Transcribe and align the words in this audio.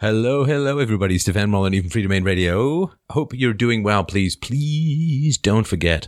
Hello, 0.00 0.44
hello, 0.44 0.78
everybody. 0.78 1.18
Stefan 1.18 1.52
even 1.74 1.90
Freedomain 1.90 2.24
Radio. 2.24 2.92
Hope 3.10 3.34
you're 3.34 3.52
doing 3.52 3.82
well. 3.82 4.04
Please, 4.04 4.36
please 4.36 5.36
don't 5.36 5.66
forget 5.66 6.06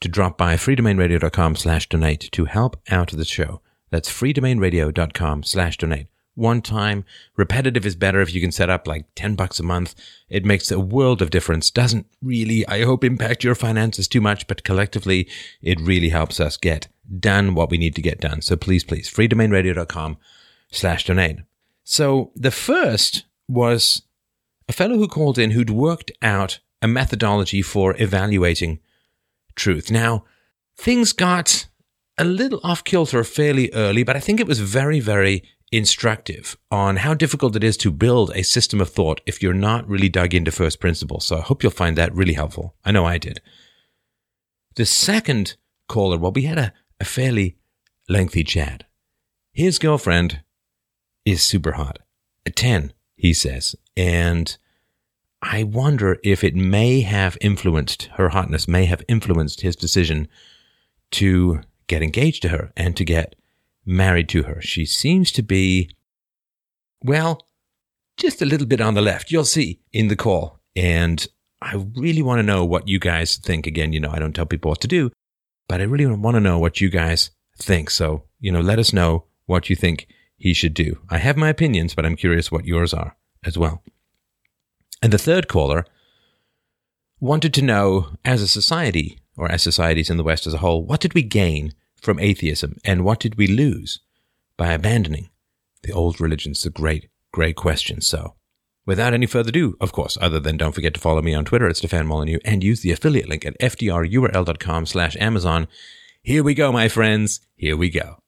to 0.00 0.08
drop 0.08 0.36
by 0.36 0.56
freedomainradio.com 0.56 1.56
slash 1.56 1.88
donate 1.88 2.28
to 2.32 2.44
help 2.44 2.76
out 2.90 3.12
the 3.12 3.24
show. 3.24 3.62
That's 3.88 4.10
freedomainradio.com 4.10 5.42
slash 5.44 5.78
donate. 5.78 6.08
One 6.34 6.60
time, 6.60 7.06
repetitive 7.34 7.86
is 7.86 7.96
better 7.96 8.20
if 8.20 8.34
you 8.34 8.42
can 8.42 8.52
set 8.52 8.68
up 8.68 8.86
like 8.86 9.06
10 9.14 9.36
bucks 9.36 9.58
a 9.58 9.62
month. 9.62 9.94
It 10.28 10.44
makes 10.44 10.70
a 10.70 10.78
world 10.78 11.22
of 11.22 11.30
difference. 11.30 11.70
Doesn't 11.70 12.04
really, 12.20 12.68
I 12.68 12.84
hope, 12.84 13.04
impact 13.04 13.42
your 13.42 13.54
finances 13.54 14.06
too 14.06 14.20
much, 14.20 14.46
but 14.46 14.64
collectively, 14.64 15.26
it 15.62 15.80
really 15.80 16.10
helps 16.10 16.40
us 16.40 16.58
get 16.58 16.88
done 17.20 17.54
what 17.54 17.70
we 17.70 17.78
need 17.78 17.94
to 17.94 18.02
get 18.02 18.20
done. 18.20 18.42
So 18.42 18.54
please, 18.54 18.84
please, 18.84 19.08
freedomainradio.com 19.08 20.18
slash 20.70 21.06
donate. 21.06 21.38
So 21.84 22.32
the 22.34 22.50
first 22.50 23.24
was 23.46 24.02
a 24.68 24.72
fellow 24.72 24.96
who 24.96 25.06
called 25.06 25.38
in 25.38 25.50
who'd 25.50 25.70
worked 25.70 26.10
out 26.22 26.58
a 26.80 26.88
methodology 26.88 27.62
for 27.62 27.94
evaluating 28.00 28.80
truth. 29.54 29.90
Now, 29.90 30.24
things 30.76 31.12
got 31.12 31.68
a 32.16 32.24
little 32.24 32.60
off 32.64 32.84
kilter 32.84 33.22
fairly 33.24 33.70
early, 33.72 34.02
but 34.02 34.16
I 34.16 34.20
think 34.20 34.40
it 34.40 34.46
was 34.46 34.60
very, 34.60 35.00
very 35.00 35.44
instructive 35.72 36.56
on 36.70 36.96
how 36.96 37.14
difficult 37.14 37.56
it 37.56 37.64
is 37.64 37.76
to 37.78 37.90
build 37.90 38.30
a 38.34 38.44
system 38.44 38.80
of 38.80 38.90
thought 38.90 39.20
if 39.26 39.42
you're 39.42 39.52
not 39.52 39.88
really 39.88 40.08
dug 40.08 40.32
into 40.32 40.52
first 40.52 40.80
principles. 40.80 41.24
So 41.24 41.38
I 41.38 41.40
hope 41.40 41.62
you'll 41.62 41.72
find 41.72 41.98
that 41.98 42.14
really 42.14 42.34
helpful. 42.34 42.74
I 42.84 42.92
know 42.92 43.04
I 43.04 43.18
did. 43.18 43.40
The 44.76 44.86
second 44.86 45.56
caller, 45.88 46.16
well, 46.16 46.32
we 46.32 46.42
had 46.42 46.58
a, 46.58 46.72
a 47.00 47.04
fairly 47.04 47.56
lengthy 48.08 48.44
chat. 48.44 48.84
His 49.52 49.78
girlfriend 49.78 50.40
is 51.24 51.42
super 51.42 51.72
hot. 51.72 51.98
A 52.46 52.50
10, 52.50 52.92
he 53.16 53.32
says. 53.32 53.74
And 53.96 54.56
I 55.42 55.62
wonder 55.62 56.18
if 56.22 56.42
it 56.42 56.54
may 56.54 57.02
have 57.02 57.36
influenced 57.40 58.04
her 58.14 58.30
hotness, 58.30 58.66
may 58.66 58.86
have 58.86 59.02
influenced 59.08 59.60
his 59.60 59.76
decision 59.76 60.28
to 61.12 61.60
get 61.86 62.02
engaged 62.02 62.42
to 62.42 62.48
her 62.48 62.72
and 62.76 62.96
to 62.96 63.04
get 63.04 63.36
married 63.84 64.28
to 64.30 64.44
her. 64.44 64.60
She 64.60 64.86
seems 64.86 65.30
to 65.32 65.42
be, 65.42 65.90
well, 67.02 67.42
just 68.16 68.40
a 68.40 68.46
little 68.46 68.66
bit 68.66 68.80
on 68.80 68.94
the 68.94 69.02
left. 69.02 69.30
You'll 69.30 69.44
see 69.44 69.80
in 69.92 70.08
the 70.08 70.16
call. 70.16 70.60
And 70.76 71.26
I 71.60 71.76
really 71.94 72.22
want 72.22 72.38
to 72.38 72.42
know 72.42 72.64
what 72.64 72.88
you 72.88 72.98
guys 72.98 73.36
think. 73.36 73.66
Again, 73.66 73.92
you 73.92 74.00
know, 74.00 74.10
I 74.10 74.18
don't 74.18 74.34
tell 74.34 74.46
people 74.46 74.70
what 74.70 74.80
to 74.82 74.88
do, 74.88 75.10
but 75.68 75.80
I 75.80 75.84
really 75.84 76.06
want 76.06 76.36
to 76.36 76.40
know 76.40 76.58
what 76.58 76.80
you 76.80 76.88
guys 76.90 77.30
think. 77.58 77.90
So, 77.90 78.24
you 78.40 78.50
know, 78.50 78.60
let 78.60 78.78
us 78.78 78.92
know 78.92 79.24
what 79.46 79.68
you 79.68 79.76
think 79.76 80.06
he 80.36 80.52
should 80.52 80.74
do. 80.74 80.98
I 81.08 81.18
have 81.18 81.36
my 81.36 81.48
opinions, 81.48 81.94
but 81.94 82.04
I'm 82.04 82.16
curious 82.16 82.50
what 82.50 82.66
yours 82.66 82.92
are 82.92 83.16
as 83.44 83.56
well. 83.56 83.82
And 85.02 85.12
the 85.12 85.18
third 85.18 85.48
caller 85.48 85.86
wanted 87.20 87.54
to 87.54 87.62
know, 87.62 88.08
as 88.24 88.42
a 88.42 88.48
society, 88.48 89.18
or 89.36 89.50
as 89.50 89.62
societies 89.62 90.10
in 90.10 90.16
the 90.16 90.22
West 90.22 90.46
as 90.46 90.54
a 90.54 90.58
whole, 90.58 90.84
what 90.84 91.00
did 91.00 91.14
we 91.14 91.22
gain 91.22 91.72
from 92.00 92.18
atheism 92.18 92.76
and 92.84 93.04
what 93.04 93.20
did 93.20 93.36
we 93.36 93.46
lose 93.46 94.00
by 94.56 94.72
abandoning 94.72 95.30
the 95.82 95.92
old 95.92 96.20
religions? 96.20 96.62
The 96.62 96.70
great, 96.70 97.08
great 97.32 97.56
question. 97.56 98.00
So, 98.00 98.34
without 98.86 99.14
any 99.14 99.26
further 99.26 99.48
ado, 99.48 99.76
of 99.80 99.92
course, 99.92 100.18
other 100.20 100.40
than 100.40 100.56
don't 100.56 100.74
forget 100.74 100.94
to 100.94 101.00
follow 101.00 101.22
me 101.22 101.34
on 101.34 101.44
Twitter 101.44 101.68
at 101.68 101.76
Stefan 101.76 102.06
Molyneux 102.06 102.38
and 102.44 102.62
use 102.62 102.80
the 102.80 102.92
affiliate 102.92 103.28
link 103.28 103.44
at 103.44 103.58
fdrurl.com 103.58 104.86
slash 104.86 105.16
Amazon. 105.16 105.68
Here 106.22 106.42
we 106.42 106.54
go, 106.54 106.72
my 106.72 106.88
friends. 106.88 107.40
Here 107.56 107.76
we 107.76 107.90
go. 107.90 108.23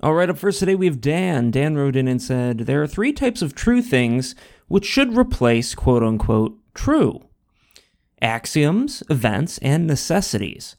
All 0.00 0.14
right, 0.14 0.30
up 0.30 0.38
first 0.38 0.60
today 0.60 0.76
we 0.76 0.86
have 0.86 1.00
Dan. 1.00 1.50
Dan 1.50 1.76
wrote 1.76 1.96
in 1.96 2.06
and 2.06 2.22
said, 2.22 2.58
There 2.58 2.80
are 2.80 2.86
three 2.86 3.12
types 3.12 3.42
of 3.42 3.56
true 3.56 3.82
things 3.82 4.36
which 4.68 4.84
should 4.84 5.16
replace 5.16 5.74
quote 5.74 6.04
unquote 6.04 6.56
true 6.72 7.24
axioms, 8.22 9.02
events, 9.10 9.58
and 9.58 9.88
necessities. 9.88 10.76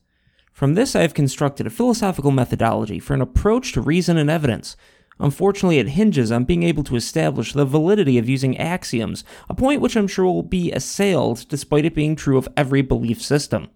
From 0.54 0.76
this, 0.76 0.96
I 0.96 1.02
have 1.02 1.14
constructed 1.14 1.68
a 1.68 1.70
philosophical 1.70 2.32
methodology 2.32 2.98
for 2.98 3.14
an 3.14 3.22
approach 3.22 3.74
to 3.74 3.82
reason 3.82 4.18
and 4.18 4.30
evidence. 4.30 4.78
Unfortunately, 5.20 5.80
it 5.80 5.90
hinges 5.90 6.32
on 6.32 6.46
being 6.46 6.64
able 6.64 6.86
to 6.86 6.96
establish 6.96 7.52
the 7.52 7.66
validity 7.66 8.18
of 8.18 8.30
using 8.30 8.58
axioms, 8.58 9.26
a 9.50 9.54
point 9.54 9.82
which 9.82 9.98
I'm 9.98 10.08
sure 10.08 10.26
will 10.26 10.44
be 10.44 10.72
assailed 10.72 11.46
despite 11.50 11.84
it 11.84 11.96
being 11.96 12.16
true 12.16 12.38
of 12.38 12.48
every 12.56 12.82
belief 12.82 13.22
system. 13.22 13.70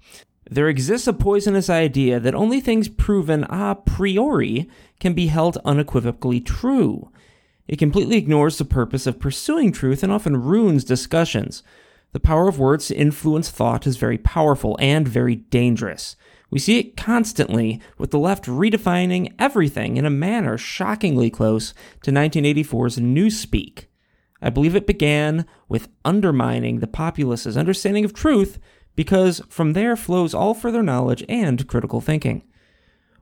There 0.49 0.67
exists 0.67 1.07
a 1.07 1.13
poisonous 1.13 1.69
idea 1.69 2.19
that 2.19 2.35
only 2.35 2.59
things 2.59 2.89
proven 2.89 3.45
a 3.45 3.75
priori 3.75 4.69
can 4.99 5.13
be 5.13 5.27
held 5.27 5.57
unequivocally 5.63 6.41
true. 6.41 7.09
It 7.67 7.79
completely 7.79 8.17
ignores 8.17 8.57
the 8.57 8.65
purpose 8.65 9.07
of 9.07 9.19
pursuing 9.19 9.71
truth 9.71 10.03
and 10.03 10.11
often 10.11 10.41
ruins 10.41 10.83
discussions. 10.83 11.63
The 12.11 12.19
power 12.19 12.47
of 12.47 12.59
words 12.59 12.87
to 12.87 12.95
influence 12.95 13.49
thought 13.49 13.87
is 13.87 13.97
very 13.97 14.17
powerful 14.17 14.77
and 14.79 15.07
very 15.07 15.35
dangerous. 15.35 16.15
We 16.51 16.59
see 16.59 16.77
it 16.77 16.95
constantly, 16.95 17.81
with 17.97 18.11
the 18.11 18.19
left 18.19 18.45
redefining 18.45 19.33
everything 19.39 19.97
in 19.97 20.05
a 20.05 20.11
manner 20.11 20.57
shockingly 20.57 21.31
close 21.31 21.73
to 22.03 22.11
1984's 22.11 22.97
Newspeak. 22.97 23.85
I 24.39 24.51
believe 24.51 24.75
it 24.75 24.85
began 24.85 25.47
with 25.67 25.87
undermining 26.05 26.79
the 26.79 26.85
populace's 26.85 27.57
understanding 27.57 28.05
of 28.05 28.13
truth 28.13 28.59
because 28.95 29.41
from 29.49 29.73
there 29.73 29.95
flows 29.95 30.33
all 30.33 30.53
further 30.53 30.83
knowledge 30.83 31.23
and 31.27 31.67
critical 31.67 32.01
thinking. 32.01 32.43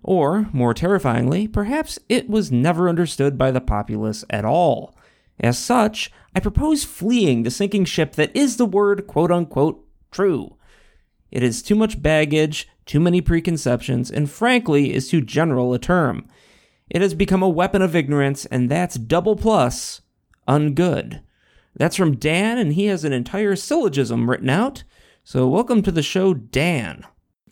Or, 0.04 0.50
more 0.52 0.74
terrifyingly, 0.74 1.48
perhaps 1.48 2.00
it 2.10 2.30
was 2.30 2.52
never 2.52 2.90
understood 2.90 3.38
by 3.38 3.52
the 3.52 3.62
populace 3.62 4.26
at 4.30 4.46
all. 4.46 4.96
As 5.40 5.58
such, 5.58 6.12
I 6.36 6.40
propose 6.40 6.84
fleeing 6.84 7.44
the 7.44 7.52
sinking 7.52 7.86
ship 7.86 8.14
that 8.14 8.36
is 8.36 8.58
the 8.58 8.66
word 8.66 9.08
quote 9.08 9.32
unquote 9.32 9.86
true. 10.12 10.58
It 11.30 11.44
is 11.44 11.62
too 11.62 11.76
much 11.76 12.02
baggage, 12.02 12.68
too 12.86 13.00
many 13.00 13.22
preconceptions, 13.22 14.12
and 14.12 14.30
frankly 14.30 14.94
is 14.94 15.10
too 15.10 15.22
general 15.22 15.74
a 15.74 15.80
term. 15.80 16.28
It 16.90 17.02
has 17.02 17.14
become 17.14 17.42
a 17.42 17.50
weapon 17.50 17.82
of 17.82 17.96
ignorance, 17.96 18.46
and 18.46 18.70
that's 18.70 18.96
double 18.96 19.36
plus 19.36 20.02
ungood. 20.48 21.22
That's 21.76 21.96
from 21.96 22.18
Dan, 22.18 22.58
and 22.58 22.74
he 22.74 22.86
has 22.88 23.06
an 23.06 23.14
entire 23.14 23.56
syllogism 23.56 24.30
written 24.30 24.50
out. 24.50 24.84
So, 25.24 25.48
welcome 25.48 25.84
to 25.84 25.92
the 25.92 26.02
show, 26.02 26.34
Dan. 26.34 27.06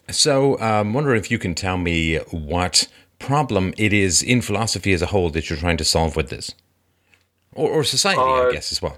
So, 0.09 0.57
I'm 0.57 0.87
um, 0.87 0.93
wondering 0.93 1.19
if 1.19 1.29
you 1.29 1.37
can 1.37 1.53
tell 1.53 1.77
me 1.77 2.17
what 2.31 2.87
problem 3.19 3.75
it 3.77 3.93
is 3.93 4.23
in 4.23 4.41
philosophy 4.41 4.91
as 4.91 5.03
a 5.03 5.05
whole 5.05 5.29
that 5.29 5.49
you're 5.49 5.59
trying 5.59 5.77
to 5.77 5.85
solve 5.85 6.15
with 6.15 6.29
this, 6.29 6.53
or, 7.53 7.69
or 7.69 7.83
society, 7.83 8.19
uh, 8.19 8.47
I 8.47 8.51
guess, 8.51 8.71
as 8.71 8.81
well. 8.81 8.97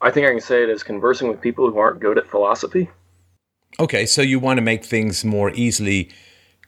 I 0.00 0.10
think 0.10 0.26
I 0.26 0.30
can 0.30 0.40
say 0.40 0.64
it 0.64 0.68
as 0.68 0.82
conversing 0.82 1.28
with 1.28 1.40
people 1.40 1.70
who 1.70 1.78
aren't 1.78 2.00
good 2.00 2.18
at 2.18 2.26
philosophy. 2.26 2.90
Okay, 3.78 4.06
so 4.06 4.22
you 4.22 4.40
want 4.40 4.58
to 4.58 4.62
make 4.62 4.84
things 4.84 5.24
more 5.24 5.52
easily 5.54 6.10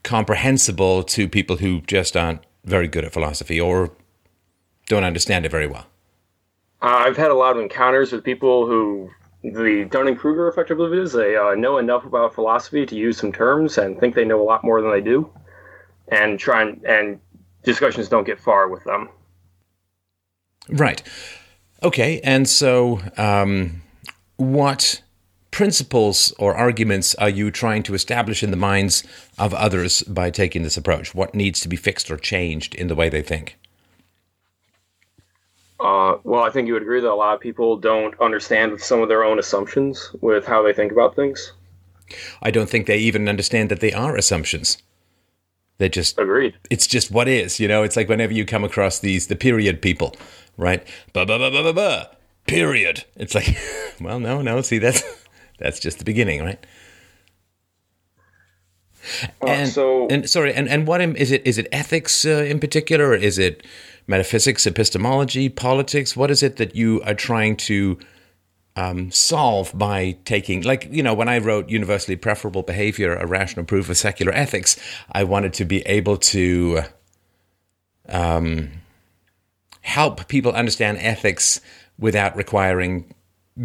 comprehensible 0.05 1.03
to 1.03 1.29
people 1.29 1.57
who 1.57 1.81
just 1.83 2.17
aren't 2.17 2.41
very 2.65 2.87
good 2.87 3.05
at 3.05 3.13
philosophy 3.13 3.61
or 3.61 3.91
don't 4.87 5.05
understand 5.05 5.45
it 5.45 5.51
very 5.51 5.67
well. 5.67 5.87
Uh, 6.81 7.03
I've 7.07 7.17
had 7.17 7.33
a 7.33 7.35
lot 7.35 7.57
of 7.57 7.63
encounters 7.63 8.13
with 8.13 8.23
people 8.23 8.67
who 8.67 9.11
the 9.43 9.87
Dunning 9.91 10.17
Kruger 10.17 10.49
effect, 10.49 10.71
I 10.71 10.75
believe 10.75 10.93
it 10.93 11.03
is. 11.03 11.13
They 11.13 11.37
uh, 11.37 11.55
know 11.55 11.79
enough 11.79 12.05
about 12.05 12.35
philosophy 12.35 12.87
to 12.87 12.95
use 12.95 13.19
some 13.19 13.33
terms 13.33 13.79
and 13.79 13.99
think 13.99 14.15
they 14.15 14.25
know 14.25 14.41
a 14.41 14.45
lot 14.45 14.65
more 14.65 14.81
than 14.81 14.91
they 14.91 15.01
do, 15.01 15.31
and 16.09 16.39
try 16.39 16.63
and, 16.63 16.85
and 16.85 17.21
discussions 17.63 18.09
don't 18.09 18.25
get 18.25 18.41
far 18.41 18.69
with 18.69 18.85
them. 18.85 19.09
Right. 20.69 21.03
Okay. 21.83 22.21
And 22.23 22.49
so, 22.49 23.01
um, 23.17 23.83
what 24.37 25.03
principles 25.51 26.33
or 26.39 26.55
arguments 26.55 27.15
are 27.17 27.29
you 27.29 27.51
trying 27.51 27.83
to 27.85 27.95
establish 27.95 28.43
in 28.43 28.51
the 28.51 28.57
minds 28.57 29.05
of 29.39 29.53
others 29.55 30.03
by 30.05 30.31
taking 30.31 30.63
this 30.63 30.77
approach? 30.77 31.15
What 31.15 31.35
needs 31.35 31.61
to 31.61 31.69
be 31.69 31.77
fixed 31.77 32.11
or 32.11 32.17
changed 32.17 32.75
in 32.75 32.87
the 32.89 32.95
way 32.95 33.09
they 33.09 33.23
think? 33.23 33.59
Uh, 35.83 36.19
well, 36.23 36.45
I 36.45 36.51
think 36.51 36.69
you 36.69 36.75
would 36.75 36.83
agree 36.83 37.01
that 37.01 37.11
a 37.11 37.15
lot 37.15 37.35
of 37.35 37.41
people 37.41 37.77
don't 37.77 38.19
understand 38.21 38.81
some 38.81 39.03
of 39.03 39.09
their 39.09 39.25
own 39.25 39.39
assumptions 39.39 40.15
with 40.21 40.47
how 40.47 40.63
they 40.63 40.73
think 40.73 40.93
about 40.93 41.17
things. 41.17 41.53
I 42.41 42.51
don't 42.51 42.71
think 42.71 42.87
they 42.87 42.99
even 42.99 43.29
understand 43.29 43.69
that 43.71 43.81
they 43.81 43.93
are 43.93 44.17
assumptions. 44.17 44.79
They 45.79 45.89
just 45.89 46.19
agreed. 46.19 46.55
It's 46.71 46.87
just 46.87 47.11
what 47.11 47.27
is, 47.27 47.59
you 47.59 47.67
know. 47.67 47.83
It's 47.83 47.97
like 47.97 48.09
whenever 48.09 48.33
you 48.33 48.45
come 48.45 48.63
across 48.63 49.01
these 49.01 49.27
the 49.27 49.35
period 49.35 49.83
people, 49.83 50.15
right? 50.57 50.87
Ba 51.13 51.27
ba 51.27 51.39
ba 51.39 51.51
ba 51.51 51.63
ba 51.65 51.73
ba. 51.73 52.17
Period. 52.47 53.05
It's 53.17 53.35
like, 53.35 53.57
well, 54.01 54.21
no, 54.21 54.43
no. 54.43 54.61
See, 54.61 54.79
that's 54.79 55.03
that's 55.59 55.81
just 55.81 55.99
the 55.99 56.05
beginning, 56.05 56.45
right? 56.45 56.65
Uh, 59.43 59.47
and 59.47 59.71
so, 59.71 60.07
and 60.09 60.31
sorry, 60.31 60.55
and 60.55 60.69
and 60.69 60.87
what 60.87 61.01
is 61.01 61.33
it? 61.33 61.45
Is 61.45 61.59
it 61.59 61.67
ethics 61.73 62.25
uh, 62.25 62.45
in 62.45 62.61
particular, 62.61 63.09
or 63.09 63.15
is 63.17 63.39
it? 63.39 63.67
Metaphysics, 64.07 64.67
epistemology, 64.67 65.49
politics? 65.49 66.17
What 66.17 66.31
is 66.31 66.43
it 66.43 66.57
that 66.57 66.75
you 66.75 67.03
are 67.03 67.15
trying 67.15 67.57
to 67.59 67.99
um, 68.77 69.11
solve 69.11 69.73
by 69.75 70.17
taking, 70.25 70.63
like, 70.63 70.89
you 70.91 71.03
know, 71.03 71.15
when 71.15 71.29
I 71.29 71.39
wrote 71.39 71.69
Universally 71.69 72.17
Preferable 72.17 72.63
Behavior, 72.63 73.15
a 73.15 73.27
rational 73.27 73.67
proof 73.67 73.89
of 73.89 73.97
secular 73.97 74.33
ethics, 74.33 74.77
I 75.11 75.25
wanted 75.25 75.53
to 75.55 75.65
be 75.65 75.83
able 75.83 76.17
to 76.19 76.83
um, 78.09 78.71
help 79.83 80.29
people 80.29 80.53
understand 80.53 80.99
ethics 80.99 81.61
without 81.99 82.37
requiring 82.37 83.15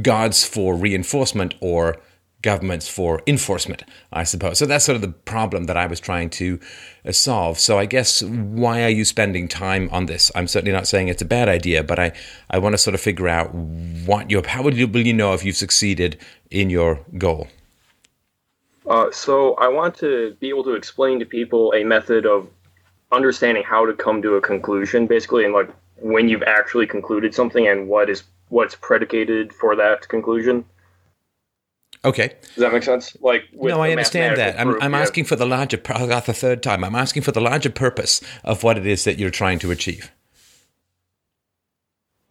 gods 0.01 0.45
for 0.45 0.75
reinforcement 0.75 1.55
or 1.61 1.97
governments 2.41 2.87
for 2.87 3.21
enforcement, 3.25 3.83
I 4.13 4.23
suppose. 4.23 4.59
So 4.59 4.65
that's 4.65 4.85
sort 4.85 4.95
of 4.95 5.01
the 5.01 5.09
problem 5.09 5.65
that 5.65 5.77
I 5.77 5.87
was 5.87 5.99
trying 5.99 6.29
to 6.31 6.59
uh, 7.05 7.11
solve. 7.11 7.59
So 7.59 7.79
I 7.79 7.85
guess 7.85 8.21
why 8.21 8.83
are 8.83 8.89
you 8.89 9.05
spending 9.05 9.47
time 9.47 9.89
on 9.91 10.05
this? 10.05 10.31
I'm 10.35 10.47
certainly 10.47 10.71
not 10.71 10.87
saying 10.87 11.07
it's 11.07 11.21
a 11.21 11.25
bad 11.25 11.49
idea, 11.49 11.83
but 11.83 11.99
I, 11.99 12.11
I 12.49 12.59
want 12.59 12.73
to 12.73 12.77
sort 12.77 12.93
of 12.93 13.01
figure 13.01 13.27
out 13.27 13.53
what 13.53 14.29
your 14.29 14.47
how 14.47 14.61
will 14.61 14.73
you, 14.73 14.87
will 14.87 15.05
you 15.05 15.13
know 15.13 15.33
if 15.33 15.43
you've 15.43 15.57
succeeded 15.57 16.19
in 16.51 16.69
your 16.69 16.99
goal? 17.17 17.47
Uh, 18.85 19.11
so 19.11 19.55
I 19.55 19.67
want 19.67 19.95
to 19.95 20.35
be 20.39 20.49
able 20.49 20.63
to 20.63 20.75
explain 20.75 21.19
to 21.19 21.25
people 21.25 21.73
a 21.73 21.83
method 21.83 22.25
of 22.25 22.47
understanding 23.11 23.63
how 23.63 23.85
to 23.85 23.93
come 23.93 24.21
to 24.21 24.35
a 24.35 24.41
conclusion, 24.41 25.07
basically, 25.07 25.43
and 25.43 25.53
like 25.53 25.69
when 25.99 26.29
you've 26.29 26.43
actually 26.43 26.87
concluded 26.87 27.33
something 27.33 27.67
and 27.67 27.87
what 27.87 28.09
is 28.09 28.23
what's 28.49 28.75
predicated 28.75 29.51
for 29.53 29.75
that 29.75 30.07
conclusion. 30.07 30.63
Okay. 32.07 32.35
Does 32.41 32.55
that 32.55 32.71
make 32.71 32.83
sense? 32.83 33.17
Like, 33.19 33.43
no, 33.53 33.81
I 33.81 33.91
understand 33.91 34.37
that. 34.37 34.57
I'm, 34.57 34.81
I'm 34.81 34.95
asking 34.95 35.25
for 35.25 35.35
the 35.35 35.45
larger. 35.45 35.81
I 35.89 36.07
got 36.07 36.25
the 36.25 36.33
third 36.33 36.63
time. 36.63 36.85
I'm 36.85 36.95
asking 36.95 37.23
for 37.23 37.33
the 37.33 37.41
larger 37.41 37.69
purpose 37.69 38.21
of 38.45 38.63
what 38.63 38.77
it 38.77 38.87
is 38.87 39.03
that 39.03 39.19
you're 39.19 39.29
trying 39.29 39.59
to 39.59 39.71
achieve. 39.71 40.09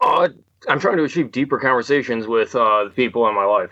Uh, 0.00 0.28
I'm 0.69 0.81
trying 0.81 0.96
to 0.96 1.05
achieve 1.05 1.31
deeper 1.31 1.58
conversations 1.58 2.26
with 2.26 2.55
uh, 2.55 2.84
the 2.84 2.90
people 2.90 3.28
in 3.28 3.34
my 3.34 3.44
life 3.44 3.70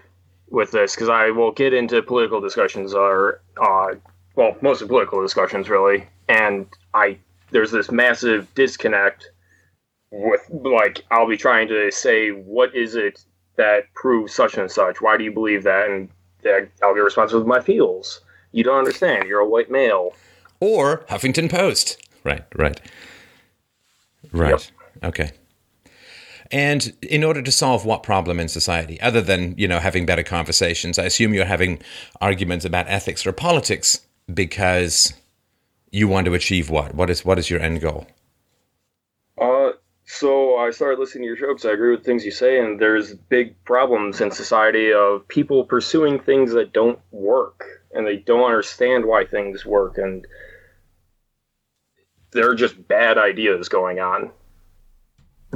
with 0.50 0.72
this 0.72 0.94
because 0.94 1.08
I 1.08 1.30
will 1.30 1.52
get 1.52 1.72
into 1.72 2.02
political 2.02 2.40
discussions 2.40 2.92
or, 2.92 3.40
uh, 3.56 3.94
well, 4.36 4.56
mostly 4.60 4.86
political 4.86 5.22
discussions 5.22 5.70
really, 5.70 6.06
and 6.28 6.66
I 6.92 7.18
there's 7.50 7.70
this 7.70 7.90
massive 7.90 8.52
disconnect 8.54 9.30
with 10.10 10.40
like 10.50 11.02
I'll 11.10 11.28
be 11.28 11.36
trying 11.36 11.68
to 11.68 11.90
say 11.90 12.30
what 12.30 12.74
is 12.74 12.94
it 12.94 13.24
that 13.56 13.92
proves 13.94 14.34
such 14.34 14.56
and 14.56 14.70
such? 14.70 15.00
Why 15.00 15.16
do 15.16 15.24
you 15.24 15.32
believe 15.32 15.62
that? 15.64 15.90
And 15.90 16.08
I'll 16.82 16.94
be 16.94 17.00
responsible 17.00 17.40
with 17.40 17.48
my 17.48 17.60
feels. 17.60 18.20
You 18.52 18.64
don't 18.64 18.78
understand. 18.78 19.28
You're 19.28 19.40
a 19.40 19.48
white 19.48 19.70
male. 19.70 20.14
Or 20.60 21.04
Huffington 21.08 21.50
Post. 21.50 22.00
Right, 22.22 22.44
right. 22.54 22.80
Right. 24.32 24.70
Yep. 25.02 25.04
Okay. 25.04 25.30
And 26.50 26.92
in 27.02 27.24
order 27.24 27.42
to 27.42 27.50
solve 27.50 27.84
what 27.84 28.02
problem 28.02 28.38
in 28.38 28.48
society, 28.48 29.00
other 29.00 29.20
than, 29.20 29.54
you 29.56 29.66
know, 29.66 29.80
having 29.80 30.06
better 30.06 30.22
conversations, 30.22 30.98
I 30.98 31.04
assume 31.04 31.34
you're 31.34 31.44
having 31.44 31.82
arguments 32.20 32.64
about 32.64 32.86
ethics 32.88 33.26
or 33.26 33.32
politics 33.32 34.00
because 34.32 35.14
you 35.90 36.08
want 36.08 36.26
to 36.26 36.34
achieve 36.34 36.70
what? 36.70 36.94
What 36.94 37.10
is 37.10 37.24
what 37.24 37.38
is 37.38 37.50
your 37.50 37.60
end 37.60 37.80
goal? 37.80 38.06
Uh 39.38 39.72
so 40.06 40.56
I 40.56 40.70
started 40.70 40.98
listening 40.98 41.22
to 41.22 41.26
your 41.28 41.36
show 41.36 41.48
because 41.48 41.64
I 41.64 41.72
agree 41.72 41.90
with 41.90 42.04
things 42.04 42.24
you 42.24 42.30
say, 42.30 42.58
and 42.58 42.78
there's 42.78 43.14
big 43.14 43.62
problems 43.64 44.20
in 44.20 44.30
society 44.30 44.92
of 44.92 45.26
people 45.28 45.64
pursuing 45.64 46.18
things 46.18 46.52
that 46.52 46.72
don't 46.72 46.98
work, 47.10 47.64
and 47.92 48.06
they 48.06 48.16
don't 48.16 48.44
understand 48.44 49.06
why 49.06 49.24
things 49.24 49.64
work, 49.64 49.96
and 49.96 50.26
there 52.32 52.50
are 52.50 52.54
just 52.54 52.86
bad 52.86 53.16
ideas 53.16 53.68
going 53.68 53.98
on 53.98 54.30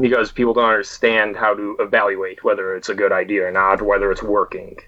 because 0.01 0.33
people 0.33 0.55
don't 0.55 0.71
understand 0.71 1.37
how 1.37 1.55
to 1.55 1.77
evaluate 1.81 2.45
whether 2.45 2.75
it's 2.77 2.89
a 2.89 2.95
good 2.95 3.13
idea 3.13 3.47
or 3.47 3.51
not, 3.51 3.83
whether 3.83 4.11
it's 4.11 4.23
working. 4.23 4.79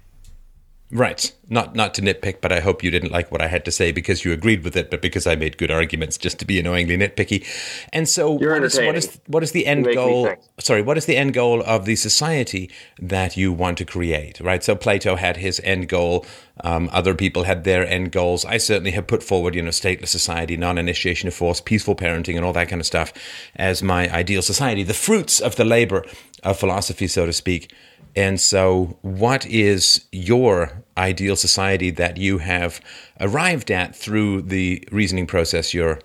Right. 0.92 1.32
Not 1.48 1.76
not 1.76 1.94
to 1.94 2.02
nitpick, 2.02 2.40
but 2.40 2.50
I 2.50 2.60
hope 2.60 2.82
you 2.82 2.90
didn't 2.90 3.12
like 3.12 3.30
what 3.30 3.40
I 3.40 3.46
had 3.46 3.64
to 3.64 3.70
say 3.70 3.92
because 3.92 4.24
you 4.24 4.32
agreed 4.32 4.64
with 4.64 4.76
it, 4.76 4.90
but 4.90 5.00
because 5.00 5.26
I 5.26 5.36
made 5.36 5.56
good 5.56 5.70
arguments 5.70 6.18
just 6.18 6.38
to 6.40 6.44
be 6.44 6.58
annoyingly 6.58 6.96
nitpicky. 6.96 7.46
And 7.92 8.08
so 8.08 8.32
what 8.32 8.64
is, 8.64 8.76
what 8.76 8.96
is 8.96 9.20
what 9.26 9.42
is 9.42 9.52
the 9.52 9.66
end 9.66 9.86
goal 9.92 10.32
sorry, 10.58 10.82
what 10.82 10.98
is 10.98 11.06
the 11.06 11.16
end 11.16 11.34
goal 11.34 11.62
of 11.62 11.84
the 11.84 11.96
society 11.96 12.70
that 13.00 13.36
you 13.36 13.52
want 13.52 13.78
to 13.78 13.84
create? 13.84 14.40
Right. 14.40 14.64
So 14.64 14.74
Plato 14.74 15.14
had 15.16 15.36
his 15.36 15.60
end 15.64 15.88
goal, 15.88 16.26
um, 16.62 16.90
other 16.92 17.14
people 17.14 17.44
had 17.44 17.64
their 17.64 17.86
end 17.86 18.12
goals. 18.12 18.44
I 18.44 18.58
certainly 18.58 18.90
have 18.92 19.06
put 19.06 19.22
forward, 19.22 19.54
you 19.54 19.62
know, 19.62 19.70
stateless 19.70 20.08
society, 20.08 20.56
non 20.56 20.78
initiation 20.78 21.28
of 21.28 21.34
force, 21.34 21.60
peaceful 21.60 21.94
parenting, 21.94 22.36
and 22.36 22.44
all 22.44 22.52
that 22.52 22.68
kind 22.68 22.80
of 22.80 22.86
stuff 22.86 23.12
as 23.56 23.82
my 23.82 24.12
ideal 24.12 24.42
society, 24.42 24.82
the 24.82 24.94
fruits 24.94 25.40
of 25.40 25.56
the 25.56 25.64
labor 25.64 26.04
of 26.42 26.58
philosophy, 26.58 27.06
so 27.06 27.26
to 27.26 27.32
speak. 27.32 27.72
And 28.16 28.40
so, 28.40 28.98
what 29.02 29.46
is 29.46 30.04
your 30.10 30.82
ideal 30.98 31.36
society 31.36 31.90
that 31.92 32.16
you 32.16 32.38
have 32.38 32.80
arrived 33.20 33.70
at 33.70 33.94
through 33.94 34.42
the 34.42 34.86
reasoning 34.90 35.26
process 35.26 35.72
you're 35.72 36.00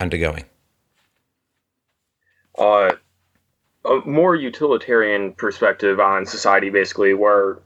undergoing? 0.00 0.44
Uh, 2.58 2.92
a 3.84 4.00
more 4.06 4.34
utilitarian 4.34 5.32
perspective 5.32 6.00
on 6.00 6.24
society, 6.24 6.70
basically, 6.70 7.14
where 7.14 7.58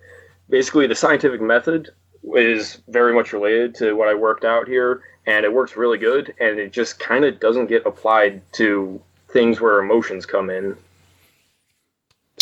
basically 0.49 0.87
the 0.87 0.95
scientific 0.95 1.41
method 1.41 1.91
is 2.35 2.79
very 2.89 3.15
much 3.15 3.33
related 3.33 3.75
to 3.77 3.95
what 3.95 4.09
I 4.09 4.15
worked 4.15 4.45
out 4.45 4.67
here, 4.67 5.03
and 5.27 5.45
it 5.45 5.53
works 5.53 5.77
really 5.77 5.99
good, 5.99 6.35
and 6.41 6.59
it 6.59 6.73
just 6.73 6.99
kind 6.99 7.25
of 7.25 7.39
doesn't 7.39 7.67
get 7.67 7.87
applied 7.87 8.41
to 8.55 9.01
things 9.29 9.61
where 9.61 9.79
emotions 9.79 10.27
come 10.27 10.51
in. 10.51 10.77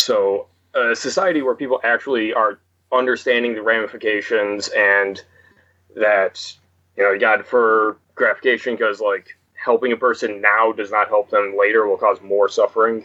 So 0.05 0.45
a 0.75 0.95
society 0.95 1.41
where 1.41 1.55
people 1.55 1.79
actually 1.83 2.31
are 2.31 2.59
understanding 2.91 3.55
the 3.55 3.63
ramifications 3.63 4.67
and 4.67 5.19
that 5.95 6.55
you 6.95 7.01
know 7.01 7.11
you 7.11 7.19
got 7.19 7.43
for 7.47 7.97
gratification 8.13 8.75
because 8.75 9.01
like 9.01 9.35
helping 9.55 9.91
a 9.91 9.97
person 9.97 10.41
now 10.41 10.71
does 10.71 10.91
not 10.91 11.07
help 11.07 11.31
them 11.31 11.55
later 11.57 11.87
will 11.87 11.97
cause 11.97 12.21
more 12.21 12.47
suffering. 12.47 13.03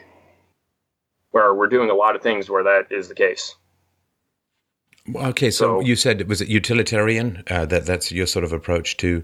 Where 1.31 1.55
we're 1.55 1.69
doing 1.69 1.89
a 1.89 1.95
lot 1.95 2.17
of 2.17 2.23
things 2.23 2.51
where 2.51 2.65
that 2.65 2.93
is 2.93 3.09
the 3.09 3.15
case. 3.15 3.55
Okay 5.15 5.51
so, 5.51 5.81
so 5.81 5.81
you 5.81 5.97
said 5.97 6.29
was 6.29 6.43
it 6.43 6.49
utilitarian? 6.49 7.43
Uh, 7.49 7.65
that 7.65 7.87
that's 7.87 8.13
your 8.13 8.27
sort 8.27 8.45
of 8.45 8.53
approach 8.53 8.99
to 8.99 9.23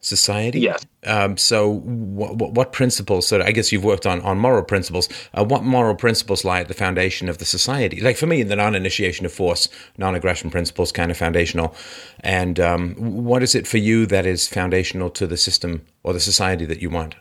society. 0.00 0.60
Yes. 0.60 0.84
Um, 1.04 1.36
so, 1.36 1.68
what, 1.68 2.52
what, 2.52 2.72
principles? 2.72 3.26
So, 3.26 3.40
I 3.42 3.52
guess 3.52 3.70
you've 3.70 3.84
worked 3.84 4.06
on 4.06 4.20
on 4.22 4.38
moral 4.38 4.64
principles. 4.64 5.08
Uh, 5.34 5.44
what 5.44 5.62
moral 5.62 5.94
principles 5.94 6.44
lie 6.44 6.60
at 6.60 6.68
the 6.68 6.74
foundation 6.74 7.28
of 7.28 7.38
the 7.38 7.44
society? 7.44 8.00
Like 8.00 8.16
for 8.16 8.26
me, 8.26 8.42
the 8.42 8.56
non-initiation 8.56 9.24
of 9.26 9.32
force, 9.32 9.68
non-aggression 9.98 10.50
principles, 10.50 10.92
kind 10.92 11.10
of 11.10 11.16
foundational. 11.16 11.74
And 12.20 12.58
um, 12.58 12.94
what 12.96 13.42
is 13.42 13.54
it 13.54 13.66
for 13.66 13.78
you 13.78 14.06
that 14.06 14.26
is 14.26 14.48
foundational 14.48 15.10
to 15.10 15.26
the 15.26 15.36
system 15.36 15.86
or 16.02 16.12
the 16.12 16.20
society 16.20 16.66
that 16.66 16.82
you 16.82 16.90
want? 16.90 17.14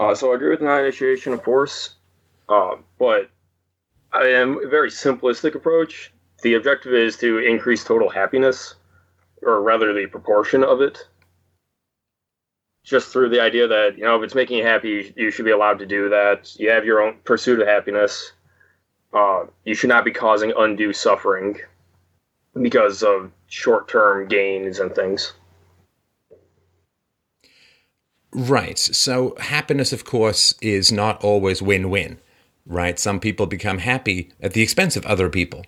Uh, 0.00 0.14
so, 0.14 0.32
I 0.32 0.34
agree 0.34 0.50
with 0.50 0.60
non-initiation 0.60 1.32
of 1.32 1.44
force, 1.44 1.94
uh, 2.48 2.76
but 2.98 3.30
I 4.12 4.26
am 4.26 4.64
a 4.64 4.68
very 4.68 4.90
simplistic 4.90 5.54
approach. 5.54 6.12
The 6.42 6.54
objective 6.54 6.92
is 6.92 7.16
to 7.18 7.38
increase 7.38 7.84
total 7.84 8.10
happiness 8.10 8.74
or 9.44 9.62
rather 9.62 9.92
the 9.92 10.06
proportion 10.06 10.64
of 10.64 10.80
it. 10.80 10.98
Just 12.82 13.08
through 13.12 13.30
the 13.30 13.40
idea 13.40 13.66
that 13.66 13.96
you 13.96 14.04
know 14.04 14.16
if 14.16 14.22
it's 14.22 14.34
making 14.34 14.58
you 14.58 14.64
happy 14.64 15.12
you 15.16 15.30
should 15.30 15.44
be 15.44 15.50
allowed 15.50 15.78
to 15.78 15.86
do 15.86 16.08
that. 16.10 16.54
You 16.58 16.70
have 16.70 16.84
your 16.84 17.00
own 17.00 17.16
pursuit 17.24 17.60
of 17.60 17.66
happiness. 17.66 18.32
Uh, 19.12 19.44
you 19.64 19.74
should 19.74 19.88
not 19.88 20.04
be 20.04 20.10
causing 20.10 20.52
undue 20.56 20.92
suffering 20.92 21.58
because 22.60 23.02
of 23.02 23.30
short-term 23.46 24.28
gains 24.28 24.80
and 24.80 24.94
things. 24.94 25.32
Right. 28.32 28.78
So 28.78 29.36
happiness 29.38 29.92
of 29.92 30.04
course 30.04 30.54
is 30.60 30.90
not 30.90 31.22
always 31.22 31.62
win-win 31.62 32.18
right? 32.66 32.98
Some 32.98 33.20
people 33.20 33.46
become 33.46 33.78
happy 33.78 34.32
at 34.40 34.52
the 34.52 34.62
expense 34.62 34.96
of 34.96 35.04
other 35.06 35.28
people 35.28 35.64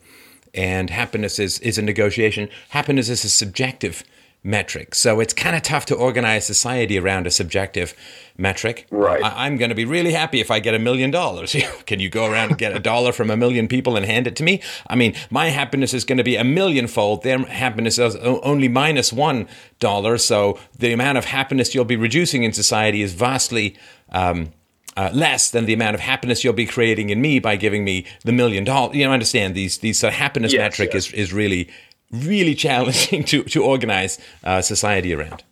and 0.56 0.90
happiness 0.90 1.38
is, 1.38 1.58
is 1.60 1.78
a 1.78 1.82
negotiation. 1.82 2.48
Happiness 2.70 3.08
is 3.08 3.24
a 3.24 3.28
subjective 3.28 4.02
metric. 4.46 4.94
So 4.94 5.18
it's 5.18 5.34
kind 5.34 5.56
of 5.56 5.62
tough 5.62 5.86
to 5.86 5.94
organize 5.94 6.46
society 6.46 6.98
around 6.98 7.26
a 7.26 7.30
subjective 7.30 7.94
metric. 8.38 8.86
Right. 8.90 9.22
I, 9.22 9.46
am 9.48 9.56
going 9.56 9.70
to 9.70 9.74
be 9.74 9.84
really 9.84 10.12
happy 10.12 10.40
if 10.40 10.52
I 10.52 10.60
get 10.60 10.72
a 10.72 10.78
million 10.78 11.10
dollars. 11.10 11.56
Can 11.86 11.98
you 11.98 12.08
go 12.08 12.30
around 12.30 12.50
and 12.50 12.58
get 12.58 12.74
a 12.74 12.78
dollar 12.78 13.12
from 13.12 13.28
a 13.28 13.36
million 13.36 13.66
people 13.66 13.96
and 13.96 14.06
hand 14.06 14.26
it 14.28 14.36
to 14.36 14.44
me? 14.44 14.62
I 14.86 14.94
mean, 14.94 15.14
my 15.30 15.48
happiness 15.48 15.92
is 15.92 16.04
going 16.04 16.18
to 16.18 16.24
be 16.24 16.36
a 16.36 16.44
millionfold. 16.44 17.24
Their 17.24 17.40
happiness 17.40 17.98
is 17.98 18.14
only 18.16 18.68
minus 18.68 19.12
one 19.12 19.48
dollar. 19.80 20.16
So 20.16 20.58
the 20.78 20.92
amount 20.92 21.18
of 21.18 21.24
happiness 21.24 21.74
you'll 21.74 21.84
be 21.84 21.96
reducing 21.96 22.44
in 22.44 22.52
society 22.52 23.02
is 23.02 23.14
vastly 23.14 23.76
um, 24.10 24.52
uh, 24.96 25.10
less 25.12 25.50
than 25.50 25.66
the 25.66 25.74
amount 25.74 25.94
of 25.94 26.00
happiness 26.00 26.42
you'll 26.42 26.52
be 26.52 26.66
creating 26.66 27.10
in 27.10 27.20
me 27.20 27.38
by 27.38 27.56
giving 27.56 27.84
me 27.84 28.06
the 28.24 28.32
million 28.32 28.64
dollars. 28.64 28.96
You 28.96 29.04
know, 29.04 29.12
understand 29.12 29.54
these 29.54 29.78
these 29.78 30.02
uh, 30.02 30.10
happiness 30.10 30.52
yes, 30.52 30.60
metric 30.60 30.94
yes. 30.94 31.08
is 31.08 31.12
is 31.12 31.32
really 31.32 31.68
really 32.10 32.54
challenging 32.54 33.24
to 33.30 33.42
to 33.44 33.62
organize 33.62 34.18
uh, 34.44 34.62
society 34.62 35.14
around. 35.14 35.42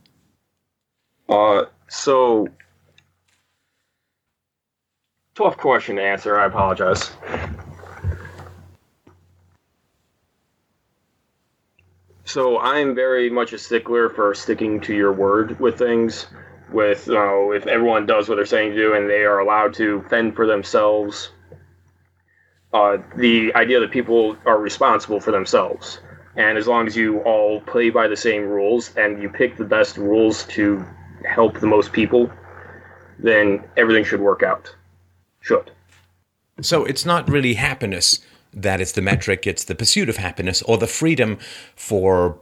Uh, 1.28 1.64
so 1.88 2.48
tough 5.34 5.56
question 5.56 5.96
to 5.96 6.02
answer. 6.02 6.38
I 6.38 6.46
apologize. 6.46 7.10
So 12.26 12.58
I'm 12.58 12.94
very 12.94 13.28
much 13.28 13.52
a 13.52 13.58
stickler 13.58 14.08
for 14.08 14.34
sticking 14.34 14.80
to 14.82 14.94
your 14.94 15.12
word 15.12 15.60
with 15.60 15.78
things 15.78 16.26
with 16.74 17.06
you 17.06 17.14
know 17.14 17.52
if 17.52 17.66
everyone 17.66 18.04
does 18.04 18.28
what 18.28 18.34
they're 18.34 18.44
saying 18.44 18.72
to 18.72 18.76
do 18.76 18.94
and 18.94 19.08
they 19.08 19.24
are 19.24 19.38
allowed 19.38 19.72
to 19.74 20.02
fend 20.10 20.34
for 20.34 20.46
themselves 20.46 21.30
uh, 22.74 22.98
the 23.16 23.54
idea 23.54 23.78
that 23.78 23.92
people 23.92 24.36
are 24.44 24.58
responsible 24.58 25.20
for 25.20 25.30
themselves. 25.30 26.00
And 26.36 26.58
as 26.58 26.66
long 26.66 26.88
as 26.88 26.96
you 26.96 27.20
all 27.20 27.60
play 27.60 27.88
by 27.90 28.08
the 28.08 28.16
same 28.16 28.42
rules 28.42 28.92
and 28.96 29.22
you 29.22 29.28
pick 29.28 29.56
the 29.56 29.64
best 29.64 29.96
rules 29.96 30.44
to 30.46 30.84
help 31.24 31.60
the 31.60 31.68
most 31.68 31.92
people, 31.92 32.28
then 33.20 33.62
everything 33.76 34.04
should 34.04 34.20
work 34.20 34.42
out. 34.42 34.74
Should. 35.40 35.70
So 36.60 36.84
it's 36.84 37.06
not 37.06 37.30
really 37.30 37.54
happiness 37.54 38.18
that 38.52 38.80
is 38.80 38.92
the 38.92 39.02
metric, 39.02 39.46
it's 39.46 39.64
the 39.64 39.74
pursuit 39.74 40.08
of 40.08 40.16
happiness 40.16 40.62
or 40.62 40.78
the 40.78 40.86
freedom 40.86 41.38
for 41.74 42.40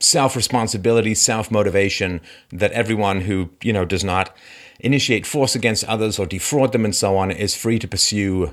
self 0.00 0.36
responsibility, 0.36 1.14
self 1.14 1.50
motivation 1.50 2.20
that 2.50 2.72
everyone 2.72 3.22
who, 3.22 3.50
you 3.62 3.72
know, 3.72 3.84
does 3.84 4.04
not 4.04 4.34
initiate 4.80 5.26
force 5.26 5.54
against 5.54 5.84
others 5.84 6.18
or 6.18 6.26
defraud 6.26 6.72
them 6.72 6.84
and 6.84 6.94
so 6.94 7.16
on 7.16 7.30
is 7.30 7.56
free 7.56 7.78
to 7.78 7.88
pursue 7.88 8.52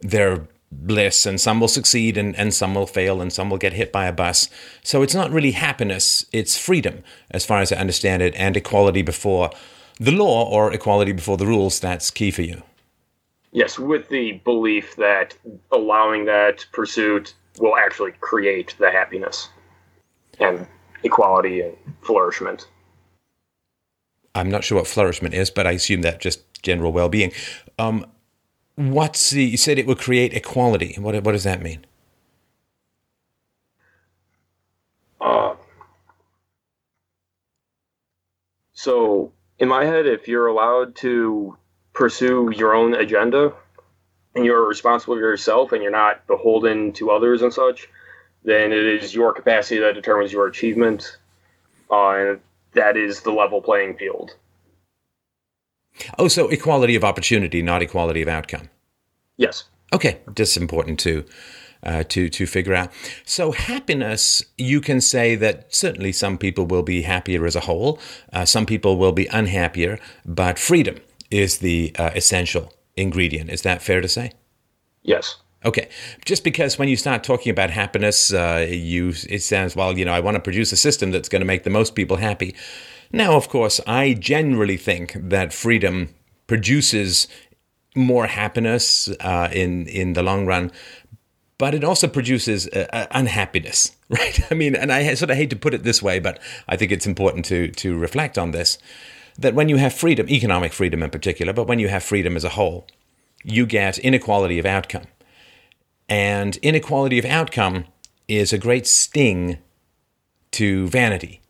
their 0.00 0.46
bliss 0.70 1.24
and 1.24 1.40
some 1.40 1.60
will 1.60 1.68
succeed 1.68 2.18
and, 2.18 2.36
and 2.36 2.52
some 2.52 2.74
will 2.74 2.86
fail 2.86 3.20
and 3.20 3.32
some 3.32 3.48
will 3.48 3.56
get 3.56 3.72
hit 3.72 3.92
by 3.92 4.06
a 4.06 4.12
bus. 4.12 4.50
So 4.82 5.02
it's 5.02 5.14
not 5.14 5.30
really 5.30 5.52
happiness, 5.52 6.26
it's 6.32 6.58
freedom, 6.58 7.02
as 7.30 7.46
far 7.46 7.60
as 7.60 7.72
I 7.72 7.76
understand 7.76 8.22
it, 8.22 8.34
and 8.36 8.56
equality 8.56 9.02
before 9.02 9.50
the 9.98 10.12
law 10.12 10.44
or 10.48 10.72
equality 10.72 11.12
before 11.12 11.38
the 11.38 11.46
rules. 11.46 11.80
That's 11.80 12.10
key 12.10 12.30
for 12.30 12.42
you. 12.42 12.62
Yes, 13.52 13.78
with 13.78 14.08
the 14.10 14.32
belief 14.44 14.96
that 14.96 15.34
allowing 15.72 16.26
that 16.26 16.66
pursuit 16.72 17.34
will 17.58 17.76
actually 17.76 18.12
create 18.20 18.74
the 18.78 18.90
happiness 18.90 19.48
and 20.40 20.66
equality 21.02 21.62
and 21.62 21.76
flourishment. 22.02 22.68
I'm 24.34 24.50
not 24.50 24.64
sure 24.64 24.78
what 24.78 24.86
flourishment 24.86 25.34
is, 25.34 25.50
but 25.50 25.66
I 25.66 25.72
assume 25.72 26.02
that 26.02 26.20
just 26.20 26.40
general 26.62 26.92
well 26.92 27.08
being. 27.08 27.32
Um, 27.78 28.06
what's 28.74 29.30
the, 29.30 29.44
you 29.44 29.56
said 29.56 29.78
it 29.78 29.86
would 29.86 29.98
create 29.98 30.34
equality. 30.34 30.94
What, 30.98 31.14
what 31.24 31.32
does 31.32 31.44
that 31.44 31.62
mean? 31.62 31.86
Uh, 35.20 35.54
so, 38.74 39.32
in 39.58 39.68
my 39.68 39.84
head, 39.84 40.06
if 40.06 40.28
you're 40.28 40.48
allowed 40.48 40.94
to 40.96 41.56
pursue 41.94 42.52
your 42.54 42.74
own 42.74 42.94
agenda 42.94 43.54
and 44.34 44.44
you're 44.44 44.68
responsible 44.68 45.14
for 45.14 45.20
yourself 45.20 45.72
and 45.72 45.82
you're 45.82 45.90
not 45.90 46.26
beholden 46.26 46.92
to 46.92 47.10
others 47.10 47.40
and 47.40 47.52
such, 47.52 47.88
then 48.46 48.72
it 48.72 48.86
is 48.86 49.14
your 49.14 49.34
capacity 49.34 49.78
that 49.80 49.94
determines 49.94 50.32
your 50.32 50.46
achievement. 50.46 51.18
Uh, 51.90 52.10
and 52.10 52.40
that 52.72 52.96
is 52.96 53.20
the 53.20 53.32
level 53.32 53.60
playing 53.60 53.96
field. 53.96 54.30
Oh, 56.18 56.28
so 56.28 56.48
equality 56.48 56.94
of 56.94 57.04
opportunity, 57.04 57.60
not 57.60 57.82
equality 57.82 58.22
of 58.22 58.28
outcome. 58.28 58.70
Yes. 59.36 59.64
Okay, 59.92 60.20
just 60.34 60.56
important 60.56 60.98
to 61.00 61.24
uh, 61.82 62.04
to 62.04 62.28
to 62.28 62.46
figure 62.46 62.74
out. 62.74 62.90
So 63.24 63.52
happiness, 63.52 64.44
you 64.56 64.80
can 64.80 65.00
say 65.00 65.34
that 65.36 65.74
certainly 65.74 66.12
some 66.12 66.38
people 66.38 66.66
will 66.66 66.82
be 66.82 67.02
happier 67.02 67.46
as 67.46 67.56
a 67.56 67.60
whole. 67.60 67.98
Uh, 68.32 68.44
some 68.44 68.66
people 68.66 68.96
will 68.96 69.12
be 69.12 69.26
unhappier, 69.26 69.98
but 70.24 70.58
freedom 70.58 70.96
is 71.30 71.58
the 71.58 71.94
uh, 71.98 72.10
essential 72.14 72.72
ingredient. 72.96 73.50
Is 73.50 73.62
that 73.62 73.82
fair 73.82 74.00
to 74.00 74.08
say? 74.08 74.32
Yes. 75.02 75.36
Okay, 75.66 75.88
just 76.24 76.44
because 76.44 76.78
when 76.78 76.88
you 76.88 76.94
start 76.94 77.24
talking 77.24 77.50
about 77.50 77.70
happiness, 77.70 78.32
uh, 78.32 78.64
you 78.70 79.12
it 79.28 79.42
sounds 79.42 79.74
well. 79.74 79.98
You 79.98 80.04
know, 80.04 80.12
I 80.12 80.20
want 80.20 80.36
to 80.36 80.40
produce 80.40 80.70
a 80.70 80.76
system 80.76 81.10
that's 81.10 81.28
going 81.28 81.40
to 81.40 81.46
make 81.46 81.64
the 81.64 81.70
most 81.70 81.96
people 81.96 82.18
happy. 82.18 82.54
Now, 83.12 83.34
of 83.34 83.48
course, 83.48 83.80
I 83.84 84.12
generally 84.12 84.76
think 84.76 85.16
that 85.16 85.52
freedom 85.52 86.10
produces 86.46 87.26
more 87.96 88.28
happiness 88.28 89.08
uh, 89.18 89.48
in 89.52 89.88
in 89.88 90.12
the 90.12 90.22
long 90.22 90.46
run, 90.46 90.70
but 91.58 91.74
it 91.74 91.82
also 91.82 92.06
produces 92.06 92.68
uh, 92.68 92.86
uh 92.92 93.06
unhappiness, 93.10 93.90
right? 94.08 94.40
I 94.52 94.54
mean, 94.54 94.76
and 94.76 94.92
I 94.92 95.14
sort 95.14 95.32
of 95.32 95.36
hate 95.36 95.50
to 95.50 95.56
put 95.56 95.74
it 95.74 95.82
this 95.82 96.00
way, 96.00 96.20
but 96.20 96.38
I 96.68 96.76
think 96.76 96.92
it's 96.92 97.08
important 97.08 97.44
to 97.46 97.72
to 97.72 97.98
reflect 97.98 98.38
on 98.38 98.52
this. 98.52 98.78
That 99.36 99.54
when 99.54 99.68
you 99.68 99.78
have 99.78 99.92
freedom, 99.92 100.28
economic 100.28 100.72
freedom 100.72 101.02
in 101.02 101.10
particular, 101.10 101.52
but 101.52 101.66
when 101.66 101.80
you 101.80 101.88
have 101.88 102.04
freedom 102.04 102.36
as 102.36 102.44
a 102.44 102.50
whole, 102.50 102.86
you 103.42 103.66
get 103.66 103.98
inequality 103.98 104.60
of 104.60 104.64
outcome 104.64 105.06
and 106.08 106.56
inequality 106.58 107.18
of 107.18 107.24
outcome 107.24 107.86
is 108.28 108.52
a 108.52 108.58
great 108.58 108.86
sting 108.86 109.58
to 110.52 110.88
vanity. 110.88 111.40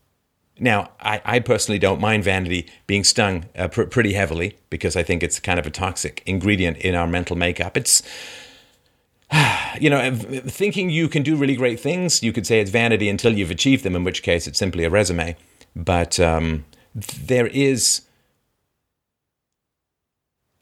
Now, 0.59 0.91
I, 1.01 1.21
I 1.25 1.39
personally 1.41 1.79
don't 1.79 2.01
mind 2.01 2.25
vanity 2.25 2.67
being 2.87 3.05
stung 3.05 3.45
uh, 3.57 3.69
pr- 3.69 3.85
pretty 3.85 4.15
heavily 4.15 4.57
because 4.71 4.97
I 4.97 5.03
think 5.03 5.23
it's 5.23 5.39
kind 5.39 5.59
of 5.59 5.67
a 5.67 5.71
toxic 5.71 6.23
ingredient 6.25 6.79
in 6.79 6.95
our 6.95 7.07
mental 7.07 7.37
makeup. 7.37 7.77
It's, 7.77 8.03
you 9.81 9.91
know, 9.91 10.15
thinking 10.15 10.89
you 10.89 11.09
can 11.09 11.23
do 11.23 11.37
really 11.37 11.57
great 11.57 11.79
things, 11.79 12.23
you 12.23 12.33
could 12.33 12.47
say 12.47 12.61
it's 12.61 12.71
vanity 12.71 13.09
until 13.09 13.35
you've 13.35 13.51
achieved 13.51 13.85
them, 13.85 13.95
in 13.95 14.05
which 14.05 14.23
case 14.23 14.47
it's 14.47 14.59
simply 14.59 14.85
a 14.85 14.91
resume. 14.91 15.37
But 15.75 16.19
um, 16.19 16.65
there 16.95 17.49
is 17.49 18.03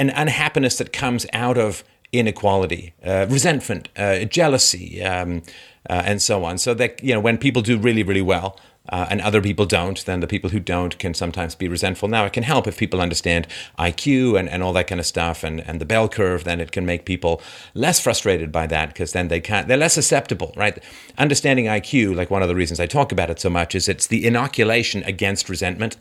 an 0.01 0.11
unhappiness 0.11 0.77
that 0.79 0.93
comes 0.93 1.25
out 1.33 1.57
of 1.57 1.85
inequality, 2.19 2.95
uh, 3.05 3.27
resentment, 3.29 3.89
uh, 3.97 4.25
jealousy, 4.25 5.03
um, 5.03 5.43
uh, 5.89 6.03
and 6.07 6.23
so 6.23 6.45
on. 6.45 6.59
So 6.59 6.75
that 6.75 7.03
you 7.03 7.13
know, 7.15 7.21
when 7.21 7.39
people 7.39 7.63
do 7.63 7.79
really, 7.79 8.03
really 8.03 8.23
well. 8.23 8.59
Uh, 8.91 9.07
and 9.09 9.23
other 9.23 9.41
people 9.41 9.65
don't, 9.65 10.05
then 10.05 10.21
the 10.21 10.27
people 10.27 10.51
who 10.51 10.61
don't 10.61 10.99
can 10.99 11.15
sometimes 11.15 11.55
be 11.55 11.69
resentful. 11.69 12.07
Now, 12.07 12.27
it 12.27 12.35
can 12.35 12.43
help 12.43 12.67
if 12.67 12.77
people 12.77 13.01
understand 13.01 13.47
IQ 13.79 14.39
and, 14.39 14.47
and 14.47 14.63
all 14.63 14.75
that 14.75 14.89
kind 14.89 15.01
of 15.01 15.07
stuff 15.07 15.43
and, 15.43 15.61
and 15.61 15.81
the 15.81 15.87
bell 15.87 16.07
curve, 16.07 16.45
then 16.45 16.61
it 16.61 16.71
can 16.71 16.85
make 16.85 17.07
people 17.07 17.41
less 17.73 17.99
frustrated 17.99 18.53
by 18.53 18.67
that 18.67 18.89
because 18.89 19.13
then 19.13 19.29
they 19.29 19.41
can't, 19.41 19.69
they're 19.69 19.79
less 19.79 19.95
susceptible, 19.95 20.53
right? 20.55 20.85
Understanding 21.17 21.65
IQ, 21.65 22.15
like 22.15 22.31
one 22.31 22.43
of 22.43 22.49
the 22.49 22.55
reasons 22.55 22.79
I 22.79 22.85
talk 22.85 23.11
about 23.11 23.31
it 23.31 23.41
so 23.41 23.49
much, 23.49 23.75
is 23.75 23.89
it's 23.89 24.07
the 24.07 24.27
inoculation 24.27 25.03
against 25.05 25.49
resentment. 25.49 25.97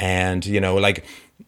And, 0.00 0.44
you 0.44 0.60
know, 0.60 0.74
like 0.74 1.04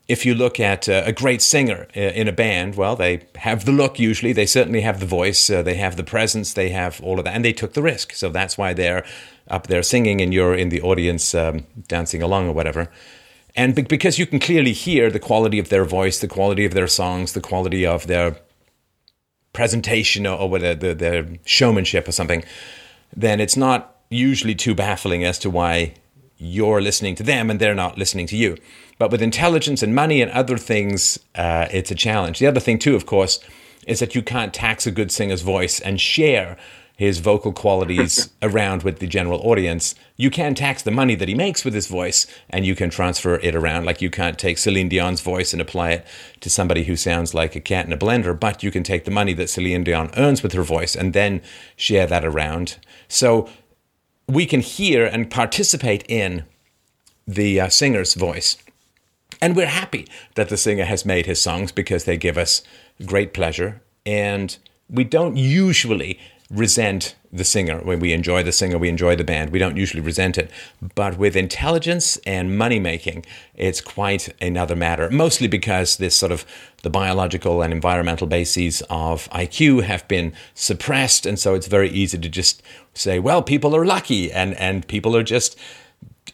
if 0.09 0.25
you 0.25 0.35
look 0.35 0.59
at 0.59 0.89
uh, 0.89 1.03
a 1.05 1.13
great 1.13 1.43
singer 1.43 1.87
uh, 1.97 2.01
in 2.01 2.29
a 2.29 2.33
band, 2.33 2.77
well, 2.77 2.97
they 2.97 3.27
have 3.37 3.67
the 3.67 3.73
look 3.73 3.99
usually. 3.99 4.33
They 4.33 4.47
certainly 4.47 4.81
have 4.81 5.01
the 5.01 5.07
voice. 5.07 5.51
Uh, 5.51 5.63
they 5.63 5.75
have 5.75 5.97
the 5.97 6.05
presence. 6.05 6.55
They 6.55 6.71
have 6.71 7.01
all 7.03 7.19
of 7.19 7.27
that. 7.27 7.35
And 7.35 7.45
they 7.45 7.53
took 7.53 7.75
the 7.75 7.83
risk. 7.83 8.13
So 8.13 8.31
that's 8.31 8.57
why 8.57 8.73
they're 8.73 9.05
up 9.49 9.67
there 9.67 9.83
singing 9.83 10.21
and 10.21 10.33
you're 10.33 10.55
in 10.55 10.71
the 10.71 10.81
audience 10.81 11.35
um, 11.35 11.67
dancing 11.87 12.23
along 12.23 12.49
or 12.49 12.53
whatever. 12.53 12.91
And 13.55 13.75
be- 13.75 13.83
because 13.83 14.19
you 14.19 14.27
can 14.27 14.41
clearly 14.41 14.73
hear 14.73 15.11
the 15.11 15.19
quality 15.19 15.59
of 15.59 15.69
their 15.69 15.85
voice, 15.85 16.21
the 16.21 16.29
quality 16.29 16.65
of 16.65 16.73
their 16.73 16.89
songs, 16.89 17.35
the 17.35 17.41
quality 17.41 17.85
of 17.85 18.07
their 18.07 18.37
presentation 19.53 20.27
or, 20.27 20.39
or 20.39 20.59
their, 20.59 20.75
their, 20.75 20.95
their 20.95 21.27
showmanship 21.45 22.09
or 22.09 22.13
something, 22.13 22.45
then 23.15 23.41
it's 23.41 23.57
not 23.57 23.97
usually 24.11 24.55
too 24.55 24.75
baffling 24.75 25.25
as 25.25 25.39
to 25.41 25.51
why 25.51 25.95
you're 26.39 26.81
listening 26.81 27.15
to 27.17 27.23
them 27.23 27.51
and 27.51 27.61
they're 27.61 27.75
not 27.75 27.99
listening 27.99 28.27
to 28.29 28.37
you. 28.37 28.57
But 28.99 29.11
with 29.11 29.23
intelligence 29.23 29.83
and 29.83 29.95
money 29.95 30.23
and 30.23 30.31
other 30.33 30.57
things, 30.57 31.19
uh, 31.35 31.69
it's 31.71 31.91
a 31.91 31.95
challenge. 31.95 32.39
The 32.39 32.47
other 32.47 32.61
thing, 32.61 32.79
too, 32.79 32.97
of 32.97 33.07
course, 33.07 33.41
is 33.87 34.01
that 34.01 34.15
you 34.15 34.23
can't 34.23 34.55
tax 34.55 34.87
a 34.87 34.91
good 34.91 35.11
singer's 35.11 35.43
voice 35.43 35.81
and 35.81 36.01
share 36.01 36.57
his 36.97 37.21
vocal 37.21 37.53
qualities 37.53 38.29
around 38.43 38.83
with 38.83 38.99
the 38.99 39.07
general 39.07 39.41
audience. 39.49 39.95
You 40.17 40.31
can 40.31 40.57
tax 40.57 40.83
the 40.83 40.91
money 40.91 41.15
that 41.15 41.29
he 41.29 41.35
makes 41.35 41.65
with 41.65 41.73
his 41.73 41.87
voice 41.87 42.27
and 42.51 42.67
you 42.67 42.75
can 42.75 42.91
transfer 42.91 43.37
it 43.37 43.55
around. 43.55 43.85
Like 43.85 44.03
you 44.03 44.11
can't 44.11 44.37
take 44.37 44.59
Celine 44.59 44.89
Dion's 44.89 45.21
voice 45.21 45.53
and 45.53 45.63
apply 45.63 45.91
it 45.91 46.07
to 46.41 46.51
somebody 46.51 46.85
who 46.85 46.97
sounds 46.97 47.35
like 47.35 47.55
a 47.55 47.61
cat 47.61 47.87
in 47.87 47.93
a 47.93 47.97
blender, 47.97 48.39
but 48.39 48.65
you 48.65 48.73
can 48.73 48.83
take 48.83 49.05
the 49.05 49.13
money 49.13 49.33
that 49.35 49.49
Celine 49.49 49.85
Dion 49.85 50.11
earns 50.17 50.43
with 50.43 50.53
her 50.55 50.65
voice 50.65 50.97
and 50.97 51.13
then 51.13 51.41
share 51.77 52.07
that 52.09 52.25
around. 52.25 52.79
So 53.07 53.49
we 54.29 54.47
can 54.47 54.61
hear 54.61 55.07
and 55.07 55.31
participate 55.31 56.05
in 56.09 56.45
the 57.27 57.61
uh, 57.61 57.69
singer's 57.69 58.15
voice. 58.15 58.57
And 59.41 59.57
we're 59.57 59.67
happy 59.67 60.07
that 60.35 60.49
the 60.49 60.57
singer 60.57 60.85
has 60.85 61.05
made 61.05 61.27
his 61.27 61.41
songs 61.41 61.73
because 61.73 62.05
they 62.05 62.17
give 62.17 62.37
us 62.37 62.63
great 63.05 63.33
pleasure. 63.33 63.81
And 64.05 64.57
we 64.91 65.05
don't 65.05 65.37
usually 65.37 66.19
resent 66.51 67.15
the 67.31 67.45
singer. 67.45 67.81
When 67.81 68.01
we 68.01 68.13
enjoy 68.13 68.43
the 68.43 68.53
singer, 68.53 68.79
we 68.79 68.89
enjoy 68.89 69.17
the 69.17 69.25
band. 69.25 69.51
We 69.51 69.59
don't 69.59 69.77
usually 69.77 70.01
resent 70.01 70.39
it. 70.39 70.51
But 70.95 71.19
with 71.19 71.37
intelligence 71.37 72.17
and 72.27 72.57
money 72.57 72.79
making, 72.79 73.27
it's 73.55 73.83
quite 73.83 74.35
another 74.41 74.75
matter. 74.75 75.11
Mostly 75.11 75.47
because 75.47 75.99
this 75.99 76.17
sort 76.17 76.33
of 76.33 76.47
the 76.83 76.91
biological 76.91 77.61
and 77.61 77.73
environmental 77.73 78.27
bases 78.27 78.83
of 78.89 79.29
IQ 79.31 79.83
have 79.83 80.09
been 80.09 80.33
suppressed. 80.55 81.27
And 81.27 81.39
so 81.39 81.55
it's 81.55 81.67
very 81.67 81.91
easy 81.91 82.19
to 82.19 82.29
just 82.29 82.63
say, 82.95 83.19
well, 83.19 83.43
people 83.43 83.77
are 83.77 83.85
lucky 83.85 84.33
and, 84.33 84.55
and 84.55 84.89
people 84.89 85.15
are 85.17 85.23
just 85.23 85.59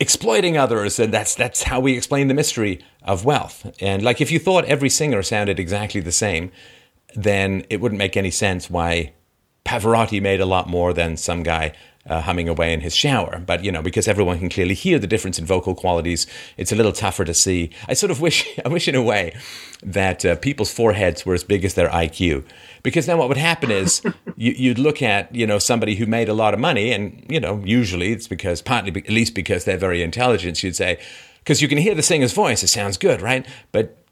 exploiting 0.00 0.56
others 0.56 0.98
and 0.98 1.14
that's 1.14 1.36
that's 1.36 1.62
how 1.62 1.78
we 1.78 1.96
explain 1.96 2.26
the 2.26 2.34
mystery 2.34 2.84
of 3.04 3.24
wealth 3.24 3.72
and 3.80 4.02
like 4.02 4.20
if 4.20 4.28
you 4.32 4.40
thought 4.40 4.64
every 4.64 4.88
singer 4.88 5.22
sounded 5.22 5.60
exactly 5.60 6.00
the 6.00 6.10
same 6.10 6.50
then 7.14 7.64
it 7.70 7.80
wouldn't 7.80 7.98
make 8.00 8.16
any 8.16 8.30
sense 8.30 8.68
why 8.68 9.12
Pavarotti 9.64 10.20
made 10.20 10.40
a 10.40 10.46
lot 10.46 10.68
more 10.68 10.92
than 10.92 11.16
some 11.16 11.42
guy 11.42 11.72
uh, 12.06 12.20
humming 12.20 12.48
away 12.48 12.72
in 12.72 12.80
his 12.80 12.94
shower. 12.94 13.42
But 13.44 13.64
you 13.64 13.72
know, 13.72 13.82
because 13.82 14.06
everyone 14.08 14.38
can 14.38 14.48
clearly 14.48 14.74
hear 14.74 14.98
the 14.98 15.06
difference 15.06 15.38
in 15.38 15.46
vocal 15.46 15.74
qualities, 15.74 16.26
it's 16.56 16.72
a 16.72 16.76
little 16.76 16.92
tougher 16.92 17.24
to 17.24 17.34
see. 17.34 17.70
I 17.88 17.94
sort 17.94 18.10
of 18.10 18.20
wish, 18.20 18.46
I 18.64 18.68
wish 18.68 18.88
in 18.88 18.94
a 18.94 19.02
way 19.02 19.34
that 19.82 20.24
uh, 20.24 20.36
people's 20.36 20.72
foreheads 20.72 21.24
were 21.24 21.34
as 21.34 21.44
big 21.44 21.64
as 21.64 21.74
their 21.74 21.88
IQ, 21.88 22.44
because 22.82 23.06
then 23.06 23.18
what 23.18 23.28
would 23.28 23.36
happen 23.36 23.70
is 23.70 24.02
you, 24.36 24.70
would 24.70 24.78
look 24.78 25.02
at 25.02 25.34
you 25.34 25.46
know 25.46 25.58
somebody 25.58 25.96
who 25.96 26.06
made 26.06 26.28
a 26.28 26.34
lot 26.34 26.54
of 26.54 26.60
money, 26.60 26.92
and 26.92 27.24
you 27.28 27.40
know 27.40 27.62
usually 27.64 28.12
it's 28.12 28.28
because 28.28 28.60
partly 28.60 28.90
at 29.02 29.10
least 29.10 29.34
because 29.34 29.64
they're 29.64 29.78
very 29.78 30.02
intelligent. 30.02 30.62
You'd 30.62 30.76
say 30.76 30.98
because 31.38 31.60
you 31.60 31.68
can 31.68 31.78
hear 31.78 31.94
the 31.94 32.02
singer's 32.02 32.32
voice, 32.32 32.62
it 32.62 32.68
sounds 32.68 32.96
good, 32.96 33.20
right? 33.20 33.46
But 33.70 34.03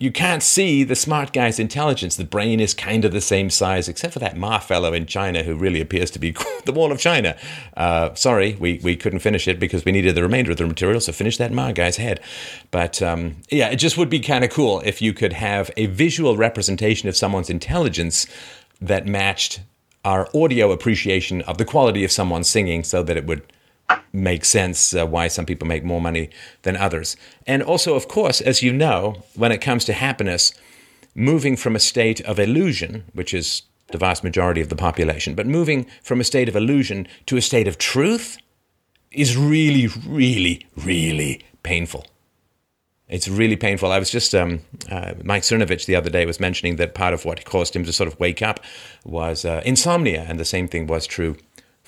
you 0.00 0.10
can't 0.10 0.42
see 0.42 0.82
the 0.82 0.96
smart 0.96 1.30
guy's 1.34 1.58
intelligence. 1.58 2.16
The 2.16 2.24
brain 2.24 2.58
is 2.58 2.72
kind 2.72 3.04
of 3.04 3.12
the 3.12 3.20
same 3.20 3.50
size, 3.50 3.86
except 3.86 4.14
for 4.14 4.18
that 4.20 4.34
Ma 4.34 4.58
fellow 4.58 4.94
in 4.94 5.04
China 5.04 5.42
who 5.42 5.54
really 5.54 5.82
appears 5.82 6.10
to 6.12 6.18
be 6.18 6.34
the 6.64 6.72
wall 6.72 6.90
of 6.90 6.98
China. 6.98 7.36
Uh, 7.76 8.14
sorry, 8.14 8.56
we, 8.58 8.80
we 8.82 8.96
couldn't 8.96 9.18
finish 9.18 9.46
it 9.46 9.60
because 9.60 9.84
we 9.84 9.92
needed 9.92 10.14
the 10.14 10.22
remainder 10.22 10.52
of 10.52 10.56
the 10.56 10.66
material, 10.66 11.00
so 11.00 11.12
finish 11.12 11.36
that 11.36 11.52
Ma 11.52 11.70
guy's 11.72 11.98
head. 11.98 12.18
But 12.70 13.02
um, 13.02 13.36
yeah, 13.50 13.68
it 13.68 13.76
just 13.76 13.98
would 13.98 14.08
be 14.08 14.20
kind 14.20 14.42
of 14.42 14.48
cool 14.48 14.80
if 14.86 15.02
you 15.02 15.12
could 15.12 15.34
have 15.34 15.70
a 15.76 15.84
visual 15.86 16.38
representation 16.38 17.06
of 17.10 17.14
someone's 17.14 17.50
intelligence 17.50 18.26
that 18.80 19.06
matched 19.06 19.60
our 20.02 20.28
audio 20.34 20.72
appreciation 20.72 21.42
of 21.42 21.58
the 21.58 21.64
quality 21.66 22.04
of 22.04 22.10
someone 22.10 22.42
singing 22.42 22.84
so 22.84 23.02
that 23.02 23.18
it 23.18 23.26
would 23.26 23.52
make 24.12 24.44
sense 24.44 24.94
uh, 24.94 25.06
why 25.06 25.28
some 25.28 25.46
people 25.46 25.68
make 25.68 25.84
more 25.84 26.00
money 26.00 26.30
than 26.62 26.76
others. 26.76 27.16
And 27.46 27.62
also, 27.62 27.94
of 27.94 28.08
course, 28.08 28.40
as 28.40 28.62
you 28.62 28.72
know, 28.72 29.22
when 29.34 29.52
it 29.52 29.60
comes 29.60 29.84
to 29.86 29.92
happiness, 29.92 30.52
moving 31.14 31.56
from 31.56 31.76
a 31.76 31.80
state 31.80 32.20
of 32.22 32.38
illusion, 32.38 33.04
which 33.12 33.34
is 33.34 33.62
the 33.88 33.98
vast 33.98 34.22
majority 34.22 34.60
of 34.60 34.68
the 34.68 34.76
population, 34.76 35.34
but 35.34 35.46
moving 35.46 35.86
from 36.02 36.20
a 36.20 36.24
state 36.24 36.48
of 36.48 36.56
illusion 36.56 37.06
to 37.26 37.36
a 37.36 37.42
state 37.42 37.68
of 37.68 37.78
truth 37.78 38.38
is 39.10 39.36
really, 39.36 39.88
really, 40.06 40.66
really 40.76 41.44
painful. 41.62 42.06
It's 43.08 43.26
really 43.26 43.56
painful. 43.56 43.90
I 43.90 43.98
was 43.98 44.08
just, 44.08 44.36
um, 44.36 44.60
uh, 44.88 45.14
Mike 45.24 45.42
Cernovich 45.42 45.86
the 45.86 45.96
other 45.96 46.10
day 46.10 46.26
was 46.26 46.38
mentioning 46.38 46.76
that 46.76 46.94
part 46.94 47.12
of 47.12 47.24
what 47.24 47.44
caused 47.44 47.74
him 47.74 47.84
to 47.84 47.92
sort 47.92 48.06
of 48.06 48.20
wake 48.20 48.40
up 48.40 48.60
was 49.04 49.44
uh, 49.44 49.62
insomnia, 49.64 50.24
and 50.28 50.38
the 50.38 50.44
same 50.44 50.68
thing 50.68 50.86
was 50.86 51.08
true 51.08 51.36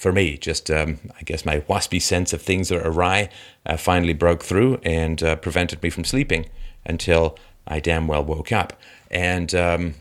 for 0.02 0.10
me. 0.10 0.36
Just, 0.36 0.68
um, 0.68 0.98
I 1.16 1.22
guess, 1.22 1.46
my 1.46 1.60
waspy 1.60 2.02
sense 2.02 2.32
of 2.32 2.42
things 2.42 2.72
are 2.72 2.84
awry 2.84 3.28
uh, 3.64 3.76
finally 3.76 4.14
broke 4.14 4.42
through 4.42 4.80
and 4.82 5.22
uh, 5.22 5.36
prevented 5.36 5.80
me 5.80 5.90
from 5.90 6.02
sleeping 6.02 6.46
until 6.84 7.38
I 7.68 7.78
damn 7.78 8.08
well 8.08 8.24
woke 8.24 8.50
up. 8.50 8.72
And 9.12 9.54
um, 9.54 9.94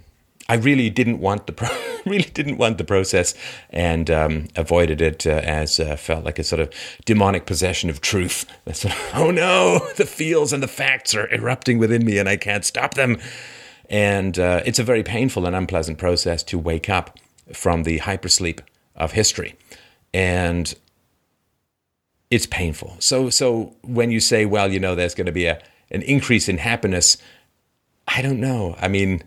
I 0.49 0.55
really 0.55 0.89
didn't 0.89 1.19
want 1.19 1.45
the 1.45 1.53
pro- 1.59 1.77
really 2.07 2.31
didn't 2.33 2.57
want 2.57 2.79
the 2.79 2.83
process 2.83 3.35
and 3.69 4.09
um, 4.09 4.47
avoided 4.55 5.01
it 5.01 5.27
uh, 5.27 5.41
as 5.43 5.79
uh, 5.79 5.95
felt 5.97 6.25
like 6.25 6.39
a 6.39 6.43
sort 6.43 6.61
of 6.61 6.73
demonic 7.05 7.45
possession 7.45 7.91
of 7.91 8.01
truth. 8.01 8.47
Sort 8.73 8.95
of, 8.95 9.11
oh 9.13 9.29
no, 9.29 9.87
the 9.97 10.07
feels 10.07 10.51
and 10.51 10.63
the 10.63 10.67
facts 10.67 11.13
are 11.13 11.31
erupting 11.31 11.77
within 11.77 12.03
me 12.03 12.17
and 12.17 12.27
I 12.27 12.37
can't 12.37 12.65
stop 12.65 12.95
them. 12.95 13.19
And 13.87 14.39
uh, 14.39 14.63
it's 14.65 14.79
a 14.79 14.83
very 14.83 15.03
painful 15.03 15.45
and 15.45 15.55
unpleasant 15.55 15.99
process 15.99 16.41
to 16.43 16.57
wake 16.57 16.89
up 16.89 17.19
from 17.53 17.83
the 17.83 17.99
hypersleep 17.99 18.61
of 18.95 19.11
history 19.11 19.55
and 20.13 20.73
it's 22.29 22.45
painful. 22.45 22.95
So 22.99 23.29
so 23.29 23.75
when 23.83 24.11
you 24.11 24.19
say, 24.19 24.45
well, 24.45 24.71
you 24.71 24.79
know, 24.79 24.95
there's 24.95 25.15
going 25.15 25.25
to 25.25 25.31
be 25.31 25.45
a 25.45 25.61
an 25.91 26.01
increase 26.03 26.47
in 26.47 26.57
happiness, 26.57 27.17
I 28.07 28.21
don't 28.21 28.39
know. 28.39 28.75
I 28.79 28.87
mean. 28.87 29.23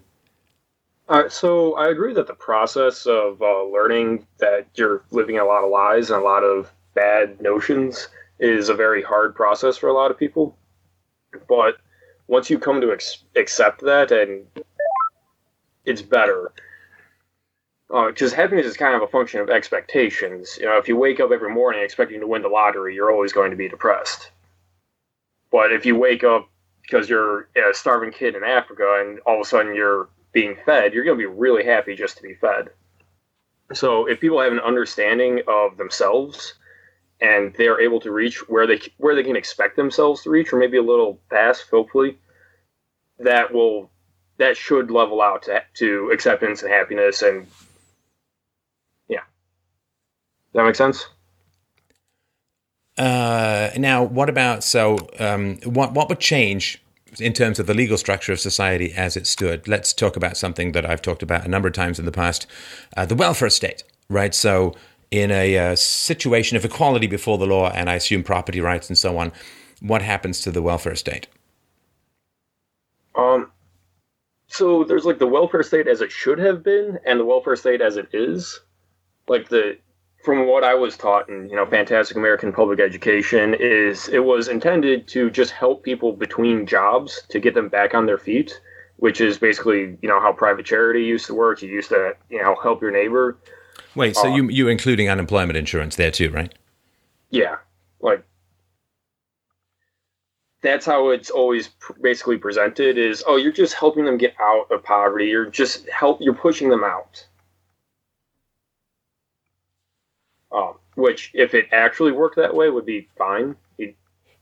Uh, 1.07 1.29
so 1.29 1.75
I 1.75 1.89
agree 1.89 2.15
that 2.15 2.27
the 2.27 2.35
process 2.35 3.05
of 3.05 3.43
uh, 3.43 3.65
learning 3.65 4.27
that 4.39 4.67
you're 4.75 5.05
living 5.11 5.39
a 5.39 5.45
lot 5.45 5.63
of 5.63 5.71
lies 5.71 6.09
and 6.11 6.19
a 6.19 6.25
lot 6.25 6.43
of 6.43 6.73
bad 6.95 7.43
notions 7.43 8.09
is 8.39 8.71
a 8.71 8.75
very 8.75 9.03
hard 9.03 9.35
process 9.35 9.77
for 9.77 9.89
a 9.89 9.93
lot 9.93 10.11
of 10.11 10.19
people. 10.19 10.57
But 11.47 11.77
once 12.27 12.49
you 12.49 12.59
come 12.59 12.81
to 12.81 12.91
ex- 12.91 13.25
accept 13.37 13.83
that, 13.83 14.13
and 14.13 14.47
it's 15.85 16.01
better 16.01 16.53
because 17.89 18.33
uh, 18.33 18.37
happiness 18.37 18.67
is 18.67 18.77
kind 18.77 18.95
of 18.95 19.03
a 19.03 19.09
function 19.09 19.41
of 19.41 19.51
expectations. 19.51 20.57
You 20.59 20.67
know, 20.67 20.79
if 20.79 20.89
you 20.89 20.97
wake 20.97 21.21
up 21.21 21.31
every 21.31 21.53
morning 21.53 21.83
expecting 21.83 22.21
to 22.21 22.27
win 22.27 22.43
the 22.43 22.49
lottery, 22.49 22.95
you're 22.95 23.13
always 23.13 23.33
going 23.33 23.51
to 23.51 23.57
be 23.57 23.69
depressed. 23.69 24.31
But 25.51 25.73
if 25.73 25.87
you 25.87 25.97
wake 25.97 26.25
up 26.25 26.49
because 26.83 27.09
you're 27.09 27.49
a 27.57 27.73
starving 27.73 28.11
kid 28.11 28.35
in 28.35 28.45
Africa 28.45 28.99
and 29.01 29.21
all 29.21 29.37
of 29.37 29.47
a 29.47 29.49
sudden 29.49 29.75
you're 29.75 30.09
being 30.33 30.57
fed, 30.67 30.93
you're 30.93 31.05
going 31.05 31.19
to 31.19 31.29
be 31.29 31.33
really 31.33 31.65
happy 31.65 31.95
just 31.95 32.17
to 32.17 32.23
be 32.23 32.35
fed. 32.35 32.71
So 33.73 34.07
if 34.07 34.21
people 34.21 34.41
have 34.41 34.53
an 34.53 34.61
understanding 34.61 35.43
of 35.47 35.77
themselves 35.77 36.55
and 37.21 37.55
they're 37.55 37.81
able 37.81 38.01
to 38.01 38.11
reach 38.11 38.49
where 38.49 38.67
they 38.67 38.81
where 38.99 39.15
they 39.15 39.23
can 39.23 39.37
expect 39.37 39.77
themselves 39.77 40.23
to 40.23 40.31
reach, 40.31 40.53
or 40.53 40.59
maybe 40.59 40.77
a 40.77 40.83
little 40.83 41.21
past, 41.31 41.67
hopefully, 41.71 42.19
that 43.19 43.53
will 43.55 43.91
that 44.39 44.57
should 44.57 44.91
level 44.91 45.23
out 45.23 45.45
to, 45.45 45.63
to 45.75 46.11
acceptance 46.13 46.63
and 46.63 46.73
happiness 46.73 47.23
and 47.23 47.47
that 50.55 50.65
make 50.65 50.77
sense? 50.77 51.07
Uh, 52.97 53.71
now, 53.77 54.03
what 54.03 54.29
about 54.29 54.63
so? 54.63 54.99
Um, 55.19 55.59
what 55.65 55.93
what 55.93 56.09
would 56.09 56.21
change 56.21 56.81
in 57.19 57.33
terms 57.33 57.59
of 57.59 57.67
the 57.67 57.75
legal 57.75 57.99
structure 57.99 58.33
of 58.33 58.41
society 58.41 58.93
as 58.93 59.17
it 59.17 59.27
stood? 59.27 59.67
Let's 59.67 59.93
talk 59.93 60.17
about 60.17 60.37
something 60.37 60.73
that 60.73 60.89
I've 60.89 61.03
talked 61.03 61.23
about 61.23 61.45
a 61.45 61.49
number 61.49 61.69
of 61.69 61.75
times 61.75 61.99
in 61.99 62.05
the 62.05 62.13
past: 62.13 62.47
uh, 62.97 63.05
the 63.05 63.17
welfare 63.17 63.51
state. 63.51 63.83
Right. 64.09 64.35
So, 64.35 64.75
in 65.11 65.33
a 65.33 65.59
uh, 65.59 65.77
situation 65.77 66.57
of 66.57 66.65
equality 66.65 67.09
before 67.09 67.37
the 67.39 67.47
law, 67.47 67.71
and 67.71 67.91
I 67.91 67.95
assume 67.95 68.23
property 68.23 68.61
rights 68.61 68.89
and 68.89 68.97
so 68.97 69.19
on, 69.19 69.33
what 69.81 70.03
happens 70.03 70.41
to 70.43 70.53
the 70.53 70.63
welfare 70.63 70.95
state? 70.95 71.27
Um. 73.17 73.51
So 74.47 74.85
there's 74.85 75.05
like 75.05 75.19
the 75.19 75.27
welfare 75.27 75.65
state 75.65 75.89
as 75.89 76.01
it 76.01 76.13
should 76.13 76.39
have 76.39 76.63
been, 76.63 77.01
and 77.05 77.19
the 77.19 77.25
welfare 77.25 77.57
state 77.57 77.81
as 77.81 77.97
it 77.97 78.09
is. 78.13 78.61
Like 79.27 79.49
the 79.49 79.79
from 80.25 80.47
what 80.47 80.65
I 80.65 80.75
was 80.75 80.97
taught 80.97 81.29
in 81.29 81.49
you 81.51 81.55
know 81.55 81.67
Fantastic 81.67 82.17
American 82.17 82.53
Public 82.53 82.81
Education 82.81 83.55
is 83.55 84.09
it 84.09 84.25
was 84.25 84.49
intended 84.49 85.07
to 85.09 85.31
just 85.31 85.53
help 85.53 85.83
people 85.85 86.13
between 86.13 86.67
jobs 86.67 87.23
to 87.29 87.39
get 87.39 87.55
them 87.55 87.69
back 87.69 87.95
on 87.95 88.07
their 88.07 88.19
feet, 88.19 88.59
which 88.97 89.21
is 89.21 89.39
basically 89.39 89.99
you 90.01 90.09
know 90.09 90.21
how 90.21 90.33
private 90.33 90.65
charity 90.65 91.05
used 91.05 91.27
to 91.27 91.35
work. 91.35 91.61
You 91.63 91.69
used 91.69 91.91
to 91.91 92.17
you 92.31 92.43
know 92.43 92.57
help 92.63 92.81
your 92.81 92.91
neighbor. 92.91 93.37
Wait, 93.95 94.17
so 94.17 94.33
uh, 94.33 94.35
you 94.35 94.49
you 94.49 94.69
including 94.69 95.11
unemployment 95.11 95.59
insurance 95.59 95.97
there 95.97 96.11
too, 96.11 96.31
right? 96.31 96.53
Yeah, 97.31 97.57
like 98.01 98.25
that's 100.63 100.87
how 100.87 101.11
it's 101.11 101.29
always 101.29 101.69
basically 102.01 102.39
presented 102.39 102.97
is 102.97 103.23
oh 103.27 103.37
you're 103.37 103.53
just 103.53 103.75
helping 103.75 104.07
them 104.07 104.17
get 104.17 104.35
out 104.41 104.67
of 104.73 104.83
poverty 104.83 105.27
you're 105.27 105.45
just 105.45 105.87
help 105.91 106.19
you're 106.23 106.33
pushing 106.33 106.71
them 106.71 106.83
out 106.83 107.27
Um, 110.55 110.75
which, 110.95 111.33
if 111.35 111.53
it 111.53 111.67
actually 111.73 112.13
worked 112.13 112.37
that 112.37 112.55
way, 112.55 112.71
would 112.71 112.87
be 112.87 113.09
fine. 113.19 113.57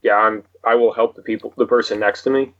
yeah, 0.02 0.16
I'm. 0.16 0.44
I 0.64 0.74
will 0.74 0.92
help 0.92 1.16
the 1.16 1.22
people, 1.22 1.54
the 1.56 1.66
person 1.66 1.98
next 1.98 2.22
to 2.22 2.30
me. 2.30 2.52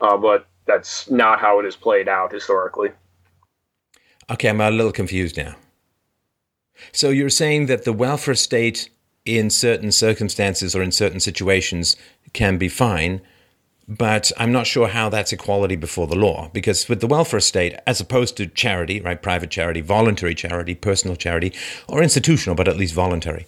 Uh, 0.00 0.16
but 0.16 0.46
that's 0.66 1.10
not 1.10 1.40
how 1.40 1.60
it 1.60 1.66
is 1.66 1.76
played 1.76 2.08
out 2.08 2.32
historically. 2.32 2.90
Okay, 4.30 4.48
I'm 4.48 4.60
a 4.60 4.70
little 4.70 4.92
confused 4.92 5.36
now. 5.36 5.54
So 6.92 7.10
you're 7.10 7.28
saying 7.28 7.66
that 7.66 7.84
the 7.84 7.92
welfare 7.92 8.34
state, 8.34 8.88
in 9.24 9.48
certain 9.50 9.90
circumstances 9.90 10.74
or 10.74 10.82
in 10.82 10.92
certain 10.92 11.20
situations, 11.20 11.96
can 12.32 12.58
be 12.58 12.68
fine, 12.68 13.20
but 13.86 14.32
I'm 14.38 14.52
not 14.52 14.66
sure 14.66 14.88
how 14.88 15.08
that's 15.08 15.32
equality 15.32 15.76
before 15.76 16.06
the 16.06 16.16
law 16.16 16.50
because 16.52 16.88
with 16.88 17.00
the 17.00 17.06
welfare 17.06 17.40
state, 17.40 17.74
as 17.86 18.00
opposed 18.00 18.36
to 18.38 18.46
charity, 18.46 19.00
right, 19.00 19.20
private 19.20 19.50
charity, 19.50 19.80
voluntary 19.80 20.34
charity, 20.34 20.74
personal 20.74 21.16
charity, 21.16 21.52
or 21.88 22.02
institutional, 22.02 22.54
but 22.54 22.68
at 22.68 22.76
least 22.76 22.94
voluntary. 22.94 23.44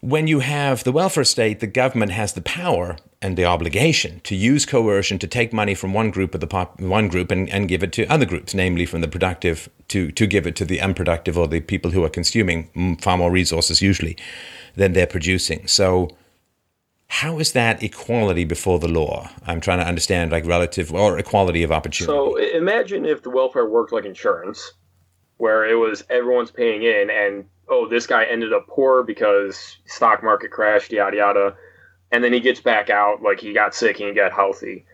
When 0.00 0.26
you 0.26 0.40
have 0.40 0.84
the 0.84 0.92
welfare 0.92 1.24
state, 1.24 1.60
the 1.60 1.66
government 1.66 2.12
has 2.12 2.32
the 2.32 2.42
power 2.42 2.96
and 3.20 3.36
the 3.36 3.44
obligation 3.44 4.20
to 4.24 4.36
use 4.36 4.64
coercion 4.64 5.18
to 5.18 5.26
take 5.26 5.52
money 5.52 5.74
from 5.74 5.92
one 5.92 6.10
group 6.10 6.34
of 6.34 6.40
the 6.40 6.46
pop, 6.46 6.80
one 6.80 7.08
group 7.08 7.30
and, 7.30 7.48
and 7.50 7.68
give 7.68 7.82
it 7.82 7.92
to 7.94 8.06
other 8.06 8.26
groups, 8.26 8.54
namely 8.54 8.86
from 8.86 9.00
the 9.00 9.08
productive 9.08 9.68
to, 9.88 10.10
to 10.12 10.26
give 10.26 10.46
it 10.46 10.54
to 10.56 10.64
the 10.64 10.80
unproductive 10.80 11.36
or 11.36 11.48
the 11.48 11.60
people 11.60 11.90
who 11.90 12.04
are 12.04 12.10
consuming 12.10 12.68
mm, 12.70 13.00
far 13.00 13.16
more 13.16 13.30
resources 13.30 13.82
usually 13.82 14.16
than 14.74 14.92
they're 14.92 15.06
producing. 15.06 15.66
So 15.66 16.10
how 17.08 17.38
is 17.38 17.52
that 17.52 17.82
equality 17.82 18.44
before 18.44 18.78
the 18.78 18.88
law? 18.88 19.30
I'm 19.46 19.60
trying 19.60 19.78
to 19.78 19.86
understand 19.86 20.32
like 20.32 20.44
relative 20.44 20.92
or 20.92 21.18
equality 21.18 21.62
of 21.62 21.70
opportunity. 21.72 22.12
So 22.12 22.36
imagine 22.36 23.04
if 23.04 23.22
the 23.22 23.30
welfare 23.30 23.66
worked 23.66 23.92
like 23.92 24.04
insurance, 24.04 24.72
where 25.38 25.64
it 25.68 25.74
was 25.76 26.04
everyone's 26.10 26.50
paying 26.50 26.82
in, 26.82 27.08
and 27.10 27.44
oh, 27.68 27.88
this 27.88 28.06
guy 28.06 28.24
ended 28.24 28.52
up 28.52 28.66
poor 28.68 29.02
because 29.02 29.76
stock 29.86 30.22
market 30.22 30.50
crashed, 30.50 30.90
yada 30.92 31.16
yada, 31.16 31.56
and 32.10 32.24
then 32.24 32.32
he 32.32 32.40
gets 32.40 32.60
back 32.60 32.90
out 32.90 33.22
like 33.22 33.40
he 33.40 33.52
got 33.52 33.74
sick 33.74 34.00
and 34.00 34.08
he 34.08 34.14
got 34.14 34.32
healthy. 34.32 34.84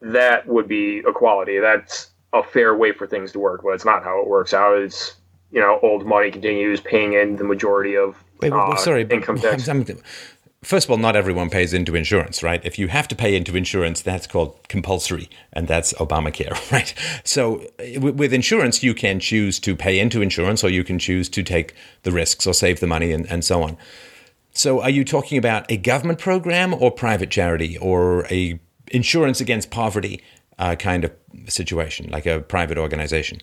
That 0.00 0.46
would 0.46 0.68
be 0.68 0.98
equality. 1.06 1.58
That's 1.58 2.10
a 2.32 2.42
fair 2.42 2.74
way 2.76 2.92
for 2.92 3.06
things 3.06 3.32
to 3.32 3.38
work, 3.38 3.62
but 3.62 3.70
it's 3.70 3.84
not 3.84 4.02
how 4.04 4.20
it 4.20 4.28
works 4.28 4.54
out. 4.54 4.78
It's 4.78 5.16
you 5.50 5.60
know 5.60 5.80
old 5.82 6.06
money 6.06 6.30
continues 6.30 6.80
paying 6.80 7.14
in 7.14 7.36
the 7.36 7.44
majority 7.44 7.96
of 7.96 8.22
Wait, 8.40 8.52
well, 8.52 8.72
uh, 8.72 8.76
sorry, 8.76 9.04
but 9.04 9.16
income 9.16 9.38
tax. 9.38 9.68
I'm- 9.68 9.84
I'm- 9.88 9.98
first 10.62 10.86
of 10.86 10.90
all, 10.90 10.96
not 10.96 11.16
everyone 11.16 11.50
pays 11.50 11.72
into 11.72 11.94
insurance, 11.94 12.42
right? 12.42 12.64
If 12.64 12.78
you 12.78 12.88
have 12.88 13.08
to 13.08 13.16
pay 13.16 13.34
into 13.34 13.56
insurance, 13.56 14.00
that's 14.00 14.26
called 14.26 14.56
compulsory, 14.68 15.28
and 15.52 15.66
that's 15.68 15.92
Obamacare, 15.94 16.70
right? 16.72 16.94
So 17.24 17.66
with 17.98 18.32
insurance, 18.32 18.82
you 18.82 18.94
can 18.94 19.20
choose 19.20 19.58
to 19.60 19.76
pay 19.76 19.98
into 19.98 20.22
insurance, 20.22 20.62
or 20.62 20.70
you 20.70 20.84
can 20.84 20.98
choose 20.98 21.28
to 21.30 21.42
take 21.42 21.74
the 22.04 22.12
risks 22.12 22.46
or 22.46 22.54
save 22.54 22.80
the 22.80 22.86
money, 22.86 23.12
and, 23.12 23.26
and 23.26 23.44
so 23.44 23.62
on. 23.62 23.76
So 24.52 24.82
are 24.82 24.90
you 24.90 25.04
talking 25.04 25.38
about 25.38 25.70
a 25.70 25.76
government 25.76 26.18
program 26.18 26.74
or 26.74 26.90
private 26.90 27.30
charity 27.30 27.78
or 27.78 28.26
a 28.26 28.60
insurance 28.88 29.40
against 29.40 29.70
poverty 29.70 30.22
uh, 30.58 30.76
kind 30.76 31.04
of 31.04 31.12
situation, 31.48 32.10
like 32.10 32.26
a 32.26 32.40
private 32.40 32.78
organization? 32.78 33.40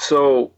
So, 0.00 0.52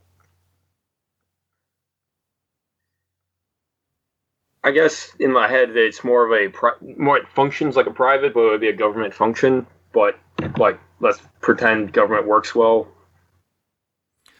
I 4.62 4.70
guess 4.70 5.12
in 5.18 5.32
my 5.32 5.48
head 5.48 5.76
it's 5.76 6.04
more 6.04 6.24
of 6.24 6.32
a 6.32 6.48
pri- 6.48 6.78
more 6.96 7.18
it 7.18 7.28
functions 7.28 7.74
like 7.74 7.86
a 7.86 7.92
private, 7.92 8.34
but 8.34 8.40
it 8.40 8.50
would 8.50 8.60
be 8.60 8.68
a 8.68 8.72
government 8.72 9.12
function. 9.12 9.66
But 9.92 10.16
like, 10.58 10.78
let's 11.00 11.20
pretend 11.40 11.92
government 11.92 12.28
works 12.28 12.54
well. 12.54 12.86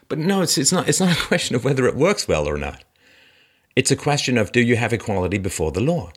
But 0.07 0.19
no, 0.19 0.41
it's 0.41 0.57
it's 0.57 0.73
not 0.73 0.89
it's 0.89 1.01
not 1.01 1.19
a 1.19 1.27
question 1.27 1.57
of 1.57 1.65
whether 1.65 1.89
it 1.89 1.97
works 1.97 2.29
well 2.29 2.49
or 2.49 2.57
not. 2.57 2.85
It's 3.75 3.91
a 3.91 3.97
question 3.97 4.39
of 4.39 4.53
do 4.53 4.61
you 4.61 4.77
have 4.77 4.93
equality 4.93 5.39
before 5.39 5.73
the 5.73 5.81
law? 5.81 6.13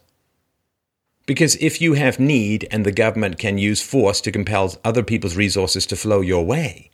Because 1.26 1.56
if 1.56 1.82
you 1.82 1.94
have 1.94 2.20
need 2.20 2.68
and 2.70 2.86
the 2.86 2.92
government 2.92 3.40
can 3.40 3.58
use 3.58 3.82
force 3.82 4.22
to 4.22 4.32
compel 4.32 4.76
other 4.84 5.02
people's 5.02 5.36
resources 5.36 5.88
to 5.88 5.96
flow 5.96 6.22
your 6.22 6.46
way, 6.46 6.92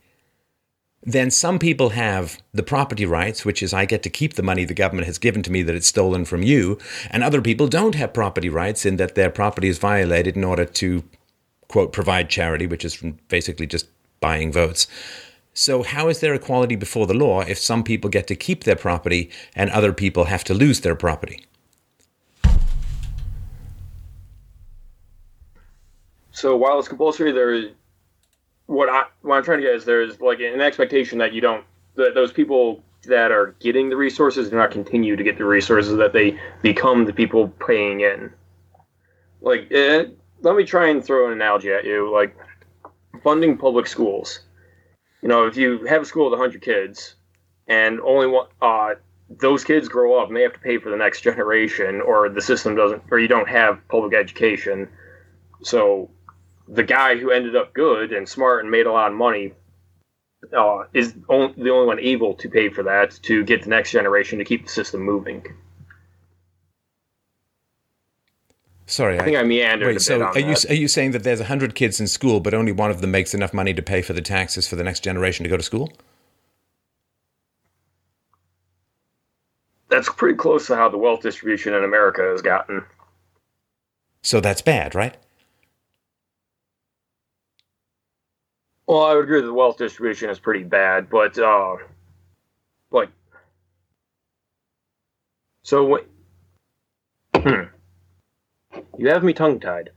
then 1.03 1.31
some 1.31 1.57
people 1.57 1.89
have 1.89 2.41
the 2.53 2.63
property 2.63 3.05
rights, 3.05 3.43
which 3.43 3.63
is 3.63 3.73
I 3.73 3.85
get 3.85 4.03
to 4.03 4.09
keep 4.09 4.35
the 4.35 4.43
money 4.43 4.65
the 4.65 4.73
government 4.73 5.07
has 5.07 5.17
given 5.17 5.41
to 5.43 5.51
me 5.51 5.63
that 5.63 5.75
it's 5.75 5.87
stolen 5.87 6.25
from 6.25 6.43
you, 6.43 6.77
and 7.09 7.23
other 7.23 7.41
people 7.41 7.67
don't 7.67 7.95
have 7.95 8.13
property 8.13 8.49
rights 8.49 8.85
in 8.85 8.97
that 8.97 9.15
their 9.15 9.29
property 9.29 9.67
is 9.67 9.79
violated 9.79 10.35
in 10.35 10.43
order 10.43 10.65
to, 10.65 11.03
quote, 11.67 11.91
provide 11.91 12.29
charity, 12.29 12.67
which 12.67 12.85
is 12.85 13.01
basically 13.29 13.65
just 13.65 13.87
buying 14.19 14.51
votes. 14.51 14.87
So, 15.53 15.83
how 15.83 16.07
is 16.07 16.19
there 16.19 16.33
equality 16.33 16.75
before 16.75 17.07
the 17.07 17.13
law 17.13 17.41
if 17.41 17.57
some 17.57 17.83
people 17.83 18.09
get 18.09 18.27
to 18.27 18.35
keep 18.35 18.63
their 18.63 18.75
property 18.75 19.29
and 19.55 19.69
other 19.71 19.91
people 19.91 20.25
have 20.25 20.43
to 20.45 20.53
lose 20.53 20.81
their 20.81 20.95
property? 20.95 21.45
So 26.31 26.55
while 26.55 26.79
it's 26.79 26.87
compulsory, 26.87 27.31
there, 27.31 27.71
what 28.71 28.87
I 28.89 29.03
what 29.21 29.35
I'm 29.35 29.43
trying 29.43 29.59
to 29.59 29.63
get 29.63 29.75
is 29.75 29.83
there's 29.83 30.19
like 30.21 30.39
an 30.39 30.61
expectation 30.61 31.17
that 31.19 31.33
you 31.33 31.41
don't 31.41 31.65
that 31.95 32.13
those 32.15 32.31
people 32.31 32.81
that 33.03 33.31
are 33.31 33.55
getting 33.59 33.89
the 33.89 33.97
resources 33.97 34.49
do 34.49 34.55
not 34.55 34.71
continue 34.71 35.15
to 35.17 35.23
get 35.23 35.37
the 35.37 35.43
resources 35.43 35.97
that 35.97 36.13
they 36.13 36.39
become 36.61 37.03
the 37.03 37.11
people 37.11 37.49
paying 37.67 38.01
in. 38.01 38.31
Like, 39.41 39.67
eh, 39.71 40.05
let 40.41 40.55
me 40.55 40.63
try 40.63 40.87
and 40.87 41.03
throw 41.03 41.25
an 41.27 41.33
analogy 41.33 41.71
at 41.71 41.83
you. 41.83 42.11
Like 42.13 42.35
funding 43.23 43.57
public 43.57 43.87
schools. 43.87 44.39
You 45.21 45.27
know, 45.27 45.45
if 45.47 45.57
you 45.57 45.85
have 45.85 46.03
a 46.03 46.05
school 46.05 46.29
with 46.29 46.39
100 46.39 46.61
kids, 46.61 47.15
and 47.67 47.99
only 48.01 48.27
one, 48.27 48.47
uh, 48.61 48.95
those 49.29 49.63
kids 49.63 49.89
grow 49.89 50.19
up 50.19 50.29
and 50.29 50.37
they 50.37 50.41
have 50.41 50.53
to 50.53 50.59
pay 50.59 50.77
for 50.77 50.89
the 50.89 50.97
next 50.97 51.21
generation, 51.21 52.01
or 52.01 52.29
the 52.29 52.41
system 52.41 52.75
doesn't, 52.75 53.03
or 53.11 53.19
you 53.19 53.27
don't 53.27 53.49
have 53.49 53.85
public 53.89 54.13
education. 54.13 54.87
So 55.61 56.09
the 56.67 56.83
guy 56.83 57.17
who 57.17 57.31
ended 57.31 57.55
up 57.55 57.73
good 57.73 58.11
and 58.11 58.27
smart 58.27 58.63
and 58.63 58.71
made 58.71 58.85
a 58.85 58.91
lot 58.91 59.11
of 59.11 59.17
money 59.17 59.53
uh, 60.55 60.83
is 60.93 61.13
on, 61.27 61.53
the 61.57 61.69
only 61.69 61.87
one 61.87 61.99
able 61.99 62.33
to 62.35 62.49
pay 62.49 62.69
for 62.69 62.83
that 62.83 63.19
to 63.23 63.43
get 63.43 63.63
the 63.63 63.69
next 63.69 63.91
generation 63.91 64.39
to 64.39 64.45
keep 64.45 64.65
the 64.65 64.71
system 64.71 65.01
moving. 65.01 65.45
Sorry, 68.87 69.17
I 69.17 69.23
think 69.23 69.37
I 69.37 69.43
meandered 69.43 69.87
a 69.87 69.91
Wait, 69.93 70.01
so 70.01 70.21
are 70.21 70.39
you 70.39 70.55
are 70.67 70.73
you 70.73 70.89
saying 70.89 71.11
that 71.11 71.23
there's 71.23 71.39
hundred 71.39 71.75
kids 71.75 72.01
in 72.01 72.07
school, 72.07 72.41
but 72.41 72.53
only 72.53 72.73
one 72.73 72.91
of 72.91 72.99
them 72.99 73.11
makes 73.11 73.33
enough 73.33 73.53
money 73.53 73.73
to 73.73 73.81
pay 73.81 74.01
for 74.01 74.11
the 74.11 74.21
taxes 74.21 74.67
for 74.67 74.75
the 74.75 74.83
next 74.83 75.01
generation 75.01 75.43
to 75.43 75.49
go 75.49 75.55
to 75.55 75.63
school? 75.63 75.93
That's 79.87 80.09
pretty 80.09 80.37
close 80.37 80.67
to 80.67 80.75
how 80.75 80.89
the 80.89 80.97
wealth 80.97 81.21
distribution 81.21 81.73
in 81.73 81.85
America 81.85 82.21
has 82.21 82.41
gotten. 82.41 82.83
So 84.23 84.41
that's 84.41 84.61
bad, 84.61 84.93
right? 84.93 85.15
Well, 88.91 89.05
I 89.05 89.13
would 89.15 89.23
agree 89.23 89.39
that 89.39 89.47
the 89.47 89.53
wealth 89.53 89.77
distribution 89.77 90.29
is 90.29 90.37
pretty 90.37 90.65
bad, 90.65 91.09
but 91.09 91.39
uh, 91.39 91.77
like, 92.91 93.07
so 95.63 95.85
what? 95.85 96.07
Hmm. 97.33 97.61
You 98.97 99.07
have 99.07 99.23
me 99.23 99.31
tongue 99.31 99.61
tied. 99.61 99.91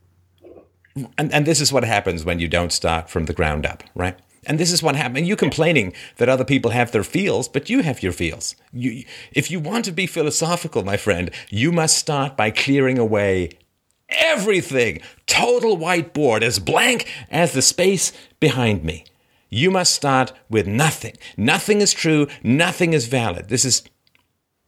And, 1.18 1.34
and 1.34 1.44
this 1.44 1.60
is 1.60 1.72
what 1.72 1.82
happens 1.82 2.24
when 2.24 2.38
you 2.38 2.46
don't 2.46 2.70
start 2.70 3.10
from 3.10 3.24
the 3.24 3.32
ground 3.32 3.66
up, 3.66 3.82
right? 3.96 4.16
And 4.46 4.60
this 4.60 4.70
is 4.70 4.80
what 4.80 4.94
happens. 4.94 5.26
You 5.26 5.34
complaining 5.34 5.92
that 6.18 6.28
other 6.28 6.44
people 6.44 6.70
have 6.70 6.92
their 6.92 7.02
feels, 7.02 7.48
but 7.48 7.68
you 7.68 7.82
have 7.82 8.00
your 8.00 8.12
feels. 8.12 8.54
You, 8.72 9.04
if 9.32 9.50
you 9.50 9.58
want 9.58 9.86
to 9.86 9.92
be 9.92 10.06
philosophical, 10.06 10.84
my 10.84 10.98
friend, 10.98 11.32
you 11.50 11.72
must 11.72 11.98
start 11.98 12.36
by 12.36 12.52
clearing 12.52 12.98
away 13.00 13.58
everything. 14.08 15.00
Total 15.26 15.76
whiteboard, 15.76 16.42
as 16.42 16.58
blank 16.58 17.10
as 17.30 17.52
the 17.52 17.62
space 17.62 18.12
behind 18.48 18.84
me. 18.84 18.98
You 19.48 19.70
must 19.70 19.94
start 19.94 20.34
with 20.50 20.66
nothing. 20.66 21.16
Nothing 21.34 21.80
is 21.80 21.94
true. 21.94 22.26
Nothing 22.42 22.92
is 22.92 23.06
valid. 23.06 23.48
This 23.48 23.64
is 23.64 23.82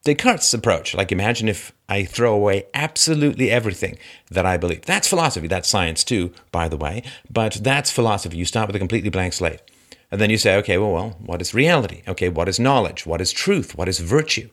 Descartes' 0.03 0.55
approach. 0.55 0.95
Like, 0.95 1.13
imagine 1.13 1.47
if 1.47 1.73
I 1.91 2.05
throw 2.05 2.33
away 2.35 2.65
absolutely 2.73 3.51
everything 3.51 3.99
that 4.31 4.47
I 4.47 4.57
believe. 4.57 4.87
That's 4.87 5.09
philosophy. 5.09 5.47
That's 5.47 5.69
science, 5.69 6.05
too, 6.05 6.33
by 6.53 6.69
the 6.69 6.79
way. 6.79 7.03
But 7.29 7.55
that's 7.69 7.91
philosophy. 7.91 8.39
You 8.39 8.47
start 8.47 8.67
with 8.69 8.77
a 8.77 8.85
completely 8.85 9.11
blank 9.11 9.35
slate. 9.35 9.61
And 10.11 10.21
then 10.21 10.31
you 10.31 10.39
say, 10.39 10.57
okay, 10.57 10.79
well, 10.79 10.93
well, 10.93 11.11
what 11.21 11.43
is 11.43 11.53
reality? 11.53 12.01
Okay, 12.09 12.31
what 12.31 12.49
is 12.49 12.59
knowledge? 12.59 13.05
What 13.05 13.21
is 13.21 13.33
truth? 13.33 13.77
What 13.77 13.89
is 13.89 13.99
virtue? 13.99 14.49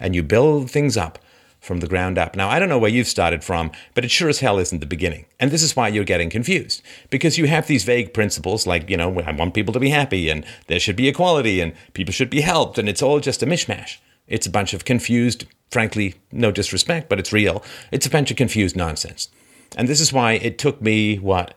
And 0.00 0.14
you 0.14 0.22
build 0.22 0.70
things 0.70 0.96
up 0.96 1.18
from 1.62 1.78
the 1.78 1.86
ground 1.86 2.18
up. 2.18 2.34
Now, 2.36 2.50
I 2.50 2.58
don't 2.58 2.68
know 2.68 2.78
where 2.78 2.90
you've 2.90 3.06
started 3.06 3.42
from, 3.42 3.70
but 3.94 4.04
it 4.04 4.10
sure 4.10 4.28
as 4.28 4.40
hell 4.40 4.58
isn't 4.58 4.80
the 4.80 4.86
beginning. 4.86 5.26
And 5.38 5.50
this 5.50 5.62
is 5.62 5.76
why 5.76 5.88
you're 5.88 6.04
getting 6.04 6.28
confused. 6.28 6.82
Because 7.08 7.38
you 7.38 7.46
have 7.46 7.68
these 7.68 7.84
vague 7.84 8.12
principles 8.12 8.66
like, 8.66 8.90
you 8.90 8.96
know, 8.96 9.20
I 9.20 9.32
want 9.32 9.54
people 9.54 9.72
to 9.72 9.80
be 9.80 9.90
happy 9.90 10.28
and 10.28 10.44
there 10.66 10.80
should 10.80 10.96
be 10.96 11.08
equality 11.08 11.60
and 11.60 11.72
people 11.94 12.12
should 12.12 12.30
be 12.30 12.40
helped. 12.40 12.78
And 12.78 12.88
it's 12.88 13.00
all 13.00 13.20
just 13.20 13.44
a 13.44 13.46
mishmash. 13.46 13.98
It's 14.26 14.46
a 14.46 14.50
bunch 14.50 14.74
of 14.74 14.84
confused, 14.84 15.46
frankly, 15.70 16.16
no 16.32 16.50
disrespect, 16.50 17.08
but 17.08 17.20
it's 17.20 17.32
real. 17.32 17.62
It's 17.92 18.06
a 18.06 18.10
bunch 18.10 18.32
of 18.32 18.36
confused 18.36 18.76
nonsense. 18.76 19.28
And 19.76 19.88
this 19.88 20.00
is 20.00 20.12
why 20.12 20.32
it 20.32 20.58
took 20.58 20.82
me, 20.82 21.16
what, 21.18 21.54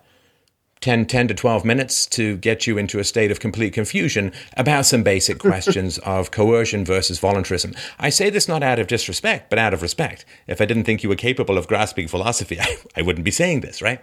10, 0.85 1.07
10 1.07 1.29
to 1.29 1.33
12 1.33 1.65
minutes 1.65 2.05
to 2.05 2.37
get 2.37 2.67
you 2.67 2.77
into 2.77 2.99
a 2.99 3.03
state 3.03 3.31
of 3.31 3.39
complete 3.39 3.73
confusion 3.73 4.31
about 4.55 4.85
some 4.85 5.01
basic 5.01 5.39
questions 5.39 5.97
of 6.05 6.29
coercion 6.29 6.85
versus 6.85 7.17
voluntarism. 7.17 7.73
I 7.97 8.11
say 8.11 8.29
this 8.29 8.47
not 8.47 8.61
out 8.61 8.77
of 8.77 8.85
disrespect, 8.85 9.49
but 9.49 9.57
out 9.57 9.73
of 9.73 9.81
respect. 9.81 10.25
If 10.45 10.61
I 10.61 10.65
didn't 10.65 10.83
think 10.83 11.01
you 11.01 11.09
were 11.09 11.15
capable 11.15 11.57
of 11.57 11.67
grasping 11.67 12.07
philosophy, 12.07 12.59
I, 12.61 12.77
I 12.95 13.01
wouldn't 13.01 13.25
be 13.25 13.31
saying 13.31 13.61
this, 13.61 13.81
right? 13.81 13.99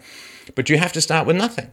But 0.56 0.68
you 0.68 0.76
have 0.76 0.92
to 0.94 1.00
start 1.00 1.24
with 1.24 1.36
nothing. 1.36 1.72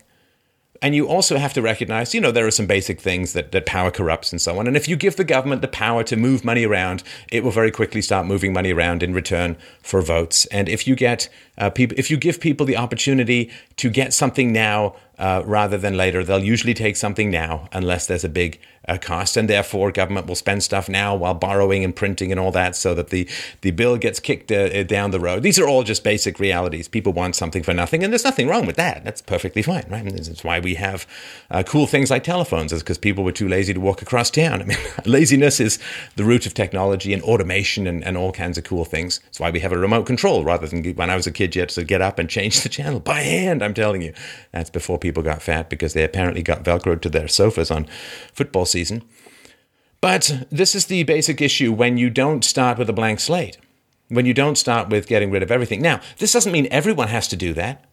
And 0.82 0.96
you 0.96 1.08
also 1.08 1.38
have 1.38 1.54
to 1.54 1.62
recognize, 1.62 2.14
you 2.14 2.22
know, 2.22 2.32
there 2.32 2.48
are 2.48 2.52
some 2.52 2.68
basic 2.68 3.02
things 3.02 3.34
that, 3.34 3.52
that 3.52 3.66
power 3.66 3.92
corrupts 3.92 4.32
and 4.32 4.40
so 4.40 4.60
on. 4.60 4.68
And 4.68 4.78
if 4.78 4.88
you 4.88 4.96
give 4.96 5.16
the 5.16 5.24
government 5.24 5.62
the 5.62 5.68
power 5.68 6.04
to 6.04 6.16
move 6.16 6.46
money 6.46 6.66
around, 6.66 7.04
it 7.32 7.44
will 7.44 7.52
very 7.52 7.72
quickly 7.72 8.02
start 8.02 8.28
moving 8.28 8.54
money 8.54 8.72
around 8.72 9.04
in 9.04 9.14
return 9.14 9.58
for 9.82 10.02
votes. 10.02 10.46
And 10.48 10.70
if 10.70 10.88
you 10.88 10.96
get 10.96 11.30
uh, 11.60 11.70
people, 11.70 11.98
if 12.00 12.10
you 12.10 12.18
give 12.18 12.40
people 12.40 12.66
the 12.66 12.78
opportunity 12.78 13.52
to 13.78 13.90
get 13.90 14.14
something 14.14 14.52
now 14.52 14.96
uh, 15.20 15.44
rather 15.46 15.78
than 15.78 15.98
later, 15.98 16.24
they'll 16.24 16.44
usually 16.44 16.74
take 16.74 16.96
something 16.96 17.30
now 17.30 17.68
unless 17.74 18.08
there's 18.08 18.24
a 18.24 18.30
big 18.30 18.60
uh, 18.88 18.98
cost. 18.98 19.38
And 19.38 19.50
therefore, 19.50 19.92
government 19.92 20.28
will 20.28 20.36
spend 20.36 20.64
stuff 20.64 20.90
now 20.90 21.16
while 21.16 21.34
borrowing 21.34 21.84
and 21.84 21.96
printing 21.96 22.32
and 22.32 22.40
all 22.40 22.52
that 22.52 22.76
so 22.76 22.96
that 22.96 23.10
the, 23.10 23.28
the 23.62 23.72
bill 23.72 23.98
gets 23.98 24.20
kicked 24.20 24.52
uh, 24.52 24.84
down 24.84 25.12
the 25.12 25.20
road. 25.20 25.44
These 25.44 25.60
are 25.60 25.68
all 25.68 25.84
just 25.84 26.04
basic 26.04 26.40
realities. 26.40 26.88
People 26.88 27.14
want 27.14 27.36
something 27.36 27.64
for 27.64 27.74
nothing, 27.74 28.04
and 28.04 28.12
there's 28.12 28.24
nothing 28.24 28.48
wrong 28.48 28.66
with 28.66 28.78
that. 28.78 29.04
That's 29.04 29.22
perfectly 29.22 29.62
fine, 29.62 29.86
right? 29.90 30.04
And 30.04 30.18
this 30.18 30.28
is 30.28 30.44
why 30.44 30.60
we 30.60 30.76
have 30.76 31.06
uh, 31.52 31.64
cool 31.64 31.86
things 31.86 32.10
like 32.10 32.24
telephones, 32.24 32.72
is 32.72 32.82
because 32.82 32.98
people 32.98 33.24
were 33.24 33.34
too 33.34 33.50
lazy 33.50 33.74
to 33.74 33.80
walk 33.80 34.02
across 34.02 34.32
town. 34.32 34.62
I 34.62 34.66
mean, 34.66 34.78
laziness 35.06 35.60
is 35.60 35.80
the 36.16 36.24
root 36.24 36.46
of 36.46 36.54
technology 36.54 37.14
and 37.14 37.22
automation 37.24 37.86
and, 37.86 38.04
and 38.04 38.18
all 38.18 38.32
kinds 38.32 38.58
of 38.58 38.64
cool 38.64 38.86
things. 38.86 39.20
That's 39.20 39.40
why 39.40 39.52
we 39.52 39.60
have 39.60 39.74
a 39.74 39.78
remote 39.78 40.06
control 40.06 40.44
rather 40.44 40.66
than 40.66 40.84
when 40.94 41.10
I 41.10 41.16
was 41.16 41.28
a 41.28 41.32
kid, 41.32 41.49
you 41.56 41.62
had 41.62 41.70
to 41.70 41.84
get 41.84 42.02
up 42.02 42.20
and 42.20 42.30
change 42.30 42.62
the 42.62 42.70
channel 42.70 43.00
by 43.00 43.22
hand. 43.22 43.64
I'm 43.64 43.74
telling 43.74 44.02
you. 44.02 44.14
That's 44.52 44.70
before 44.70 44.98
people 44.98 45.24
got 45.24 45.42
fat 45.42 45.70
because 45.70 45.94
they 45.94 46.04
apparently 46.04 46.42
got 46.42 46.64
Velcro 46.64 47.00
to 47.02 47.10
their 47.10 47.28
sofas 47.28 47.72
on 47.72 47.86
football 48.34 48.66
season. 48.66 49.04
But 50.02 50.48
this 50.50 50.76
is 50.76 50.86
the 50.86 51.04
basic 51.04 51.42
issue 51.42 51.74
when 51.74 51.98
you 51.98 52.10
don't 52.10 52.44
start 52.44 52.78
with 52.78 52.90
a 52.90 52.94
blank 52.94 53.20
slate, 53.20 53.58
when 54.08 54.26
you 54.26 54.34
don't 54.34 54.58
start 54.58 54.90
with 54.90 55.08
getting 55.08 55.32
rid 55.32 55.44
of 55.44 55.52
everything. 55.52 55.82
Now, 55.82 56.00
this 56.18 56.32
doesn't 56.32 56.52
mean 56.52 56.68
everyone 56.72 57.10
has 57.10 57.28
to 57.30 57.36
do 57.36 57.54
that. 57.54 57.86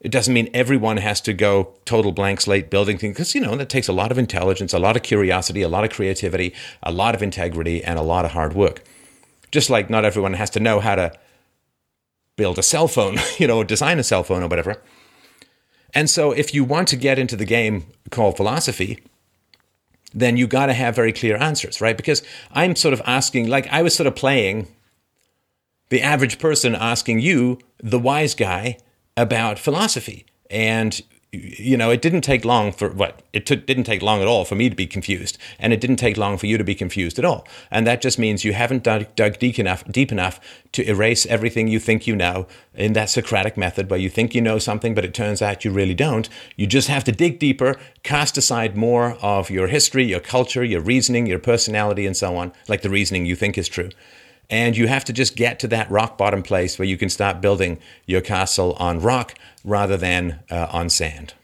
It 0.00 0.12
doesn't 0.12 0.34
mean 0.34 0.50
everyone 0.52 0.98
has 0.98 1.20
to 1.22 1.32
go 1.32 1.74
total 1.84 2.12
blank 2.12 2.40
slate 2.40 2.68
building 2.68 2.98
things 2.98 3.14
because, 3.14 3.34
you 3.34 3.40
know, 3.40 3.56
that 3.56 3.68
takes 3.68 3.88
a 3.88 3.92
lot 3.92 4.12
of 4.12 4.18
intelligence, 4.18 4.72
a 4.72 4.78
lot 4.78 4.96
of 4.96 5.02
curiosity, 5.02 5.62
a 5.62 5.68
lot 5.68 5.84
of 5.84 5.90
creativity, 5.90 6.52
a 6.82 6.92
lot 6.92 7.14
of 7.14 7.22
integrity, 7.22 7.82
and 7.82 7.98
a 7.98 8.02
lot 8.02 8.24
of 8.24 8.32
hard 8.32 8.52
work. 8.52 8.82
Just 9.50 9.70
like 9.70 9.88
not 9.88 10.04
everyone 10.04 10.34
has 10.34 10.50
to 10.50 10.60
know 10.60 10.80
how 10.80 10.96
to 10.96 11.12
build 12.36 12.58
a 12.58 12.62
cell 12.62 12.88
phone, 12.88 13.18
you 13.38 13.46
know, 13.46 13.64
design 13.64 13.98
a 13.98 14.04
cell 14.04 14.22
phone 14.22 14.42
or 14.42 14.48
whatever. 14.48 14.82
And 15.94 16.10
so 16.10 16.32
if 16.32 16.54
you 16.54 16.64
want 16.64 16.88
to 16.88 16.96
get 16.96 17.18
into 17.18 17.36
the 17.36 17.44
game 17.44 17.86
called 18.10 18.36
philosophy, 18.36 19.02
then 20.12 20.36
you 20.36 20.46
got 20.46 20.66
to 20.66 20.74
have 20.74 20.94
very 20.94 21.12
clear 21.12 21.36
answers, 21.36 21.80
right? 21.80 21.96
Because 21.96 22.22
I'm 22.52 22.76
sort 22.76 22.94
of 22.94 23.02
asking, 23.04 23.48
like 23.48 23.66
I 23.68 23.82
was 23.82 23.94
sort 23.94 24.06
of 24.06 24.14
playing 24.14 24.68
the 25.88 26.02
average 26.02 26.38
person 26.38 26.74
asking 26.74 27.20
you, 27.20 27.58
the 27.82 27.98
wise 27.98 28.34
guy, 28.34 28.78
about 29.16 29.58
philosophy. 29.58 30.26
And 30.50 31.00
you 31.32 31.76
know, 31.76 31.90
it 31.90 32.00
didn't 32.02 32.20
take 32.22 32.44
long 32.44 32.72
for 32.72 32.88
what 32.88 33.20
it 33.32 33.46
took, 33.46 33.66
didn't 33.66 33.84
take 33.84 34.02
long 34.02 34.20
at 34.20 34.28
all 34.28 34.44
for 34.44 34.54
me 34.54 34.70
to 34.70 34.76
be 34.76 34.86
confused, 34.86 35.38
and 35.58 35.72
it 35.72 35.80
didn't 35.80 35.96
take 35.96 36.16
long 36.16 36.38
for 36.38 36.46
you 36.46 36.56
to 36.56 36.64
be 36.64 36.74
confused 36.74 37.18
at 37.18 37.24
all. 37.24 37.46
And 37.70 37.86
that 37.86 38.00
just 38.00 38.18
means 38.18 38.44
you 38.44 38.52
haven't 38.52 38.82
dug, 38.82 39.06
dug 39.16 39.38
deep 39.38 39.58
enough, 39.58 39.84
deep 39.86 40.12
enough 40.12 40.40
to 40.72 40.88
erase 40.88 41.26
everything 41.26 41.68
you 41.68 41.78
think 41.78 42.06
you 42.06 42.16
know 42.16 42.46
in 42.74 42.92
that 42.92 43.10
Socratic 43.10 43.56
method, 43.56 43.90
where 43.90 43.98
you 43.98 44.08
think 44.08 44.34
you 44.34 44.40
know 44.40 44.58
something, 44.58 44.94
but 44.94 45.04
it 45.04 45.14
turns 45.14 45.42
out 45.42 45.64
you 45.64 45.70
really 45.70 45.94
don't. 45.94 46.28
You 46.56 46.66
just 46.66 46.88
have 46.88 47.04
to 47.04 47.12
dig 47.12 47.38
deeper, 47.38 47.76
cast 48.02 48.38
aside 48.38 48.76
more 48.76 49.16
of 49.20 49.50
your 49.50 49.68
history, 49.68 50.04
your 50.04 50.20
culture, 50.20 50.64
your 50.64 50.80
reasoning, 50.80 51.26
your 51.26 51.38
personality, 51.38 52.06
and 52.06 52.16
so 52.16 52.36
on, 52.36 52.52
like 52.68 52.82
the 52.82 52.90
reasoning 52.90 53.26
you 53.26 53.36
think 53.36 53.58
is 53.58 53.68
true. 53.68 53.90
And 54.48 54.76
you 54.76 54.86
have 54.86 55.04
to 55.06 55.12
just 55.12 55.36
get 55.36 55.58
to 55.60 55.68
that 55.68 55.90
rock 55.90 56.16
bottom 56.16 56.42
place 56.42 56.78
where 56.78 56.86
you 56.86 56.96
can 56.96 57.08
start 57.08 57.40
building 57.40 57.78
your 58.06 58.20
castle 58.20 58.74
on 58.78 59.00
rock 59.00 59.34
rather 59.64 59.96
than 59.96 60.40
uh, 60.50 60.68
on 60.70 60.88
sand. 60.88 61.34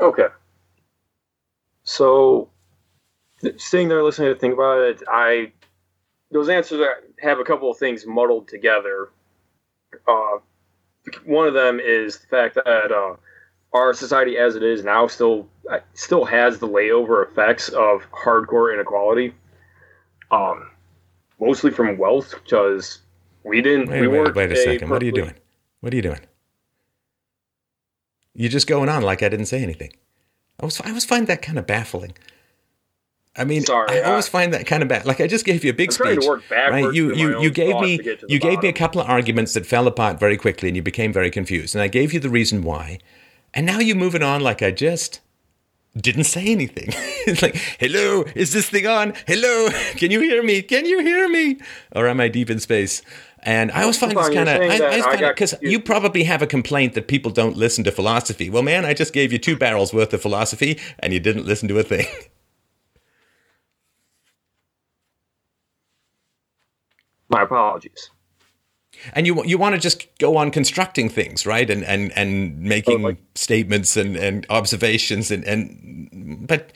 Okay. 0.00 0.28
So, 1.82 2.48
sitting 3.56 3.88
there 3.88 4.04
listening 4.04 4.32
to 4.32 4.38
think 4.38 4.54
about 4.54 4.80
it, 4.80 5.02
I 5.08 5.52
those 6.30 6.48
answers 6.48 6.86
have 7.20 7.38
a 7.38 7.44
couple 7.44 7.70
of 7.70 7.78
things 7.78 8.06
muddled 8.06 8.48
together. 8.48 9.08
Uh, 10.06 10.38
one 11.24 11.48
of 11.48 11.54
them 11.54 11.80
is 11.80 12.18
the 12.18 12.26
fact 12.26 12.54
that 12.56 12.92
uh, 12.92 13.16
our 13.72 13.94
society, 13.94 14.36
as 14.36 14.56
it 14.56 14.62
is 14.62 14.84
now, 14.84 15.06
still 15.06 15.48
still 15.94 16.24
has 16.24 16.58
the 16.58 16.68
layover 16.68 17.26
effects 17.26 17.68
of 17.68 18.02
hardcore 18.10 18.72
inequality. 18.72 19.34
Um, 20.30 20.70
mostly 21.40 21.70
from 21.70 21.96
wealth, 21.98 22.34
because 22.42 23.00
we 23.44 23.62
didn't. 23.62 23.88
Wait, 23.88 24.00
we 24.02 24.08
wait, 24.08 24.34
wait 24.34 24.52
a 24.52 24.56
second. 24.56 24.90
What 24.90 25.02
are 25.02 25.06
you 25.06 25.12
doing? 25.12 25.34
What 25.80 25.92
are 25.92 25.96
you 25.96 26.02
doing? 26.02 26.20
You're 28.34 28.50
just 28.50 28.66
going 28.66 28.88
on 28.88 29.02
like 29.02 29.22
I 29.22 29.28
didn't 29.28 29.46
say 29.46 29.62
anything. 29.62 29.92
I 30.60 30.64
was 30.64 30.80
I 30.80 30.88
always 30.88 31.04
find 31.04 31.26
that 31.26 31.42
kind 31.42 31.58
of 31.58 31.66
baffling. 31.66 32.14
I 33.36 33.44
mean, 33.44 33.64
Sorry, 33.64 34.00
I 34.00 34.10
always 34.10 34.26
find 34.26 34.52
that 34.52 34.66
kind 34.66 34.82
of 34.82 34.88
bad. 34.88 35.06
Like 35.06 35.20
I 35.20 35.28
just 35.28 35.44
gave 35.44 35.64
you 35.64 35.70
a 35.70 35.74
big 35.74 35.90
I'm 35.92 35.96
trying 35.96 36.16
to 36.16 36.22
speech, 36.22 36.50
right? 36.50 36.92
You 36.92 37.14
you 37.14 37.40
you 37.40 37.50
gave 37.50 37.78
me 37.80 38.00
you 38.28 38.40
gave 38.40 38.62
me 38.62 38.68
a 38.68 38.72
couple 38.72 39.00
of 39.00 39.08
arguments 39.08 39.54
that 39.54 39.64
fell 39.64 39.86
apart 39.86 40.18
very 40.18 40.36
quickly, 40.36 40.68
and 40.68 40.76
you 40.76 40.82
became 40.82 41.12
very 41.12 41.30
confused. 41.30 41.74
And 41.74 41.82
I 41.82 41.88
gave 41.88 42.12
you 42.12 42.20
the 42.20 42.30
reason 42.30 42.62
why, 42.62 42.98
and 43.54 43.64
now 43.64 43.78
you're 43.78 43.96
moving 43.96 44.22
on 44.22 44.40
like 44.40 44.60
I 44.62 44.72
just 44.72 45.20
didn't 46.00 46.24
say 46.24 46.46
anything. 46.46 46.88
it's 47.26 47.42
like, 47.42 47.56
hello, 47.78 48.24
is 48.34 48.52
this 48.52 48.68
thing 48.68 48.86
on? 48.86 49.14
Hello, 49.26 49.68
can 49.96 50.10
you 50.10 50.20
hear 50.20 50.42
me? 50.42 50.62
Can 50.62 50.86
you 50.86 51.00
hear 51.00 51.28
me? 51.28 51.58
Or 51.94 52.06
am 52.08 52.20
I 52.20 52.28
deep 52.28 52.50
in 52.50 52.60
space? 52.60 53.02
And 53.42 53.70
I 53.70 53.82
always 53.82 53.98
find 53.98 54.16
this 54.16 54.28
kind 54.30 54.48
of, 54.48 54.60
I, 54.60 54.96
I 54.96 55.00
find 55.00 55.20
because 55.20 55.54
you 55.62 55.78
probably 55.80 56.24
have 56.24 56.42
a 56.42 56.46
complaint 56.46 56.94
that 56.94 57.06
people 57.06 57.30
don't 57.30 57.56
listen 57.56 57.84
to 57.84 57.92
philosophy. 57.92 58.50
Well, 58.50 58.64
man, 58.64 58.84
I 58.84 58.94
just 58.94 59.12
gave 59.12 59.32
you 59.32 59.38
two 59.38 59.56
barrels 59.56 59.94
worth 59.94 60.12
of 60.12 60.20
philosophy, 60.20 60.80
and 60.98 61.12
you 61.12 61.20
didn't 61.20 61.46
listen 61.46 61.68
to 61.68 61.78
a 61.78 61.84
thing. 61.84 62.06
My 67.30 67.42
apologies. 67.42 68.10
And 69.12 69.26
you 69.26 69.44
you 69.44 69.58
want 69.58 69.74
to 69.74 69.80
just 69.80 70.06
go 70.18 70.36
on 70.36 70.50
constructing 70.50 71.08
things, 71.08 71.46
right? 71.46 71.68
And 71.68 71.84
and 71.84 72.12
and 72.16 72.60
making 72.60 72.98
Totally. 72.98 73.16
statements 73.34 73.96
and, 73.96 74.16
and 74.16 74.46
observations 74.50 75.30
and 75.30 75.44
and 75.44 76.46
but 76.46 76.72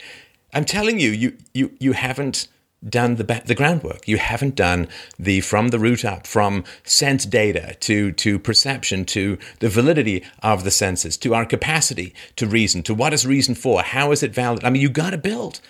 I'm 0.52 0.64
telling 0.64 1.00
you, 1.00 1.10
you 1.10 1.36
you 1.54 1.72
you 1.78 1.92
haven't 1.92 2.48
done 2.88 3.14
the 3.14 3.24
ba- 3.24 3.42
the 3.44 3.54
groundwork. 3.54 4.08
You 4.08 4.18
haven't 4.18 4.54
done 4.54 4.88
the 5.18 5.40
from 5.40 5.68
the 5.68 5.78
root 5.78 6.04
up, 6.04 6.26
from 6.26 6.64
sense 6.84 7.24
data 7.24 7.76
to 7.80 8.12
to 8.12 8.38
perception 8.38 9.04
to 9.06 9.38
the 9.60 9.68
validity 9.68 10.24
of 10.42 10.64
the 10.64 10.70
senses, 10.70 11.16
to 11.18 11.34
our 11.34 11.46
capacity 11.46 12.14
to 12.36 12.46
reason, 12.46 12.82
to 12.84 12.94
what 12.94 13.12
is 13.12 13.26
reason 13.26 13.54
for, 13.54 13.82
how 13.82 14.12
is 14.12 14.22
it 14.22 14.34
valid? 14.34 14.64
I 14.64 14.70
mean, 14.70 14.82
you 14.82 14.88
got 14.88 15.10
to 15.10 15.18
build 15.18 15.60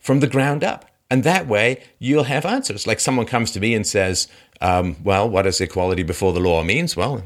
from 0.00 0.20
the 0.20 0.26
ground 0.26 0.64
up. 0.64 0.84
And 1.08 1.22
that 1.22 1.46
way 1.46 1.84
you'll 2.00 2.24
have 2.24 2.44
answers. 2.44 2.84
Like 2.84 2.98
someone 2.98 3.26
comes 3.26 3.52
to 3.52 3.60
me 3.60 3.74
and 3.74 3.86
says, 3.86 4.26
um, 4.60 4.96
well, 5.02 5.28
what 5.28 5.42
does 5.42 5.60
equality 5.60 6.02
before 6.02 6.32
the 6.32 6.40
law 6.40 6.62
means? 6.62 6.96
Well, 6.96 7.22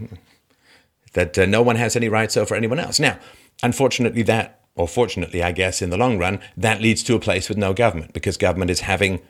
that 1.12 1.38
uh, 1.38 1.46
no 1.46 1.62
one 1.62 1.76
has 1.76 1.96
any 1.96 2.08
rights 2.08 2.36
over 2.36 2.54
anyone 2.54 2.78
else. 2.78 3.00
Now, 3.00 3.18
unfortunately, 3.62 4.22
that, 4.22 4.60
or 4.74 4.88
fortunately, 4.88 5.42
I 5.42 5.52
guess, 5.52 5.82
in 5.82 5.90
the 5.90 5.96
long 5.96 6.18
run, 6.18 6.40
that 6.56 6.80
leads 6.80 7.02
to 7.04 7.14
a 7.14 7.20
place 7.20 7.48
with 7.48 7.58
no 7.58 7.72
government 7.72 8.12
because 8.12 8.36
government 8.36 8.70
is 8.70 8.80
having, 8.80 9.20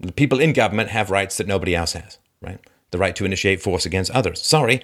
the 0.00 0.12
people 0.12 0.40
in 0.40 0.52
government 0.52 0.90
have 0.90 1.10
rights 1.10 1.36
that 1.36 1.46
nobody 1.46 1.74
else 1.74 1.92
has, 1.92 2.18
right? 2.40 2.58
The 2.90 2.98
right 2.98 3.16
to 3.16 3.24
initiate 3.24 3.60
force 3.60 3.84
against 3.86 4.10
others. 4.12 4.42
Sorry, 4.42 4.82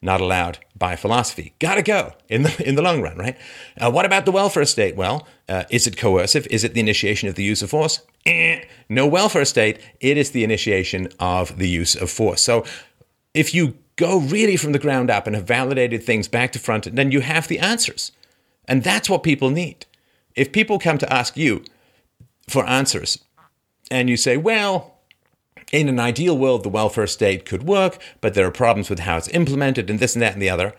not 0.00 0.20
allowed 0.20 0.58
by 0.76 0.96
philosophy. 0.96 1.54
Gotta 1.58 1.82
go 1.82 2.14
in 2.28 2.42
the 2.42 2.68
in 2.68 2.74
the 2.74 2.82
long 2.82 3.02
run, 3.02 3.16
right? 3.16 3.36
Uh, 3.80 3.90
what 3.90 4.04
about 4.04 4.24
the 4.24 4.32
welfare 4.32 4.64
state? 4.64 4.96
Well, 4.96 5.26
uh, 5.48 5.64
is 5.70 5.86
it 5.86 5.96
coercive? 5.96 6.46
Is 6.50 6.64
it 6.64 6.74
the 6.74 6.80
initiation 6.80 7.28
of 7.28 7.36
the 7.36 7.44
use 7.44 7.62
of 7.62 7.70
force? 7.70 8.00
Eh. 8.26 8.62
No 8.88 9.06
welfare 9.06 9.44
state. 9.44 9.78
It 10.00 10.16
is 10.16 10.30
the 10.30 10.44
initiation 10.44 11.08
of 11.18 11.58
the 11.58 11.68
use 11.68 11.94
of 11.96 12.10
force. 12.10 12.42
So, 12.42 12.64
if 13.34 13.54
you 13.54 13.76
go 13.96 14.18
really 14.18 14.56
from 14.56 14.72
the 14.72 14.78
ground 14.78 15.10
up 15.10 15.26
and 15.26 15.34
have 15.34 15.46
validated 15.46 16.02
things 16.02 16.28
back 16.28 16.52
to 16.52 16.58
front, 16.58 16.94
then 16.94 17.12
you 17.12 17.20
have 17.20 17.48
the 17.48 17.58
answers, 17.58 18.12
and 18.66 18.82
that's 18.82 19.08
what 19.08 19.22
people 19.22 19.50
need. 19.50 19.86
If 20.34 20.52
people 20.52 20.78
come 20.78 20.98
to 20.98 21.12
ask 21.12 21.36
you 21.36 21.64
for 22.48 22.66
answers, 22.66 23.18
and 23.90 24.08
you 24.08 24.16
say, 24.16 24.36
well, 24.36 24.94
in 25.72 25.88
an 25.88 26.00
ideal 26.00 26.36
world, 26.36 26.62
the 26.62 26.68
welfare 26.68 27.06
state 27.06 27.44
could 27.44 27.62
work, 27.64 28.00
but 28.20 28.34
there 28.34 28.46
are 28.46 28.52
problems 28.52 28.88
with 28.88 29.00
how 29.00 29.16
it's 29.16 29.28
implemented 29.28 29.90
and 29.90 29.98
this 29.98 30.14
and 30.14 30.22
that 30.22 30.34
and 30.34 30.42
the 30.42 30.50
other, 30.50 30.74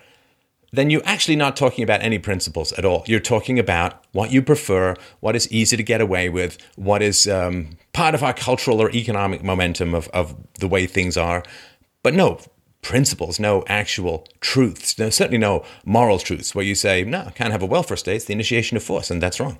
then 0.73 0.89
you're 0.89 1.05
actually 1.05 1.35
not 1.35 1.55
talking 1.55 1.83
about 1.83 2.01
any 2.01 2.17
principles 2.17 2.73
at 2.73 2.83
all. 2.83 3.03
You're 3.05 3.19
talking 3.19 3.59
about 3.59 4.03
what 4.11 4.31
you 4.31 4.41
prefer, 4.41 4.95
what 5.19 5.35
is 5.35 5.49
easy 5.51 5.77
to 5.77 5.83
get 5.83 6.01
away 6.01 6.29
with, 6.29 6.57
what 6.75 7.03
is 7.03 7.27
um, 7.27 7.77
part 7.93 8.15
of 8.15 8.23
our 8.23 8.33
cultural 8.33 8.81
or 8.81 8.89
economic 8.89 9.43
momentum 9.43 9.93
of, 9.93 10.07
of 10.09 10.35
the 10.59 10.67
way 10.67 10.87
things 10.87 11.15
are, 11.15 11.43
but 12.01 12.15
no 12.15 12.39
principles, 12.81 13.39
no 13.39 13.63
actual 13.67 14.27
truths, 14.41 14.97
no, 14.97 15.11
certainly 15.11 15.37
no 15.37 15.63
moral 15.85 16.17
truths 16.17 16.55
where 16.55 16.65
you 16.65 16.73
say, 16.73 17.03
no, 17.03 17.31
can't 17.35 17.51
have 17.51 17.61
a 17.61 17.67
welfare 17.67 17.95
state, 17.95 18.15
it's 18.15 18.25
the 18.25 18.33
initiation 18.33 18.75
of 18.75 18.83
force, 18.83 19.11
and 19.11 19.21
that's 19.21 19.39
wrong. 19.39 19.59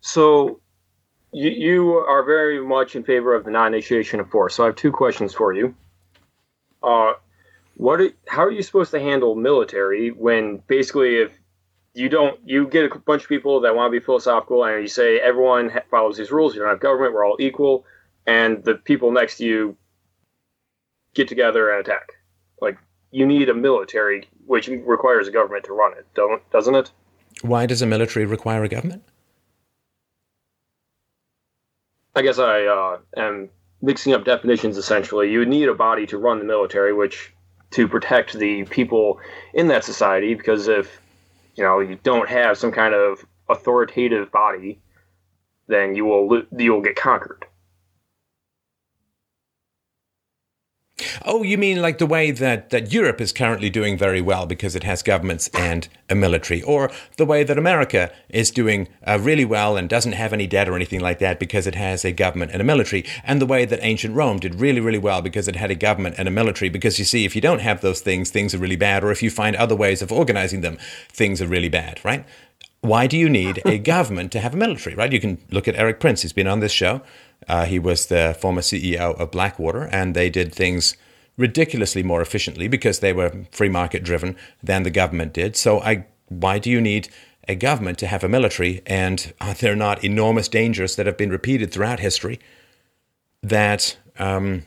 So, 0.00 0.60
you, 1.32 1.50
you 1.50 1.90
are 1.92 2.24
very 2.24 2.66
much 2.66 2.96
in 2.96 3.04
favor 3.04 3.34
of 3.34 3.44
the 3.44 3.50
non-initiation 3.50 4.18
of 4.20 4.30
force. 4.30 4.54
So, 4.54 4.64
I 4.64 4.66
have 4.66 4.76
two 4.76 4.90
questions 4.90 5.34
for 5.34 5.52
you. 5.52 5.74
Uh, 6.82 7.14
what? 7.76 8.00
Are, 8.00 8.10
how 8.28 8.44
are 8.44 8.50
you 8.50 8.62
supposed 8.62 8.90
to 8.92 9.00
handle 9.00 9.34
military 9.34 10.10
when 10.10 10.62
basically, 10.66 11.16
if 11.16 11.38
you 11.94 12.08
don't, 12.08 12.38
you 12.44 12.68
get 12.68 12.90
a 12.90 12.98
bunch 12.98 13.22
of 13.22 13.28
people 13.28 13.60
that 13.60 13.74
want 13.74 13.92
to 13.92 14.00
be 14.00 14.04
philosophical, 14.04 14.64
and 14.64 14.82
you 14.82 14.88
say 14.88 15.18
everyone 15.18 15.70
follows 15.90 16.16
these 16.16 16.30
rules. 16.30 16.54
You 16.54 16.60
don't 16.60 16.70
have 16.70 16.80
government. 16.80 17.14
We're 17.14 17.26
all 17.26 17.36
equal, 17.40 17.84
and 18.26 18.62
the 18.64 18.74
people 18.74 19.10
next 19.10 19.38
to 19.38 19.44
you 19.44 19.76
get 21.14 21.28
together 21.28 21.70
and 21.70 21.80
attack. 21.80 22.12
Like 22.60 22.78
you 23.10 23.26
need 23.26 23.48
a 23.48 23.54
military, 23.54 24.28
which 24.46 24.68
requires 24.68 25.28
a 25.28 25.30
government 25.30 25.64
to 25.64 25.72
run 25.72 25.92
it, 25.96 26.06
don't 26.14 26.48
doesn't 26.50 26.74
it? 26.74 26.92
Why 27.42 27.66
does 27.66 27.82
a 27.82 27.86
military 27.86 28.26
require 28.26 28.64
a 28.64 28.68
government? 28.68 29.02
I 32.14 32.22
guess 32.22 32.38
I 32.38 32.66
uh, 32.66 32.98
am 33.16 33.48
mixing 33.82 34.12
up 34.12 34.24
definitions 34.24 34.76
essentially. 34.76 35.30
You 35.30 35.40
would 35.40 35.48
need 35.48 35.68
a 35.68 35.74
body 35.74 36.06
to 36.08 36.18
run 36.18 36.38
the 36.38 36.44
military, 36.44 36.92
which 36.92 37.32
to 37.72 37.88
protect 37.88 38.34
the 38.34 38.64
people 38.64 39.20
in 39.54 39.68
that 39.68 39.84
society, 39.84 40.34
because 40.34 40.68
if 40.68 41.00
you 41.56 41.64
know 41.64 41.80
you 41.80 41.98
don't 42.02 42.28
have 42.28 42.58
some 42.58 42.72
kind 42.72 42.94
of 42.94 43.24
authoritative 43.48 44.30
body, 44.30 44.80
then 45.68 45.94
you 45.94 46.04
will 46.04 46.28
lo- 46.28 46.46
you 46.56 46.72
will 46.72 46.82
get 46.82 46.96
conquered. 46.96 47.46
Oh, 51.24 51.42
you 51.42 51.58
mean 51.58 51.80
like 51.80 51.98
the 51.98 52.06
way 52.06 52.30
that, 52.30 52.70
that 52.70 52.92
Europe 52.92 53.20
is 53.20 53.32
currently 53.32 53.70
doing 53.70 53.96
very 53.96 54.20
well 54.20 54.46
because 54.46 54.76
it 54.76 54.82
has 54.84 55.02
governments 55.02 55.48
and 55.54 55.88
a 56.08 56.14
military, 56.14 56.62
or 56.62 56.90
the 57.16 57.26
way 57.26 57.44
that 57.44 57.58
America 57.58 58.12
is 58.28 58.50
doing 58.50 58.88
uh, 59.06 59.18
really 59.20 59.44
well 59.44 59.76
and 59.76 59.88
doesn't 59.88 60.12
have 60.12 60.32
any 60.32 60.46
debt 60.46 60.68
or 60.68 60.74
anything 60.74 61.00
like 61.00 61.18
that 61.18 61.38
because 61.38 61.66
it 61.66 61.74
has 61.74 62.04
a 62.04 62.12
government 62.12 62.52
and 62.52 62.60
a 62.60 62.64
military, 62.64 63.04
and 63.24 63.40
the 63.40 63.46
way 63.46 63.64
that 63.64 63.78
ancient 63.82 64.14
Rome 64.14 64.38
did 64.38 64.56
really, 64.56 64.80
really 64.80 64.98
well 64.98 65.22
because 65.22 65.48
it 65.48 65.56
had 65.56 65.70
a 65.70 65.74
government 65.74 66.16
and 66.18 66.28
a 66.28 66.30
military. 66.30 66.68
Because 66.68 66.98
you 66.98 67.04
see, 67.04 67.24
if 67.24 67.34
you 67.34 67.40
don't 67.40 67.60
have 67.60 67.80
those 67.80 68.00
things, 68.00 68.30
things 68.30 68.54
are 68.54 68.58
really 68.58 68.76
bad, 68.76 69.04
or 69.04 69.10
if 69.10 69.22
you 69.22 69.30
find 69.30 69.56
other 69.56 69.76
ways 69.76 70.02
of 70.02 70.12
organizing 70.12 70.60
them, 70.60 70.78
things 71.08 71.40
are 71.40 71.46
really 71.46 71.68
bad, 71.68 72.00
right? 72.04 72.24
Why 72.80 73.06
do 73.06 73.16
you 73.16 73.28
need 73.28 73.60
a 73.64 73.78
government 73.94 74.32
to 74.32 74.40
have 74.40 74.54
a 74.54 74.56
military, 74.56 74.96
right? 74.96 75.12
You 75.12 75.20
can 75.20 75.38
look 75.50 75.68
at 75.68 75.76
Erik 75.76 76.00
Prince. 76.00 76.22
He's 76.22 76.32
been 76.32 76.46
on 76.46 76.60
this 76.60 76.72
show. 76.72 77.02
Uh, 77.48 77.64
he 77.64 77.78
was 77.78 78.06
the 78.06 78.36
former 78.40 78.60
CEO 78.60 79.18
of 79.18 79.30
Blackwater, 79.30 79.84
and 79.84 80.14
they 80.14 80.30
did 80.30 80.54
things 80.54 80.96
ridiculously 81.36 82.02
more 82.02 82.20
efficiently 82.20 82.68
because 82.68 83.00
they 83.00 83.12
were 83.12 83.44
free 83.50 83.68
market 83.68 84.04
driven 84.04 84.36
than 84.62 84.82
the 84.82 84.90
government 84.90 85.32
did. 85.32 85.56
So, 85.56 85.80
I, 85.80 86.06
why 86.28 86.58
do 86.58 86.70
you 86.70 86.80
need 86.80 87.08
a 87.48 87.54
government 87.54 87.98
to 87.98 88.06
have 88.06 88.22
a 88.22 88.28
military? 88.28 88.82
And 88.86 89.32
are 89.40 89.54
there 89.54 89.74
not 89.74 90.04
enormous 90.04 90.48
dangers 90.48 90.96
that 90.96 91.06
have 91.06 91.16
been 91.16 91.30
repeated 91.30 91.72
throughout 91.72 92.00
history 92.00 92.38
that 93.42 93.96
um, 94.18 94.64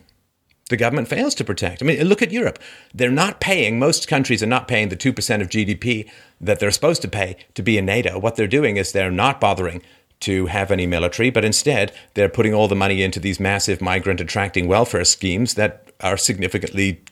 the 0.70 0.76
government 0.76 1.08
fails 1.08 1.34
to 1.36 1.44
protect. 1.44 1.82
I 1.82 1.86
mean, 1.86 2.02
look 2.04 2.22
at 2.22 2.32
Europe. 2.32 2.58
They're 2.94 3.10
not 3.10 3.40
paying, 3.40 3.78
most 3.78 4.08
countries 4.08 4.42
are 4.42 4.46
not 4.46 4.66
paying 4.66 4.88
the 4.88 4.96
2% 4.96 5.40
of 5.40 5.48
GDP 5.48 6.10
that 6.40 6.58
they're 6.58 6.70
supposed 6.70 7.02
to 7.02 7.08
pay 7.08 7.36
to 7.54 7.62
be 7.62 7.76
in 7.76 7.86
NATO. 7.86 8.18
What 8.18 8.36
they're 8.36 8.46
doing 8.46 8.76
is 8.76 8.92
they're 8.92 9.10
not 9.10 9.40
bothering 9.40 9.82
to 10.24 10.46
have 10.46 10.70
any 10.70 10.86
military, 10.86 11.30
but 11.30 11.44
instead 11.44 11.92
they're 12.14 12.28
putting 12.28 12.54
all 12.54 12.68
the 12.68 12.74
money 12.74 13.02
into 13.02 13.20
these 13.20 13.40
massive 13.40 13.80
migrant 13.80 14.20
attracting 14.20 14.66
welfare 14.68 15.04
schemes 15.04 15.54
that 15.54 15.92
are 16.00 16.16
significantly 16.16 17.02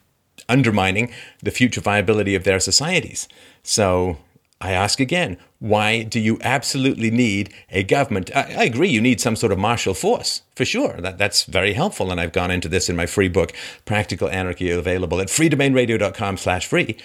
undermining 0.49 1.13
the 1.43 1.51
future 1.51 1.81
viability 1.81 2.35
of 2.35 2.45
their 2.45 2.61
societies. 2.61 3.29
So 3.63 4.19
I 4.61 4.73
ask 4.73 5.01
again, 5.01 5.39
why 5.59 6.05
do 6.05 6.21
you 6.21 6.39
absolutely 6.43 7.11
need 7.11 7.53
a 7.71 7.83
government? 7.83 8.31
I, 8.35 8.55
I, 8.59 8.65
agree, 8.65 8.89
you 8.89 9.01
need 9.01 9.21
some 9.21 9.37
sort 9.37 9.53
of 9.53 9.59
martial 9.59 9.95
force, 9.95 10.43
for 10.55 10.65
sure. 10.65 11.01
That, 11.01 11.19
that's 11.19 11.45
very 11.45 11.73
helpful, 11.73 12.11
and 12.11 12.21
I've 12.21 12.33
gone 12.33 12.51
into 12.51 12.69
this 12.69 12.89
in 12.89 12.97
my 12.97 13.07
free 13.07 13.29
book, 13.29 13.53
Practical 13.85 14.29
Anarchy, 14.29 14.71
available 14.71 15.21
at 15.21 15.29
freedomainradio.com 15.29 16.37
slash 16.37 16.67
free. 16.67 16.97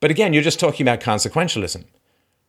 But 0.00 0.10
again, 0.10 0.32
you're 0.32 0.42
just 0.42 0.60
talking 0.60 0.84
about 0.84 1.00
consequentialism. 1.00 1.84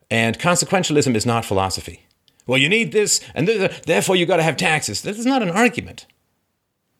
And 0.10 0.40
consequentialism 0.40 1.16
is 1.16 1.26
not 1.26 1.46
philosophy. 1.46 2.06
Well, 2.48 2.60
you 2.60 2.70
need 2.70 2.92
this, 2.92 3.22
and 3.34 3.48
th- 3.48 3.82
therefore 3.84 4.16
you've 4.16 4.28
got 4.28 4.38
to 4.38 4.44
have 4.44 4.58
taxes. 4.58 5.02
This 5.02 5.20
is 5.20 5.26
not 5.26 5.42
an 5.42 5.50
argument. 5.50 6.06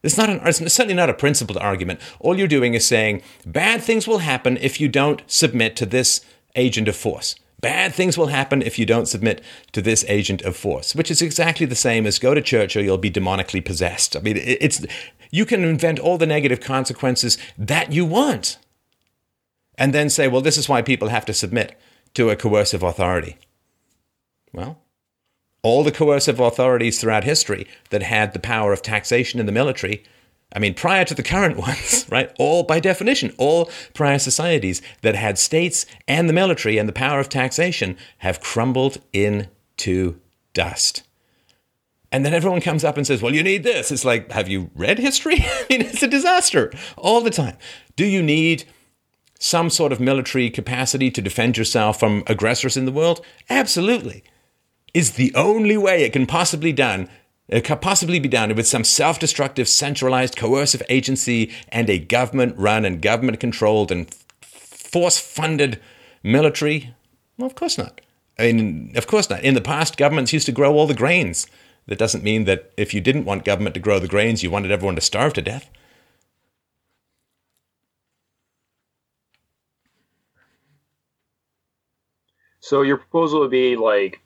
It's 0.02 0.18
not 0.18 0.28
an, 0.28 0.40
it's 0.44 0.58
certainly 0.58 0.94
not 0.94 1.10
a 1.10 1.14
principled 1.14 1.58
argument. 1.58 2.00
All 2.20 2.36
you're 2.36 2.48
doing 2.48 2.74
is 2.74 2.86
saying 2.86 3.22
bad 3.46 3.82
things 3.82 4.08
will 4.08 4.18
happen 4.18 4.56
if 4.56 4.80
you 4.80 4.88
don't 4.88 5.22
submit 5.26 5.76
to 5.76 5.86
this 5.86 6.24
agent 6.56 6.88
of 6.88 6.96
force. 6.96 7.36
Bad 7.60 7.94
things 7.94 8.18
will 8.18 8.26
happen 8.26 8.60
if 8.60 8.76
you 8.76 8.84
don't 8.84 9.06
submit 9.06 9.40
to 9.70 9.80
this 9.80 10.04
agent 10.08 10.42
of 10.42 10.56
force, 10.56 10.96
which 10.96 11.12
is 11.12 11.22
exactly 11.22 11.64
the 11.64 11.76
same 11.76 12.06
as 12.06 12.18
go 12.18 12.34
to 12.34 12.42
church 12.42 12.74
or 12.74 12.82
you'll 12.82 12.98
be 12.98 13.10
demonically 13.10 13.64
possessed. 13.64 14.16
I 14.16 14.20
mean, 14.20 14.36
it's 14.36 14.84
you 15.30 15.46
can 15.46 15.62
invent 15.62 16.00
all 16.00 16.18
the 16.18 16.26
negative 16.26 16.60
consequences 16.60 17.38
that 17.56 17.92
you 17.92 18.04
want, 18.04 18.58
and 19.78 19.94
then 19.94 20.10
say, 20.10 20.26
well, 20.26 20.42
this 20.42 20.58
is 20.58 20.68
why 20.68 20.82
people 20.82 21.08
have 21.08 21.24
to 21.26 21.32
submit 21.32 21.80
to 22.14 22.30
a 22.30 22.36
coercive 22.36 22.82
authority. 22.82 23.38
Well, 24.52 24.81
all 25.62 25.84
the 25.84 25.92
coercive 25.92 26.40
authorities 26.40 27.00
throughout 27.00 27.24
history 27.24 27.66
that 27.90 28.02
had 28.02 28.32
the 28.32 28.38
power 28.38 28.72
of 28.72 28.82
taxation 28.82 29.38
in 29.38 29.46
the 29.46 29.52
military 29.52 30.04
I 30.54 30.58
mean, 30.58 30.74
prior 30.74 31.04
to 31.04 31.14
the 31.14 31.22
current 31.22 31.56
ones, 31.68 32.06
right? 32.10 32.30
All 32.38 32.62
by 32.62 32.80
definition, 32.80 33.34
all 33.38 33.70
prior 33.94 34.18
societies 34.18 34.82
that 35.02 35.14
had 35.14 35.38
states 35.38 35.86
and 36.06 36.28
the 36.28 36.34
military 36.34 36.78
and 36.78 36.88
the 36.88 36.92
power 36.92 37.20
of 37.20 37.28
taxation 37.28 37.96
have 38.18 38.40
crumbled 38.40 38.98
into 39.12 40.20
dust. 40.52 41.02
And 42.10 42.26
then 42.26 42.34
everyone 42.34 42.60
comes 42.60 42.84
up 42.84 42.98
and 42.98 43.06
says, 43.06 43.22
Well, 43.22 43.34
you 43.34 43.42
need 43.42 43.62
this. 43.62 43.90
It's 43.90 44.04
like, 44.04 44.30
have 44.32 44.48
you 44.48 44.70
read 44.74 44.98
history? 44.98 45.36
I 45.40 45.66
mean, 45.70 45.80
it's 45.80 46.02
a 46.02 46.08
disaster 46.08 46.70
all 46.98 47.22
the 47.22 47.30
time. 47.30 47.56
Do 47.96 48.04
you 48.04 48.22
need 48.22 48.64
some 49.38 49.70
sort 49.70 49.92
of 49.92 50.00
military 50.00 50.50
capacity 50.50 51.10
to 51.10 51.22
defend 51.22 51.56
yourself 51.56 51.98
from 51.98 52.22
aggressors 52.26 52.76
in 52.76 52.84
the 52.84 52.92
world? 52.92 53.24
Absolutely. 53.48 54.22
Is 54.94 55.12
the 55.12 55.34
only 55.34 55.76
way 55.76 56.04
it 56.04 56.12
can 56.12 56.26
possibly 56.26 56.72
done 56.72 57.08
it 57.48 57.64
could 57.64 57.82
possibly 57.82 58.18
be 58.18 58.28
done 58.28 58.54
with 58.54 58.66
some 58.66 58.82
self 58.82 59.18
destructive, 59.18 59.68
centralized, 59.68 60.36
coercive 60.36 60.82
agency 60.88 61.52
and 61.68 61.90
a 61.90 61.98
government 61.98 62.56
run 62.56 62.84
and 62.84 63.02
government 63.02 63.40
controlled 63.40 63.92
and 63.92 64.12
force 64.40 65.18
funded 65.18 65.80
military? 66.22 66.94
Well, 67.36 67.46
of 67.46 67.54
course 67.54 67.76
not. 67.76 68.00
I 68.38 68.52
mean, 68.52 68.92
of 68.96 69.06
course 69.06 69.28
not. 69.28 69.42
In 69.42 69.54
the 69.54 69.60
past, 69.60 69.98
governments 69.98 70.32
used 70.32 70.46
to 70.46 70.52
grow 70.52 70.72
all 70.72 70.86
the 70.86 70.94
grains. 70.94 71.46
That 71.86 71.98
doesn't 71.98 72.24
mean 72.24 72.44
that 72.44 72.72
if 72.78 72.94
you 72.94 73.00
didn't 73.00 73.24
want 73.24 73.44
government 73.44 73.74
to 73.74 73.80
grow 73.80 73.98
the 73.98 74.08
grains, 74.08 74.42
you 74.42 74.50
wanted 74.50 74.70
everyone 74.70 74.94
to 74.94 75.00
starve 75.00 75.34
to 75.34 75.42
death. 75.42 75.68
So 82.60 82.80
your 82.82 82.96
proposal 82.96 83.40
would 83.40 83.50
be 83.50 83.76
like 83.76 84.22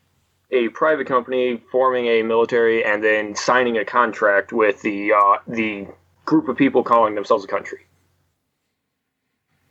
a 0.51 0.69
private 0.69 1.07
company 1.07 1.61
forming 1.71 2.07
a 2.07 2.23
military 2.23 2.83
and 2.83 3.03
then 3.03 3.35
signing 3.35 3.77
a 3.77 3.85
contract 3.85 4.53
with 4.53 4.81
the 4.81 5.13
uh, 5.13 5.37
the 5.47 5.87
group 6.25 6.47
of 6.47 6.57
people 6.57 6.83
calling 6.83 7.15
themselves 7.15 7.43
a 7.43 7.47
country? 7.47 7.85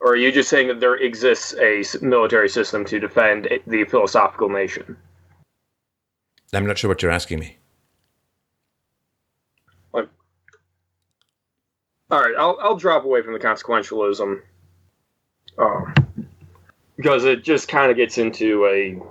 Or 0.00 0.12
are 0.12 0.16
you 0.16 0.30
just 0.30 0.50
saying 0.50 0.68
that 0.68 0.80
there 0.80 0.96
exists 0.96 1.54
a 1.54 1.82
military 2.02 2.48
system 2.48 2.84
to 2.86 3.00
defend 3.00 3.48
the 3.66 3.84
philosophical 3.84 4.48
nation? 4.48 4.96
I'm 6.52 6.66
not 6.66 6.78
sure 6.78 6.88
what 6.88 7.02
you're 7.02 7.10
asking 7.10 7.40
me. 7.40 7.56
All 12.08 12.20
right, 12.20 12.34
I'll 12.38 12.56
I'll 12.60 12.76
drop 12.76 13.04
away 13.04 13.22
from 13.22 13.32
the 13.32 13.40
consequentialism, 13.40 14.40
um, 15.58 15.94
because 16.96 17.24
it 17.24 17.42
just 17.42 17.66
kind 17.66 17.90
of 17.90 17.96
gets 17.96 18.16
into 18.16 18.64
a 18.66 19.02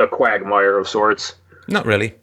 a 0.00 0.08
quagmire 0.08 0.78
of 0.78 0.88
sorts. 0.88 1.34
Not 1.68 1.86
really. 1.86 2.14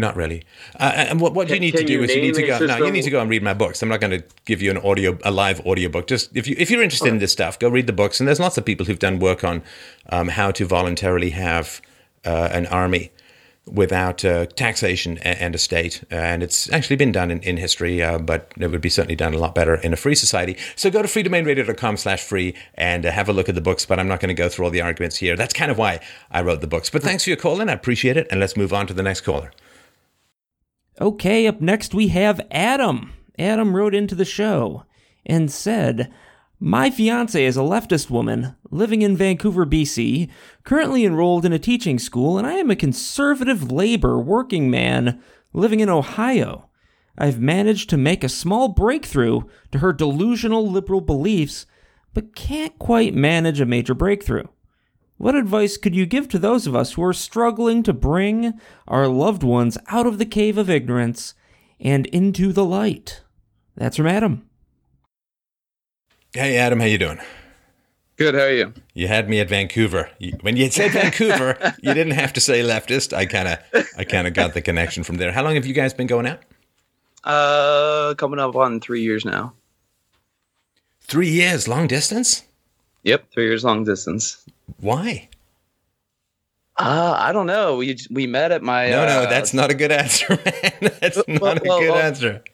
Not 0.00 0.16
really. 0.16 0.44
Uh, 0.78 0.92
and 0.96 1.20
what, 1.20 1.34
what 1.34 1.48
can, 1.48 1.56
you 1.56 1.60
need 1.60 1.76
to 1.76 1.84
do 1.84 2.02
is 2.02 2.14
you 2.14 2.22
need 2.22 2.34
to 2.34 2.46
go. 2.46 2.58
No, 2.58 2.78
you 2.78 2.90
need 2.90 3.02
to 3.02 3.10
go 3.10 3.20
and 3.20 3.28
read 3.28 3.42
my 3.42 3.52
books. 3.52 3.82
I'm 3.82 3.90
not 3.90 4.00
going 4.00 4.18
to 4.18 4.24
give 4.46 4.62
you 4.62 4.70
an 4.70 4.78
audio, 4.78 5.18
a 5.24 5.30
live 5.30 5.64
audio 5.66 5.90
book. 5.90 6.06
Just 6.06 6.34
if 6.34 6.48
you 6.48 6.56
if 6.58 6.70
you're 6.70 6.82
interested 6.82 7.08
in 7.08 7.18
this 7.18 7.32
stuff, 7.32 7.58
go 7.58 7.68
read 7.68 7.86
the 7.86 7.92
books. 7.92 8.18
And 8.18 8.26
there's 8.26 8.40
lots 8.40 8.56
of 8.56 8.64
people 8.64 8.86
who've 8.86 8.98
done 8.98 9.18
work 9.18 9.44
on 9.44 9.62
um, 10.08 10.28
how 10.28 10.52
to 10.52 10.64
voluntarily 10.64 11.30
have 11.30 11.82
uh, 12.24 12.48
an 12.50 12.66
army 12.68 13.12
without 13.72 14.24
uh, 14.24 14.46
taxation 14.46 15.18
and 15.18 15.54
a 15.54 15.58
state. 15.58 16.02
And 16.10 16.42
it's 16.42 16.70
actually 16.72 16.96
been 16.96 17.12
done 17.12 17.30
in, 17.30 17.40
in 17.40 17.56
history, 17.56 18.02
uh, 18.02 18.18
but 18.18 18.52
it 18.58 18.70
would 18.70 18.80
be 18.80 18.88
certainly 18.88 19.16
done 19.16 19.34
a 19.34 19.38
lot 19.38 19.54
better 19.54 19.74
in 19.74 19.92
a 19.92 19.96
free 19.96 20.14
society. 20.14 20.56
So 20.76 20.90
go 20.90 21.02
to 21.02 21.08
freedomainradio.com 21.08 21.96
slash 21.96 22.22
free 22.22 22.54
and 22.74 23.06
uh, 23.06 23.10
have 23.10 23.28
a 23.28 23.32
look 23.32 23.48
at 23.48 23.54
the 23.54 23.60
books, 23.60 23.86
but 23.86 23.98
I'm 23.98 24.08
not 24.08 24.20
going 24.20 24.28
to 24.28 24.34
go 24.34 24.48
through 24.48 24.66
all 24.66 24.70
the 24.70 24.80
arguments 24.80 25.16
here. 25.16 25.36
That's 25.36 25.54
kind 25.54 25.70
of 25.70 25.78
why 25.78 26.00
I 26.30 26.42
wrote 26.42 26.60
the 26.60 26.66
books. 26.66 26.90
But 26.90 27.02
thanks 27.02 27.24
for 27.24 27.30
your 27.30 27.36
call 27.36 27.60
in. 27.60 27.68
I 27.68 27.72
appreciate 27.72 28.16
it. 28.16 28.26
And 28.30 28.40
let's 28.40 28.56
move 28.56 28.72
on 28.72 28.86
to 28.88 28.94
the 28.94 29.02
next 29.02 29.22
caller. 29.22 29.52
Okay, 31.00 31.46
up 31.46 31.60
next 31.60 31.94
we 31.94 32.08
have 32.08 32.40
Adam. 32.50 33.12
Adam 33.38 33.74
wrote 33.74 33.94
into 33.94 34.14
the 34.14 34.24
show 34.24 34.84
and 35.24 35.50
said, 35.50 36.12
my 36.62 36.90
fiance 36.90 37.42
is 37.42 37.56
a 37.56 37.60
leftist 37.60 38.10
woman 38.10 38.54
living 38.70 39.00
in 39.00 39.16
Vancouver, 39.16 39.64
BC, 39.64 40.28
currently 40.62 41.06
enrolled 41.06 41.46
in 41.46 41.54
a 41.54 41.58
teaching 41.58 41.98
school, 41.98 42.36
and 42.36 42.46
I 42.46 42.52
am 42.52 42.70
a 42.70 42.76
conservative 42.76 43.72
labor 43.72 44.18
working 44.18 44.70
man 44.70 45.22
living 45.54 45.80
in 45.80 45.88
Ohio. 45.88 46.68
I've 47.16 47.40
managed 47.40 47.88
to 47.90 47.96
make 47.96 48.22
a 48.22 48.28
small 48.28 48.68
breakthrough 48.68 49.42
to 49.72 49.78
her 49.78 49.94
delusional 49.94 50.70
liberal 50.70 51.00
beliefs, 51.00 51.64
but 52.12 52.36
can't 52.36 52.78
quite 52.78 53.14
manage 53.14 53.60
a 53.62 53.66
major 53.66 53.94
breakthrough. 53.94 54.44
What 55.16 55.34
advice 55.34 55.78
could 55.78 55.94
you 55.94 56.04
give 56.04 56.28
to 56.28 56.38
those 56.38 56.66
of 56.66 56.76
us 56.76 56.92
who 56.92 57.02
are 57.02 57.14
struggling 57.14 57.82
to 57.84 57.94
bring 57.94 58.52
our 58.86 59.08
loved 59.08 59.42
ones 59.42 59.78
out 59.88 60.06
of 60.06 60.18
the 60.18 60.26
cave 60.26 60.58
of 60.58 60.68
ignorance 60.68 61.32
and 61.80 62.04
into 62.08 62.52
the 62.52 62.66
light? 62.66 63.22
That's 63.76 63.96
from 63.96 64.06
Adam. 64.06 64.49
Hey, 66.32 66.58
Adam, 66.58 66.78
how 66.78 66.86
you 66.86 66.98
doing? 66.98 67.18
Good. 68.16 68.34
How 68.34 68.42
are 68.42 68.52
you? 68.52 68.72
You 68.94 69.08
had 69.08 69.28
me 69.28 69.40
at 69.40 69.48
Vancouver. 69.48 70.10
when 70.42 70.56
you 70.56 70.70
said 70.70 70.92
Vancouver, 70.92 71.58
you 71.82 71.92
didn't 71.92 72.12
have 72.12 72.32
to 72.34 72.40
say 72.40 72.60
leftist. 72.60 73.12
I 73.12 73.26
kind 73.26 73.48
of, 73.48 73.86
I 73.96 74.04
kind 74.04 74.28
of 74.28 74.34
got 74.34 74.54
the 74.54 74.60
connection 74.60 75.02
from 75.02 75.16
there. 75.16 75.32
How 75.32 75.42
long 75.42 75.56
have 75.56 75.66
you 75.66 75.74
guys 75.74 75.92
been 75.92 76.06
going 76.06 76.26
out? 76.26 76.40
Uh, 77.24 78.14
coming 78.14 78.38
up 78.38 78.54
on 78.54 78.78
three 78.78 79.02
years 79.02 79.24
now. 79.24 79.54
Three 81.00 81.30
years, 81.30 81.66
long 81.66 81.88
distance. 81.88 82.44
Yep, 83.02 83.32
three 83.32 83.46
years 83.46 83.64
long 83.64 83.82
distance. 83.82 84.44
Why? 84.78 85.28
Uh, 86.76 87.16
I 87.18 87.32
don't 87.32 87.46
know. 87.46 87.76
We 87.76 87.98
we 88.08 88.28
met 88.28 88.52
at 88.52 88.62
my. 88.62 88.90
No, 88.90 89.04
no, 89.04 89.22
uh, 89.22 89.30
that's 89.30 89.52
not 89.52 89.70
a 89.70 89.74
good 89.74 89.90
answer, 89.90 90.28
man. 90.44 90.92
That's 91.00 91.16
not 91.26 91.40
well, 91.40 91.56
a 91.56 91.60
good 91.60 91.90
well, 91.90 91.96
answer. 91.96 92.44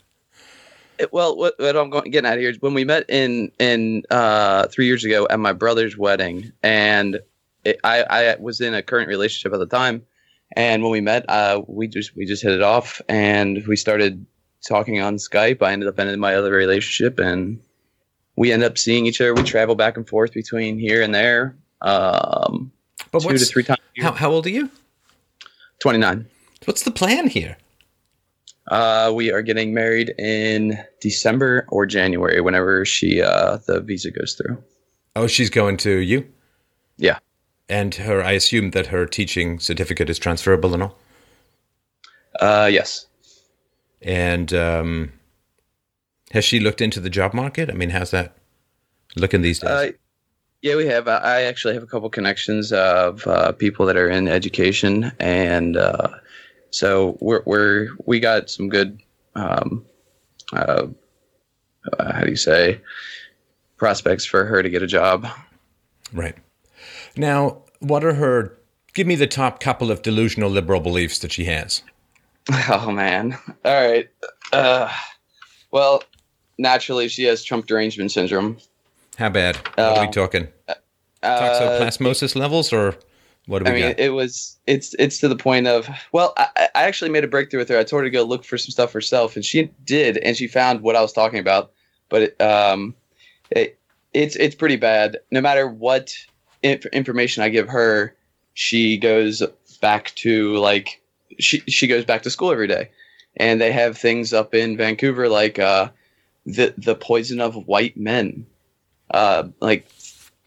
It- 0.98 1.12
well, 1.12 1.36
what, 1.36 1.54
what 1.58 1.76
I'm 1.76 1.90
going, 1.90 2.10
getting 2.10 2.30
at 2.30 2.38
here 2.38 2.50
is 2.50 2.60
when 2.60 2.74
we 2.74 2.84
met 2.84 3.04
in 3.08 3.50
in 3.58 4.02
uh, 4.10 4.66
three 4.68 4.86
years 4.86 5.04
ago 5.04 5.26
at 5.30 5.38
my 5.38 5.52
brother's 5.52 5.96
wedding, 5.96 6.52
and 6.62 7.20
it, 7.64 7.78
I 7.84 8.02
I 8.04 8.36
was 8.38 8.60
in 8.60 8.74
a 8.74 8.82
current 8.82 9.08
relationship 9.08 9.52
at 9.52 9.58
the 9.58 9.66
time, 9.66 10.04
and 10.52 10.82
when 10.82 10.92
we 10.92 11.00
met, 11.00 11.24
uh, 11.28 11.62
we 11.66 11.88
just 11.88 12.14
we 12.16 12.26
just 12.26 12.42
hit 12.42 12.52
it 12.52 12.62
off, 12.62 13.00
and 13.08 13.64
we 13.66 13.76
started 13.76 14.24
talking 14.66 15.00
on 15.00 15.16
Skype. 15.16 15.62
I 15.62 15.72
ended 15.72 15.88
up 15.88 15.98
ending 15.98 16.18
my 16.20 16.34
other 16.34 16.50
relationship, 16.52 17.18
and 17.18 17.60
we 18.36 18.52
end 18.52 18.62
up 18.64 18.76
seeing 18.78 19.06
each 19.06 19.20
other. 19.20 19.34
We 19.34 19.42
travel 19.42 19.74
back 19.74 19.96
and 19.96 20.06
forth 20.08 20.32
between 20.32 20.78
here 20.78 21.02
and 21.02 21.14
there, 21.14 21.56
um, 21.82 22.70
But 23.12 23.22
two 23.22 23.36
to 23.38 23.44
three 23.44 23.62
times. 23.62 23.80
a 23.96 24.00
year. 24.00 24.04
how, 24.06 24.12
how 24.12 24.30
old 24.30 24.46
are 24.46 24.50
you? 24.50 24.70
Twenty 25.80 25.98
nine. 25.98 26.26
What's 26.64 26.82
the 26.82 26.90
plan 26.90 27.28
here? 27.28 27.56
Uh, 28.68 29.12
we 29.14 29.30
are 29.30 29.42
getting 29.42 29.72
married 29.72 30.12
in 30.18 30.78
December 31.00 31.66
or 31.68 31.86
January, 31.86 32.40
whenever 32.40 32.84
she 32.84 33.22
uh, 33.22 33.58
the 33.66 33.80
visa 33.80 34.10
goes 34.10 34.34
through. 34.34 34.62
Oh, 35.14 35.26
she's 35.26 35.50
going 35.50 35.76
to 35.78 35.90
you, 35.98 36.26
Yeah. 36.98 37.18
and 37.68 37.94
her. 37.94 38.22
I 38.22 38.32
assume 38.32 38.72
that 38.72 38.88
her 38.88 39.06
teaching 39.06 39.60
certificate 39.60 40.10
is 40.10 40.18
transferable 40.18 40.74
and 40.74 40.82
all. 40.82 40.98
Uh, 42.40 42.68
yes. 42.70 43.06
And 44.02 44.52
um, 44.52 45.12
has 46.32 46.44
she 46.44 46.60
looked 46.60 46.80
into 46.80 47.00
the 47.00 47.08
job 47.10 47.32
market? 47.34 47.70
I 47.70 47.74
mean, 47.74 47.90
how's 47.90 48.10
that 48.10 48.36
looking 49.16 49.42
these 49.42 49.60
days? 49.60 49.70
Uh, 49.70 49.90
yeah, 50.60 50.74
we 50.76 50.86
have. 50.86 51.06
I 51.08 51.18
I 51.18 51.42
actually 51.42 51.74
have 51.74 51.82
a 51.82 51.86
couple 51.86 52.10
connections 52.10 52.72
of 52.72 53.26
uh, 53.26 53.52
people 53.52 53.86
that 53.86 53.96
are 53.96 54.08
in 54.10 54.26
education, 54.28 55.12
and 55.20 55.76
uh, 55.76 56.08
so 56.70 57.16
we're 57.20 57.42
we're 57.46 57.88
we 58.06 58.20
got 58.20 58.50
some 58.50 58.68
good. 58.68 59.00
Um, 59.34 59.84
uh, 60.52 60.86
uh, 61.98 62.12
how 62.12 62.22
do 62.22 62.30
you 62.30 62.36
say? 62.36 62.80
Prospects 63.76 64.24
for 64.24 64.44
her 64.46 64.62
to 64.62 64.70
get 64.70 64.82
a 64.82 64.86
job. 64.86 65.26
right. 66.12 66.34
Now, 67.16 67.62
what 67.80 68.04
are 68.04 68.14
her? 68.14 68.58
Give 68.94 69.06
me 69.06 69.14
the 69.14 69.26
top 69.26 69.60
couple 69.60 69.90
of 69.90 70.00
delusional 70.02 70.48
liberal 70.50 70.80
beliefs 70.80 71.18
that 71.20 71.32
she 71.32 71.44
has. 71.44 71.82
Oh 72.70 72.90
man! 72.92 73.36
All 73.64 73.88
right. 73.88 74.08
Uh, 74.52 74.88
well, 75.72 76.02
naturally, 76.58 77.08
she 77.08 77.24
has 77.24 77.42
Trump 77.42 77.66
derangement 77.66 78.12
syndrome. 78.12 78.58
How 79.18 79.28
bad? 79.30 79.56
What 79.56 79.78
are 79.78 80.00
we 80.00 80.06
Um, 80.06 80.12
talking? 80.12 80.48
Uh, 80.68 80.74
Toxoplasmosis 81.24 82.36
levels, 82.36 82.72
or 82.72 82.94
what 83.46 83.62
do 83.62 83.70
I 83.70 83.74
we 83.74 83.80
mean, 83.80 83.90
got? 83.90 84.00
it 84.00 84.10
was 84.10 84.58
it's 84.66 84.94
it's 84.98 85.18
to 85.18 85.28
the 85.28 85.36
point 85.36 85.66
of 85.66 85.88
well, 86.12 86.34
I, 86.36 86.68
I 86.74 86.82
actually 86.84 87.10
made 87.10 87.24
a 87.24 87.28
breakthrough 87.28 87.60
with 87.60 87.68
her. 87.68 87.78
I 87.78 87.84
told 87.84 88.00
her 88.00 88.04
to 88.04 88.10
go 88.10 88.24
look 88.24 88.44
for 88.44 88.58
some 88.58 88.70
stuff 88.70 88.92
herself, 88.92 89.36
and 89.36 89.44
she 89.44 89.70
did, 89.84 90.18
and 90.18 90.36
she 90.36 90.48
found 90.48 90.82
what 90.82 90.96
I 90.96 91.02
was 91.02 91.12
talking 91.12 91.38
about. 91.38 91.70
But 92.08 92.22
it, 92.22 92.40
um, 92.40 92.94
it, 93.50 93.78
it's 94.12 94.34
it's 94.36 94.54
pretty 94.54 94.76
bad. 94.76 95.18
No 95.30 95.40
matter 95.40 95.68
what 95.68 96.14
inf- 96.62 96.86
information 96.86 97.42
I 97.42 97.48
give 97.48 97.68
her, 97.68 98.16
she 98.54 98.98
goes 98.98 99.42
back 99.80 100.12
to 100.16 100.56
like 100.56 101.00
she 101.38 101.60
she 101.60 101.86
goes 101.86 102.04
back 102.04 102.22
to 102.22 102.30
school 102.30 102.50
every 102.50 102.66
day, 102.66 102.90
and 103.36 103.60
they 103.60 103.70
have 103.70 103.96
things 103.96 104.32
up 104.32 104.54
in 104.54 104.76
Vancouver 104.76 105.28
like 105.28 105.58
uh, 105.60 105.90
the 106.46 106.74
the 106.78 106.96
poison 106.96 107.40
of 107.40 107.54
white 107.68 107.96
men, 107.96 108.44
uh, 109.12 109.44
like 109.60 109.88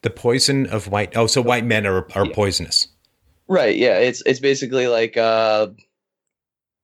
the 0.02 0.10
poison 0.10 0.66
of 0.68 0.88
white. 0.88 1.16
Oh, 1.16 1.28
so 1.28 1.42
white 1.42 1.66
men 1.66 1.86
are 1.86 2.08
are 2.16 2.26
Yeah. 2.26 2.34
poisonous. 2.34 2.88
Right. 3.48 3.76
Yeah. 3.76 3.98
It's 3.98 4.22
it's 4.26 4.40
basically 4.40 4.88
like 4.88 5.18
uh, 5.18 5.68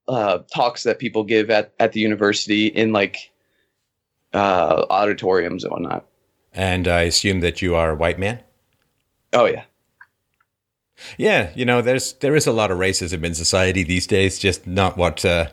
uh, 0.07 0.39
talks 0.53 0.83
that 0.83 0.99
people 0.99 1.23
give 1.23 1.49
at, 1.49 1.73
at 1.79 1.91
the 1.93 1.99
university 1.99 2.67
in 2.67 2.91
like 2.91 3.31
uh, 4.33 4.85
auditoriums 4.89 5.63
and 5.63 5.71
whatnot. 5.71 6.05
And 6.53 6.87
I 6.87 7.01
assume 7.01 7.41
that 7.41 7.61
you 7.61 7.75
are 7.75 7.91
a 7.91 7.95
white 7.95 8.19
man. 8.19 8.39
Oh 9.33 9.45
yeah. 9.45 9.63
Yeah, 11.17 11.51
you 11.55 11.65
know, 11.65 11.81
there's 11.81 12.13
there 12.13 12.35
is 12.35 12.47
a 12.47 12.53
lot 12.53 12.71
of 12.71 12.77
racism 12.77 13.23
in 13.25 13.33
society 13.35 13.83
these 13.83 14.07
days, 14.07 14.39
just 14.39 14.65
not 14.65 14.95
what 14.97 15.25
uh, 15.25 15.49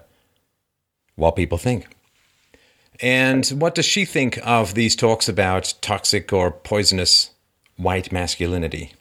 what 1.16 1.34
people 1.36 1.58
think. 1.58 1.96
And 3.00 3.44
what 3.48 3.74
does 3.74 3.84
she 3.84 4.04
think 4.04 4.38
of 4.46 4.74
these 4.74 4.94
talks 4.94 5.28
about 5.28 5.74
toxic 5.80 6.32
or 6.32 6.52
poisonous 6.52 7.30
white 7.82 8.12
masculinity? 8.12 8.92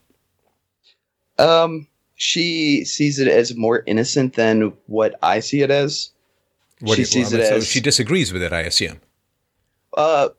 Um, 1.38 1.88
she 2.16 2.86
sees 2.86 3.20
it 3.20 3.28
as 3.28 3.56
more 3.56 3.84
innocent 3.88 4.36
than 4.36 4.74
what 4.88 5.16
I 5.24 5.40
see 5.40 5.62
it 5.62 5.72
as. 5.72 6.12
What 6.82 6.96
She 6.96 7.02
you- 7.02 7.06
sees 7.06 7.34
it 7.34 7.46
so 7.46 7.56
as- 7.58 7.68
she 7.68 7.80
disagrees 7.80 8.34
with 8.34 8.44
it, 8.44 8.54
I 8.54 8.62
assume. 8.62 9.00
Uh, 9.96 10.30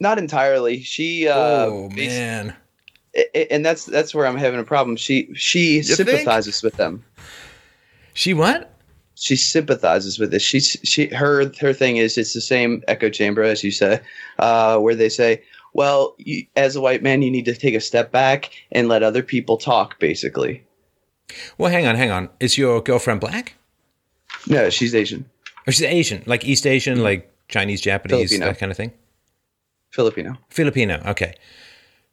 not 0.00 0.18
entirely. 0.18 0.80
She 0.82 1.28
uh, 1.28 1.66
oh 1.66 1.88
man, 1.90 2.54
and 3.34 3.64
that's 3.64 3.84
that's 3.84 4.14
where 4.14 4.26
I'm 4.26 4.36
having 4.36 4.58
a 4.58 4.64
problem. 4.64 4.96
She 4.96 5.28
she 5.34 5.82
think? 5.82 5.96
sympathizes 5.96 6.62
with 6.62 6.74
them. 6.76 7.04
she 8.14 8.34
what? 8.34 8.68
she 9.14 9.36
sympathizes 9.36 10.18
with 10.18 10.30
this. 10.32 10.42
She's 10.42 10.76
she 10.82 11.06
her 11.08 11.52
her 11.60 11.72
thing 11.72 11.98
is 11.98 12.18
it's 12.18 12.32
the 12.32 12.40
same 12.40 12.82
echo 12.88 13.08
chamber 13.10 13.42
as 13.42 13.62
you 13.62 13.70
say, 13.70 14.00
uh, 14.40 14.78
where 14.78 14.94
they 14.96 15.08
say, 15.08 15.42
well, 15.72 16.14
you, 16.18 16.46
as 16.56 16.76
a 16.76 16.80
white 16.80 17.02
man, 17.02 17.22
you 17.22 17.30
need 17.30 17.44
to 17.46 17.54
take 17.54 17.74
a 17.74 17.80
step 17.80 18.10
back 18.12 18.50
and 18.72 18.88
let 18.88 19.02
other 19.02 19.22
people 19.22 19.56
talk. 19.56 19.98
Basically, 19.98 20.64
Well, 21.58 21.70
hang 21.70 21.86
on, 21.86 21.96
hang 21.96 22.10
on. 22.10 22.28
Is 22.40 22.58
your 22.58 22.80
girlfriend 22.82 23.20
black? 23.20 23.54
no, 24.46 24.70
she's 24.70 24.94
Asian, 24.94 25.24
Or 25.66 25.72
she's 25.72 25.82
Asian, 25.82 26.22
like 26.26 26.44
East 26.44 26.66
Asian, 26.66 27.02
like 27.02 27.30
Chinese, 27.48 27.80
Japanese, 27.80 28.30
Filipino. 28.30 28.46
that 28.46 28.58
kind 28.58 28.70
of 28.72 28.76
thing? 28.76 28.92
Filipino. 29.90 30.36
Filipino. 30.48 31.02
Okay. 31.06 31.34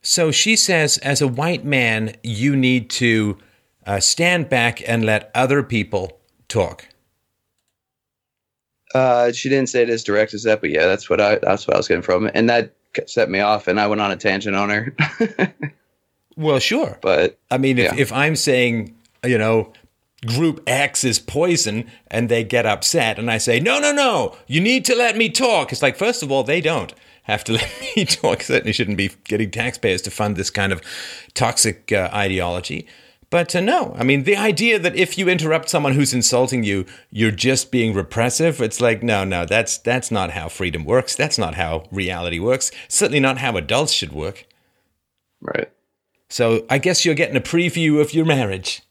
So 0.01 0.31
she 0.31 0.55
says, 0.55 0.97
as 0.99 1.21
a 1.21 1.27
white 1.27 1.65
man, 1.65 2.15
you 2.23 2.55
need 2.55 2.89
to 2.91 3.37
uh, 3.85 3.99
stand 3.99 4.49
back 4.49 4.81
and 4.87 5.05
let 5.05 5.31
other 5.33 5.63
people 5.63 6.19
talk. 6.47 6.87
Uh, 8.93 9.31
she 9.31 9.49
didn't 9.49 9.69
say 9.69 9.83
it 9.83 9.89
as 9.89 10.03
direct 10.03 10.33
as 10.33 10.43
that, 10.43 10.61
but 10.61 10.69
yeah, 10.71 10.87
that's 10.87 11.09
what 11.09 11.21
I 11.21 11.35
that's 11.37 11.67
what 11.67 11.75
I 11.75 11.77
was 11.77 11.87
getting 11.87 12.01
from 12.01 12.29
and 12.33 12.49
that 12.49 12.73
set 13.07 13.29
me 13.29 13.39
off, 13.39 13.67
and 13.67 13.79
I 13.79 13.87
went 13.87 14.01
on 14.01 14.11
a 14.11 14.15
tangent 14.15 14.55
on 14.55 14.69
her. 14.69 15.53
Well, 16.37 16.59
sure. 16.59 16.97
but 17.01 17.37
I 17.51 17.57
mean, 17.57 17.77
if, 17.77 17.91
Yeah. 17.91 17.99
if 17.99 18.13
I'm 18.13 18.37
saying, 18.37 18.95
you 19.25 19.37
know, 19.37 19.73
group 20.25 20.63
X 20.67 21.03
is 21.03 21.19
poison 21.19 21.89
and 22.07 22.29
they 22.29 22.45
get 22.45 22.65
upset 22.65 23.19
and 23.19 23.29
I 23.29 23.39
say, 23.39 23.59
no, 23.59 23.77
no, 23.79 23.91
no, 23.91 24.37
you 24.47 24.61
need 24.61 24.85
to 24.85 24.95
let 24.95 25.17
me 25.17 25.29
talk. 25.29 25.73
It's 25.73 25.81
like, 25.81 25.97
first 25.97 26.23
of 26.23 26.31
all, 26.31 26.43
they 26.43 26.61
don't 26.61 26.93
have 27.23 27.43
to 27.45 27.53
let 27.59 27.69
me 27.93 28.05
talk. 28.05 28.41
Certainly 28.41 28.71
shouldn't 28.71 28.95
be 28.95 29.11
getting 29.25 29.51
taxpayers 29.51 30.01
to 30.03 30.11
fund 30.11 30.37
this 30.37 30.49
kind 30.49 30.71
of 30.71 30.81
toxic 31.33 31.91
uh, 31.91 32.09
ideology. 32.13 32.87
But 33.29 33.55
uh, 33.55 33.61
no, 33.61 33.93
I 33.97 34.03
mean, 34.03 34.23
the 34.23 34.35
idea 34.35 34.79
that 34.79 34.95
if 34.95 35.17
you 35.17 35.29
interrupt 35.29 35.69
someone 35.69 35.93
who's 35.93 36.13
insulting 36.13 36.63
you, 36.63 36.85
you're 37.11 37.31
just 37.31 37.71
being 37.71 37.93
repressive. 37.93 38.59
It's 38.61 38.81
like, 38.81 39.03
no, 39.03 39.23
no, 39.23 39.45
that's 39.45 39.77
that's 39.77 40.09
not 40.09 40.31
how 40.31 40.49
freedom 40.49 40.83
works. 40.83 41.15
That's 41.15 41.37
not 41.37 41.55
how 41.55 41.83
reality 41.91 42.39
works. 42.39 42.71
Certainly 42.87 43.19
not 43.19 43.37
how 43.37 43.55
adults 43.57 43.93
should 43.93 44.13
work. 44.13 44.45
right. 45.41 45.71
So 46.31 46.65
I 46.69 46.77
guess 46.77 47.05
you're 47.05 47.15
getting 47.15 47.37
a 47.37 47.41
preview 47.41 47.99
of 47.99 48.13
your 48.13 48.25
marriage. 48.25 48.83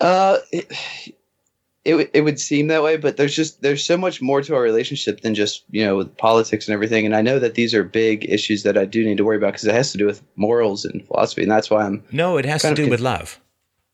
Uh, 0.00 0.38
it, 0.50 0.70
it 1.86 1.94
would- 1.94 2.10
it 2.12 2.20
would 2.22 2.40
seem 2.40 2.66
that 2.66 2.82
way, 2.82 2.96
but 2.96 3.16
there's 3.16 3.34
just 3.36 3.62
there's 3.62 3.84
so 3.84 3.96
much 3.96 4.20
more 4.20 4.42
to 4.42 4.54
our 4.54 4.60
relationship 4.62 5.20
than 5.20 5.34
just 5.34 5.64
you 5.70 5.84
know 5.84 5.96
with 5.96 6.16
politics 6.16 6.66
and 6.66 6.72
everything. 6.74 7.06
And 7.06 7.14
I 7.14 7.22
know 7.22 7.38
that 7.38 7.54
these 7.54 7.72
are 7.74 7.84
big 7.84 8.28
issues 8.28 8.62
that 8.64 8.76
I 8.76 8.84
do 8.84 9.04
need 9.04 9.16
to 9.18 9.24
worry 9.24 9.36
about 9.36 9.52
because 9.52 9.64
it 9.66 9.74
has 9.74 9.92
to 9.92 9.98
do 9.98 10.06
with 10.06 10.22
morals 10.36 10.84
and 10.84 11.06
philosophy, 11.06 11.42
and 11.42 11.50
that's 11.50 11.70
why 11.70 11.84
I'm 11.84 12.02
No, 12.12 12.36
it 12.38 12.44
has 12.44 12.62
to 12.62 12.74
do 12.74 12.82
con- 12.84 12.90
with 12.90 13.00
love. 13.00 13.40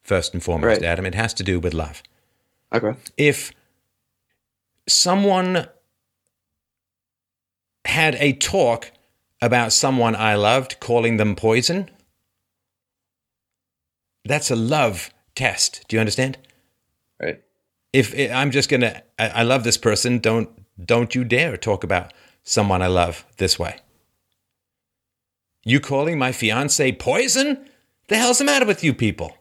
First 0.02 0.32
and 0.34 0.42
foremost, 0.42 0.66
Right. 0.80 0.82
Adam, 0.82 1.06
it 1.06 1.14
has 1.14 1.32
to 1.34 1.44
do 1.44 1.60
with 1.60 1.74
love. 1.74 2.02
okay. 2.74 2.94
If 3.16 3.52
someone 4.88 5.68
had 7.84 8.14
a 8.16 8.32
talk 8.32 8.90
about 9.40 9.72
someone 9.72 10.14
I 10.16 10.34
loved, 10.34 10.80
calling 10.80 11.16
them 11.18 11.34
poison, 11.36 11.90
that's 14.24 14.50
a 14.50 14.56
love 14.56 15.10
test. 15.34 15.84
Do 15.88 15.96
you 15.96 16.00
understand? 16.00 16.38
If 17.92 18.14
i 18.18 18.28
I'm 18.32 18.50
just 18.50 18.68
gonna, 18.68 19.02
I, 19.18 19.28
I 19.28 19.42
love 19.42 19.64
this 19.64 19.76
person. 19.76 20.18
Don't 20.18 20.50
don't 20.82 21.14
you 21.14 21.24
dare 21.24 21.56
talk 21.56 21.84
about 21.84 22.12
someone 22.42 22.82
I 22.82 22.86
love 22.86 23.24
this 23.36 23.58
way. 23.58 23.78
You 25.64 25.80
calling 25.80 26.18
my 26.18 26.32
fiance 26.32 26.92
poison? 26.92 27.68
The 28.08 28.16
hell's 28.16 28.38
the 28.38 28.44
matter 28.44 28.66
with 28.66 28.82
you 28.82 28.94
people? 28.94 29.36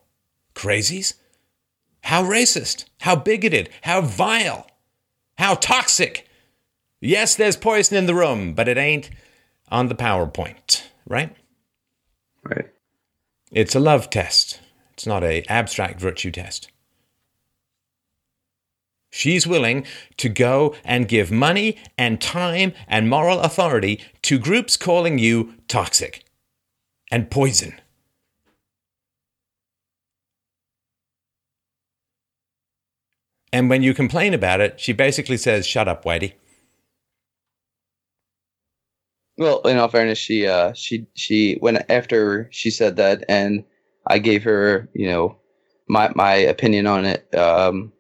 Crazies? 0.54 1.16
How 2.04 2.24
racist? 2.24 2.86
How 3.02 3.16
bigoted? 3.16 3.70
How 3.82 4.02
vile? 4.02 4.68
How 5.38 5.56
toxic? 5.56 6.28
Yes, 7.00 7.36
there's 7.36 7.58
poison 7.58 7.98
in 7.98 8.06
the 8.06 8.14
room, 8.14 8.54
but 8.54 8.68
it 8.68 8.78
ain't 8.78 9.10
on 9.70 9.88
the 9.88 9.96
PowerPoint, 9.96 10.84
right? 11.08 11.36
Right. 12.44 12.70
It's 13.52 13.76
a 13.76 13.80
love 13.80 14.10
test. 14.10 14.60
It's 14.94 15.08
not 15.08 15.24
a 15.24 15.44
abstract 15.50 16.00
virtue 16.00 16.32
test. 16.32 16.71
She's 19.12 19.46
willing 19.46 19.86
to 20.18 20.30
go 20.30 20.74
and 20.84 21.08
give 21.08 21.32
money 21.32 21.78
and 21.98 22.20
time 22.20 22.74
and 22.88 23.08
moral 23.10 23.40
authority 23.42 24.02
to 24.24 24.40
groups 24.40 24.76
calling 24.78 25.20
you 25.20 25.54
toxic 25.68 26.26
and 27.12 27.30
poison. 27.30 27.80
And 33.54 33.70
when 33.70 33.84
you 33.84 33.94
complain 33.94 34.34
about 34.34 34.62
it, 34.62 34.80
she 34.80 34.94
basically 34.94 35.36
says, 35.36 35.68
Shut 35.68 35.88
up, 35.88 36.06
Whitey. 36.06 36.34
Well, 39.38 39.60
in 39.62 39.78
all 39.78 39.88
fairness, 39.88 40.20
she 40.20 40.46
uh 40.48 40.74
she 40.74 41.08
she 41.16 41.58
when 41.60 41.84
after 41.90 42.48
she 42.52 42.70
said 42.70 42.96
that 42.98 43.24
and 43.28 43.64
I 44.08 44.20
gave 44.20 44.44
her, 44.44 44.90
you 44.94 45.08
know, 45.08 45.38
my 45.88 46.12
my 46.16 46.34
opinion 46.34 46.86
on 46.88 47.06
it, 47.06 47.34
um 47.36 47.92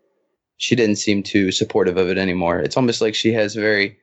she 0.61 0.75
didn't 0.75 0.97
seem 0.97 1.23
too 1.23 1.51
supportive 1.51 1.97
of 1.97 2.07
it 2.07 2.19
anymore. 2.19 2.59
It's 2.59 2.77
almost 2.77 3.01
like 3.01 3.15
she 3.15 3.33
has 3.33 3.55
very 3.55 3.97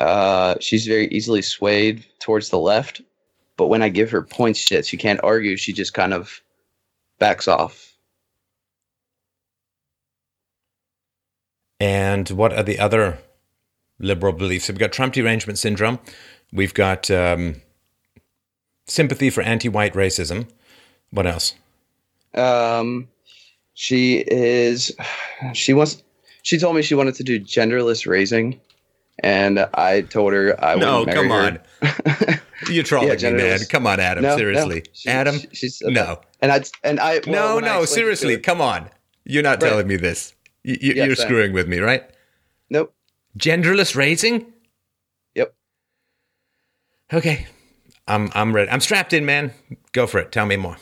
uh 0.00 0.54
she's 0.60 0.86
very 0.86 1.08
easily 1.08 1.40
swayed 1.40 2.04
towards 2.20 2.50
the 2.50 2.58
left, 2.58 3.00
but 3.56 3.68
when 3.68 3.80
I 3.80 3.88
give 3.88 4.10
her 4.10 4.22
points 4.22 4.68
that 4.68 4.84
she 4.84 4.98
can't 4.98 5.18
argue, 5.24 5.56
she 5.56 5.72
just 5.72 5.94
kind 5.94 6.12
of 6.12 6.42
backs 7.18 7.48
off. 7.48 7.96
And 11.80 12.28
what 12.30 12.52
are 12.52 12.62
the 12.62 12.78
other 12.78 13.18
liberal 13.98 14.34
beliefs? 14.34 14.66
So 14.66 14.74
We've 14.74 14.80
got 14.80 14.92
Trump 14.92 15.14
derangement 15.14 15.58
syndrome. 15.58 16.00
We've 16.52 16.74
got 16.74 17.10
um, 17.10 17.62
sympathy 18.86 19.30
for 19.30 19.42
anti-white 19.42 19.94
racism. 19.94 20.48
What 21.10 21.26
else? 21.26 21.54
Um, 22.34 23.08
she 23.80 24.24
is. 24.26 24.92
She 25.52 25.72
wants. 25.72 26.02
She 26.42 26.58
told 26.58 26.74
me 26.74 26.82
she 26.82 26.96
wanted 26.96 27.14
to 27.14 27.22
do 27.22 27.38
genderless 27.38 28.08
raising, 28.08 28.60
and 29.20 29.60
I 29.74 30.00
told 30.00 30.32
her 30.32 30.62
I 30.62 30.74
no, 30.74 30.98
would 31.00 31.06
marry 31.06 31.16
come 31.16 31.30
her. 31.30 31.60
on. 32.32 32.40
You're 32.68 32.82
trolling 32.82 33.16
Yeah, 33.20 33.30
me, 33.30 33.36
man. 33.36 33.60
Come 33.70 33.86
on, 33.86 34.00
Adam. 34.00 34.24
No, 34.24 34.30
no, 34.30 34.36
seriously, 34.36 34.82
she- 34.92 35.08
Adam. 35.08 35.38
she- 35.38 35.48
she 35.52 35.68
said 35.68 35.92
no. 35.92 36.20
And 36.42 36.50
I 36.50 36.62
and 36.82 36.98
I 36.98 37.20
no, 37.24 37.32
well, 37.32 37.58
I 37.58 37.60
no. 37.60 37.78
it 37.78 37.80
to 37.82 37.86
Seriously, 37.86 38.34
her- 38.34 38.40
come 38.40 38.60
on. 38.60 38.90
You're 39.24 39.44
not 39.44 39.62
Right. 39.62 39.68
telling 39.68 39.86
me 39.86 39.94
this. 39.96 40.34
You, 40.64 40.76
you, 40.80 40.92
Yes, 40.94 41.06
you're 41.06 41.16
screwing 41.16 41.52
with 41.52 41.68
me, 41.68 41.78
right? 41.78 42.02
Nope. 42.70 42.92
Genderless 43.38 43.94
raising. 43.94 44.52
Yep. 45.36 45.54
Okay, 47.12 47.46
I'm 48.08 48.28
I'm 48.34 48.52
ready. 48.52 48.68
I'm 48.70 48.80
strapped 48.80 49.12
in, 49.12 49.24
man. 49.24 49.52
Go 49.92 50.08
for 50.08 50.18
it. 50.18 50.32
Tell 50.32 50.46
me 50.46 50.56
more. 50.56 50.76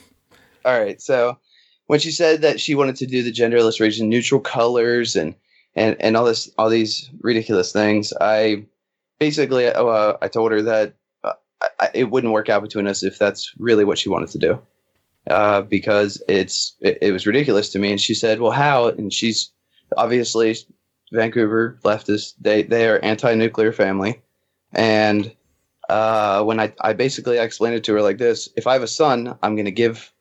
All 0.64 0.80
right. 0.80 1.00
So 1.02 1.38
when 1.86 2.00
she 2.00 2.10
said 2.10 2.42
that 2.42 2.60
she 2.60 2.74
wanted 2.74 2.96
to 2.96 3.06
do 3.06 3.22
the 3.22 3.32
genderless 3.32 3.80
raising, 3.80 4.08
neutral 4.08 4.40
colors, 4.40 5.16
and 5.16 5.34
and 5.74 5.96
and 6.00 6.16
all 6.16 6.24
this, 6.24 6.50
all 6.58 6.70
these 6.70 7.10
ridiculous 7.20 7.72
things, 7.72 8.12
I 8.20 8.66
basically 9.18 9.68
uh, 9.68 10.14
I 10.22 10.28
told 10.28 10.52
her 10.52 10.62
that 10.62 10.94
uh, 11.24 11.34
I- 11.80 11.90
it 11.94 12.10
wouldn't 12.10 12.32
work 12.32 12.48
out 12.48 12.62
between 12.62 12.86
us 12.86 13.02
if 13.02 13.18
that's 13.18 13.52
really 13.58 13.84
what 13.84 13.98
she 13.98 14.08
wanted 14.08 14.30
to 14.30 14.38
do, 14.38 14.62
uh, 15.28 15.62
because 15.62 16.22
it's 16.28 16.76
it, 16.80 16.98
it 17.02 17.12
was 17.12 17.26
ridiculous 17.26 17.70
to 17.70 17.78
me. 17.78 17.92
And 17.92 18.00
she 18.00 18.14
said, 18.14 18.40
"Well, 18.40 18.52
how?" 18.52 18.88
And 18.88 19.12
she's 19.12 19.50
obviously 19.96 20.56
Vancouver 21.12 21.78
leftist. 21.84 22.34
They 22.40 22.62
they 22.62 22.88
are 22.88 22.98
anti-nuclear 23.04 23.72
family, 23.72 24.20
and 24.72 25.32
uh, 25.88 26.42
when 26.44 26.60
I, 26.60 26.72
I 26.80 26.92
basically 26.94 27.38
I 27.38 27.44
explained 27.44 27.76
it 27.76 27.84
to 27.84 27.94
her 27.94 28.02
like 28.02 28.18
this: 28.18 28.48
if 28.56 28.66
I 28.66 28.74
have 28.74 28.82
a 28.82 28.88
son, 28.88 29.38
I'm 29.42 29.54
going 29.56 29.66
to 29.66 29.70
give, 29.72 30.12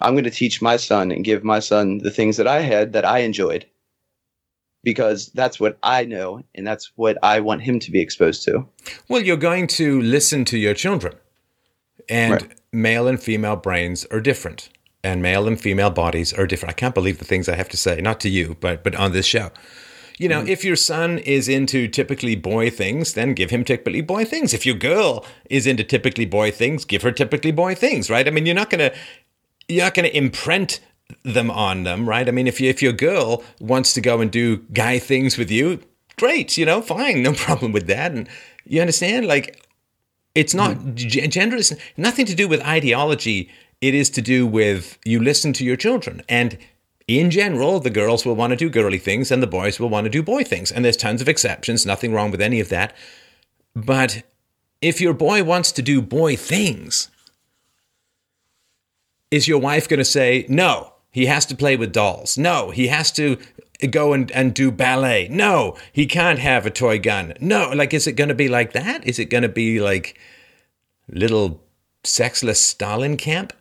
I'm 0.00 0.14
going 0.14 0.24
to 0.24 0.30
teach 0.30 0.62
my 0.62 0.76
son 0.76 1.10
and 1.10 1.24
give 1.24 1.42
my 1.44 1.58
son 1.58 1.98
the 1.98 2.10
things 2.10 2.36
that 2.36 2.46
I 2.46 2.60
had 2.60 2.92
that 2.92 3.04
I 3.04 3.18
enjoyed, 3.20 3.66
because 4.84 5.26
that's 5.34 5.58
what 5.58 5.78
I 5.82 6.04
know 6.04 6.42
and 6.54 6.66
that's 6.66 6.92
what 6.96 7.18
I 7.22 7.40
want 7.40 7.62
him 7.62 7.80
to 7.80 7.90
be 7.90 8.00
exposed 8.00 8.44
to. 8.44 8.66
Well, 9.08 9.22
you're 9.22 9.36
going 9.36 9.66
to 9.68 10.00
listen 10.00 10.44
to 10.46 10.58
your 10.58 10.74
children. 10.74 11.14
And 12.08 12.32
Right. 12.32 12.52
male 12.72 13.08
and 13.08 13.22
female 13.22 13.56
brains 13.56 14.04
are 14.06 14.20
different. 14.20 14.70
And 15.04 15.22
male 15.22 15.46
and 15.46 15.60
female 15.60 15.90
bodies 15.90 16.32
are 16.32 16.46
different. 16.46 16.70
I 16.70 16.74
can't 16.74 16.94
believe 16.94 17.18
the 17.18 17.24
things 17.24 17.48
I 17.48 17.56
have 17.56 17.68
to 17.68 17.76
say, 17.76 18.00
not 18.00 18.18
to 18.20 18.28
you, 18.28 18.56
but 18.60 18.82
but 18.82 18.94
on 18.94 19.12
this 19.12 19.26
show. 19.26 19.50
You 20.18 20.28
know, 20.28 20.40
mm-hmm. 20.40 20.48
if 20.48 20.64
your 20.64 20.74
son 20.74 21.18
is 21.18 21.48
into 21.48 21.86
typically 21.86 22.34
boy 22.34 22.70
things, 22.70 23.12
then 23.12 23.34
give 23.34 23.50
him 23.50 23.64
typically 23.64 24.00
boy 24.00 24.24
things. 24.24 24.52
If 24.52 24.66
your 24.66 24.74
girl 24.74 25.24
is 25.48 25.66
into 25.66 25.84
typically 25.84 26.26
boy 26.26 26.50
things, 26.50 26.84
give 26.84 27.02
her 27.02 27.12
typically 27.12 27.52
boy 27.52 27.76
things, 27.76 28.10
right? 28.10 28.26
I 28.26 28.30
mean, 28.32 28.44
you're 28.44 28.54
not 28.56 28.70
going 28.70 28.90
to 28.90 28.96
you're 29.68 29.84
not 29.84 29.94
going 29.94 30.08
to 30.08 30.16
imprint 30.16 30.80
them 31.22 31.50
on 31.50 31.84
them, 31.84 32.08
right? 32.08 32.28
I 32.28 32.30
mean, 32.30 32.46
if 32.46 32.60
you, 32.60 32.68
if 32.68 32.82
your 32.82 32.92
girl 32.92 33.44
wants 33.60 33.92
to 33.94 34.00
go 34.00 34.20
and 34.20 34.30
do 34.30 34.58
guy 34.72 34.98
things 34.98 35.38
with 35.38 35.50
you, 35.50 35.80
great, 36.18 36.56
you 36.56 36.66
know, 36.66 36.82
fine, 36.82 37.22
no 37.22 37.32
problem 37.32 37.72
with 37.72 37.86
that. 37.86 38.12
And 38.12 38.28
you 38.64 38.80
understand, 38.80 39.26
like, 39.26 39.64
it's 40.34 40.54
not 40.54 40.76
hmm. 40.76 40.94
g- 40.94 41.26
gender 41.28 41.56
is 41.56 41.78
nothing 41.96 42.26
to 42.26 42.34
do 42.34 42.48
with 42.48 42.64
ideology. 42.64 43.50
It 43.80 43.94
is 43.94 44.10
to 44.10 44.22
do 44.22 44.46
with 44.46 44.98
you 45.04 45.20
listen 45.20 45.52
to 45.54 45.64
your 45.64 45.76
children, 45.76 46.22
and 46.28 46.58
in 47.06 47.30
general, 47.30 47.80
the 47.80 47.90
girls 47.90 48.26
will 48.26 48.36
want 48.36 48.50
to 48.50 48.56
do 48.56 48.68
girly 48.68 48.98
things, 48.98 49.30
and 49.30 49.42
the 49.42 49.46
boys 49.46 49.80
will 49.80 49.88
want 49.88 50.04
to 50.04 50.10
do 50.10 50.22
boy 50.22 50.44
things. 50.44 50.70
And 50.70 50.84
there's 50.84 50.96
tons 50.96 51.22
of 51.22 51.28
exceptions. 51.28 51.86
Nothing 51.86 52.12
wrong 52.12 52.30
with 52.30 52.42
any 52.42 52.60
of 52.60 52.68
that. 52.68 52.94
But 53.74 54.24
if 54.82 55.00
your 55.00 55.14
boy 55.14 55.42
wants 55.42 55.72
to 55.72 55.82
do 55.82 56.02
boy 56.02 56.36
things, 56.36 57.10
is 59.30 59.48
your 59.48 59.58
wife 59.58 59.88
going 59.88 59.98
to 59.98 60.04
say, 60.04 60.46
no, 60.48 60.92
he 61.10 61.26
has 61.26 61.46
to 61.46 61.56
play 61.56 61.76
with 61.76 61.92
dolls? 61.92 62.38
No, 62.38 62.70
he 62.70 62.88
has 62.88 63.12
to 63.12 63.38
go 63.90 64.12
and, 64.12 64.30
and 64.32 64.54
do 64.54 64.70
ballet? 64.70 65.28
No, 65.30 65.76
he 65.92 66.06
can't 66.06 66.38
have 66.38 66.66
a 66.66 66.70
toy 66.70 66.98
gun. 66.98 67.34
No, 67.40 67.70
like, 67.70 67.94
is 67.94 68.06
it 68.06 68.12
going 68.12 68.28
to 68.28 68.34
be 68.34 68.48
like 68.48 68.72
that? 68.72 69.06
Is 69.06 69.18
it 69.18 69.26
going 69.26 69.42
to 69.42 69.48
be 69.48 69.80
like 69.80 70.18
little 71.08 71.62
sexless 72.04 72.60
Stalin 72.60 73.16
camp? 73.16 73.52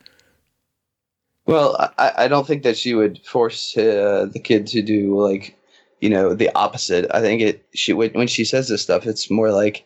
Well, 1.45 1.77
I, 1.97 2.11
I 2.17 2.27
don't 2.27 2.45
think 2.45 2.63
that 2.63 2.77
she 2.77 2.93
would 2.93 3.19
force 3.25 3.77
uh, 3.77 4.27
the 4.31 4.39
kid 4.39 4.67
to 4.67 4.81
do 4.81 5.19
like, 5.21 5.57
you 6.01 6.09
know, 6.09 6.33
the 6.33 6.53
opposite. 6.55 7.07
I 7.11 7.21
think 7.21 7.41
it 7.41 7.65
she 7.73 7.93
when 7.93 8.11
when 8.11 8.27
she 8.27 8.43
says 8.43 8.67
this 8.67 8.81
stuff, 8.81 9.07
it's 9.07 9.31
more 9.31 9.51
like, 9.51 9.85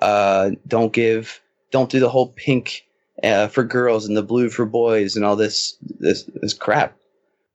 uh, 0.00 0.52
don't 0.66 0.92
give, 0.92 1.40
don't 1.70 1.90
do 1.90 2.00
the 2.00 2.08
whole 2.08 2.28
pink 2.28 2.86
uh, 3.22 3.48
for 3.48 3.64
girls 3.64 4.06
and 4.06 4.16
the 4.16 4.22
blue 4.22 4.48
for 4.48 4.66
boys 4.66 5.16
and 5.16 5.24
all 5.24 5.36
this 5.36 5.76
this 6.00 6.24
this 6.34 6.54
crap. 6.54 6.96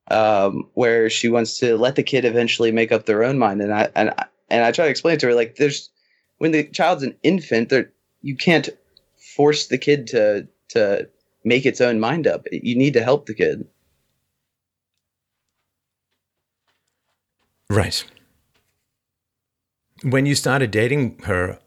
Um, 0.09 0.69
where 0.73 1.09
she 1.09 1.27
wants 1.27 1.59
to 1.59 1.75
let 1.77 1.97
the 1.97 2.03
kid 2.03 2.23
eventually 2.23 2.71
make 2.71 2.93
up 2.93 3.05
their 3.05 3.25
own 3.25 3.37
mind, 3.37 3.61
and 3.61 3.73
I 3.73 3.89
and 3.93 4.11
I, 4.11 4.25
and 4.49 4.63
I 4.63 4.71
try 4.71 4.85
to 4.85 4.91
explain 4.91 5.17
to 5.17 5.27
her 5.27 5.33
like, 5.33 5.57
there's 5.57 5.89
when 6.37 6.51
the 6.51 6.63
child's 6.63 7.03
an 7.03 7.15
infant, 7.23 7.67
there 7.69 7.91
you 8.21 8.37
can't 8.37 8.69
force 9.35 9.67
the 9.67 9.77
kid 9.77 10.07
to 10.07 10.47
to 10.69 11.09
make 11.43 11.65
its 11.65 11.81
own 11.81 11.99
mind 11.99 12.25
up. 12.25 12.45
You 12.51 12.77
need 12.77 12.93
to 12.93 13.03
help 13.03 13.25
the 13.25 13.33
kid. 13.33 13.67
Right. 17.69 18.03
When 20.03 20.25
you 20.25 20.35
started 20.35 20.71
dating 20.71 21.19
her, 21.23 21.59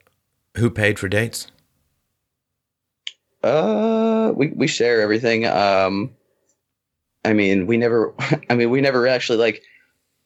who 0.57 0.70
paid 0.70 0.99
for 0.99 1.09
dates? 1.09 1.49
Uh, 3.43 4.32
we 4.34 4.49
we 4.49 4.66
share 4.66 5.01
everything. 5.01 5.47
Um, 5.47 6.11
I 7.24 7.32
mean, 7.32 7.66
we 7.66 7.76
never. 7.76 8.14
I 8.51 8.55
mean, 8.55 8.70
we 8.70 8.80
never 8.80 9.07
actually 9.07 9.38
like 9.38 9.62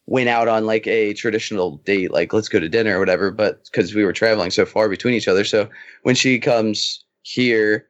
went 0.06 0.28
out 0.28 0.48
on 0.48 0.66
like 0.66 0.86
a 0.86 1.14
traditional 1.14 1.78
date, 1.78 2.10
like 2.10 2.32
let's 2.32 2.48
go 2.48 2.60
to 2.60 2.68
dinner 2.68 2.96
or 2.96 2.98
whatever. 2.98 3.30
But 3.30 3.64
because 3.64 3.94
we 3.94 4.04
were 4.04 4.12
traveling 4.12 4.50
so 4.50 4.66
far 4.66 4.88
between 4.88 5.14
each 5.14 5.28
other, 5.28 5.44
so 5.44 5.68
when 6.02 6.14
she 6.14 6.38
comes 6.38 7.04
here, 7.22 7.88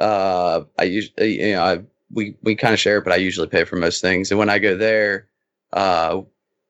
uh, 0.00 0.62
I 0.78 0.84
usually 0.84 1.40
you 1.42 1.52
know 1.52 1.62
I 1.62 1.80
we 2.12 2.36
we 2.42 2.54
kind 2.54 2.74
of 2.74 2.80
share, 2.80 3.00
but 3.00 3.12
I 3.12 3.16
usually 3.16 3.48
pay 3.48 3.64
for 3.64 3.76
most 3.76 4.00
things. 4.00 4.30
And 4.30 4.38
when 4.38 4.50
I 4.50 4.58
go 4.58 4.76
there, 4.76 5.28
uh, 5.72 6.22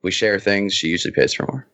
we 0.02 0.10
share 0.10 0.38
things. 0.38 0.74
She 0.74 0.88
usually 0.88 1.12
pays 1.12 1.34
for 1.34 1.46
more. 1.46 1.66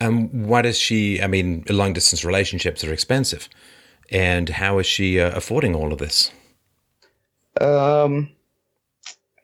And 0.00 0.30
um, 0.34 0.62
does 0.62 0.78
she? 0.78 1.22
I 1.22 1.26
mean, 1.26 1.64
long 1.68 1.92
distance 1.92 2.24
relationships 2.24 2.82
are 2.84 2.92
expensive. 2.92 3.48
And 4.10 4.48
how 4.48 4.78
is 4.78 4.86
she 4.86 5.20
uh, 5.20 5.30
affording 5.36 5.74
all 5.74 5.92
of 5.92 5.98
this? 5.98 6.30
Um, 7.60 8.30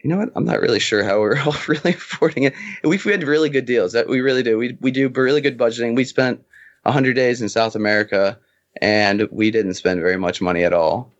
you 0.03 0.11
know 0.11 0.19
what? 0.19 0.31
I'm 0.35 0.45
not 0.45 0.61
really 0.61 0.81
sure 0.81 1.03
how 1.03 1.21
we're 1.21 1.39
all 1.47 1.57
really 1.67 1.93
affording 1.93 2.45
it. 2.45 2.55
We've 2.85 3.03
had 3.03 3.25
really 3.25 3.51
good 3.51 3.67
deals. 3.67 3.93
That 3.93 4.09
we 4.09 4.21
really 4.21 4.43
do. 4.43 4.59
We 4.59 4.77
we 4.81 4.91
do 4.91 5.09
really 5.09 5.41
good 5.41 5.59
budgeting. 5.59 5.97
We 5.97 6.05
spent 6.05 6.45
hundred 6.87 7.15
days 7.15 7.43
in 7.43 7.49
South 7.49 7.75
America, 7.75 8.39
and 8.81 9.29
we 9.31 9.51
didn't 9.51 9.75
spend 9.75 10.01
very 10.01 10.17
much 10.17 10.41
money 10.41 10.65
at 10.65 10.73
all. 10.73 11.13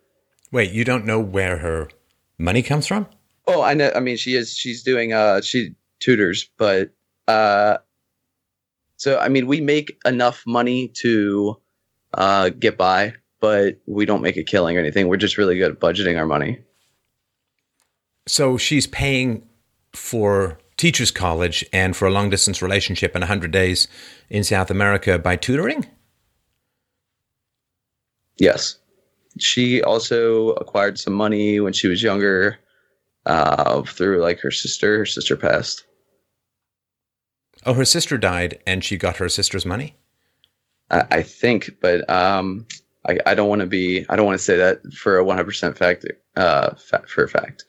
Wait, 0.51 0.71
you 0.71 0.83
don't 0.83 1.05
know 1.05 1.19
where 1.19 1.57
her 1.57 1.89
money 2.39 2.63
comes 2.63 2.87
from? 2.87 3.07
Oh, 3.45 3.61
I 3.61 3.75
know. 3.75 3.91
I 3.95 3.99
mean, 3.99 4.17
she 4.17 4.35
is. 4.35 4.55
She's 4.55 4.83
doing. 4.83 5.13
Uh, 5.13 5.41
she 5.41 5.75
tutors, 5.99 6.49
but 6.57 6.91
uh, 7.27 7.77
so 8.97 9.19
I 9.19 9.29
mean, 9.29 9.47
we 9.47 9.61
make 9.61 9.97
enough 10.05 10.43
money 10.47 10.87
to 10.99 11.59
uh 12.13 12.49
get 12.49 12.77
by, 12.77 13.13
but 13.39 13.79
we 13.85 14.05
don't 14.05 14.21
make 14.21 14.37
a 14.37 14.43
killing 14.43 14.77
or 14.77 14.79
anything. 14.79 15.07
We're 15.07 15.17
just 15.17 15.37
really 15.37 15.57
good 15.57 15.71
at 15.71 15.79
budgeting 15.79 16.17
our 16.17 16.25
money. 16.25 16.59
So 18.27 18.57
she's 18.57 18.87
paying 18.87 19.47
for 19.93 20.59
teachers 20.79 21.11
college 21.11 21.65
and 21.73 21.95
for 21.95 22.07
a 22.07 22.11
long 22.11 22.29
distance 22.29 22.61
relationship 22.61 23.13
and 23.13 23.21
100 23.21 23.51
days 23.51 23.87
in 24.29 24.43
South 24.43 24.71
America 24.71 25.19
by 25.19 25.35
tutoring? 25.35 25.85
Yes. 28.37 28.77
She 29.37 29.83
also 29.83 30.51
acquired 30.51 30.97
some 30.97 31.13
money 31.13 31.59
when 31.59 31.73
she 31.73 31.87
was 31.87 32.01
younger 32.01 32.57
uh, 33.25 33.81
through 33.83 34.21
like 34.21 34.39
her 34.39 34.51
sister. 34.51 34.99
Her 34.99 35.05
sister 35.05 35.35
passed. 35.35 35.85
Oh, 37.65 37.73
her 37.73 37.85
sister 37.85 38.17
died 38.17 38.59
and 38.65 38.83
she 38.83 38.97
got 38.97 39.17
her 39.17 39.27
sister's 39.27 39.65
money? 39.65 39.97
I, 40.89 41.03
I 41.11 41.23
think, 41.23 41.77
but 41.81 42.09
um, 42.09 42.65
I, 43.07 43.17
I 43.25 43.33
don't 43.33 43.49
want 43.49 43.61
to 43.61 43.67
be, 43.67 44.05
I 44.09 44.15
don't 44.15 44.25
want 44.25 44.37
to 44.37 44.43
say 44.43 44.57
that 44.57 44.81
for 44.93 45.19
a 45.19 45.23
100% 45.23 45.77
fact, 45.77 46.05
uh, 46.35 46.75
fa- 46.75 47.03
for 47.07 47.23
a 47.23 47.29
fact. 47.29 47.65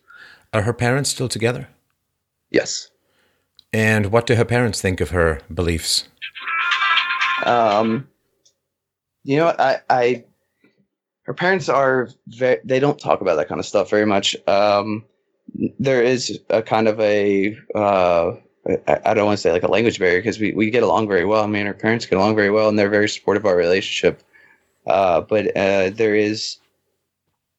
Are 0.53 0.63
her 0.63 0.73
parents 0.73 1.11
still 1.11 1.29
together? 1.29 1.69
Yes. 2.51 2.91
And 3.73 4.07
what 4.07 4.27
do 4.27 4.35
her 4.35 4.45
parents 4.45 4.81
think 4.81 5.01
of 5.01 5.11
her 5.11 5.41
beliefs? 5.53 6.09
Um, 7.47 8.09
you 9.23 9.37
know? 9.37 9.55
I, 9.57 9.79
I, 9.89 10.25
her 11.23 11.35
parents 11.35 11.69
are 11.69 12.09
very, 12.27 12.59
they 12.65 12.81
don't 12.81 12.99
talk 12.99 13.21
about 13.21 13.37
that 13.37 13.49
kind 13.49 13.61
of 13.61 13.67
stuff 13.67 13.89
very 13.89 14.07
much. 14.07 14.37
Um, 14.49 15.05
there 15.79 16.03
is 16.03 16.41
a 16.51 16.63
kind 16.63 16.89
of 16.89 16.99
a, 16.99 17.57
uh, 17.77 18.33
I, 18.89 19.01
I 19.05 19.15
don't 19.15 19.27
want 19.27 19.39
to 19.39 19.43
say 19.43 19.53
like 19.53 19.63
a 19.63 19.71
language 19.71 20.01
barrier 20.01 20.19
because 20.19 20.41
we, 20.41 20.53
we 20.53 20.71
get 20.71 20.83
along 20.83 21.07
very 21.07 21.25
well. 21.25 21.45
I 21.45 21.47
mean, 21.47 21.69
our 21.69 21.75
parents 21.75 22.07
get 22.07 22.19
along 22.19 22.35
very 22.35 22.51
well 22.51 22.69
and 22.69 22.77
they're 22.77 22.91
very 22.91 23.09
supportive 23.09 23.45
of 23.45 23.49
our 23.49 23.57
relationship. 23.57 24.25
Uh, 24.87 25.21
but 25.21 25.55
uh, 25.57 25.91
there 25.91 26.15
is 26.15 26.59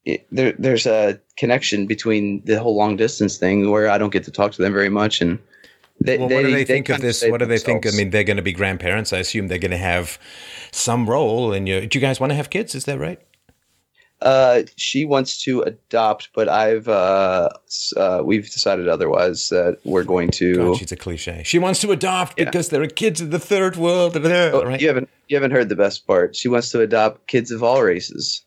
it, 0.06 0.26
there 0.32 0.54
there's 0.58 0.86
a 0.86 1.20
connection 1.38 1.86
between 1.86 2.44
the 2.46 2.60
whole 2.60 2.76
long 2.76 2.96
distance 2.96 3.38
thing 3.38 3.70
where 3.70 3.90
I 3.90 3.98
don't 3.98 4.12
get 4.12 4.24
to 4.26 4.32
talk 4.32 4.52
to 4.54 4.62
them 4.62 4.74
very 4.74 4.90
much 4.90 5.22
and 5.22 5.40
they, 6.04 6.18
well, 6.18 6.30
what 6.30 6.42
do 6.42 6.52
they, 6.52 6.66
think 6.66 6.90
of 6.90 7.00
this? 7.00 7.24
What 7.24 7.38
do 7.38 7.46
they 7.46 7.60
think? 7.60 7.86
I 7.86 7.92
mean, 7.92 8.10
they're 8.10 8.24
going 8.24 8.38
to 8.38 8.44
be 8.44 8.54
grandparents. 8.54 9.14
I 9.14 9.20
assume 9.20 9.50
they're 9.50 9.60
going 9.60 9.70
to 9.70 9.78
have 9.78 10.18
some 10.72 11.08
role 11.08 11.54
in 11.54 11.68
your. 11.68 11.86
Do 11.86 12.00
you 12.00 12.02
guys 12.02 12.20
want 12.20 12.32
to 12.32 12.36
have 12.36 12.50
kids? 12.50 12.74
Is 12.74 12.86
that 12.86 12.98
right? 12.98 13.22
Uh, 14.22 14.64
she 14.76 15.04
wants 15.04 15.42
to 15.44 15.62
adopt, 15.62 16.30
but 16.36 16.48
I've 16.48 16.88
uh, 16.88 17.50
uh, 17.98 18.22
we've 18.24 18.46
decided 18.52 18.88
otherwise 18.88 19.50
that 19.50 19.80
we're 19.84 20.04
going 20.04 20.30
to. 20.32 20.56
God, 20.56 20.78
she's 20.78 20.92
a 20.92 20.96
cliche. 20.96 21.42
She 21.44 21.58
wants 21.58 21.82
to 21.82 21.92
adopt 21.92 22.38
Yeah. 22.38 22.46
because 22.46 22.70
there 22.70 22.84
are 22.84 22.88
kids 22.88 23.20
in 23.20 23.32
the 23.32 23.40
third 23.40 23.78
world. 23.78 24.16
Oh, 24.18 24.64
right? 24.64 24.80
You 24.80 24.88
haven't 24.88 25.10
you 25.28 25.36
haven't 25.36 25.52
heard 25.52 25.70
the 25.70 25.76
best 25.76 26.06
part. 26.06 26.36
She 26.36 26.48
wants 26.48 26.70
to 26.72 26.82
adopt 26.82 27.26
kids 27.28 27.50
of 27.52 27.64
all 27.64 27.82
races. 27.82 28.44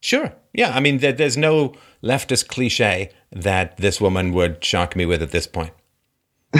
Sure. 0.00 0.32
Yeah. 0.54 0.70
I 0.74 0.80
mean, 0.80 0.98
there, 0.98 1.12
there's 1.12 1.36
no 1.36 1.74
leftist 2.02 2.48
cliche 2.48 3.10
that 3.30 3.76
this 3.76 4.00
woman 4.00 4.32
would 4.32 4.64
shock 4.64 4.96
me 4.96 5.06
with 5.06 5.22
at 5.22 5.30
this 5.30 5.46
point. 5.46 5.72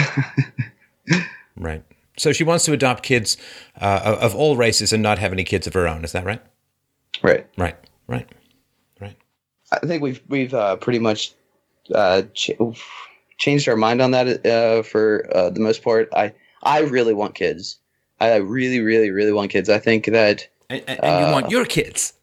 right. 1.57 1.83
So 2.17 2.31
she 2.31 2.43
wants 2.43 2.65
to 2.65 2.73
adopt 2.73 3.03
kids 3.03 3.35
uh, 3.79 4.01
of 4.05 4.19
of 4.19 4.35
all 4.35 4.55
races 4.55 4.93
and 4.93 5.01
not 5.03 5.19
have 5.19 5.33
any 5.33 5.43
kids 5.43 5.67
of 5.67 5.73
her 5.73 5.87
own. 5.87 6.03
Is 6.03 6.11
that 6.11 6.23
right? 6.25 6.41
Right. 7.23 7.45
Right. 7.57 7.75
Right. 8.11 8.27
Right. 8.99 9.15
I 9.71 9.79
think 9.87 10.03
we've 10.03 10.21
we've 10.27 10.53
uh, 10.53 10.75
pretty 10.75 10.99
much 10.99 11.33
uh, 11.95 12.23
ch- 12.33 12.51
changed 13.37 13.67
our 13.67 13.75
mind 13.77 14.01
on 14.01 14.11
that 14.11 14.45
uh, 14.45 14.83
for 14.83 15.27
uh, 15.35 15.49
the 15.49 15.59
most 15.61 15.83
part. 15.83 16.09
I 16.13 16.33
I 16.63 16.79
really 16.81 17.13
want 17.13 17.35
kids. 17.35 17.77
I 18.19 18.35
really, 18.35 18.79
really, 18.81 19.09
really 19.09 19.31
want 19.31 19.49
kids. 19.51 19.67
I 19.69 19.79
think 19.79 20.05
that 20.05 20.47
And, 20.69 20.83
and 20.87 20.99
you 21.21 21.25
Uh, 21.27 21.31
want 21.31 21.49
your 21.49 21.65
kids. 21.65 22.13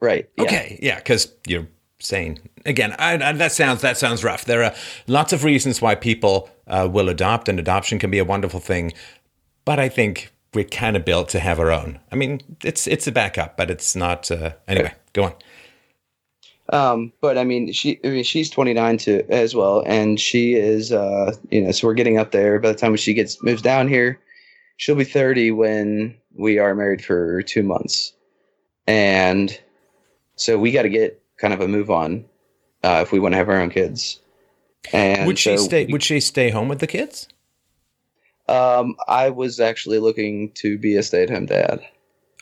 right. 0.00 0.28
yeah. 0.36 0.44
Okay, 0.44 0.78
yeah, 0.82 0.96
because 0.96 1.32
you're 1.46 1.66
saying 1.98 2.38
again. 2.66 2.94
I, 2.98 3.14
I, 3.14 3.32
that 3.32 3.52
sounds 3.52 3.80
that 3.82 3.96
sounds 3.96 4.22
rough. 4.24 4.44
There 4.44 4.62
are 4.64 4.74
lots 5.06 5.32
of 5.32 5.44
reasons 5.44 5.80
why 5.80 5.94
people 5.94 6.50
uh, 6.66 6.88
will 6.92 7.08
adopt, 7.08 7.48
and 7.48 7.58
adoption 7.58 7.98
can 7.98 8.10
be 8.10 8.18
a 8.18 8.24
wonderful 8.24 8.60
thing. 8.60 8.92
But 9.64 9.78
I 9.78 9.88
think 9.88 10.30
we're 10.54 10.64
kind 10.64 10.96
of 10.96 11.04
built 11.04 11.28
to 11.30 11.40
have 11.40 11.58
our 11.60 11.70
own. 11.70 11.98
I 12.10 12.16
mean, 12.16 12.40
it's 12.64 12.86
it's 12.86 13.06
a 13.06 13.12
backup, 13.12 13.56
but 13.56 13.70
it's 13.70 13.94
not. 13.94 14.30
Uh, 14.30 14.52
anyway, 14.68 14.92
go 15.12 15.24
on. 15.24 15.34
Um, 16.72 17.12
but 17.20 17.36
I 17.36 17.42
mean, 17.44 17.72
she, 17.72 17.98
I 18.04 18.08
mean, 18.08 18.22
she's 18.22 18.48
29 18.48 18.98
too, 18.98 19.24
as 19.28 19.56
well, 19.56 19.82
and 19.86 20.20
she 20.20 20.54
is, 20.54 20.92
uh, 20.92 21.34
you 21.50 21.62
know, 21.62 21.72
so 21.72 21.88
we're 21.88 21.94
getting 21.94 22.16
up 22.16 22.30
there. 22.30 22.60
By 22.60 22.70
the 22.70 22.78
time 22.78 22.94
she 22.94 23.12
gets 23.12 23.42
moves 23.42 23.60
down 23.60 23.88
here, 23.88 24.20
she'll 24.76 24.94
be 24.94 25.02
30 25.04 25.50
when 25.50 26.16
we 26.36 26.58
are 26.60 26.74
married 26.76 27.04
for 27.04 27.42
two 27.42 27.64
months, 27.64 28.12
and 28.86 29.58
so 30.36 30.58
we 30.58 30.70
got 30.70 30.82
to 30.82 30.88
get 30.88 31.20
kind 31.38 31.52
of 31.52 31.60
a 31.60 31.66
move 31.66 31.90
on 31.90 32.24
uh, 32.84 33.00
if 33.02 33.10
we 33.10 33.18
want 33.18 33.32
to 33.32 33.36
have 33.36 33.48
our 33.48 33.60
own 33.60 33.70
kids. 33.70 34.20
And 34.92 35.26
would 35.26 35.38
she 35.40 35.56
so 35.56 35.64
stay? 35.64 35.86
we- 35.86 35.92
Would 35.94 36.02
she 36.04 36.20
stay 36.20 36.50
home 36.50 36.68
with 36.68 36.78
the 36.78 36.86
kids? 36.86 37.26
Um, 38.50 38.96
I 39.06 39.30
was 39.30 39.60
actually 39.60 40.00
looking 40.00 40.50
to 40.54 40.76
be 40.76 40.96
a 40.96 41.02
stay-at-home 41.02 41.46
dad. 41.46 41.80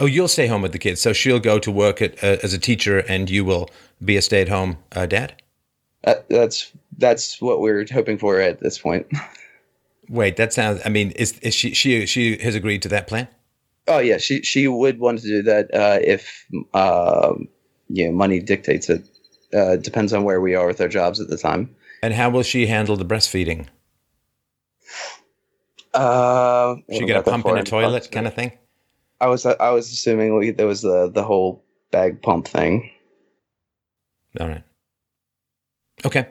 Oh, 0.01 0.07
you'll 0.07 0.29
stay 0.29 0.47
home 0.47 0.63
with 0.63 0.73
the 0.73 0.79
kids. 0.79 1.01
So 1.01 1.13
she'll 1.13 1.39
go 1.41 1.59
to 1.59 1.71
work 1.71 2.01
at, 2.01 2.23
uh, 2.25 2.39
as 2.43 2.55
a 2.55 2.59
teacher, 2.59 3.01
and 3.01 3.29
you 3.29 3.45
will 3.45 3.69
be 4.03 4.17
a 4.17 4.23
stay-at-home 4.23 4.79
uh, 4.97 5.07
dad. 5.07 5.35
Uh, 6.05 6.15
that's 6.31 6.73
that's 6.97 7.41
what 7.43 7.61
we're 7.61 7.85
hoping 7.93 8.17
for 8.17 8.41
at 8.41 8.61
this 8.61 8.79
point. 8.79 9.07
Wait, 10.09 10.37
that 10.37 10.53
sounds. 10.53 10.81
I 10.85 10.89
mean, 10.89 11.11
is 11.13 11.39
is 11.41 11.55
she 11.55 11.75
she 11.75 12.07
she 12.07 12.39
has 12.39 12.55
agreed 12.55 12.83
to 12.83 12.89
that 12.89 13.07
plan? 13.07 13.29
Oh 13.87 13.99
yeah, 13.99 14.17
she 14.17 14.43
she 14.43 14.69
would 14.69 14.99
want 15.01 15.21
to 15.21 15.27
do 15.27 15.43
that 15.43 15.75
uh, 15.75 15.99
if 16.03 16.47
um, 16.73 17.49
you 17.89 18.07
know 18.07 18.13
money 18.13 18.41
dictates 18.41 18.89
it. 18.89 19.03
Uh, 19.53 19.77
depends 19.77 20.13
on 20.13 20.25
where 20.25 20.41
we 20.41 20.55
are 20.55 20.67
with 20.67 20.81
our 20.81 20.89
jobs 20.89 21.21
at 21.21 21.29
the 21.29 21.39
time. 21.39 21.75
And 22.03 22.15
how 22.15 22.31
will 22.31 22.43
she 22.43 22.67
handle 22.67 22.97
the 22.97 23.05
breastfeeding? 23.05 23.67
Uh, 25.95 26.77
She 26.93 27.07
get 27.07 27.17
a 27.17 27.23
pump 27.23 27.47
in 27.47 27.59
a 27.59 27.65
toilet, 27.65 28.11
kind 28.11 28.27
of 28.27 28.35
thing. 28.35 28.53
I 29.21 29.27
was 29.27 29.45
I 29.47 29.71
was 29.71 29.91
assuming 29.91 30.37
we, 30.37 30.51
there 30.51 30.67
was 30.67 30.83
the 30.83 31.11
the 31.11 31.25
whole 31.25 31.65
bag 31.91 32.23
pump 32.23 32.47
thing. 32.47 32.91
All 34.39 34.49
right. 34.49 34.63
Okay. 36.05 36.29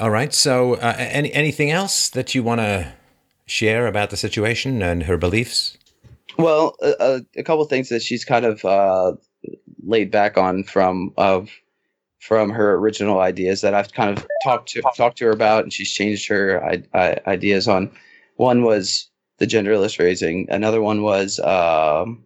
All 0.00 0.10
right. 0.10 0.32
So, 0.32 0.74
uh, 0.74 0.94
any 0.98 1.32
anything 1.32 1.70
else 1.70 2.08
that 2.10 2.34
you 2.34 2.42
want 2.42 2.60
to 2.60 2.92
share 3.46 3.86
about 3.86 4.10
the 4.10 4.16
situation 4.16 4.82
and 4.82 5.04
her 5.04 5.16
beliefs? 5.16 5.76
Well, 6.38 6.76
a, 6.82 6.94
a, 7.00 7.40
a 7.40 7.42
couple 7.42 7.64
things 7.64 7.88
that 7.88 8.02
she's 8.02 8.24
kind 8.24 8.44
of 8.44 8.64
uh, 8.64 9.12
laid 9.84 10.10
back 10.10 10.36
on 10.38 10.64
from 10.64 11.12
of 11.16 11.50
from 12.20 12.50
her 12.50 12.74
original 12.74 13.20
ideas 13.20 13.60
that 13.60 13.74
I've 13.74 13.92
kind 13.92 14.16
of 14.16 14.26
talked 14.42 14.68
to 14.70 14.82
talked 14.96 15.18
to 15.18 15.26
her 15.26 15.30
about, 15.30 15.62
and 15.62 15.72
she's 15.72 15.92
changed 15.92 16.28
her 16.28 16.64
I, 16.64 16.82
I, 16.94 17.20
ideas 17.26 17.68
on. 17.68 17.90
One 18.38 18.62
was 18.62 19.10
the 19.38 19.46
genderless 19.46 19.98
raising. 19.98 20.46
Another 20.48 20.80
one 20.80 21.02
was 21.02 21.40
um, 21.40 22.24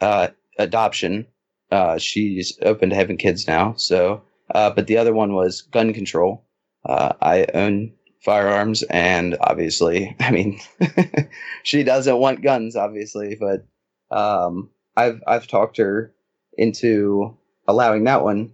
uh, 0.00 0.28
adoption. 0.58 1.28
Uh, 1.70 1.96
she's 1.96 2.58
open 2.62 2.90
to 2.90 2.96
having 2.96 3.16
kids 3.16 3.46
now. 3.46 3.74
So, 3.76 4.20
uh, 4.52 4.70
but 4.70 4.88
the 4.88 4.96
other 4.96 5.14
one 5.14 5.34
was 5.34 5.62
gun 5.62 5.92
control. 5.92 6.44
Uh, 6.84 7.12
I 7.22 7.46
own 7.54 7.92
firearms, 8.24 8.82
and 8.90 9.36
obviously, 9.40 10.16
I 10.20 10.32
mean, 10.32 10.58
she 11.62 11.84
doesn't 11.84 12.18
want 12.18 12.42
guns, 12.42 12.74
obviously. 12.74 13.38
But 13.38 13.64
um, 14.10 14.70
I've 14.96 15.22
I've 15.28 15.46
talked 15.46 15.76
her 15.76 16.12
into 16.56 17.36
allowing 17.68 18.02
that 18.04 18.24
one 18.24 18.52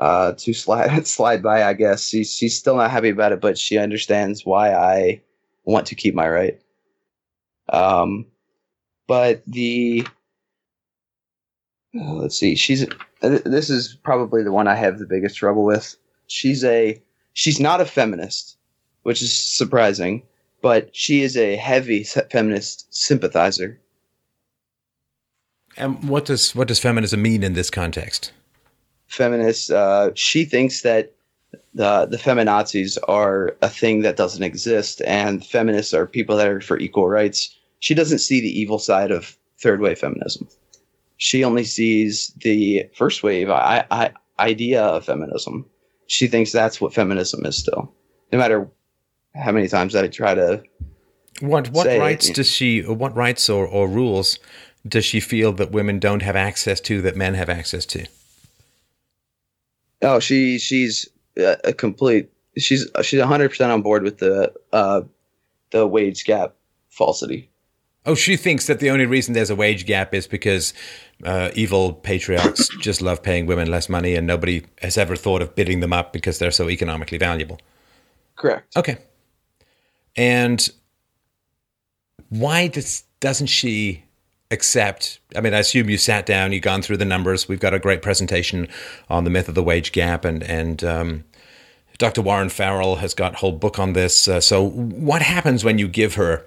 uh, 0.00 0.32
to 0.32 0.52
slide 0.52 1.06
slide 1.06 1.44
by. 1.44 1.62
I 1.62 1.74
guess 1.74 2.08
she's 2.08 2.32
she's 2.32 2.58
still 2.58 2.74
not 2.74 2.90
happy 2.90 3.10
about 3.10 3.30
it, 3.30 3.40
but 3.40 3.56
she 3.56 3.78
understands 3.78 4.44
why 4.44 4.74
I 4.74 5.22
want 5.68 5.86
to 5.86 5.94
keep 5.94 6.14
my 6.14 6.28
right. 6.28 6.58
Um, 7.68 8.26
but 9.06 9.42
the 9.46 10.06
uh, 11.98 12.14
let's 12.14 12.38
see, 12.38 12.54
she's 12.54 12.86
this 13.20 13.70
is 13.70 13.96
probably 14.02 14.42
the 14.42 14.52
one 14.52 14.66
I 14.66 14.74
have 14.74 14.98
the 14.98 15.06
biggest 15.06 15.36
trouble 15.36 15.64
with. 15.64 15.96
She's 16.26 16.64
a 16.64 17.00
she's 17.34 17.60
not 17.60 17.80
a 17.80 17.84
feminist, 17.84 18.56
which 19.02 19.22
is 19.22 19.34
surprising, 19.36 20.22
but 20.62 20.94
she 20.96 21.22
is 21.22 21.36
a 21.36 21.56
heavy 21.56 22.04
feminist 22.04 22.92
sympathizer. 22.94 23.78
And 25.76 26.08
what 26.08 26.24
does 26.24 26.54
what 26.54 26.68
does 26.68 26.80
feminism 26.80 27.22
mean 27.22 27.42
in 27.42 27.52
this 27.52 27.70
context? 27.70 28.32
Feminist, 29.06 29.70
uh, 29.70 30.10
she 30.14 30.44
thinks 30.44 30.82
that 30.82 31.14
the 31.74 32.06
the 32.06 32.16
feminazis 32.16 32.98
are 33.08 33.56
a 33.62 33.68
thing 33.68 34.02
that 34.02 34.16
doesn't 34.16 34.42
exist, 34.42 35.00
and 35.06 35.44
feminists 35.44 35.94
are 35.94 36.06
people 36.06 36.36
that 36.36 36.48
are 36.48 36.60
for 36.60 36.78
equal 36.78 37.08
rights. 37.08 37.56
She 37.80 37.94
doesn't 37.94 38.18
see 38.18 38.40
the 38.40 38.60
evil 38.60 38.78
side 38.78 39.10
of 39.10 39.36
third 39.60 39.80
wave 39.80 39.98
feminism. 39.98 40.48
She 41.16 41.44
only 41.44 41.64
sees 41.64 42.32
the 42.42 42.88
first 42.94 43.22
wave 43.22 43.50
I, 43.50 43.84
I, 43.90 44.12
idea 44.38 44.82
of 44.82 45.04
feminism. 45.04 45.66
She 46.06 46.26
thinks 46.26 46.52
that's 46.52 46.80
what 46.80 46.94
feminism 46.94 47.44
is 47.44 47.56
still, 47.56 47.92
no 48.32 48.38
matter 48.38 48.68
how 49.34 49.52
many 49.52 49.68
times 49.68 49.94
I 49.94 50.08
try 50.08 50.34
to 50.34 50.62
What 51.40 51.70
what 51.70 51.86
it, 51.86 51.98
rights 51.98 52.30
does 52.30 52.50
she? 52.50 52.82
What 52.82 53.14
rights 53.14 53.48
or, 53.48 53.66
or 53.66 53.88
rules 53.88 54.38
does 54.86 55.04
she 55.04 55.20
feel 55.20 55.52
that 55.54 55.70
women 55.70 55.98
don't 55.98 56.22
have 56.22 56.36
access 56.36 56.80
to 56.82 57.02
that 57.02 57.16
men 57.16 57.34
have 57.34 57.48
access 57.48 57.84
to? 57.86 58.06
Oh, 60.02 60.20
she 60.20 60.58
she's 60.58 61.08
a, 61.38 61.72
complete. 61.72 62.30
she's 62.56 62.88
she's 63.02 63.20
100 63.20 63.50
percent 63.50 63.72
on 63.72 63.82
board 63.82 64.02
with 64.02 64.18
the 64.18 64.52
uh, 64.72 65.02
the 65.70 65.86
wage 65.86 66.24
gap 66.24 66.54
falsity. 66.90 67.50
Oh, 68.06 68.14
she 68.14 68.36
thinks 68.36 68.66
that 68.66 68.80
the 68.80 68.90
only 68.90 69.04
reason 69.04 69.34
there's 69.34 69.50
a 69.50 69.56
wage 69.56 69.84
gap 69.84 70.14
is 70.14 70.26
because 70.26 70.72
uh, 71.24 71.50
evil 71.54 71.92
patriarchs 71.92 72.68
just 72.80 73.02
love 73.02 73.22
paying 73.22 73.46
women 73.46 73.70
less 73.70 73.88
money, 73.88 74.14
and 74.14 74.26
nobody 74.26 74.64
has 74.80 74.96
ever 74.96 75.14
thought 75.14 75.42
of 75.42 75.54
bidding 75.54 75.80
them 75.80 75.92
up 75.92 76.12
because 76.12 76.38
they're 76.38 76.50
so 76.50 76.70
economically 76.70 77.18
valuable. 77.18 77.60
Correct. 78.36 78.76
Okay. 78.76 78.98
And 80.16 80.68
why 82.30 82.68
does, 82.68 83.04
doesn't 83.20 83.48
she 83.48 84.04
accept? 84.50 85.20
I 85.36 85.40
mean, 85.40 85.54
I 85.54 85.58
assume 85.58 85.90
you 85.90 85.98
sat 85.98 86.26
down, 86.26 86.52
you've 86.52 86.62
gone 86.62 86.82
through 86.82 86.96
the 86.98 87.04
numbers. 87.04 87.48
We've 87.48 87.60
got 87.60 87.74
a 87.74 87.78
great 87.78 88.02
presentation 88.02 88.68
on 89.08 89.24
the 89.24 89.30
myth 89.30 89.48
of 89.48 89.54
the 89.54 89.62
wage 89.62 89.92
gap, 89.92 90.24
and 90.24 90.42
and 90.42 90.82
um, 90.84 91.24
Dr. 91.98 92.22
Warren 92.22 92.48
Farrell 92.48 92.96
has 92.96 93.12
got 93.12 93.34
a 93.34 93.36
whole 93.38 93.52
book 93.52 93.78
on 93.78 93.92
this. 93.92 94.28
Uh, 94.28 94.40
so, 94.40 94.68
what 94.68 95.22
happens 95.22 95.64
when 95.64 95.78
you 95.78 95.88
give 95.88 96.14
her 96.14 96.46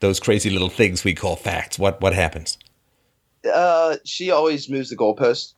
those 0.00 0.18
crazy 0.18 0.50
little 0.50 0.70
things 0.70 1.04
we 1.04 1.14
call 1.14 1.36
facts? 1.36 1.78
What 1.78 2.00
what 2.00 2.14
happens? 2.14 2.58
Uh, 3.52 3.96
she 4.04 4.30
always 4.30 4.70
moves 4.70 4.88
the 4.88 4.96
goalpost 4.96 5.52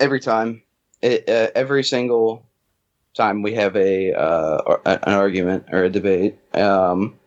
every 0.00 0.20
time. 0.20 0.62
It, 1.00 1.28
uh, 1.28 1.50
every 1.54 1.84
single 1.84 2.44
time 3.14 3.42
we 3.42 3.54
have 3.54 3.76
a 3.76 4.12
uh, 4.12 4.76
an 4.84 5.14
argument 5.14 5.66
or 5.70 5.84
a 5.84 5.90
debate, 5.90 6.36
um, 6.54 7.18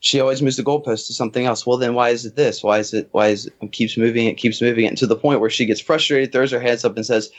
she 0.00 0.18
always 0.18 0.40
moves 0.42 0.56
the 0.56 0.62
goalpost 0.62 1.06
to 1.06 1.14
something 1.14 1.44
else. 1.44 1.66
Well, 1.66 1.76
then 1.76 1.94
why 1.94 2.08
is 2.08 2.24
it 2.24 2.34
this? 2.34 2.62
Why 2.62 2.78
is 2.78 2.92
it? 2.92 3.08
Why 3.12 3.28
is 3.28 3.46
it? 3.46 3.52
it 3.60 3.72
keeps 3.72 3.96
moving 3.96 4.26
it, 4.26 4.36
keeps 4.38 4.60
moving 4.60 4.86
it 4.86 4.96
to 4.98 5.06
the 5.06 5.16
point 5.16 5.40
where 5.40 5.50
she 5.50 5.66
gets 5.66 5.80
frustrated, 5.80 6.32
throws 6.32 6.50
her 6.50 6.60
hands 6.60 6.84
up, 6.84 6.96
and 6.96 7.04
says, 7.06 7.30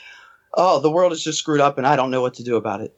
"Oh, 0.54 0.80
the 0.80 0.90
world 0.90 1.12
is 1.12 1.22
just 1.22 1.38
screwed 1.38 1.60
up, 1.60 1.76
and 1.76 1.86
I 1.86 1.96
don't 1.96 2.10
know 2.10 2.22
what 2.22 2.34
to 2.34 2.44
do 2.44 2.56
about 2.56 2.80
it." 2.80 2.94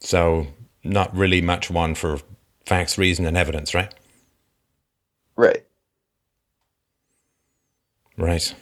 So, 0.00 0.48
not 0.84 1.16
really 1.16 1.40
much 1.40 1.70
one 1.70 1.94
for 1.94 2.20
facts, 2.66 2.98
reason, 2.98 3.26
and 3.26 3.36
evidence, 3.38 3.74
right? 3.74 3.92
Right. 5.36 5.64
Right. 8.18 8.54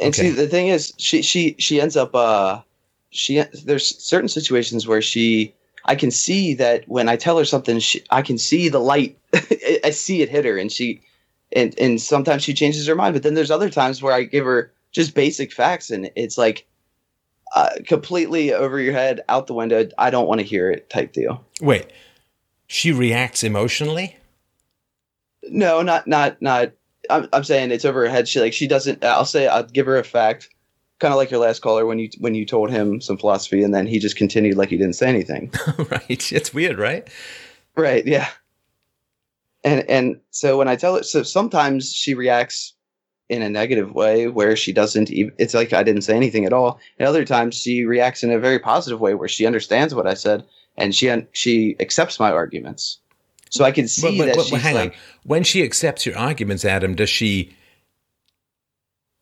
And 0.00 0.14
Okay. 0.14 0.22
see, 0.22 0.30
the 0.30 0.48
thing 0.48 0.68
is, 0.68 0.94
she 0.96 1.22
she 1.22 1.56
she 1.58 1.80
ends 1.80 1.96
up. 1.96 2.14
uh 2.14 2.62
She 3.10 3.42
there's 3.64 4.02
certain 4.02 4.28
situations 4.28 4.86
where 4.86 5.02
she. 5.02 5.54
I 5.84 5.94
can 5.94 6.10
see 6.10 6.54
that 6.54 6.88
when 6.88 7.08
I 7.08 7.16
tell 7.16 7.38
her 7.38 7.44
something, 7.44 7.78
she, 7.78 8.02
I 8.10 8.22
can 8.22 8.38
see 8.38 8.68
the 8.68 8.78
light. 8.78 9.18
I 9.84 9.90
see 9.90 10.22
it 10.22 10.28
hit 10.28 10.44
her, 10.44 10.58
and 10.58 10.70
she, 10.70 11.00
and 11.52 11.78
and 11.78 12.00
sometimes 12.00 12.42
she 12.42 12.54
changes 12.54 12.86
her 12.86 12.94
mind. 12.94 13.14
But 13.14 13.22
then 13.22 13.34
there's 13.34 13.50
other 13.50 13.70
times 13.70 14.02
where 14.02 14.12
I 14.12 14.24
give 14.24 14.44
her 14.44 14.72
just 14.92 15.14
basic 15.14 15.52
facts, 15.52 15.90
and 15.90 16.10
it's 16.16 16.38
like 16.38 16.66
uh, 17.54 17.70
completely 17.86 18.52
over 18.52 18.80
your 18.80 18.92
head, 18.92 19.22
out 19.28 19.46
the 19.46 19.54
window. 19.54 19.88
I 19.98 20.10
don't 20.10 20.28
want 20.28 20.40
to 20.40 20.46
hear 20.46 20.70
it, 20.70 20.90
type 20.90 21.12
deal. 21.12 21.44
Wait, 21.60 21.86
she 22.66 22.92
reacts 22.92 23.42
emotionally? 23.42 24.16
No, 25.44 25.82
not 25.82 26.06
not 26.06 26.40
not. 26.42 26.72
I'm 27.10 27.28
I'm 27.32 27.44
saying 27.44 27.70
it's 27.70 27.84
over 27.84 28.02
her 28.02 28.10
head. 28.10 28.28
She 28.28 28.40
like 28.40 28.52
she 28.52 28.66
doesn't. 28.66 29.04
I'll 29.04 29.24
say 29.24 29.46
I'll 29.46 29.64
give 29.64 29.86
her 29.86 29.96
a 29.96 30.04
fact, 30.04 30.50
kind 30.98 31.12
of 31.12 31.18
like 31.18 31.30
your 31.30 31.40
last 31.40 31.60
caller 31.60 31.86
when 31.86 31.98
you 31.98 32.08
when 32.18 32.34
you 32.34 32.44
told 32.44 32.70
him 32.70 33.00
some 33.00 33.16
philosophy 33.16 33.62
and 33.62 33.72
then 33.74 33.86
he 33.86 33.98
just 33.98 34.16
continued 34.16 34.56
like 34.56 34.68
he 34.70 34.76
didn't 34.76 34.94
say 34.96 35.08
anything. 35.08 35.52
right. 35.90 36.32
It's 36.32 36.52
weird, 36.54 36.78
right? 36.78 37.08
right? 37.76 38.04
Yeah. 38.06 38.28
And 39.64 39.88
and 39.88 40.20
so 40.30 40.56
when 40.58 40.68
I 40.68 40.76
tell 40.76 40.96
her, 40.96 41.02
so 41.02 41.22
sometimes 41.22 41.92
she 41.92 42.14
reacts 42.14 42.74
in 43.28 43.42
a 43.42 43.48
negative 43.50 43.92
way 43.94 44.28
where 44.28 44.56
she 44.56 44.72
doesn't 44.72 45.10
even. 45.10 45.32
It's 45.38 45.52
like 45.54 45.72
I 45.72 45.82
didn't 45.82 46.02
say 46.02 46.16
anything 46.16 46.44
at 46.44 46.52
all. 46.52 46.78
And 46.98 47.08
other 47.08 47.24
times 47.24 47.54
she 47.56 47.84
reacts 47.84 48.22
in 48.22 48.30
a 48.30 48.38
very 48.38 48.58
positive 48.58 49.00
way 49.00 49.14
where 49.14 49.28
she 49.28 49.46
understands 49.46 49.94
what 49.94 50.06
I 50.06 50.14
said 50.14 50.44
and 50.76 50.94
she 50.94 51.10
un- 51.10 51.26
she 51.32 51.76
accepts 51.80 52.18
my 52.20 52.30
arguments. 52.30 52.98
So 53.50 53.64
I 53.64 53.72
can 53.72 53.88
see 53.88 54.02
But- 54.02 54.18
but- 54.18 54.26
that 54.26 54.36
but 54.36 54.46
she's 54.46 54.62
hang 54.62 54.74
like. 54.74 54.90
on. 54.92 54.96
When 55.24 55.42
she 55.42 55.62
accepts 55.62 56.06
your 56.06 56.16
arguments, 56.16 56.64
Adam, 56.64 56.94
does 56.94 57.10
she 57.10 57.54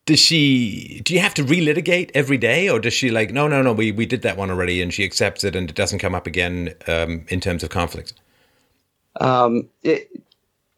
does 0.07 0.21
she 0.21 1.03
do 1.05 1.15
you 1.15 1.21
have 1.21 1.35
to 1.35 1.45
relitigate 1.45 2.11
every 2.15 2.39
day 2.39 2.69
or 2.69 2.81
does 2.81 2.95
she 2.95 3.11
like 3.11 3.33
no 3.33 3.49
no 3.49 3.63
no 3.63 3.73
we, 3.73 3.93
we 3.93 4.07
did 4.07 4.23
that 4.23 4.37
one 4.37 4.51
already 4.51 4.83
and 4.83 4.95
she 4.95 5.05
accepts 5.05 5.45
it 5.45 5.57
and 5.57 5.71
it 5.71 5.77
doesn't 5.77 6.01
come 6.01 6.15
up 6.15 6.27
again 6.27 6.75
um, 6.89 7.27
in 7.29 7.41
terms 7.41 7.65
of 7.65 7.71
conflict 7.71 8.15
Um, 9.21 9.69
it 9.83 10.11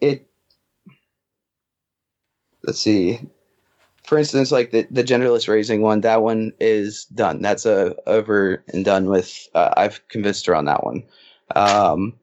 it. 0.00 0.26
Let's 2.64 2.80
see. 2.80 3.20
For 4.04 4.18
instance, 4.18 4.52
like 4.52 4.70
the 4.72 4.86
the 4.90 5.04
genderless 5.04 5.48
raising 5.48 5.82
one, 5.82 6.02
that 6.02 6.22
one 6.22 6.52
is 6.60 7.06
done. 7.06 7.42
That's 7.42 7.66
a 7.66 7.96
over 8.08 8.64
and 8.68 8.84
done 8.84 9.06
with. 9.10 9.48
Uh, 9.54 9.74
I've 9.76 10.06
convinced 10.08 10.46
her 10.46 10.54
on 10.54 10.66
that 10.66 10.84
one. 10.84 11.04
Um, 11.56 12.14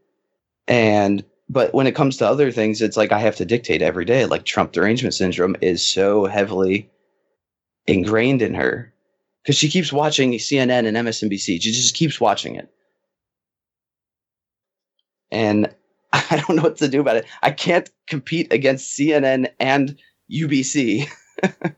and 0.67 1.23
but 1.49 1.73
when 1.73 1.87
it 1.87 1.95
comes 1.95 2.17
to 2.17 2.27
other 2.27 2.51
things, 2.51 2.81
it's 2.81 2.97
like 2.97 3.11
I 3.11 3.19
have 3.19 3.35
to 3.37 3.45
dictate 3.45 3.81
every 3.81 4.05
day. 4.05 4.25
Like 4.25 4.45
Trump 4.45 4.73
derangement 4.73 5.15
syndrome 5.15 5.55
is 5.61 5.85
so 5.85 6.25
heavily 6.25 6.89
ingrained 7.87 8.41
in 8.41 8.53
her 8.53 8.93
because 9.41 9.57
she 9.57 9.69
keeps 9.69 9.93
watching 9.93 10.33
CNN 10.33 10.87
and 10.87 10.97
MSNBC. 10.97 11.61
She 11.61 11.71
just 11.71 11.95
keeps 11.95 12.19
watching 12.19 12.55
it. 12.55 12.69
And 15.31 15.73
I 16.13 16.43
don't 16.47 16.55
know 16.55 16.63
what 16.63 16.77
to 16.77 16.87
do 16.87 17.01
about 17.01 17.17
it. 17.17 17.25
I 17.41 17.51
can't 17.51 17.89
compete 18.07 18.51
against 18.51 18.97
CNN 18.97 19.49
and 19.59 19.97
UBC. 20.31 21.07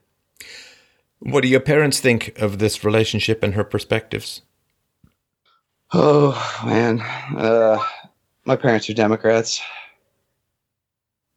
what 1.18 1.42
do 1.42 1.48
your 1.48 1.60
parents 1.60 2.00
think 2.00 2.38
of 2.38 2.58
this 2.58 2.84
relationship 2.84 3.42
and 3.42 3.54
her 3.54 3.64
perspectives 3.64 4.42
Oh 5.92 6.62
man, 6.66 7.00
uh, 7.00 7.82
my 8.44 8.56
parents 8.56 8.90
are 8.90 8.94
Democrats, 8.94 9.62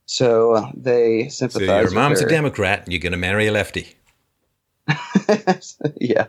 so 0.06 0.70
they 0.76 1.30
so 1.30 1.48
sympathize. 1.48 1.68
your 1.68 1.84
with 1.86 1.94
mom's 1.94 2.22
a 2.22 2.28
democrat 2.28 2.84
and 2.84 2.92
you're 2.92 3.00
going 3.00 3.14
to 3.14 3.18
marry 3.18 3.48
a 3.48 3.52
lefty 3.52 3.96
yeah, 6.02 6.28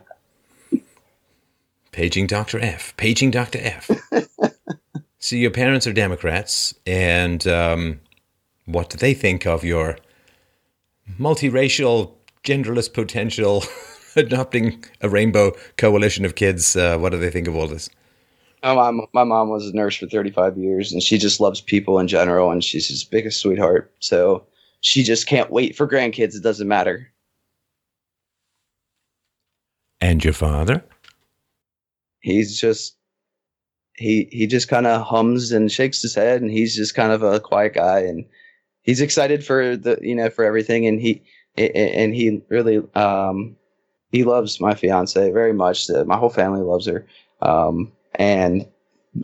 paging 1.91 2.27
dr 2.27 2.59
f 2.59 2.95
paging 2.97 3.31
dr 3.31 3.57
f 3.61 3.89
so 5.19 5.35
your 5.35 5.51
parents 5.51 5.87
are 5.87 5.93
democrats 5.93 6.73
and 6.85 7.47
um, 7.47 7.99
what 8.65 8.89
do 8.89 8.97
they 8.97 9.13
think 9.13 9.45
of 9.45 9.63
your 9.63 9.97
multiracial 11.19 12.13
genderless 12.43 12.91
potential 12.91 13.63
adopting 14.15 14.83
a 15.01 15.09
rainbow 15.09 15.51
coalition 15.77 16.25
of 16.25 16.35
kids 16.35 16.75
uh, 16.75 16.97
what 16.97 17.11
do 17.11 17.17
they 17.17 17.29
think 17.29 17.47
of 17.47 17.55
all 17.55 17.67
this 17.67 17.89
my 18.63 18.73
mom. 18.73 19.05
My 19.13 19.25
mom 19.25 19.49
was 19.49 19.67
a 19.67 19.75
nurse 19.75 19.97
for 19.97 20.07
35 20.07 20.57
years, 20.57 20.93
and 20.93 21.03
she 21.03 21.17
just 21.17 21.41
loves 21.41 21.59
people 21.59 21.99
in 21.99 22.07
general, 22.07 22.49
and 22.49 22.63
she's 22.63 22.87
his 22.87 23.03
biggest 23.03 23.41
sweetheart. 23.41 23.91
So 23.99 24.45
she 24.79 25.03
just 25.03 25.27
can't 25.27 25.51
wait 25.51 25.75
for 25.75 25.85
grandkids. 25.85 26.35
It 26.35 26.43
doesn't 26.43 26.67
matter. 26.67 27.11
And 30.03 30.23
your 30.23 30.33
father 30.33 30.83
He's 32.23 32.59
just 32.59 32.95
he 33.95 34.27
he 34.31 34.47
just 34.47 34.69
kind 34.69 34.87
of 34.87 35.01
hums 35.01 35.51
and 35.51 35.71
shakes 35.71 36.01
his 36.01 36.15
head, 36.15 36.41
and 36.41 36.49
he's 36.49 36.75
just 36.75 36.95
kind 36.95 37.11
of 37.11 37.21
a 37.21 37.39
quiet 37.39 37.73
guy, 37.73 37.99
and 37.99 38.25
he's 38.81 39.01
excited 39.01 39.45
for 39.45 39.75
the 39.75 39.99
you 40.01 40.15
know 40.15 40.29
for 40.29 40.45
everything, 40.45 40.87
and 40.87 41.01
he 41.01 41.21
and 41.57 42.15
he 42.15 42.41
really 42.49 42.81
um 42.95 43.57
he 44.11 44.23
loves 44.23 44.61
my 44.61 44.73
fiance 44.73 45.31
very 45.31 45.53
much. 45.53 45.89
My 45.89 46.17
whole 46.17 46.29
family 46.29 46.61
loves 46.61 46.87
her, 46.87 47.05
um, 47.41 47.91
and 48.15 48.65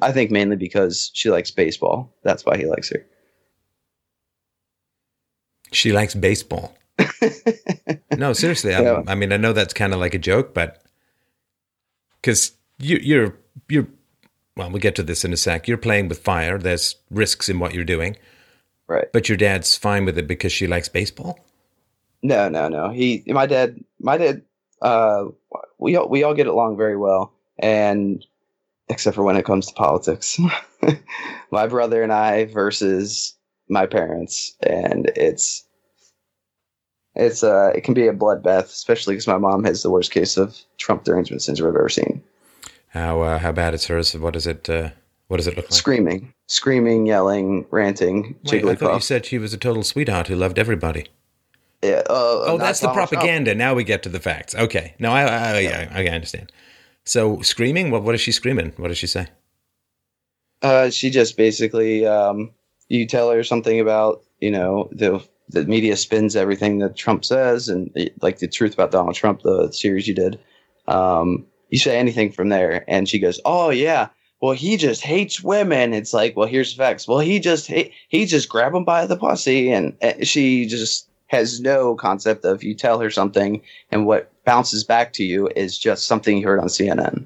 I 0.02 0.12
think 0.12 0.30
mainly 0.30 0.58
because 0.58 1.10
she 1.14 1.30
likes 1.30 1.52
baseball. 1.52 2.14
That's 2.24 2.46
why 2.46 2.58
he 2.58 2.66
likes 2.66 2.90
her. 2.90 3.06
She 5.72 5.94
likes 5.94 6.16
baseball. 6.16 6.76
no, 8.18 8.34
seriously. 8.34 8.72
Yeah. 8.72 9.04
I 9.08 9.16
mean, 9.16 9.32
I 9.32 9.38
know 9.38 9.54
that's 9.54 9.74
kind 9.74 9.94
of 9.94 10.00
like 10.00 10.14
a 10.14 10.20
joke, 10.20 10.54
but 10.54 10.82
because 12.22 12.54
you, 12.78 12.98
you're 13.02 13.38
you're 13.68 13.88
well, 14.56 14.70
we'll 14.70 14.82
get 14.82 14.96
to 14.96 15.04
this 15.04 15.24
in 15.24 15.32
a 15.34 15.38
sec. 15.38 15.68
You're 15.68 15.78
playing 15.78 16.10
with 16.10 16.20
fire. 16.20 16.58
There's 16.58 16.96
risks 17.10 17.50
in 17.50 17.60
what 17.60 17.74
you're 17.74 17.86
doing, 17.86 18.18
right? 18.88 19.12
but 19.14 19.30
your 19.30 19.38
dad's 19.38 19.76
fine 19.76 20.06
with 20.06 20.18
it 20.18 20.28
because 20.28 20.52
she 20.52 20.68
likes 20.68 20.90
baseball. 20.90 21.40
No, 22.22 22.50
no, 22.50 22.68
no. 22.68 22.90
He, 22.90 23.24
my 23.28 23.46
dad, 23.46 23.84
my 24.00 24.18
dad. 24.18 24.42
Uh, 24.82 25.26
we 25.78 25.96
all 25.96 26.10
we 26.10 26.24
all 26.24 26.34
get 26.34 26.48
along 26.48 26.78
very 26.78 26.98
well, 26.98 27.34
and 27.58 28.26
except 28.90 29.16
for 29.16 29.24
when 29.24 29.36
it 29.36 29.46
comes 29.46 29.68
to 29.68 29.74
politics, 29.74 30.40
my 31.52 31.68
brother 31.68 32.04
and 32.04 32.12
I 32.12 32.46
versus 32.46 33.36
my 33.70 33.86
parents, 33.86 34.56
and 34.62 35.12
it's 35.16 35.66
it's 37.20 37.44
uh 37.44 37.72
it 37.76 37.84
can 37.84 37.94
be 37.94 38.08
a 38.08 38.14
bloodbath, 38.14 38.66
especially 38.66 39.14
because 39.14 39.28
my 39.28 39.38
mom 39.38 39.64
has 39.64 39.84
the 39.84 39.90
worst 39.90 40.12
case 40.12 40.38
of 40.38 40.58
Trump 40.78 41.04
derangement 41.04 41.42
syndrome 41.42 41.70
I've 41.72 41.80
ever 41.80 41.90
seen. 41.90 42.24
How 42.88 43.22
uh, 43.22 43.40
how 43.40 43.52
bad 43.52 43.74
is 43.74 43.86
hers? 43.88 44.16
What 44.18 44.34
does 44.34 44.48
it 44.48 44.70
uh, 44.70 44.90
What 45.28 45.38
does 45.38 45.48
it 45.48 45.56
look 45.56 45.66
like? 45.70 45.74
Screaming, 45.80 46.34
screaming, 46.48 47.06
yelling, 47.06 47.66
ranting, 47.70 48.36
Wait, 48.46 48.66
I 48.66 48.76
thought 48.76 48.96
you 48.96 49.02
said 49.02 49.26
she 49.26 49.38
was 49.38 49.54
a 49.54 49.58
total 49.58 49.84
sweetheart 49.84 50.28
who 50.28 50.36
loved 50.36 50.58
everybody. 50.58 51.08
uh, 51.84 52.02
Oh, 52.10 52.58
that's 52.58 52.80
the 52.80 52.88
Donald 52.88 53.10
Trump. 53.10 53.10
propaganda. 53.12 53.54
Now 53.54 53.76
we 53.76 53.84
get 53.84 54.02
to 54.04 54.10
the 54.10 54.20
facts. 54.20 54.56
Okay. 54.56 54.96
No, 55.00 55.12
I, 55.12 55.24
I 55.24 55.60
yeah, 55.60 55.92
I, 55.94 56.04
I 56.04 56.08
understand. 56.08 56.52
So 57.06 57.42
screaming. 57.42 57.92
What? 57.92 58.04
What 58.04 58.16
is 58.16 58.22
she 58.22 58.32
screaming? 58.32 58.74
What 58.78 58.88
does 58.88 58.98
she 58.98 59.08
say? 59.08 59.28
Uh, 60.62 60.90
she 60.90 61.10
just 61.10 61.38
basically, 61.38 62.06
um, 62.06 62.52
you 62.90 63.06
tell 63.06 63.32
her 63.32 63.44
something 63.44 63.80
about, 63.80 64.24
you 64.42 64.52
know, 64.52 64.90
the 64.92 65.24
the 65.50 65.66
media 65.66 65.98
spins 65.98 66.36
everything 66.36 66.80
that 66.80 66.96
Trump 66.96 67.26
says, 67.26 67.68
and 67.68 67.92
like 68.22 68.40
the 68.40 68.48
truth 68.48 68.74
about 68.74 68.92
Donald 68.92 69.16
Trump, 69.16 69.42
the 69.42 69.72
series 69.72 70.08
you 70.08 70.14
did. 70.14 70.40
Um, 70.88 71.46
you 71.70 71.80
say 71.80 71.98
anything 71.98 72.32
from 72.32 72.50
there, 72.50 72.84
and 72.88 73.10
she 73.10 73.20
goes, 73.20 73.40
"Oh 73.46 73.70
yeah, 73.70 74.10
well 74.42 74.54
he 74.54 74.78
just 74.78 75.02
hates 75.02 75.44
women." 75.44 75.94
It's 75.94 76.14
like, 76.14 76.36
well, 76.36 76.48
here's 76.48 76.76
the 76.76 76.78
facts. 76.78 77.08
Well, 77.08 77.20
he 77.20 77.40
just 77.40 77.68
hate, 77.68 77.92
he 78.10 78.26
just 78.26 78.50
grab 78.50 78.74
him 78.74 78.86
by 78.86 79.06
the 79.06 79.18
pussy, 79.18 79.72
and 79.72 79.96
she 80.24 80.66
just 80.66 81.08
has 81.28 81.60
no 81.60 81.96
concept 81.96 82.44
of 82.46 82.64
you 82.64 82.74
tell 82.74 83.00
her 83.00 83.10
something, 83.10 83.62
and 83.92 84.06
what 84.06 84.32
bounces 84.46 84.84
back 84.84 85.14
to 85.14 85.24
you 85.24 85.48
is 85.56 85.78
just 85.78 86.08
something 86.08 86.38
you 86.38 86.46
heard 86.46 86.60
on 86.60 86.68
CNN. 86.68 87.26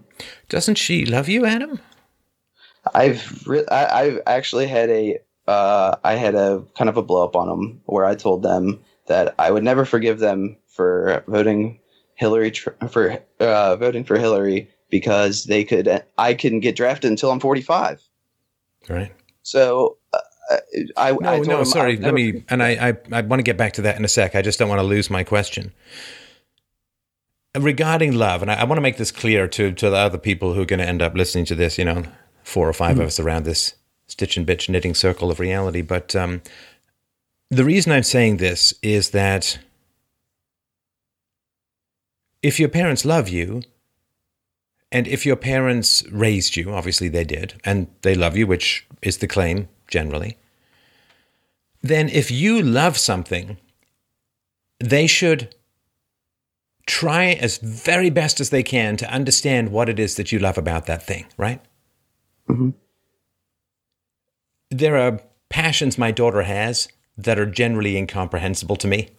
Doesn't 0.50 0.76
she 0.76 1.06
love 1.06 1.30
you, 1.30 1.46
Adam? 1.46 1.80
I've 2.94 3.48
re- 3.48 3.66
I, 3.72 4.02
I've 4.02 4.22
actually 4.28 4.68
had 4.68 4.90
a 4.90 5.20
uh, 5.48 5.96
I 6.04 6.14
had 6.16 6.36
a 6.36 6.64
kind 6.78 6.90
of 6.90 6.98
a 6.98 7.04
blow 7.04 7.24
up 7.24 7.36
on 7.36 7.48
them 7.48 7.82
where 7.86 8.06
I 8.06 8.16
told 8.16 8.44
them 8.44 8.80
that 9.08 9.36
I 9.38 9.52
would 9.52 9.64
never 9.64 9.86
forgive 9.86 10.20
them 10.20 10.58
for 10.68 11.24
voting 11.28 11.80
Hillary 12.16 12.52
tr- 12.52 12.70
for 12.90 13.20
uh, 13.40 13.76
voting 13.76 14.04
for 14.04 14.18
Hillary 14.18 14.70
because 14.90 15.46
they 15.46 15.64
could 15.64 16.04
I 16.18 16.34
couldn't 16.34 16.62
get 16.62 16.76
drafted 16.76 17.12
until 17.12 17.32
I'm 17.32 17.40
45. 17.40 18.02
Right. 18.90 19.12
So 19.42 19.98
uh, 20.14 20.20
I, 20.98 21.10
I 21.10 21.12
No, 21.12 21.36
told 21.36 21.48
no, 21.48 21.64
sorry. 21.64 21.98
Let 21.98 22.14
me, 22.14 22.44
and 22.50 22.62
I, 22.62 22.90
I, 22.90 22.98
I 23.12 23.22
want 23.22 23.40
to 23.40 23.44
get 23.44 23.58
back 23.58 23.74
to 23.74 23.82
that 23.84 23.98
in 23.98 24.06
a 24.06 24.08
sec. 24.08 24.36
I 24.36 24.42
just 24.42 24.60
don't 24.60 24.70
want 24.70 24.80
to 24.80 24.88
lose 24.88 25.10
my 25.10 25.24
question. 25.24 25.74
Regarding 27.58 28.14
love, 28.14 28.42
and 28.42 28.52
I, 28.52 28.56
I 28.56 28.64
want 28.64 28.78
to 28.78 28.82
make 28.82 28.98
this 28.98 29.12
clear 29.12 29.48
to, 29.48 29.72
to 29.72 29.90
the 29.90 29.96
other 29.96 30.18
people 30.18 30.54
who 30.54 30.62
are 30.62 30.66
going 30.66 30.80
to 30.80 30.88
end 30.88 31.02
up 31.02 31.14
listening 31.14 31.46
to 31.46 31.56
this, 31.56 31.78
you 31.78 31.86
know, 31.86 32.04
four 32.44 32.68
or 32.68 32.74
5 32.74 33.00
of 33.00 33.08
us 33.08 33.20
around 33.20 33.46
this 33.46 33.76
stitch 34.14 34.38
and 34.38 34.46
bitch 34.46 34.70
knitting 34.70 34.94
circle 34.94 35.32
of 35.32 35.40
reality. 35.40 35.82
But 35.82 36.16
um, 36.16 36.42
the 37.50 37.66
reason 37.66 37.92
I'm 37.92 38.04
saying 38.04 38.38
this 38.38 38.74
is 38.84 39.10
that 39.10 39.58
if 42.44 42.60
your 42.60 42.70
parents 42.70 43.06
love 43.06 43.28
you, 43.28 43.64
and 44.92 45.08
if 45.08 45.26
your 45.26 45.36
parents 45.36 46.04
raised 46.12 46.56
you, 46.56 46.72
obviously 46.72 47.10
they 47.10 47.24
did, 47.24 47.60
and 47.66 47.88
they 48.04 48.14
love 48.14 48.38
you, 48.38 48.46
which 48.46 48.86
is 49.02 49.18
the 49.18 49.28
claim 49.28 49.68
generally, 49.88 50.38
then 51.82 52.08
if 52.10 52.30
you 52.30 52.62
love 52.62 52.98
something, 52.98 53.58
they 54.80 55.08
should 55.08 55.56
try 56.86 57.32
as 57.32 57.58
very 57.58 58.12
best 58.12 58.40
as 58.40 58.52
they 58.52 58.62
can 58.62 58.96
to 58.98 59.12
understand 59.12 59.72
what 59.72 59.90
it 59.90 60.00
is 60.00 60.16
that 60.18 60.32
you 60.32 60.38
love 60.38 60.58
about 60.60 60.86
that 60.86 61.02
thing, 61.02 61.26
right? 61.38 61.62
Mhm. 62.48 62.74
There 64.74 64.98
are 64.98 65.22
passions 65.50 65.98
my 66.00 66.12
daughter 66.12 66.42
has 66.42 66.88
that 67.16 67.38
are 67.38 67.46
generally 67.46 67.96
incomprehensible 67.96 68.76
to 68.78 68.88
me. 68.88 69.10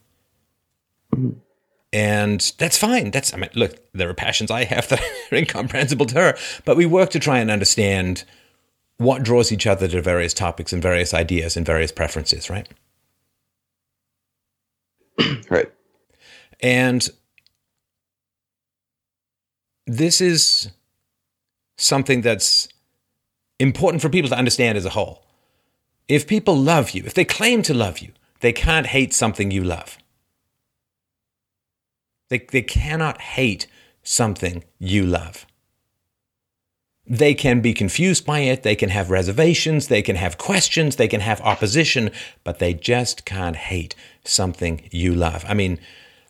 And 1.93 2.53
that's 2.59 2.77
fine. 2.77 3.13
That's, 3.13 3.33
I 3.33 3.37
mean, 3.37 3.51
look, 3.55 3.77
there 3.93 4.11
are 4.11 4.15
passions 4.15 4.51
I 4.51 4.65
have 4.65 4.89
that 4.91 5.01
are 5.01 5.37
incomprehensible 5.37 6.07
to 6.07 6.15
her, 6.17 6.37
but 6.65 6.77
we 6.77 6.87
work 6.87 7.11
to 7.11 7.21
try 7.21 7.39
and 7.39 7.53
understand 7.53 8.25
what 8.97 9.23
draws 9.23 9.53
each 9.53 9.67
other 9.67 9.87
to 9.87 10.03
various 10.03 10.35
topics 10.35 10.73
and 10.73 10.83
various 10.83 11.15
ideas 11.15 11.57
and 11.57 11.65
various 11.65 11.93
preferences, 11.93 12.51
right? 12.51 12.69
right. 15.51 15.73
And 16.61 17.09
this 19.87 20.21
is 20.21 20.71
something 21.77 22.23
that's 22.23 22.69
important 23.61 24.03
for 24.03 24.09
people 24.09 24.31
to 24.31 24.37
understand 24.37 24.77
as 24.77 24.85
a 24.85 24.91
whole. 24.91 25.25
If 26.09 26.27
people 26.27 26.57
love 26.57 26.91
you, 26.91 27.03
if 27.07 27.15
they 27.15 27.25
claim 27.25 27.63
to 27.63 27.75
love 27.75 27.99
you, 27.99 28.13
they 28.41 28.53
can't 28.53 28.87
hate 28.87 29.15
something 29.15 29.51
you 29.51 29.65
love. 29.65 29.99
They, 32.29 32.39
they 32.39 32.63
cannot 32.63 33.21
hate 33.21 33.67
something 34.03 34.65
you 34.79 35.07
love. 35.07 35.47
They 37.07 37.35
can 37.35 37.61
be 37.61 37.75
confused 37.75 38.25
by 38.25 38.41
it, 38.41 38.63
they 38.63 38.77
can 38.77 38.89
have 38.89 39.11
reservations, 39.11 39.89
they 39.89 40.01
can 40.01 40.17
have 40.17 40.39
questions, 40.39 40.97
they 40.97 41.09
can 41.09 41.21
have 41.21 41.41
opposition, 41.43 42.11
but 42.45 42.59
they 42.61 42.73
just 42.73 43.27
can't 43.27 43.57
hate 43.57 43.95
something 44.25 44.89
you 44.91 45.15
love. 45.15 45.45
I 45.47 45.53
mean, 45.53 45.79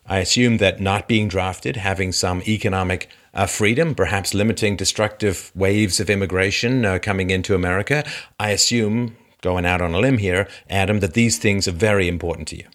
I 0.05 0.19
assume 0.19 0.57
that 0.57 0.81
not 0.81 1.07
being 1.07 1.29
drafted, 1.29 1.77
having 1.77 2.11
some 2.11 2.41
economic 2.43 3.09
uh, 3.33 3.45
freedom, 3.45 3.95
perhaps 3.95 4.33
limiting 4.33 4.75
destructive 4.75 5.51
waves 5.55 5.99
of 5.99 6.09
immigration 6.09 6.85
uh, 6.85 6.99
coming 7.01 7.29
into 7.29 7.55
America, 7.55 8.05
I 8.37 8.51
assume, 8.51 9.15
going 9.45 9.65
out 9.65 9.81
on 9.81 9.93
a 9.93 9.99
limb 9.99 10.17
here, 10.17 10.47
Adam, 10.69 10.99
that 10.99 11.13
these 11.13 11.37
things 11.37 11.67
are 11.67 11.71
very 11.71 12.07
important 12.07 12.47
to 12.49 12.57
you. 12.57 12.67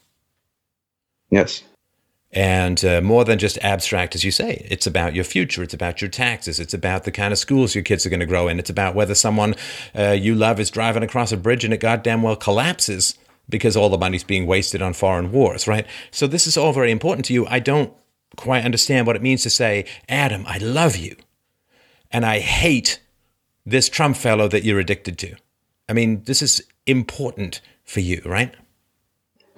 Yes. 1.31 1.63
And 2.33 2.85
uh, 2.85 3.01
more 3.01 3.25
than 3.25 3.41
just 3.41 3.59
abstract, 3.59 4.15
as 4.15 4.23
you 4.23 4.31
say, 4.31 4.65
it's 4.71 4.87
about 4.87 5.17
your 5.17 5.25
future. 5.25 5.65
It's 5.65 5.75
about 5.75 6.01
your 6.01 6.09
taxes. 6.09 6.61
It's 6.61 6.73
about 6.73 7.03
the 7.03 7.11
kind 7.11 7.33
of 7.33 7.41
schools 7.41 7.75
your 7.75 7.83
kids 7.83 8.07
are 8.07 8.09
going 8.09 8.21
to 8.21 8.27
grow 8.27 8.47
in. 8.47 8.61
It's 8.61 8.71
about 8.71 8.95
whether 8.95 9.17
someone 9.17 9.57
uh, 9.99 10.13
you 10.13 10.37
love 10.37 10.61
is 10.61 10.71
driving 10.71 11.03
across 11.03 11.33
a 11.33 11.37
bridge 11.37 11.65
and 11.65 11.75
it 11.75 11.81
goddamn 11.81 12.23
well 12.23 12.37
collapses 12.37 13.19
because 13.49 13.77
all 13.77 13.89
the 13.89 13.99
money's 13.99 14.23
being 14.23 14.47
wasted 14.47 14.81
on 14.81 14.93
foreign 14.93 15.33
wars, 15.33 15.67
right? 15.67 15.87
So 16.13 16.29
this 16.29 16.47
is 16.47 16.57
all 16.57 16.73
very 16.73 16.93
important 16.93 17.25
to 17.27 17.35
you. 17.35 17.49
I 17.49 17.59
don't 17.59 17.93
quite 18.37 18.65
understand 18.65 19.09
what 19.09 19.17
it 19.17 19.23
means 19.23 19.43
to 19.43 19.51
say, 19.51 19.87
Adam, 20.09 20.45
I 20.47 20.59
love 20.59 20.97
you, 20.97 21.17
and 22.13 22.25
I 22.25 22.39
hate 22.39 23.01
this 23.67 23.89
Trump 23.89 24.17
fellow 24.17 24.47
that 24.47 24.63
you're 24.63 24.79
addicted 24.79 25.19
to. 25.19 25.35
I 25.91 25.93
mean, 25.93 26.23
this 26.25 26.41
is 26.41 26.63
important 26.87 27.61
for 27.85 27.99
you, 27.99 28.23
right? 28.25 28.55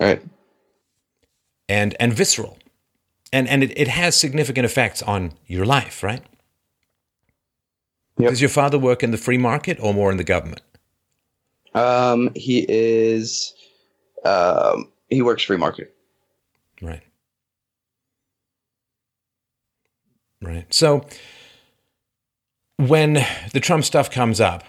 Right. 0.00 0.22
And 1.68 1.94
and 2.00 2.14
visceral. 2.14 2.58
And 3.34 3.46
and 3.46 3.62
it, 3.62 3.78
it 3.78 3.88
has 3.88 4.18
significant 4.18 4.64
effects 4.64 5.02
on 5.02 5.34
your 5.46 5.66
life, 5.66 6.02
right? 6.02 6.24
Yep. 8.16 8.30
Does 8.30 8.40
your 8.40 8.48
father 8.48 8.78
work 8.78 9.02
in 9.02 9.10
the 9.10 9.18
free 9.18 9.36
market 9.36 9.78
or 9.78 9.92
more 9.92 10.10
in 10.10 10.16
the 10.16 10.24
government? 10.24 10.62
Um, 11.74 12.30
he 12.34 12.64
is. 12.66 13.52
Um, 14.24 14.90
he 15.10 15.20
works 15.20 15.42
free 15.42 15.58
market. 15.58 15.94
Right. 16.80 17.02
Right. 20.40 20.72
So 20.72 21.06
when 22.78 23.24
the 23.52 23.60
Trump 23.60 23.84
stuff 23.84 24.10
comes 24.10 24.40
up 24.40 24.64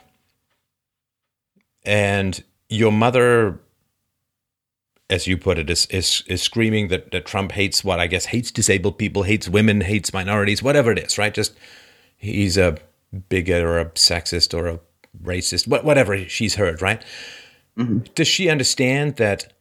and 1.85 2.43
your 2.69 2.91
mother 2.91 3.59
as 5.09 5.27
you 5.27 5.37
put 5.37 5.59
it 5.59 5.69
is 5.69 5.85
is, 5.87 6.23
is 6.27 6.41
screaming 6.41 6.87
that, 6.87 7.11
that 7.11 7.25
Trump 7.25 7.51
hates 7.51 7.83
what 7.83 7.99
I 7.99 8.07
guess 8.07 8.25
hates 8.25 8.51
disabled 8.51 8.97
people, 8.97 9.23
hates 9.23 9.47
women, 9.47 9.81
hates 9.81 10.13
minorities, 10.13 10.63
whatever 10.63 10.91
it 10.91 10.99
is, 10.99 11.17
right? 11.17 11.33
Just 11.33 11.53
he's 12.17 12.57
a 12.57 12.77
bigot 13.29 13.63
or 13.63 13.79
a 13.79 13.85
sexist 13.91 14.57
or 14.57 14.67
a 14.67 14.79
racist, 15.21 15.67
what 15.67 15.85
whatever 15.85 16.17
she's 16.27 16.55
heard, 16.55 16.81
right? 16.81 17.03
Mm-hmm. 17.77 17.99
Does 18.15 18.27
she 18.27 18.49
understand 18.49 19.17
that 19.17 19.53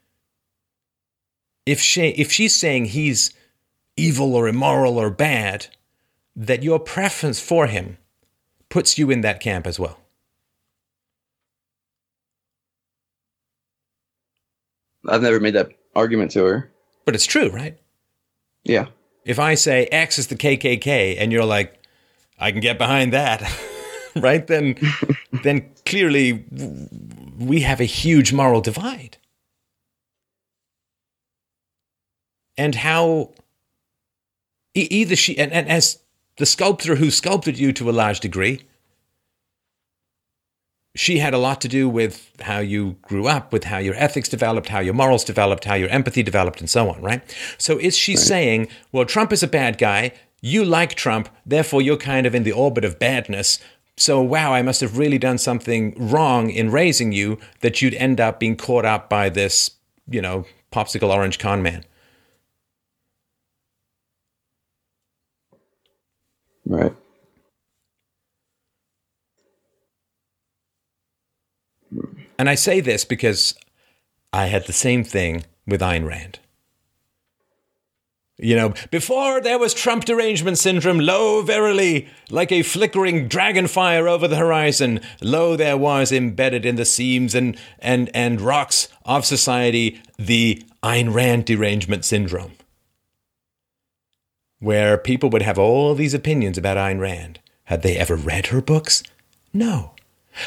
if 1.66 1.80
she 1.80 2.08
if 2.08 2.30
she's 2.32 2.54
saying 2.54 2.86
he's 2.86 3.34
evil 3.96 4.34
or 4.34 4.48
immoral 4.48 4.98
or 4.98 5.10
bad, 5.10 5.66
that 6.34 6.62
your 6.62 6.78
preference 6.78 7.40
for 7.40 7.66
him 7.66 7.98
puts 8.68 8.96
you 8.96 9.10
in 9.10 9.20
that 9.22 9.40
camp 9.40 9.66
as 9.66 9.78
well? 9.78 9.98
I've 15.08 15.22
never 15.22 15.40
made 15.40 15.54
that 15.54 15.70
argument 15.94 16.30
to 16.32 16.44
her. 16.44 16.72
But 17.04 17.14
it's 17.14 17.26
true, 17.26 17.48
right? 17.50 17.78
Yeah. 18.64 18.86
If 19.24 19.38
I 19.38 19.54
say 19.54 19.86
X 19.86 20.18
is 20.18 20.28
the 20.28 20.36
KKK 20.36 21.16
and 21.18 21.32
you're 21.32 21.44
like, 21.44 21.80
I 22.38 22.50
can 22.50 22.60
get 22.60 22.78
behind 22.78 23.12
that, 23.12 23.42
right? 24.16 24.46
Then, 24.46 24.76
then 25.42 25.70
clearly 25.84 26.44
we 27.38 27.60
have 27.60 27.80
a 27.80 27.84
huge 27.84 28.32
moral 28.32 28.60
divide. 28.60 29.18
And 32.56 32.74
how 32.74 33.32
either 34.74 35.16
she, 35.16 35.38
and, 35.38 35.52
and 35.52 35.68
as 35.68 36.00
the 36.36 36.46
sculptor 36.46 36.96
who 36.96 37.10
sculpted 37.10 37.58
you 37.58 37.72
to 37.72 37.90
a 37.90 37.92
large 37.92 38.20
degree, 38.20 38.62
she 40.94 41.18
had 41.18 41.32
a 41.32 41.38
lot 41.38 41.60
to 41.62 41.68
do 41.68 41.88
with 41.88 42.30
how 42.40 42.58
you 42.58 42.96
grew 43.02 43.26
up, 43.26 43.52
with 43.52 43.64
how 43.64 43.78
your 43.78 43.94
ethics 43.94 44.28
developed, 44.28 44.68
how 44.68 44.80
your 44.80 44.94
morals 44.94 45.24
developed, 45.24 45.64
how 45.64 45.74
your 45.74 45.88
empathy 45.88 46.22
developed, 46.22 46.60
and 46.60 46.68
so 46.68 46.90
on, 46.90 47.00
right? 47.00 47.22
So 47.58 47.78
is 47.78 47.96
she 47.96 48.12
right. 48.12 48.18
saying, 48.18 48.68
well, 48.92 49.06
Trump 49.06 49.32
is 49.32 49.42
a 49.42 49.48
bad 49.48 49.78
guy, 49.78 50.12
you 50.42 50.64
like 50.64 50.94
Trump, 50.94 51.28
therefore 51.46 51.80
you're 51.80 51.96
kind 51.96 52.26
of 52.26 52.34
in 52.34 52.42
the 52.42 52.52
orbit 52.52 52.84
of 52.84 52.98
badness. 52.98 53.58
So, 53.96 54.20
wow, 54.20 54.52
I 54.52 54.62
must 54.62 54.80
have 54.80 54.98
really 54.98 55.18
done 55.18 55.38
something 55.38 55.94
wrong 55.96 56.50
in 56.50 56.70
raising 56.70 57.12
you 57.12 57.38
that 57.60 57.80
you'd 57.80 57.94
end 57.94 58.20
up 58.20 58.40
being 58.40 58.56
caught 58.56 58.84
up 58.84 59.08
by 59.08 59.28
this, 59.28 59.72
you 60.08 60.20
know, 60.20 60.44
popsicle 60.72 61.10
orange 61.10 61.38
con 61.38 61.62
man. 61.62 61.84
Right. 66.64 66.94
And 72.42 72.50
I 72.50 72.56
say 72.56 72.80
this 72.80 73.04
because 73.04 73.54
I 74.32 74.46
had 74.46 74.66
the 74.66 74.72
same 74.72 75.04
thing 75.04 75.44
with 75.64 75.80
Ayn 75.80 76.04
Rand. 76.04 76.40
You 78.36 78.56
know, 78.56 78.74
before 78.90 79.40
there 79.40 79.60
was 79.60 79.72
Trump 79.72 80.06
derangement 80.06 80.58
syndrome, 80.58 80.98
lo, 80.98 81.42
verily, 81.42 82.08
like 82.30 82.50
a 82.50 82.64
flickering 82.64 83.28
dragon 83.28 83.68
fire 83.68 84.08
over 84.08 84.26
the 84.26 84.38
horizon, 84.38 85.00
lo, 85.20 85.54
there 85.54 85.76
was 85.76 86.10
embedded 86.10 86.66
in 86.66 86.74
the 86.74 86.84
seams 86.84 87.36
and, 87.36 87.56
and, 87.78 88.10
and 88.12 88.40
rocks 88.40 88.88
of 89.04 89.24
society 89.24 90.02
the 90.18 90.64
Ayn 90.82 91.14
Rand 91.14 91.44
derangement 91.44 92.04
syndrome, 92.04 92.54
where 94.58 94.98
people 94.98 95.30
would 95.30 95.42
have 95.42 95.60
all 95.60 95.94
these 95.94 96.12
opinions 96.12 96.58
about 96.58 96.76
Ayn 96.76 96.98
Rand. 96.98 97.38
Had 97.66 97.82
they 97.82 97.96
ever 97.96 98.16
read 98.16 98.48
her 98.48 98.60
books? 98.60 99.04
No. 99.54 99.91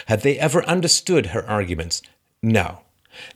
Had 0.07 0.21
they 0.21 0.39
ever 0.39 0.63
understood 0.65 1.27
her 1.27 1.47
arguments? 1.47 2.01
No. 2.41 2.81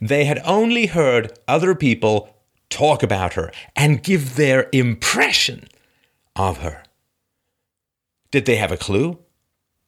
They 0.02 0.26
had 0.26 0.42
only 0.44 0.88
heard 0.88 1.38
other 1.48 1.76
people 1.76 2.36
talk 2.70 3.02
about 3.04 3.34
her 3.34 3.52
and 3.76 4.04
give 4.04 4.36
their 4.36 4.70
impression 4.72 5.68
of 6.36 6.60
her. 6.60 6.84
Did 8.32 8.46
they 8.46 8.58
have 8.58 8.72
a 8.72 8.78
clue? 8.78 9.20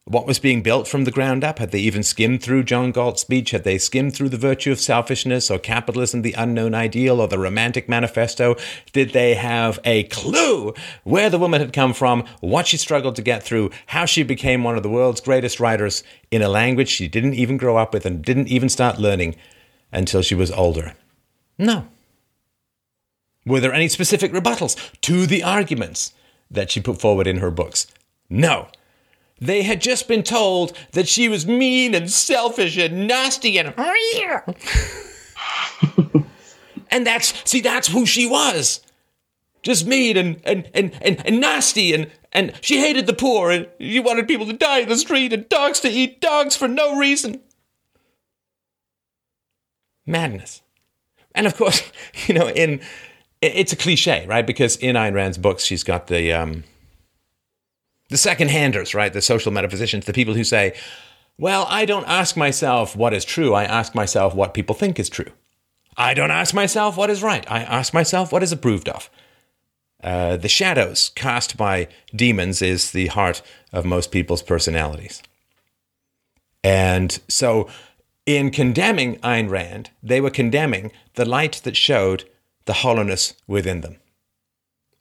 What 0.04 0.26
was 0.26 0.40
being 0.40 0.62
built 0.62 0.88
from 0.88 1.04
the 1.04 1.12
ground 1.12 1.44
up? 1.44 1.60
Had 1.60 1.70
they 1.70 1.78
even 1.78 2.02
skimmed 2.02 2.42
through 2.42 2.64
John 2.64 2.90
Galt's 2.90 3.20
speech? 3.20 3.52
Had 3.52 3.62
they 3.62 3.78
skimmed 3.78 4.14
through 4.14 4.30
The 4.30 4.36
Virtue 4.36 4.72
of 4.72 4.80
Selfishness 4.80 5.48
or 5.48 5.60
Capitalism, 5.60 6.22
the 6.22 6.32
Unknown 6.32 6.74
Ideal 6.74 7.20
or 7.20 7.28
The 7.28 7.38
Romantic 7.38 7.88
Manifesto? 7.88 8.56
Did 8.92 9.10
they 9.12 9.34
have 9.34 9.78
a 9.84 10.02
clue 10.04 10.74
where 11.04 11.30
the 11.30 11.38
woman 11.38 11.60
had 11.60 11.72
come 11.72 11.94
from, 11.94 12.24
what 12.40 12.66
she 12.66 12.76
struggled 12.76 13.14
to 13.16 13.22
get 13.22 13.44
through, 13.44 13.70
how 13.86 14.04
she 14.04 14.24
became 14.24 14.64
one 14.64 14.76
of 14.76 14.82
the 14.82 14.90
world's 14.90 15.20
greatest 15.20 15.60
writers 15.60 16.02
in 16.32 16.42
a 16.42 16.48
language 16.48 16.88
she 16.88 17.06
didn't 17.06 17.34
even 17.34 17.56
grow 17.56 17.76
up 17.76 17.94
with 17.94 18.04
and 18.04 18.24
didn't 18.24 18.48
even 18.48 18.68
start 18.68 18.98
learning 18.98 19.36
until 19.92 20.20
she 20.20 20.34
was 20.34 20.50
older? 20.50 20.94
No. 21.58 21.86
Were 23.46 23.60
there 23.60 23.72
any 23.72 23.88
specific 23.88 24.32
rebuttals 24.32 24.76
to 25.02 25.26
the 25.26 25.44
arguments 25.44 26.12
that 26.50 26.72
she 26.72 26.80
put 26.80 27.00
forward 27.00 27.28
in 27.28 27.38
her 27.38 27.52
books? 27.52 27.86
No. 28.28 28.66
They 29.42 29.62
had 29.62 29.80
just 29.80 30.06
been 30.06 30.22
told 30.22 30.78
that 30.92 31.08
she 31.08 31.28
was 31.28 31.48
mean 31.48 31.96
and 31.96 32.08
selfish 32.08 32.76
and 32.76 33.08
nasty 33.08 33.58
and. 33.58 33.74
and 36.92 37.04
that's, 37.04 37.50
see, 37.50 37.60
that's 37.60 37.88
who 37.88 38.06
she 38.06 38.24
was. 38.24 38.82
Just 39.64 39.84
mean 39.84 40.16
and, 40.16 40.40
and, 40.44 40.70
and, 40.72 40.96
and, 41.02 41.26
and 41.26 41.40
nasty 41.40 41.92
and, 41.92 42.08
and 42.30 42.52
she 42.60 42.78
hated 42.78 43.08
the 43.08 43.12
poor 43.12 43.50
and 43.50 43.66
she 43.80 43.98
wanted 43.98 44.28
people 44.28 44.46
to 44.46 44.52
die 44.52 44.78
in 44.78 44.88
the 44.88 44.96
street 44.96 45.32
and 45.32 45.48
dogs 45.48 45.80
to 45.80 45.88
eat 45.88 46.20
dogs 46.20 46.54
for 46.54 46.68
no 46.68 46.96
reason. 46.96 47.40
Madness. 50.06 50.62
And 51.34 51.48
of 51.48 51.56
course, 51.56 51.82
you 52.28 52.34
know, 52.34 52.48
in 52.48 52.80
it's 53.40 53.72
a 53.72 53.76
cliche, 53.76 54.24
right? 54.28 54.46
Because 54.46 54.76
in 54.76 54.94
Ayn 54.94 55.14
Rand's 55.14 55.36
books, 55.36 55.64
she's 55.64 55.82
got 55.82 56.06
the 56.06 56.32
um, 56.32 56.62
the 58.12 58.18
second 58.18 58.50
handers, 58.50 58.94
right? 58.94 59.12
The 59.12 59.22
social 59.22 59.50
metaphysicians, 59.50 60.04
the 60.04 60.12
people 60.12 60.34
who 60.34 60.44
say, 60.44 60.74
well, 61.38 61.66
I 61.68 61.86
don't 61.86 62.06
ask 62.06 62.36
myself 62.36 62.94
what 62.94 63.14
is 63.14 63.24
true. 63.24 63.54
I 63.54 63.64
ask 63.64 63.94
myself 63.94 64.34
what 64.34 64.54
people 64.54 64.74
think 64.74 65.00
is 65.00 65.08
true. 65.08 65.32
I 65.96 66.12
don't 66.14 66.30
ask 66.30 66.54
myself 66.54 66.96
what 66.96 67.10
is 67.10 67.22
right. 67.22 67.50
I 67.50 67.62
ask 67.62 67.94
myself 67.94 68.30
what 68.30 68.42
is 68.42 68.52
approved 68.52 68.88
of. 68.88 69.10
Uh, 70.04 70.36
the 70.36 70.48
shadows 70.48 71.10
cast 71.14 71.56
by 71.56 71.88
demons 72.14 72.60
is 72.60 72.90
the 72.90 73.06
heart 73.08 73.40
of 73.72 73.84
most 73.86 74.10
people's 74.10 74.42
personalities. 74.42 75.22
And 76.62 77.18
so, 77.28 77.68
in 78.26 78.50
condemning 78.50 79.16
Ayn 79.20 79.48
Rand, 79.48 79.90
they 80.02 80.20
were 80.20 80.30
condemning 80.30 80.92
the 81.14 81.24
light 81.24 81.60
that 81.64 81.76
showed 81.76 82.28
the 82.66 82.74
hollowness 82.74 83.34
within 83.46 83.80
them 83.80 83.96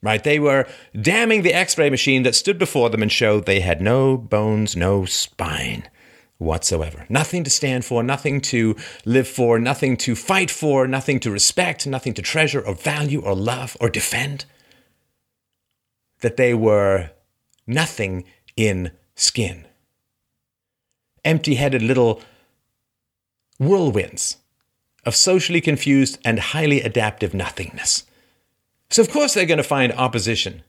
right? 0.02 0.24
They 0.24 0.40
were 0.40 0.68
damning 1.00 1.42
the 1.42 1.54
x 1.54 1.78
ray 1.78 1.90
machine 1.90 2.24
that 2.24 2.36
stood 2.36 2.58
before 2.58 2.90
them 2.90 3.02
and 3.02 3.12
showed 3.12 3.46
they 3.46 3.60
had 3.60 3.82
no 3.82 4.18
bones, 4.18 4.76
no 4.76 5.06
spine 5.06 5.90
whatsoever. 6.38 7.06
Nothing 7.08 7.44
to 7.44 7.50
stand 7.50 7.86
for, 7.86 8.02
nothing 8.02 8.42
to 8.42 8.76
live 9.06 9.28
for, 9.28 9.60
nothing 9.60 9.96
to 9.98 10.16
fight 10.16 10.50
for, 10.50 10.88
nothing 10.88 11.20
to 11.20 11.32
respect, 11.32 11.86
nothing 11.86 12.14
to 12.16 12.22
treasure 12.22 12.62
or 12.62 12.74
value 12.74 13.22
or 13.22 13.36
love 13.36 13.78
or 13.80 13.90
defend. 13.90 14.46
That 16.22 16.38
they 16.38 16.54
were 16.54 17.12
nothing 17.68 18.26
in 18.56 18.92
skin. 19.16 19.68
Empty 21.24 21.56
headed 21.56 21.84
little 21.84 22.22
whirlwinds 23.60 24.38
of 25.06 25.16
socially 25.16 25.62
confused 25.62 26.18
and 26.26 26.40
highly 26.40 26.82
adaptive 26.82 27.34
nothingness 27.34 28.06
so, 28.92 29.02
of 29.02 29.10
course, 29.10 29.34
they're 29.34 29.46
going 29.46 29.58
to 29.58 29.64
find 29.64 29.92
opposition 29.94 30.64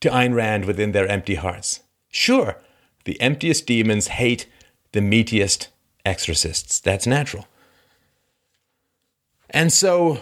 to 0.00 0.08
Ayn 0.08 0.34
Rand 0.34 0.64
within 0.64 0.92
their 0.92 1.06
empty 1.06 1.34
hearts. 1.34 1.80
Sure, 2.08 2.56
the 3.04 3.20
emptiest 3.20 3.66
demons 3.66 4.08
hate 4.08 4.46
the 4.92 5.00
meatiest 5.00 5.68
exorcists. 6.04 6.80
That's 6.80 7.06
natural. 7.06 7.46
And 9.50 9.72
so, 9.72 10.20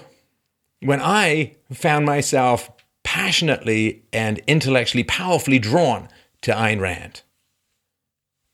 when 0.81 1.01
I 1.01 1.55
found 1.73 2.07
myself 2.07 2.71
passionately 3.03 4.03
and 4.13 4.41
intellectually 4.47 5.05
powerfully 5.05 5.59
drawn 5.59 6.09
to 6.43 6.53
Ayn 6.53 6.81
Rand, 6.81 7.23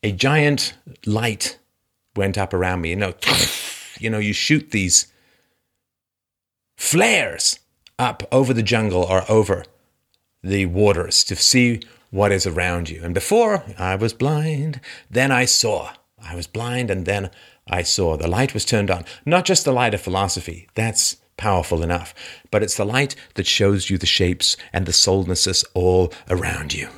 a 0.03 0.11
giant 0.11 0.75
light 1.05 1.57
went 2.15 2.37
up 2.37 2.53
around 2.53 2.81
me. 2.81 2.91
You 2.91 2.95
know, 2.95 3.13
you 3.99 4.09
know, 4.09 4.19
you 4.19 4.33
shoot 4.33 4.71
these 4.71 5.11
flares 6.77 7.59
up 7.97 8.23
over 8.31 8.53
the 8.53 8.63
jungle 8.63 9.03
or 9.03 9.29
over 9.29 9.65
the 10.43 10.65
waters 10.65 11.23
to 11.23 11.35
see 11.35 11.81
what 12.11 12.31
is 12.31 12.45
around 12.45 12.89
you. 12.89 13.03
And 13.03 13.13
before 13.13 13.63
I 13.77 13.95
was 13.95 14.13
blind, 14.13 14.79
then 15.09 15.31
I 15.31 15.45
saw. 15.45 15.91
I 16.21 16.35
was 16.35 16.47
blind 16.47 16.89
and 16.89 17.05
then 17.05 17.29
I 17.67 17.83
saw. 17.83 18.15
The 18.15 18.27
light 18.27 18.53
was 18.53 18.65
turned 18.65 18.91
on. 18.91 19.05
Not 19.25 19.45
just 19.45 19.65
the 19.65 19.71
light 19.71 19.93
of 19.93 20.01
philosophy, 20.01 20.67
that's 20.75 21.17
powerful 21.37 21.83
enough, 21.83 22.13
but 22.51 22.63
it's 22.63 22.77
the 22.77 22.85
light 22.85 23.15
that 23.35 23.47
shows 23.47 23.89
you 23.89 23.97
the 23.97 24.05
shapes 24.05 24.55
and 24.71 24.85
the 24.85 24.93
soulnesses 24.93 25.65
all 25.73 26.13
around 26.29 26.73
you. 26.73 26.89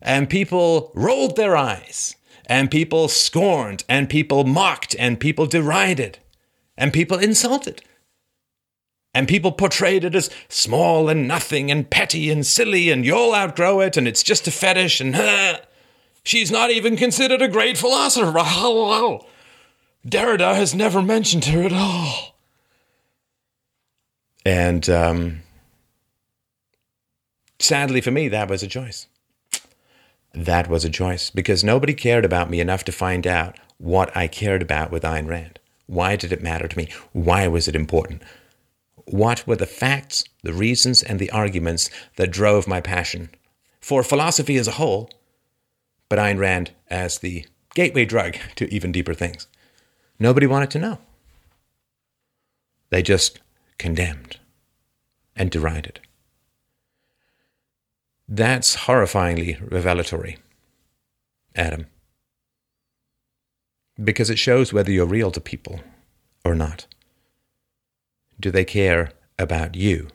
And 0.00 0.28
people 0.28 0.90
rolled 0.94 1.36
their 1.36 1.56
eyes, 1.56 2.16
and 2.46 2.70
people 2.70 3.08
scorned, 3.08 3.84
and 3.88 4.10
people 4.10 4.44
mocked, 4.44 4.96
and 4.98 5.20
people 5.20 5.46
derided, 5.46 6.18
and 6.76 6.92
people 6.92 7.18
insulted. 7.18 7.82
And 9.14 9.28
people 9.28 9.52
portrayed 9.52 10.04
it 10.04 10.14
as 10.14 10.30
small 10.48 11.08
and 11.08 11.28
nothing 11.28 11.70
and 11.70 11.88
petty 11.88 12.30
and 12.30 12.46
silly 12.46 12.90
and 12.90 13.04
you'll 13.04 13.34
outgrow 13.34 13.80
it 13.80 13.96
and 13.96 14.08
it's 14.08 14.22
just 14.22 14.48
a 14.48 14.50
fetish 14.50 15.00
and 15.00 15.14
uh, 15.14 15.58
she's 16.24 16.50
not 16.50 16.70
even 16.70 16.96
considered 16.96 17.42
a 17.42 17.48
great 17.48 17.76
philosopher. 17.76 18.32
Derrida 20.06 20.54
has 20.54 20.74
never 20.74 21.02
mentioned 21.02 21.44
her 21.46 21.62
at 21.62 21.72
all. 21.72 22.36
And 24.44 24.88
um, 24.88 25.42
sadly 27.58 28.00
for 28.00 28.10
me, 28.10 28.28
that 28.28 28.48
was 28.48 28.62
a 28.62 28.68
choice. 28.68 29.06
That 30.34 30.68
was 30.68 30.84
a 30.84 30.90
choice 30.90 31.30
because 31.30 31.62
nobody 31.62 31.92
cared 31.92 32.24
about 32.24 32.50
me 32.50 32.60
enough 32.60 32.84
to 32.84 32.92
find 32.92 33.26
out 33.26 33.58
what 33.78 34.16
I 34.16 34.26
cared 34.26 34.62
about 34.62 34.90
with 34.90 35.02
Ayn 35.02 35.28
Rand. 35.28 35.58
Why 35.86 36.16
did 36.16 36.32
it 36.32 36.42
matter 36.42 36.66
to 36.66 36.78
me? 36.78 36.88
Why 37.12 37.46
was 37.48 37.68
it 37.68 37.76
important? 37.76 38.22
What 39.12 39.46
were 39.46 39.56
the 39.56 39.66
facts, 39.66 40.24
the 40.42 40.54
reasons, 40.54 41.02
and 41.02 41.18
the 41.18 41.30
arguments 41.30 41.90
that 42.16 42.30
drove 42.30 42.66
my 42.66 42.80
passion 42.80 43.28
for 43.78 44.02
philosophy 44.02 44.56
as 44.56 44.66
a 44.66 44.72
whole, 44.72 45.10
but 46.08 46.18
Ayn 46.18 46.38
Rand 46.38 46.70
as 46.88 47.18
the 47.18 47.44
gateway 47.74 48.06
drug 48.06 48.36
to 48.56 48.72
even 48.72 48.90
deeper 48.90 49.12
things. 49.12 49.46
Nobody 50.18 50.46
wanted 50.46 50.70
to 50.70 50.78
know. 50.78 50.98
They 52.88 53.02
just 53.02 53.40
condemned 53.78 54.38
and 55.36 55.50
derided. 55.50 56.00
That's 58.26 58.76
horrifyingly 58.76 59.60
revelatory, 59.70 60.38
Adam, 61.54 61.86
because 64.02 64.30
it 64.30 64.38
shows 64.38 64.72
whether 64.72 64.90
you're 64.90 65.04
real 65.04 65.30
to 65.32 65.40
people 65.40 65.80
or 66.44 66.54
not. 66.54 66.86
Do 68.42 68.50
they 68.50 68.64
care 68.64 69.12
about 69.38 69.76
you? 69.76 70.08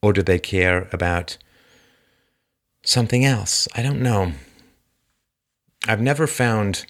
Or 0.00 0.12
do 0.12 0.22
they 0.22 0.38
care 0.38 0.88
about 0.92 1.36
something 2.84 3.24
else? 3.24 3.66
I 3.74 3.82
don't 3.82 4.00
know. 4.00 4.32
I've 5.88 6.00
never 6.00 6.26
found. 6.26 6.86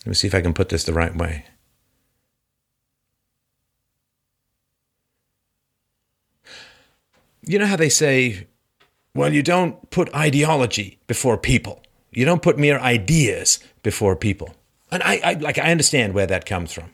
Let 0.00 0.08
me 0.08 0.14
see 0.14 0.26
if 0.26 0.34
I 0.34 0.42
can 0.42 0.52
put 0.52 0.68
this 0.68 0.84
the 0.84 0.92
right 0.92 1.16
way. 1.16 1.46
you 7.44 7.58
know 7.58 7.66
how 7.66 7.76
they 7.76 7.88
say, 7.88 8.46
well, 9.14 9.32
you 9.32 9.42
don't 9.42 9.90
put 9.90 10.14
ideology 10.14 10.98
before 11.06 11.36
people. 11.36 11.82
You 12.10 12.24
don't 12.24 12.42
put 12.42 12.58
mere 12.58 12.78
ideas 12.78 13.58
before 13.82 14.16
people. 14.16 14.54
And 14.92 15.02
I, 15.02 15.20
I 15.24 15.32
like 15.34 15.58
I 15.58 15.72
understand 15.72 16.14
where 16.14 16.26
that 16.26 16.46
comes 16.46 16.72
from. 16.72 16.90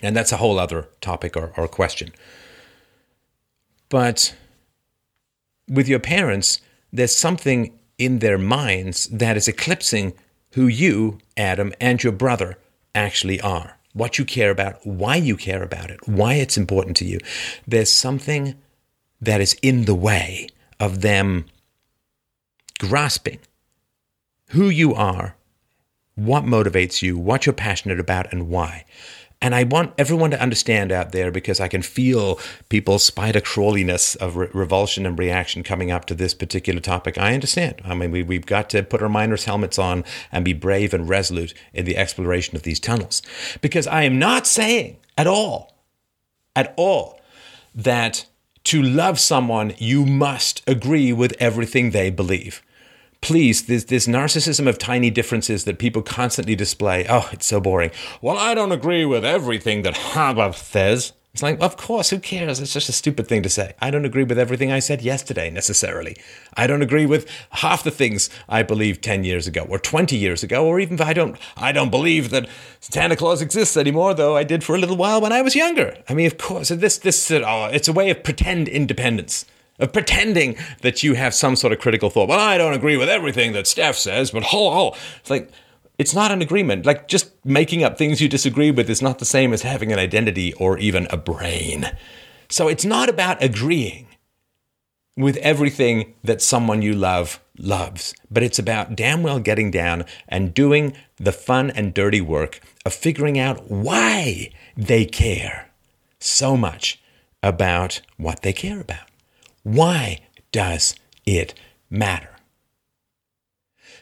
And 0.00 0.16
that's 0.16 0.32
a 0.32 0.38
whole 0.38 0.58
other 0.58 0.88
topic 1.00 1.36
or, 1.36 1.52
or 1.56 1.68
question. 1.68 2.12
But 3.88 4.34
with 5.68 5.88
your 5.88 5.98
parents, 5.98 6.60
there's 6.92 7.16
something 7.16 7.78
in 7.98 8.20
their 8.20 8.38
minds 8.38 9.06
that 9.06 9.36
is 9.36 9.48
eclipsing 9.48 10.14
who 10.52 10.66
you, 10.66 11.18
Adam, 11.36 11.74
and 11.80 12.02
your 12.02 12.12
brother 12.12 12.58
actually 12.94 13.40
are. 13.40 13.76
What 13.92 14.18
you 14.18 14.24
care 14.24 14.50
about, 14.50 14.86
why 14.86 15.16
you 15.16 15.36
care 15.36 15.62
about 15.62 15.90
it, 15.90 16.06
why 16.06 16.34
it's 16.34 16.56
important 16.56 16.96
to 16.98 17.04
you. 17.04 17.18
There's 17.66 17.90
something 17.90 18.54
that 19.20 19.40
is 19.40 19.56
in 19.62 19.84
the 19.84 19.94
way 19.94 20.48
of 20.78 21.00
them 21.00 21.46
grasping 22.78 23.40
who 24.50 24.68
you 24.68 24.94
are, 24.94 25.34
what 26.18 26.44
motivates 26.44 27.00
you, 27.00 27.16
what 27.16 27.46
you're 27.46 27.52
passionate 27.52 28.00
about, 28.00 28.32
and 28.32 28.48
why. 28.48 28.84
And 29.40 29.54
I 29.54 29.62
want 29.62 29.94
everyone 29.96 30.32
to 30.32 30.42
understand 30.42 30.90
out 30.90 31.12
there 31.12 31.30
because 31.30 31.60
I 31.60 31.68
can 31.68 31.82
feel 31.82 32.40
people's 32.68 33.04
spider 33.04 33.40
crawliness 33.40 34.16
of 34.16 34.34
re- 34.36 34.48
revulsion 34.52 35.06
and 35.06 35.16
reaction 35.16 35.62
coming 35.62 35.92
up 35.92 36.06
to 36.06 36.14
this 36.16 36.34
particular 36.34 36.80
topic. 36.80 37.16
I 37.16 37.34
understand. 37.34 37.80
I 37.84 37.94
mean, 37.94 38.10
we, 38.10 38.24
we've 38.24 38.46
got 38.46 38.68
to 38.70 38.82
put 38.82 39.00
our 39.00 39.08
miners' 39.08 39.44
helmets 39.44 39.78
on 39.78 40.04
and 40.32 40.44
be 40.44 40.54
brave 40.54 40.92
and 40.92 41.08
resolute 41.08 41.54
in 41.72 41.84
the 41.84 41.96
exploration 41.96 42.56
of 42.56 42.64
these 42.64 42.80
tunnels. 42.80 43.22
Because 43.60 43.86
I 43.86 44.02
am 44.02 44.18
not 44.18 44.44
saying 44.44 44.96
at 45.16 45.28
all, 45.28 45.76
at 46.56 46.74
all, 46.76 47.20
that 47.76 48.26
to 48.64 48.82
love 48.82 49.20
someone, 49.20 49.72
you 49.78 50.04
must 50.04 50.62
agree 50.66 51.12
with 51.12 51.36
everything 51.38 51.90
they 51.90 52.10
believe 52.10 52.60
please, 53.20 53.66
this 53.66 53.84
this 53.84 54.06
narcissism 54.06 54.68
of 54.68 54.78
tiny 54.78 55.10
differences 55.10 55.64
that 55.64 55.78
people 55.78 56.02
constantly 56.02 56.54
display. 56.54 57.06
Oh, 57.08 57.28
it's 57.32 57.46
so 57.46 57.60
boring. 57.60 57.90
Well, 58.22 58.38
I 58.38 58.54
don't 58.54 58.72
agree 58.72 59.04
with 59.04 59.24
everything 59.24 59.82
that 59.82 59.94
Harbaugh 59.94 60.54
says. 60.54 61.12
It's 61.34 61.42
like, 61.42 61.60
of 61.60 61.76
course, 61.76 62.10
who 62.10 62.18
cares? 62.18 62.58
It's 62.58 62.72
just 62.72 62.88
a 62.88 62.92
stupid 62.92 63.28
thing 63.28 63.44
to 63.44 63.48
say. 63.48 63.74
I 63.80 63.92
don't 63.92 64.04
agree 64.04 64.24
with 64.24 64.38
everything 64.38 64.72
I 64.72 64.80
said 64.80 65.02
yesterday 65.02 65.50
necessarily. 65.50 66.16
I 66.56 66.66
don't 66.66 66.82
agree 66.82 67.06
with 67.06 67.30
half 67.50 67.84
the 67.84 67.92
things 67.92 68.28
I 68.48 68.62
believed 68.64 69.04
10 69.04 69.22
years 69.22 69.46
ago 69.46 69.64
or 69.68 69.78
20 69.78 70.16
years 70.16 70.42
ago, 70.42 70.66
or 70.66 70.80
even 70.80 71.00
I 71.00 71.12
don't 71.12 71.36
I 71.56 71.70
don't 71.70 71.90
believe 71.90 72.30
that 72.30 72.48
Santa 72.80 73.14
Claus 73.14 73.42
exists 73.42 73.76
anymore, 73.76 74.14
though 74.14 74.36
I 74.36 74.42
did 74.42 74.64
for 74.64 74.74
a 74.74 74.78
little 74.78 74.96
while 74.96 75.20
when 75.20 75.32
I 75.32 75.42
was 75.42 75.54
younger. 75.54 76.02
I 76.08 76.14
mean, 76.14 76.26
of 76.26 76.38
course, 76.38 76.70
this 76.70 76.98
this 76.98 77.30
uh, 77.30 77.70
it's 77.72 77.88
a 77.88 77.92
way 77.92 78.10
of 78.10 78.24
pretend 78.24 78.66
independence 78.66 79.44
of 79.78 79.92
pretending 79.92 80.56
that 80.82 81.02
you 81.02 81.14
have 81.14 81.34
some 81.34 81.56
sort 81.56 81.72
of 81.72 81.78
critical 81.78 82.10
thought. 82.10 82.28
Well, 82.28 82.40
I 82.40 82.58
don't 82.58 82.74
agree 82.74 82.96
with 82.96 83.08
everything 83.08 83.52
that 83.52 83.66
Steph 83.66 83.96
says, 83.96 84.30
but 84.30 84.44
ho, 84.44 84.70
ho. 84.70 84.96
It's 85.20 85.30
like, 85.30 85.50
it's 85.98 86.14
not 86.14 86.30
an 86.30 86.42
agreement. 86.42 86.86
Like, 86.86 87.08
just 87.08 87.32
making 87.44 87.82
up 87.82 87.98
things 87.98 88.20
you 88.20 88.28
disagree 88.28 88.70
with 88.70 88.88
is 88.88 89.02
not 89.02 89.18
the 89.18 89.24
same 89.24 89.52
as 89.52 89.62
having 89.62 89.92
an 89.92 89.98
identity 89.98 90.52
or 90.54 90.78
even 90.78 91.06
a 91.10 91.16
brain. 91.16 91.90
So 92.48 92.68
it's 92.68 92.84
not 92.84 93.08
about 93.08 93.42
agreeing 93.42 94.06
with 95.16 95.36
everything 95.38 96.14
that 96.22 96.40
someone 96.40 96.80
you 96.80 96.94
love 96.94 97.40
loves, 97.58 98.14
but 98.30 98.44
it's 98.44 98.58
about 98.58 98.94
damn 98.94 99.22
well 99.24 99.40
getting 99.40 99.70
down 99.70 100.04
and 100.28 100.54
doing 100.54 100.96
the 101.16 101.32
fun 101.32 101.70
and 101.70 101.92
dirty 101.92 102.20
work 102.20 102.60
of 102.86 102.94
figuring 102.94 103.36
out 103.38 103.68
why 103.68 104.50
they 104.76 105.04
care 105.04 105.70
so 106.20 106.56
much 106.56 107.02
about 107.42 108.00
what 108.16 108.42
they 108.42 108.52
care 108.52 108.80
about. 108.80 109.07
Why 109.68 110.20
does 110.50 110.94
it 111.26 111.52
matter? 111.90 112.30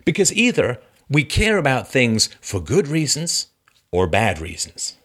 Because 0.05 0.33
either 0.33 0.79
we 1.09 1.25
care 1.25 1.59
about 1.59 1.89
things 1.89 2.29
for 2.41 2.61
good 2.61 2.87
reasons 2.87 3.49
or 3.91 4.07
bad 4.07 4.39
reasons. 4.39 4.97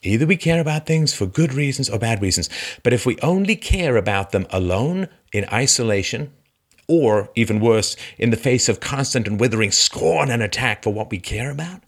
Either 0.00 0.24
we 0.24 0.38
care 0.38 0.62
about 0.62 0.86
things 0.86 1.12
for 1.12 1.26
good 1.26 1.52
reasons 1.52 1.90
or 1.90 1.98
bad 1.98 2.22
reasons. 2.22 2.48
But 2.82 2.94
if 2.94 3.04
we 3.04 3.18
only 3.20 3.56
care 3.56 3.98
about 3.98 4.30
them 4.30 4.46
alone, 4.48 5.08
in 5.34 5.44
isolation, 5.52 6.32
or 6.88 7.28
even 7.34 7.60
worse, 7.60 7.94
in 8.16 8.30
the 8.30 8.38
face 8.38 8.70
of 8.70 8.80
constant 8.80 9.28
and 9.28 9.38
withering 9.38 9.70
scorn 9.70 10.30
and 10.30 10.42
attack 10.42 10.82
for 10.82 10.94
what 10.94 11.10
we 11.10 11.18
care 11.18 11.50
about, 11.50 11.82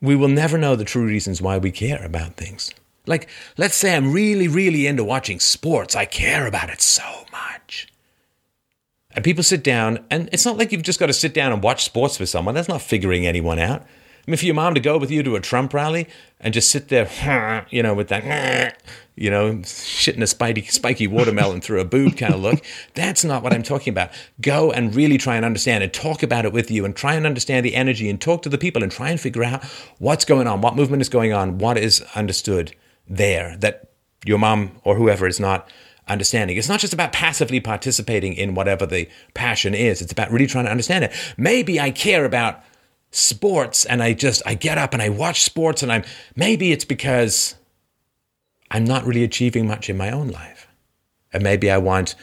we 0.00 0.16
will 0.16 0.26
never 0.26 0.58
know 0.58 0.74
the 0.74 0.84
true 0.84 1.06
reasons 1.06 1.40
why 1.40 1.56
we 1.56 1.70
care 1.70 2.04
about 2.04 2.34
things. 2.34 2.74
Like, 3.06 3.28
let's 3.56 3.76
say 3.76 3.94
I'm 3.94 4.12
really, 4.12 4.48
really 4.48 4.86
into 4.86 5.04
watching 5.04 5.40
sports. 5.40 5.96
I 5.96 6.04
care 6.04 6.46
about 6.46 6.70
it 6.70 6.80
so 6.80 7.24
much. 7.32 7.88
And 9.12 9.24
people 9.24 9.42
sit 9.42 9.64
down, 9.64 10.04
and 10.10 10.28
it's 10.32 10.44
not 10.44 10.58
like 10.58 10.72
you've 10.72 10.82
just 10.82 11.00
got 11.00 11.06
to 11.06 11.12
sit 11.14 11.32
down 11.32 11.52
and 11.52 11.62
watch 11.62 11.84
sports 11.84 12.18
with 12.18 12.28
someone. 12.28 12.54
That's 12.54 12.68
not 12.68 12.82
figuring 12.82 13.26
anyone 13.26 13.58
out. 13.58 13.82
I 13.82 14.30
mean, 14.30 14.38
for 14.38 14.44
your 14.44 14.56
mom 14.56 14.74
to 14.74 14.80
go 14.80 14.98
with 14.98 15.10
you 15.10 15.22
to 15.22 15.36
a 15.36 15.40
Trump 15.40 15.72
rally 15.72 16.08
and 16.40 16.52
just 16.52 16.70
sit 16.70 16.88
there, 16.88 17.64
you 17.70 17.82
know, 17.82 17.94
with 17.94 18.08
that, 18.08 18.82
you 19.14 19.30
know, 19.30 19.54
shitting 19.62 20.20
a 20.20 20.26
spiky, 20.26 20.62
spiky 20.62 21.06
watermelon 21.06 21.60
through 21.60 21.80
a 21.80 21.84
boob 21.84 22.16
kind 22.16 22.34
of 22.34 22.40
look, 22.40 22.60
that's 22.94 23.24
not 23.24 23.44
what 23.44 23.52
I'm 23.52 23.62
talking 23.62 23.92
about. 23.92 24.10
Go 24.40 24.72
and 24.72 24.94
really 24.94 25.16
try 25.16 25.36
and 25.36 25.44
understand 25.44 25.84
and 25.84 25.92
talk 25.92 26.24
about 26.24 26.44
it 26.44 26.52
with 26.52 26.72
you 26.72 26.84
and 26.84 26.94
try 26.94 27.14
and 27.14 27.24
understand 27.24 27.64
the 27.64 27.76
energy 27.76 28.10
and 28.10 28.20
talk 28.20 28.42
to 28.42 28.48
the 28.48 28.58
people 28.58 28.82
and 28.82 28.90
try 28.90 29.10
and 29.10 29.20
figure 29.20 29.44
out 29.44 29.64
what's 29.98 30.24
going 30.24 30.48
on, 30.48 30.60
what 30.60 30.74
movement 30.74 31.02
is 31.02 31.08
going 31.08 31.32
on, 31.32 31.58
what 31.58 31.78
is 31.78 32.02
understood 32.16 32.74
there 33.08 33.56
that 33.58 33.90
your 34.24 34.38
mom 34.38 34.72
or 34.84 34.96
whoever 34.96 35.26
is 35.26 35.40
not 35.40 35.68
understanding. 36.08 36.56
It's 36.56 36.68
not 36.68 36.80
just 36.80 36.92
about 36.92 37.12
passively 37.12 37.60
participating 37.60 38.34
in 38.34 38.54
whatever 38.54 38.86
the 38.86 39.08
passion 39.34 39.74
is. 39.74 40.00
It's 40.00 40.12
about 40.12 40.30
really 40.30 40.46
trying 40.46 40.66
to 40.66 40.70
understand 40.70 41.04
it. 41.04 41.12
Maybe 41.36 41.80
I 41.80 41.90
care 41.90 42.24
about 42.24 42.62
sports 43.10 43.84
and 43.84 44.02
I 44.02 44.12
just 44.12 44.42
I 44.46 44.54
get 44.54 44.78
up 44.78 44.92
and 44.92 45.02
I 45.02 45.08
watch 45.08 45.42
sports 45.42 45.82
and 45.82 45.90
I'm 45.92 46.04
maybe 46.34 46.72
it's 46.72 46.84
because 46.84 47.54
I'm 48.70 48.84
not 48.84 49.04
really 49.04 49.24
achieving 49.24 49.66
much 49.66 49.88
in 49.88 49.96
my 49.96 50.10
own 50.10 50.28
life. 50.28 50.68
And 51.32 51.42
maybe 51.42 51.70
I 51.70 51.78
want 51.78 52.14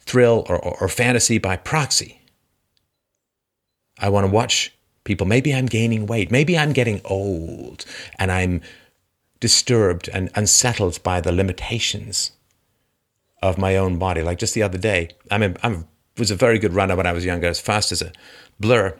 thrill 0.00 0.44
or, 0.48 0.56
or, 0.56 0.82
or 0.82 0.88
fantasy 0.88 1.38
by 1.38 1.56
proxy. 1.56 2.20
I 3.98 4.08
want 4.08 4.26
to 4.26 4.32
watch 4.32 4.74
people. 5.04 5.26
Maybe 5.26 5.54
I'm 5.54 5.66
gaining 5.66 6.06
weight. 6.06 6.30
Maybe 6.30 6.56
I'm 6.56 6.72
getting 6.72 7.00
old 7.04 7.84
and 8.18 8.32
I'm 8.32 8.62
disturbed 9.40 10.08
and 10.12 10.30
unsettled 10.34 11.02
by 11.02 11.20
the 11.20 11.32
limitations 11.32 12.32
of 13.42 13.58
my 13.58 13.76
own 13.76 13.98
body. 13.98 14.22
Like 14.22 14.38
just 14.38 14.54
the 14.54 14.62
other 14.62 14.78
day, 14.78 15.08
I 15.30 15.38
mean, 15.38 15.56
I 15.62 15.82
was 16.18 16.30
a 16.30 16.36
very 16.36 16.58
good 16.58 16.74
runner 16.74 16.94
when 16.94 17.06
I 17.06 17.12
was 17.12 17.24
younger, 17.24 17.48
as 17.48 17.60
fast 17.60 17.90
as 17.90 18.02
a 18.02 18.12
blur. 18.58 18.98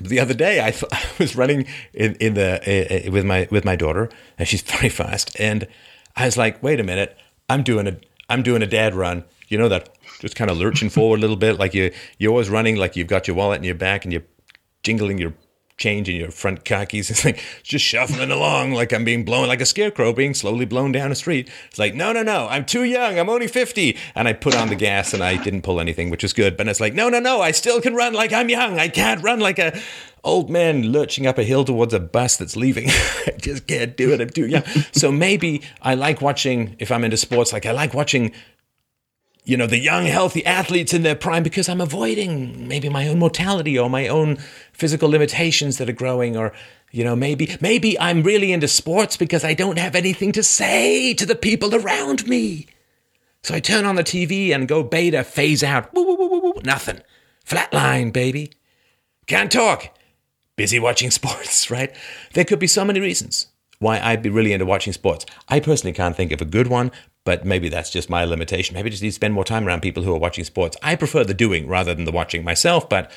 But 0.00 0.10
The 0.10 0.20
other 0.20 0.34
day, 0.34 0.60
I, 0.60 0.68
I 0.92 1.02
was 1.18 1.34
running 1.34 1.66
in, 1.94 2.14
in 2.16 2.34
the 2.34 3.06
uh, 3.06 3.10
with 3.10 3.24
my 3.24 3.48
with 3.50 3.64
my 3.64 3.74
daughter, 3.76 4.10
and 4.38 4.46
she's 4.46 4.62
very 4.76 4.90
fast. 4.90 5.38
And 5.40 5.66
I 6.14 6.26
was 6.26 6.36
like, 6.36 6.62
"Wait 6.62 6.78
a 6.78 6.84
minute! 6.84 7.16
I'm 7.48 7.62
doing 7.62 7.88
a 7.88 7.96
I'm 8.28 8.42
doing 8.42 8.62
a 8.62 8.66
dad 8.66 8.94
run. 8.94 9.24
You 9.48 9.56
know 9.56 9.68
that 9.70 9.88
just 10.20 10.36
kind 10.36 10.50
of 10.50 10.58
lurching 10.58 10.90
forward 10.90 11.18
a 11.18 11.20
little 11.22 11.36
bit, 11.36 11.58
like 11.58 11.72
you 11.72 11.92
you're 12.18 12.30
always 12.30 12.50
running, 12.50 12.76
like 12.76 12.96
you've 12.96 13.08
got 13.08 13.26
your 13.26 13.36
wallet 13.36 13.58
in 13.58 13.64
your 13.64 13.74
back 13.74 14.04
and 14.04 14.12
you're 14.12 14.24
jingling 14.82 15.18
your 15.18 15.32
change 15.78 16.08
in 16.08 16.16
your 16.16 16.30
front 16.30 16.64
khakis. 16.64 17.08
It's 17.18 17.24
like 17.24 17.42
just 17.62 17.84
shuffling 17.84 18.30
along 18.30 18.72
like 18.72 18.92
I'm 18.92 19.04
being 19.04 19.24
blown 19.24 19.48
like 19.48 19.60
a 19.60 19.66
scarecrow 19.66 20.12
being 20.12 20.34
slowly 20.34 20.66
blown 20.66 20.92
down 20.92 21.10
a 21.10 21.14
street. 21.14 21.48
It's 21.68 21.78
like, 21.78 21.94
no, 21.94 22.12
no, 22.12 22.22
no, 22.22 22.48
I'm 22.48 22.64
too 22.64 22.84
young. 22.84 23.18
I'm 23.18 23.30
only 23.30 23.46
50. 23.46 23.96
And 24.14 24.28
I 24.28 24.34
put 24.34 24.54
on 24.54 24.68
the 24.68 24.74
gas 24.74 25.14
and 25.14 25.22
I 25.22 25.42
didn't 25.42 25.62
pull 25.62 25.80
anything, 25.80 26.10
which 26.10 26.24
is 26.24 26.32
good. 26.32 26.56
But 26.56 26.68
it's 26.68 26.80
like, 26.80 26.94
no, 26.94 27.08
no, 27.08 27.20
no, 27.20 27.40
I 27.40 27.52
still 27.52 27.80
can 27.80 27.94
run 27.94 28.12
like 28.12 28.32
I'm 28.32 28.48
young. 28.50 28.78
I 28.78 28.88
can't 28.88 29.22
run 29.22 29.40
like 29.40 29.58
a 29.58 29.80
old 30.24 30.50
man 30.50 30.92
lurching 30.92 31.26
up 31.26 31.38
a 31.38 31.44
hill 31.44 31.64
towards 31.64 31.94
a 31.94 32.00
bus 32.00 32.36
that's 32.36 32.56
leaving. 32.56 32.88
I 33.26 33.32
just 33.38 33.66
can't 33.66 33.96
do 33.96 34.12
it. 34.12 34.20
I'm 34.20 34.30
too 34.30 34.46
young. 34.46 34.64
so 34.92 35.10
maybe 35.10 35.62
I 35.80 35.94
like 35.94 36.20
watching, 36.20 36.76
if 36.78 36.90
I'm 36.90 37.04
into 37.04 37.16
sports, 37.16 37.52
like 37.52 37.66
I 37.66 37.72
like 37.72 37.94
watching 37.94 38.32
you 39.48 39.56
know, 39.56 39.66
the 39.66 39.78
young, 39.78 40.04
healthy 40.04 40.44
athletes 40.44 40.92
in 40.92 41.04
their 41.04 41.14
prime 41.14 41.42
because 41.42 41.70
I'm 41.70 41.80
avoiding 41.80 42.68
maybe 42.68 42.90
my 42.90 43.08
own 43.08 43.18
mortality 43.18 43.78
or 43.78 43.88
my 43.88 44.06
own 44.06 44.36
physical 44.74 45.08
limitations 45.08 45.78
that 45.78 45.88
are 45.88 45.94
growing 45.94 46.36
or 46.36 46.52
you 46.90 47.02
know 47.02 47.16
maybe 47.16 47.56
maybe 47.58 47.98
I'm 47.98 48.22
really 48.22 48.52
into 48.52 48.68
sports 48.68 49.16
because 49.16 49.44
I 49.44 49.54
don't 49.54 49.78
have 49.78 49.94
anything 49.94 50.32
to 50.32 50.42
say 50.42 51.14
to 51.14 51.24
the 51.24 51.34
people 51.34 51.74
around 51.74 52.28
me. 52.28 52.66
So 53.42 53.54
I 53.54 53.60
turn 53.60 53.86
on 53.86 53.94
the 53.94 54.04
TV 54.04 54.54
and 54.54 54.68
go 54.68 54.82
beta 54.82 55.24
phase 55.24 55.64
out. 55.64 55.94
Woo, 55.94 56.04
woo, 56.04 56.28
woo, 56.28 56.52
Nothing. 56.62 57.00
Flatline, 57.46 58.12
baby. 58.12 58.52
Can't 59.26 59.50
talk. 59.50 59.96
Busy 60.56 60.78
watching 60.78 61.10
sports, 61.20 61.70
right? 61.70 61.96
There 62.34 62.44
could 62.44 62.58
be 62.58 62.66
so 62.66 62.84
many 62.84 63.00
reasons 63.00 63.46
why 63.78 64.00
I'd 64.00 64.22
be 64.22 64.30
really 64.30 64.52
into 64.52 64.66
watching 64.66 64.92
sports. 64.92 65.24
I 65.48 65.60
personally 65.60 65.92
can't 65.92 66.16
think 66.16 66.32
of 66.32 66.40
a 66.40 66.44
good 66.44 66.66
one, 66.66 66.90
but 67.24 67.44
maybe 67.44 67.68
that's 67.68 67.90
just 67.90 68.10
my 68.10 68.24
limitation. 68.24 68.74
Maybe 68.74 68.88
I 68.88 68.90
just 68.90 69.02
need 69.02 69.10
to 69.10 69.14
spend 69.14 69.34
more 69.34 69.44
time 69.44 69.66
around 69.66 69.82
people 69.82 70.02
who 70.02 70.14
are 70.14 70.18
watching 70.18 70.44
sports. 70.44 70.76
I 70.82 70.96
prefer 70.96 71.24
the 71.24 71.34
doing 71.34 71.68
rather 71.68 71.94
than 71.94 72.04
the 72.04 72.12
watching 72.12 72.44
myself, 72.44 72.88
but 72.88 73.10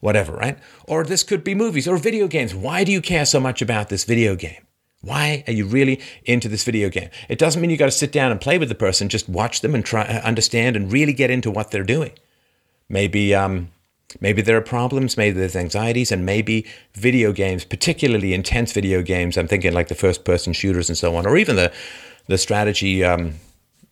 whatever, 0.00 0.32
right? 0.32 0.58
Or 0.86 1.04
this 1.04 1.22
could 1.22 1.44
be 1.44 1.54
movies 1.54 1.86
or 1.86 1.96
video 1.96 2.28
games. 2.28 2.54
Why 2.54 2.84
do 2.84 2.92
you 2.92 3.00
care 3.00 3.26
so 3.26 3.40
much 3.40 3.62
about 3.62 3.88
this 3.88 4.04
video 4.04 4.36
game? 4.36 4.66
Why 5.00 5.44
are 5.46 5.52
you 5.52 5.64
really 5.64 6.00
into 6.24 6.48
this 6.48 6.64
video 6.64 6.88
game? 6.88 7.10
It 7.28 7.38
doesn't 7.38 7.60
mean 7.60 7.70
you 7.70 7.76
got 7.76 7.86
to 7.86 7.90
sit 7.92 8.10
down 8.10 8.32
and 8.32 8.40
play 8.40 8.58
with 8.58 8.68
the 8.68 8.74
person. 8.74 9.08
Just 9.08 9.28
watch 9.28 9.60
them 9.60 9.74
and 9.74 9.84
try 9.84 10.02
uh, 10.02 10.20
understand 10.22 10.74
and 10.74 10.90
really 10.92 11.12
get 11.12 11.30
into 11.30 11.50
what 11.50 11.70
they're 11.70 11.84
doing. 11.84 12.12
Maybe 12.88 13.34
um, 13.34 13.70
maybe 14.20 14.42
there 14.42 14.56
are 14.56 14.62
problems, 14.62 15.16
maybe 15.16 15.38
there's 15.38 15.56
anxieties, 15.56 16.12
and 16.12 16.24
maybe 16.24 16.66
video 16.94 17.32
games, 17.32 17.64
particularly 17.64 18.32
intense 18.34 18.72
video 18.72 19.02
games. 19.02 19.36
I'm 19.36 19.48
thinking 19.48 19.72
like 19.72 19.88
the 19.88 19.94
first 19.94 20.24
person 20.24 20.52
shooters 20.52 20.88
and 20.88 20.98
so 20.98 21.16
on, 21.16 21.26
or 21.26 21.36
even 21.36 21.56
the 21.56 21.72
the 22.26 22.38
strategy 22.38 23.02
um, 23.02 23.34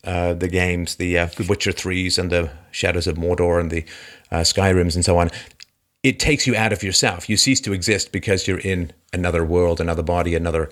uh, 0.07 0.35
the 0.35 0.49
games, 0.49 0.97
the 0.97 1.19
uh, 1.19 1.29
Witcher 1.49 1.73
threes 1.73 2.17
and 2.17 2.31
the 2.31 2.49
Shadows 2.71 3.09
of 3.09 3.17
Mordor 3.17 3.61
and 3.61 3.71
the 3.73 3.85
uh, 4.31 4.43
Skyrims 4.43 4.95
and 4.95 5.05
so 5.05 5.19
on. 5.19 5.31
It 6.05 6.21
takes 6.21 6.47
you 6.47 6.55
out 6.55 6.73
of 6.73 6.85
yourself. 6.85 7.29
You 7.29 7.37
cease 7.37 7.61
to 7.63 7.73
exist 7.73 8.13
because 8.13 8.47
you're 8.47 8.61
in 8.61 8.93
another 9.13 9.45
world, 9.45 9.81
another 9.81 10.05
body, 10.05 10.37
another 10.37 10.71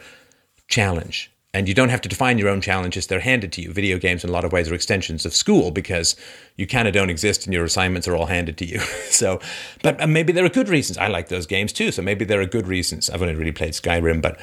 challenge. 0.69 1.33
And 1.55 1.68
you 1.68 1.74
don't 1.74 1.89
have 1.89 2.01
to 2.01 2.09
define 2.09 2.36
your 2.36 2.48
own 2.48 2.60
challenges, 2.60 3.06
they're 3.06 3.20
handed 3.20 3.52
to 3.52 3.62
you. 3.62 3.72
Video 3.72 3.97
games, 3.97 4.24
in 4.24 4.31
a 4.31 4.32
lot 4.32 4.44
of 4.44 4.52
ways, 4.52 4.68
are 4.68 4.74
extensions 4.74 5.24
of 5.24 5.32
school 5.32 5.70
because 5.70 6.16
you 6.56 6.66
kind 6.66 6.89
of 6.89 6.93
don't 6.93 7.10
exist 7.10 7.47
and 7.47 7.55
your 7.55 7.64
assignments 7.64 8.09
are 8.09 8.16
all 8.16 8.26
handed 8.26 8.59
to 8.59 8.66
you. 8.66 8.78
so, 9.09 9.39
but 9.81 10.01
uh, 10.02 10.06
maybe 10.09 10.32
there 10.32 10.44
are 10.44 10.51
good 10.51 10.68
reasons. 10.68 10.98
I 10.98 11.06
like 11.06 11.28
those 11.28 11.47
games 11.47 11.72
too. 11.72 11.93
So 11.93 12.02
maybe 12.02 12.24
there 12.24 12.40
are 12.40 12.47
good 12.47 12.66
reasons. 12.66 13.09
I've 13.09 13.22
only 13.22 13.36
really 13.36 13.52
played 13.52 13.72
Skyrim, 13.72 14.20
but 14.20 14.39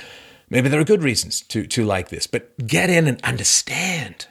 maybe 0.49 0.69
there 0.69 0.79
are 0.79 0.85
good 0.85 1.03
reasons 1.03 1.41
to, 1.41 1.67
to 1.67 1.83
like 1.83 2.07
this. 2.07 2.27
But 2.27 2.57
get 2.65 2.89
in 2.89 3.07
and 3.07 3.21
understand 3.23 4.27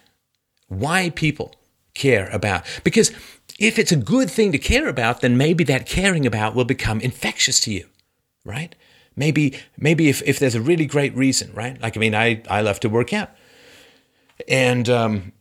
why 0.69 1.11
people 1.11 1.55
care 1.93 2.31
about. 2.31 2.65
Because 2.83 3.13
if 3.59 3.79
it's 3.79 3.93
a 3.93 3.97
good 3.97 4.31
thing 4.31 4.53
to 4.53 4.59
care 4.59 4.89
about, 4.89 5.21
then 5.21 5.37
maybe 5.37 5.65
that 5.65 5.85
caring 5.85 6.25
about 6.25 6.55
will 6.55 6.65
become 6.65 6.99
infectious 7.03 7.61
to 7.61 7.73
you, 7.73 7.89
right? 8.43 8.75
Maybe, 9.17 9.59
maybe 9.77 10.09
if, 10.09 10.23
if 10.23 10.39
there's 10.39 10.55
a 10.55 10.61
really 10.61 10.87
great 10.87 11.15
reason, 11.17 11.53
right? 11.55 11.81
Like, 11.81 11.97
I 11.97 12.01
mean, 12.01 12.15
I, 12.15 12.43
I 12.49 12.61
love 12.63 12.81
to 12.81 12.89
work 12.89 13.13
out. 13.13 13.31
And, 14.49 14.89
um, 14.89 15.33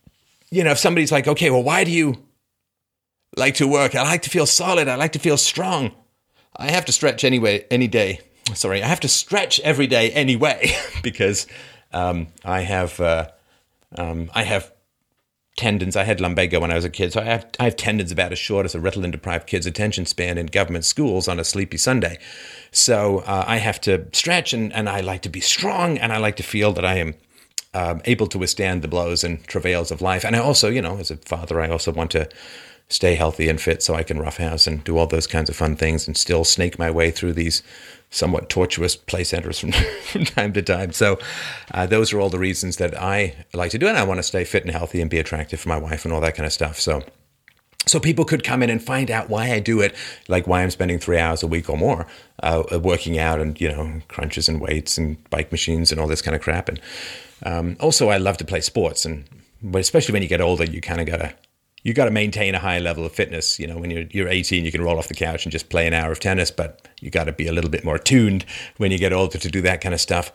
you 0.51 0.63
know, 0.63 0.71
if 0.71 0.79
somebody's 0.79 1.11
like, 1.11 1.27
okay, 1.27 1.49
well, 1.49 1.63
why 1.63 1.83
do 1.83 1.91
you 1.91 2.23
like 3.37 3.55
to 3.55 3.67
work? 3.67 3.95
I 3.95 4.03
like 4.03 4.23
to 4.23 4.29
feel 4.29 4.45
solid. 4.45 4.87
I 4.87 4.95
like 4.95 5.13
to 5.13 5.19
feel 5.19 5.37
strong. 5.37 5.93
I 6.55 6.71
have 6.71 6.85
to 6.85 6.91
stretch 6.91 7.23
anyway, 7.23 7.65
any 7.71 7.87
day. 7.87 8.19
Sorry, 8.53 8.81
I 8.81 8.87
have 8.87 8.99
to 9.01 9.07
stretch 9.07 9.59
every 9.61 9.87
day 9.87 10.11
anyway 10.11 10.71
because 11.03 11.47
um, 11.93 12.27
I 12.43 12.61
have 12.61 12.99
uh, 12.99 13.29
um, 13.97 14.29
I 14.33 14.43
have 14.43 14.71
tendons. 15.57 15.95
I 15.95 16.03
had 16.03 16.19
lumbago 16.19 16.59
when 16.59 16.71
I 16.71 16.75
was 16.75 16.85
a 16.85 16.89
kid, 16.89 17.13
so 17.13 17.21
I 17.21 17.25
have 17.25 17.47
I 17.59 17.65
have 17.65 17.75
tendons 17.75 18.11
about 18.11 18.31
as 18.31 18.39
short 18.39 18.65
as 18.65 18.75
a 18.75 18.79
Ritalin 18.79 19.11
deprived 19.11 19.47
kid's 19.47 19.65
attention 19.65 20.05
span 20.05 20.37
in 20.37 20.47
government 20.47 20.85
schools 20.85 21.27
on 21.27 21.39
a 21.39 21.43
sleepy 21.43 21.77
Sunday. 21.77 22.17
So 22.71 23.19
uh, 23.19 23.45
I 23.47 23.57
have 23.57 23.81
to 23.81 24.05
stretch, 24.13 24.53
and 24.53 24.73
and 24.73 24.89
I 24.89 25.01
like 25.01 25.21
to 25.23 25.29
be 25.29 25.41
strong, 25.41 25.97
and 25.97 26.11
I 26.11 26.17
like 26.17 26.35
to 26.37 26.43
feel 26.43 26.73
that 26.73 26.85
I 26.85 26.95
am. 26.95 27.15
Um, 27.71 28.01
able 28.05 28.25
to 28.25 28.39
withstand 28.39 28.81
the 28.81 28.87
blows 28.87 29.23
and 29.23 29.45
travails 29.45 29.91
of 29.91 30.01
life. 30.01 30.25
And 30.25 30.35
I 30.35 30.39
also, 30.39 30.69
you 30.69 30.81
know, 30.81 30.97
as 30.97 31.11
a 31.11 31.17
father, 31.17 31.61
I 31.61 31.69
also 31.69 31.91
want 31.91 32.09
to 32.11 32.27
stay 32.89 33.13
healthy 33.13 33.47
and 33.47 33.61
fit 33.61 33.83
so 33.83 33.93
I 33.93 34.03
can 34.03 34.19
roughhouse 34.19 34.65
and 34.65 34.83
do 34.83 34.97
all 34.97 35.05
those 35.05 35.27
kinds 35.27 35.49
of 35.49 35.55
fun 35.55 35.75
things 35.75 36.07
and 36.07 36.17
still 36.17 36.43
snake 36.43 36.79
my 36.79 36.89
way 36.89 37.11
through 37.11 37.33
these 37.33 37.61
somewhat 38.09 38.49
tortuous 38.49 38.95
play 38.95 39.23
centers 39.23 39.59
from, 39.59 39.71
from 40.03 40.25
time 40.25 40.53
to 40.53 40.61
time. 40.61 40.91
So, 40.91 41.19
uh, 41.71 41.85
those 41.85 42.11
are 42.11 42.19
all 42.19 42.29
the 42.29 42.39
reasons 42.39 42.77
that 42.77 42.99
I 42.99 43.35
like 43.53 43.71
to 43.71 43.77
do 43.77 43.87
it. 43.87 43.95
I 43.95 44.03
want 44.03 44.17
to 44.17 44.23
stay 44.23 44.43
fit 44.43 44.63
and 44.63 44.71
healthy 44.71 45.01
and 45.01 45.09
be 45.09 45.19
attractive 45.19 45.59
for 45.59 45.69
my 45.69 45.77
wife 45.77 46.05
and 46.05 46.13
all 46.13 46.21
that 46.21 46.35
kind 46.35 46.47
of 46.47 46.53
stuff. 46.53 46.79
So, 46.79 47.03
so 47.89 47.99
people 47.99 48.25
could 48.25 48.43
come 48.43 48.61
in 48.63 48.69
and 48.69 48.81
find 48.81 49.09
out 49.09 49.29
why 49.29 49.51
I 49.51 49.59
do 49.59 49.81
it, 49.81 49.95
like 50.27 50.47
why 50.47 50.63
I'm 50.63 50.71
spending 50.71 50.99
three 50.99 51.17
hours 51.17 51.43
a 51.43 51.47
week 51.47 51.69
or 51.69 51.77
more 51.77 52.07
uh, 52.43 52.79
working 52.81 53.17
out 53.17 53.39
and 53.39 53.59
you 53.59 53.69
know 53.69 54.01
crunches 54.07 54.47
and 54.47 54.61
weights 54.61 54.97
and 54.97 55.17
bike 55.29 55.51
machines 55.51 55.91
and 55.91 55.99
all 55.99 56.07
this 56.07 56.21
kind 56.21 56.35
of 56.35 56.41
crap. 56.41 56.69
And 56.69 56.79
um, 57.43 57.77
also, 57.79 58.09
I 58.09 58.17
love 58.17 58.37
to 58.37 58.45
play 58.45 58.61
sports, 58.61 59.05
and 59.05 59.25
but 59.61 59.79
especially 59.79 60.13
when 60.13 60.21
you 60.21 60.29
get 60.29 60.41
older, 60.41 60.63
you 60.63 60.81
kind 60.81 61.01
of 61.01 61.07
gotta 61.07 61.33
you 61.83 61.93
got 61.93 62.05
to 62.05 62.11
maintain 62.11 62.55
a 62.55 62.59
high 62.59 62.79
level 62.79 63.05
of 63.05 63.11
fitness. 63.13 63.59
You 63.59 63.67
know, 63.67 63.77
when 63.77 63.89
you're 63.89 64.05
you're 64.11 64.27
18, 64.27 64.65
you 64.65 64.71
can 64.71 64.81
roll 64.81 64.97
off 64.97 65.07
the 65.07 65.13
couch 65.13 65.45
and 65.45 65.51
just 65.51 65.69
play 65.69 65.87
an 65.87 65.93
hour 65.93 66.11
of 66.11 66.19
tennis, 66.19 66.51
but 66.51 66.87
you 66.99 67.09
got 67.09 67.25
to 67.25 67.31
be 67.31 67.47
a 67.47 67.53
little 67.53 67.69
bit 67.69 67.83
more 67.83 67.97
tuned 67.97 68.45
when 68.77 68.91
you 68.91 68.97
get 68.97 69.13
older 69.13 69.37
to 69.37 69.49
do 69.49 69.61
that 69.61 69.81
kind 69.81 69.93
of 69.93 70.01
stuff. 70.01 70.31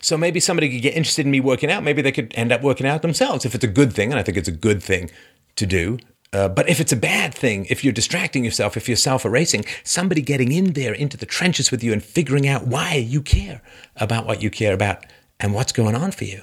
So 0.00 0.16
maybe 0.16 0.38
somebody 0.40 0.70
could 0.70 0.82
get 0.82 0.94
interested 0.94 1.24
in 1.24 1.32
me 1.32 1.40
working 1.40 1.70
out. 1.70 1.82
Maybe 1.82 2.02
they 2.02 2.12
could 2.12 2.32
end 2.36 2.52
up 2.52 2.62
working 2.62 2.86
out 2.86 3.02
themselves 3.02 3.44
if 3.44 3.54
it's 3.54 3.64
a 3.64 3.68
good 3.68 3.92
thing, 3.92 4.10
and 4.10 4.18
I 4.18 4.22
think 4.22 4.36
it's 4.36 4.48
a 4.48 4.52
good 4.52 4.82
thing 4.82 5.10
to 5.56 5.66
do. 5.66 5.98
Uh, 6.34 6.48
but 6.48 6.68
if 6.68 6.80
it's 6.80 6.92
a 6.92 6.96
bad 6.96 7.32
thing, 7.32 7.64
if 7.70 7.84
you're 7.84 7.92
distracting 7.92 8.44
yourself, 8.44 8.76
if 8.76 8.88
you're 8.88 8.96
self 8.96 9.24
erasing, 9.24 9.64
somebody 9.84 10.20
getting 10.20 10.50
in 10.50 10.72
there 10.72 10.92
into 10.92 11.16
the 11.16 11.26
trenches 11.26 11.70
with 11.70 11.82
you 11.82 11.92
and 11.92 12.02
figuring 12.02 12.48
out 12.48 12.66
why 12.66 12.94
you 12.94 13.22
care 13.22 13.62
about 13.96 14.26
what 14.26 14.42
you 14.42 14.50
care 14.50 14.74
about 14.74 15.06
and 15.38 15.54
what's 15.54 15.70
going 15.70 15.94
on 15.94 16.10
for 16.10 16.24
you, 16.24 16.42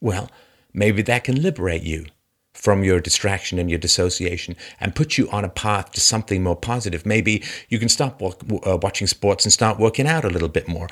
well, 0.00 0.30
maybe 0.72 1.02
that 1.02 1.24
can 1.24 1.42
liberate 1.42 1.82
you 1.82 2.06
from 2.54 2.82
your 2.82 2.98
distraction 2.98 3.58
and 3.58 3.68
your 3.68 3.78
dissociation 3.78 4.56
and 4.80 4.96
put 4.96 5.18
you 5.18 5.28
on 5.30 5.44
a 5.44 5.48
path 5.50 5.92
to 5.92 6.00
something 6.00 6.42
more 6.42 6.56
positive. 6.56 7.04
Maybe 7.04 7.44
you 7.68 7.78
can 7.78 7.90
stop 7.90 8.22
uh, 8.22 8.78
watching 8.82 9.06
sports 9.06 9.44
and 9.44 9.52
start 9.52 9.78
working 9.78 10.06
out 10.06 10.24
a 10.24 10.30
little 10.30 10.48
bit 10.48 10.66
more. 10.66 10.88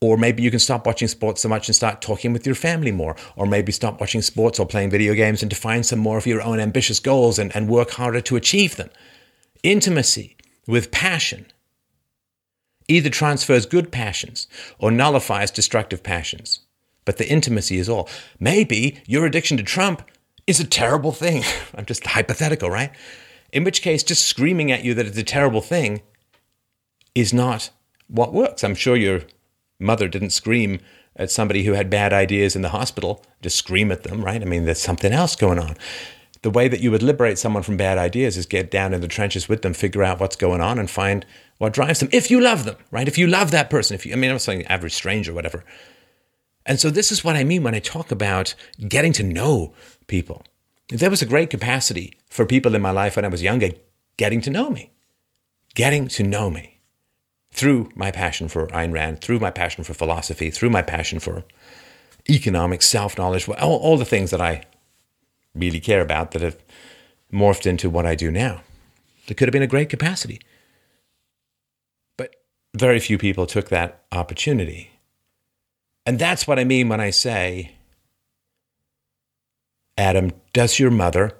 Or 0.00 0.16
maybe 0.16 0.42
you 0.42 0.50
can 0.50 0.60
stop 0.60 0.86
watching 0.86 1.08
sports 1.08 1.42
so 1.42 1.48
much 1.48 1.68
and 1.68 1.74
start 1.74 2.00
talking 2.00 2.32
with 2.32 2.46
your 2.46 2.54
family 2.54 2.92
more. 2.92 3.16
Or 3.34 3.46
maybe 3.46 3.72
stop 3.72 4.00
watching 4.00 4.22
sports 4.22 4.60
or 4.60 4.66
playing 4.66 4.90
video 4.90 5.14
games 5.14 5.42
and 5.42 5.50
define 5.50 5.82
some 5.82 5.98
more 5.98 6.18
of 6.18 6.26
your 6.26 6.40
own 6.40 6.60
ambitious 6.60 7.00
goals 7.00 7.38
and, 7.38 7.54
and 7.56 7.68
work 7.68 7.90
harder 7.90 8.20
to 8.20 8.36
achieve 8.36 8.76
them. 8.76 8.90
Intimacy 9.64 10.36
with 10.66 10.90
passion 10.92 11.46
either 12.88 13.10
transfers 13.10 13.66
good 13.66 13.92
passions 13.92 14.48
or 14.78 14.90
nullifies 14.90 15.50
destructive 15.50 16.02
passions. 16.02 16.60
But 17.04 17.18
the 17.18 17.28
intimacy 17.28 17.78
is 17.78 17.88
all. 17.88 18.08
Maybe 18.40 19.00
your 19.06 19.26
addiction 19.26 19.56
to 19.58 19.62
Trump 19.62 20.02
is 20.46 20.58
a 20.58 20.66
terrible 20.66 21.12
thing. 21.12 21.44
I'm 21.74 21.84
just 21.84 22.06
hypothetical, 22.06 22.70
right? 22.70 22.90
In 23.52 23.64
which 23.64 23.82
case, 23.82 24.02
just 24.02 24.26
screaming 24.26 24.72
at 24.72 24.84
you 24.84 24.94
that 24.94 25.06
it's 25.06 25.18
a 25.18 25.22
terrible 25.22 25.60
thing 25.60 26.02
is 27.14 27.32
not 27.32 27.70
what 28.08 28.34
works. 28.34 28.64
I'm 28.64 28.74
sure 28.74 28.96
your 28.96 29.22
mother 29.78 30.08
didn't 30.08 30.30
scream 30.30 30.80
at 31.16 31.30
somebody 31.30 31.64
who 31.64 31.72
had 31.72 31.90
bad 31.90 32.12
ideas 32.12 32.54
in 32.54 32.62
the 32.62 32.68
hospital, 32.68 33.24
just 33.42 33.56
scream 33.56 33.90
at 33.90 34.04
them, 34.04 34.24
right? 34.24 34.40
I 34.40 34.44
mean, 34.44 34.64
there's 34.64 34.80
something 34.80 35.12
else 35.12 35.34
going 35.36 35.58
on. 35.58 35.76
The 36.42 36.50
way 36.50 36.68
that 36.68 36.80
you 36.80 36.92
would 36.92 37.02
liberate 37.02 37.38
someone 37.38 37.64
from 37.64 37.76
bad 37.76 37.98
ideas 37.98 38.36
is 38.36 38.46
get 38.46 38.70
down 38.70 38.94
in 38.94 39.00
the 39.00 39.08
trenches 39.08 39.48
with 39.48 39.62
them, 39.62 39.74
figure 39.74 40.04
out 40.04 40.20
what's 40.20 40.36
going 40.36 40.60
on, 40.60 40.78
and 40.78 40.88
find 40.88 41.26
what 41.58 41.72
drives 41.72 41.98
them. 41.98 42.08
If 42.12 42.30
you 42.30 42.40
love 42.40 42.64
them, 42.64 42.76
right? 42.92 43.08
If 43.08 43.18
you 43.18 43.26
love 43.26 43.50
that 43.50 43.70
person, 43.70 43.96
if 43.96 44.06
you, 44.06 44.12
I 44.12 44.16
mean, 44.16 44.30
I'm 44.30 44.38
saying 44.38 44.64
average 44.66 44.94
stranger 44.94 45.34
whatever. 45.34 45.64
And 46.64 46.78
so 46.78 46.90
this 46.90 47.10
is 47.10 47.24
what 47.24 47.34
I 47.34 47.42
mean 47.42 47.64
when 47.64 47.74
I 47.74 47.80
talk 47.80 48.12
about 48.12 48.54
getting 48.86 49.12
to 49.14 49.24
know 49.24 49.74
people. 50.06 50.44
There 50.90 51.10
was 51.10 51.22
a 51.22 51.26
great 51.26 51.50
capacity 51.50 52.16
for 52.28 52.46
people 52.46 52.74
in 52.76 52.82
my 52.82 52.92
life 52.92 53.16
when 53.16 53.24
I 53.24 53.28
was 53.28 53.42
younger 53.42 53.70
getting 54.16 54.40
to 54.42 54.50
know 54.50 54.70
me, 54.70 54.92
getting 55.74 56.08
to 56.08 56.22
know 56.22 56.50
me 56.50 56.77
through 57.58 57.90
my 57.94 58.10
passion 58.10 58.48
for 58.48 58.68
Ayn 58.68 58.92
Rand, 58.92 59.20
through 59.20 59.40
my 59.40 59.50
passion 59.50 59.82
for 59.82 59.92
philosophy, 59.92 60.50
through 60.50 60.70
my 60.70 60.82
passion 60.82 61.18
for 61.18 61.44
economics, 62.30 62.86
self 62.86 63.18
knowledge, 63.18 63.48
all, 63.48 63.78
all 63.78 63.96
the 63.96 64.04
things 64.04 64.30
that 64.30 64.40
I 64.40 64.64
really 65.54 65.80
care 65.80 66.00
about 66.00 66.30
that 66.30 66.42
have 66.42 66.56
morphed 67.32 67.66
into 67.66 67.90
what 67.90 68.06
I 68.06 68.14
do 68.14 68.30
now. 68.30 68.62
There 69.26 69.34
could 69.34 69.48
have 69.48 69.52
been 69.52 69.62
a 69.62 69.66
great 69.66 69.90
capacity. 69.90 70.40
But 72.16 72.34
very 72.76 73.00
few 73.00 73.18
people 73.18 73.46
took 73.46 73.68
that 73.68 74.04
opportunity. 74.12 74.92
And 76.06 76.18
that's 76.18 76.46
what 76.46 76.58
I 76.58 76.64
mean 76.64 76.88
when 76.88 77.00
I 77.00 77.10
say 77.10 77.72
Adam, 79.98 80.30
does 80.52 80.78
your 80.78 80.92
mother 80.92 81.36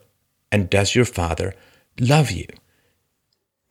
and 0.51 0.69
does 0.69 0.95
your 0.97 1.05
father 1.05 1.55
love 2.01 2.33
you? 2.33 2.47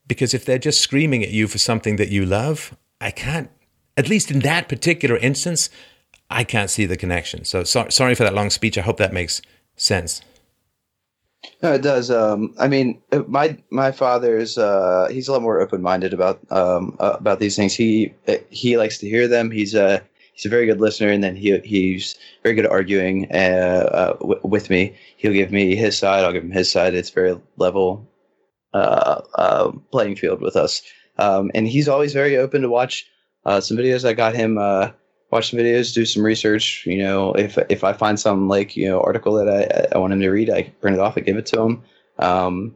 Because 0.08 0.34
if 0.34 0.46
they're 0.46 0.58
just 0.58 0.82
screaming 0.82 1.24
at 1.24 1.32
you 1.32 1.48
for 1.48 1.58
something 1.58 1.98
that 1.98 2.10
you 2.10 2.26
love, 2.26 2.76
I 3.02 3.12
can't, 3.12 3.50
at 3.98 4.10
least 4.10 4.32
in 4.32 4.40
that 4.40 4.70
particular 4.70 5.18
instance, 5.18 5.70
I 6.30 6.44
can't 6.44 6.70
see 6.70 6.86
the 6.86 6.98
connection. 6.98 7.46
So, 7.46 7.64
so 7.64 7.88
sorry 7.90 8.16
for 8.16 8.24
that 8.24 8.34
long 8.34 8.50
speech. 8.50 8.78
I 8.78 8.82
hope 8.82 8.98
that 8.98 9.14
makes 9.14 9.42
sense. 9.76 10.22
No, 11.62 11.74
it 11.74 11.82
does. 11.82 12.10
Um, 12.12 12.54
I 12.60 12.68
mean, 12.68 13.02
uh, 13.12 13.24
my 13.28 13.58
my 13.70 13.92
father 13.92 14.38
is 14.38 14.58
uh, 14.58 15.08
he's 15.12 15.28
a 15.28 15.32
lot 15.32 15.42
more 15.42 15.62
open 15.62 15.82
minded 15.82 16.14
about 16.14 16.40
um, 16.52 16.96
uh, 17.00 17.16
about 17.20 17.40
these 17.40 17.56
things. 17.56 17.74
He 17.74 18.14
he 18.50 18.78
likes 18.78 18.98
to 19.00 19.10
hear 19.10 19.28
them. 19.28 19.52
He's 19.52 19.76
uh, 19.76 20.00
he's 20.34 20.46
a 20.46 20.50
very 20.50 20.66
good 20.66 20.82
listener, 20.82 21.10
and 21.10 21.24
then 21.24 21.36
he 21.36 21.58
he's 21.60 22.16
very 22.44 22.56
good 22.56 22.66
at 22.66 22.72
arguing 22.72 23.28
uh, 23.32 23.90
uh, 23.92 24.14
w- 24.18 24.42
with 24.44 24.70
me. 24.70 24.96
He'll 25.18 25.34
give 25.34 25.52
me 25.52 25.76
his 25.76 25.98
side, 25.98 26.24
I'll 26.24 26.34
give 26.34 26.44
him 26.44 26.52
his 26.52 26.72
side. 26.72 26.94
It's 26.94 27.10
very 27.10 27.40
level 27.58 28.08
uh, 28.74 29.22
uh 29.36 29.72
playing 29.92 30.16
field 30.16 30.42
with 30.42 30.56
us, 30.56 30.82
um, 31.18 31.52
and 31.54 31.68
he's 31.68 31.88
always 31.88 32.14
very 32.14 32.38
open 32.38 32.62
to 32.62 32.70
watch 32.70 33.06
uh, 33.46 33.62
some 33.62 33.78
videos. 33.78 34.08
I 34.08 34.14
got 34.14 34.36
him 34.36 34.58
uh, 34.58 34.92
watch 35.32 35.52
some 35.52 35.60
videos, 35.60 35.94
do 35.94 36.06
some 36.06 36.24
research. 36.24 36.84
You 36.86 37.00
know, 37.00 37.34
if 37.34 37.58
if 37.70 37.84
I 37.84 37.94
find 37.94 38.20
some 38.20 38.48
like 38.48 38.76
you 38.76 38.88
know 38.88 39.02
article 39.02 39.34
that 39.34 39.50
I, 39.50 39.96
I 39.96 40.00
want 40.00 40.14
him 40.14 40.22
to 40.22 40.30
read, 40.30 40.50
I 40.50 40.64
print 40.82 40.98
it 40.98 41.00
off 41.00 41.18
and 41.18 41.26
give 41.26 41.38
it 41.38 41.46
to 41.48 41.62
him. 41.62 41.84
Um, 42.20 42.76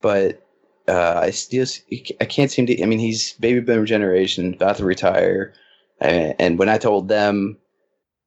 but 0.00 0.46
uh, 0.88 1.20
I 1.22 1.30
still 1.30 1.66
I 2.20 2.24
can't 2.24 2.50
seem 2.50 2.66
to. 2.66 2.82
I 2.82 2.86
mean, 2.86 2.98
he's 2.98 3.34
baby 3.34 3.60
boomer 3.60 3.86
generation, 3.86 4.54
about 4.54 4.76
to 4.76 4.84
retire. 4.84 5.54
And 6.02 6.58
when 6.58 6.70
I 6.70 6.78
told 6.78 7.08
them 7.08 7.58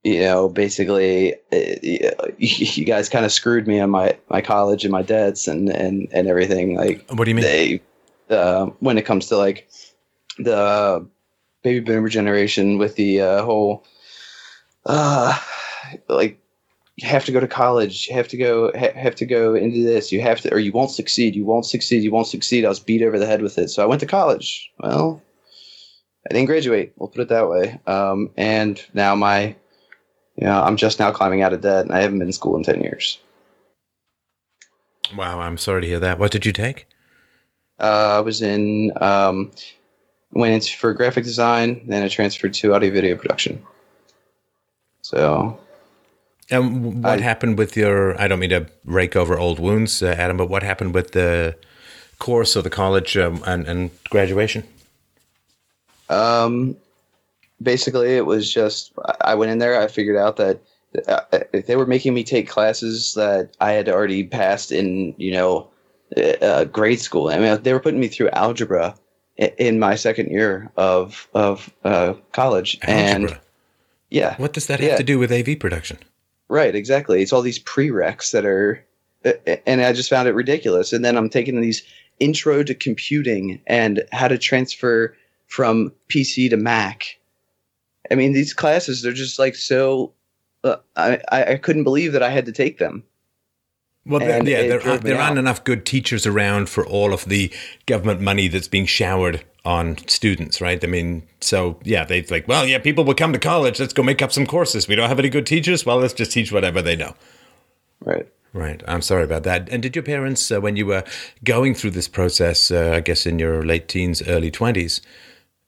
you 0.04 0.20
know, 0.20 0.50
basically, 0.50 1.34
uh, 1.52 2.28
you 2.38 2.86
guys 2.86 3.10
kind 3.10 3.26
of 3.26 3.32
screwed 3.32 3.68
me 3.68 3.80
on 3.80 3.90
my, 3.90 4.18
my 4.30 4.42
college 4.42 4.84
and 4.84 4.92
my 4.92 5.02
debts 5.02 5.48
and, 5.48 5.70
and, 5.70 6.08
and 6.12 6.28
everything. 6.28 6.76
Like, 6.76 7.10
What 7.10 7.24
do 7.26 7.32
you 7.32 7.36
mean? 7.36 7.46
they, 7.46 7.82
uh, 8.30 8.68
when 8.80 8.98
it 8.98 9.06
comes 9.06 9.28
to 9.28 9.38
like 9.38 9.70
the 10.38 11.08
baby 11.64 11.80
boomer 11.80 12.10
generation 12.10 12.78
with 12.78 12.96
the 12.96 13.22
uh, 13.22 13.44
whole, 13.44 13.86
uh, 14.86 15.38
like, 16.10 16.40
you 16.96 17.08
have 17.08 17.26
to 17.26 17.32
go 17.32 17.40
to 17.40 17.48
college. 17.48 18.08
You 18.08 18.16
have 18.16 18.28
to 18.28 18.38
go. 18.38 18.72
Ha- 18.78 18.94
have 18.94 19.16
to 19.16 19.26
go 19.26 19.56
into 19.56 19.84
this. 19.84 20.12
You 20.12 20.22
have 20.22 20.42
to, 20.42 20.54
or 20.54 20.60
you 20.60 20.72
won't 20.72 20.92
succeed. 20.92 21.34
You 21.34 21.44
won't 21.44 21.66
succeed. 21.66 22.04
You 22.04 22.12
won't 22.12 22.28
succeed. 22.28 22.66
I 22.66 22.70
was 22.70 22.80
beat 22.80 23.02
over 23.02 23.18
the 23.18 23.26
head 23.26 23.42
with 23.42 23.58
it. 23.58 23.70
So 23.70 23.82
I 23.82 23.88
went 23.88 24.00
to 24.02 24.06
college. 24.06 24.72
Well, 24.80 25.20
I 26.30 26.34
didn't 26.36 26.46
graduate. 26.46 26.94
We'll 26.98 27.10
put 27.10 27.22
it 27.22 27.30
that 27.30 27.50
way. 27.50 27.80
Um, 27.88 28.30
and 28.38 28.80
now 28.94 29.16
my, 29.16 29.56
you 30.36 30.46
know, 30.46 30.62
I'm 30.64 30.78
just 30.78 31.00
now 31.00 31.12
climbing 31.12 31.42
out 31.42 31.54
of 31.54 31.62
debt, 31.62 31.86
and 31.86 31.94
I 31.94 32.02
haven't 32.02 32.20
been 32.20 32.28
in 32.28 32.34
school 32.34 32.56
in 32.58 32.64
ten 32.64 32.82
years. 32.82 33.20
Wow, 35.16 35.40
I'm 35.40 35.58
sorry 35.58 35.82
to 35.82 35.88
hear 35.88 36.00
that. 36.00 36.18
What 36.20 36.32
did 36.32 36.46
you 36.46 36.52
take? 36.54 36.88
Uh, 37.80 38.18
I 38.18 38.20
was 38.22 38.42
in 38.42 38.92
um, 39.02 39.52
went 40.32 40.54
into 40.54 40.76
for 40.78 40.94
graphic 40.94 41.24
design, 41.24 41.82
then 41.88 42.04
I 42.04 42.08
transferred 42.08 42.54
to 42.56 42.74
audio 42.74 42.92
video 42.92 43.16
production. 43.16 43.62
So 45.02 45.60
Um, 46.52 47.02
what 47.02 47.20
I- 47.20 47.22
happened 47.22 47.58
with 47.58 47.76
your? 47.78 48.20
I 48.20 48.28
don't 48.28 48.40
mean 48.40 48.50
to 48.52 48.68
rake 48.86 49.16
over 49.16 49.38
old 49.38 49.60
wounds, 49.60 50.02
uh, 50.02 50.16
Adam, 50.18 50.38
but 50.38 50.50
what 50.50 50.64
happened 50.64 50.94
with 50.94 51.12
the 51.12 51.56
course 52.20 52.56
of 52.56 52.64
the 52.64 52.70
college 52.70 53.18
um, 53.18 53.44
and, 53.46 53.68
and 53.68 53.90
graduation? 54.10 54.64
Um, 56.10 56.76
basically, 57.64 58.16
it 58.16 58.26
was 58.26 58.52
just 58.54 58.92
I- 59.22 59.36
went 59.36 59.52
in 59.52 59.60
there. 59.60 59.80
I 59.82 59.88
figured 59.88 60.18
out 60.18 60.38
that 60.38 60.60
uh, 61.08 61.22
they 61.52 61.76
were 61.76 61.88
making 61.88 62.14
me 62.14 62.24
take 62.24 62.48
classes 62.48 63.14
that 63.16 63.56
I 63.60 63.72
had 63.72 63.90
already 63.90 64.24
passed 64.24 64.72
in, 64.72 65.16
you 65.18 65.32
know, 65.32 65.68
uh, 66.42 66.66
grade 66.66 67.00
school. 67.00 67.30
I 67.30 67.40
mean, 67.40 67.62
they 67.64 67.74
were 67.74 67.80
putting 67.80 68.00
me 68.00 68.08
through 68.08 68.30
algebra 68.30 68.96
in 69.38 69.80
my 69.80 69.96
second 69.96 70.30
year 70.30 70.72
of 70.78 71.28
of 71.34 71.74
uh, 71.84 72.14
college, 72.34 72.78
and 72.84 73.40
yeah, 74.12 74.36
What 74.38 74.54
does 74.54 74.68
that 74.68 74.80
have 74.80 74.90
Yeah. 74.90 74.98
to 74.98 75.04
do 75.04 75.18
with 75.18 75.32
AV 75.32 75.60
production? 75.60 75.98
Right, 76.50 76.76
exactly. 76.76 77.24
It's 77.24 77.34
all 77.34 77.42
these 77.42 77.58
prereqs 77.58 78.30
that 78.32 78.46
are, 78.46 78.86
and 79.66 79.82
I 79.82 79.92
just 79.94 80.10
found 80.12 80.28
it 80.28 80.34
ridiculous. 80.36 80.94
And 80.94 81.04
then 81.04 81.18
I'm 81.18 81.30
taking 81.30 81.60
these 81.62 81.82
intro 82.20 82.62
to 82.62 82.76
computing 82.76 83.60
and 83.66 84.04
how 84.12 84.28
to 84.28 84.38
transfer 84.38 85.16
from 85.48 85.92
PC 86.10 86.48
to 86.52 86.58
Mac. 86.58 87.18
I 88.14 88.16
mean, 88.16 88.34
these 88.34 88.54
classes 88.54 89.02
they're 89.02 89.12
just 89.12 89.40
like 89.40 89.56
so. 89.56 90.14
Uh, 90.64 90.78
I 90.96 91.20
I 91.32 91.56
couldn't 91.58 91.84
believe 91.84 92.14
that 92.14 92.22
I 92.22 92.30
had 92.30 92.46
to 92.46 92.52
take 92.52 92.78
them. 92.78 93.04
Well, 94.06 94.22
And 94.22 94.48
yeah, 94.48 94.68
there, 94.68 94.86
aren't, 94.86 95.04
there 95.04 95.20
aren't 95.20 95.40
enough 95.40 95.64
good 95.64 95.86
teachers 95.86 96.26
around 96.26 96.68
for 96.70 96.86
all 96.86 97.14
of 97.14 97.26
the 97.26 97.52
government 97.86 98.20
money 98.20 98.50
that's 98.50 98.68
being 98.68 98.86
showered 98.86 99.46
on 99.64 99.98
students, 100.10 100.60
right? 100.60 100.84
I 100.84 100.88
mean, 100.88 101.24
so 101.40 101.80
yeah, 101.84 102.04
they 102.04 102.22
like, 102.24 102.48
well, 102.48 102.68
yeah, 102.68 102.80
people 102.80 103.06
will 103.06 103.16
come 103.16 103.34
to 103.34 103.40
college. 103.40 103.80
Let's 103.80 103.94
go 103.94 104.04
make 104.04 104.22
up 104.22 104.32
some 104.32 104.46
courses. 104.46 104.88
We 104.88 104.96
don't 104.96 105.08
have 105.08 105.20
any 105.20 105.30
good 105.30 105.46
teachers. 105.46 105.86
Well, 105.86 105.98
let's 105.98 106.14
just 106.14 106.34
teach 106.34 106.52
whatever 106.52 106.82
they 106.82 106.98
know. 106.98 107.16
Right. 108.02 108.28
Right. 108.52 108.84
I'm 108.88 109.02
sorry 109.02 109.24
about 109.24 109.44
that. 109.44 109.68
And 109.70 109.82
did 109.82 109.96
your 109.96 110.04
parents, 110.04 110.52
uh, 110.52 110.62
when 110.62 110.76
you 110.76 110.86
were 110.86 111.04
going 111.44 111.74
through 111.74 111.92
this 111.92 112.08
process, 112.08 112.70
uh, 112.70 112.92
I 112.94 113.00
guess 113.00 113.26
in 113.26 113.40
your 113.40 113.64
late 113.66 113.88
teens, 113.88 114.22
early 114.28 114.52
20s, 114.52 115.02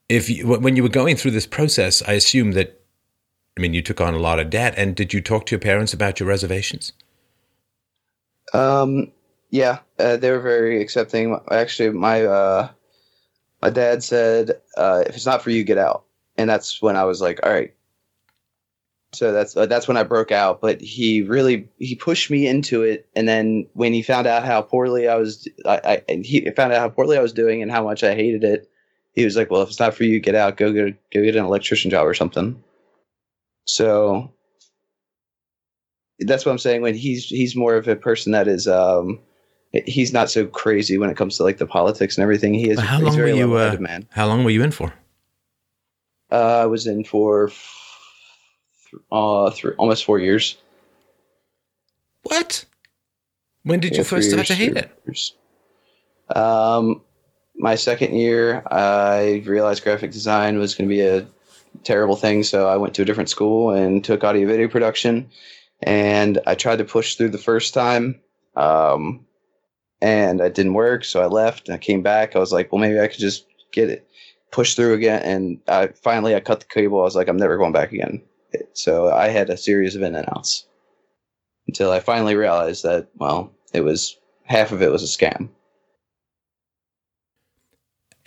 if 0.10 0.30
you, 0.30 0.48
when 0.48 0.76
you 0.76 0.84
were 0.84 0.90
going 0.90 1.16
through 1.16 1.32
this 1.32 1.48
process, 1.48 2.02
I 2.08 2.14
assume 2.14 2.52
that, 2.52 2.82
I 3.58 3.62
mean, 3.62 3.74
you 3.74 3.82
took 3.82 4.02
on 4.02 4.14
a 4.14 4.20
lot 4.20 4.40
of 4.40 4.50
debt. 4.50 4.74
And 4.78 4.96
did 4.96 5.14
you 5.14 5.22
talk 5.22 5.46
to 5.48 5.52
your 5.52 5.60
parents 5.60 5.94
about 5.94 6.20
your 6.20 6.30
reservations? 6.30 6.92
Um, 8.54 9.12
yeah, 9.50 9.80
uh, 10.00 10.18
they 10.18 10.32
were 10.32 10.42
very 10.42 10.82
accepting. 10.82 11.40
Actually, 11.52 11.92
my 11.92 12.26
uh, 12.26 12.70
my 13.62 13.70
dad 13.70 14.04
said, 14.04 14.52
uh, 14.78 15.04
"If 15.08 15.16
it's 15.16 15.26
not 15.26 15.42
for 15.42 15.50
you, 15.50 15.64
get 15.64 15.78
out." 15.78 16.04
And 16.38 16.50
that's 16.50 16.82
when 16.82 16.96
I 16.96 17.06
was 17.06 17.22
like, 17.22 17.40
"All 17.44 17.52
right." 17.52 17.74
So 19.14 19.32
that's 19.32 19.56
uh, 19.56 19.66
that's 19.66 19.88
when 19.88 19.98
I 19.98 20.04
broke 20.04 20.32
out. 20.32 20.62
But 20.62 20.82
he 20.82 21.22
really 21.22 21.70
he 21.80 21.96
pushed 21.96 22.30
me 22.30 22.48
into 22.48 22.84
it, 22.84 23.08
and 23.16 23.28
then 23.28 23.68
when 23.74 23.94
he 23.94 24.02
found 24.02 24.28
out 24.28 24.44
how 24.44 24.62
poorly 24.62 25.08
I 25.08 25.16
was, 25.16 25.48
I, 25.66 26.02
I 26.08 26.14
he 26.14 26.50
found 26.52 26.74
out 26.74 26.80
how 26.80 26.90
poorly 26.90 27.18
I 27.18 27.22
was 27.22 27.34
doing 27.34 27.62
and 27.62 27.72
how 27.72 27.84
much 27.84 28.04
I 28.04 28.14
hated 28.14 28.44
it. 28.44 28.70
He 29.16 29.24
was 29.24 29.36
like, 29.36 29.50
"Well, 29.50 29.62
if 29.62 29.70
it's 29.70 29.80
not 29.80 29.94
for 29.96 30.04
you, 30.04 30.20
get 30.20 30.36
out. 30.36 30.58
Go 30.58 30.72
get 30.74 30.96
go 31.12 31.22
get 31.24 31.36
an 31.36 31.46
electrician 31.46 31.90
job 31.92 32.06
or 32.06 32.14
something." 32.14 32.62
So 33.66 34.32
that's 36.20 36.46
what 36.46 36.52
I'm 36.52 36.58
saying. 36.60 36.82
When 36.82 36.96
he's 36.96 37.26
he's 37.26 37.56
more 37.56 37.76
of 37.76 37.88
a 37.88 37.96
person 37.96 38.32
that 38.34 38.48
is 38.48 38.68
um 38.68 39.20
he's 39.86 40.14
not 40.14 40.30
so 40.30 40.46
crazy 40.48 40.98
when 40.98 41.10
it 41.10 41.18
comes 41.18 41.38
to 41.38 41.44
like 41.44 41.58
the 41.58 41.66
politics 41.66 42.18
and 42.18 42.24
everything. 42.24 42.54
He 42.54 42.70
is 42.70 42.80
How 42.80 43.00
long 43.00 43.18
were 43.18 43.28
you, 43.28 43.56
uh, 43.58 43.78
man. 43.80 44.08
How 44.12 44.28
long 44.28 44.44
were 44.44 44.52
you 44.52 44.64
in 44.64 44.72
for? 44.72 44.94
Uh, 46.32 46.62
I 46.64 46.66
was 46.66 46.88
in 46.88 47.04
for 47.04 47.48
th- 47.48 47.60
uh 49.12 49.50
almost 49.78 50.06
four 50.06 50.20
years. 50.20 50.58
What? 52.24 52.66
When 53.64 53.80
did 53.80 53.94
Yeah, 53.94 54.00
you 54.00 54.04
first 54.04 54.30
start 54.32 54.48
to 54.48 54.56
hate 54.56 54.76
it? 54.78 54.92
years. 55.06 55.34
Um, 56.36 57.02
my 57.58 57.76
second 57.76 58.16
year, 58.16 58.64
I 58.70 59.44
realized 59.46 59.84
graphic 59.84 60.12
design 60.12 60.58
was 60.58 60.76
going 60.76 60.90
to 60.90 60.96
be 60.96 61.02
a 61.02 61.26
terrible 61.84 62.16
thing, 62.16 62.44
so 62.44 62.68
I 62.68 62.78
went 62.78 62.94
to 62.96 63.02
a 63.02 63.06
different 63.06 63.30
school 63.30 63.72
and 63.72 64.04
took 64.04 64.24
audio 64.24 64.48
video 64.48 64.68
production. 64.68 65.30
And 65.82 66.40
I 66.48 66.56
tried 66.56 66.78
to 66.78 66.86
push 66.86 67.16
through 67.16 67.30
the 67.30 67.38
first 67.38 67.74
time, 67.74 68.20
um, 68.56 69.26
and 70.02 70.40
it 70.40 70.54
didn't 70.54 70.74
work. 70.74 71.04
So 71.04 71.22
I 71.22 71.26
left. 71.26 71.70
I 71.70 71.78
came 71.78 72.02
back. 72.02 72.36
I 72.36 72.40
was 72.40 72.54
like, 72.54 72.72
well, 72.72 72.80
maybe 72.80 73.00
I 73.00 73.08
could 73.08 73.20
just 73.20 73.46
get 73.72 73.90
it, 73.90 74.08
push 74.52 74.76
through 74.76 74.94
again. 74.94 75.22
And 75.24 75.60
I 75.68 75.88
finally 75.88 76.36
I 76.36 76.40
cut 76.40 76.62
the 76.62 76.66
cable. 76.66 77.02
I 77.02 77.04
was 77.04 77.16
like, 77.16 77.28
I'm 77.28 77.38
never 77.38 77.58
going 77.58 77.74
back 77.74 77.92
again. 77.92 78.22
So 78.74 79.12
I 79.12 79.28
had 79.28 79.50
a 79.50 79.58
series 79.58 79.96
of 79.96 80.02
in 80.02 80.16
and 80.16 80.28
outs 80.30 80.66
until 81.68 81.92
I 81.92 82.00
finally 82.00 82.36
realized 82.36 82.84
that 82.84 83.10
well, 83.16 83.52
it 83.74 83.82
was 83.82 84.18
half 84.44 84.72
of 84.72 84.82
it 84.82 84.92
was 84.92 85.04
a 85.04 85.06
scam. 85.18 85.50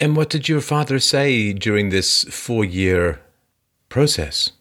And 0.00 0.16
what 0.16 0.30
did 0.30 0.48
your 0.48 0.60
father 0.60 0.98
say 0.98 1.52
during 1.52 1.88
this 1.88 2.24
four 2.24 2.64
year 2.64 3.20
process? 3.88 4.52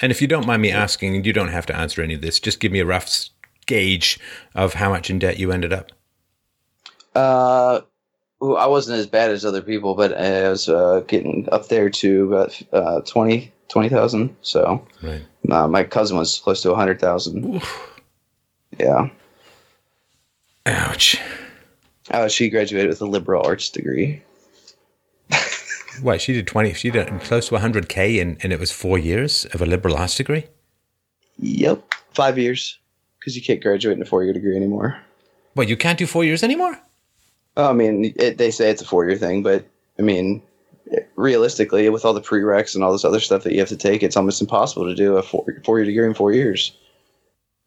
And 0.00 0.12
if 0.12 0.20
you 0.20 0.28
don't 0.28 0.46
mind 0.46 0.62
me 0.62 0.70
asking, 0.70 1.16
and 1.16 1.24
you 1.26 1.32
don't 1.32 1.48
have 1.48 1.66
to 1.66 1.76
answer 1.76 2.02
any 2.02 2.14
of 2.14 2.20
this, 2.20 2.38
just 2.38 2.60
give 2.60 2.70
me 2.70 2.80
a 2.80 2.86
rough 2.86 3.28
gauge 3.66 4.20
of 4.54 4.74
how 4.74 4.90
much 4.90 5.10
in 5.10 5.18
debt 5.18 5.38
you 5.38 5.50
ended 5.50 5.72
up. 5.72 5.90
Uh, 7.14 7.80
I 8.42 8.66
wasn't 8.66 8.98
as 8.98 9.06
bad 9.06 9.30
as 9.30 9.44
other 9.44 9.62
people, 9.62 9.94
but 9.94 10.16
I 10.16 10.50
was 10.50 10.68
uh, 10.68 11.02
getting 11.08 11.48
up 11.50 11.68
there 11.68 11.88
to 11.90 12.24
about 12.26 12.62
uh, 12.72 13.00
20 13.00 13.52
20,000. 13.68 14.36
So 14.42 14.86
Right. 15.02 15.22
uh, 15.50 15.66
my 15.66 15.82
cousin 15.82 16.16
was 16.16 16.38
close 16.38 16.62
to 16.62 16.68
100,000. 16.70 17.60
Yeah. 18.78 19.08
Ouch. 20.66 21.18
Uh, 22.10 22.28
she 22.28 22.50
graduated 22.50 22.90
with 22.90 23.00
a 23.00 23.06
liberal 23.06 23.44
arts 23.44 23.70
degree. 23.70 24.22
What, 26.02 26.20
she 26.20 26.32
did 26.32 26.46
20, 26.46 26.74
she 26.74 26.90
did 26.90 27.08
close 27.20 27.48
to 27.48 27.56
100K 27.56 28.20
and, 28.20 28.38
and 28.42 28.52
it 28.52 28.60
was 28.60 28.72
four 28.72 28.98
years 28.98 29.44
of 29.46 29.62
a 29.62 29.66
liberal 29.66 29.96
arts 29.96 30.16
degree? 30.16 30.46
Yep. 31.38 31.82
Five 32.14 32.38
years. 32.38 32.78
Because 33.18 33.36
you 33.36 33.42
can't 33.42 33.62
graduate 33.62 33.96
in 33.96 34.02
a 34.02 34.06
four 34.06 34.22
year 34.24 34.32
degree 34.32 34.56
anymore. 34.56 34.98
What, 35.54 35.68
you 35.68 35.76
can't 35.76 35.98
do 35.98 36.06
four 36.06 36.24
years 36.24 36.42
anymore? 36.42 36.78
Oh, 37.56 37.70
I 37.70 37.72
mean, 37.72 38.12
it, 38.16 38.38
they 38.38 38.50
say 38.50 38.70
it's 38.70 38.82
a 38.82 38.86
four 38.86 39.06
year 39.06 39.16
thing, 39.16 39.42
but 39.42 39.66
I 39.98 40.02
mean, 40.02 40.42
realistically, 41.16 41.88
with 41.88 42.04
all 42.04 42.12
the 42.12 42.20
prereqs 42.20 42.74
and 42.74 42.84
all 42.84 42.92
this 42.92 43.04
other 43.04 43.20
stuff 43.20 43.42
that 43.44 43.52
you 43.52 43.60
have 43.60 43.68
to 43.68 43.76
take, 43.76 44.02
it's 44.02 44.16
almost 44.16 44.40
impossible 44.40 44.84
to 44.86 44.94
do 44.94 45.16
a 45.16 45.22
four, 45.22 45.44
four 45.64 45.78
year 45.78 45.86
degree 45.86 46.06
in 46.06 46.14
four 46.14 46.32
years. 46.32 46.76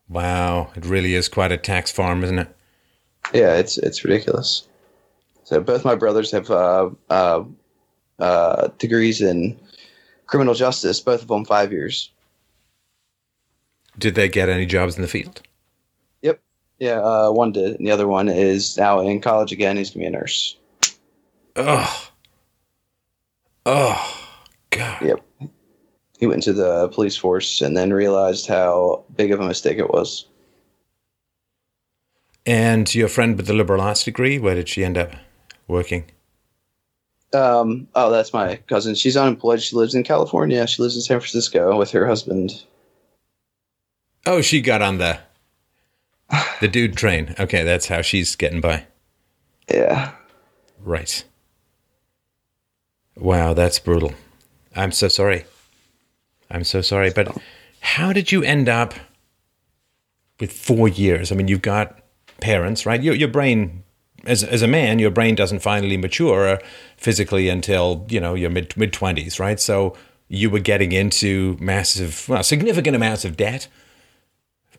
Wow, 0.07 0.71
it 0.75 0.85
really 0.85 1.13
is 1.13 1.27
quite 1.27 1.51
a 1.51 1.57
tax 1.57 1.91
farm, 1.91 2.23
isn't 2.23 2.39
it? 2.39 2.55
Yeah, 3.33 3.55
it's 3.55 3.77
it's 3.77 4.03
ridiculous. 4.03 4.67
So 5.43 5.59
both 5.59 5.85
my 5.85 5.95
brothers 5.95 6.31
have 6.31 6.49
uh, 6.49 6.89
uh, 7.09 7.43
uh, 8.19 8.69
degrees 8.77 9.21
in 9.21 9.59
criminal 10.27 10.53
justice. 10.53 10.99
Both 10.99 11.21
of 11.21 11.27
them 11.27 11.45
five 11.45 11.71
years. 11.71 12.11
Did 13.97 14.15
they 14.15 14.29
get 14.29 14.49
any 14.49 14.65
jobs 14.65 14.95
in 14.95 15.01
the 15.01 15.07
field? 15.07 15.41
Yep. 16.21 16.39
Yeah, 16.79 17.01
uh, 17.01 17.31
one 17.31 17.51
did, 17.51 17.77
and 17.77 17.85
the 17.85 17.91
other 17.91 18.07
one 18.07 18.29
is 18.29 18.77
now 18.77 18.99
in 19.01 19.19
college 19.19 19.51
again. 19.51 19.77
He's 19.77 19.89
gonna 19.89 20.03
be 20.03 20.07
a 20.07 20.11
nurse. 20.11 20.57
Oh. 21.55 22.09
Oh, 23.65 24.29
God. 24.69 25.01
Yep. 25.01 25.21
He 26.19 26.27
went 26.27 26.47
into 26.47 26.53
the 26.53 26.89
police 26.89 27.15
force 27.15 27.61
and 27.61 27.75
then 27.75 27.93
realized 27.93 28.47
how 28.47 29.03
big 29.15 29.31
of 29.31 29.39
a 29.39 29.47
mistake 29.47 29.77
it 29.77 29.89
was. 29.89 30.25
And 32.45 32.93
your 32.95 33.09
friend 33.09 33.37
with 33.37 33.47
the 33.47 33.53
liberal 33.53 33.81
arts 33.81 34.03
degree, 34.03 34.39
where 34.39 34.55
did 34.55 34.69
she 34.69 34.83
end 34.83 34.97
up 34.97 35.11
working? 35.67 36.05
Um, 37.33 37.87
oh, 37.95 38.09
that's 38.09 38.33
my 38.33 38.55
cousin. 38.67 38.95
She's 38.95 39.17
unemployed. 39.17 39.61
She 39.61 39.75
lives 39.75 39.93
in 39.93 40.03
California. 40.03 40.65
She 40.67 40.81
lives 40.81 40.95
in 40.95 41.01
San 41.01 41.19
Francisco 41.19 41.77
with 41.77 41.91
her 41.91 42.07
husband. 42.07 42.63
Oh, 44.25 44.41
she 44.41 44.61
got 44.61 44.81
on 44.81 44.97
the 44.97 45.19
the 46.59 46.67
dude 46.67 46.95
train. 46.95 47.35
Okay, 47.39 47.63
that's 47.63 47.87
how 47.87 48.01
she's 48.01 48.35
getting 48.35 48.61
by. 48.61 48.85
Yeah. 49.69 50.11
Right. 50.79 51.23
Wow, 53.15 53.53
that's 53.53 53.79
brutal. 53.79 54.13
I'm 54.75 54.91
so 54.91 55.07
sorry. 55.07 55.45
I'm 56.49 56.63
so 56.63 56.81
sorry. 56.81 57.11
But 57.11 57.37
how 57.81 58.13
did 58.13 58.31
you 58.31 58.43
end 58.43 58.69
up 58.69 58.93
with 60.39 60.51
four 60.51 60.87
years? 60.87 61.31
I 61.31 61.35
mean, 61.35 61.47
you've 61.47 61.61
got 61.61 61.99
parents, 62.39 62.85
right? 62.85 63.01
Your, 63.01 63.13
your 63.13 63.27
brain, 63.27 63.83
as, 64.25 64.43
as 64.43 64.61
a 64.61 64.67
man, 64.67 64.99
your 64.99 65.11
brain 65.11 65.35
doesn't 65.35 65.59
finally 65.59 65.97
mature 65.97 66.59
physically 66.97 67.49
until, 67.49 68.05
you 68.09 68.19
know, 68.19 68.35
your 68.35 68.49
mid 68.49 68.75
mid 68.77 68.93
20s, 68.93 69.39
right? 69.39 69.59
So 69.59 69.95
you 70.27 70.49
were 70.49 70.59
getting 70.59 70.91
into 70.91 71.57
massive, 71.59 72.27
well, 72.29 72.43
significant 72.43 72.95
amounts 72.95 73.25
of 73.25 73.35
debt 73.35 73.67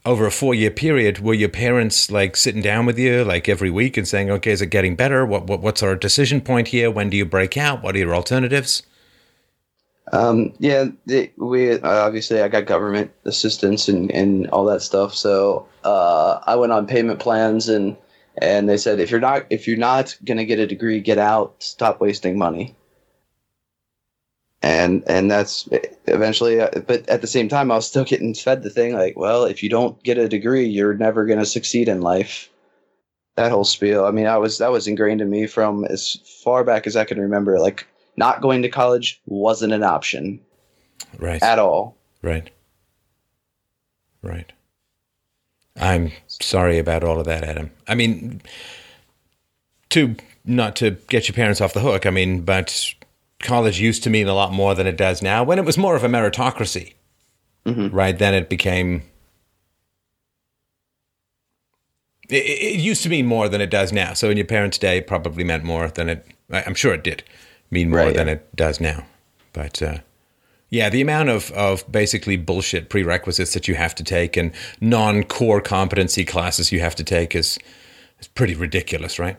over 0.05 0.27
a 0.27 0.31
four 0.31 0.55
year 0.55 0.71
period. 0.71 1.19
Were 1.19 1.35
your 1.35 1.49
parents 1.49 2.11
like 2.11 2.37
sitting 2.37 2.63
down 2.63 2.87
with 2.87 2.99
you 2.99 3.25
like 3.25 3.49
every 3.49 3.71
week 3.71 3.97
and 3.97 4.07
saying, 4.07 4.31
okay, 4.31 4.53
is 4.53 4.63
it 4.63 4.67
getting 4.67 4.97
better? 4.97 5.27
What, 5.27 5.47
what 5.47 5.61
What's 5.61 5.83
our 5.83 5.97
decision 5.97 6.41
point 6.41 6.69
here? 6.69 6.91
When 6.91 7.11
do 7.11 7.17
you 7.17 7.25
break 7.25 7.57
out? 7.57 7.83
What 7.83 7.95
are 7.95 7.99
your 7.99 8.15
alternatives? 8.15 8.83
Um, 10.13 10.53
yeah, 10.59 10.87
we 11.37 11.79
obviously 11.81 12.43
I 12.43 12.49
got 12.49 12.67
government 12.67 13.13
assistance 13.25 13.89
and, 13.89 14.11
and 14.11 14.49
all 14.51 14.65
that 14.65 14.83
stuff. 14.83 15.15
So 15.15 15.69
uh, 15.85 16.41
I 16.47 16.57
went 16.57 16.73
on 16.73 16.87
payment 16.87 17.21
plans 17.21 17.69
and 17.69 17.97
and 18.39 18.69
they 18.69 18.77
said 18.77 19.01
if 19.01 19.11
you're 19.11 19.21
not 19.21 19.47
if 19.51 19.67
you're 19.67 19.77
not 19.77 20.17
gonna 20.25 20.45
get 20.45 20.59
a 20.59 20.67
degree, 20.67 21.01
get 21.01 21.19
out. 21.19 21.55
Stop 21.63 22.01
wasting 22.01 22.39
money. 22.39 22.75
And 24.63 25.03
and 25.07 25.31
that's 25.31 25.69
eventually. 26.07 26.61
uh, 26.61 26.69
But 26.87 27.09
at 27.09 27.23
the 27.23 27.27
same 27.27 27.49
time, 27.49 27.71
I 27.71 27.77
was 27.77 27.87
still 27.87 28.05
getting 28.05 28.35
fed 28.35 28.63
the 28.63 28.69
thing 28.71 28.93
like, 28.95 29.17
well, 29.17 29.45
if 29.45 29.63
you 29.63 29.71
don't 29.71 30.01
get 30.03 30.19
a 30.19 30.29
degree, 30.29 30.67
you're 30.67 30.95
never 30.95 31.25
gonna 31.25 31.47
succeed 31.47 31.89
in 31.89 32.03
life. 32.03 32.49
That 33.37 33.51
whole 33.53 33.65
spiel. 33.65 34.05
I 34.05 34.11
mean, 34.11 34.27
I 34.27 34.37
was 34.37 34.59
that 34.59 34.71
was 34.71 34.87
ingrained 34.87 35.23
in 35.23 35.31
me 35.31 35.47
from 35.47 35.85
as 35.87 36.19
far 36.45 36.63
back 36.63 36.87
as 36.87 36.95
I 36.97 37.05
can 37.05 37.19
remember. 37.19 37.59
Like 37.59 37.87
not 38.17 38.43
going 38.43 38.61
to 38.63 38.69
college 38.69 39.21
wasn't 39.27 39.73
an 39.73 39.83
option 39.83 40.41
Right. 41.19 41.43
at 41.43 41.59
all. 41.59 41.97
Right. 42.23 42.51
Right. 44.23 44.53
I'm 45.81 46.13
sorry 46.29 46.79
about 46.79 47.03
all 47.03 47.19
of 47.19 47.27
that, 47.27 47.43
Adam. 47.43 47.71
I 47.89 47.95
mean, 47.95 48.43
to 49.91 50.15
not 50.45 50.77
to 50.77 50.93
get 51.09 51.27
your 51.29 51.35
parents 51.35 51.61
off 51.61 51.73
the 51.73 51.81
hook, 51.81 52.07
I 52.07 52.11
mean, 52.11 52.43
but 52.43 52.95
college 53.43 53.81
used 53.81 54.03
to 54.05 54.11
mean 54.11 54.29
a 54.29 54.35
lot 54.35 54.53
more 54.53 54.75
than 54.75 54.87
it 54.87 54.97
does 54.97 55.23
now. 55.23 55.43
When 55.43 55.59
it 55.59 55.65
was 55.65 55.79
more 55.79 55.97
of 55.97 56.05
a 56.05 56.09
meritocracy, 56.09 56.93
right? 57.67 58.17
Then 58.19 58.35
it 58.35 58.49
became. 58.49 59.03
It, 62.29 62.79
used 62.79 63.03
to 63.03 63.09
mean 63.09 63.27
more 63.27 63.49
than 63.49 63.61
it 63.61 63.71
does 63.71 63.93
now. 63.93 64.13
So 64.13 64.31
in 64.31 64.37
your 64.37 64.47
parents' 64.47 64.79
day, 64.79 64.99
it 64.99 65.07
probably 65.09 65.43
meant 65.43 65.65
more 65.65 65.89
than 65.89 66.09
it. 66.09 66.27
I'm 66.53 66.75
sure 66.75 66.95
it 66.95 67.03
did 67.03 67.25
mean 67.71 67.91
more 67.91 67.99
Right, 68.01 68.15
than 68.15 68.29
yeah. 68.29 68.35
it 68.35 68.55
does 68.55 68.81
now. 68.81 69.05
But 69.53 69.83
uh, 69.83 69.99
yeah, 70.71 70.89
the 70.89 71.01
amount 71.01 71.29
of, 71.29 71.51
of 71.53 71.91
basically 71.91 72.37
bullshit 72.37 72.89
prerequisites 72.89 73.53
that 73.55 73.67
you 73.67 73.75
have 73.75 73.95
to 73.97 74.05
take 74.05 74.37
and 74.37 74.53
non 74.81 75.25
core 75.25 75.61
competency 75.61 76.25
classes 76.25 76.71
you 76.73 76.81
have 76.81 76.95
to 76.95 77.05
take 77.05 77.35
is 77.35 77.59
is 78.21 78.29
pretty 78.29 78.55
ridiculous, 78.55 79.19
right? 79.19 79.37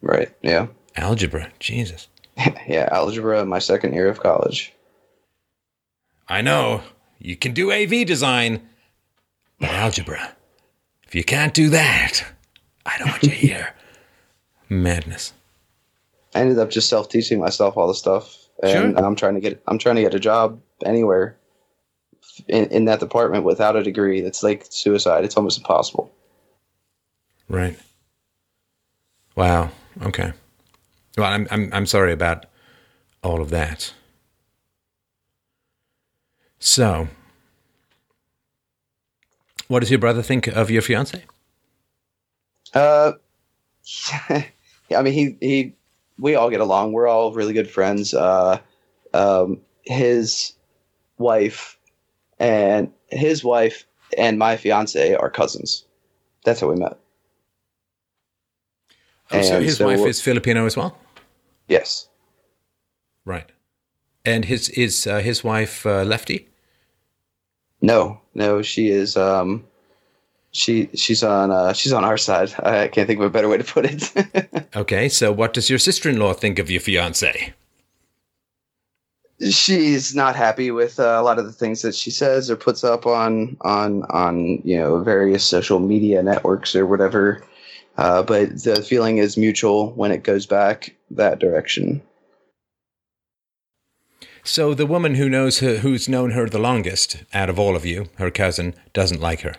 Right. 0.00 0.34
Yeah. 0.42 0.68
Algebra, 0.96 1.50
Jesus. 1.58 2.08
yeah. 2.66 2.88
Algebra, 2.92 3.44
my 3.44 3.58
second 3.58 3.94
year 3.94 4.08
of 4.08 4.20
college. 4.20 4.72
I 6.28 6.40
know 6.42 6.82
you 7.18 7.36
can 7.36 7.52
do 7.52 7.72
AV 7.72 8.06
design, 8.06 8.68
but 9.58 9.70
algebra, 9.70 10.34
if 11.06 11.14
you 11.14 11.24
can't 11.24 11.54
do 11.54 11.70
that, 11.70 12.24
I 12.86 12.98
don't 12.98 13.08
want 13.08 13.22
you 13.24 13.30
here. 13.48 13.74
Madness. 14.68 15.32
I 16.34 16.40
ended 16.40 16.58
up 16.58 16.70
just 16.70 16.88
self 16.88 17.08
teaching 17.08 17.40
myself 17.40 17.76
all 17.76 17.88
the 17.88 17.94
stuff, 17.94 18.41
and 18.62 18.94
Sure. 18.96 19.04
I'm 19.04 19.16
trying 19.16 19.34
to 19.34 19.40
get 19.40 19.62
I'm 19.66 19.78
trying 19.78 19.96
to 19.96 20.02
get 20.02 20.14
a 20.14 20.20
job 20.20 20.60
anywhere 20.84 21.36
in, 22.48 22.66
in 22.66 22.84
that 22.86 23.00
department 23.00 23.44
without 23.44 23.76
a 23.76 23.82
degree. 23.82 24.20
That's 24.20 24.42
like 24.42 24.66
suicide. 24.70 25.24
It's 25.24 25.36
almost 25.36 25.58
impossible. 25.58 26.12
Right. 27.48 27.78
Wow. 29.36 29.70
Okay. 30.02 30.32
Well, 31.16 31.30
I'm 31.30 31.46
I'm 31.50 31.70
I'm 31.72 31.86
sorry 31.86 32.12
about 32.12 32.46
all 33.22 33.40
of 33.40 33.50
that. 33.50 33.92
So, 36.58 37.08
what 39.68 39.80
does 39.80 39.90
your 39.90 39.98
brother 39.98 40.22
think 40.22 40.46
of 40.46 40.70
your 40.70 40.80
fiance? 40.80 41.24
Uh, 42.72 43.12
yeah, 44.30 44.98
I 44.98 45.02
mean, 45.02 45.12
he 45.12 45.36
he, 45.40 45.74
we 46.18 46.34
all 46.34 46.50
get 46.50 46.60
along. 46.60 46.92
We're 46.92 47.08
all 47.08 47.32
really 47.32 47.52
good 47.52 47.70
friends. 47.70 48.14
Uh, 48.14 48.58
um, 49.14 49.60
his 49.82 50.52
wife 51.18 51.78
and 52.38 52.92
his 53.10 53.44
wife 53.44 53.84
and 54.18 54.38
my 54.38 54.56
fiance 54.56 55.14
are 55.14 55.30
cousins. 55.30 55.84
That's 56.44 56.60
how 56.60 56.68
we 56.68 56.76
met. 56.76 56.98
Oh, 59.30 59.42
so 59.42 59.60
his 59.60 59.78
so- 59.78 59.86
wife 59.86 60.06
is 60.06 60.20
Filipino 60.20 60.66
as 60.66 60.76
well, 60.76 60.96
Yes. 61.68 62.08
right? 63.24 63.50
And 64.24 64.44
his 64.44 64.68
is 64.70 65.06
uh, 65.06 65.18
his 65.20 65.42
wife 65.42 65.86
uh, 65.86 66.02
lefty? 66.04 66.48
No, 67.80 68.20
no, 68.34 68.62
she 68.62 68.88
is. 68.90 69.16
Um, 69.16 69.64
she 70.52 70.88
she's 70.94 71.22
on 71.22 71.50
uh, 71.50 71.72
she's 71.72 71.92
on 71.92 72.04
our 72.04 72.18
side. 72.18 72.54
I 72.60 72.88
can't 72.88 73.06
think 73.06 73.18
of 73.20 73.26
a 73.26 73.30
better 73.30 73.48
way 73.48 73.58
to 73.58 73.64
put 73.64 73.86
it. 73.86 74.58
Okay. 74.74 75.10
So, 75.10 75.30
what 75.30 75.52
does 75.52 75.68
your 75.68 75.78
sister-in-law 75.78 76.32
think 76.32 76.58
of 76.58 76.70
your 76.70 76.80
fiance? 76.80 77.52
she's 79.50 80.14
not 80.14 80.36
happy 80.36 80.70
with 80.70 81.00
uh, 81.00 81.18
a 81.18 81.22
lot 81.22 81.38
of 81.38 81.44
the 81.46 81.52
things 81.52 81.82
that 81.82 81.94
she 81.94 82.10
says 82.10 82.50
or 82.50 82.56
puts 82.56 82.84
up 82.84 83.06
on 83.06 83.56
on 83.62 84.04
on 84.04 84.60
you 84.64 84.78
know 84.78 85.02
various 85.02 85.44
social 85.44 85.80
media 85.80 86.22
networks 86.22 86.76
or 86.76 86.86
whatever. 86.86 87.44
Uh, 87.98 88.22
but 88.22 88.62
the 88.62 88.82
feeling 88.82 89.18
is 89.18 89.36
mutual 89.36 89.92
when 89.92 90.12
it 90.12 90.22
goes 90.22 90.46
back 90.46 90.94
that 91.10 91.38
direction. 91.38 92.00
So, 94.44 94.74
the 94.74 94.86
woman 94.86 95.16
who 95.16 95.28
knows 95.28 95.58
her, 95.60 95.78
who's 95.78 96.08
known 96.08 96.30
her 96.30 96.48
the 96.48 96.58
longest 96.58 97.22
out 97.34 97.50
of 97.50 97.58
all 97.58 97.76
of 97.76 97.84
you, 97.84 98.06
her 98.16 98.30
cousin, 98.30 98.74
doesn't 98.92 99.20
like 99.20 99.42
her. 99.42 99.54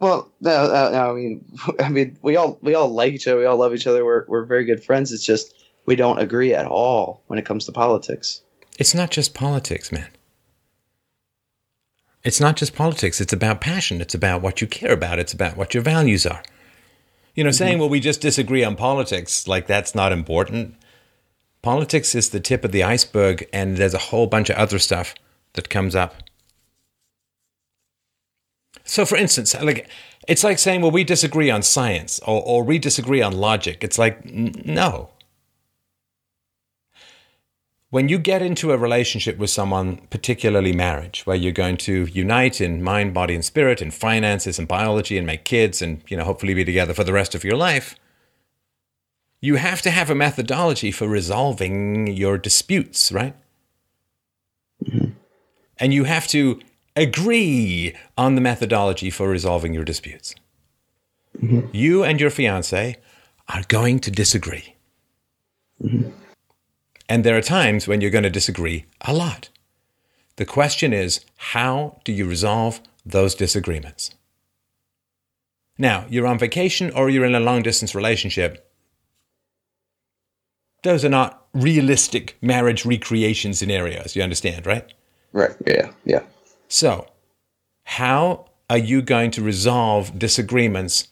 Well, 0.00 0.32
no, 0.40 0.50
uh, 0.50 0.90
no, 0.92 1.10
I 1.10 1.14
mean, 1.14 1.44
I 1.80 1.88
mean, 1.88 2.18
we 2.22 2.36
all 2.36 2.58
we 2.62 2.74
all 2.74 2.88
like 2.88 3.12
each 3.12 3.28
other. 3.28 3.38
We 3.38 3.46
all 3.46 3.58
love 3.58 3.74
each 3.74 3.86
other. 3.86 4.04
We're 4.04 4.24
we're 4.26 4.44
very 4.44 4.64
good 4.64 4.82
friends. 4.82 5.12
It's 5.12 5.24
just 5.24 5.54
we 5.86 5.96
don't 5.96 6.18
agree 6.18 6.54
at 6.54 6.66
all 6.66 7.22
when 7.28 7.38
it 7.38 7.46
comes 7.46 7.66
to 7.66 7.72
politics. 7.72 8.42
It's 8.78 8.94
not 8.94 9.10
just 9.10 9.34
politics, 9.34 9.92
man. 9.92 10.08
It's 12.22 12.40
not 12.40 12.56
just 12.56 12.74
politics. 12.74 13.20
It's 13.20 13.32
about 13.32 13.60
passion. 13.60 14.00
It's 14.00 14.14
about 14.14 14.42
what 14.42 14.60
you 14.60 14.66
care 14.66 14.92
about. 14.92 15.18
It's 15.18 15.32
about 15.32 15.56
what 15.56 15.74
your 15.74 15.82
values 15.82 16.26
are. 16.26 16.42
You 17.34 17.44
know, 17.44 17.50
saying, 17.50 17.78
well, 17.78 17.88
we 17.88 18.00
just 18.00 18.20
disagree 18.20 18.64
on 18.64 18.76
politics, 18.76 19.46
like 19.46 19.66
that's 19.66 19.94
not 19.94 20.12
important. 20.12 20.74
Politics 21.62 22.14
is 22.14 22.30
the 22.30 22.40
tip 22.40 22.64
of 22.64 22.72
the 22.72 22.82
iceberg, 22.82 23.48
and 23.52 23.76
there's 23.76 23.94
a 23.94 23.98
whole 23.98 24.26
bunch 24.26 24.50
of 24.50 24.56
other 24.56 24.78
stuff 24.78 25.14
that 25.52 25.68
comes 25.68 25.94
up. 25.94 26.14
So, 28.90 29.06
for 29.06 29.16
instance, 29.16 29.54
like 29.62 29.88
it's 30.26 30.42
like 30.42 30.58
saying, 30.58 30.82
well, 30.82 30.90
we 30.90 31.04
disagree 31.04 31.48
on 31.48 31.62
science 31.62 32.18
or, 32.26 32.42
or 32.42 32.64
we 32.64 32.80
disagree 32.80 33.22
on 33.22 33.38
logic. 33.38 33.84
It's 33.84 33.98
like, 33.98 34.18
n- 34.26 34.60
no. 34.64 35.10
When 37.90 38.08
you 38.08 38.18
get 38.18 38.42
into 38.42 38.72
a 38.72 38.76
relationship 38.76 39.38
with 39.38 39.50
someone, 39.50 39.98
particularly 40.10 40.72
marriage, 40.72 41.24
where 41.24 41.36
you're 41.36 41.52
going 41.52 41.76
to 41.78 42.06
unite 42.06 42.60
in 42.60 42.82
mind, 42.82 43.14
body, 43.14 43.36
and 43.36 43.44
spirit, 43.44 43.80
in 43.80 43.92
finances 43.92 44.58
and 44.58 44.66
biology, 44.66 45.16
and 45.16 45.24
make 45.24 45.44
kids, 45.44 45.80
and 45.80 46.02
you 46.08 46.16
know, 46.16 46.24
hopefully 46.24 46.54
be 46.54 46.64
together 46.64 46.92
for 46.92 47.04
the 47.04 47.12
rest 47.12 47.36
of 47.36 47.44
your 47.44 47.56
life, 47.56 47.94
you 49.40 49.54
have 49.54 49.82
to 49.82 49.90
have 49.90 50.10
a 50.10 50.16
methodology 50.16 50.90
for 50.90 51.06
resolving 51.06 52.08
your 52.08 52.38
disputes, 52.38 53.12
right? 53.12 53.36
Mm-hmm. 54.84 55.10
And 55.78 55.94
you 55.94 56.04
have 56.04 56.26
to 56.28 56.60
agree 56.96 57.96
on 58.16 58.34
the 58.34 58.40
methodology 58.40 59.10
for 59.10 59.28
resolving 59.28 59.74
your 59.74 59.84
disputes. 59.84 60.34
Mm-hmm. 61.38 61.68
You 61.72 62.04
and 62.04 62.20
your 62.20 62.30
fiance 62.30 62.96
are 63.48 63.62
going 63.68 64.00
to 64.00 64.10
disagree. 64.10 64.74
Mm-hmm. 65.82 66.10
And 67.08 67.24
there 67.24 67.36
are 67.36 67.42
times 67.42 67.88
when 67.88 68.00
you're 68.00 68.10
going 68.10 68.24
to 68.24 68.30
disagree 68.30 68.84
a 69.00 69.12
lot. 69.12 69.48
The 70.36 70.44
question 70.44 70.92
is, 70.92 71.24
how 71.36 72.00
do 72.04 72.12
you 72.12 72.24
resolve 72.24 72.80
those 73.04 73.34
disagreements? 73.34 74.12
Now, 75.76 76.06
you're 76.08 76.26
on 76.26 76.38
vacation 76.38 76.90
or 76.90 77.10
you're 77.10 77.24
in 77.24 77.34
a 77.34 77.40
long 77.40 77.62
distance 77.62 77.94
relationship. 77.94 78.70
Those 80.82 81.04
are 81.04 81.10
not 81.10 81.46
realistic 81.52 82.36
marriage 82.40 82.86
recreation 82.86 83.54
scenarios, 83.54 84.14
you 84.14 84.22
understand, 84.22 84.66
right? 84.66 84.92
Right. 85.32 85.56
Yeah. 85.66 85.90
Yeah. 86.04 86.22
So, 86.70 87.08
how 87.82 88.46
are 88.70 88.78
you 88.78 89.02
going 89.02 89.32
to 89.32 89.42
resolve 89.42 90.16
disagreements 90.16 91.08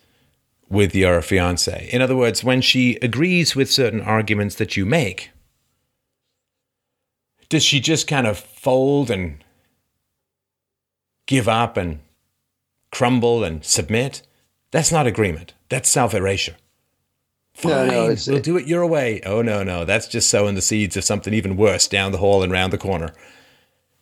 with 0.68 0.94
your 0.94 1.20
fiance? 1.20 1.88
In 1.92 2.00
other 2.00 2.14
words, 2.14 2.44
when 2.44 2.60
she 2.60 2.94
agrees 3.02 3.56
with 3.56 3.68
certain 3.70 4.00
arguments 4.00 4.54
that 4.54 4.76
you 4.76 4.86
make, 4.86 5.30
does 7.48 7.64
she 7.64 7.80
just 7.80 8.06
kind 8.06 8.24
of 8.26 8.38
fold 8.38 9.10
and 9.10 9.42
give 11.26 11.48
up 11.48 11.76
and 11.76 11.98
crumble 12.92 13.42
and 13.42 13.64
submit? 13.64 14.22
That's 14.70 14.92
not 14.92 15.08
agreement. 15.08 15.54
That's 15.70 15.88
self 15.88 16.14
erasure. 16.14 16.54
Fine, 17.54 17.88
No, 17.88 18.08
no, 18.08 18.16
we'll 18.28 18.40
do 18.40 18.56
it 18.56 18.68
your 18.68 18.86
way. 18.86 19.20
Oh 19.26 19.42
no, 19.42 19.64
no, 19.64 19.84
that's 19.84 20.06
just 20.06 20.30
sowing 20.30 20.54
the 20.54 20.62
seeds 20.62 20.96
of 20.96 21.02
something 21.02 21.34
even 21.34 21.56
worse 21.56 21.88
down 21.88 22.12
the 22.12 22.18
hall 22.18 22.44
and 22.44 22.52
round 22.52 22.72
the 22.72 22.78
corner. 22.78 23.12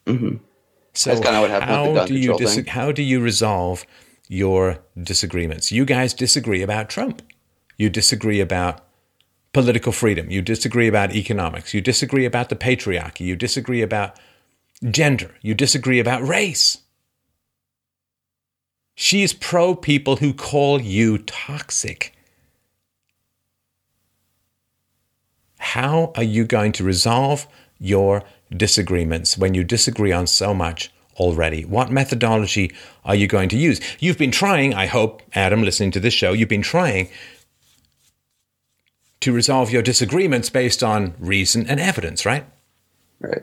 Mhm. 0.05 0.41
So 0.97 1.11
That's 1.11 1.21
kinda 1.21 1.41
what 1.43 1.51
happened 1.51 1.71
with 1.71 1.79
the 1.79 1.89
how 1.89 1.95
gun 1.95 2.09
do 2.09 2.15
you 2.15 2.39
dis- 2.39 2.69
how 2.69 2.93
do 2.93 3.03
you 3.03 3.21
resolve 3.21 3.85
your 4.29 4.79
disagreements? 5.01 5.71
You 5.71 5.85
guys 5.85 6.15
disagree 6.15 6.63
about 6.63 6.89
Trump. 6.89 7.23
You 7.77 7.91
disagree 7.91 8.41
about 8.41 8.83
political 9.53 9.93
freedom. 9.93 10.31
You 10.31 10.43
disagree 10.43 10.89
about 10.89 11.15
economics. 11.15 11.75
You 11.75 11.81
disagree 11.81 12.25
about 12.25 12.49
the 12.49 12.57
patriarchy. 12.57 13.21
You 13.21 13.37
disagree 13.37 13.83
about 13.83 14.19
gender. 14.91 15.35
You 15.43 15.55
disagree 15.55 15.99
about 15.99 16.27
race. 16.27 16.79
She's 18.95 19.35
pro 19.35 19.75
people 19.75 20.17
who 20.17 20.33
call 20.33 20.81
you 20.81 21.19
toxic. 21.19 22.15
How 25.59 26.13
are 26.15 26.23
you 26.23 26.45
going 26.47 26.73
to 26.73 26.85
resolve 26.85 27.47
your 27.79 28.25
disagreements 28.55 29.37
when 29.39 29.55
you 29.55 29.65
disagree 29.65 30.13
on 30.13 30.27
so 30.27 30.55
much 30.55 30.93
already? 31.17 31.65
What 31.65 31.91
methodology 31.91 32.73
are 33.05 33.15
you 33.15 33.27
going 33.27 33.49
to 33.51 33.57
use? 33.57 33.81
You've 33.99 34.19
been 34.19 34.31
trying, 34.31 34.75
I 34.75 34.87
hope, 34.87 35.23
Adam, 35.35 35.63
listening 35.63 35.91
to 35.93 36.01
this 36.01 36.15
show, 36.15 36.33
you've 36.33 36.49
been 36.49 36.63
trying 36.63 37.09
to 39.21 39.33
resolve 39.33 39.71
your 39.71 39.83
disagreements 39.83 40.51
based 40.51 40.83
on 40.83 41.15
reason 41.19 41.67
and 41.67 41.81
evidence, 41.81 42.27
right? 42.27 42.45
Right. 43.21 43.43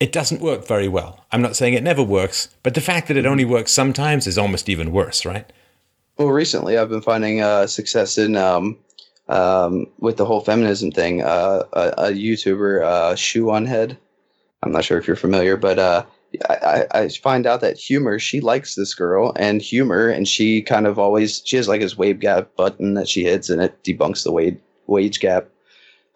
It 0.00 0.12
doesn't 0.12 0.40
work 0.40 0.66
very 0.66 0.86
well. 0.86 1.24
I'm 1.32 1.42
not 1.42 1.56
saying 1.56 1.74
it 1.74 1.82
never 1.82 2.02
works, 2.02 2.48
but 2.62 2.74
the 2.74 2.80
fact 2.80 3.08
that 3.08 3.16
it 3.16 3.26
only 3.26 3.44
works 3.44 3.72
sometimes 3.72 4.26
is 4.26 4.38
almost 4.38 4.68
even 4.68 4.92
worse, 4.92 5.24
right? 5.24 5.50
Well, 6.18 6.28
recently 6.28 6.78
I've 6.78 6.88
been 6.88 7.00
finding 7.00 7.40
uh, 7.40 7.66
success 7.66 8.18
in 8.18 8.36
um, 8.36 8.78
um, 9.28 9.86
with 9.98 10.16
the 10.16 10.24
whole 10.24 10.40
feminism 10.40 10.90
thing. 10.90 11.22
Uh, 11.22 11.64
a, 11.72 11.80
a 11.98 12.10
YouTuber, 12.10 12.84
uh, 12.84 13.14
Shoe 13.14 13.50
on 13.50 13.66
Head. 13.66 13.98
I'm 14.62 14.72
not 14.72 14.84
sure 14.84 14.98
if 14.98 15.06
you're 15.06 15.16
familiar, 15.16 15.56
but 15.56 15.78
uh, 15.78 16.04
I, 16.48 16.86
I 16.92 17.08
find 17.08 17.46
out 17.46 17.60
that 17.60 17.76
Humor 17.78 18.18
she 18.18 18.40
likes 18.40 18.74
this 18.74 18.94
girl 18.94 19.32
and 19.36 19.62
Humor, 19.62 20.08
and 20.08 20.26
she 20.26 20.62
kind 20.62 20.86
of 20.86 20.98
always 20.98 21.42
she 21.44 21.56
has 21.56 21.68
like 21.68 21.80
this 21.80 21.96
wage 21.96 22.20
gap 22.20 22.54
button 22.56 22.94
that 22.94 23.08
she 23.08 23.24
hits, 23.24 23.50
and 23.50 23.62
it 23.62 23.82
debunks 23.84 24.24
the 24.24 24.32
wage 24.32 24.58
wage 24.86 25.20
gap. 25.20 25.48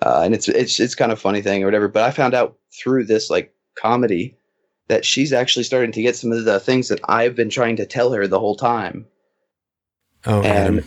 Uh, 0.03 0.23
and 0.25 0.35
it's 0.35 0.49
it's 0.49 0.81
it's 0.81 0.95
kind 0.97 1.13
of 1.13 1.21
funny 1.21 1.41
thing 1.43 1.63
or 1.63 1.67
whatever. 1.67 1.87
But 1.89 2.03
I 2.03 2.11
found 2.11 2.35
out 2.35 2.57
through 2.77 3.05
this 3.05 3.31
like 3.31 3.55
comedy 3.77 4.37
that 4.89 5.05
she's 5.05 5.33
actually 5.33 5.63
starting 5.63 5.93
to 5.93 6.03
get 6.03 6.17
some 6.17 6.33
of 6.33 6.45
the 6.45 6.59
things 6.59 6.89
that 6.89 7.01
I've 7.09 7.37
been 7.37 7.49
trying 7.51 7.77
to 7.77 7.87
tell 7.87 8.13
her 8.13 8.27
the 8.27 8.41
whole 8.41 8.57
time. 8.57 9.07
Oh, 10.27 10.43
And 10.43 10.79
Adam. 10.79 10.85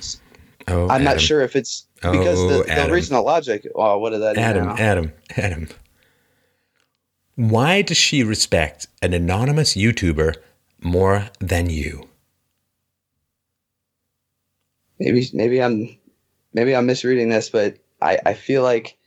Oh, 0.67 0.89
I'm 0.89 1.03
not 1.03 1.21
sure 1.21 1.41
if 1.41 1.55
it's 1.55 1.87
because 2.01 2.39
Oh, 2.39 2.49
the, 2.49 2.63
the 2.63 2.71
Adam. 2.71 2.91
reasonable 2.91 3.25
logic. 3.25 3.67
Oh, 3.75 3.97
what 3.99 4.09
did 4.11 4.21
that? 4.21 4.37
Adam? 4.37 4.67
Adam, 4.77 5.13
Adam. 5.37 5.69
Why 7.35 7.81
does 7.81 7.97
she 7.97 8.23
respect 8.23 8.87
an 9.01 9.13
anonymous 9.13 9.75
YouTuber 9.75 10.35
more 10.81 11.29
than 11.39 11.69
you? 11.69 12.07
Maybe 14.99 15.27
maybe 15.33 15.61
I'm 15.61 15.97
maybe 16.53 16.75
I'm 16.75 16.85
misreading 16.85 17.29
this, 17.29 17.49
but 17.49 17.77
I 18.01 18.19
I 18.25 18.33
feel 18.33 18.63
like 18.63 18.97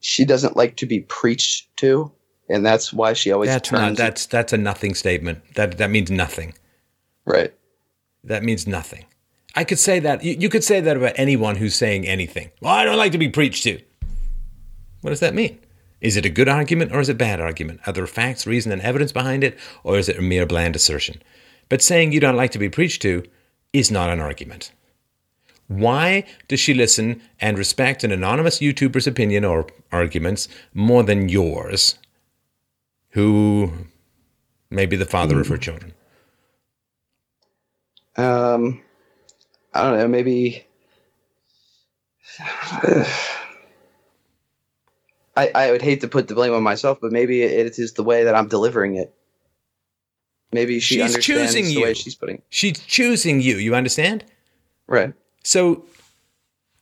she 0.00 0.24
doesn't 0.24 0.56
like 0.56 0.76
to 0.76 0.86
be 0.86 1.00
preached 1.00 1.74
to, 1.78 2.10
and 2.48 2.64
that's 2.64 2.92
why 2.92 3.12
she 3.12 3.30
always 3.32 3.50
That's 3.50 3.68
turns. 3.68 3.80
not. 3.80 3.96
That's 3.98 4.24
that's 4.26 4.52
a 4.54 4.58
nothing 4.58 4.94
statement. 4.94 5.54
That 5.56 5.76
that 5.78 5.90
means 5.90 6.10
nothing. 6.10 6.54
right. 7.24 7.52
That 8.24 8.42
means 8.42 8.66
nothing. 8.66 9.06
I 9.54 9.64
could 9.64 9.78
say 9.78 9.98
that. 10.00 10.22
You, 10.22 10.36
you 10.38 10.48
could 10.50 10.62
say 10.62 10.80
that 10.82 10.94
about 10.96 11.14
anyone 11.16 11.56
who's 11.56 11.74
saying 11.74 12.06
anything. 12.06 12.50
Well, 12.60 12.72
I 12.72 12.84
don't 12.84 12.98
like 12.98 13.12
to 13.12 13.18
be 13.18 13.30
preached 13.30 13.64
to. 13.64 13.80
What 15.00 15.08
does 15.10 15.20
that 15.20 15.34
mean? 15.34 15.58
Is 16.00 16.16
it 16.16 16.26
a 16.26 16.30
good 16.30 16.48
argument 16.48 16.92
or 16.92 17.00
is 17.00 17.08
it 17.08 17.12
a 17.12 17.14
bad 17.14 17.40
argument? 17.40 17.80
Are 17.86 17.92
there 17.92 18.06
facts, 18.06 18.46
reason, 18.46 18.72
and 18.72 18.80
evidence 18.82 19.12
behind 19.12 19.44
it, 19.44 19.58
or 19.84 19.98
is 19.98 20.08
it 20.08 20.18
a 20.18 20.22
mere 20.22 20.46
bland 20.46 20.76
assertion? 20.76 21.22
But 21.68 21.82
saying 21.82 22.12
you 22.12 22.20
don't 22.20 22.36
like 22.36 22.50
to 22.52 22.58
be 22.58 22.68
preached 22.68 23.02
to 23.02 23.22
is 23.72 23.90
not 23.90 24.10
an 24.10 24.20
argument. 24.20 24.72
Why 25.68 26.24
does 26.48 26.58
she 26.58 26.74
listen 26.74 27.22
and 27.38 27.56
respect 27.56 28.02
an 28.02 28.10
anonymous 28.10 28.58
YouTuber's 28.58 29.06
opinion 29.06 29.44
or 29.44 29.68
arguments 29.92 30.48
more 30.74 31.04
than 31.04 31.28
yours, 31.28 31.96
who 33.10 33.72
may 34.68 34.86
be 34.86 34.96
the 34.96 35.04
father 35.04 35.40
of 35.40 35.46
her 35.46 35.56
children? 35.56 35.92
Um, 38.16 38.82
I 39.72 39.82
don't 39.82 39.98
know. 39.98 40.08
Maybe. 40.08 40.66
I, 45.40 45.50
I 45.66 45.70
would 45.70 45.82
hate 45.82 46.00
to 46.02 46.08
put 46.08 46.28
the 46.28 46.34
blame 46.34 46.52
on 46.52 46.62
myself, 46.62 46.98
but 47.00 47.12
maybe 47.12 47.42
it 47.42 47.78
is 47.78 47.92
the 47.94 48.02
way 48.04 48.24
that 48.24 48.34
I'm 48.34 48.48
delivering 48.48 48.96
it. 48.96 49.14
Maybe 50.52 50.80
she 50.80 50.96
She's 50.96 51.02
understands 51.14 51.52
choosing 51.54 51.64
the 51.66 51.72
you. 51.72 51.82
way 51.82 51.94
she's 51.94 52.14
putting. 52.14 52.42
She's 52.48 52.78
choosing 52.80 53.40
you. 53.40 53.56
You 53.56 53.74
understand? 53.74 54.24
Right. 54.88 55.14
So 55.44 55.84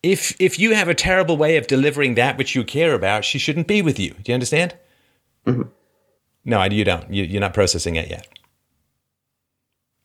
if 0.03 0.35
if 0.41 0.59
you 0.59 0.75
have 0.75 0.89
a 0.89 0.95
terrible 0.95 1.37
way 1.37 1.57
of 1.57 1.67
delivering 1.67 2.15
that 2.15 2.39
which 2.39 2.55
you 2.55 2.65
care 2.65 2.95
about, 2.95 3.25
she 3.25 3.39
shouldn't 3.39 3.67
be 3.67 3.83
with 3.83 3.99
you. 3.99 4.11
Do 4.11 4.33
you 4.33 4.35
understand? 4.35 4.75
Mhm. 5.47 5.69
No, 6.45 6.65
you 6.65 6.85
don't. 6.85 7.13
You, 7.13 7.25
you're 7.25 7.41
not 7.43 7.53
processing 7.53 7.97
it 7.97 8.09
yet. 8.09 8.27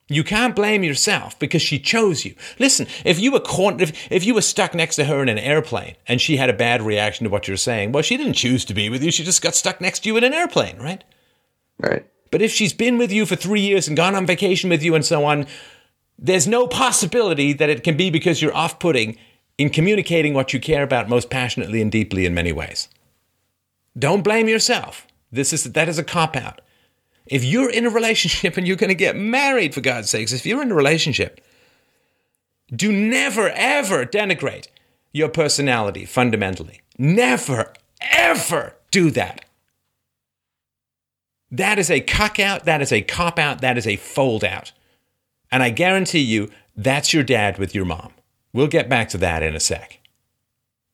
You 0.10 0.24
can't 0.24 0.56
blame 0.56 0.84
yourself 0.84 1.40
because 1.40 1.62
she 1.62 1.80
chose 1.80 2.26
you. 2.26 2.36
Listen, 2.60 2.88
if 3.06 3.20
you 3.20 3.32
were 3.32 3.40
caught, 3.40 3.82
if, 3.82 4.12
if 4.12 4.26
you 4.26 4.34
were 4.34 4.42
stuck 4.42 4.76
next 4.76 4.98
to 4.98 5.06
her 5.06 5.22
in 5.22 5.30
an 5.30 5.38
airplane 5.38 5.96
and 6.08 6.20
she 6.20 6.38
had 6.38 6.50
a 6.50 6.54
bad 6.54 6.82
reaction 6.82 7.24
to 7.24 7.30
what 7.30 7.48
you're 7.48 7.58
saying, 7.58 7.92
well, 7.94 8.04
she 8.04 8.18
didn't 8.18 8.34
choose 8.34 8.66
to 8.66 8.74
be 8.74 8.90
with 8.90 9.02
you. 9.02 9.12
She 9.12 9.24
just 9.24 9.42
got 9.42 9.56
stuck 9.56 9.80
next 9.80 10.00
to 10.00 10.10
you 10.10 10.18
in 10.18 10.24
an 10.24 10.34
airplane, 10.34 10.78
right? 10.78 11.04
Right. 11.80 12.06
But 12.32 12.42
if 12.42 12.52
she's 12.52 12.74
been 12.74 12.98
with 12.98 13.12
you 13.12 13.26
for 13.26 13.36
three 13.36 13.62
years 13.62 13.88
and 13.88 13.96
gone 13.96 14.16
on 14.16 14.26
vacation 14.26 14.70
with 14.70 14.84
you 14.84 14.94
and 14.94 15.06
so 15.06 15.24
on, 15.24 15.48
there's 16.20 16.48
no 16.48 16.68
possibility 16.68 17.54
that 17.54 17.70
it 17.70 17.84
can 17.84 17.96
be 17.96 18.10
because 18.10 18.42
you're 18.42 18.56
off 18.56 18.80
putting 18.80 19.18
in 19.58 19.70
communicating 19.70 20.34
what 20.34 20.54
you 20.54 20.60
care 20.60 20.84
about 20.84 21.10
most 21.10 21.30
passionately 21.30 21.82
and 21.82 21.92
deeply 21.92 22.26
in 22.26 22.34
many 22.34 22.52
ways. 22.52 22.90
Don't 23.98 24.24
blame 24.24 24.50
yourself. 24.50 25.08
This 25.32 25.54
is 25.54 25.64
that 25.64 25.90
is 25.90 25.98
a 25.98 26.04
cop 26.04 26.36
out. 26.36 26.62
If 27.26 27.44
you're 27.44 27.70
in 27.70 27.86
a 27.86 27.90
relationship 27.90 28.58
and 28.58 28.68
you're 28.68 28.78
going 28.78 28.90
to 28.90 28.96
get 28.96 29.16
married, 29.16 29.74
for 29.74 29.82
God's 29.82 30.10
sakes, 30.10 30.34
if 30.34 30.46
you're 30.46 30.62
in 30.62 30.72
a 30.72 30.76
relationship, 30.76 31.42
do 32.74 32.92
never 32.92 33.50
ever 33.50 34.06
denigrate 34.06 34.68
your 35.12 35.30
personality 35.30 36.06
fundamentally. 36.06 36.82
Never 36.98 37.74
ever 38.02 38.76
do 38.92 39.12
that. 39.12 39.46
That 41.52 41.78
is 41.78 41.92
a 41.92 42.02
cuck 42.02 42.40
out. 42.40 42.66
That 42.66 42.82
is 42.82 42.92
a 42.92 43.02
cop 43.02 43.38
out. 43.38 43.62
That 43.62 43.78
is 43.78 43.86
a 43.86 43.96
fold 43.96 44.44
out. 44.44 44.72
And 45.52 45.62
I 45.62 45.70
guarantee 45.70 46.20
you, 46.20 46.50
that's 46.76 47.14
your 47.14 47.24
dad 47.24 47.60
with 47.60 47.76
your 47.76 47.86
mom. 47.86 48.12
We'll 48.54 48.68
get 48.68 48.90
back 48.90 49.10
to 49.10 49.18
that 49.20 49.44
in 49.44 49.56
a 49.56 49.60
sec. 49.60 50.00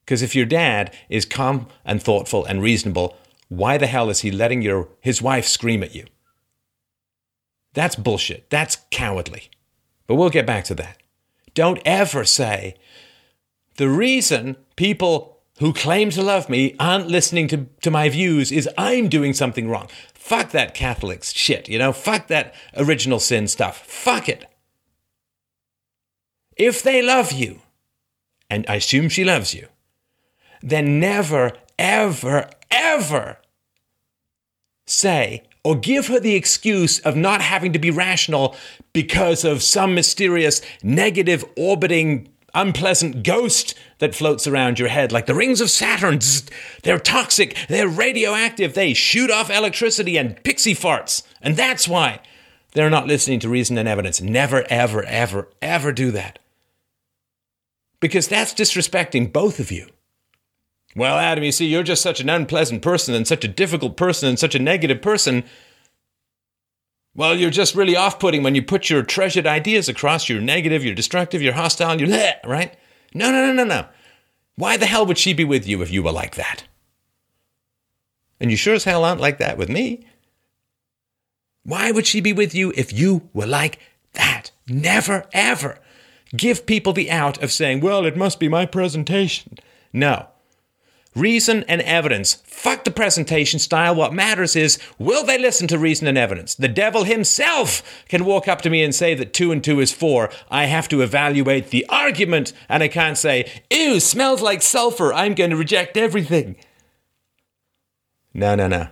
Because 0.04 0.22
if 0.22 0.36
your 0.36 0.46
dad 0.46 0.94
is 1.08 1.26
calm 1.26 1.68
and 1.86 2.04
thoughtful 2.04 2.44
and 2.44 2.62
reasonable, 2.62 3.16
why 3.48 3.78
the 3.78 3.88
hell 3.88 4.10
is 4.10 4.20
he 4.20 4.32
letting 4.32 4.62
your 4.62 4.90
his 5.00 5.22
wife 5.22 5.46
scream 5.46 5.82
at 5.82 5.96
you? 5.96 6.06
That's 7.80 7.96
bullshit. 7.96 8.50
That's 8.50 8.76
cowardly. 8.92 9.50
But 10.06 10.16
we'll 10.16 10.30
get 10.30 10.46
back 10.46 10.66
to 10.66 10.76
that. 10.76 11.02
Don't 11.54 11.80
ever 11.86 12.26
say 12.26 12.76
the 13.78 13.88
reason 13.88 14.58
people 14.76 15.40
who 15.60 15.72
claim 15.72 16.10
to 16.10 16.22
love 16.22 16.50
me 16.50 16.76
aren't 16.78 17.08
listening 17.08 17.48
to, 17.48 17.68
to 17.84 17.90
my 17.90 18.10
views 18.10 18.52
is 18.52 18.68
I'm 18.78 19.08
doing 19.08 19.32
something 19.32 19.70
wrong. 19.70 19.88
Fuck 20.14 20.52
that 20.52 20.74
Catholic 20.74 21.24
shit, 21.24 21.70
you 21.70 21.80
know? 21.80 21.94
Fuck 21.94 22.28
that 22.28 22.54
original 22.76 23.22
sin 23.22 23.48
stuff. 23.48 23.78
Fuck 23.86 24.28
it. 24.28 24.44
If 26.58 26.84
they 26.84 27.02
love 27.02 27.32
you, 27.32 27.62
and 28.50 28.66
I 28.68 28.76
assume 28.76 29.08
she 29.08 29.24
loves 29.24 29.54
you, 29.54 29.70
then 30.62 31.00
never, 31.00 31.54
ever, 31.78 32.50
ever 32.70 33.38
say 34.86 35.44
or 35.64 35.76
give 35.76 36.08
her 36.08 36.20
the 36.20 36.36
excuse 36.36 37.00
of 37.00 37.16
not 37.16 37.42
having 37.42 37.74
to 37.74 37.80
be 37.80 37.92
rational 37.92 38.56
because 38.94 39.44
of 39.44 39.62
some 39.62 39.94
mysterious 39.94 40.62
negative 40.84 41.44
orbiting 41.58 42.30
unpleasant 42.54 43.24
ghost 43.24 43.76
that 44.00 44.16
floats 44.16 44.48
around 44.48 44.80
your 44.80 44.88
head 44.88 45.12
like 45.12 45.26
the 45.26 45.36
rings 45.36 45.62
of 45.62 45.70
Saturn. 45.70 46.20
They're 46.84 47.00
toxic, 47.00 47.56
they're 47.68 47.88
radioactive, 47.88 48.74
they 48.74 48.94
shoot 48.94 49.30
off 49.30 49.50
electricity 49.50 50.18
and 50.18 50.42
pixie 50.44 50.76
farts. 50.76 51.24
And 51.42 51.56
that's 51.56 51.88
why 51.88 52.22
they're 52.74 52.90
not 52.90 53.08
listening 53.08 53.40
to 53.42 53.50
reason 53.50 53.78
and 53.78 53.88
evidence. 53.88 54.22
Never, 54.22 54.64
ever, 54.70 55.04
ever, 55.04 55.50
ever 55.62 55.92
do 55.92 56.12
that. 56.12 56.40
Because 58.00 58.28
that's 58.28 58.54
disrespecting 58.54 59.34
both 59.34 59.60
of 59.60 59.72
you. 59.72 59.90
Well, 60.96 61.18
Adam, 61.18 61.44
you 61.44 61.52
see, 61.52 61.68
you're 61.68 61.84
just 61.84 62.02
such 62.02 62.20
an 62.20 62.30
unpleasant 62.30 62.82
person 62.82 63.14
and 63.14 63.28
such 63.28 63.46
a 63.46 63.48
difficult 63.48 63.96
person 63.96 64.28
and 64.28 64.40
such 64.40 64.56
a 64.56 64.60
negative 64.60 65.02
person. 65.02 65.44
Well, 67.16 67.36
you're 67.36 67.52
just 67.52 67.76
really 67.76 67.96
off 67.96 68.20
putting 68.20 68.44
when 68.44 68.56
you 68.56 68.64
put 68.64 68.90
your 68.90 69.04
treasured 69.04 69.46
ideas 69.46 69.90
across. 69.90 70.30
You're 70.30 70.42
negative, 70.42 70.84
you're 70.84 70.96
destructive, 70.96 71.42
you're 71.42 71.54
hostile, 71.54 72.00
you're 72.00 72.10
bleh, 72.10 72.46
right? 72.46 72.76
No, 73.14 73.32
no, 73.32 73.46
no, 73.48 73.54
no, 73.54 73.64
no. 73.64 73.88
Why 74.56 74.78
the 74.78 74.86
hell 74.86 75.06
would 75.06 75.18
she 75.18 75.34
be 75.34 75.46
with 75.46 75.68
you 75.68 75.82
if 75.82 75.92
you 75.92 76.04
were 76.04 76.12
like 76.12 76.36
that? 76.36 76.64
And 78.40 78.52
you 78.52 78.58
sure 78.58 78.76
as 78.76 78.84
hell 78.86 79.04
aren't 79.04 79.22
like 79.22 79.38
that 79.38 79.58
with 79.58 79.70
me. 79.70 80.06
Why 81.64 81.92
would 81.92 82.08
she 82.08 82.22
be 82.22 82.34
with 82.34 82.56
you 82.56 82.74
if 82.76 82.92
you 82.92 83.30
were 83.34 83.46
like 83.46 83.80
that? 84.14 84.52
Never, 84.68 85.26
ever 85.34 85.80
give 86.36 86.66
people 86.66 86.94
the 86.94 87.12
out 87.12 87.42
of 87.44 87.52
saying, 87.52 87.82
well, 87.82 88.06
it 88.06 88.18
must 88.18 88.40
be 88.40 88.48
my 88.48 88.66
presentation. 88.66 89.58
No. 89.92 90.29
Reason 91.16 91.64
and 91.68 91.82
evidence. 91.82 92.36
Fuck 92.46 92.84
the 92.84 92.92
presentation 92.92 93.60
style. 93.60 93.96
What 93.96 94.14
matters 94.14 94.56
is, 94.56 94.78
will 95.00 95.26
they 95.26 95.40
listen 95.40 95.68
to 95.70 95.80
reason 95.80 96.08
and 96.08 96.18
evidence? 96.18 96.54
The 96.54 96.68
devil 96.68 97.04
himself 97.04 98.06
can 98.08 98.26
walk 98.26 98.48
up 98.48 98.62
to 98.62 98.70
me 98.70 98.84
and 98.84 98.94
say 98.94 99.16
that 99.16 99.34
two 99.34 99.52
and 99.52 99.64
two 99.64 99.80
is 99.80 99.92
four. 99.92 100.30
I 100.52 100.66
have 100.66 100.88
to 100.90 101.02
evaluate 101.02 101.72
the 101.72 101.86
argument, 101.90 102.54
and 102.70 102.84
I 102.84 102.88
can't 102.88 103.18
say, 103.18 103.52
ew, 103.72 104.00
smells 104.00 104.42
like 104.42 104.62
sulfur. 104.62 105.12
I'm 105.14 105.34
going 105.34 105.50
to 105.50 105.56
reject 105.56 105.98
everything. 105.98 106.58
No, 108.34 108.54
no, 108.54 108.68
no. 108.68 108.90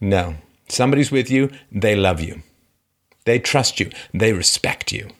No. 0.00 0.36
Somebody's 0.68 1.10
with 1.10 1.30
you, 1.30 1.50
they 1.72 1.96
love 1.96 2.20
you. 2.20 2.42
They 3.24 3.38
trust 3.38 3.80
you. 3.80 3.90
They 4.12 4.32
respect 4.32 4.92
you. 4.92 5.10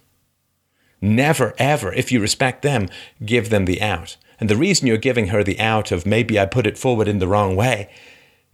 Never, 1.00 1.54
ever, 1.58 1.92
if 1.92 2.12
you 2.12 2.20
respect 2.20 2.62
them, 2.62 2.88
give 3.24 3.50
them 3.50 3.64
the 3.64 3.82
out. 3.82 4.16
And 4.44 4.50
the 4.50 4.56
reason 4.56 4.86
you're 4.86 4.98
giving 4.98 5.28
her 5.28 5.42
the 5.42 5.58
out 5.58 5.90
of 5.90 6.04
maybe 6.04 6.38
I 6.38 6.44
put 6.44 6.66
it 6.66 6.76
forward 6.76 7.08
in 7.08 7.18
the 7.18 7.26
wrong 7.26 7.56
way 7.56 7.88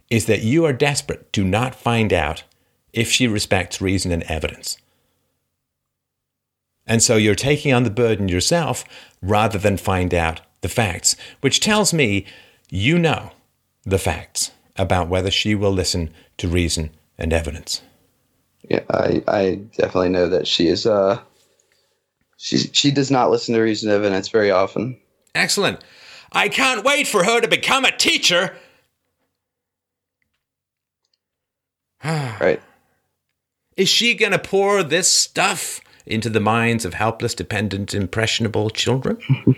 is 0.09 0.25
that 0.25 0.41
you 0.41 0.63
are 0.63 0.71
desperate 0.71 1.33
to 1.33 1.43
not 1.43 1.75
find 1.75 2.13
out 2.13 2.45
if 2.93 3.11
she 3.11 3.27
respects 3.27 3.81
reason 3.81 4.13
and 4.13 4.23
evidence. 4.23 4.77
And 6.87 7.03
so 7.03 7.17
you're 7.17 7.35
taking 7.35 7.73
on 7.73 7.83
the 7.83 7.89
burden 7.89 8.29
yourself 8.29 8.85
rather 9.21 9.59
than 9.59 9.75
find 9.75 10.13
out 10.13 10.39
the 10.61 10.69
facts, 10.69 11.17
which 11.41 11.59
tells 11.59 11.93
me 11.93 12.25
you 12.69 12.97
know 12.97 13.31
the 13.83 13.99
facts 13.99 14.51
about 14.77 15.09
whether 15.09 15.29
she 15.29 15.55
will 15.55 15.73
listen 15.73 16.09
to 16.37 16.47
reason 16.47 16.91
and 17.17 17.33
evidence. 17.33 17.81
Yeah, 18.69 18.83
I, 18.91 19.21
I 19.27 19.55
definitely 19.75 20.07
know 20.07 20.29
that 20.29 20.47
she 20.47 20.69
is. 20.69 20.85
Uh, 20.85 21.19
she 22.37 22.59
she 22.71 22.91
does 22.91 23.11
not 23.11 23.29
listen 23.29 23.55
to 23.55 23.61
reason 23.61 23.89
and 23.89 23.97
evidence 23.97 24.29
very 24.29 24.51
often. 24.51 24.97
Excellent. 25.33 25.83
I 26.31 26.49
can't 26.49 26.83
wait 26.83 27.07
for 27.07 27.23
her 27.23 27.41
to 27.41 27.47
become 27.47 27.85
a 27.85 27.95
teacher. 27.95 28.55
right. 32.03 32.61
Is 33.77 33.89
she 33.89 34.13
going 34.13 34.31
to 34.31 34.39
pour 34.39 34.83
this 34.83 35.09
stuff 35.09 35.81
into 36.05 36.29
the 36.29 36.39
minds 36.39 36.85
of 36.85 36.93
helpless, 36.93 37.33
dependent, 37.33 37.93
impressionable 37.93 38.69
children? 38.69 39.19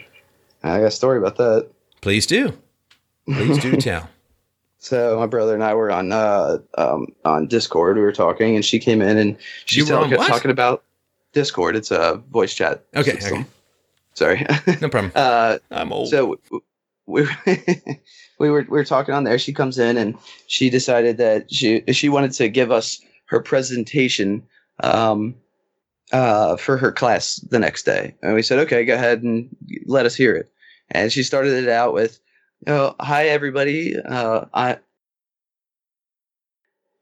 I 0.63 0.79
got 0.79 0.85
a 0.85 0.91
story 0.91 1.17
about 1.17 1.37
that. 1.37 1.69
Please 2.01 2.25
do. 2.25 2.53
Please 3.25 3.57
do 3.59 3.75
tell. 3.77 4.09
So 4.77 5.17
my 5.17 5.27
brother 5.27 5.53
and 5.53 5.63
I 5.63 5.73
were 5.73 5.91
on 5.91 6.11
uh, 6.11 6.57
um, 6.77 7.07
on 7.23 7.47
Discord. 7.47 7.95
We 7.95 8.01
were 8.01 8.11
talking, 8.11 8.55
and 8.55 8.65
she 8.65 8.79
came 8.79 9.01
in 9.01 9.17
and 9.17 9.37
she's 9.65 9.87
You 9.87 9.93
were 9.93 10.01
on 10.01 10.09
talking, 10.09 10.27
talking 10.27 10.51
about 10.51 10.83
Discord. 11.31 11.77
It's 11.77 11.89
a 11.89 12.21
voice 12.31 12.53
chat. 12.53 12.83
Okay, 12.95 13.11
system. 13.11 13.39
okay. 13.39 13.49
Sorry. 14.13 14.45
No 14.81 14.89
problem. 14.89 15.11
uh, 15.15 15.57
I'm 15.71 15.91
old. 15.91 16.09
so 16.09 16.37
we 17.05 17.27
we 18.39 18.49
were 18.49 18.61
we 18.61 18.65
were 18.65 18.85
talking 18.85 19.13
on 19.13 19.23
there. 19.23 19.39
She 19.39 19.53
comes 19.53 19.77
in 19.77 19.97
and 19.97 20.17
she 20.47 20.69
decided 20.69 21.17
that 21.17 21.51
she 21.53 21.83
she 21.91 22.09
wanted 22.09 22.31
to 22.33 22.49
give 22.49 22.71
us 22.71 22.99
her 23.25 23.41
presentation 23.41 24.43
um, 24.81 25.35
uh, 26.11 26.57
for 26.57 26.77
her 26.77 26.91
class 26.91 27.37
the 27.49 27.59
next 27.59 27.83
day, 27.83 28.15
and 28.21 28.33
we 28.33 28.41
said, 28.41 28.59
okay, 28.59 28.85
go 28.85 28.93
ahead 28.93 29.23
and 29.23 29.49
let 29.85 30.05
us 30.05 30.15
hear 30.15 30.35
it. 30.35 30.51
And 30.91 31.11
she 31.11 31.23
started 31.23 31.63
it 31.63 31.69
out 31.69 31.93
with, 31.93 32.19
"Oh, 32.67 32.95
hi 32.99 33.27
everybody. 33.27 33.99
Uh, 33.99 34.45
I 34.53 34.77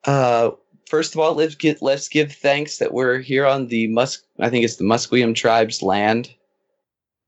uh, 0.05 0.51
first 0.87 1.13
of 1.13 1.19
all, 1.19 1.35
let's 1.35 1.55
get 1.55 1.81
let's 1.81 2.07
give 2.07 2.31
thanks 2.31 2.77
that 2.77 2.93
we're 2.93 3.19
here 3.19 3.45
on 3.45 3.67
the 3.67 3.87
Musk. 3.87 4.23
I 4.39 4.49
think 4.49 4.63
it's 4.65 4.77
the 4.77 4.85
Musqueam 4.85 5.35
tribe's 5.35 5.81
land." 5.81 6.33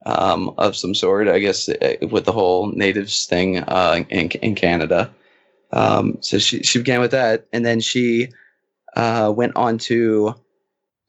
Um, 0.06 0.54
of 0.58 0.76
some 0.76 0.94
sort, 0.94 1.28
I 1.28 1.40
guess, 1.40 1.70
uh, 1.70 1.96
with 2.10 2.26
the 2.26 2.32
whole 2.32 2.72
natives 2.72 3.26
thing 3.26 3.60
uh, 3.60 4.04
in, 4.10 4.30
in 4.30 4.56
Canada. 4.56 5.14
Um, 5.72 6.18
so 6.22 6.38
she, 6.40 6.62
she 6.64 6.80
began 6.80 7.00
with 7.02 7.12
that. 7.12 7.48
And 7.52 7.66
then 7.66 7.80
she 7.80 8.30
uh, 8.96 9.34
went 9.36 9.56
on 9.56 9.78
to 9.80 10.36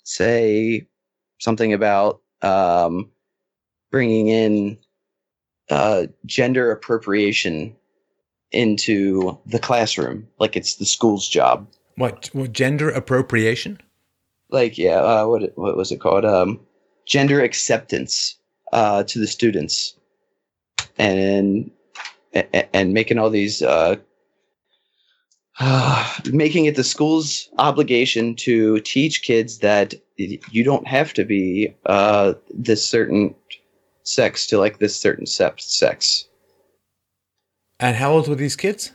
say 0.04 0.86
something 1.38 1.72
about 1.72 2.20
um, 2.42 3.10
bringing 3.90 4.28
in 4.28 4.78
uh, 5.70 6.06
gender 6.26 6.70
appropriation 6.70 7.74
into 8.52 9.36
the 9.46 9.58
classroom, 9.58 10.28
like 10.38 10.56
it's 10.56 10.76
the 10.76 10.86
school's 10.86 11.28
job. 11.28 11.66
What, 11.96 12.30
what 12.32 12.52
gender 12.52 12.88
appropriation? 12.88 13.80
Like, 14.50 14.78
yeah, 14.78 15.00
uh, 15.00 15.26
what, 15.26 15.56
what 15.56 15.76
was 15.76 15.90
it 15.90 16.00
called? 16.00 16.24
Um, 16.24 16.60
gender 17.06 17.42
acceptance 17.42 18.36
uh, 18.72 19.02
to 19.04 19.18
the 19.18 19.26
students 19.26 19.94
and 20.98 21.70
and, 22.72 22.92
making 22.92 23.18
all 23.18 23.30
these 23.30 23.62
uh, 23.62 23.96
uh, 25.60 26.14
making 26.32 26.64
it 26.66 26.76
the 26.76 26.84
school's 26.84 27.48
obligation 27.58 28.34
to 28.34 28.80
teach 28.80 29.22
kids 29.22 29.58
that 29.58 29.94
you 30.16 30.64
don't 30.64 30.86
have 30.86 31.12
to 31.14 31.24
be 31.24 31.74
uh, 31.86 32.34
this 32.50 32.86
certain 32.86 33.34
sex 34.04 34.46
to 34.46 34.58
like 34.58 34.78
this 34.78 34.98
certain 34.98 35.26
sex. 35.26 36.28
And 37.80 37.96
how 37.96 38.12
old 38.12 38.28
were 38.28 38.34
these 38.34 38.56
kids? 38.56 38.92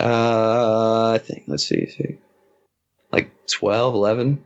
Uh, 0.00 1.12
I 1.14 1.18
think 1.18 1.44
let's 1.48 1.66
see, 1.66 1.86
see, 1.90 2.18
like 3.12 3.30
12, 3.48 3.94
11. 3.94 4.44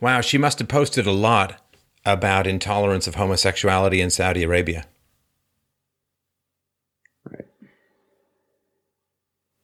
Wow, 0.00 0.20
she 0.20 0.38
must 0.38 0.58
have 0.58 0.68
posted 0.68 1.06
a 1.06 1.12
lot 1.12 1.60
about 2.04 2.46
intolerance 2.46 3.06
of 3.06 3.16
homosexuality 3.16 4.00
in 4.00 4.10
Saudi 4.10 4.42
Arabia. 4.42 4.86
Right. 7.24 7.46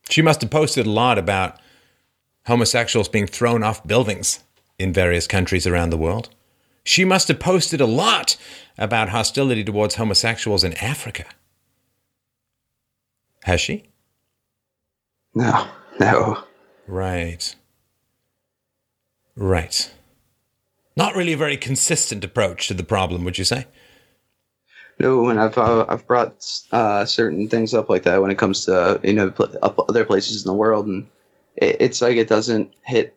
She 0.08 0.22
must 0.22 0.40
have 0.40 0.50
posted 0.50 0.86
a 0.86 0.90
lot 0.90 1.18
about 1.18 1.60
homosexuals 2.46 3.08
being 3.08 3.26
thrown 3.26 3.62
off 3.62 3.86
buildings 3.86 4.40
in 4.78 4.92
various 4.92 5.26
countries 5.26 5.66
around 5.66 5.90
the 5.90 5.96
world. 5.96 6.30
She 6.84 7.04
must 7.04 7.28
have 7.28 7.38
posted 7.38 7.80
a 7.80 7.86
lot 7.86 8.36
about 8.76 9.10
hostility 9.10 9.62
towards 9.62 9.94
homosexuals 9.94 10.64
in 10.64 10.72
Africa. 10.78 11.26
Has 13.44 13.60
she? 13.60 13.84
No, 15.34 15.68
no. 16.00 16.44
Right. 16.86 17.54
Right. 19.36 19.92
Not 20.96 21.16
really 21.16 21.32
a 21.32 21.38
very 21.38 21.56
consistent 21.56 22.22
approach 22.24 22.68
to 22.68 22.74
the 22.74 22.84
problem, 22.84 23.24
would 23.24 23.38
you 23.38 23.44
say? 23.44 23.66
No, 24.98 25.28
and 25.28 25.40
I've 25.40 25.56
uh, 25.56 25.86
I've 25.88 26.06
brought 26.06 26.44
uh, 26.70 27.04
certain 27.04 27.48
things 27.48 27.74
up 27.74 27.88
like 27.88 28.02
that 28.02 28.20
when 28.20 28.30
it 28.30 28.38
comes 28.38 28.64
to 28.66 29.00
you 29.02 29.14
know 29.14 29.32
other 29.62 30.04
places 30.04 30.44
in 30.44 30.46
the 30.46 30.56
world, 30.56 30.86
and 30.86 31.08
it, 31.56 31.76
it's 31.80 32.02
like 32.02 32.16
it 32.16 32.28
doesn't 32.28 32.72
hit 32.84 33.16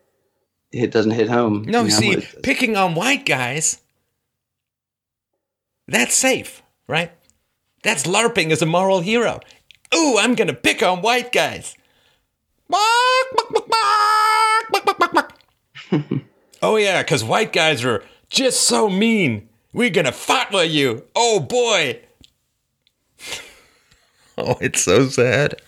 it 0.72 0.90
doesn't 0.90 1.12
hit 1.12 1.28
home. 1.28 1.64
No, 1.66 1.82
you 1.82 1.88
know? 1.88 2.20
see, 2.20 2.26
picking 2.42 2.76
on 2.76 2.94
white 2.94 3.26
guys, 3.26 3.82
that's 5.86 6.14
safe, 6.14 6.62
right? 6.88 7.12
That's 7.82 8.04
LARPing 8.04 8.50
as 8.50 8.62
a 8.62 8.66
moral 8.66 9.00
hero. 9.00 9.40
Ooh, 9.94 10.18
I'm 10.18 10.34
going 10.34 10.48
to 10.48 10.54
pick 10.54 10.82
on 10.82 11.02
white 11.02 11.30
guys. 11.30 11.76
oh, 16.62 16.76
yeah, 16.76 17.02
because 17.02 17.24
white 17.24 17.52
guys 17.52 17.84
are 17.84 18.02
just 18.28 18.62
so 18.62 18.88
mean. 18.88 19.48
We're 19.72 19.90
going 19.90 20.06
to 20.06 20.12
fight 20.12 20.52
with 20.52 20.70
you. 20.70 21.04
Oh, 21.14 21.40
boy. 21.40 22.00
oh, 24.38 24.56
it's 24.60 24.82
so 24.82 25.08
sad. 25.08 25.60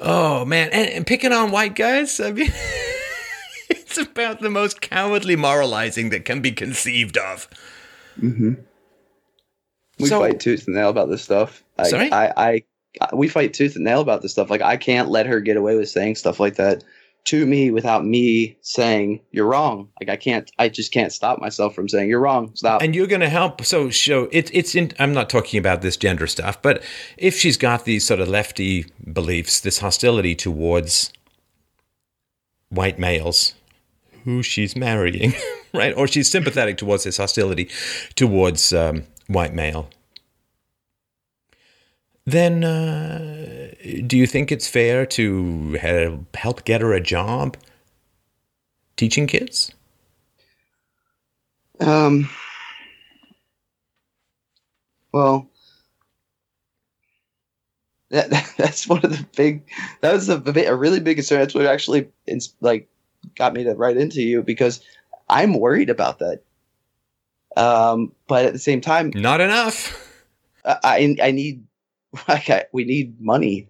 Oh, 0.00 0.44
man. 0.44 0.68
And, 0.72 0.90
and 0.90 1.06
picking 1.06 1.32
on 1.32 1.50
white 1.50 1.74
guys, 1.74 2.20
I 2.20 2.32
mean. 2.32 2.52
it's 3.70 3.96
about 3.98 4.40
the 4.40 4.50
most 4.50 4.80
cowardly 4.80 5.36
moralizing 5.36 6.10
that 6.10 6.24
can 6.24 6.40
be 6.40 6.52
conceived 6.52 7.16
of. 7.16 7.48
Mm-hmm. 8.20 8.54
we 9.98 10.06
So- 10.06 10.20
fight 10.20 10.40
tooth 10.40 10.66
and 10.66 10.76
nail 10.76 10.90
about 10.90 11.08
this 11.08 11.22
stuff. 11.22 11.62
I, 11.78 11.84
Sorry? 11.84 12.12
I, 12.12 12.32
I 12.36 12.62
we 13.12 13.28
fight 13.28 13.52
tooth 13.52 13.76
and 13.76 13.84
nail 13.84 14.00
about 14.00 14.22
this 14.22 14.32
stuff. 14.32 14.50
Like 14.50 14.62
I 14.62 14.76
can't 14.76 15.10
let 15.10 15.26
her 15.26 15.40
get 15.40 15.56
away 15.56 15.76
with 15.76 15.88
saying 15.88 16.14
stuff 16.16 16.40
like 16.40 16.56
that 16.56 16.82
to 17.26 17.44
me 17.46 17.70
without 17.70 18.04
me 18.04 18.56
saying 18.62 19.20
you're 19.32 19.46
wrong. 19.46 19.88
Like 20.00 20.08
I 20.08 20.16
can't, 20.16 20.50
I 20.58 20.68
just 20.68 20.92
can't 20.92 21.12
stop 21.12 21.40
myself 21.40 21.74
from 21.74 21.88
saying 21.88 22.08
you're 22.08 22.20
wrong. 22.20 22.54
Stop. 22.54 22.82
And 22.82 22.94
you're 22.94 23.06
going 23.06 23.20
to 23.20 23.28
help. 23.28 23.64
So 23.64 23.90
show 23.90 24.28
it, 24.32 24.50
it's 24.52 24.74
in. 24.74 24.92
I'm 24.98 25.12
not 25.12 25.28
talking 25.28 25.58
about 25.58 25.82
this 25.82 25.96
gender 25.96 26.26
stuff, 26.26 26.60
but 26.62 26.82
if 27.16 27.36
she's 27.36 27.56
got 27.56 27.84
these 27.84 28.04
sort 28.04 28.20
of 28.20 28.28
lefty 28.28 28.86
beliefs, 29.12 29.60
this 29.60 29.78
hostility 29.78 30.34
towards 30.34 31.12
white 32.68 32.98
males 32.98 33.54
who 34.24 34.42
she's 34.42 34.74
marrying, 34.74 35.34
right? 35.74 35.96
Or 35.96 36.08
she's 36.08 36.30
sympathetic 36.30 36.76
towards 36.76 37.04
this 37.04 37.16
hostility 37.16 37.70
towards 38.14 38.72
um, 38.72 39.04
white 39.28 39.54
male. 39.54 39.88
Then, 42.26 42.64
uh, 42.64 43.72
do 44.06 44.16
you 44.16 44.26
think 44.26 44.50
it's 44.50 44.66
fair 44.66 45.06
to 45.06 46.24
help 46.34 46.64
get 46.64 46.80
her 46.80 46.92
a 46.92 47.00
job 47.00 47.56
teaching 48.96 49.28
kids? 49.28 49.72
Um. 51.78 52.28
Well, 55.12 55.48
that, 58.10 58.30
that's 58.56 58.88
one 58.88 59.04
of 59.04 59.16
the 59.16 59.26
big. 59.36 59.62
That 60.00 60.12
was 60.12 60.28
a, 60.28 60.42
a 60.44 60.74
really 60.76 61.00
big 61.00 61.18
concern. 61.18 61.40
That's 61.40 61.54
what 61.54 61.66
actually 61.66 62.08
like 62.60 62.88
got 63.36 63.54
me 63.54 63.64
to 63.64 63.74
write 63.74 63.96
into 63.96 64.22
you 64.22 64.42
because 64.42 64.80
I'm 65.28 65.58
worried 65.58 65.90
about 65.90 66.18
that. 66.18 66.42
Um, 67.56 68.12
but 68.26 68.44
at 68.44 68.52
the 68.52 68.58
same 68.58 68.80
time, 68.80 69.12
not 69.14 69.40
enough. 69.40 70.02
I 70.64 71.16
I 71.22 71.30
need 71.30 71.65
like 72.28 72.68
we 72.72 72.84
need 72.84 73.20
money, 73.20 73.68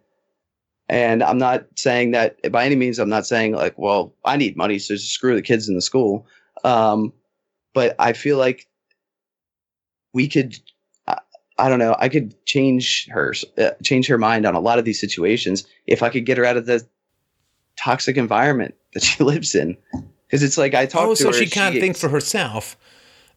and 0.88 1.22
I'm 1.22 1.38
not 1.38 1.66
saying 1.76 2.12
that 2.12 2.50
by 2.52 2.64
any 2.64 2.76
means. 2.76 2.98
I'm 2.98 3.08
not 3.08 3.26
saying 3.26 3.52
like, 3.52 3.78
well, 3.78 4.14
I 4.24 4.36
need 4.36 4.56
money, 4.56 4.78
so 4.78 4.96
screw 4.96 5.34
the 5.34 5.42
kids 5.42 5.68
in 5.68 5.74
the 5.74 5.82
school. 5.82 6.26
Um, 6.64 7.12
but 7.74 7.94
I 7.98 8.12
feel 8.12 8.38
like 8.38 8.66
we 10.12 10.28
could. 10.28 10.58
I, 11.06 11.18
I 11.58 11.68
don't 11.68 11.78
know. 11.78 11.96
I 11.98 12.08
could 12.08 12.34
change 12.46 13.08
her, 13.10 13.34
uh, 13.58 13.70
change 13.82 14.06
her 14.08 14.18
mind 14.18 14.46
on 14.46 14.54
a 14.54 14.60
lot 14.60 14.78
of 14.78 14.84
these 14.84 15.00
situations 15.00 15.66
if 15.86 16.02
I 16.02 16.08
could 16.08 16.26
get 16.26 16.38
her 16.38 16.44
out 16.44 16.56
of 16.56 16.66
the 16.66 16.86
toxic 17.76 18.16
environment 18.16 18.74
that 18.94 19.02
she 19.02 19.22
lives 19.24 19.54
in. 19.54 19.76
Because 20.26 20.42
it's 20.42 20.58
like 20.58 20.74
I 20.74 20.86
talk 20.86 21.08
oh, 21.08 21.14
to 21.14 21.22
so 21.22 21.26
her. 21.28 21.32
she 21.32 21.46
can't 21.46 21.76
think 21.76 21.96
for 21.96 22.08
herself, 22.08 22.76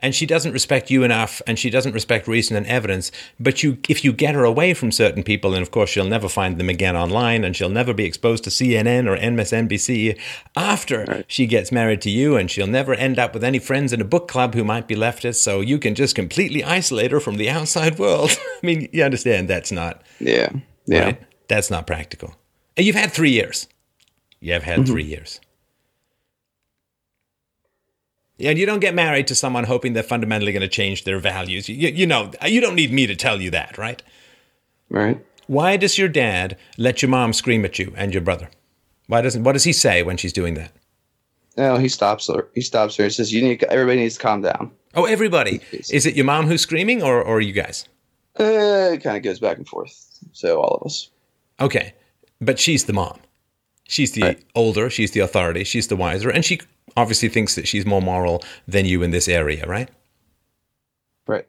and 0.01 0.15
she 0.15 0.25
doesn't 0.25 0.53
respect 0.53 0.89
you 0.89 1.03
enough, 1.03 1.41
and 1.45 1.59
she 1.59 1.69
doesn't 1.69 1.93
respect 1.93 2.27
reason 2.27 2.55
and 2.55 2.65
evidence. 2.67 3.11
But 3.39 3.63
you, 3.63 3.77
if 3.87 4.03
you 4.03 4.13
get 4.13 4.35
her 4.35 4.43
away 4.43 4.73
from 4.73 4.91
certain 4.91 5.23
people, 5.23 5.53
and 5.53 5.61
of 5.61 5.71
course 5.71 5.89
she'll 5.89 6.05
never 6.05 6.29
find 6.29 6.57
them 6.57 6.69
again 6.69 6.95
online, 6.95 7.43
and 7.43 7.55
she'll 7.55 7.69
never 7.69 7.93
be 7.93 8.05
exposed 8.05 8.43
to 8.45 8.49
CNN 8.49 9.07
or 9.07 9.17
MSNBC 9.17 10.17
after 10.55 11.05
right. 11.05 11.25
she 11.27 11.45
gets 11.45 11.71
married 11.71 12.01
to 12.01 12.09
you, 12.09 12.37
and 12.37 12.49
she'll 12.49 12.67
never 12.67 12.93
end 12.93 13.19
up 13.19 13.33
with 13.33 13.43
any 13.43 13.59
friends 13.59 13.91
in 13.91 14.01
a 14.01 14.05
book 14.05 14.27
club 14.27 14.53
who 14.53 14.63
might 14.63 14.87
be 14.87 14.95
leftist. 14.95 15.35
So 15.35 15.61
you 15.61 15.79
can 15.79 15.95
just 15.95 16.15
completely 16.15 16.63
isolate 16.63 17.11
her 17.11 17.19
from 17.19 17.37
the 17.37 17.49
outside 17.49 17.99
world. 17.99 18.31
I 18.63 18.65
mean, 18.65 18.87
you 18.91 19.03
understand 19.03 19.49
that's 19.49 19.71
not. 19.71 20.03
Yeah. 20.19 20.49
Yeah. 20.85 21.03
Right? 21.03 21.21
That's 21.47 21.69
not 21.69 21.87
practical. 21.87 22.35
And 22.77 22.85
you've 22.85 22.95
had 22.95 23.11
three 23.11 23.31
years. 23.31 23.67
You 24.39 24.53
have 24.53 24.63
had 24.63 24.79
mm-hmm. 24.79 24.91
three 24.91 25.03
years. 25.03 25.41
And 28.39 28.57
you 28.57 28.65
don't 28.65 28.79
get 28.79 28.95
married 28.95 29.27
to 29.27 29.35
someone 29.35 29.65
hoping 29.65 29.93
they're 29.93 30.03
fundamentally 30.03 30.51
going 30.51 30.61
to 30.61 30.67
change 30.67 31.03
their 31.03 31.19
values. 31.19 31.67
You, 31.67 31.89
you 31.89 32.07
know, 32.07 32.31
you 32.45 32.61
don't 32.61 32.75
need 32.75 32.91
me 32.91 33.05
to 33.07 33.15
tell 33.15 33.41
you 33.41 33.51
that, 33.51 33.77
right? 33.77 34.01
Right. 34.89 35.23
Why 35.47 35.77
does 35.77 35.97
your 35.97 36.07
dad 36.07 36.57
let 36.77 37.01
your 37.01 37.09
mom 37.09 37.33
scream 37.33 37.65
at 37.65 37.79
you 37.79 37.93
and 37.97 38.13
your 38.13 38.21
brother? 38.21 38.49
Why 39.07 39.21
doesn't? 39.21 39.43
What 39.43 39.53
does 39.53 39.63
he 39.63 39.73
say 39.73 40.03
when 40.03 40.17
she's 40.17 40.33
doing 40.33 40.53
that? 40.53 40.71
No, 41.57 41.77
he 41.77 41.89
stops 41.89 42.27
her. 42.27 42.47
He 42.53 42.61
stops 42.61 42.95
her. 42.97 43.05
He 43.05 43.09
says, 43.09 43.33
"You 43.33 43.41
need. 43.41 43.63
Everybody 43.63 43.99
needs 44.01 44.15
to 44.15 44.21
calm 44.21 44.43
down." 44.43 44.71
Oh, 44.93 45.05
everybody. 45.05 45.61
Is 45.71 46.05
it 46.05 46.15
your 46.15 46.25
mom 46.25 46.45
who's 46.45 46.61
screaming, 46.61 47.01
or 47.01 47.21
or 47.21 47.41
you 47.41 47.51
guys? 47.51 47.87
Uh, 48.39 48.93
it 48.93 49.03
kind 49.03 49.17
of 49.17 49.23
goes 49.23 49.39
back 49.39 49.57
and 49.57 49.67
forth. 49.67 50.19
So 50.31 50.61
all 50.61 50.75
of 50.75 50.85
us. 50.85 51.09
Okay, 51.59 51.93
but 52.39 52.59
she's 52.59 52.85
the 52.85 52.93
mom. 52.93 53.19
She's 53.85 54.11
the 54.11 54.21
right. 54.21 54.43
older. 54.53 54.91
She's 54.91 55.11
the 55.11 55.21
authority. 55.21 55.63
She's 55.63 55.87
the 55.87 55.95
wiser, 55.95 56.29
and 56.29 56.45
she 56.45 56.61
obviously 56.99 57.29
thinks 57.29 57.55
that 57.55 57.67
she's 57.67 57.85
more 57.85 58.01
moral 58.01 58.43
than 58.67 58.85
you 58.85 59.01
in 59.01 59.11
this 59.11 59.27
area, 59.27 59.65
right? 59.65 59.89
Right. 61.25 61.47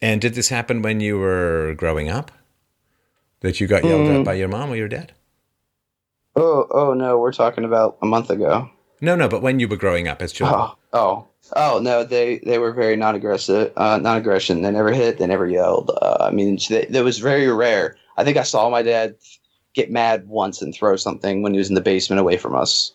And 0.00 0.20
did 0.20 0.34
this 0.34 0.48
happen 0.48 0.82
when 0.82 1.00
you 1.00 1.18
were 1.18 1.74
growing 1.76 2.08
up? 2.08 2.30
That 3.40 3.60
you 3.60 3.66
got 3.66 3.84
yelled 3.84 4.06
mm. 4.06 4.20
at 4.20 4.24
by 4.24 4.34
your 4.34 4.48
mom 4.48 4.70
or 4.70 4.76
your 4.76 4.88
dad? 4.88 5.12
Oh, 6.36 6.66
oh 6.70 6.94
no, 6.94 7.18
we're 7.18 7.32
talking 7.32 7.64
about 7.64 7.98
a 8.00 8.06
month 8.06 8.30
ago. 8.30 8.70
No, 9.00 9.16
no, 9.16 9.28
but 9.28 9.42
when 9.42 9.58
you 9.58 9.66
were 9.66 9.76
growing 9.76 10.06
up 10.06 10.22
as 10.22 10.32
children. 10.32 10.60
Oh, 10.60 10.76
oh, 10.92 11.26
oh 11.56 11.80
no, 11.80 12.04
they 12.04 12.38
they 12.38 12.58
were 12.58 12.72
very 12.72 12.94
non-aggressive, 12.94 13.72
uh, 13.76 13.98
non-aggression. 13.98 14.62
They 14.62 14.70
never 14.70 14.92
hit, 14.92 15.18
they 15.18 15.26
never 15.26 15.48
yelled. 15.48 15.90
Uh, 16.00 16.18
I 16.20 16.30
mean, 16.30 16.58
that 16.68 17.02
was 17.02 17.18
very 17.18 17.48
rare. 17.48 17.96
I 18.16 18.22
think 18.22 18.36
I 18.36 18.44
saw 18.44 18.70
my 18.70 18.82
dad 18.82 19.16
get 19.74 19.90
mad 19.90 20.28
once 20.28 20.62
and 20.62 20.72
throw 20.72 20.96
something 20.96 21.42
when 21.42 21.52
he 21.52 21.58
was 21.58 21.68
in 21.68 21.74
the 21.74 21.80
basement 21.80 22.20
away 22.20 22.36
from 22.36 22.54
us. 22.54 22.92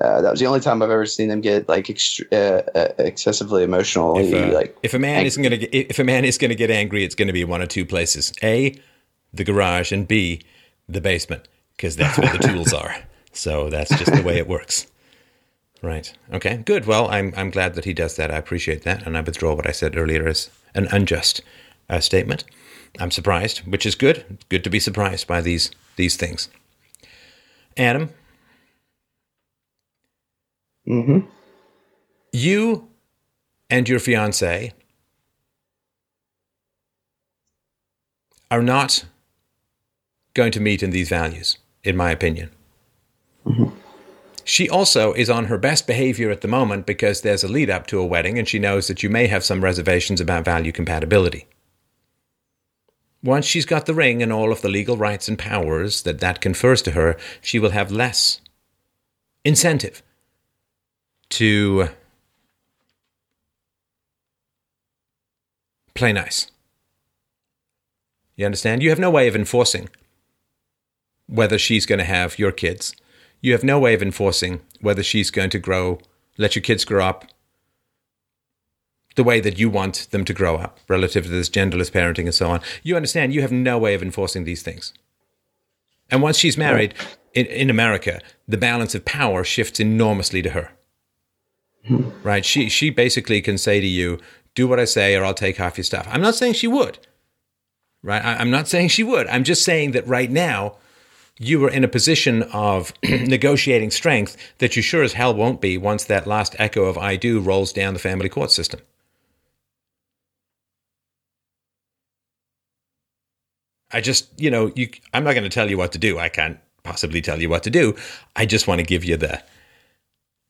Uh, 0.00 0.20
that 0.22 0.30
was 0.30 0.40
the 0.40 0.46
only 0.46 0.60
time 0.60 0.82
I've 0.82 0.90
ever 0.90 1.06
seen 1.06 1.28
them 1.28 1.40
get 1.40 1.68
like 1.68 1.86
ext- 1.86 2.24
uh, 2.32 2.62
uh, 2.76 2.92
excessively 2.98 3.62
emotional. 3.62 4.18
If, 4.18 4.34
uh, 4.34 4.52
like 4.52 4.76
if 4.82 4.92
a 4.92 4.98
man 4.98 5.16
angry. 5.16 5.26
isn't 5.28 5.42
gonna 5.42 5.56
get, 5.56 5.72
if 5.72 5.98
a 5.98 6.04
man 6.04 6.24
is 6.24 6.36
gonna 6.36 6.56
get 6.56 6.70
angry, 6.70 7.04
it's 7.04 7.14
gonna 7.14 7.32
be 7.32 7.44
one 7.44 7.62
of 7.62 7.68
two 7.68 7.86
places: 7.86 8.32
a, 8.42 8.74
the 9.32 9.44
garage, 9.44 9.92
and 9.92 10.08
b, 10.08 10.42
the 10.88 11.00
basement, 11.00 11.46
because 11.76 11.94
that's 11.94 12.18
where 12.18 12.32
the 12.32 12.38
tools 12.48 12.72
are. 12.72 12.96
So 13.32 13.70
that's 13.70 13.96
just 13.96 14.12
the 14.12 14.22
way 14.22 14.38
it 14.38 14.48
works. 14.48 14.88
Right. 15.80 16.12
Okay. 16.32 16.56
Good. 16.56 16.86
Well, 16.86 17.08
I'm 17.08 17.32
I'm 17.36 17.50
glad 17.50 17.74
that 17.74 17.84
he 17.84 17.94
does 17.94 18.16
that. 18.16 18.32
I 18.32 18.36
appreciate 18.36 18.82
that, 18.82 19.06
and 19.06 19.16
I 19.16 19.20
withdraw 19.20 19.54
what 19.54 19.68
I 19.68 19.72
said 19.72 19.96
earlier 19.96 20.26
as 20.26 20.50
an 20.74 20.88
unjust 20.90 21.40
uh, 21.88 22.00
statement. 22.00 22.42
I'm 22.98 23.10
surprised, 23.10 23.58
which 23.58 23.86
is 23.86 23.94
good. 23.94 24.38
Good 24.48 24.64
to 24.64 24.70
be 24.70 24.80
surprised 24.80 25.28
by 25.28 25.40
these 25.40 25.70
these 25.96 26.16
things. 26.16 26.48
Adam, 27.76 28.10
Mm-hmm. 30.88 31.26
You 32.32 32.88
and 33.70 33.88
your 33.88 33.98
fiance 33.98 34.72
are 38.50 38.62
not 38.62 39.04
going 40.34 40.52
to 40.52 40.60
meet 40.60 40.82
in 40.82 40.90
these 40.90 41.08
values, 41.08 41.58
in 41.82 41.96
my 41.96 42.10
opinion. 42.10 42.50
Mm-hmm. 43.46 43.74
She 44.44 44.68
also 44.68 45.14
is 45.14 45.30
on 45.30 45.46
her 45.46 45.56
best 45.56 45.86
behavior 45.86 46.30
at 46.30 46.42
the 46.42 46.48
moment 46.48 46.84
because 46.84 47.22
there's 47.22 47.44
a 47.44 47.48
lead 47.48 47.70
up 47.70 47.86
to 47.86 47.98
a 47.98 48.06
wedding 48.06 48.38
and 48.38 48.46
she 48.46 48.58
knows 48.58 48.88
that 48.88 49.02
you 49.02 49.08
may 49.08 49.26
have 49.26 49.42
some 49.42 49.64
reservations 49.64 50.20
about 50.20 50.44
value 50.44 50.70
compatibility. 50.72 51.46
Once 53.22 53.46
she's 53.46 53.64
got 53.64 53.86
the 53.86 53.94
ring 53.94 54.22
and 54.22 54.30
all 54.30 54.52
of 54.52 54.60
the 54.60 54.68
legal 54.68 54.98
rights 54.98 55.28
and 55.28 55.38
powers 55.38 56.02
that 56.02 56.20
that 56.20 56.42
confers 56.42 56.82
to 56.82 56.90
her, 56.90 57.16
she 57.40 57.58
will 57.58 57.70
have 57.70 57.90
less 57.90 58.42
incentive 59.46 60.02
to 61.30 61.88
play 65.94 66.12
nice. 66.12 66.50
You 68.36 68.46
understand? 68.46 68.82
You 68.82 68.90
have 68.90 68.98
no 68.98 69.10
way 69.10 69.28
of 69.28 69.36
enforcing 69.36 69.88
whether 71.26 71.58
she's 71.58 71.86
going 71.86 72.00
to 72.00 72.04
have 72.04 72.38
your 72.38 72.52
kids. 72.52 72.94
You 73.40 73.52
have 73.52 73.64
no 73.64 73.78
way 73.78 73.94
of 73.94 74.02
enforcing 74.02 74.60
whether 74.80 75.02
she's 75.02 75.30
going 75.30 75.50
to 75.50 75.58
grow, 75.58 76.00
let 76.36 76.54
your 76.54 76.62
kids 76.62 76.84
grow 76.84 77.04
up 77.04 77.26
the 79.14 79.24
way 79.24 79.40
that 79.40 79.58
you 79.58 79.70
want 79.70 80.08
them 80.10 80.24
to 80.24 80.34
grow 80.34 80.56
up 80.56 80.80
relative 80.88 81.24
to 81.24 81.30
this 81.30 81.48
genderless 81.48 81.90
parenting 81.90 82.24
and 82.24 82.34
so 82.34 82.50
on. 82.50 82.60
You 82.82 82.96
understand? 82.96 83.32
You 83.32 83.42
have 83.42 83.52
no 83.52 83.78
way 83.78 83.94
of 83.94 84.02
enforcing 84.02 84.44
these 84.44 84.62
things. 84.62 84.92
And 86.10 86.20
once 86.20 86.36
she's 86.36 86.58
married 86.58 86.94
in, 87.32 87.46
in 87.46 87.70
America, 87.70 88.20
the 88.48 88.56
balance 88.56 88.94
of 88.94 89.04
power 89.04 89.44
shifts 89.44 89.78
enormously 89.78 90.42
to 90.42 90.50
her 90.50 90.70
right? 91.88 92.44
She 92.44 92.68
she 92.68 92.90
basically 92.90 93.40
can 93.40 93.58
say 93.58 93.80
to 93.80 93.86
you, 93.86 94.18
"Do 94.54 94.66
what 94.66 94.80
I 94.80 94.84
say, 94.84 95.14
or 95.16 95.24
I'll 95.24 95.34
take 95.34 95.56
half 95.56 95.76
your 95.76 95.84
stuff." 95.84 96.06
I'm 96.10 96.20
not 96.22 96.34
saying 96.34 96.54
she 96.54 96.66
would, 96.66 96.98
right? 98.02 98.24
I, 98.24 98.36
I'm 98.36 98.50
not 98.50 98.68
saying 98.68 98.88
she 98.88 99.02
would. 99.02 99.26
I'm 99.28 99.44
just 99.44 99.64
saying 99.64 99.92
that 99.92 100.06
right 100.06 100.30
now, 100.30 100.76
you 101.38 101.64
are 101.64 101.70
in 101.70 101.84
a 101.84 101.88
position 101.88 102.42
of 102.44 102.92
negotiating 103.02 103.90
strength 103.90 104.36
that 104.58 104.76
you 104.76 104.82
sure 104.82 105.02
as 105.02 105.14
hell 105.14 105.34
won't 105.34 105.60
be 105.60 105.76
once 105.76 106.04
that 106.04 106.26
last 106.26 106.56
echo 106.58 106.84
of 106.84 106.98
"I 106.98 107.16
do" 107.16 107.40
rolls 107.40 107.72
down 107.72 107.94
the 107.94 108.00
family 108.00 108.28
court 108.28 108.50
system. 108.50 108.80
I 113.92 114.00
just, 114.00 114.40
you 114.40 114.50
know, 114.50 114.72
you, 114.74 114.88
I'm 115.12 115.22
not 115.22 115.34
going 115.34 115.44
to 115.44 115.48
tell 115.48 115.70
you 115.70 115.78
what 115.78 115.92
to 115.92 115.98
do. 115.98 116.18
I 116.18 116.28
can't 116.28 116.58
possibly 116.82 117.20
tell 117.22 117.40
you 117.40 117.48
what 117.48 117.62
to 117.62 117.70
do. 117.70 117.94
I 118.34 118.44
just 118.44 118.66
want 118.66 118.80
to 118.80 118.84
give 118.84 119.04
you 119.04 119.16
the 119.16 119.42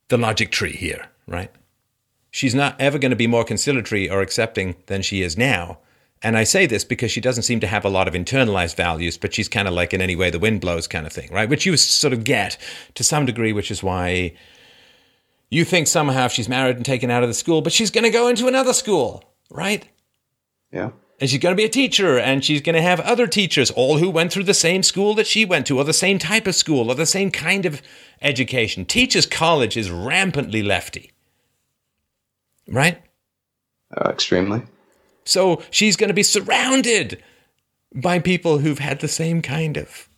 the 0.09 0.17
logic 0.19 0.51
tree 0.51 0.73
here 0.73 1.09
right? 1.27 1.51
She's 2.31 2.55
not 2.55 2.81
ever 2.81 2.99
going 2.99 3.11
to 3.11 3.17
be 3.17 3.27
more 3.27 3.45
conciliatory 3.45 4.11
or 4.11 4.21
accepting 4.21 4.77
than 4.87 5.03
she 5.03 5.23
is 5.23 5.39
now. 5.39 5.79
And 6.23 6.39
I 6.39 6.45
say 6.45 6.67
this 6.67 6.85
because 6.85 7.11
she 7.11 7.21
doesn't 7.21 7.43
seem 7.43 7.61
to 7.61 7.67
have 7.67 7.85
a 7.85 7.91
lot 7.91 8.09
of 8.09 8.15
internalized 8.15 8.77
values, 8.77 9.19
but 9.19 9.35
she's 9.35 9.49
kind 9.49 9.69
of 9.69 9.75
like 9.75 9.93
in 9.93 10.01
any 10.01 10.17
way 10.17 10.31
the 10.31 10.39
wind 10.39 10.63
blows 10.63 10.87
kind 10.87 11.07
of 11.07 11.13
thing, 11.13 11.31
right? 11.31 11.49
Which 11.49 11.67
you 11.67 11.77
sort 11.77 12.13
of 12.15 12.25
get 12.25 12.57
to 12.95 13.05
some 13.05 13.27
degree, 13.27 13.53
which 13.53 13.71
is 13.71 13.83
why 13.83 14.35
you 15.51 15.65
think 15.65 15.87
somehow 15.87 16.29
she's 16.29 16.49
married 16.49 16.77
and 16.77 16.85
taken 16.85 17.11
out 17.11 17.23
of 17.23 17.29
the 17.29 17.35
school, 17.35 17.63
but 17.63 17.73
she's 17.73 17.91
going 17.91 18.05
to 18.05 18.11
go 18.11 18.29
into 18.29 18.49
another 18.49 18.73
school, 18.73 19.23
right? 19.51 19.87
Yeah. 20.73 20.91
And 21.21 21.31
she's 21.31 21.39
going 21.39 21.53
to 21.53 21.61
be 21.61 21.67
a 21.67 21.69
teacher, 21.69 22.19
and 22.19 22.45
she's 22.45 22.61
going 22.61 22.75
to 22.75 22.83
have 22.83 22.99
other 23.01 23.29
teachers, 23.29 23.71
all 23.71 23.99
who 23.99 24.11
went 24.11 24.33
through 24.33 24.45
the 24.45 24.55
same 24.55 24.83
school 24.83 25.15
that 25.15 25.29
she 25.29 25.45
went 25.45 25.67
to, 25.67 25.79
or 25.79 25.85
the 25.85 25.93
same 25.93 26.19
type 26.19 26.49
of 26.49 26.57
school, 26.57 26.91
or 26.91 26.97
the 26.97 27.07
same 27.07 27.31
kind 27.31 27.65
of 27.65 27.81
education. 28.21 28.85
Teachers' 28.85 29.27
college 29.27 29.77
is 29.77 29.91
rampantly 29.91 30.63
lefty, 30.63 31.13
right? 32.69 33.03
Uh, 33.97 34.11
extremely. 34.11 34.63
So 35.25 35.63
she's 35.71 35.97
going 35.97 36.09
to 36.09 36.15
be 36.15 36.23
surrounded 36.23 37.23
by 37.95 38.19
people 38.19 38.59
who've 38.59 38.79
had 38.79 39.01
the 39.01 39.09
same 39.09 39.41
kind 39.41 39.77
of 39.77 40.09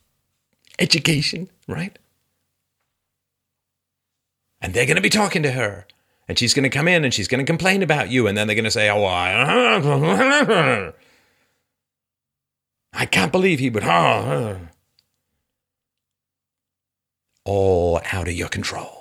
education, 0.79 1.49
right? 1.67 1.97
And 4.61 4.73
they're 4.73 4.85
going 4.85 4.95
to 4.95 5.01
be 5.01 5.09
talking 5.09 5.43
to 5.43 5.51
her. 5.51 5.85
And 6.27 6.37
she's 6.37 6.53
going 6.53 6.63
to 6.63 6.69
come 6.69 6.89
in 6.89 7.05
and 7.05 7.13
she's 7.13 7.27
going 7.29 7.39
to 7.39 7.49
complain 7.49 7.81
about 7.81 8.09
you. 8.09 8.27
And 8.27 8.37
then 8.37 8.47
they're 8.47 8.55
going 8.55 8.65
to 8.65 8.71
say, 8.71 8.89
Oh, 8.89 9.05
I, 9.05 10.91
I 12.93 13.05
can't 13.05 13.31
believe 13.31 13.59
he 13.59 13.69
would. 13.69 13.83
All 17.45 18.01
out 18.11 18.27
of 18.27 18.33
your 18.33 18.49
control. 18.49 18.96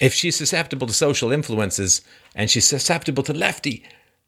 If 0.00 0.14
she's 0.14 0.36
susceptible 0.36 0.86
to 0.86 0.92
social 0.92 1.32
influences 1.32 2.02
and 2.34 2.50
she's 2.50 2.66
susceptible 2.66 3.22
to 3.24 3.32
lefty 3.32 3.84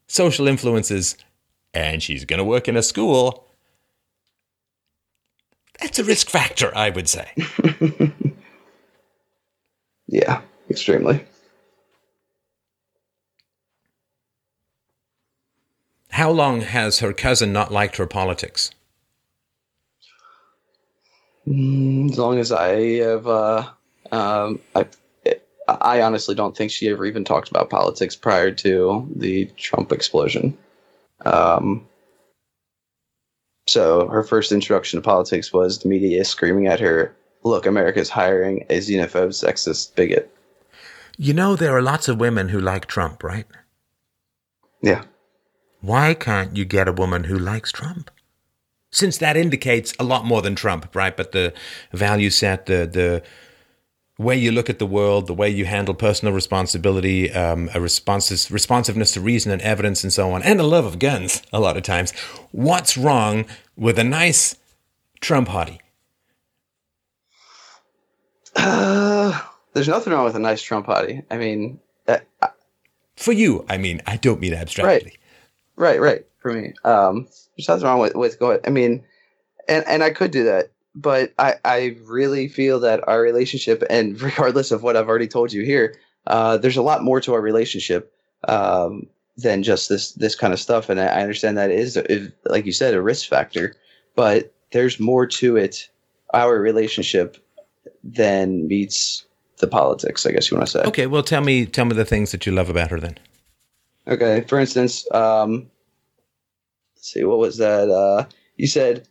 social 0.06 0.48
influences 0.48 1.16
and 1.72 2.02
she's 2.02 2.24
going 2.24 2.38
to 2.38 2.44
work 2.44 2.66
in 2.66 2.76
a 2.76 2.82
school, 2.82 3.46
that's 5.80 5.98
a 5.98 6.04
risk 6.04 6.28
factor, 6.28 6.76
I 6.76 6.90
would 6.90 7.08
say. 7.08 7.32
yeah, 10.08 10.42
extremely. 10.68 11.24
How 16.10 16.30
long 16.30 16.62
has 16.62 16.98
her 16.98 17.12
cousin 17.12 17.52
not 17.52 17.72
liked 17.72 17.96
her 17.96 18.06
politics? 18.06 18.72
Mm, 21.46 22.10
as 22.10 22.18
long 22.18 22.38
as 22.38 22.52
I 22.52 22.96
have, 22.96 23.26
uh, 23.26 23.70
um, 24.12 24.60
I, 24.74 24.86
I 25.80 26.02
honestly 26.02 26.34
don't 26.34 26.56
think 26.56 26.70
she 26.70 26.88
ever 26.88 27.06
even 27.06 27.24
talked 27.24 27.50
about 27.50 27.70
politics 27.70 28.16
prior 28.16 28.50
to 28.52 29.08
the 29.14 29.46
Trump 29.56 29.92
explosion. 29.92 30.56
Um, 31.24 31.86
so 33.66 34.08
her 34.08 34.22
first 34.22 34.52
introduction 34.52 35.00
to 35.00 35.04
politics 35.04 35.52
was 35.52 35.78
the 35.78 35.88
media 35.88 36.24
screaming 36.24 36.66
at 36.66 36.80
her, 36.80 37.14
"Look, 37.42 37.66
America's 37.66 38.10
hiring 38.10 38.66
a 38.70 38.78
xenophobe, 38.78 39.30
sexist 39.30 39.94
bigot." 39.94 40.34
You 41.16 41.34
know, 41.34 41.54
there 41.54 41.76
are 41.76 41.82
lots 41.82 42.08
of 42.08 42.18
women 42.18 42.48
who 42.48 42.60
like 42.60 42.86
Trump, 42.86 43.22
right? 43.22 43.46
Yeah. 44.82 45.04
Why 45.80 46.14
can't 46.14 46.56
you 46.56 46.64
get 46.64 46.88
a 46.88 46.92
woman 46.92 47.24
who 47.24 47.38
likes 47.38 47.72
Trump? 47.72 48.10
Since 48.92 49.18
that 49.18 49.36
indicates 49.36 49.94
a 50.00 50.04
lot 50.04 50.24
more 50.24 50.42
than 50.42 50.54
Trump, 50.54 50.94
right? 50.94 51.16
But 51.16 51.32
the 51.32 51.52
value 51.92 52.30
set, 52.30 52.66
the 52.66 52.86
the 52.86 53.22
way 54.20 54.36
you 54.36 54.52
look 54.52 54.68
at 54.68 54.78
the 54.78 54.86
world, 54.86 55.26
the 55.26 55.34
way 55.34 55.48
you 55.48 55.64
handle 55.64 55.94
personal 55.94 56.34
responsibility, 56.34 57.32
um, 57.32 57.70
a 57.74 57.80
responses, 57.80 58.50
responsiveness 58.50 59.12
to 59.12 59.20
reason 59.20 59.50
and 59.50 59.62
evidence, 59.62 60.04
and 60.04 60.12
so 60.12 60.30
on, 60.32 60.42
and 60.42 60.60
a 60.60 60.62
love 60.62 60.84
of 60.84 60.98
guns. 60.98 61.42
A 61.52 61.60
lot 61.60 61.76
of 61.76 61.82
times, 61.82 62.12
what's 62.52 62.96
wrong 62.96 63.46
with 63.76 63.98
a 63.98 64.04
nice 64.04 64.56
Trump 65.20 65.48
hottie? 65.48 65.78
Uh, 68.54 69.40
there's 69.72 69.88
nothing 69.88 70.12
wrong 70.12 70.24
with 70.24 70.36
a 70.36 70.40
nice 70.40 70.60
Trump 70.60 70.86
hottie. 70.86 71.24
I 71.30 71.38
mean, 71.38 71.80
uh, 72.06 72.18
for 73.16 73.32
you, 73.32 73.64
I 73.68 73.78
mean, 73.78 74.02
I 74.06 74.16
don't 74.16 74.40
mean 74.40 74.54
abstractly. 74.54 75.18
Right, 75.76 75.98
right, 75.98 76.00
right. 76.00 76.26
For 76.40 76.52
me, 76.52 76.74
um, 76.84 77.28
there's 77.56 77.68
nothing 77.68 77.84
wrong 77.84 78.00
with 78.00 78.14
with 78.14 78.38
going. 78.38 78.60
I 78.66 78.70
mean, 78.70 79.04
and 79.68 79.86
and 79.86 80.02
I 80.02 80.10
could 80.10 80.30
do 80.30 80.44
that 80.44 80.70
but 80.94 81.32
I, 81.38 81.54
I 81.64 81.96
really 82.04 82.48
feel 82.48 82.80
that 82.80 83.06
our 83.08 83.20
relationship, 83.20 83.82
and 83.90 84.20
regardless 84.22 84.70
of 84.70 84.82
what 84.82 84.96
I've 84.96 85.08
already 85.08 85.28
told 85.28 85.52
you 85.52 85.62
here, 85.62 85.96
uh, 86.26 86.56
there's 86.56 86.76
a 86.76 86.82
lot 86.82 87.02
more 87.02 87.20
to 87.20 87.34
our 87.34 87.40
relationship 87.40 88.12
um, 88.48 89.06
than 89.36 89.62
just 89.62 89.88
this 89.88 90.12
this 90.12 90.34
kind 90.34 90.52
of 90.52 90.60
stuff. 90.60 90.88
And 90.88 91.00
I, 91.00 91.06
I 91.06 91.22
understand 91.22 91.56
that 91.58 91.70
is, 91.70 91.96
is, 91.96 92.30
like 92.44 92.66
you 92.66 92.72
said, 92.72 92.94
a 92.94 93.02
risk 93.02 93.28
factor, 93.28 93.74
but 94.14 94.52
there's 94.72 95.00
more 95.00 95.26
to 95.26 95.56
it, 95.56 95.88
our 96.34 96.58
relationship, 96.58 97.36
than 98.04 98.68
meets 98.68 99.24
the 99.58 99.66
politics. 99.66 100.26
I 100.26 100.32
guess 100.32 100.50
you 100.50 100.56
want 100.56 100.68
to 100.68 100.72
say. 100.72 100.82
Okay, 100.84 101.06
well, 101.06 101.22
tell 101.22 101.42
me 101.42 101.66
tell 101.66 101.84
me 101.84 101.94
the 101.94 102.04
things 102.04 102.32
that 102.32 102.46
you 102.46 102.52
love 102.52 102.68
about 102.68 102.90
her 102.90 103.00
then. 103.00 103.18
Okay, 104.06 104.40
for 104.48 104.58
instance, 104.58 105.06
um, 105.12 105.70
let's 106.96 107.12
see, 107.12 107.22
what 107.22 107.38
was 107.38 107.58
that? 107.58 107.88
Uh, 107.88 108.24
you 108.56 108.66
said 108.66 109.06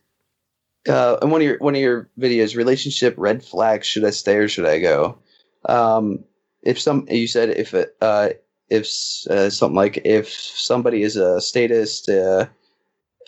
uh, 0.90 1.18
in 1.22 1.30
one 1.30 1.42
of 1.42 1.48
your 1.48 1.58
one 1.60 1.76
of 1.76 1.82
your 1.82 2.10
videos, 2.20 2.56
relationship 2.56 3.14
red 3.18 3.44
flags. 3.44 3.88
Should 3.88 4.04
I 4.04 4.10
stay 4.10 4.36
or 4.38 4.48
should 4.48 4.66
I 4.66 4.80
go? 4.80 5.18
Um, 5.66 6.24
if 6.64 6.80
some 6.80 7.06
you 7.10 7.28
said 7.28 7.50
if 7.50 7.74
it, 7.74 7.96
uh, 8.02 8.30
if 8.70 8.86
uh, 9.30 9.50
something 9.50 9.76
like 9.76 10.02
if 10.04 10.30
somebody 10.30 11.04
is 11.04 11.16
a 11.16 11.40
statist, 11.40 12.10
uh, 12.10 12.48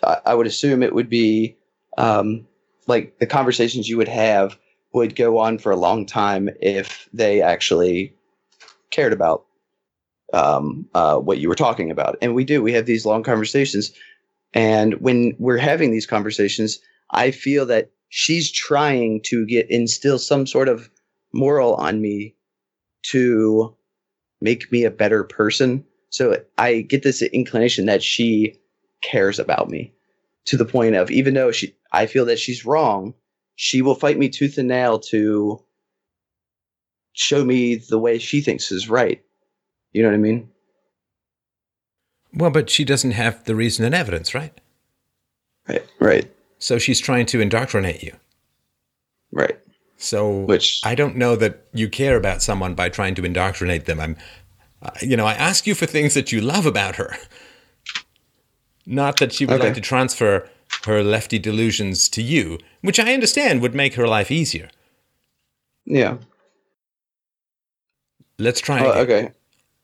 I, 0.02 0.18
I 0.26 0.34
would 0.34 0.46
assume 0.46 0.82
it 0.82 0.94
would 0.94 1.08
be 1.08 1.56
um, 1.98 2.46
like 2.86 3.18
the 3.18 3.26
conversations 3.26 3.88
you 3.88 3.96
would 3.96 4.08
have 4.08 4.58
would 4.92 5.16
go 5.16 5.38
on 5.38 5.58
for 5.58 5.72
a 5.72 5.76
long 5.76 6.04
time 6.04 6.50
if 6.60 7.08
they 7.12 7.40
actually 7.40 8.14
cared 8.90 9.12
about 9.12 9.46
um, 10.34 10.86
uh, 10.94 11.16
what 11.16 11.38
you 11.38 11.48
were 11.48 11.54
talking 11.54 11.90
about. 11.90 12.16
And 12.20 12.34
we 12.34 12.44
do. 12.44 12.62
We 12.62 12.72
have 12.72 12.86
these 12.86 13.06
long 13.06 13.22
conversations, 13.22 13.92
and 14.52 14.94
when 14.94 15.34
we're 15.38 15.58
having 15.58 15.92
these 15.92 16.06
conversations 16.06 16.80
I 17.12 17.30
feel 17.30 17.66
that 17.66 17.90
she's 18.08 18.50
trying 18.50 19.20
to 19.24 19.46
get 19.46 19.70
instill 19.70 20.18
some 20.18 20.46
sort 20.46 20.68
of 20.68 20.90
moral 21.32 21.74
on 21.74 22.00
me 22.00 22.34
to 23.10 23.74
make 24.40 24.70
me 24.72 24.84
a 24.84 24.90
better 24.90 25.24
person. 25.24 25.84
So 26.10 26.42
I 26.58 26.80
get 26.80 27.02
this 27.02 27.22
inclination 27.22 27.86
that 27.86 28.02
she 28.02 28.58
cares 29.02 29.38
about 29.38 29.70
me 29.70 29.94
to 30.44 30.56
the 30.56 30.64
point 30.64 30.94
of 30.94 31.10
even 31.10 31.34
though 31.34 31.52
she 31.52 31.74
I 31.92 32.06
feel 32.06 32.24
that 32.26 32.38
she's 32.38 32.64
wrong, 32.64 33.14
she 33.56 33.82
will 33.82 33.94
fight 33.94 34.18
me 34.18 34.28
tooth 34.28 34.58
and 34.58 34.68
nail 34.68 34.98
to 34.98 35.62
show 37.12 37.44
me 37.44 37.76
the 37.76 37.98
way 37.98 38.18
she 38.18 38.40
thinks 38.40 38.72
is 38.72 38.88
right. 38.88 39.22
You 39.92 40.02
know 40.02 40.08
what 40.08 40.14
I 40.14 40.18
mean? 40.18 40.48
Well, 42.34 42.50
but 42.50 42.70
she 42.70 42.84
doesn't 42.84 43.10
have 43.10 43.44
the 43.44 43.54
reason 43.54 43.84
and 43.84 43.94
evidence, 43.94 44.34
right? 44.34 44.58
Right, 45.68 45.86
right. 46.00 46.30
So 46.62 46.78
she's 46.78 47.00
trying 47.00 47.26
to 47.26 47.40
indoctrinate 47.40 48.04
you. 48.04 48.14
Right. 49.32 49.58
So 49.96 50.42
Which 50.42 50.80
I 50.84 50.94
don't 50.94 51.16
know 51.16 51.34
that 51.34 51.66
you 51.72 51.88
care 51.88 52.16
about 52.16 52.40
someone 52.40 52.74
by 52.74 52.88
trying 52.88 53.16
to 53.16 53.24
indoctrinate 53.24 53.86
them. 53.86 53.98
I'm, 53.98 54.16
uh, 54.80 54.90
you 55.00 55.16
know, 55.16 55.26
I 55.26 55.32
ask 55.34 55.66
you 55.66 55.74
for 55.74 55.86
things 55.86 56.14
that 56.14 56.30
you 56.30 56.40
love 56.40 56.64
about 56.64 56.96
her, 56.96 57.16
not 58.86 59.18
that 59.18 59.32
she 59.32 59.44
would 59.44 59.54
Okay. 59.56 59.64
like 59.64 59.74
to 59.74 59.80
transfer 59.80 60.48
her 60.86 61.02
lefty 61.02 61.40
delusions 61.40 62.08
to 62.10 62.22
you, 62.22 62.58
which 62.80 63.00
I 63.00 63.12
understand 63.12 63.60
would 63.60 63.74
make 63.74 63.94
her 63.94 64.06
life 64.06 64.30
easier. 64.30 64.70
yeah. 65.84 66.18
Let's 68.38 68.60
try. 68.60 68.84
Oh, 68.86 69.00
okay. 69.02 69.30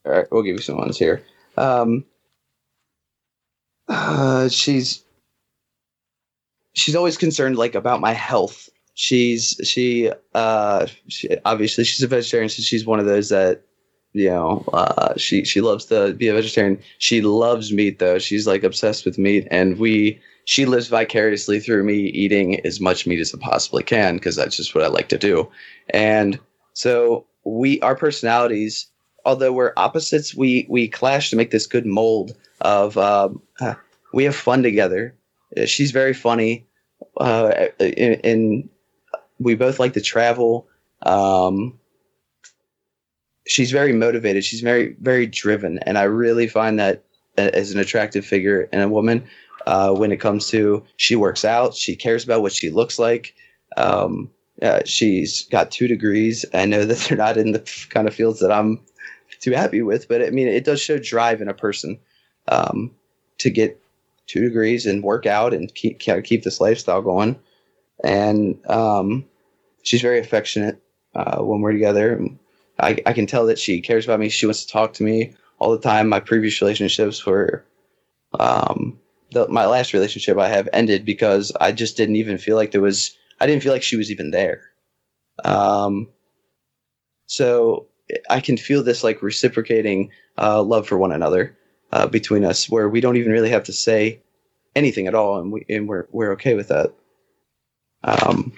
All 0.05 0.12
right, 0.12 0.26
we'll 0.30 0.42
give 0.42 0.55
you 0.56 0.62
some 0.62 0.78
ones 0.78 0.96
here. 0.98 1.22
Um, 1.56 2.05
uh, 3.88 4.48
she's 4.48 5.05
she's 6.78 6.96
always 6.96 7.16
concerned 7.16 7.56
like 7.56 7.74
about 7.74 8.00
my 8.00 8.12
health. 8.12 8.68
She's 8.94 9.60
she 9.64 10.10
uh 10.34 10.86
she, 11.09 11.28
obviously 11.44 11.84
she's 11.84 12.02
a 12.02 12.09
vegetarian, 12.09 12.48
so 12.48 12.62
she's 12.62 12.86
one 12.86 13.00
of 13.00 13.06
those 13.06 13.28
that 13.28 13.62
you 14.12 14.30
know 14.30 14.64
uh 14.72 15.14
she 15.16 15.44
she 15.44 15.60
loves 15.60 15.86
to 15.86 16.14
be 16.14 16.28
a 16.28 16.34
vegetarian. 16.34 16.80
She 16.98 17.20
loves 17.20 17.72
meat 17.72 17.98
though. 17.98 18.18
She's 18.18 18.46
like 18.46 18.64
obsessed 18.64 19.05
with 19.05 19.18
meat, 19.18 19.46
and 19.50 19.78
we 19.78 20.20
she 20.44 20.64
lives 20.66 20.88
vicariously 20.88 21.60
through 21.60 21.84
me 21.84 21.94
eating 21.94 22.64
as 22.64 22.80
much 22.80 23.06
meat 23.06 23.20
as 23.20 23.34
I 23.34 23.38
possibly 23.38 23.82
can 23.82 24.16
because 24.16 24.34
that's 24.36 24.56
just 24.56 24.74
what 24.74 24.84
I 24.84 24.88
like 24.88 25.09
to 25.10 25.18
do. 25.18 25.50
And 25.90 26.38
so 26.72 27.26
we 27.44 27.80
our 27.80 27.96
personalities 27.96 28.86
although 29.24 29.52
we're 29.52 29.72
opposites 29.76 30.34
we 30.34 30.66
we 30.68 30.88
clash 30.88 31.30
to 31.30 31.36
make 31.36 31.50
this 31.50 31.66
good 31.66 31.86
mold 31.86 32.36
of 32.62 32.96
um, 32.96 33.40
uh, 33.60 33.74
we 34.12 34.24
have 34.24 34.34
fun 34.34 34.62
together 34.62 35.14
Uh, 35.56 35.66
she's 35.66 35.90
very 35.92 36.14
funny 36.14 36.68
uh, 37.19 37.69
and, 37.81 38.69
we 39.40 39.55
both 39.55 39.78
like 39.78 39.93
to 39.93 40.01
travel 40.01 40.66
um, 41.03 41.78
she's 43.47 43.70
very 43.70 43.93
motivated 43.93 44.45
she's 44.45 44.61
very 44.61 44.97
very 45.01 45.27
driven 45.27 45.78
and 45.81 45.97
i 45.97 46.03
really 46.03 46.49
find 46.49 46.81
that 46.81 47.05
as 47.39 47.73
an 47.73 47.81
attractive 47.81 48.27
figure 48.27 48.69
in 48.73 48.81
a 48.81 48.89
woman. 48.89 49.27
Uh, 49.66 49.93
when 49.93 50.12
it 50.12 50.19
comes 50.19 50.49
to 50.49 50.85
she 50.97 51.15
works 51.15 51.45
out, 51.45 51.74
she 51.74 51.95
cares 51.95 52.24
about 52.24 52.43
what 52.43 52.53
she 52.53 52.70
looks 52.70 52.99
like. 52.99 53.35
Um, 53.77 54.31
uh, 54.62 54.81
she's 54.85 55.43
got 55.51 55.70
two 55.70 55.86
degrees. 55.86 56.45
I 56.55 56.65
know 56.65 56.85
that 56.86 56.99
they're 56.99 57.19
not 57.19 57.36
in 57.36 57.53
the 57.53 57.86
kind 57.90 58.09
of 58.09 58.15
fields 58.15 58.40
that 58.40 58.53
I'm 58.53 58.81
too 59.40 59.53
happy 59.53 59.82
with, 59.82 60.09
but 60.09 60.23
I 60.23 60.31
mean, 60.31 60.49
it 60.49 60.65
does 60.65 60.81
show 60.81 60.99
drive 60.99 61.40
in 61.40 61.49
a 61.49 61.55
person 61.55 61.99
um, 62.49 62.90
to 63.39 63.51
get 63.51 63.81
two 64.28 64.42
degrees 64.42 64.86
and 64.86 65.02
work 65.02 65.26
out 65.26 65.52
and 65.52 65.74
keep 65.74 65.98
keep 65.98 66.44
this 66.44 66.60
lifestyle 66.60 67.02
going. 67.02 67.36
And 68.05 68.64
um, 68.68 69.24
she's 69.82 70.02
very 70.02 70.20
affectionate 70.20 70.80
uh, 71.16 71.42
when 71.42 71.60
we're 71.60 71.72
together. 71.72 72.24
I, 72.78 72.98
I 73.06 73.12
can 73.12 73.26
tell 73.26 73.46
that 73.46 73.59
she 73.59 73.80
cares 73.80 74.05
about 74.05 74.20
me. 74.20 74.28
She 74.28 74.46
wants 74.46 74.64
to 74.64 74.72
talk 74.72 74.92
to 74.94 75.02
me 75.02 75.34
all 75.59 75.72
the 75.72 75.80
time. 75.80 76.09
My 76.09 76.20
previous 76.20 76.60
relationships 76.60 77.26
were, 77.26 77.64
um, 78.38 79.00
the, 79.32 79.48
my 79.48 79.66
last 79.66 79.92
relationship 79.92 80.38
I 80.38 80.48
have 80.48 80.68
ended 80.72 81.05
because 81.05 81.50
I 81.60 81.72
just 81.72 81.96
didn't 81.96 82.16
even 82.16 82.38
feel 82.38 82.55
like 82.55 82.70
there 82.70 82.80
was. 82.80 83.16
I 83.40 83.46
didn't 83.46 83.62
feel 83.62 83.72
like 83.72 83.82
she 83.82 83.96
was 83.96 84.12
even 84.12 84.30
there. 84.30 84.62
Um, 85.44 86.09
so 87.26 87.86
I 88.30 88.40
can 88.40 88.56
feel 88.56 88.82
this 88.82 89.05
like 89.05 89.22
reciprocating 89.22 90.10
uh, 90.38 90.62
love 90.62 90.86
for 90.86 90.98
one 90.98 91.12
another 91.12 91.57
uh, 91.93 92.06
between 92.06 92.44
us, 92.44 92.69
where 92.69 92.89
we 92.89 93.01
don't 93.01 93.16
even 93.16 93.32
really 93.32 93.51
have 93.51 93.65
to 93.65 93.73
say 93.73 94.20
anything 94.77 95.06
at 95.06 95.15
all, 95.15 95.39
and 95.39 95.52
we 95.52 95.65
and 95.69 95.89
we're 95.89 96.06
we're 96.12 96.32
okay 96.32 96.55
with 96.55 96.69
that. 96.69 96.93
Um, 98.05 98.52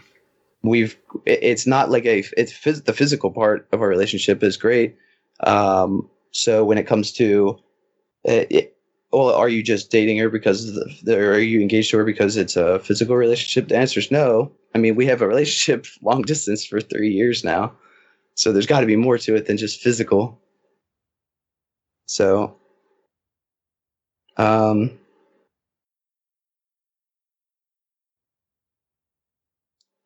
we've 0.63 0.97
it's 1.27 1.67
not 1.67 1.91
like 1.91 2.05
a 2.07 2.25
it's 2.37 2.53
phys- 2.53 2.85
the 2.85 2.93
physical 2.93 3.31
part 3.31 3.69
of 3.73 3.81
our 3.81 3.89
relationship 3.89 4.43
is 4.43 4.57
great. 4.57 4.97
Um, 5.45 6.09
so 6.33 6.65
when 6.65 6.79
it 6.79 6.87
comes 6.87 7.13
to 7.13 7.59
uh, 8.29 8.45
it, 8.51 8.77
well, 9.13 9.35
are 9.35 9.49
you 9.49 9.63
just 9.63 9.91
dating 9.91 10.19
her 10.19 10.29
because 10.29 10.73
the, 10.73 10.95
the, 11.03 11.19
are 11.19 11.39
you 11.39 11.61
engaged 11.61 11.91
to 11.91 11.99
her 11.99 12.05
because 12.05 12.37
it's 12.37 12.57
a 12.57 12.79
physical 12.79 13.17
relationship? 13.17 13.69
The 13.69 13.77
answer 13.77 13.99
is 13.99 14.11
no. 14.11 14.53
I 14.75 14.79
mean, 14.79 14.95
we 14.95 15.07
have 15.07 15.21
a 15.21 15.27
relationship 15.27 15.87
long 16.03 16.23
distance 16.23 16.65
for 16.65 16.81
three 16.81 17.11
years 17.11 17.43
now, 17.43 17.73
so 18.35 18.53
there's 18.53 18.67
got 18.67 18.81
to 18.81 18.87
be 18.87 18.97
more 18.97 19.19
to 19.19 19.35
it 19.35 19.47
than 19.47 19.57
just 19.57 19.81
physical. 19.81 20.39
So, 22.07 22.57
um, 24.37 24.99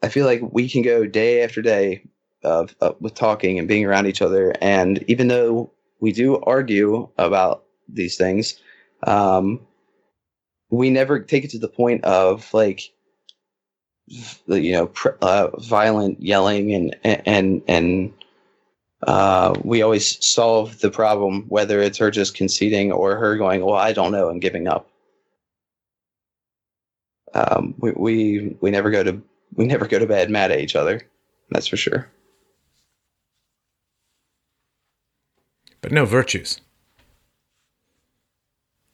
I 0.02 0.08
feel 0.08 0.26
like 0.26 0.40
we 0.52 0.68
can 0.68 0.82
go 0.82 1.06
day 1.06 1.42
after 1.42 1.62
day 1.62 2.04
of, 2.42 2.74
uh, 2.80 2.92
with 3.00 3.14
talking 3.14 3.58
and 3.58 3.66
being 3.66 3.84
around 3.86 4.06
each 4.06 4.22
other, 4.22 4.52
and 4.60 5.02
even 5.08 5.28
though 5.28 5.70
we 6.00 6.12
do 6.12 6.36
argue 6.40 7.08
about 7.16 7.64
these 7.88 8.16
things, 8.16 8.60
um, 9.06 9.60
we 10.70 10.90
never 10.90 11.20
take 11.20 11.44
it 11.44 11.50
to 11.50 11.58
the 11.58 11.68
point 11.68 12.04
of 12.04 12.52
like 12.52 12.82
you 14.46 14.72
know 14.72 14.86
pr- 14.88 15.16
uh, 15.22 15.48
violent 15.60 16.20
yelling 16.22 16.74
and 16.74 16.96
and 17.04 17.62
and 17.66 18.12
uh, 19.02 19.54
we 19.64 19.82
always 19.82 20.24
solve 20.24 20.80
the 20.80 20.90
problem 20.90 21.44
whether 21.48 21.80
it's 21.80 21.98
her 21.98 22.10
just 22.10 22.34
conceding 22.34 22.90
or 22.92 23.16
her 23.16 23.36
going 23.36 23.64
well 23.64 23.74
i 23.74 23.92
don't 23.92 24.12
know 24.12 24.28
and 24.28 24.40
giving 24.40 24.68
up. 24.68 24.88
Um, 27.34 27.74
we, 27.78 27.90
we 27.92 28.56
we 28.60 28.70
never 28.70 28.90
go 28.90 29.02
to 29.02 29.20
we 29.56 29.66
never 29.66 29.86
go 29.86 29.98
to 29.98 30.06
bed 30.06 30.30
mad 30.30 30.52
at 30.52 30.60
each 30.60 30.76
other 30.76 31.02
that's 31.50 31.66
for 31.66 31.76
sure. 31.76 32.10
But 35.80 35.92
no 35.92 36.06
virtues 36.06 36.60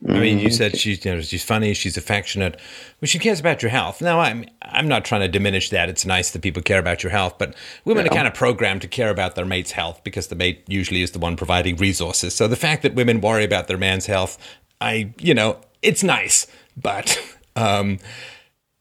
I 0.09 0.19
mean, 0.19 0.39
you 0.39 0.51
said 0.51 0.79
she's 0.79 1.05
you 1.05 1.15
know, 1.15 1.21
she's 1.21 1.45
funny, 1.45 1.75
she's 1.75 1.99
affectionate, 1.99 2.59
well, 3.01 3.07
she 3.07 3.19
cares 3.19 3.39
about 3.39 3.63
your 3.63 3.71
health. 3.71 4.01
Now, 4.01 4.21
I'm 4.21 4.47
I'm 4.63 4.89
not 4.89 5.05
trying 5.05 5.21
to 5.21 5.29
diminish 5.29 5.69
that. 5.71 5.91
It's 5.91 6.07
nice 6.07 6.31
that 6.31 6.41
people 6.41 6.63
care 6.63 6.79
about 6.79 7.03
your 7.03 7.11
health, 7.11 7.35
but 7.39 7.55
women 7.85 8.07
yeah. 8.07 8.13
are 8.13 8.15
kind 8.15 8.27
of 8.27 8.33
programmed 8.33 8.81
to 8.83 8.89
care 8.89 9.11
about 9.11 9.35
their 9.35 9.45
mate's 9.45 9.73
health 9.73 10.03
because 10.03 10.29
the 10.29 10.35
mate 10.35 10.65
usually 10.67 11.03
is 11.03 11.11
the 11.11 11.19
one 11.19 11.37
providing 11.37 11.77
resources. 11.77 12.35
So 12.35 12.49
the 12.49 12.57
fact 12.57 12.83
that 12.83 12.95
women 12.95 13.21
worry 13.21 13.45
about 13.45 13.69
their 13.69 13.77
man's 13.77 14.07
health, 14.07 14.39
I 14.81 15.13
you 15.19 15.35
know, 15.35 15.61
it's 15.83 16.03
nice, 16.03 16.47
but 16.79 17.21
um, 17.57 17.99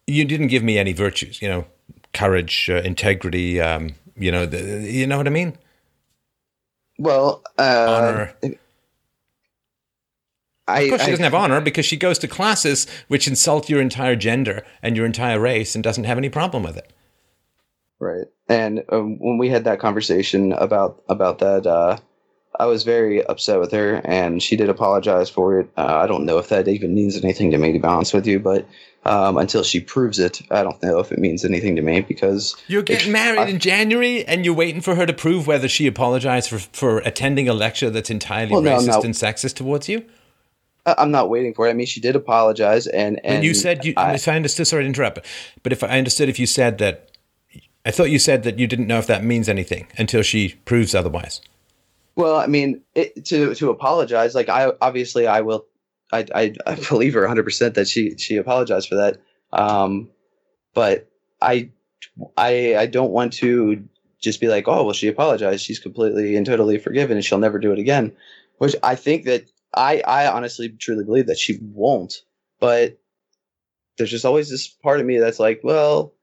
you 0.07 0.23
didn't 0.23 0.47
give 0.47 0.63
me 0.63 0.77
any 0.77 0.93
virtues. 0.93 1.41
You 1.41 1.49
know, 1.49 1.65
courage, 2.13 2.69
uh, 2.69 2.75
integrity. 2.75 3.59
Um, 3.59 3.95
you 4.15 4.31
know, 4.31 4.45
the, 4.45 4.89
you 4.89 5.05
know 5.05 5.17
what 5.17 5.27
I 5.27 5.31
mean. 5.31 5.57
Well, 6.97 7.41
uh, 7.57 7.85
honor. 7.89 8.33
It, 8.41 8.59
I, 10.69 10.79
of 10.81 10.89
course, 10.89 11.03
she 11.03 11.11
doesn't 11.11 11.23
have 11.23 11.33
honor 11.33 11.61
because 11.61 11.85
she 11.85 11.97
goes 11.97 12.19
to 12.19 12.27
classes 12.27 12.87
which 13.07 13.27
insult 13.27 13.69
your 13.69 13.81
entire 13.81 14.15
gender 14.15 14.65
and 14.81 14.95
your 14.95 15.05
entire 15.05 15.39
race 15.39 15.75
and 15.75 15.83
doesn't 15.83 16.05
have 16.05 16.17
any 16.17 16.29
problem 16.29 16.63
with 16.63 16.77
it. 16.77 16.91
Right. 17.99 18.27
And 18.47 18.83
um, 18.89 19.19
when 19.19 19.37
we 19.37 19.49
had 19.49 19.65
that 19.65 19.79
conversation 19.79 20.53
about 20.53 21.03
about 21.09 21.39
that, 21.39 21.67
uh, 21.67 21.97
I 22.59 22.65
was 22.65 22.83
very 22.83 23.23
upset 23.25 23.59
with 23.59 23.71
her, 23.71 24.01
and 24.03 24.41
she 24.41 24.55
did 24.55 24.69
apologize 24.69 25.29
for 25.29 25.59
it. 25.59 25.69
Uh, 25.77 25.97
I 25.97 26.07
don't 26.07 26.25
know 26.25 26.37
if 26.39 26.49
that 26.49 26.67
even 26.67 26.93
means 26.93 27.15
anything 27.15 27.51
to 27.51 27.57
me, 27.57 27.73
to 27.73 27.79
be 27.79 27.87
honest 27.87 28.13
with 28.13 28.25
you, 28.25 28.39
but 28.39 28.67
um, 29.05 29.37
until 29.37 29.63
she 29.63 29.79
proves 29.79 30.19
it, 30.19 30.41
I 30.51 30.63
don't 30.63 30.81
know 30.83 30.99
if 30.99 31.11
it 31.11 31.19
means 31.19 31.45
anything 31.45 31.75
to 31.75 31.81
me 31.81 32.01
because 32.01 32.55
you're 32.67 32.81
getting 32.81 33.11
married 33.11 33.39
I, 33.39 33.47
in 33.47 33.59
January, 33.59 34.25
and 34.25 34.43
you're 34.43 34.53
waiting 34.53 34.81
for 34.81 34.95
her 34.95 35.05
to 35.05 35.13
prove 35.13 35.47
whether 35.47 35.69
she 35.69 35.87
apologized 35.87 36.49
for 36.49 36.59
for 36.59 36.99
attending 36.99 37.47
a 37.47 37.53
lecture 37.53 37.89
that's 37.89 38.09
entirely 38.09 38.53
well, 38.53 38.63
racist 38.63 38.87
no, 38.87 39.01
and 39.01 39.13
sexist 39.13 39.55
towards 39.55 39.87
you. 39.87 40.05
I'm 40.97 41.11
not 41.11 41.29
waiting 41.29 41.53
for 41.53 41.67
it. 41.67 41.71
I 41.71 41.73
mean, 41.73 41.85
she 41.85 42.01
did 42.01 42.15
apologize, 42.15 42.87
and 42.87 43.23
and 43.23 43.43
you 43.43 43.53
said 43.53 43.85
you. 43.85 43.93
I, 43.97 44.13
if 44.13 44.27
I 44.27 44.35
understood, 44.35 44.67
sorry 44.67 44.83
to 44.83 44.87
interrupt, 44.87 45.19
but 45.63 45.71
if 45.71 45.83
I 45.83 45.97
understood, 45.97 46.29
if 46.29 46.39
you 46.39 46.45
said 46.45 46.77
that, 46.79 47.11
I 47.85 47.91
thought 47.91 48.09
you 48.09 48.19
said 48.19 48.43
that 48.43 48.59
you 48.59 48.67
didn't 48.67 48.87
know 48.87 48.99
if 48.99 49.07
that 49.07 49.23
means 49.23 49.49
anything 49.49 49.87
until 49.97 50.21
she 50.21 50.55
proves 50.65 50.95
otherwise. 50.95 51.41
Well, 52.15 52.35
I 52.35 52.47
mean, 52.47 52.81
it, 52.95 53.25
to 53.25 53.55
to 53.55 53.69
apologize, 53.69 54.35
like 54.35 54.49
I 54.49 54.71
obviously 54.81 55.27
I 55.27 55.41
will, 55.41 55.65
I 56.11 56.25
I, 56.33 56.53
I 56.65 56.75
believe 56.89 57.13
her 57.13 57.21
100 57.21 57.43
percent 57.43 57.75
that 57.75 57.87
she 57.87 58.17
she 58.17 58.37
apologized 58.37 58.89
for 58.89 58.95
that. 58.95 59.17
Um, 59.53 60.09
but 60.73 61.09
I 61.41 61.69
I 62.37 62.75
I 62.77 62.85
don't 62.85 63.11
want 63.11 63.33
to 63.33 63.87
just 64.19 64.41
be 64.41 64.47
like, 64.47 64.67
oh 64.67 64.83
well, 64.83 64.93
she 64.93 65.07
apologized. 65.07 65.63
She's 65.63 65.79
completely 65.79 66.35
and 66.35 66.45
totally 66.45 66.77
forgiven, 66.77 67.17
and 67.17 67.25
she'll 67.25 67.37
never 67.37 67.59
do 67.59 67.71
it 67.71 67.79
again. 67.79 68.11
Which 68.57 68.75
I 68.83 68.95
think 68.95 69.25
that 69.25 69.49
I 69.75 70.01
I 70.01 70.27
honestly 70.31 70.69
truly 70.69 71.03
believe 71.03 71.27
that 71.27 71.37
she 71.37 71.59
won't. 71.61 72.21
But 72.59 72.99
there's 73.97 74.11
just 74.11 74.25
always 74.25 74.49
this 74.49 74.67
part 74.67 74.99
of 74.99 75.05
me 75.05 75.17
that's 75.17 75.39
like, 75.39 75.61
well, 75.63 76.13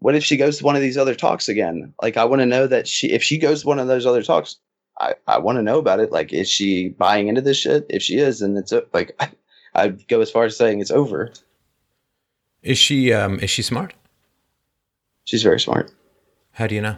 what 0.00 0.14
if 0.14 0.24
she 0.24 0.36
goes 0.36 0.58
to 0.58 0.64
one 0.64 0.76
of 0.76 0.82
these 0.82 0.98
other 0.98 1.14
talks 1.14 1.48
again? 1.48 1.94
Like 2.02 2.16
I 2.16 2.24
want 2.24 2.40
to 2.40 2.46
know 2.46 2.66
that 2.66 2.88
she 2.88 3.10
if 3.10 3.22
she 3.22 3.38
goes 3.38 3.62
to 3.62 3.68
one 3.68 3.78
of 3.78 3.88
those 3.88 4.06
other 4.06 4.22
talks, 4.22 4.56
I 4.98 5.14
I 5.26 5.38
want 5.38 5.56
to 5.56 5.62
know 5.62 5.78
about 5.78 6.00
it. 6.00 6.12
Like 6.12 6.32
is 6.32 6.48
she 6.48 6.90
buying 6.90 7.28
into 7.28 7.40
this 7.40 7.58
shit? 7.58 7.86
If 7.88 8.02
she 8.02 8.18
is, 8.18 8.40
then 8.40 8.56
it's 8.56 8.72
like 8.92 9.14
I, 9.20 9.30
I'd 9.74 10.08
go 10.08 10.20
as 10.20 10.30
far 10.30 10.44
as 10.44 10.56
saying 10.56 10.80
it's 10.80 10.90
over. 10.90 11.32
Is 12.62 12.78
she 12.78 13.12
um 13.12 13.38
is 13.40 13.50
she 13.50 13.62
smart? 13.62 13.94
She's 15.24 15.42
very 15.42 15.60
smart. 15.60 15.92
How 16.52 16.66
do 16.66 16.74
you 16.74 16.80
know? 16.80 16.96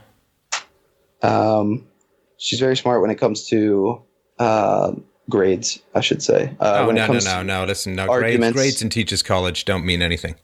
Um, 1.22 1.86
she's 2.38 2.60
very 2.60 2.76
smart 2.76 3.00
when 3.00 3.10
it 3.10 3.16
comes 3.16 3.46
to 3.48 4.02
um, 4.38 5.04
grades, 5.28 5.80
I 5.94 6.00
should 6.00 6.22
say. 6.22 6.54
Uh, 6.60 6.86
oh 6.86 6.90
no, 6.90 7.06
no, 7.06 7.18
no, 7.18 7.42
no! 7.42 7.64
Listen, 7.64 7.94
no 7.94 8.06
grades, 8.06 8.52
grades 8.52 8.82
in 8.82 8.90
teachers' 8.90 9.22
college 9.22 9.64
don't 9.64 9.84
mean 9.84 10.02
anything. 10.02 10.34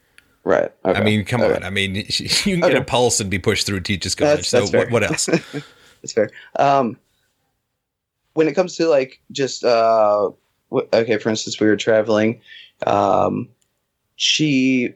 Right. 0.44 0.72
Okay. 0.84 0.98
I 0.98 1.04
mean, 1.04 1.24
come 1.24 1.42
okay. 1.42 1.56
on. 1.56 1.64
I 1.64 1.70
mean, 1.70 1.94
you 2.08 2.28
can 2.28 2.60
get 2.60 2.70
okay. 2.70 2.78
a 2.78 2.84
pulse 2.84 3.20
and 3.20 3.30
be 3.30 3.38
pushed 3.38 3.66
through 3.66 3.80
teachers' 3.80 4.14
college. 4.14 4.50
That's, 4.50 4.50
that's 4.50 4.70
so 4.70 4.78
what, 4.78 4.90
what, 4.90 5.02
else? 5.04 5.26
that's 6.02 6.12
fair. 6.12 6.30
Um, 6.58 6.96
when 8.34 8.48
it 8.48 8.54
comes 8.54 8.76
to 8.76 8.88
like 8.88 9.20
just 9.32 9.64
uh, 9.64 10.30
okay, 10.72 11.18
for 11.18 11.28
instance, 11.28 11.60
we 11.60 11.66
were 11.66 11.76
traveling. 11.76 12.40
Um, 12.86 13.48
she, 14.16 14.94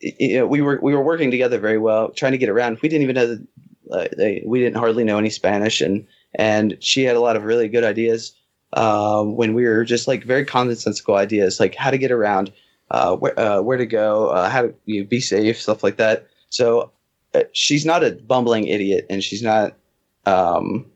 you 0.00 0.38
know, 0.38 0.46
we 0.46 0.60
were 0.60 0.78
we 0.82 0.94
were 0.94 1.02
working 1.02 1.30
together 1.30 1.58
very 1.58 1.78
well, 1.78 2.10
trying 2.10 2.32
to 2.32 2.38
get 2.38 2.48
around. 2.48 2.78
We 2.82 2.88
didn't 2.88 3.02
even 3.02 3.14
know 3.14 3.26
that 3.26 3.46
uh, 3.90 4.08
they, 4.16 4.42
we 4.46 4.60
didn't 4.60 4.76
hardly 4.76 5.04
know 5.04 5.18
any 5.18 5.30
Spanish, 5.30 5.80
and 5.80 6.06
and 6.34 6.76
she 6.80 7.02
had 7.02 7.16
a 7.16 7.20
lot 7.20 7.36
of 7.36 7.44
really 7.44 7.68
good 7.68 7.84
ideas 7.84 8.34
um, 8.72 9.36
when 9.36 9.54
we 9.54 9.64
were 9.64 9.84
just 9.84 10.08
like 10.08 10.24
very 10.24 10.44
commonsensical 10.44 11.16
ideas, 11.16 11.60
like 11.60 11.74
how 11.74 11.90
to 11.90 11.98
get 11.98 12.10
around, 12.10 12.52
uh, 12.90 13.16
where, 13.16 13.38
uh, 13.38 13.60
where 13.60 13.78
to 13.78 13.86
go, 13.86 14.28
uh, 14.28 14.48
how 14.48 14.62
to 14.62 14.74
you 14.84 15.02
know, 15.02 15.06
be 15.06 15.20
safe, 15.20 15.60
stuff 15.60 15.82
like 15.82 15.96
that. 15.96 16.26
So 16.50 16.92
uh, 17.34 17.42
she's 17.52 17.84
not 17.84 18.04
a 18.04 18.12
bumbling 18.12 18.66
idiot, 18.66 19.06
and 19.10 19.22
she's 19.22 19.42
not. 19.42 19.76
Um, 20.24 20.86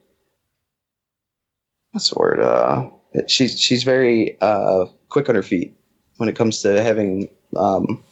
what's 1.93 2.11
the 2.11 2.19
word? 2.19 2.41
Uh, 2.41 2.91
she's 3.27 3.59
she's 3.61 3.83
very 3.83 4.41
uh, 4.41 4.87
quick 5.09 5.29
on 5.29 5.35
her 5.35 5.43
feet 5.43 5.77
when 6.17 6.29
it 6.29 6.37
comes 6.37 6.63
to 6.63 6.83
having 6.83 7.29
um, 7.57 8.03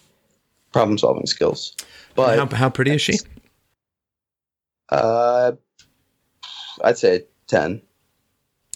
problem 0.72 0.98
solving 0.98 1.26
skills. 1.26 1.74
But 2.14 2.38
how, 2.38 2.56
how 2.56 2.70
pretty 2.70 2.92
is 2.92 3.02
she? 3.02 3.18
Uh, 4.88 5.52
I'd 6.82 6.98
say 6.98 7.24
ten. 7.46 7.82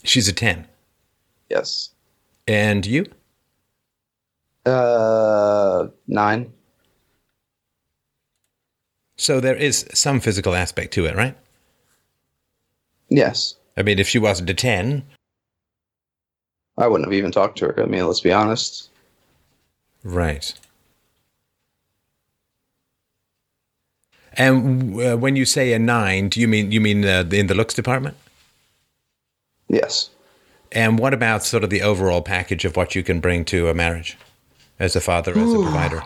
She's 0.05 0.29
a 0.29 0.33
ten. 0.33 0.67
Yes. 1.53 1.91
And 2.49 2.87
you? 2.87 3.05
Uh, 4.65 5.89
nine. 6.09 6.51
So 9.17 9.39
there 9.39 9.55
is 9.55 9.87
some 9.93 10.19
physical 10.19 10.55
aspect 10.55 10.95
to 10.95 11.05
it, 11.05 11.15
right? 11.15 11.37
Yes. 13.11 13.57
I 13.77 13.83
mean, 13.83 13.99
if 13.99 14.09
she 14.09 14.19
wasn't 14.19 14.49
a 14.49 14.55
10, 14.55 15.05
I 16.79 16.87
wouldn't 16.89 17.07
have 17.07 17.13
even 17.13 17.31
talked 17.31 17.59
to 17.59 17.67
her. 17.67 17.83
I 17.83 17.87
mean, 17.87 18.07
let's 18.07 18.21
be 18.21 18.33
honest. 18.33 18.89
right. 20.03 20.53
And 24.35 24.99
uh, 24.99 25.17
when 25.19 25.37
you 25.37 25.45
say 25.45 25.75
a 25.75 25.79
9, 25.79 26.31
do 26.31 26.41
you 26.41 26.49
mean 26.49 26.73
you 26.73 26.81
mean 26.81 27.05
uh, 27.05 27.29
in 27.31 27.49
the 27.49 27.55
looks 27.55 27.75
department? 27.75 28.17
Yes. 29.69 30.09
And 30.73 30.99
what 30.99 31.15
about 31.15 31.45
sort 31.45 31.65
of 31.65 31.71
the 31.71 31.83
overall 31.83 32.23
package 32.23 32.65
of 32.65 32.77
what 32.77 32.95
you 32.95 33.03
can 33.03 33.21
bring 33.21 33.45
to 33.47 33.69
a 33.69 33.75
marriage 33.75 34.17
as 34.79 34.97
a 34.97 35.01
father, 35.01 35.33
as 35.33 35.53
a 35.53 35.59
provider? 35.59 36.03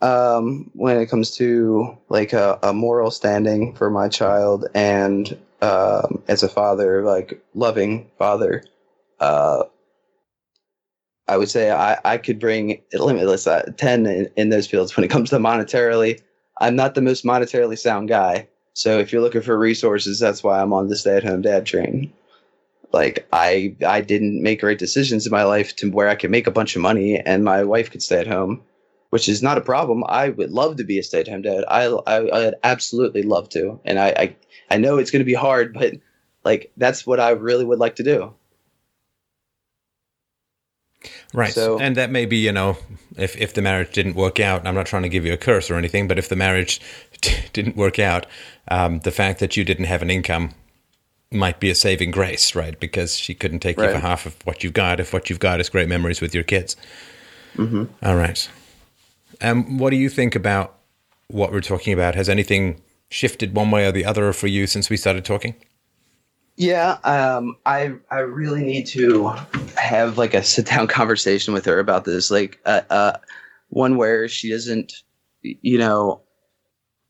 Um, 0.00 0.70
when 0.74 0.98
it 0.98 1.06
comes 1.06 1.30
to 1.36 1.96
like 2.08 2.32
a, 2.32 2.58
a 2.62 2.72
moral 2.72 3.10
standing 3.10 3.74
for 3.74 3.90
my 3.90 4.08
child 4.08 4.66
and 4.74 5.36
um, 5.62 6.22
as 6.28 6.42
a 6.42 6.48
father, 6.48 7.02
like 7.02 7.42
loving 7.54 8.08
father, 8.18 8.62
uh, 9.20 9.64
I 11.26 11.36
would 11.36 11.48
say 11.48 11.70
I, 11.70 11.98
I 12.04 12.18
could 12.18 12.38
bring 12.38 12.82
limitless 12.92 13.46
uh, 13.46 13.72
10 13.76 14.06
in, 14.06 14.28
in 14.36 14.48
those 14.50 14.66
fields. 14.66 14.96
When 14.96 15.04
it 15.04 15.08
comes 15.08 15.30
to 15.30 15.38
monetarily, 15.38 16.20
I'm 16.60 16.76
not 16.76 16.94
the 16.94 17.02
most 17.02 17.24
monetarily 17.24 17.78
sound 17.78 18.08
guy. 18.08 18.46
So 18.74 18.98
if 18.98 19.12
you're 19.12 19.22
looking 19.22 19.42
for 19.42 19.58
resources, 19.58 20.18
that's 20.18 20.42
why 20.42 20.60
I'm 20.60 20.72
on 20.72 20.88
the 20.88 20.96
stay 20.96 21.16
at 21.16 21.24
home 21.24 21.42
dad 21.42 21.64
train. 21.64 22.12
Like 22.94 23.26
I 23.32 23.74
I 23.84 24.00
didn't 24.00 24.40
make 24.40 24.60
great 24.60 24.78
decisions 24.78 25.26
in 25.26 25.32
my 25.32 25.42
life 25.42 25.74
to 25.76 25.90
where 25.90 26.08
I 26.08 26.14
could 26.14 26.30
make 26.30 26.46
a 26.46 26.52
bunch 26.52 26.76
of 26.76 26.82
money 26.82 27.18
and 27.18 27.44
my 27.44 27.64
wife 27.64 27.90
could 27.90 28.02
stay 28.02 28.20
at 28.20 28.28
home, 28.28 28.62
which 29.10 29.28
is 29.28 29.42
not 29.42 29.58
a 29.58 29.60
problem. 29.60 30.04
I 30.08 30.28
would 30.28 30.52
love 30.52 30.76
to 30.76 30.84
be 30.84 31.00
a 31.00 31.02
stay 31.02 31.20
at 31.20 31.28
home 31.28 31.42
dad. 31.42 31.64
I, 31.68 31.86
I 31.86 32.46
I'd 32.46 32.54
absolutely 32.62 33.22
love 33.24 33.48
to. 33.50 33.80
And 33.84 33.98
I 33.98 34.08
I, 34.16 34.36
I 34.70 34.78
know 34.78 34.98
it's 34.98 35.10
going 35.10 35.26
to 35.26 35.32
be 35.34 35.34
hard, 35.34 35.74
but 35.74 35.94
like 36.44 36.70
that's 36.76 37.04
what 37.04 37.18
I 37.18 37.30
really 37.30 37.64
would 37.64 37.80
like 37.80 37.96
to 37.96 38.04
do. 38.04 38.32
Right. 41.34 41.52
So- 41.52 41.80
and 41.80 41.96
that 41.96 42.10
may 42.10 42.26
be, 42.26 42.36
you 42.36 42.52
know, 42.52 42.78
if, 43.16 43.36
if 43.36 43.54
the 43.54 43.60
marriage 43.60 43.92
didn't 43.92 44.14
work 44.14 44.38
out, 44.38 44.66
I'm 44.66 44.74
not 44.74 44.86
trying 44.86 45.02
to 45.02 45.08
give 45.08 45.26
you 45.26 45.32
a 45.32 45.36
curse 45.36 45.68
or 45.70 45.74
anything, 45.74 46.06
but 46.06 46.18
if 46.18 46.28
the 46.28 46.36
marriage 46.36 46.80
didn't 47.52 47.76
work 47.76 47.98
out, 47.98 48.26
um, 48.68 49.00
the 49.00 49.10
fact 49.10 49.40
that 49.40 49.56
you 49.56 49.64
didn't 49.64 49.86
have 49.86 50.00
an 50.00 50.10
income 50.10 50.54
might 51.34 51.60
be 51.60 51.70
a 51.70 51.74
saving 51.74 52.10
grace, 52.10 52.54
right? 52.54 52.78
Because 52.78 53.16
she 53.16 53.34
couldn't 53.34 53.60
take 53.60 53.76
you 53.76 53.90
for 53.90 53.98
half 53.98 54.26
of 54.26 54.34
what 54.44 54.62
you've 54.62 54.72
got 54.72 55.00
if 55.00 55.12
what 55.12 55.28
you've 55.28 55.40
got 55.40 55.60
is 55.60 55.68
great 55.68 55.88
memories 55.88 56.20
with 56.20 56.34
your 56.34 56.44
kids. 56.44 56.76
Mm-hmm. 57.56 57.84
All 58.02 58.16
right. 58.16 58.48
Um, 59.40 59.78
what 59.78 59.90
do 59.90 59.96
you 59.96 60.08
think 60.08 60.34
about 60.34 60.78
what 61.28 61.52
we're 61.52 61.60
talking 61.60 61.92
about? 61.92 62.14
Has 62.14 62.28
anything 62.28 62.80
shifted 63.10 63.54
one 63.54 63.70
way 63.70 63.86
or 63.86 63.92
the 63.92 64.04
other 64.04 64.32
for 64.32 64.46
you 64.46 64.66
since 64.66 64.90
we 64.90 64.96
started 64.96 65.24
talking? 65.24 65.54
Yeah, 66.56 66.98
um, 67.02 67.56
I 67.66 67.94
I 68.10 68.20
really 68.20 68.62
need 68.62 68.86
to 68.88 69.28
have 69.76 70.18
like 70.18 70.34
a 70.34 70.42
sit 70.42 70.66
down 70.66 70.86
conversation 70.88 71.52
with 71.52 71.64
her 71.64 71.78
about 71.78 72.04
this, 72.04 72.30
like 72.30 72.60
uh, 72.64 72.82
uh, 72.90 73.16
one 73.68 73.96
where 73.96 74.28
she 74.28 74.52
isn't, 74.52 74.92
you 75.42 75.78
know, 75.78 76.20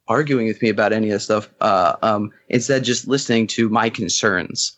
arguing 0.08 0.46
with 0.46 0.60
me 0.62 0.68
about 0.68 0.92
any 0.92 1.08
of 1.08 1.12
this 1.14 1.24
stuff. 1.24 1.48
Uh, 1.60 1.96
um, 2.02 2.30
instead, 2.48 2.84
just 2.84 3.08
listening 3.08 3.46
to 3.48 3.68
my 3.68 3.88
concerns, 3.88 4.76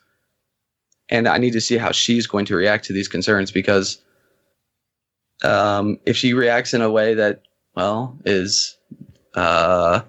and 1.09 1.29
I 1.29 1.39
need 1.39 1.53
to 1.53 1.61
see 1.61 1.77
how 1.77 1.93
she's 1.93 2.27
going 2.27 2.47
to 2.47 2.57
react 2.57 2.85
to 2.87 2.93
these 2.93 3.09
concerns 3.09 3.51
because, 3.51 3.99
um, 5.43 5.99
if 6.07 6.17
she 6.17 6.35
reacts 6.35 6.75
in 6.75 6.83
a 6.83 6.91
way 6.91 7.15
that 7.15 7.43
well 7.75 8.17
is, 8.25 8.77
uh, 9.35 10.01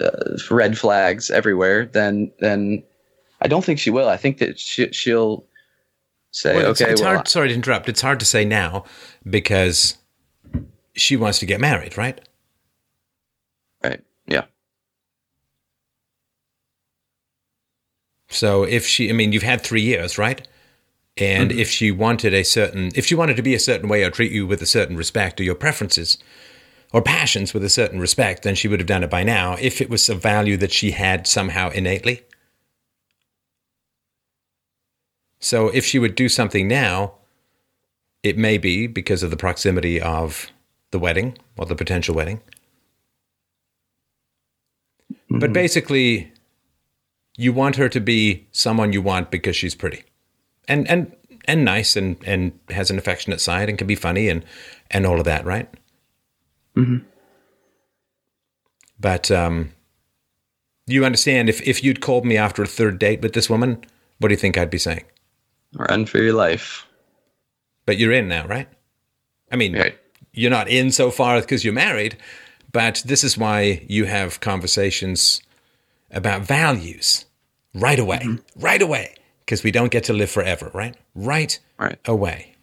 uh 0.00 0.38
red 0.50 0.78
flags 0.78 1.30
everywhere, 1.30 1.86
then 1.86 2.30
then 2.40 2.82
I 3.40 3.48
don't 3.48 3.64
think 3.64 3.78
she 3.78 3.90
will. 3.90 4.08
I 4.08 4.16
think 4.16 4.38
that 4.38 4.58
she, 4.58 4.92
she'll 4.92 5.44
say, 6.30 6.56
Well, 6.56 6.70
it's, 6.70 6.80
okay, 6.80 6.92
it's 6.92 7.00
well, 7.00 7.14
hard. 7.14 7.28
Sorry 7.28 7.48
to 7.48 7.54
interrupt. 7.54 7.88
It's 7.88 8.00
hard 8.00 8.20
to 8.20 8.26
say 8.26 8.44
now 8.44 8.84
because 9.28 9.98
she 10.94 11.16
wants 11.16 11.38
to 11.40 11.46
get 11.46 11.60
married, 11.60 11.98
right, 11.98 12.20
yeah, 14.26 14.44
So 18.28 18.64
if 18.64 18.86
she, 18.86 19.08
I 19.08 19.12
mean, 19.12 19.32
you've 19.32 19.42
had 19.42 19.60
three 19.60 19.82
years, 19.82 20.18
right? 20.18 20.46
And 21.16 21.50
mm-hmm. 21.50 21.58
if 21.58 21.70
she 21.70 21.90
wanted 21.90 22.34
a 22.34 22.42
certain, 22.42 22.90
if 22.94 23.06
she 23.06 23.14
wanted 23.14 23.36
to 23.36 23.42
be 23.42 23.54
a 23.54 23.60
certain 23.60 23.88
way 23.88 24.02
or 24.02 24.10
treat 24.10 24.32
you 24.32 24.46
with 24.46 24.60
a 24.60 24.66
certain 24.66 24.96
respect 24.96 25.40
or 25.40 25.44
your 25.44 25.54
preferences 25.54 26.18
or 26.92 27.02
passions 27.02 27.54
with 27.54 27.64
a 27.64 27.70
certain 27.70 28.00
respect, 28.00 28.42
then 28.42 28.54
she 28.54 28.68
would 28.68 28.80
have 28.80 28.86
done 28.86 29.02
it 29.02 29.10
by 29.10 29.22
now 29.22 29.56
if 29.60 29.80
it 29.80 29.88
was 29.88 30.08
a 30.08 30.14
value 30.14 30.56
that 30.56 30.72
she 30.72 30.90
had 30.90 31.26
somehow 31.26 31.70
innately. 31.70 32.22
So 35.40 35.68
if 35.68 35.84
she 35.84 35.98
would 35.98 36.14
do 36.14 36.28
something 36.28 36.68
now, 36.68 37.14
it 38.22 38.36
may 38.36 38.58
be 38.58 38.86
because 38.86 39.22
of 39.22 39.30
the 39.30 39.36
proximity 39.36 40.00
of 40.00 40.50
the 40.90 40.98
wedding 40.98 41.38
or 41.56 41.66
the 41.66 41.76
potential 41.76 42.14
wedding. 42.14 42.40
But 45.28 45.38
mm-hmm. 45.38 45.52
basically, 45.52 46.32
you 47.36 47.52
want 47.52 47.76
her 47.76 47.88
to 47.88 48.00
be 48.00 48.46
someone 48.52 48.92
you 48.92 49.02
want 49.02 49.30
because 49.30 49.54
she's 49.56 49.74
pretty 49.74 50.02
and 50.68 50.88
and 50.88 51.14
and 51.46 51.64
nice 51.64 51.96
and 51.96 52.16
and 52.24 52.58
has 52.70 52.90
an 52.90 52.98
affectionate 52.98 53.40
side 53.40 53.68
and 53.68 53.78
can 53.78 53.86
be 53.86 53.94
funny 53.94 54.28
and 54.28 54.44
and 54.90 55.06
all 55.06 55.18
of 55.18 55.24
that 55.24 55.44
right 55.44 55.68
Mhm. 56.76 57.04
but 58.98 59.30
um 59.30 59.70
you 60.86 61.04
understand 61.04 61.48
if 61.48 61.60
if 61.62 61.82
you'd 61.84 62.00
called 62.00 62.24
me 62.24 62.36
after 62.36 62.62
a 62.62 62.66
third 62.66 62.98
date 62.98 63.20
with 63.20 63.32
this 63.32 63.50
woman 63.50 63.84
what 64.18 64.28
do 64.28 64.32
you 64.32 64.38
think 64.38 64.56
i'd 64.58 64.70
be 64.70 64.78
saying 64.78 65.04
run 65.74 66.06
for 66.06 66.18
your 66.18 66.32
life. 66.32 66.86
but 67.84 67.98
you're 67.98 68.12
in 68.12 68.28
now 68.28 68.46
right 68.46 68.68
i 69.52 69.56
mean 69.56 69.74
Right. 69.76 69.98
you're 70.32 70.50
not 70.50 70.68
in 70.68 70.90
so 70.90 71.10
far 71.10 71.40
because 71.40 71.64
you're 71.64 71.74
married 71.74 72.16
but 72.72 73.02
this 73.06 73.22
is 73.24 73.38
why 73.38 73.84
you 73.88 74.04
have 74.06 74.40
conversations 74.40 75.40
about 76.10 76.42
values 76.42 77.25
right 77.80 77.98
away. 77.98 78.18
Mm-hmm. 78.18 78.60
Right 78.60 78.82
away. 78.82 79.14
Because 79.44 79.62
we 79.62 79.70
don't 79.70 79.92
get 79.92 80.04
to 80.04 80.12
live 80.12 80.30
forever 80.30 80.70
right? 80.74 80.96
Right 81.14 81.58
Right. 81.78 81.98
away. 82.04 82.54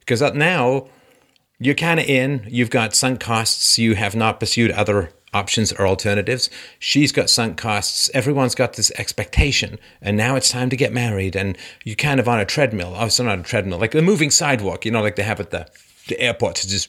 Because 0.00 0.22
up 0.22 0.34
uh, 0.34 0.36
now 0.36 0.88
you're 1.58 1.74
kind 1.74 1.98
of 2.00 2.06
in 2.06 2.46
you've 2.48 2.70
got 2.70 2.94
sunk 2.94 3.20
costs 3.20 3.78
you 3.78 3.94
have 3.96 4.14
not 4.14 4.38
pursued 4.40 4.70
other 4.70 5.10
options 5.34 5.72
or 5.72 5.86
alternatives. 5.86 6.48
She's 6.78 7.12
got 7.12 7.28
sunk 7.28 7.56
costs 7.58 8.08
everyone's 8.14 8.54
got 8.54 8.74
this 8.74 8.90
expectation 8.92 9.78
and 10.00 10.16
now 10.16 10.36
it's 10.36 10.50
time 10.50 10.70
to 10.70 10.76
get 10.76 10.92
married 10.92 11.34
and 11.36 11.58
you're 11.84 11.96
kind 11.96 12.20
of 12.20 12.28
on 12.28 12.38
a 12.40 12.46
treadmill 12.46 12.94
oh 12.96 13.06
it's 13.06 13.18
not 13.20 13.38
a 13.38 13.42
treadmill 13.42 13.78
like 13.78 13.94
a 13.94 14.00
moving 14.00 14.30
sidewalk 14.30 14.84
you 14.86 14.90
know 14.92 15.02
like 15.02 15.16
they 15.16 15.22
have 15.24 15.40
at 15.40 15.50
the 15.50 15.66
the 16.08 16.20
airports 16.20 16.64
just 16.66 16.88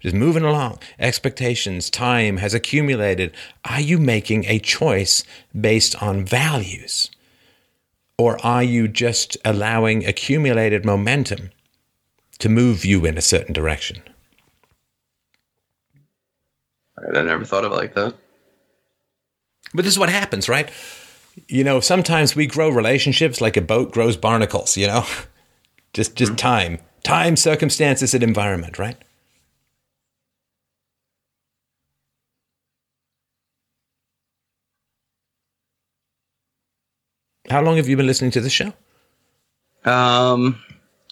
just 0.00 0.14
moving 0.14 0.42
along 0.42 0.78
expectations 0.98 1.88
time 1.88 2.38
has 2.38 2.54
accumulated 2.54 3.34
are 3.64 3.80
you 3.80 3.98
making 3.98 4.44
a 4.46 4.58
choice 4.58 5.22
based 5.58 6.00
on 6.02 6.24
values 6.24 7.10
or 8.18 8.44
are 8.44 8.62
you 8.62 8.88
just 8.88 9.36
allowing 9.44 10.06
accumulated 10.06 10.84
momentum 10.84 11.50
to 12.38 12.48
move 12.48 12.84
you 12.84 13.04
in 13.04 13.18
a 13.18 13.22
certain 13.22 13.52
direction? 13.52 14.02
I 16.98 17.22
never 17.22 17.44
thought 17.44 17.64
of 17.64 17.72
it 17.72 17.76
like 17.76 17.94
that. 17.94 18.14
But 19.74 19.84
this 19.84 19.94
is 19.94 19.98
what 19.98 20.08
happens, 20.08 20.48
right? 20.48 20.70
You 21.48 21.64
know, 21.64 21.80
sometimes 21.80 22.36
we 22.36 22.46
grow 22.46 22.68
relationships 22.68 23.40
like 23.40 23.56
a 23.56 23.60
boat 23.60 23.90
grows 23.90 24.16
barnacles, 24.16 24.76
you 24.76 24.86
know? 24.86 25.04
Just 25.94 26.16
just 26.16 26.32
mm-hmm. 26.32 26.36
time. 26.36 26.78
Time, 27.02 27.36
circumstances, 27.36 28.14
and 28.14 28.22
environment, 28.22 28.78
right? 28.78 28.96
How 37.50 37.60
long 37.60 37.76
have 37.76 37.88
you 37.88 37.96
been 37.96 38.06
listening 38.06 38.30
to 38.32 38.40
this 38.40 38.52
show? 38.52 38.72
Um, 39.84 40.62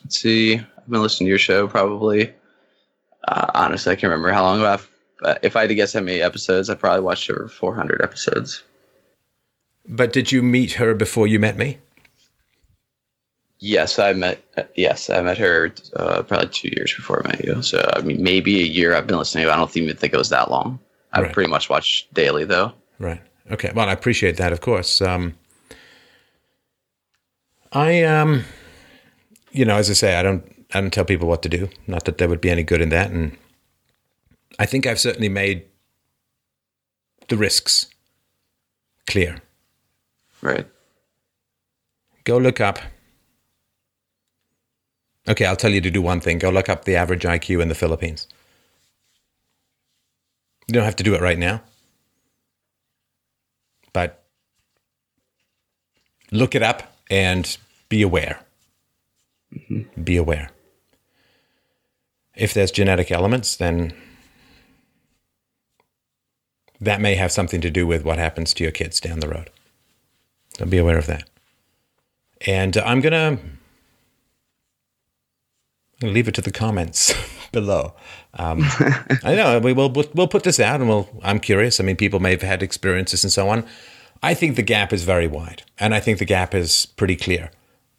let's 0.02 0.18
see. 0.18 0.56
I've 0.56 0.88
been 0.88 1.02
listening 1.02 1.26
to 1.26 1.30
your 1.30 1.38
show 1.38 1.66
probably. 1.66 2.32
Uh, 3.26 3.46
honestly, 3.54 3.92
I 3.92 3.96
can't 3.96 4.10
remember 4.10 4.32
how 4.32 4.42
long. 4.42 4.62
I've, 4.62 4.88
uh, 5.22 5.34
if 5.42 5.56
I 5.56 5.62
had 5.62 5.68
to 5.68 5.74
guess 5.74 5.92
how 5.92 6.00
many 6.00 6.22
episodes, 6.22 6.70
I 6.70 6.76
probably 6.76 7.02
watched 7.02 7.28
over 7.28 7.48
400 7.48 8.00
episodes. 8.00 8.62
But 9.86 10.12
did 10.12 10.30
you 10.30 10.40
meet 10.42 10.72
her 10.72 10.94
before 10.94 11.26
you 11.26 11.38
met 11.38 11.56
me? 11.56 11.78
Yes, 13.62 13.98
I 13.98 14.14
met. 14.14 14.42
Yes, 14.74 15.10
I 15.10 15.20
met 15.20 15.36
her 15.38 15.72
uh, 15.96 16.22
probably 16.22 16.48
two 16.48 16.70
years 16.74 16.94
before 16.94 17.22
I 17.24 17.28
met 17.28 17.44
you. 17.44 17.60
So 17.62 17.88
I 17.94 18.00
mean, 18.00 18.22
maybe 18.22 18.60
a 18.60 18.64
year. 18.64 18.94
I've 18.94 19.06
been 19.06 19.18
listening. 19.18 19.46
I 19.48 19.56
don't 19.56 19.76
even 19.76 19.96
think 19.96 20.14
it 20.14 20.16
was 20.16 20.30
that 20.30 20.50
long. 20.50 20.78
I 21.12 21.20
Right. 21.22 21.32
pretty 21.32 21.50
much 21.50 21.68
watch 21.68 22.08
daily 22.14 22.44
though. 22.44 22.72
Right. 22.98 23.20
Okay. 23.50 23.70
Well, 23.74 23.88
I 23.88 23.92
appreciate 23.92 24.36
that, 24.38 24.52
of 24.52 24.60
course. 24.60 25.00
Um, 25.02 25.34
I, 27.72 28.02
um, 28.04 28.44
you 29.52 29.64
know, 29.64 29.76
as 29.76 29.90
I 29.90 29.94
say, 29.94 30.14
I 30.16 30.22
don't 30.22 30.44
I 30.72 30.80
don't 30.80 30.92
tell 30.92 31.04
people 31.04 31.28
what 31.28 31.42
to 31.42 31.48
do. 31.48 31.68
Not 31.86 32.04
that 32.04 32.18
there 32.18 32.28
would 32.28 32.40
be 32.40 32.50
any 32.50 32.62
good 32.62 32.80
in 32.80 32.88
that. 32.90 33.10
And 33.10 33.36
I 34.58 34.66
think 34.66 34.86
I've 34.86 35.00
certainly 35.00 35.28
made 35.28 35.64
the 37.28 37.36
risks 37.36 37.86
clear. 39.06 39.42
Right. 40.40 40.66
Go 42.24 42.38
look 42.38 42.60
up. 42.60 42.78
Okay, 45.30 45.46
I'll 45.46 45.54
tell 45.54 45.70
you 45.70 45.80
to 45.80 45.92
do 45.92 46.02
one 46.02 46.20
thing. 46.20 46.38
Go 46.38 46.50
look 46.50 46.68
up 46.68 46.84
the 46.84 46.96
average 46.96 47.22
IQ 47.22 47.62
in 47.62 47.68
the 47.68 47.74
Philippines. 47.76 48.26
You 50.66 50.74
don't 50.74 50.84
have 50.84 50.96
to 50.96 51.04
do 51.04 51.14
it 51.14 51.20
right 51.20 51.38
now. 51.38 51.62
But 53.92 54.24
look 56.32 56.56
it 56.56 56.64
up 56.64 56.82
and 57.08 57.56
be 57.88 58.02
aware. 58.02 58.40
Mm-hmm. 59.54 60.02
Be 60.02 60.16
aware. 60.16 60.50
If 62.34 62.52
there's 62.52 62.72
genetic 62.72 63.12
elements, 63.12 63.54
then 63.54 63.92
that 66.80 67.00
may 67.00 67.14
have 67.14 67.30
something 67.30 67.60
to 67.60 67.70
do 67.70 67.86
with 67.86 68.04
what 68.04 68.18
happens 68.18 68.52
to 68.54 68.64
your 68.64 68.72
kids 68.72 68.98
down 68.98 69.20
the 69.20 69.28
road. 69.28 69.50
So 70.58 70.66
be 70.66 70.78
aware 70.78 70.98
of 70.98 71.06
that. 71.06 71.28
And 72.46 72.76
I'm 72.78 73.00
going 73.00 73.12
to 73.12 73.42
leave 76.02 76.28
it 76.28 76.34
to 76.34 76.40
the 76.40 76.52
comments 76.52 77.14
below. 77.52 77.94
Um, 78.34 78.62
I 79.24 79.34
know 79.34 79.58
we 79.58 79.72
will 79.72 79.90
we'll 80.14 80.28
put 80.28 80.44
this 80.44 80.60
out, 80.60 80.80
and 80.80 80.88
we'll. 80.88 81.08
I'm 81.22 81.40
curious. 81.40 81.80
I 81.80 81.84
mean, 81.84 81.96
people 81.96 82.20
may 82.20 82.30
have 82.32 82.42
had 82.42 82.62
experiences 82.62 83.24
and 83.24 83.32
so 83.32 83.48
on. 83.48 83.66
I 84.22 84.34
think 84.34 84.56
the 84.56 84.62
gap 84.62 84.92
is 84.92 85.04
very 85.04 85.26
wide, 85.26 85.62
and 85.78 85.94
I 85.94 86.00
think 86.00 86.18
the 86.18 86.24
gap 86.24 86.54
is 86.54 86.86
pretty 86.86 87.16
clear. 87.16 87.50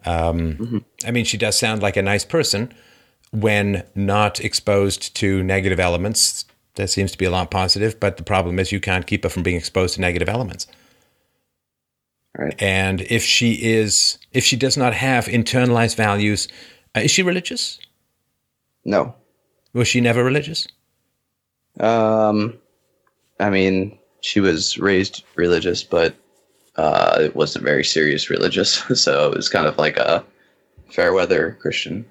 Um, 0.05 0.53
mm-hmm. 0.55 0.77
I 1.05 1.11
mean, 1.11 1.25
she 1.25 1.37
does 1.37 1.57
sound 1.57 1.81
like 1.81 1.97
a 1.97 2.01
nice 2.01 2.25
person 2.25 2.73
when 3.31 3.83
not 3.95 4.39
exposed 4.39 5.15
to 5.15 5.43
negative 5.43 5.79
elements. 5.79 6.45
There 6.75 6.87
seems 6.87 7.11
to 7.11 7.17
be 7.17 7.25
a 7.25 7.31
lot 7.31 7.51
positive, 7.51 7.99
but 7.99 8.17
the 8.17 8.23
problem 8.23 8.59
is 8.59 8.71
you 8.71 8.79
can't 8.79 9.07
keep 9.07 9.23
her 9.23 9.29
from 9.29 9.43
being 9.43 9.57
exposed 9.57 9.95
to 9.95 10.01
negative 10.01 10.29
elements. 10.29 10.67
Right. 12.37 12.61
And 12.61 13.01
if 13.01 13.23
she 13.23 13.53
is, 13.53 14.17
if 14.31 14.43
she 14.43 14.55
does 14.55 14.77
not 14.77 14.93
have 14.93 15.25
internalized 15.25 15.95
values, 15.95 16.47
uh, 16.95 17.01
is 17.01 17.11
she 17.11 17.23
religious? 17.23 17.79
No. 18.85 19.15
Was 19.73 19.87
she 19.87 20.01
never 20.01 20.23
religious? 20.23 20.67
Um, 21.79 22.57
I 23.39 23.49
mean, 23.49 23.97
she 24.21 24.39
was 24.39 24.77
raised 24.77 25.23
religious, 25.35 25.83
but 25.83 26.15
uh, 26.75 27.17
it 27.21 27.35
wasn't 27.35 27.65
very 27.65 27.83
serious 27.83 28.29
religious. 28.29 28.83
So 28.95 29.31
it 29.31 29.35
was 29.35 29.49
kind 29.49 29.67
of 29.67 29.77
like 29.77 29.97
a 29.97 30.23
fair 30.89 31.13
weather 31.13 31.57
Christian. 31.61 32.05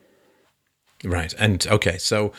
Right. 1.04 1.34
And 1.38 1.66
okay, 1.66 1.98
so 1.98 2.32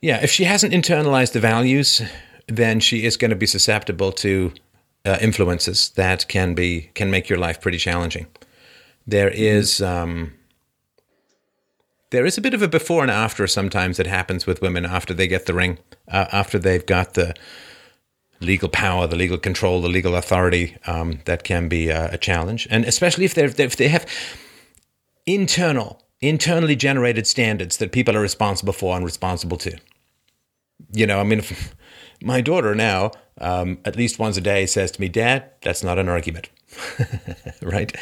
yeah, 0.00 0.22
if 0.22 0.30
she 0.30 0.44
hasn't 0.44 0.72
internalized 0.72 1.32
the 1.32 1.40
values, 1.40 2.02
then 2.48 2.80
she 2.80 3.04
is 3.04 3.16
going 3.16 3.30
to 3.30 3.36
be 3.36 3.46
susceptible 3.46 4.12
to 4.12 4.52
uh, 5.04 5.18
influences 5.20 5.90
that 5.90 6.28
can 6.28 6.54
be 6.54 6.90
can 6.94 7.10
make 7.10 7.28
your 7.28 7.38
life 7.38 7.60
pretty 7.60 7.78
challenging. 7.78 8.26
There 9.06 9.30
mm-hmm. 9.30 9.38
um, 9.82 10.32
there 12.10 12.26
is 12.26 12.36
a 12.36 12.40
bit 12.40 12.54
of 12.54 12.62
a 12.62 12.68
before 12.68 13.02
and 13.02 13.10
after 13.10 13.46
sometimes 13.46 13.96
that 13.96 14.06
happens 14.06 14.46
with 14.46 14.60
women 14.60 14.84
after 14.84 15.14
they 15.14 15.28
get 15.28 15.46
the 15.46 15.54
ring, 15.54 15.78
uh, 16.08 16.26
after 16.32 16.58
they've 16.58 16.86
got 16.86 17.14
the 17.14 17.34
legal 18.40 18.68
power, 18.68 19.06
the 19.06 19.16
legal 19.16 19.38
control, 19.38 19.80
the 19.80 19.88
legal 19.88 20.16
authority. 20.16 20.76
Um, 20.86 21.20
that 21.24 21.44
can 21.44 21.68
be 21.68 21.88
a, 21.88 22.12
a 22.12 22.18
challenge, 22.18 22.66
and 22.70 22.84
especially 22.84 23.24
if 23.24 23.34
they 23.34 23.44
if 23.44 23.76
they 23.76 23.88
have 23.88 24.06
internal 25.26 26.02
internally 26.20 26.76
generated 26.76 27.26
standards 27.26 27.78
that 27.78 27.92
people 27.92 28.16
are 28.16 28.20
responsible 28.20 28.72
for 28.72 28.96
and 28.96 29.04
responsible 29.04 29.56
to. 29.56 29.78
You 30.92 31.06
know, 31.06 31.20
I 31.20 31.24
mean, 31.24 31.42
my 32.22 32.40
daughter 32.40 32.74
now, 32.74 33.12
um, 33.40 33.78
at 33.84 33.96
least 33.96 34.18
once 34.18 34.36
a 34.36 34.40
day, 34.40 34.66
says 34.66 34.90
to 34.92 35.00
me, 35.00 35.08
Dad, 35.08 35.50
that's 35.62 35.82
not 35.82 35.98
an 35.98 36.08
argument. 36.08 36.50
right? 37.62 37.96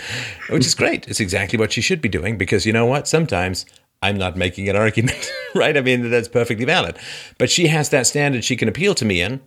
Which 0.51 0.67
is 0.67 0.75
great. 0.75 1.09
It's 1.09 1.21
exactly 1.21 1.59
what 1.59 1.73
she 1.73 1.81
should 1.81 2.03
be 2.03 2.09
doing 2.09 2.37
because 2.37 2.67
you 2.67 2.73
know 2.73 2.87
what? 2.87 3.09
Sometimes 3.09 3.65
I'm 4.03 4.17
not 4.17 4.37
making 4.37 4.69
an 4.69 4.77
argument, 4.77 5.31
right? 5.55 5.77
I 5.77 5.81
mean, 5.81 6.11
that's 6.11 6.29
perfectly 6.29 6.65
valid. 6.65 6.97
But 7.37 7.51
she 7.51 7.67
has 7.69 7.89
that 7.91 8.07
standard 8.07 8.45
she 8.45 8.57
can 8.57 8.69
appeal 8.69 8.95
to 8.97 9.05
me 9.05 9.21
in. 9.21 9.41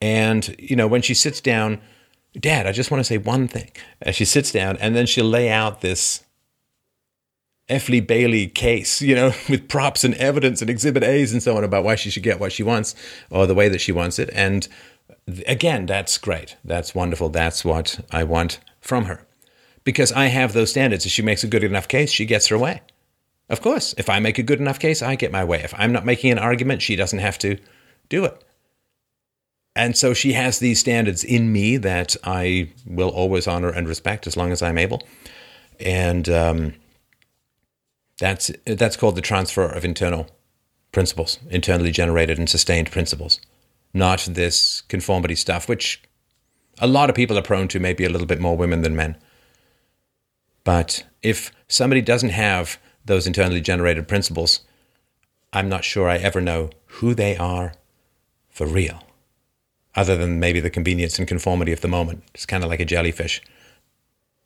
And, 0.00 0.54
you 0.58 0.76
know, 0.76 0.86
when 0.86 1.02
she 1.02 1.14
sits 1.14 1.40
down, 1.40 1.80
Dad, 2.38 2.66
I 2.66 2.72
just 2.72 2.90
want 2.90 3.00
to 3.00 3.04
say 3.04 3.18
one 3.18 3.46
thing. 3.46 3.70
As 4.02 4.16
she 4.16 4.24
sits 4.24 4.50
down, 4.50 4.76
and 4.78 4.96
then 4.96 5.06
she'll 5.06 5.24
lay 5.24 5.48
out 5.48 5.80
this 5.80 6.24
F. 7.68 7.88
Lee 7.88 8.00
Bailey 8.00 8.48
case, 8.48 9.00
you 9.00 9.14
know, 9.14 9.32
with 9.48 9.68
props 9.68 10.04
and 10.04 10.14
evidence 10.14 10.60
and 10.60 10.68
exhibit 10.68 11.04
A's 11.04 11.32
and 11.32 11.42
so 11.42 11.56
on 11.56 11.64
about 11.64 11.84
why 11.84 11.94
she 11.94 12.10
should 12.10 12.22
get 12.22 12.40
what 12.40 12.52
she 12.52 12.62
wants 12.62 12.94
or 13.30 13.46
the 13.46 13.54
way 13.54 13.68
that 13.68 13.80
she 13.80 13.92
wants 13.92 14.18
it. 14.18 14.30
And 14.34 14.68
again, 15.46 15.86
that's 15.86 16.18
great. 16.18 16.56
That's 16.64 16.94
wonderful. 16.94 17.28
That's 17.28 17.64
what 17.64 18.04
I 18.10 18.24
want 18.24 18.58
from 18.80 19.04
her. 19.04 19.26
Because 19.84 20.12
I 20.12 20.26
have 20.26 20.52
those 20.52 20.70
standards. 20.70 21.06
If 21.06 21.12
she 21.12 21.22
makes 21.22 21.44
a 21.44 21.48
good 21.48 21.64
enough 21.64 21.88
case, 21.88 22.10
she 22.10 22.26
gets 22.26 22.48
her 22.48 22.58
way. 22.58 22.82
Of 23.48 23.60
course, 23.60 23.94
if 23.98 24.08
I 24.08 24.20
make 24.20 24.38
a 24.38 24.42
good 24.42 24.60
enough 24.60 24.78
case, 24.78 25.02
I 25.02 25.16
get 25.16 25.32
my 25.32 25.44
way. 25.44 25.62
If 25.62 25.74
I'm 25.76 25.92
not 25.92 26.06
making 26.06 26.32
an 26.32 26.38
argument, 26.38 26.82
she 26.82 26.96
doesn't 26.96 27.18
have 27.18 27.38
to 27.38 27.58
do 28.08 28.24
it. 28.24 28.42
And 29.76 29.96
so 29.96 30.14
she 30.14 30.32
has 30.34 30.58
these 30.58 30.78
standards 30.78 31.24
in 31.24 31.52
me 31.52 31.76
that 31.78 32.16
I 32.24 32.72
will 32.86 33.08
always 33.08 33.46
honor 33.46 33.70
and 33.70 33.88
respect 33.88 34.26
as 34.26 34.36
long 34.36 34.52
as 34.52 34.62
I'm 34.62 34.78
able. 34.78 35.02
And 35.80 36.28
um, 36.28 36.74
that's 38.18 38.50
that's 38.64 38.96
called 38.96 39.16
the 39.16 39.20
transfer 39.20 39.64
of 39.64 39.84
internal 39.84 40.28
principles, 40.92 41.38
internally 41.50 41.90
generated 41.90 42.38
and 42.38 42.48
sustained 42.48 42.90
principles, 42.90 43.40
not 43.92 44.28
this 44.30 44.82
conformity 44.82 45.34
stuff, 45.34 45.68
which 45.68 46.00
a 46.78 46.86
lot 46.86 47.10
of 47.10 47.16
people 47.16 47.36
are 47.36 47.42
prone 47.42 47.68
to, 47.68 47.80
maybe 47.80 48.04
a 48.04 48.08
little 48.08 48.26
bit 48.26 48.40
more 48.40 48.56
women 48.56 48.82
than 48.82 48.96
men. 48.96 49.16
But 50.62 51.04
if 51.22 51.52
somebody 51.68 52.00
doesn't 52.00 52.30
have 52.30 52.78
those 53.04 53.26
internally 53.26 53.60
generated 53.60 54.08
principles, 54.08 54.60
I'm 55.52 55.68
not 55.68 55.84
sure 55.84 56.08
I 56.08 56.16
ever 56.16 56.40
know 56.40 56.70
who 56.86 57.14
they 57.14 57.36
are 57.36 57.74
for 58.50 58.66
real, 58.66 59.02
other 59.94 60.16
than 60.16 60.40
maybe 60.40 60.60
the 60.60 60.70
convenience 60.70 61.18
and 61.18 61.28
conformity 61.28 61.72
of 61.72 61.80
the 61.80 61.88
moment. 61.88 62.24
It's 62.34 62.46
kind 62.46 62.64
of 62.64 62.70
like 62.70 62.80
a 62.80 62.84
jellyfish. 62.84 63.42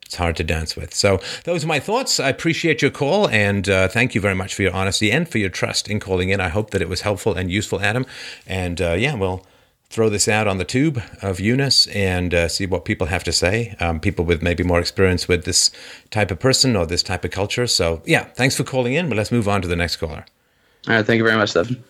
It's 0.05 0.17
hard 0.17 0.37
to 0.37 0.45
dance 0.45 0.75
with. 0.75 0.95
So, 0.95 1.21
those 1.45 1.65
are 1.65 1.67
my 1.67 1.81
thoughts. 1.81 2.19
I 2.19 2.31
appreciate 2.31 2.81
your 2.81 2.91
call 2.91 3.29
and 3.29 3.69
uh, 3.69 3.89
thank 3.89 4.15
you 4.15 4.23
very 4.23 4.35
much 4.35 4.55
for 4.55 4.63
your 4.63 4.73
honesty 4.73 5.13
and 5.13 5.29
for 5.29 5.37
your 5.37 5.51
trust 5.51 5.89
in 5.89 6.01
calling 6.01 6.31
in. 6.31 6.41
I 6.41 6.49
hope 6.49 6.71
that 6.71 6.81
it 6.81 6.89
was 6.89 7.03
helpful 7.03 7.35
and 7.35 7.51
useful, 7.51 7.83
Adam. 7.83 8.07
And 8.47 8.81
uh, 8.81 8.95
yeah, 8.95 9.15
we'll 9.15 9.45
throw 9.91 10.09
this 10.09 10.29
out 10.29 10.47
on 10.47 10.59
the 10.59 10.65
tube 10.65 11.03
of 11.23 11.41
Eunice 11.41 11.87
and 11.89 12.35
uh, 12.35 12.49
see 12.49 12.67
what 12.67 12.85
people 12.85 13.07
have 13.07 13.25
to 13.25 13.33
say. 13.33 13.75
Um, 13.81 14.01
people 14.01 14.25
with 14.25 14.43
maybe 14.43 14.63
more 14.63 14.81
experience 14.81 15.29
with 15.29 15.45
this 15.45 15.71
type 16.11 16.31
of 16.31 16.39
person 16.39 16.77
or 16.77 16.87
this 16.87 17.03
type 17.03 17.25
of 17.25 17.31
culture. 17.31 17.67
So, 17.67 18.03
yeah, 18.05 18.25
thanks 18.25 18.57
for 18.57 18.65
calling 18.65 18.95
in, 18.95 19.09
but 19.09 19.17
let's 19.17 19.33
move 19.33 19.49
on 19.49 19.63
to 19.63 19.69
the 19.69 19.77
next 19.77 19.97
caller. 19.97 20.27
All 20.87 20.95
right, 20.95 21.07
thank 21.07 21.19
you 21.19 21.25
very 21.25 21.37
much, 21.37 21.51
Stephen. 21.51 21.83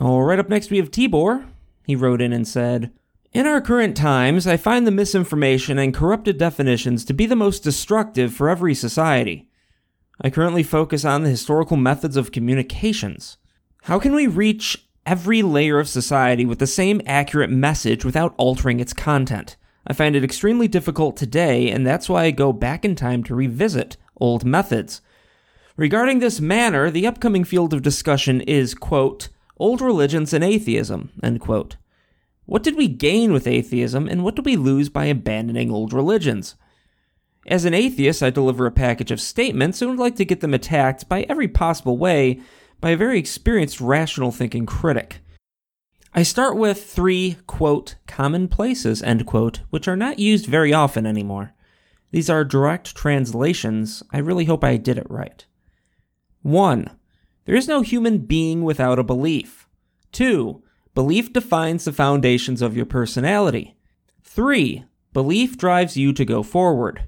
All 0.00 0.22
right, 0.22 0.38
up 0.38 0.48
next 0.48 0.70
we 0.70 0.76
have 0.76 0.90
Tibor. 0.90 1.46
He 1.84 1.96
wrote 1.96 2.20
in 2.20 2.32
and 2.32 2.46
said, 2.46 2.92
in 3.32 3.46
our 3.46 3.60
current 3.60 3.96
times, 3.96 4.46
I 4.46 4.56
find 4.56 4.86
the 4.86 4.90
misinformation 4.90 5.78
and 5.78 5.94
corrupted 5.94 6.38
definitions 6.38 7.04
to 7.04 7.12
be 7.12 7.26
the 7.26 7.36
most 7.36 7.62
destructive 7.62 8.32
for 8.32 8.48
every 8.48 8.74
society. 8.74 9.48
I 10.20 10.30
currently 10.30 10.62
focus 10.62 11.04
on 11.04 11.22
the 11.22 11.30
historical 11.30 11.76
methods 11.76 12.16
of 12.16 12.32
communications. 12.32 13.36
How 13.82 13.98
can 13.98 14.14
we 14.14 14.26
reach 14.26 14.87
every 15.08 15.40
layer 15.40 15.78
of 15.78 15.88
society 15.88 16.44
with 16.44 16.58
the 16.58 16.66
same 16.66 17.00
accurate 17.06 17.48
message 17.48 18.04
without 18.04 18.34
altering 18.36 18.78
its 18.78 18.92
content. 18.92 19.56
I 19.86 19.94
find 19.94 20.14
it 20.14 20.22
extremely 20.22 20.68
difficult 20.68 21.16
today, 21.16 21.70
and 21.70 21.86
that's 21.86 22.10
why 22.10 22.24
I 22.24 22.30
go 22.30 22.52
back 22.52 22.84
in 22.84 22.94
time 22.94 23.24
to 23.24 23.34
revisit 23.34 23.96
old 24.20 24.44
methods. 24.44 25.00
Regarding 25.78 26.18
this 26.18 26.42
manner, 26.42 26.90
the 26.90 27.06
upcoming 27.06 27.44
field 27.44 27.72
of 27.72 27.80
discussion 27.80 28.42
is, 28.42 28.74
quote, 28.74 29.30
old 29.56 29.80
religions 29.80 30.34
and 30.34 30.44
atheism, 30.44 31.10
end 31.22 31.40
quote. 31.40 31.76
What 32.44 32.62
did 32.62 32.76
we 32.76 32.86
gain 32.86 33.32
with 33.32 33.46
atheism, 33.46 34.08
and 34.08 34.22
what 34.22 34.36
do 34.36 34.42
we 34.42 34.56
lose 34.56 34.90
by 34.90 35.06
abandoning 35.06 35.70
old 35.70 35.94
religions? 35.94 36.54
As 37.46 37.64
an 37.64 37.72
atheist, 37.72 38.22
I 38.22 38.28
deliver 38.28 38.66
a 38.66 38.70
package 38.70 39.10
of 39.10 39.22
statements 39.22 39.80
and 39.80 39.90
would 39.90 39.98
like 39.98 40.16
to 40.16 40.26
get 40.26 40.40
them 40.40 40.52
attacked 40.52 41.08
by 41.08 41.22
every 41.30 41.48
possible 41.48 41.96
way 41.96 42.42
by 42.80 42.90
a 42.90 42.96
very 42.96 43.18
experienced 43.18 43.80
rational 43.80 44.30
thinking 44.30 44.66
critic. 44.66 45.20
I 46.14 46.22
start 46.22 46.56
with 46.56 46.84
three, 46.84 47.36
quote, 47.46 47.96
commonplaces, 48.06 49.02
end 49.02 49.26
quote, 49.26 49.60
which 49.70 49.86
are 49.86 49.96
not 49.96 50.18
used 50.18 50.46
very 50.46 50.72
often 50.72 51.06
anymore. 51.06 51.54
These 52.10 52.30
are 52.30 52.44
direct 52.44 52.96
translations. 52.96 54.02
I 54.10 54.18
really 54.18 54.46
hope 54.46 54.64
I 54.64 54.78
did 54.78 54.98
it 54.98 55.10
right. 55.10 55.44
1. 56.42 56.90
There 57.44 57.56
is 57.56 57.68
no 57.68 57.82
human 57.82 58.18
being 58.18 58.62
without 58.62 58.98
a 58.98 59.04
belief. 59.04 59.68
2. 60.12 60.62
Belief 60.94 61.32
defines 61.32 61.84
the 61.84 61.92
foundations 61.92 62.62
of 62.62 62.76
your 62.76 62.86
personality. 62.86 63.76
3. 64.22 64.84
Belief 65.12 65.58
drives 65.58 65.96
you 65.96 66.12
to 66.12 66.24
go 66.24 66.42
forward. 66.42 67.04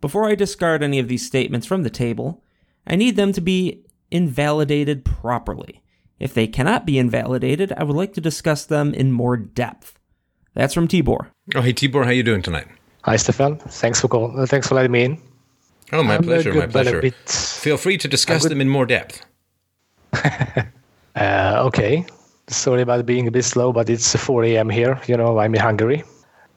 Before 0.00 0.28
I 0.28 0.34
discard 0.34 0.82
any 0.82 0.98
of 0.98 1.08
these 1.08 1.26
statements 1.26 1.66
from 1.66 1.82
the 1.82 1.90
table, 1.90 2.42
I 2.86 2.96
need 2.96 3.16
them 3.16 3.32
to 3.32 3.40
be 3.40 3.84
invalidated 4.12 5.04
properly. 5.04 5.82
If 6.20 6.34
they 6.34 6.46
cannot 6.46 6.86
be 6.86 6.98
invalidated, 6.98 7.72
I 7.76 7.82
would 7.84 7.96
like 7.96 8.12
to 8.14 8.20
discuss 8.20 8.64
them 8.66 8.94
in 8.94 9.10
more 9.10 9.36
depth. 9.36 9.98
That's 10.54 10.74
from 10.74 10.86
Tibor. 10.86 11.26
Oh, 11.54 11.62
hey 11.62 11.72
Tibor, 11.72 12.04
how 12.04 12.10
you 12.10 12.22
doing 12.22 12.42
tonight? 12.42 12.68
Hi, 13.02 13.16
Stefan. 13.16 13.56
Thanks 13.56 14.00
for 14.00 14.08
call. 14.08 14.38
Uh, 14.38 14.46
thanks 14.46 14.68
for 14.68 14.76
letting 14.76 14.92
me 14.92 15.04
in. 15.04 15.22
Oh, 15.92 16.02
my 16.02 16.14
I'm, 16.14 16.20
uh, 16.20 16.24
pleasure, 16.24 16.52
my 16.54 16.60
good, 16.60 16.72
but 16.72 16.82
pleasure. 16.84 17.00
bit- 17.00 17.14
Feel 17.28 17.76
free 17.76 17.98
to 17.98 18.06
discuss 18.08 18.42
good. 18.42 18.52
them 18.52 18.60
in 18.60 18.68
more 18.68 18.86
depth. 18.86 19.24
Uh, 21.14 21.62
okay. 21.66 22.06
Sorry 22.48 22.80
about 22.80 23.04
being 23.04 23.28
a 23.28 23.30
bit 23.30 23.44
slow, 23.44 23.70
but 23.70 23.90
it's 23.90 24.16
4 24.16 24.44
a.m. 24.44 24.70
here. 24.70 24.98
You 25.06 25.16
know, 25.16 25.38
I'm 25.38 25.54
in 25.54 25.60
Hungary, 25.60 26.02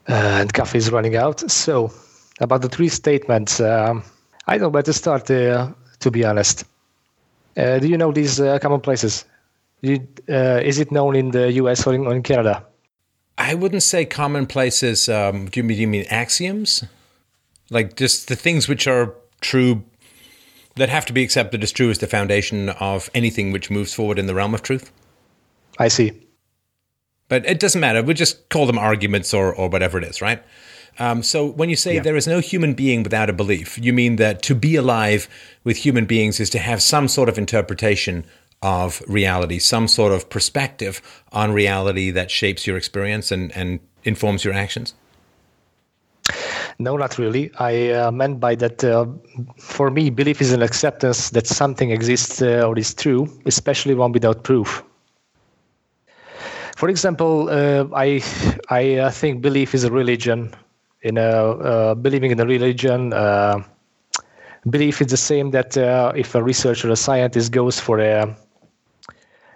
uh, 0.08 0.12
and 0.40 0.50
coffee 0.52 0.78
is 0.78 0.90
running 0.90 1.14
out. 1.14 1.40
So, 1.50 1.92
about 2.40 2.62
the 2.62 2.68
three 2.70 2.88
statements, 2.88 3.60
um, 3.60 4.02
I 4.46 4.52
don't 4.54 4.62
know 4.62 4.68
where 4.70 4.82
to 4.82 4.94
start. 4.94 5.30
Uh, 5.30 5.72
to 6.00 6.10
be 6.10 6.24
honest, 6.24 6.64
uh, 7.56 7.78
do 7.78 7.88
you 7.88 7.96
know 7.96 8.12
these 8.12 8.40
uh, 8.40 8.58
commonplaces? 8.58 9.24
You, 9.80 10.06
uh, 10.28 10.60
is 10.64 10.78
it 10.78 10.90
known 10.90 11.16
in 11.16 11.30
the 11.30 11.52
U.S. 11.52 11.86
or 11.86 11.94
in, 11.94 12.06
or 12.06 12.14
in 12.14 12.22
Canada? 12.22 12.64
I 13.38 13.54
wouldn't 13.54 13.82
say 13.82 14.04
commonplaces. 14.04 15.08
Um, 15.08 15.46
do, 15.46 15.60
you 15.60 15.64
mean, 15.64 15.76
do 15.76 15.80
you 15.82 15.88
mean 15.88 16.06
axioms? 16.08 16.84
Like 17.70 17.96
just 17.96 18.28
the 18.28 18.36
things 18.36 18.68
which 18.68 18.86
are 18.86 19.14
true, 19.40 19.84
that 20.76 20.88
have 20.90 21.06
to 21.06 21.12
be 21.12 21.22
accepted 21.22 21.62
as 21.62 21.72
true 21.72 21.90
as 21.90 21.98
the 21.98 22.06
foundation 22.06 22.68
of 22.68 23.10
anything 23.14 23.50
which 23.50 23.70
moves 23.70 23.92
forward 23.92 24.18
in 24.18 24.26
the 24.26 24.34
realm 24.34 24.54
of 24.54 24.62
truth? 24.62 24.92
I 25.78 25.88
see. 25.88 26.12
But 27.28 27.44
it 27.46 27.58
doesn't 27.58 27.80
matter. 27.80 28.02
We 28.02 28.14
just 28.14 28.48
call 28.50 28.66
them 28.66 28.78
arguments 28.78 29.34
or, 29.34 29.54
or 29.54 29.68
whatever 29.68 29.98
it 29.98 30.04
is, 30.04 30.22
right? 30.22 30.42
Um, 30.98 31.22
so 31.22 31.46
when 31.46 31.68
you 31.68 31.76
say 31.76 31.96
Yeah. 31.96 32.02
there 32.02 32.16
is 32.16 32.26
no 32.26 32.40
human 32.40 32.74
being 32.74 33.02
without 33.02 33.28
a 33.28 33.32
belief, 33.32 33.78
you 33.78 33.92
mean 33.92 34.16
that 34.16 34.42
to 34.42 34.54
be 34.54 34.76
alive 34.76 35.28
with 35.64 35.78
human 35.78 36.06
beings 36.06 36.40
is 36.40 36.50
to 36.50 36.58
have 36.58 36.80
some 36.80 37.08
sort 37.08 37.28
of 37.28 37.38
interpretation 37.38 38.24
of 38.62 39.02
reality, 39.06 39.58
some 39.58 39.88
sort 39.88 40.12
of 40.12 40.28
perspective 40.30 41.00
on 41.32 41.52
reality 41.52 42.10
that 42.10 42.30
shapes 42.30 42.66
your 42.66 42.76
experience 42.76 43.30
and, 43.30 43.54
and 43.56 43.80
informs 44.04 44.44
your 44.44 44.54
actions? 44.54 44.94
No, 46.78 46.96
not 46.96 47.18
really. 47.18 47.50
I 47.58 47.90
uh, 47.90 48.10
meant 48.10 48.40
by 48.40 48.54
that, 48.56 48.84
uh, 48.84 49.06
for 49.58 49.90
me, 49.90 50.10
belief 50.10 50.40
is 50.40 50.52
an 50.52 50.62
acceptance 50.62 51.30
that 51.30 51.46
something 51.46 51.90
exists 51.90 52.42
uh, 52.42 52.66
or 52.66 52.78
is 52.78 52.94
true, 52.94 53.28
especially 53.46 53.94
one 53.94 54.12
without 54.12 54.42
proof. 54.42 54.82
For 56.76 56.90
example, 56.90 57.48
uh, 57.48 57.86
I 57.94 58.22
I 58.68 58.96
uh, 58.96 59.10
think 59.10 59.40
belief 59.40 59.74
is 59.74 59.84
a 59.84 59.90
religion. 59.90 60.52
In 61.06 61.18
a 61.18 61.22
uh, 61.22 61.94
believing 61.94 62.32
in 62.32 62.40
a 62.40 62.44
religion, 62.44 63.12
uh, 63.12 63.62
belief 64.68 65.00
is 65.00 65.06
the 65.06 65.16
same 65.16 65.52
that 65.52 65.78
uh, 65.78 66.12
if 66.16 66.34
a 66.34 66.42
researcher, 66.42 66.90
a 66.90 66.96
scientist, 66.96 67.52
goes 67.52 67.78
for 67.78 68.00
a 68.00 68.36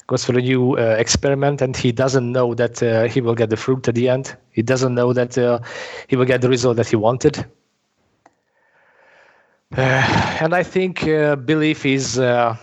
goes 0.06 0.24
for 0.24 0.39
a 0.39 0.43
new 0.43 0.78
uh, 0.78 0.94
experiment 0.97 1.60
and 1.60 1.77
he 1.77 1.90
doesn't 1.90 2.31
know 2.31 2.55
that 2.55 2.81
uh, 2.85 3.09
he 3.09 3.20
will 3.20 3.35
get 3.35 3.51
the 3.51 3.56
fruit 3.56 3.89
at 3.89 3.97
the 3.97 4.09
end. 4.09 4.36
He 4.52 4.62
doesn't 4.62 4.94
know 4.94 5.12
that 5.12 5.36
uh, 5.36 5.59
he 6.06 6.14
will 6.14 6.24
get 6.24 6.40
the 6.40 6.48
result 6.48 6.77
that 6.77 6.86
he 6.89 6.94
wanted. 6.94 7.44
And 9.72 10.55
I 10.55 10.62
think 10.62 11.05
belief 11.47 11.85
is 11.85 12.14
the 12.14 12.59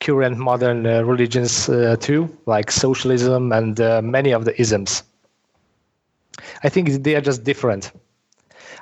current 0.00 0.36
modern 0.36 0.84
religions 0.84 1.66
too, 2.00 2.38
like 2.44 2.70
socialism 2.70 3.52
and 3.52 3.78
many 4.04 4.32
of 4.32 4.44
the 4.44 4.60
isms. 4.60 5.02
I 6.66 6.68
think 6.68 6.88
they 7.04 7.14
are 7.14 7.20
just 7.20 7.44
different. 7.44 7.92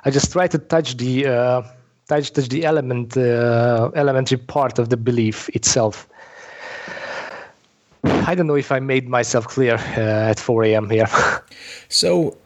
I 0.05 0.09
just 0.09 0.31
try 0.31 0.47
to 0.47 0.57
touch 0.57 0.97
the 0.97 1.27
uh, 1.27 1.61
touch, 2.09 2.33
touch 2.33 2.49
the 2.49 2.65
element 2.65 3.15
uh, 3.15 3.91
elementary 3.95 4.37
part 4.37 4.79
of 4.79 4.89
the 4.89 4.97
belief 4.97 5.49
itself. 5.49 6.09
I 8.03 8.33
don't 8.35 8.47
know 8.47 8.55
if 8.55 8.71
I 8.71 8.79
made 8.79 9.07
myself 9.07 9.47
clear 9.47 9.75
uh, 9.75 10.31
at 10.31 10.39
4 10.39 10.63
a.m. 10.65 10.89
here. 10.89 11.07
So, 11.89 12.37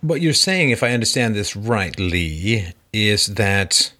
what 0.00 0.20
you're 0.20 0.32
saying, 0.48 0.70
if 0.70 0.82
I 0.82 0.92
understand 0.92 1.34
this 1.34 1.56
rightly, 1.56 2.72
is 2.92 3.26
that 3.34 3.92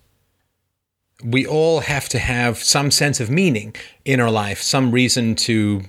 we 1.22 1.46
all 1.46 1.80
have 1.80 2.08
to 2.10 2.18
have 2.18 2.58
some 2.58 2.90
sense 2.90 3.20
of 3.20 3.30
meaning 3.30 3.74
in 4.04 4.20
our 4.20 4.30
life, 4.30 4.62
some 4.62 4.92
reason 4.92 5.34
to 5.46 5.82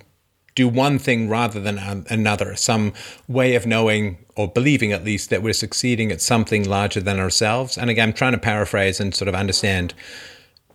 do 0.56 0.66
one 0.66 0.98
thing 0.98 1.28
rather 1.28 1.60
than 1.60 1.78
another, 2.10 2.56
some 2.56 2.92
way 3.28 3.54
of 3.54 3.64
knowing 3.66 4.18
or 4.34 4.48
believing 4.48 4.90
at 4.90 5.04
least 5.04 5.30
that 5.30 5.42
we're 5.42 5.52
succeeding 5.52 6.10
at 6.10 6.20
something 6.20 6.68
larger 6.68 7.00
than 7.00 7.20
ourselves. 7.20 7.78
And 7.78 7.88
again, 7.90 8.08
I'm 8.08 8.14
trying 8.14 8.32
to 8.32 8.38
paraphrase 8.38 8.98
and 8.98 9.14
sort 9.14 9.28
of 9.28 9.34
understand 9.34 9.94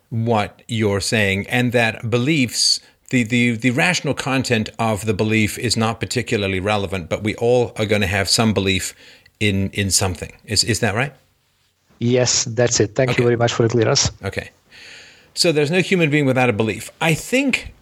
what 0.09 0.61
you're 0.67 1.01
saying, 1.01 1.47
and 1.47 1.71
that 1.71 2.09
beliefs, 2.09 2.79
the, 3.09 3.23
the, 3.23 3.51
the 3.57 3.71
rational 3.71 4.13
content 4.13 4.69
of 4.77 5.05
the 5.05 5.13
belief 5.13 5.57
is 5.57 5.75
not 5.77 5.99
particularly 5.99 6.59
relevant, 6.59 7.09
but 7.09 7.23
we 7.23 7.35
all 7.35 7.71
are 7.77 7.85
going 7.85 8.01
to 8.01 8.07
have 8.07 8.27
some 8.29 8.53
belief 8.53 8.93
in, 9.39 9.69
in 9.71 9.89
something. 9.91 10.31
Is, 10.45 10.63
is 10.63 10.79
that 10.81 10.95
right? 10.95 11.13
yes, 11.99 12.45
that's 12.45 12.79
it. 12.79 12.95
Thank 12.95 13.11
Okay. 13.11 13.21
you 13.21 13.25
very 13.27 13.37
much 13.37 13.53
for 13.53 13.63
the 13.63 13.69
clearance. 13.69 14.09
Okay. 14.23 14.49
So 15.33 15.51
there's 15.51 15.69
no 15.71 15.81
human 15.81 16.09
being 16.09 16.25
without 16.25 16.49
a 16.49 16.53
belief. 16.53 16.91
I 16.99 17.13
think 17.13 17.73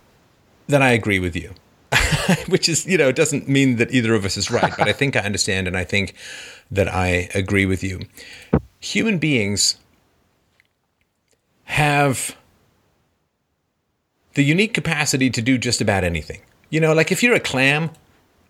that 0.67 0.81
I 0.81 0.91
agree 0.91 1.19
with 1.19 1.35
you, 1.37 1.53
which 2.47 2.69
is, 2.69 2.85
you 2.85 2.97
know, 2.97 3.11
doesn't 3.11 3.47
mean 3.47 3.77
that 3.77 3.91
either 3.91 4.13
of 4.13 4.25
us 4.25 4.37
is 4.37 4.51
right, 4.51 4.73
but 4.77 4.87
I 4.87 4.93
think 4.93 5.15
I 5.15 5.21
understand 5.21 5.67
and 5.67 5.75
I 5.75 5.83
think 5.83 6.13
that 6.69 6.87
I 6.87 7.29
agree 7.33 7.65
with 7.65 7.83
you. 7.83 8.01
Human 8.79 9.17
beings 9.17 9.77
have 11.65 12.35
the 14.33 14.43
unique 14.43 14.73
capacity 14.73 15.29
to 15.29 15.41
do 15.41 15.57
just 15.57 15.81
about 15.81 16.03
anything. 16.03 16.41
You 16.69 16.79
know, 16.79 16.93
like 16.93 17.11
if 17.11 17.23
you're 17.23 17.33
a 17.33 17.39
clam, 17.39 17.91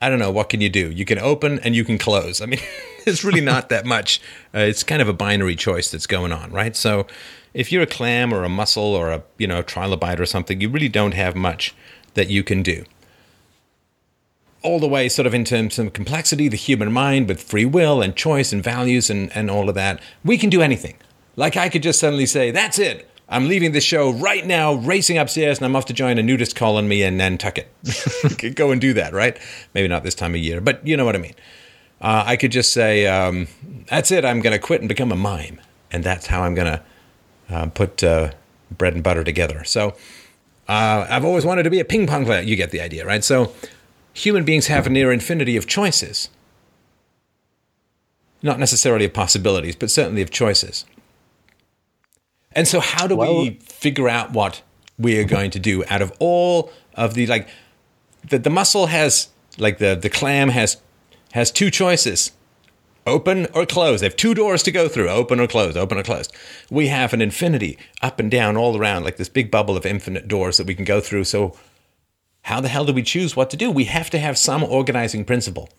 I 0.02 0.10
don't 0.10 0.20
know, 0.20 0.32
what 0.32 0.49
can 0.49 0.61
you 0.61 0.70
do? 0.70 0.91
You 0.91 1.06
can 1.06 1.20
open 1.20 1.60
and 1.60 1.76
you 1.76 1.84
can 1.84 1.98
close. 1.98 2.41
I 2.41 2.45
mean, 2.45 2.60
it's 3.06 3.24
really 3.24 3.41
not 3.41 3.70
that 3.70 3.86
much. 3.86 4.22
Uh, 4.53 4.60
it's 4.60 4.84
kind 4.84 5.02
of 5.02 5.07
a 5.07 5.14
binary 5.14 5.56
choice 5.56 5.91
that's 5.91 6.07
going 6.07 6.32
on, 6.32 6.52
right? 6.52 6.76
So 6.76 7.07
if 7.53 7.72
you're 7.72 7.84
a 7.84 7.88
clam 7.88 8.34
or 8.34 8.44
a 8.44 8.49
mussel 8.49 8.84
or 8.84 9.11
a, 9.11 9.24
you 9.38 9.48
know, 9.48 9.64
trilobite 9.64 10.20
or 10.20 10.26
something, 10.26 10.61
you 10.61 10.70
really 10.70 10.90
don't 10.90 11.14
have 11.14 11.36
much 11.36 11.74
that 12.14 12.30
you 12.30 12.44
can 12.44 12.64
do. 12.64 12.86
All 14.61 14.80
the 14.80 14.88
way 14.88 15.07
sort 15.07 15.26
of 15.26 15.34
in 15.34 15.45
terms 15.45 15.80
of 15.80 15.94
complexity, 15.94 16.48
the 16.48 16.57
human 16.57 16.91
mind 16.91 17.27
with 17.27 17.41
free 17.41 17.65
will 17.65 18.02
and 18.02 18.15
choice 18.15 18.52
and 18.52 18.64
values 18.64 19.10
and, 19.10 19.31
and 19.36 19.49
all 19.49 19.69
of 19.69 19.76
that, 19.76 20.02
we 20.23 20.38
can 20.38 20.49
do 20.49 20.61
anything. 20.61 20.98
Like 21.36 21.56
I 21.56 21.69
could 21.69 21.84
just 21.84 21.99
suddenly 21.99 22.26
say, 22.26 22.52
that's 22.52 22.77
it. 22.77 23.10
I'm 23.30 23.48
leaving 23.48 23.73
this 23.73 23.84
show 23.84 24.11
right 24.11 24.45
now, 24.45 24.73
racing 24.73 25.18
upstairs, 25.18 25.60
and 25.60 25.65
I'm 25.65 25.76
off 25.76 25.86
to 25.86 25.94
join 25.94 26.18
a 26.18 26.23
nudist 26.23 26.60
me 26.60 27.03
in 27.03 27.18
Nantucket. 27.18 27.72
Go 28.56 28.72
and 28.72 28.81
do 28.81 28.94
that, 28.94 29.14
right? 29.14 29.38
Maybe 29.76 29.88
not 29.88 30.03
this 30.03 30.15
time 30.15 30.34
of 30.34 30.41
year, 30.41 30.60
but 30.60 30.86
you 30.86 30.98
know 30.98 31.06
what 31.06 31.15
I 31.15 31.19
mean. 31.19 31.36
Uh, 32.02 32.23
I 32.26 32.38
could 32.38 32.52
just 32.52 32.73
say, 32.73 33.06
um, 33.06 33.48
that's 33.88 34.10
it. 34.11 34.26
I'm 34.26 34.41
going 34.41 34.53
to 34.53 34.60
quit 34.60 34.81
and 34.81 34.90
become 34.90 35.11
a 35.11 35.15
mime. 35.15 35.61
And 35.91 36.03
that's 36.03 36.27
how 36.27 36.41
I'm 36.41 36.56
going 36.56 36.68
to 36.68 36.84
uh, 37.49 37.65
put 37.68 38.03
uh, 38.03 38.31
bread 38.72 38.94
and 38.94 39.03
butter 39.03 39.23
together. 39.23 39.64
So 39.64 39.90
uh, 40.68 41.06
I've 41.10 41.26
always 41.26 41.45
wanted 41.45 41.64
to 41.64 41.69
be 41.69 41.80
a 41.80 41.86
ping 41.86 42.07
pong 42.07 42.26
player. 42.26 42.41
You 42.41 42.56
get 42.56 42.72
the 42.72 42.81
idea, 42.81 43.06
right? 43.06 43.23
So 43.23 43.53
human 44.20 44.44
beings 44.44 44.68
have 44.68 44.86
a 44.88 44.90
near 44.90 45.12
infinity 45.12 45.56
of 45.58 45.66
choices. 45.68 46.30
Not 48.41 48.60
necessarily 48.60 49.06
of 49.06 49.14
possibilities, 49.14 49.76
but 49.76 49.90
certainly 49.90 50.22
of 50.22 50.32
choices. 50.32 50.86
And 52.52 52.68
so, 52.68 52.80
how 52.80 53.08
do 53.08 53.16
Well- 53.16 53.41
we 53.41 53.60
figure 53.62 54.10
out 54.10 54.32
what 54.32 54.62
we 54.98 55.18
are 55.20 55.24
going 55.24 55.52
to 55.52 55.60
do 55.60 55.84
out 55.90 56.02
of 56.02 56.12
all 56.20 56.72
of 56.96 57.14
the 57.14 57.26
like 57.28 57.48
the, 58.28 58.38
the 58.38 58.50
mussel 58.50 58.88
has 58.88 59.30
like 59.58 59.78
the 59.78 59.96
the 59.96 60.10
clam 60.10 60.50
has 60.50 60.78
has 61.32 61.52
two 61.52 61.72
choices 61.72 62.32
open 63.08 63.48
or 63.54 63.66
close 63.66 64.02
they 64.02 64.06
have 64.06 64.16
two 64.18 64.34
doors 64.34 64.62
to 64.62 64.72
go 64.72 64.90
through 64.90 65.08
open 65.08 65.40
or 65.40 65.48
close 65.48 65.78
open 65.78 65.98
or 65.98 66.04
closed 66.04 66.36
we 66.70 66.88
have 66.88 67.14
an 67.14 67.22
infinity 67.22 67.78
up 68.02 68.20
and 68.20 68.30
down 68.30 68.58
all 68.58 68.76
around 68.78 69.04
like 69.06 69.16
this 69.16 69.30
big 69.30 69.50
bubble 69.50 69.78
of 69.78 69.86
infinite 69.86 70.28
doors 70.28 70.58
that 70.58 70.68
we 70.68 70.76
can 70.76 70.84
go 70.84 71.00
through 71.00 71.24
so 71.24 71.56
how 72.44 72.60
the 72.61 72.70
hell 72.70 72.86
do 72.86 72.94
we 72.94 73.03
choose 73.03 73.36
what 73.36 73.49
to 73.49 73.57
do 73.57 73.70
we 73.72 73.86
have 73.86 74.10
to 74.10 74.20
have 74.20 74.38
some 74.38 74.64
organizing 74.64 75.26
principle 75.26 75.70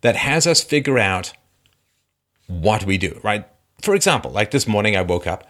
that 0.00 0.16
has 0.16 0.46
us 0.46 0.62
figure 0.62 0.98
out 0.98 1.32
what 2.46 2.84
we 2.84 2.98
do 2.98 3.20
right 3.22 3.46
for 3.80 3.94
example 3.94 4.30
like 4.30 4.50
this 4.50 4.66
morning 4.66 4.96
i 4.96 5.02
woke 5.02 5.26
up 5.26 5.46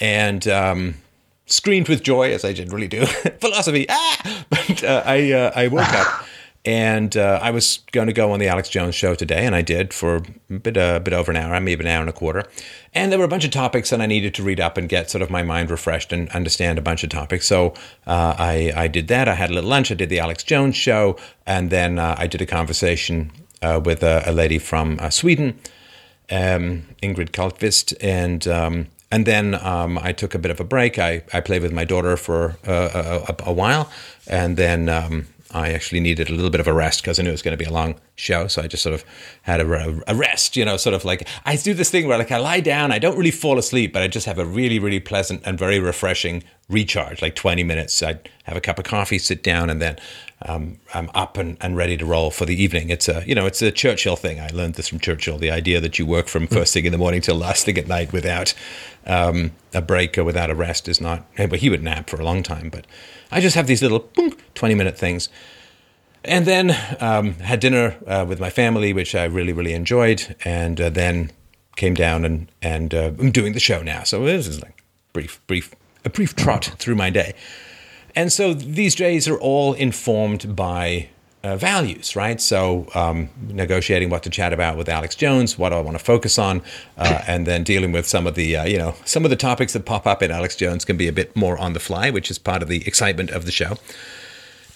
and 0.00 0.48
um, 0.48 0.94
screamed 1.46 1.88
with 1.88 2.02
joy 2.02 2.32
as 2.32 2.44
I 2.44 2.52
generally 2.52 2.88
do. 2.88 3.04
Philosophy, 3.40 3.86
ah! 3.88 4.44
But 4.50 4.82
uh, 4.82 5.02
I 5.04 5.32
uh, 5.32 5.52
I 5.54 5.68
woke 5.68 5.92
up 5.92 6.24
and 6.64 7.16
uh, 7.16 7.38
I 7.42 7.50
was 7.50 7.80
going 7.92 8.06
to 8.08 8.12
go 8.12 8.32
on 8.32 8.38
the 8.38 8.48
Alex 8.48 8.68
Jones 8.68 8.94
show 8.94 9.14
today, 9.14 9.46
and 9.46 9.54
I 9.54 9.62
did 9.62 9.94
for 9.94 10.22
a 10.50 10.58
bit 10.58 10.76
uh, 10.76 10.94
a 10.96 11.00
bit 11.00 11.14
over 11.14 11.30
an 11.30 11.36
hour, 11.36 11.58
maybe 11.60 11.84
an 11.84 11.90
hour 11.90 12.00
and 12.00 12.10
a 12.10 12.12
quarter. 12.12 12.44
And 12.94 13.10
there 13.10 13.18
were 13.18 13.24
a 13.24 13.28
bunch 13.28 13.44
of 13.44 13.50
topics 13.50 13.90
that 13.90 14.00
I 14.00 14.06
needed 14.06 14.34
to 14.34 14.42
read 14.42 14.60
up 14.60 14.76
and 14.76 14.88
get 14.88 15.10
sort 15.10 15.22
of 15.22 15.30
my 15.30 15.42
mind 15.42 15.70
refreshed 15.70 16.12
and 16.12 16.28
understand 16.30 16.78
a 16.78 16.82
bunch 16.82 17.02
of 17.04 17.10
topics. 17.10 17.46
So 17.46 17.74
uh, 18.06 18.34
I 18.38 18.72
I 18.76 18.88
did 18.88 19.08
that. 19.08 19.28
I 19.28 19.34
had 19.34 19.50
a 19.50 19.54
little 19.54 19.70
lunch. 19.70 19.90
I 19.90 19.94
did 19.94 20.10
the 20.10 20.20
Alex 20.20 20.42
Jones 20.42 20.76
show, 20.76 21.16
and 21.46 21.70
then 21.70 21.98
uh, 21.98 22.14
I 22.18 22.26
did 22.26 22.42
a 22.42 22.46
conversation 22.46 23.32
uh, 23.62 23.80
with 23.82 24.02
a, 24.02 24.22
a 24.26 24.32
lady 24.32 24.58
from 24.58 24.98
uh, 25.00 25.10
Sweden 25.10 25.58
um, 26.30 26.84
Ingrid 27.02 27.30
Carlqvist, 27.30 27.94
and 28.00 28.46
um, 28.46 28.86
And 29.12 29.26
then 29.26 29.54
um, 29.54 29.98
I 29.98 30.12
took 30.12 30.34
a 30.34 30.38
bit 30.38 30.50
of 30.52 30.60
a 30.60 30.64
break. 30.64 30.98
I, 30.98 31.22
I 31.32 31.40
played 31.40 31.62
with 31.62 31.72
my 31.72 31.84
daughter 31.84 32.16
for 32.16 32.56
uh, 32.66 33.24
a, 33.28 33.50
a, 33.50 33.52
while, 33.52 33.90
and 34.28 34.56
then 34.56 34.88
um, 34.88 35.26
I 35.52 35.72
actually 35.72 36.00
needed 36.00 36.28
a 36.28 36.32
little 36.32 36.50
bit 36.50 36.60
of 36.60 36.68
a 36.68 36.72
rest 36.72 37.02
because 37.02 37.18
I 37.18 37.22
knew 37.22 37.30
it 37.30 37.32
was 37.32 37.42
going 37.42 37.56
to 37.56 37.62
be 37.62 37.68
a 37.68 37.72
long 37.72 37.96
show. 38.14 38.46
So 38.46 38.62
I 38.62 38.68
just 38.68 38.82
sort 38.82 38.94
of 38.94 39.04
had 39.42 39.60
a, 39.60 40.02
a, 40.06 40.14
rest, 40.14 40.56
you 40.56 40.64
know, 40.64 40.76
sort 40.76 40.94
of 40.94 41.04
like 41.04 41.26
I 41.44 41.56
do 41.56 41.74
this 41.74 41.90
thing 41.90 42.06
where 42.06 42.18
like 42.18 42.30
I 42.30 42.38
lie 42.38 42.60
down, 42.60 42.92
I 42.92 42.98
don't 42.98 43.16
really 43.16 43.30
fall 43.30 43.58
asleep, 43.58 43.92
but 43.92 44.02
I 44.02 44.08
just 44.08 44.26
have 44.26 44.38
a 44.38 44.44
really, 44.44 44.78
really 44.78 45.00
pleasant 45.00 45.42
and 45.44 45.58
very 45.58 45.80
refreshing 45.80 46.44
recharge, 46.68 47.20
like 47.20 47.34
20 47.34 47.64
minutes. 47.64 48.02
I'd 48.02 48.28
have 48.44 48.56
a 48.56 48.60
cup 48.60 48.78
of 48.78 48.84
coffee, 48.84 49.18
sit 49.18 49.42
down, 49.42 49.70
and 49.70 49.82
then 49.82 49.96
um, 50.42 50.78
I'm 50.94 51.10
up 51.14 51.36
and, 51.36 51.56
and 51.60 51.76
ready 51.76 51.96
to 51.96 52.06
roll 52.06 52.30
for 52.30 52.46
the 52.46 52.60
evening. 52.60 52.90
It's 52.90 53.08
a, 53.08 53.24
you 53.26 53.34
know, 53.34 53.46
it's 53.46 53.60
a 53.60 53.70
Churchill 53.70 54.16
thing. 54.16 54.40
I 54.40 54.48
learned 54.48 54.74
this 54.74 54.88
from 54.88 55.00
Churchill, 55.00 55.38
the 55.38 55.50
idea 55.50 55.80
that 55.80 55.98
you 55.98 56.06
work 56.06 56.28
from 56.28 56.46
first 56.46 56.72
thing 56.72 56.86
in 56.86 56.92
the 56.92 56.98
morning 56.98 57.20
till 57.20 57.36
last 57.36 57.64
thing 57.66 57.76
at 57.76 57.88
night 57.88 58.12
without 58.12 58.54
um, 59.06 59.52
a 59.74 59.82
break 59.82 60.18
or 60.18 60.24
without 60.24 60.50
a 60.50 60.54
rest 60.54 60.88
is 60.88 61.00
not, 61.00 61.26
well, 61.38 61.48
he 61.50 61.70
would 61.70 61.82
nap 61.82 62.10
for 62.10 62.20
a 62.20 62.24
long 62.24 62.42
time, 62.42 62.68
but 62.70 62.86
I 63.30 63.40
just 63.40 63.56
have 63.56 63.66
these 63.66 63.82
little 63.82 64.10
20 64.54 64.74
minute 64.74 64.98
things. 64.98 65.28
And 66.24 66.44
then 66.44 66.76
um, 67.00 67.34
had 67.34 67.60
dinner 67.60 67.96
uh, 68.06 68.26
with 68.28 68.40
my 68.40 68.50
family, 68.50 68.92
which 68.92 69.14
I 69.14 69.24
really, 69.24 69.52
really 69.52 69.72
enjoyed. 69.72 70.36
And 70.44 70.80
uh, 70.80 70.90
then 70.90 71.30
came 71.76 71.94
down 71.94 72.24
and, 72.24 72.50
and 72.60 72.92
uh, 72.92 73.12
I'm 73.18 73.30
doing 73.30 73.54
the 73.54 73.60
show 73.60 73.82
now. 73.82 74.02
So 74.02 74.24
this 74.24 74.46
is 74.46 74.60
like 74.62 74.82
brief, 75.12 75.40
brief, 75.46 75.74
a 76.04 76.10
brief 76.10 76.36
trot 76.36 76.64
through 76.78 76.96
my 76.96 77.08
day. 77.08 77.34
And 78.14 78.32
so 78.32 78.52
these 78.52 78.94
days 78.94 79.28
are 79.28 79.38
all 79.38 79.72
informed 79.72 80.54
by 80.54 81.08
uh, 81.42 81.56
values, 81.56 82.14
right? 82.14 82.40
So, 82.40 82.86
um, 82.94 83.30
negotiating 83.48 84.10
what 84.10 84.22
to 84.24 84.30
chat 84.30 84.52
about 84.52 84.76
with 84.76 84.88
Alex 84.88 85.14
Jones, 85.14 85.56
what 85.56 85.70
do 85.70 85.76
I 85.76 85.80
want 85.80 85.96
to 85.98 86.04
focus 86.04 86.38
on, 86.38 86.62
uh, 86.98 87.22
and 87.26 87.46
then 87.46 87.64
dealing 87.64 87.92
with 87.92 88.06
some 88.06 88.26
of 88.26 88.34
the, 88.34 88.56
uh, 88.56 88.64
you 88.64 88.78
know, 88.78 88.94
some 89.04 89.24
of 89.24 89.30
the 89.30 89.36
topics 89.36 89.72
that 89.72 89.84
pop 89.84 90.06
up 90.06 90.22
in 90.22 90.30
Alex 90.30 90.56
Jones 90.56 90.84
can 90.84 90.96
be 90.96 91.08
a 91.08 91.12
bit 91.12 91.34
more 91.34 91.56
on 91.58 91.72
the 91.72 91.80
fly, 91.80 92.10
which 92.10 92.30
is 92.30 92.38
part 92.38 92.62
of 92.62 92.68
the 92.68 92.86
excitement 92.86 93.30
of 93.30 93.46
the 93.46 93.52
show. 93.52 93.76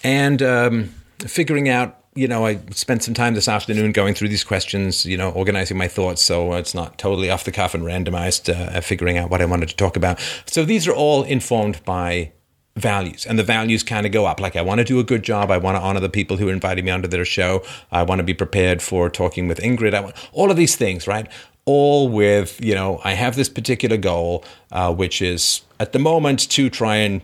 And 0.03 0.41
um, 0.41 0.93
figuring 1.19 1.69
out, 1.69 1.99
you 2.15 2.27
know, 2.27 2.45
I 2.45 2.59
spent 2.71 3.03
some 3.03 3.13
time 3.13 3.35
this 3.35 3.47
afternoon 3.47 3.91
going 3.91 4.13
through 4.13 4.29
these 4.29 4.43
questions, 4.43 5.05
you 5.05 5.17
know, 5.17 5.31
organizing 5.31 5.77
my 5.77 5.87
thoughts 5.87 6.21
so 6.21 6.53
it's 6.53 6.73
not 6.73 6.97
totally 6.97 7.29
off 7.29 7.43
the 7.43 7.51
cuff 7.51 7.73
and 7.73 7.83
randomized, 7.83 8.49
uh, 8.49 8.79
figuring 8.81 9.17
out 9.17 9.29
what 9.29 9.41
I 9.41 9.45
wanted 9.45 9.69
to 9.69 9.75
talk 9.75 9.97
about. 9.97 10.19
So 10.45 10.63
these 10.63 10.87
are 10.87 10.93
all 10.93 11.23
informed 11.23 11.83
by 11.83 12.31
values 12.75 13.25
and 13.25 13.39
the 13.39 13.43
values 13.43 13.83
kind 13.83 14.05
of 14.05 14.11
go 14.11 14.25
up. 14.25 14.39
Like 14.39 14.55
i 14.55 14.61
want 14.61 14.79
to 14.79 14.83
do 14.83 14.99
a 14.99 15.03
good 15.03 15.23
job 15.23 15.49
i 15.49 15.57
want 15.57 15.77
to 15.77 15.81
honor 15.81 15.99
the 15.99 16.09
people 16.09 16.37
who 16.37 16.49
invited 16.49 16.83
me 16.83 16.91
onto 16.91 17.07
their 17.07 17.25
show 17.25 17.63
i 17.91 18.03
want 18.03 18.19
to 18.19 18.23
be 18.23 18.33
prepared 18.33 18.81
for 18.81 19.09
talking 19.09 19.47
with 19.47 19.59
ingrid 19.59 19.93
i 19.93 19.99
want 20.01 20.15
all 20.33 20.51
of 20.51 20.57
these 20.57 20.75
things 20.75 21.07
right? 21.07 21.27
All 21.65 22.09
with 22.09 22.63
you 22.63 22.75
know 22.75 23.01
i 23.03 23.13
have 23.13 23.35
this 23.35 23.49
particular 23.49 23.97
goal 23.97 24.43
uh, 24.71 24.93
which 24.93 25.21
is 25.21 25.61
at 25.79 25.93
the 25.93 25.99
moment 25.99 26.49
to 26.51 26.69
try 26.69 26.97
and 26.97 27.21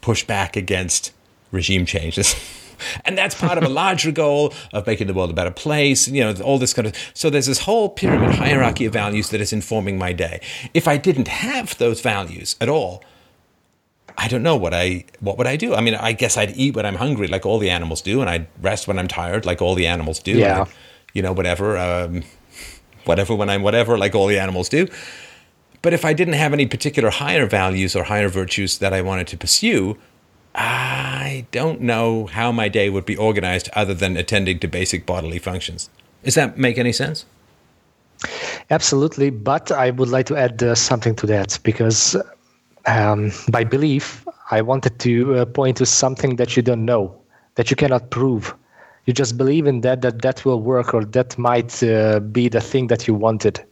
push 0.00 0.24
back 0.24 0.56
against 0.56 1.12
regime 1.50 1.86
changes. 1.86 2.34
And 3.04 3.16
that's 3.16 3.36
part 3.36 3.58
of 3.58 3.64
a 3.64 3.68
larger 3.82 4.10
goal 4.10 4.52
of 4.72 4.88
making 4.88 5.06
the 5.06 5.14
world 5.14 5.30
a 5.30 5.34
better 5.34 5.52
place 5.52 6.08
you 6.08 6.20
know 6.20 6.34
all 6.42 6.58
this 6.58 6.74
kind 6.74 6.88
of 6.88 6.94
so 7.14 7.30
there's 7.30 7.46
this 7.46 7.60
whole 7.60 7.88
pyramid 7.88 8.34
hierarchy 8.34 8.86
of 8.86 8.92
values 8.92 9.30
that 9.30 9.40
is 9.40 9.52
informing 9.52 9.98
my 9.98 10.12
day. 10.12 10.40
If 10.74 10.88
i 10.88 10.96
didn't 10.96 11.28
have 11.28 11.78
those 11.78 12.00
values 12.00 12.56
at 12.60 12.68
all 12.68 13.04
I 14.18 14.28
don't 14.28 14.42
know 14.42 14.56
what 14.56 14.74
I 14.74 15.04
what 15.20 15.38
would 15.38 15.46
I 15.46 15.56
do. 15.56 15.74
I 15.74 15.80
mean, 15.80 15.94
I 15.94 16.12
guess 16.12 16.36
I'd 16.36 16.56
eat 16.56 16.76
when 16.76 16.86
I'm 16.86 16.96
hungry, 16.96 17.28
like 17.28 17.46
all 17.46 17.58
the 17.58 17.70
animals 17.70 18.02
do, 18.02 18.20
and 18.20 18.28
I'd 18.30 18.46
rest 18.60 18.86
when 18.86 18.98
I'm 18.98 19.08
tired, 19.08 19.46
like 19.46 19.62
all 19.62 19.74
the 19.74 19.86
animals 19.86 20.18
do. 20.20 20.32
Yeah. 20.32 20.66
you 21.12 21.22
know, 21.22 21.32
whatever, 21.32 21.76
um, 21.76 22.22
whatever 23.04 23.34
when 23.34 23.50
I'm 23.50 23.62
whatever, 23.62 23.98
like 23.98 24.14
all 24.14 24.26
the 24.26 24.38
animals 24.38 24.68
do. 24.68 24.88
But 25.82 25.92
if 25.92 26.04
I 26.04 26.12
didn't 26.12 26.34
have 26.34 26.52
any 26.52 26.66
particular 26.66 27.10
higher 27.10 27.46
values 27.46 27.96
or 27.96 28.04
higher 28.04 28.28
virtues 28.28 28.78
that 28.78 28.92
I 28.92 29.02
wanted 29.02 29.26
to 29.28 29.36
pursue, 29.36 29.98
I 30.54 31.46
don't 31.50 31.80
know 31.80 32.26
how 32.26 32.52
my 32.52 32.68
day 32.68 32.88
would 32.88 33.04
be 33.04 33.16
organized 33.16 33.68
other 33.74 33.94
than 33.94 34.16
attending 34.16 34.58
to 34.60 34.68
basic 34.68 35.06
bodily 35.06 35.38
functions. 35.38 35.90
Does 36.22 36.36
that 36.36 36.56
make 36.56 36.78
any 36.78 36.92
sense? 36.92 37.24
Absolutely, 38.70 39.30
but 39.30 39.72
I 39.72 39.90
would 39.90 40.08
like 40.08 40.26
to 40.26 40.36
add 40.36 40.62
uh, 40.62 40.76
something 40.76 41.16
to 41.16 41.26
that 41.26 41.58
because 41.64 42.16
um, 42.86 43.32
by 43.48 43.64
belief, 43.64 44.26
I 44.50 44.62
wanted 44.62 44.98
to 45.00 45.36
uh, 45.36 45.44
point 45.44 45.76
to 45.78 45.86
something 45.86 46.36
that 46.36 46.56
you 46.56 46.62
don't 46.62 46.84
know, 46.84 47.14
that 47.54 47.70
you 47.70 47.76
cannot 47.76 48.10
prove. 48.10 48.54
You 49.06 49.12
just 49.12 49.36
believe 49.36 49.66
in 49.66 49.80
that 49.80 50.02
that 50.02 50.22
that 50.22 50.44
will 50.44 50.60
work 50.60 50.94
or 50.94 51.04
that 51.04 51.36
might 51.36 51.82
uh, 51.82 52.20
be 52.20 52.48
the 52.48 52.60
thing 52.60 52.86
that 52.86 53.08
you 53.08 53.14
wanted. 53.14 53.64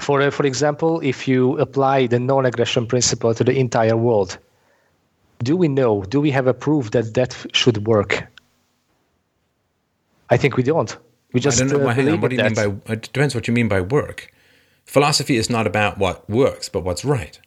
For 0.00 0.22
uh, 0.22 0.30
for 0.30 0.46
example, 0.46 1.00
if 1.00 1.26
you 1.26 1.58
apply 1.58 2.06
the 2.06 2.20
non-aggression 2.20 2.86
principle 2.86 3.34
to 3.34 3.44
the 3.44 3.58
entire 3.58 3.96
world, 3.96 4.38
do 5.42 5.56
we 5.56 5.68
know? 5.68 6.02
Do 6.02 6.20
we 6.20 6.30
have 6.30 6.46
a 6.46 6.54
proof 6.54 6.92
that 6.92 7.14
that 7.14 7.36
should 7.52 7.86
work? 7.86 8.28
I 10.30 10.36
think 10.36 10.56
we 10.56 10.62
don't. 10.62 10.96
We 11.32 11.40
just 11.40 11.60
I 11.60 11.66
don't 11.66 11.80
know. 11.80 11.88
uh, 11.88 11.94
hang 11.94 12.08
on. 12.08 12.20
What 12.20 12.28
do 12.28 12.36
you 12.36 12.42
that. 12.42 12.56
mean 12.56 12.80
by? 12.86 12.92
It 12.92 13.02
depends 13.12 13.34
what 13.34 13.48
you 13.48 13.54
mean 13.54 13.68
by 13.68 13.80
work. 13.80 14.32
Philosophy 14.84 15.36
is 15.36 15.48
not 15.48 15.66
about 15.66 15.98
what 15.98 16.28
works, 16.28 16.68
but 16.68 16.84
what's 16.84 17.04
right. 17.04 17.40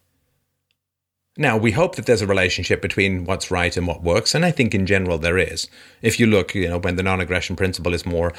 Now, 1.37 1.57
we 1.57 1.71
hope 1.71 1.95
that 1.95 2.05
there's 2.05 2.21
a 2.21 2.27
relationship 2.27 2.81
between 2.81 3.25
what's 3.25 3.51
right 3.51 3.75
and 3.75 3.85
what 3.85 4.01
works, 4.01 4.33
and 4.33 4.45
I 4.45 4.51
think 4.51 4.73
in 4.73 4.85
general 4.85 5.17
there 5.17 5.37
is. 5.37 5.67
If 6.01 6.17
you 6.17 6.27
look, 6.27 6.55
you 6.55 6.69
know, 6.69 6.77
when 6.77 6.95
the 6.95 7.03
non-aggression 7.03 7.57
principle 7.57 7.93
is 7.93 8.05
more 8.05 8.31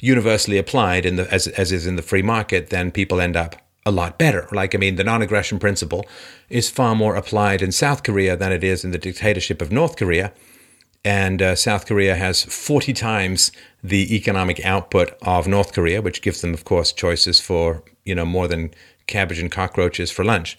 universally 0.00 0.56
applied 0.56 1.04
in 1.04 1.16
the 1.16 1.32
as 1.34 1.48
as 1.48 1.72
is 1.72 1.84
in 1.84 1.96
the 1.96 2.02
free 2.02 2.22
market, 2.22 2.70
then 2.70 2.92
people 2.92 3.20
end 3.20 3.36
up 3.36 3.56
a 3.84 3.90
lot 3.90 4.18
better. 4.18 4.46
Like, 4.52 4.72
I 4.74 4.78
mean, 4.78 4.94
the 4.94 5.02
non-aggression 5.02 5.58
principle 5.58 6.06
is 6.48 6.70
far 6.70 6.94
more 6.94 7.16
applied 7.16 7.60
in 7.60 7.72
South 7.72 8.04
Korea 8.04 8.36
than 8.36 8.52
it 8.52 8.62
is 8.62 8.84
in 8.84 8.92
the 8.92 8.98
dictatorship 8.98 9.60
of 9.60 9.72
North 9.72 9.96
Korea, 9.96 10.32
and 11.04 11.42
uh, 11.42 11.56
South 11.56 11.86
Korea 11.86 12.14
has 12.14 12.44
40 12.44 12.92
times 12.92 13.50
the 13.82 14.14
economic 14.14 14.64
output 14.64 15.10
of 15.22 15.48
North 15.48 15.72
Korea, 15.72 16.00
which 16.00 16.22
gives 16.22 16.40
them, 16.40 16.54
of 16.54 16.64
course, 16.64 16.92
choices 16.92 17.40
for 17.40 17.82
you 18.04 18.14
know 18.14 18.24
more 18.24 18.46
than 18.46 18.72
cabbage 19.08 19.40
and 19.40 19.50
cockroaches 19.50 20.12
for 20.12 20.24
lunch. 20.24 20.56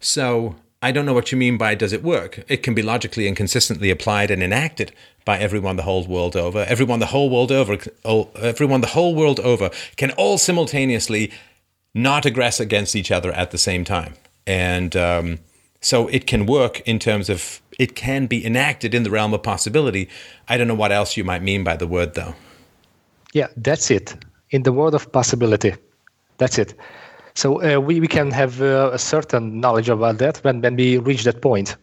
So 0.00 0.56
I 0.86 0.92
don't 0.92 1.04
know 1.04 1.14
what 1.14 1.32
you 1.32 1.38
mean 1.38 1.58
by 1.58 1.74
does 1.74 1.92
it 1.92 2.04
work? 2.04 2.44
It 2.46 2.62
can 2.62 2.72
be 2.72 2.80
logically 2.80 3.26
and 3.26 3.36
consistently 3.36 3.90
applied 3.90 4.30
and 4.30 4.40
enacted 4.40 4.92
by 5.24 5.36
everyone 5.36 5.74
the 5.74 5.82
whole 5.82 6.06
world 6.06 6.36
over. 6.36 6.60
Everyone 6.60 7.00
the 7.00 7.06
whole 7.06 7.28
world 7.28 7.50
over, 7.50 7.76
everyone 8.40 8.82
the 8.82 8.86
whole 8.86 9.12
world 9.16 9.40
over 9.40 9.70
can 9.96 10.12
all 10.12 10.38
simultaneously 10.38 11.32
not 11.92 12.22
aggress 12.22 12.60
against 12.60 12.94
each 12.94 13.10
other 13.10 13.32
at 13.32 13.50
the 13.50 13.58
same 13.58 13.84
time. 13.84 14.14
And 14.46 14.94
um, 14.94 15.40
so 15.80 16.06
it 16.06 16.28
can 16.28 16.46
work 16.46 16.78
in 16.82 17.00
terms 17.00 17.28
of 17.28 17.60
it 17.80 17.96
can 17.96 18.26
be 18.28 18.46
enacted 18.46 18.94
in 18.94 19.02
the 19.02 19.10
realm 19.10 19.34
of 19.34 19.42
possibility. 19.42 20.08
I 20.48 20.56
don't 20.56 20.68
know 20.68 20.76
what 20.76 20.92
else 20.92 21.16
you 21.16 21.24
might 21.24 21.42
mean 21.42 21.64
by 21.64 21.74
the 21.74 21.88
word 21.88 22.14
though. 22.14 22.36
Yeah, 23.32 23.48
that's 23.56 23.90
it. 23.90 24.14
In 24.50 24.62
the 24.62 24.72
world 24.72 24.94
of 24.94 25.10
possibility, 25.10 25.74
that's 26.38 26.60
it. 26.60 26.74
So 27.36 27.62
uh, 27.62 27.78
we, 27.78 28.00
we 28.00 28.08
can 28.08 28.30
have 28.30 28.62
uh, 28.62 28.90
a 28.92 28.98
certain 28.98 29.60
knowledge 29.60 29.90
about 29.90 30.18
that 30.18 30.38
when, 30.38 30.62
when 30.62 30.74
we 30.74 30.96
reach 30.96 31.24
that 31.24 31.42
point, 31.42 31.76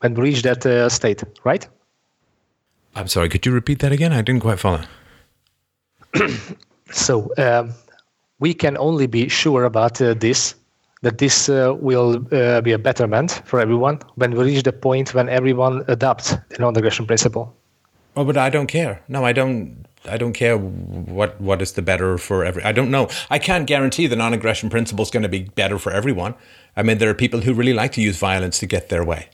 when 0.00 0.14
we 0.14 0.22
reach 0.22 0.42
that 0.42 0.64
uh, 0.64 0.88
state, 0.88 1.22
right? 1.44 1.68
I'm 2.94 3.08
sorry, 3.08 3.28
could 3.28 3.44
you 3.44 3.52
repeat 3.52 3.80
that 3.80 3.92
again? 3.92 4.12
I 4.12 4.22
didn't 4.22 4.40
quite 4.40 4.58
follow. 4.58 4.82
So 6.90 7.30
um, 7.36 7.74
we 8.38 8.54
can 8.54 8.76
only 8.78 9.06
be 9.06 9.28
sure 9.28 9.64
about 9.64 10.00
uh, 10.00 10.14
this, 10.14 10.54
that 11.02 11.18
this 11.18 11.48
uh, 11.48 11.74
will 11.78 12.24
uh, 12.32 12.60
be 12.60 12.72
a 12.72 12.78
betterment 12.78 13.42
for 13.44 13.60
everyone 13.60 14.00
when 14.14 14.32
we 14.32 14.44
reach 14.44 14.62
the 14.62 14.72
point 14.72 15.14
when 15.14 15.28
everyone 15.28 15.84
adopts 15.88 16.30
the 16.48 16.58
non-aggression 16.58 17.06
principle. 17.06 17.54
Oh, 18.16 18.24
but 18.24 18.36
I 18.36 18.50
don't 18.50 18.66
care. 18.66 19.02
No, 19.08 19.24
I 19.24 19.32
don't. 19.32 19.84
I 20.08 20.16
don't 20.16 20.32
care 20.32 20.56
what 20.56 21.40
what 21.40 21.62
is 21.62 21.72
the 21.72 21.82
better 21.82 22.18
for 22.18 22.44
every. 22.44 22.62
I 22.62 22.72
don't 22.72 22.90
know. 22.90 23.08
I 23.30 23.38
can't 23.38 23.66
guarantee 23.66 24.06
the 24.08 24.16
non-aggression 24.16 24.70
principle 24.70 25.02
is 25.02 25.10
going 25.10 25.22
to 25.22 25.28
be 25.28 25.42
better 25.54 25.78
for 25.78 25.92
everyone. 25.92 26.34
I 26.76 26.82
mean, 26.82 26.98
there 26.98 27.10
are 27.10 27.14
people 27.14 27.40
who 27.40 27.54
really 27.54 27.74
like 27.74 27.92
to 27.92 28.00
use 28.00 28.18
violence 28.18 28.58
to 28.60 28.66
get 28.66 28.88
their 28.88 29.04
way. 29.04 29.28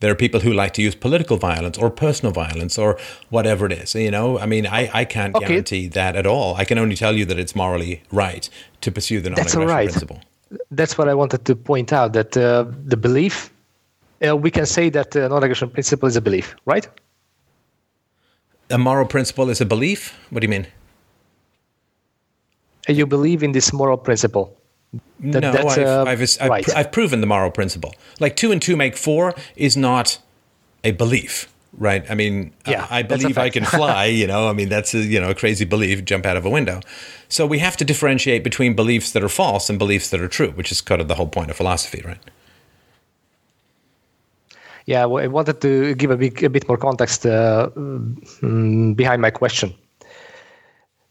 There 0.00 0.10
are 0.10 0.16
people 0.16 0.40
who 0.40 0.52
like 0.52 0.72
to 0.74 0.82
use 0.82 0.94
political 0.94 1.36
violence 1.38 1.78
or 1.78 1.88
personal 1.90 2.32
violence 2.32 2.76
or 2.78 2.98
whatever 3.30 3.66
it 3.66 3.72
is. 3.72 3.94
You 3.94 4.10
know, 4.10 4.38
I 4.38 4.46
mean, 4.46 4.66
I, 4.66 4.90
I 4.92 5.04
can't 5.04 5.34
Okay. 5.34 5.46
guarantee 5.46 5.88
that 5.88 6.14
at 6.16 6.26
all. 6.26 6.56
I 6.56 6.64
can 6.64 6.78
only 6.78 6.96
tell 6.96 7.14
you 7.16 7.24
that 7.26 7.38
it's 7.38 7.54
morally 7.56 8.02
right 8.12 8.48
to 8.82 8.90
pursue 8.92 9.20
the 9.20 9.30
non-aggression 9.30 9.62
all 9.62 9.68
right. 9.68 9.88
principle. 9.88 10.20
That's 10.70 10.98
what 10.98 11.08
I 11.08 11.14
wanted 11.14 11.44
to 11.46 11.56
point 11.56 11.92
out. 11.92 12.12
That 12.12 12.36
uh, 12.36 12.66
the 12.84 12.96
belief, 12.96 13.50
uh, 14.26 14.36
we 14.36 14.50
can 14.50 14.66
say 14.66 14.90
that 14.90 15.16
uh, 15.16 15.28
non-aggression 15.28 15.70
principle 15.70 16.08
is 16.08 16.16
a 16.16 16.20
belief, 16.20 16.54
right? 16.66 16.86
A 18.70 18.78
moral 18.78 19.06
principle 19.06 19.50
is 19.50 19.60
a 19.60 19.64
belief. 19.66 20.14
What 20.30 20.40
do 20.40 20.44
you 20.46 20.50
mean? 20.50 20.66
You 22.88 23.06
believe 23.06 23.42
in 23.42 23.52
this 23.52 23.72
moral 23.72 23.96
principle. 23.96 24.56
That- 25.20 25.40
no, 25.40 25.50
I've, 25.52 25.78
uh, 25.78 26.04
I've, 26.06 26.20
I've, 26.40 26.50
right. 26.50 26.76
I've 26.76 26.92
proven 26.92 27.20
the 27.20 27.26
moral 27.26 27.50
principle. 27.50 27.94
Like 28.20 28.36
two 28.36 28.52
and 28.52 28.60
two 28.60 28.76
make 28.76 28.96
four 28.96 29.34
is 29.56 29.76
not 29.76 30.18
a 30.84 30.92
belief. 30.92 31.48
right? 31.76 32.04
I 32.10 32.14
mean, 32.14 32.52
Yeah, 32.66 32.86
I 32.90 33.00
a 33.00 33.04
believe 33.04 33.38
I 33.38 33.50
can 33.50 33.64
fly. 33.78 34.04
You 34.06 34.26
know, 34.26 34.48
I 34.48 34.52
mean, 34.52 34.68
that's 34.68 34.94
a 34.94 34.98
you 34.98 35.20
know 35.20 35.30
a 35.30 35.34
crazy 35.34 35.64
belief. 35.64 36.04
Jump 36.04 36.26
out 36.26 36.36
of 36.36 36.44
a 36.44 36.50
window. 36.50 36.80
So 37.28 37.46
we 37.46 37.58
have 37.58 37.76
to 37.78 37.84
differentiate 37.84 38.44
between 38.44 38.74
beliefs 38.76 39.10
that 39.12 39.24
are 39.24 39.28
false 39.30 39.68
and 39.70 39.78
beliefs 39.78 40.10
that 40.10 40.20
are 40.20 40.28
true, 40.28 40.50
which 40.52 40.70
is 40.70 40.80
kind 40.80 41.00
of 41.00 41.08
the 41.08 41.14
whole 41.16 41.26
point 41.28 41.50
of 41.50 41.56
philosophy, 41.56 42.02
right? 42.04 42.18
Yeah, 44.86 45.04
I 45.04 45.26
wanted 45.28 45.60
to 45.62 45.94
give 45.94 46.10
a 46.10 46.16
bit, 46.16 46.42
a 46.42 46.50
bit 46.50 46.68
more 46.68 46.76
context 46.76 47.24
uh, 47.24 47.70
mm, 47.74 48.94
behind 48.94 49.22
my 49.22 49.30
question. 49.30 49.72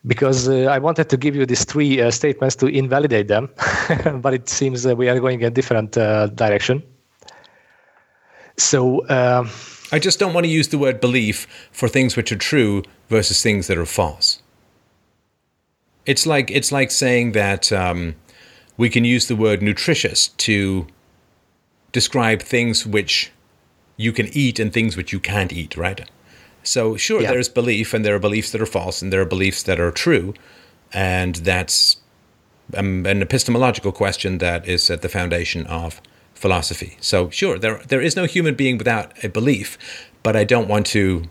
Because 0.05 0.47
uh, 0.49 0.65
I 0.65 0.79
wanted 0.79 1.09
to 1.09 1.17
give 1.17 1.35
you 1.35 1.45
these 1.45 1.63
three 1.65 2.01
uh, 2.01 2.11
statements 2.11 2.55
to 2.57 2.67
invalidate 2.67 3.29
them, 3.29 3.49
but 4.21 4.33
it 4.33 4.49
seems 4.49 4.83
that 4.83 4.97
we 4.97 5.09
are 5.09 5.19
going 5.19 5.39
in 5.39 5.47
a 5.47 5.49
different 5.49 5.97
uh, 5.97 6.27
direction. 6.27 6.83
So, 8.57 9.07
um, 9.09 9.49
I 9.91 9.99
just 9.99 10.19
don't 10.19 10.33
want 10.33 10.45
to 10.45 10.51
use 10.51 10.67
the 10.67 10.77
word 10.77 10.99
belief 10.99 11.47
for 11.71 11.87
things 11.87 12.15
which 12.15 12.31
are 12.31 12.37
true 12.37 12.83
versus 13.09 13.41
things 13.41 13.67
that 13.67 13.77
are 13.77 13.85
false. 13.85 14.41
It's 16.05 16.27
like 16.27 16.51
it's 16.51 16.71
like 16.71 16.91
saying 16.91 17.31
that 17.31 17.71
um, 17.71 18.15
we 18.75 18.89
can 18.89 19.05
use 19.05 19.27
the 19.27 19.35
word 19.35 19.61
nutritious 19.61 20.29
to 20.29 20.87
describe 21.91 22.41
things 22.41 22.85
which 22.85 23.31
you 24.03 24.11
can 24.13 24.27
eat 24.43 24.59
and 24.59 24.71
things 24.71 24.95
which 24.97 25.11
you 25.13 25.19
can't 25.19 25.51
eat, 25.53 25.75
right? 25.77 26.01
So 26.63 26.95
sure, 26.97 27.21
Yeah. 27.21 27.31
there's 27.31 27.49
belief, 27.49 27.93
and 27.93 28.03
there 28.05 28.15
are 28.15 28.19
beliefs 28.29 28.51
that 28.51 28.61
are 28.61 28.71
false, 28.79 29.01
and 29.01 29.11
there 29.11 29.21
are 29.21 29.31
beliefs 29.35 29.63
that 29.63 29.79
are 29.79 29.91
true, 29.91 30.33
and 30.93 31.35
that's 31.35 31.97
um, 32.77 33.05
an 33.05 33.21
epistemological 33.21 33.91
question 33.91 34.37
that 34.39 34.67
is 34.67 34.89
at 34.89 35.01
the 35.01 35.09
foundation 35.09 35.65
of 35.67 36.01
philosophy. 36.33 36.91
So 37.01 37.29
sure, 37.29 37.59
there 37.59 37.81
there 37.91 38.01
is 38.07 38.15
no 38.15 38.25
human 38.35 38.55
being 38.55 38.77
without 38.77 39.07
a 39.23 39.29
belief, 39.29 39.77
but 40.23 40.35
I 40.35 40.43
don't 40.53 40.67
want 40.69 40.85
to 40.87 41.23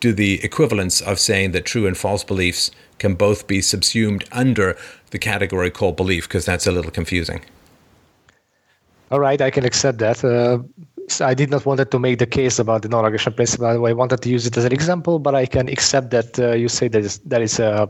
do 0.00 0.12
the 0.12 0.32
equivalence 0.44 1.00
of 1.10 1.18
saying 1.18 1.52
that 1.52 1.64
true 1.72 1.86
and 1.86 1.96
false 1.96 2.24
beliefs 2.24 2.70
can 2.98 3.14
both 3.14 3.46
be 3.46 3.60
subsumed 3.62 4.22
under 4.32 4.76
the 5.10 5.18
category 5.18 5.70
called 5.70 5.96
belief, 5.96 6.24
because 6.28 6.44
that's 6.50 6.66
a 6.66 6.72
little 6.72 6.90
confusing. 6.90 7.40
all 9.10 9.20
right, 9.20 9.40
I 9.40 9.50
can 9.50 9.64
accept 9.64 9.98
that. 9.98 10.22
Uh, 10.24 10.58
I 11.20 11.34
did 11.34 11.50
not 11.50 11.66
wanted 11.66 11.90
to 11.90 11.98
make 11.98 12.18
the 12.18 12.26
case 12.26 12.58
about 12.58 12.82
the 12.82 12.88
non-aggression 12.88 13.32
principle. 13.32 13.86
I 13.86 13.92
wanted 13.92 14.20
to 14.22 14.28
use 14.28 14.46
it 14.46 14.56
as 14.56 14.64
an 14.64 14.72
example, 14.72 15.18
but 15.18 15.34
I 15.34 15.46
can 15.46 15.68
accept 15.68 16.10
that 16.10 16.38
uh, 16.38 16.52
you 16.52 16.68
say 16.68 16.88
that 16.88 17.02
is, 17.02 17.18
that 17.20 17.42
is 17.42 17.58
uh, 17.58 17.86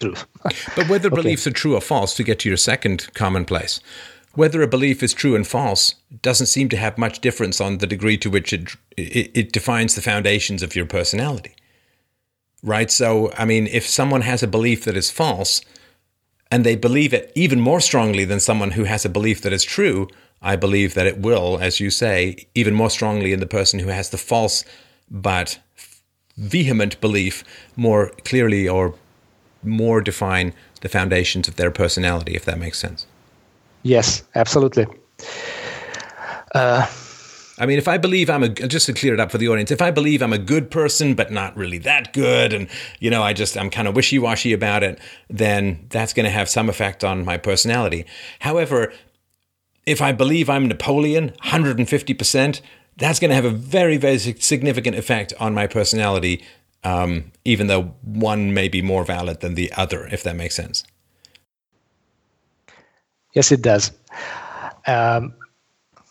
truth. 0.00 0.26
But 0.76 0.88
whether 0.88 1.10
beliefs 1.10 1.46
are 1.46 1.52
true 1.52 1.76
or 1.76 1.80
false, 1.80 2.14
to 2.16 2.24
get 2.24 2.38
to 2.40 2.48
your 2.48 2.58
second 2.58 3.12
commonplace, 3.14 3.80
whether 4.34 4.62
a 4.62 4.68
belief 4.68 5.02
is 5.02 5.14
true 5.14 5.34
and 5.34 5.46
false 5.46 5.94
doesn't 6.22 6.46
seem 6.46 6.68
to 6.68 6.76
have 6.76 6.98
much 6.98 7.20
difference 7.20 7.60
on 7.60 7.78
the 7.78 7.86
degree 7.86 8.18
to 8.18 8.30
which 8.30 8.52
it, 8.52 8.76
it, 8.96 9.30
it 9.34 9.52
defines 9.52 9.94
the 9.94 10.02
foundations 10.02 10.62
of 10.62 10.76
your 10.76 10.86
personality. 10.86 11.54
Right? 12.62 12.90
So, 12.90 13.32
I 13.38 13.44
mean, 13.44 13.66
if 13.66 13.86
someone 13.86 14.22
has 14.22 14.42
a 14.42 14.48
belief 14.48 14.84
that 14.84 14.96
is 14.96 15.10
false 15.10 15.62
and 16.50 16.64
they 16.64 16.76
believe 16.76 17.14
it 17.14 17.32
even 17.34 17.60
more 17.60 17.80
strongly 17.80 18.24
than 18.24 18.40
someone 18.40 18.72
who 18.72 18.84
has 18.84 19.04
a 19.04 19.10
belief 19.10 19.40
that 19.42 19.52
is 19.52 19.64
true, 19.64 20.08
I 20.42 20.56
believe 20.56 20.94
that 20.94 21.06
it 21.06 21.18
will, 21.18 21.58
as 21.60 21.80
you 21.80 21.90
say, 21.90 22.46
even 22.54 22.74
more 22.74 22.90
strongly 22.90 23.32
in 23.32 23.40
the 23.40 23.46
person 23.46 23.80
who 23.80 23.88
has 23.88 24.10
the 24.10 24.18
false 24.18 24.64
but 25.10 25.58
vehement 26.36 27.00
belief 27.00 27.42
more 27.76 28.10
clearly 28.24 28.68
or 28.68 28.94
more 29.62 30.00
define 30.00 30.52
the 30.82 30.88
foundations 30.88 31.48
of 31.48 31.56
their 31.56 31.70
personality, 31.70 32.34
if 32.34 32.44
that 32.44 32.58
makes 32.58 32.78
sense. 32.78 33.06
yes, 33.82 34.22
absolutely. 34.34 34.86
Uh, 36.54 36.86
I 37.58 37.64
mean, 37.64 37.78
if 37.78 37.88
I 37.88 37.96
believe 37.96 38.28
I'm 38.28 38.42
a, 38.42 38.48
just 38.50 38.86
to 38.86 38.92
clear 38.92 39.14
it 39.14 39.20
up 39.20 39.30
for 39.30 39.38
the 39.38 39.48
audience, 39.48 39.70
if 39.70 39.80
I 39.80 39.90
believe 39.90 40.22
I'm 40.22 40.32
a 40.32 40.38
good 40.38 40.70
person, 40.70 41.14
but 41.14 41.32
not 41.32 41.56
really 41.56 41.78
that 41.78 42.12
good, 42.12 42.52
and, 42.52 42.68
you 43.00 43.10
know, 43.10 43.22
I 43.22 43.32
just, 43.32 43.56
I'm 43.56 43.70
kind 43.70 43.88
of 43.88 43.96
wishy 43.96 44.18
washy 44.18 44.52
about 44.52 44.82
it, 44.82 44.98
then 45.30 45.86
that's 45.88 46.12
going 46.12 46.24
to 46.24 46.30
have 46.30 46.48
some 46.50 46.68
effect 46.68 47.02
on 47.02 47.24
my 47.24 47.38
personality. 47.38 48.04
However, 48.40 48.92
if 49.86 50.02
I 50.02 50.12
believe 50.12 50.50
I'm 50.50 50.66
Napoleon, 50.66 51.32
150%, 51.44 52.60
that's 52.96 53.20
going 53.20 53.28
to 53.30 53.34
have 53.34 53.44
a 53.44 53.50
very, 53.50 53.96
very 53.96 54.18
significant 54.18 54.96
effect 54.96 55.32
on 55.38 55.54
my 55.54 55.66
personality, 55.66 56.42
um, 56.82 57.32
even 57.44 57.68
though 57.68 57.94
one 58.02 58.52
may 58.52 58.68
be 58.68 58.82
more 58.82 59.04
valid 59.04 59.40
than 59.40 59.54
the 59.54 59.72
other, 59.76 60.06
if 60.08 60.22
that 60.24 60.34
makes 60.34 60.56
sense. 60.56 60.84
Yes, 63.32 63.52
it 63.52 63.62
does. 63.62 63.92
Um, 64.86 65.34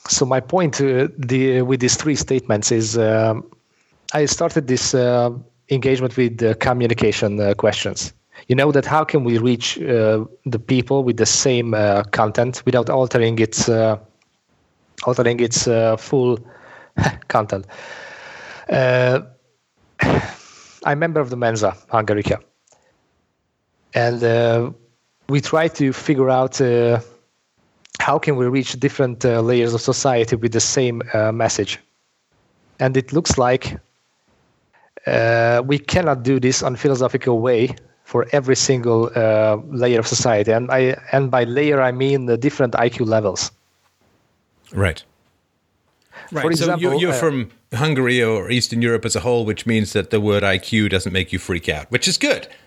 so 0.07 0.25
my 0.25 0.39
point 0.39 0.79
uh, 0.79 1.07
the, 1.17 1.63
with 1.63 1.79
these 1.79 1.95
three 1.95 2.15
statements 2.15 2.71
is 2.71 2.97
um, 2.97 3.49
I 4.13 4.25
started 4.25 4.67
this 4.67 4.93
uh, 4.93 5.31
engagement 5.69 6.15
with 6.15 6.41
uh, 6.43 6.53
communication 6.55 7.39
uh, 7.39 7.55
questions. 7.55 8.13
You 8.47 8.55
know 8.55 8.71
that 8.71 8.85
how 8.85 9.03
can 9.03 9.23
we 9.23 9.39
reach 9.39 9.79
uh, 9.79 10.23
the 10.45 10.59
people 10.59 11.03
with 11.03 11.17
the 11.17 11.25
same 11.25 11.73
uh, 11.73 12.03
content 12.11 12.61
without 12.65 12.89
altering 12.89 13.39
its 13.39 13.67
uh, 13.67 13.97
altering 15.05 15.39
its 15.39 15.67
uh, 15.67 15.97
full 15.97 16.39
content? 17.27 17.65
Uh, 18.69 19.21
I'm 20.85 20.99
member 20.99 21.19
of 21.19 21.31
the 21.31 21.37
Mensa 21.37 21.75
Hungarica, 21.91 22.39
and 23.95 24.23
uh, 24.23 24.71
we 25.27 25.41
try 25.41 25.67
to 25.69 25.91
figure 25.91 26.29
out 26.29 26.61
how 27.99 28.19
can 28.19 28.35
we 28.35 28.45
reach 28.45 28.79
different 28.79 29.23
layers 29.23 29.73
of 29.73 29.81
society 29.81 30.35
with 30.35 30.51
the 30.51 30.59
same 30.59 31.01
message. 31.33 31.79
And 32.79 32.95
it 32.95 33.11
looks 33.11 33.39
like 33.39 33.79
we 35.07 35.79
cannot 35.79 36.21
do 36.21 36.39
this 36.39 36.61
on 36.61 36.75
philosophical 36.75 37.39
way 37.39 37.75
for 38.05 38.25
every 38.31 38.55
single 38.55 39.11
uh, 39.15 39.57
layer 39.81 39.99
of 39.99 40.07
society 40.07 40.51
and 40.51 40.71
i 40.71 40.95
and 41.11 41.29
by 41.29 41.43
layer 41.43 41.81
i 41.81 41.91
mean 41.91 42.25
the 42.25 42.37
different 42.37 42.73
iq 42.73 43.05
levels 43.05 43.51
Right. 44.75 45.03
Right. 46.31 46.41
For 46.41 46.53
so 46.55 46.65
you, 46.65 46.73
example, 46.73 47.01
you're 47.01 47.11
uh, 47.11 47.19
from 47.19 47.51
Hungary 47.73 48.23
or 48.23 48.49
Eastern 48.49 48.81
Europe 48.81 49.05
as 49.05 49.15
a 49.15 49.19
whole, 49.19 49.45
which 49.45 49.65
means 49.65 49.93
that 49.93 50.09
the 50.09 50.19
word 50.19 50.43
IQ 50.43 50.89
doesn't 50.89 51.13
make 51.13 51.31
you 51.31 51.39
freak 51.39 51.69
out, 51.69 51.91
which 51.91 52.07
is 52.07 52.17
good. 52.17 52.47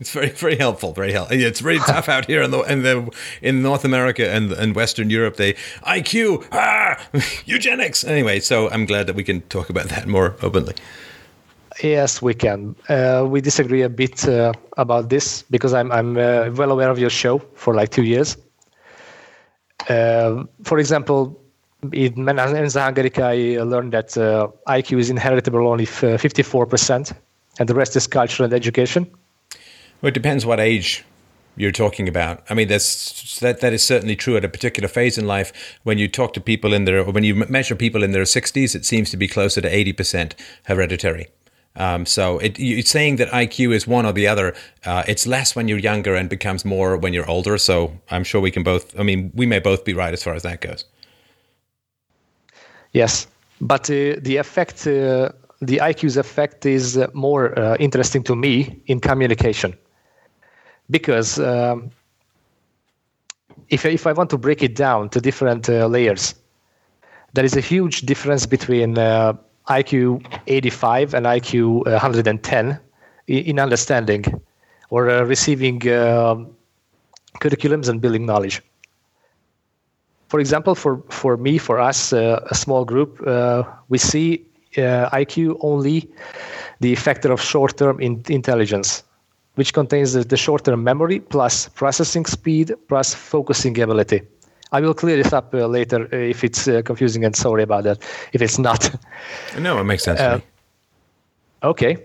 It's 0.00 0.12
very, 0.12 0.28
very 0.28 0.56
helpful. 0.56 0.92
Very 0.92 1.10
helpful. 1.10 1.36
It's 1.36 1.60
really 1.60 1.80
tough 1.80 2.08
out 2.08 2.26
here 2.26 2.40
in 2.40 2.52
the 2.52 2.60
in 2.60 2.82
the 2.84 3.10
in 3.42 3.62
North 3.62 3.84
America 3.84 4.30
and 4.30 4.52
and 4.52 4.76
Western 4.76 5.10
Europe. 5.10 5.36
They 5.36 5.54
IQ 5.82 6.46
ah 6.52 6.96
eugenics. 7.44 8.04
Anyway, 8.04 8.38
so 8.38 8.70
I'm 8.70 8.86
glad 8.86 9.08
that 9.08 9.16
we 9.16 9.24
can 9.24 9.40
talk 9.48 9.68
about 9.70 9.88
that 9.88 10.06
more 10.06 10.36
openly. 10.40 10.74
Yes 11.82 12.22
we 12.22 12.34
can 12.34 12.74
uh, 12.88 13.24
we 13.28 13.40
disagree 13.40 13.82
a 13.82 13.88
bit 13.88 14.28
uh, 14.28 14.52
about 14.76 15.08
this 15.08 15.42
because 15.50 15.72
i'm, 15.74 15.90
I'm 15.92 16.16
uh, 16.16 16.50
well 16.54 16.70
aware 16.70 16.90
of 16.90 16.98
your 16.98 17.10
show 17.10 17.38
for 17.54 17.74
like 17.74 17.90
two 17.90 18.04
years 18.04 18.36
uh, 19.88 20.44
for 20.64 20.78
example 20.78 21.40
in 21.92 22.24
Mensa 22.24 22.80
Hungarica, 22.80 23.22
I 23.22 23.62
learned 23.62 23.92
that 23.92 24.16
uh, 24.16 24.48
IQ 24.66 24.98
is 24.98 25.10
inheritable 25.10 25.66
only 25.66 25.84
f- 25.84 26.02
54%, 26.02 27.12
and 27.58 27.68
the 27.68 27.74
rest 27.74 27.94
is 27.96 28.06
culture 28.06 28.44
and 28.44 28.52
education. 28.52 29.08
Well, 30.02 30.08
it 30.08 30.14
depends 30.14 30.44
what 30.44 30.60
age 30.60 31.04
you're 31.56 31.72
talking 31.72 32.08
about. 32.08 32.44
I 32.50 32.54
mean, 32.54 32.68
that's 32.68 33.40
that 33.40 33.60
that 33.60 33.72
is 33.72 33.84
certainly 33.84 34.16
true 34.16 34.36
at 34.36 34.44
a 34.44 34.48
particular 34.48 34.88
phase 34.88 35.18
in 35.18 35.26
life. 35.26 35.52
When 35.82 35.98
you 35.98 36.08
talk 36.08 36.32
to 36.34 36.40
people 36.40 36.72
in 36.72 36.84
their, 36.84 37.00
or 37.00 37.12
when 37.12 37.24
you 37.24 37.34
measure 37.34 37.74
people 37.74 38.02
in 38.02 38.12
their 38.12 38.24
60s, 38.24 38.74
it 38.74 38.84
seems 38.84 39.10
to 39.10 39.16
be 39.16 39.28
closer 39.28 39.60
to 39.60 39.70
80% 39.70 40.34
hereditary. 40.64 41.28
Um, 41.78 42.04
so 42.06 42.38
it, 42.38 42.58
it's 42.58 42.90
saying 42.90 43.16
that 43.16 43.28
IQ 43.28 43.72
is 43.72 43.86
one 43.86 44.04
or 44.04 44.12
the 44.12 44.26
other. 44.26 44.54
Uh, 44.84 45.04
it's 45.06 45.26
less 45.26 45.54
when 45.54 45.68
you're 45.68 45.78
younger 45.78 46.14
and 46.16 46.28
becomes 46.28 46.64
more 46.64 46.96
when 46.96 47.12
you're 47.12 47.30
older. 47.30 47.56
So 47.56 47.92
I'm 48.10 48.24
sure 48.24 48.40
we 48.40 48.50
can 48.50 48.64
both. 48.64 48.98
I 48.98 49.04
mean, 49.04 49.30
we 49.34 49.46
may 49.46 49.60
both 49.60 49.84
be 49.84 49.94
right 49.94 50.12
as 50.12 50.22
far 50.22 50.34
as 50.34 50.42
that 50.42 50.60
goes. 50.60 50.84
Yes, 52.92 53.28
but 53.60 53.88
uh, 53.90 54.16
the 54.20 54.36
effect, 54.38 54.86
uh, 54.86 55.30
the 55.60 55.78
IQ's 55.78 56.16
effect 56.16 56.66
is 56.66 56.98
uh, 56.98 57.06
more 57.14 57.56
uh, 57.58 57.76
interesting 57.78 58.22
to 58.24 58.34
me 58.34 58.80
in 58.86 58.98
communication, 58.98 59.76
because 60.90 61.38
um, 61.38 61.90
if 63.68 63.84
if 63.84 64.06
I 64.06 64.12
want 64.12 64.30
to 64.30 64.38
break 64.38 64.62
it 64.62 64.74
down 64.74 65.10
to 65.10 65.20
different 65.20 65.68
uh, 65.68 65.86
layers, 65.86 66.34
there 67.34 67.44
is 67.44 67.56
a 67.56 67.60
huge 67.60 68.00
difference 68.00 68.46
between 68.46 68.94
IQ 69.68 70.24
85 70.46 71.14
and 71.14 71.26
IQ 71.26 71.84
110 71.84 72.80
in 73.26 73.58
understanding 73.58 74.24
or 74.90 75.10
uh, 75.10 75.22
receiving 75.24 75.76
uh, 75.88 76.36
curriculums 77.40 77.88
and 77.88 78.00
building 78.00 78.24
knowledge 78.24 78.62
for 80.28 80.40
example, 80.40 80.74
for, 80.74 81.02
for 81.08 81.36
me, 81.36 81.58
for 81.58 81.80
us, 81.80 82.12
uh, 82.12 82.40
a 82.50 82.54
small 82.54 82.84
group, 82.84 83.20
uh, 83.26 83.64
we 83.88 83.98
see 83.98 84.44
uh, 84.76 85.08
IQ 85.10 85.56
only 85.60 86.08
the 86.80 86.94
factor 86.94 87.32
of 87.32 87.40
short-term 87.40 88.00
in- 88.00 88.22
intelligence, 88.28 89.02
which 89.54 89.72
contains 89.72 90.12
the, 90.12 90.22
the 90.22 90.36
short-term 90.36 90.84
memory 90.84 91.20
plus 91.20 91.68
processing 91.70 92.26
speed 92.26 92.74
plus 92.88 93.14
focusing 93.14 93.80
ability. 93.80 94.20
I 94.72 94.80
will 94.80 94.94
clear 94.94 95.16
this 95.16 95.32
up 95.32 95.54
uh, 95.54 95.66
later 95.66 96.08
uh, 96.12 96.16
if 96.16 96.44
it's 96.44 96.68
uh, 96.68 96.82
confusing, 96.84 97.24
and 97.24 97.34
sorry 97.34 97.62
about 97.62 97.84
that 97.84 97.98
if 98.32 98.42
it's 98.42 98.58
not. 98.58 98.90
No, 99.58 99.78
it 99.78 99.84
makes 99.84 100.04
sense. 100.04 100.20
to 100.20 100.36
me. 100.36 100.42
Okay. 101.62 101.96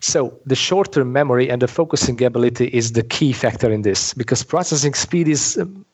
So 0.00 0.38
the 0.46 0.54
short-term 0.54 1.12
memory 1.12 1.50
and 1.50 1.60
the 1.60 1.68
focusing 1.68 2.22
ability 2.22 2.66
is 2.66 2.92
the 2.92 3.02
key 3.02 3.32
factor 3.32 3.70
in 3.70 3.82
this 3.82 4.14
because 4.14 4.44
processing 4.44 4.94
speed 4.94 5.26
is 5.26 5.58
um, 5.58 5.84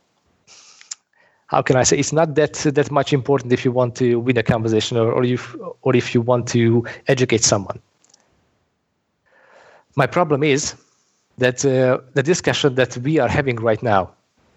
how 1.47 1.63
can 1.63 1.77
I 1.77 1.85
say 1.85 1.97
it's 1.99 2.13
not 2.13 2.35
that 2.35 2.55
that 2.75 2.91
much 2.91 3.13
important 3.13 3.53
if 3.53 3.65
you 3.65 3.73
want 3.73 3.97
to 3.97 4.21
win 4.21 4.37
a 4.37 4.43
conversation 4.43 4.99
or, 4.99 5.11
or 5.11 5.25
if 5.25 5.57
or 5.83 5.97
if 5.97 6.15
you 6.15 6.21
want 6.21 6.49
to 6.49 6.85
educate 7.07 7.43
someone. 7.43 7.81
My 9.97 10.07
problem 10.07 10.43
is 10.43 10.75
that 11.39 11.65
uh, 11.65 11.99
the 12.15 12.23
discussion 12.23 12.75
that 12.75 12.97
we 12.99 13.19
are 13.19 13.29
having 13.29 13.57
right 13.57 13.83
now, 13.83 14.14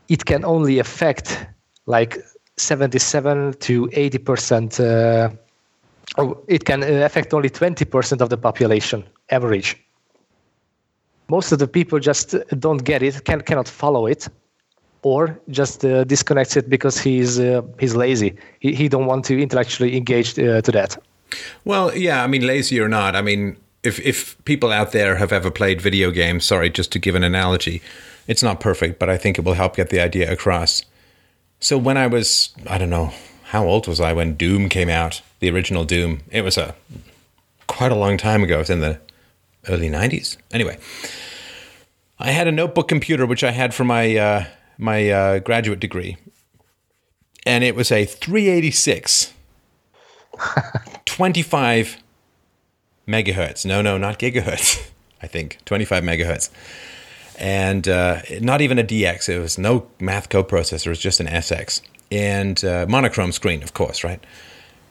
it 0.09 0.25
can 0.25 0.45
only 0.45 0.79
affect 0.79 1.45
like 1.85 2.17
77 2.57 3.53
to 3.59 3.89
80 3.93 4.17
percent, 4.17 4.79
uh, 4.79 5.29
or 6.17 6.37
it 6.47 6.65
can 6.65 6.83
uh, 6.83 7.05
affect 7.05 7.33
only 7.33 7.49
20 7.49 7.85
percent 7.85 8.21
of 8.21 8.29
the 8.29 8.37
population 8.37 9.03
average. 9.29 9.77
Most 11.29 11.51
of 11.51 11.59
the 11.59 11.67
people 11.67 11.99
just 11.99 12.35
don't 12.59 12.83
get 12.83 13.03
it, 13.03 13.25
can 13.25 13.41
cannot 13.41 13.67
follow 13.67 14.07
it, 14.07 14.27
or 15.03 15.39
just 15.49 15.83
uh, 15.85 16.03
disconnects 16.03 16.55
it 16.55 16.69
because 16.69 16.97
he's 16.97 17.39
uh, 17.39 17.61
he's 17.79 17.95
lazy. 17.95 18.35
He, 18.59 18.73
he 18.73 18.87
don't 18.89 19.05
want 19.05 19.25
to 19.25 19.39
intellectually 19.39 19.95
engage 19.95 20.39
uh, 20.39 20.61
to 20.61 20.71
that. 20.71 20.97
Well, 21.65 21.95
yeah, 21.95 22.23
I 22.23 22.27
mean, 22.27 22.47
lazy 22.47 22.79
or 22.79 22.87
not, 22.87 23.15
I 23.15 23.21
mean, 23.21 23.57
if 23.83 23.99
if 23.99 24.37
people 24.45 24.71
out 24.71 24.91
there 24.91 25.15
have 25.15 25.31
ever 25.31 25.51
played 25.51 25.81
video 25.81 26.11
games, 26.11 26.45
sorry, 26.45 26.69
just 26.69 26.91
to 26.93 26.99
give 26.99 27.15
an 27.15 27.23
analogy, 27.23 27.81
it's 28.27 28.43
not 28.43 28.59
perfect, 28.59 28.99
but 28.99 29.09
I 29.09 29.17
think 29.17 29.37
it 29.37 29.45
will 29.45 29.53
help 29.53 29.75
get 29.75 29.89
the 29.89 29.99
idea 29.99 30.31
across. 30.31 30.83
So 31.59 31.77
when 31.77 31.97
I 31.97 32.07
was, 32.07 32.53
I 32.67 32.77
don't 32.77 32.89
know, 32.89 33.13
how 33.45 33.65
old 33.65 33.87
was 33.87 33.99
I 33.99 34.13
when 34.13 34.35
Doom 34.35 34.69
came 34.69 34.89
out, 34.89 35.21
the 35.39 35.49
original 35.49 35.85
Doom? 35.85 36.21
It 36.29 36.41
was 36.41 36.57
a 36.57 36.75
quite 37.67 37.91
a 37.91 37.95
long 37.95 38.17
time 38.17 38.43
ago. 38.43 38.55
It 38.55 38.59
was 38.59 38.69
in 38.69 38.81
the 38.81 38.99
early 39.69 39.89
'90s. 39.89 40.37
Anyway, 40.51 40.77
I 42.19 42.31
had 42.31 42.47
a 42.47 42.51
notebook 42.51 42.87
computer 42.87 43.25
which 43.25 43.43
I 43.43 43.51
had 43.51 43.73
for 43.73 43.83
my 43.83 44.15
uh, 44.17 44.45
my 44.77 45.09
uh, 45.09 45.39
graduate 45.39 45.79
degree, 45.79 46.17
and 47.45 47.63
it 47.63 47.75
was 47.75 47.91
a 47.91 48.05
386, 48.05 49.33
25 51.05 51.97
megahertz. 53.07 53.65
No, 53.65 53.81
no, 53.81 53.97
not 53.97 54.19
gigahertz. 54.19 54.89
I 55.21 55.27
think 55.27 55.57
25 55.65 56.03
megahertz, 56.03 56.49
and 57.37 57.87
uh, 57.87 58.21
not 58.41 58.61
even 58.61 58.79
a 58.79 58.83
DX. 58.83 59.29
It 59.29 59.39
was 59.39 59.57
no 59.57 59.87
math 59.99 60.29
coprocessor. 60.29 60.87
It 60.87 60.89
was 60.89 60.99
just 60.99 61.19
an 61.19 61.27
SX 61.27 61.81
and 62.11 62.63
uh, 62.63 62.85
monochrome 62.87 63.31
screen, 63.31 63.63
of 63.63 63.73
course, 63.73 64.03
right? 64.03 64.23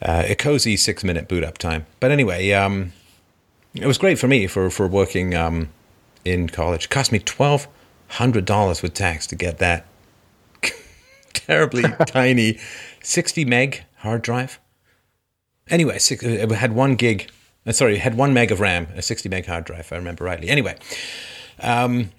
Uh, 0.02 0.24
a 0.26 0.34
cozy 0.34 0.76
six 0.76 1.02
minute 1.02 1.28
boot 1.28 1.42
up 1.42 1.58
time. 1.58 1.86
But 2.00 2.10
anyway, 2.10 2.52
um, 2.52 2.92
it 3.74 3.86
was 3.86 3.98
great 3.98 4.18
for 4.18 4.28
me 4.28 4.46
for 4.46 4.70
for 4.70 4.86
working 4.86 5.34
um, 5.34 5.70
in 6.24 6.48
college. 6.48 6.84
It 6.84 6.90
cost 6.90 7.12
me 7.12 7.18
twelve 7.18 7.66
hundred 8.08 8.44
dollars 8.44 8.82
with 8.82 8.94
tax 8.94 9.26
to 9.28 9.36
get 9.36 9.58
that 9.58 9.86
terribly 11.32 11.82
tiny 12.06 12.58
sixty 13.02 13.44
meg 13.44 13.84
hard 13.98 14.22
drive. 14.22 14.60
Anyway, 15.68 15.98
six, 15.98 16.22
it 16.22 16.50
had 16.52 16.72
one 16.72 16.94
gig. 16.94 17.30
Uh, 17.66 17.72
sorry, 17.72 17.96
it 17.96 18.00
had 18.00 18.16
one 18.16 18.32
meg 18.32 18.52
of 18.52 18.60
RAM, 18.60 18.86
a 18.94 19.02
sixty 19.02 19.28
meg 19.28 19.46
hard 19.46 19.64
drive, 19.64 19.80
if 19.80 19.92
I 19.92 19.96
remember 19.96 20.24
rightly. 20.24 20.50
Anyway, 20.50 20.76
um, 21.60 22.10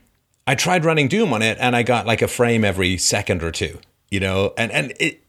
I 0.48 0.56
tried 0.56 0.86
running 0.86 1.10
Doom 1.10 1.34
on 1.34 1.42
it, 1.42 1.58
and 1.60 1.76
I 1.76 1.84
got 1.84 2.08
like 2.08 2.22
a 2.22 2.28
frame 2.28 2.64
every 2.64 2.98
second 2.98 3.44
or 3.44 3.52
two. 3.52 3.80
You 4.10 4.22
know, 4.22 4.54
and 4.58 4.72
and 4.72 4.94
it 5.00 5.24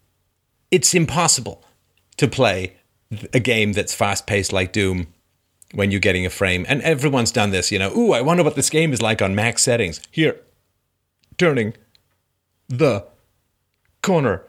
it's 0.70 0.94
impossible 0.94 1.64
to 2.16 2.28
play 2.28 2.76
a 3.32 3.40
game 3.40 3.72
that's 3.72 3.94
fast 3.94 4.26
paced 4.26 4.52
like 4.52 4.72
Doom 4.72 5.08
when 5.72 5.90
you're 5.90 6.00
getting 6.00 6.24
a 6.24 6.30
frame. 6.30 6.64
And 6.68 6.82
everyone's 6.82 7.32
done 7.32 7.50
this, 7.50 7.72
you 7.72 7.78
know. 7.78 7.96
Ooh, 7.96 8.12
I 8.12 8.20
wonder 8.20 8.42
what 8.42 8.54
this 8.54 8.70
game 8.70 8.92
is 8.92 9.02
like 9.02 9.20
on 9.20 9.34
max 9.34 9.62
settings. 9.62 10.00
Here, 10.10 10.40
turning 11.36 11.74
the 12.68 13.06
corner. 14.02 14.44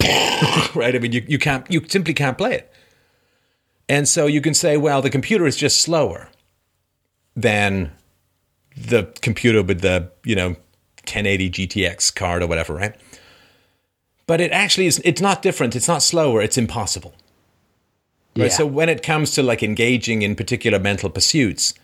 right? 0.74 0.94
I 0.94 0.98
mean, 0.98 1.12
you, 1.12 1.24
you 1.28 1.38
can't, 1.38 1.70
you 1.70 1.82
simply 1.88 2.14
can't 2.14 2.36
play 2.36 2.54
it. 2.54 2.72
And 3.88 4.08
so 4.08 4.26
you 4.26 4.40
can 4.40 4.54
say, 4.54 4.76
well, 4.76 5.02
the 5.02 5.10
computer 5.10 5.46
is 5.46 5.56
just 5.56 5.80
slower 5.80 6.28
than 7.36 7.92
the 8.76 9.12
computer 9.20 9.62
with 9.62 9.80
the, 9.80 10.10
you 10.24 10.34
know, 10.34 10.48
1080 11.04 11.50
GTX 11.50 12.14
card 12.14 12.42
or 12.42 12.46
whatever, 12.46 12.74
right? 12.74 12.94
But 14.26 14.40
it 14.40 14.52
actually 14.52 14.86
is, 14.86 15.00
it's 15.04 15.20
not 15.20 15.42
different. 15.42 15.74
It's 15.74 15.88
not 15.88 16.02
slower. 16.02 16.40
It's 16.40 16.56
impossible. 16.56 17.14
Right? 18.36 18.44
Yeah. 18.44 18.56
So 18.56 18.66
when 18.66 18.88
it 18.88 19.02
comes 19.02 19.32
to 19.32 19.42
like 19.42 19.62
engaging 19.62 20.22
in 20.22 20.36
particular 20.36 20.78
mental 20.78 21.10
pursuits, 21.10 21.74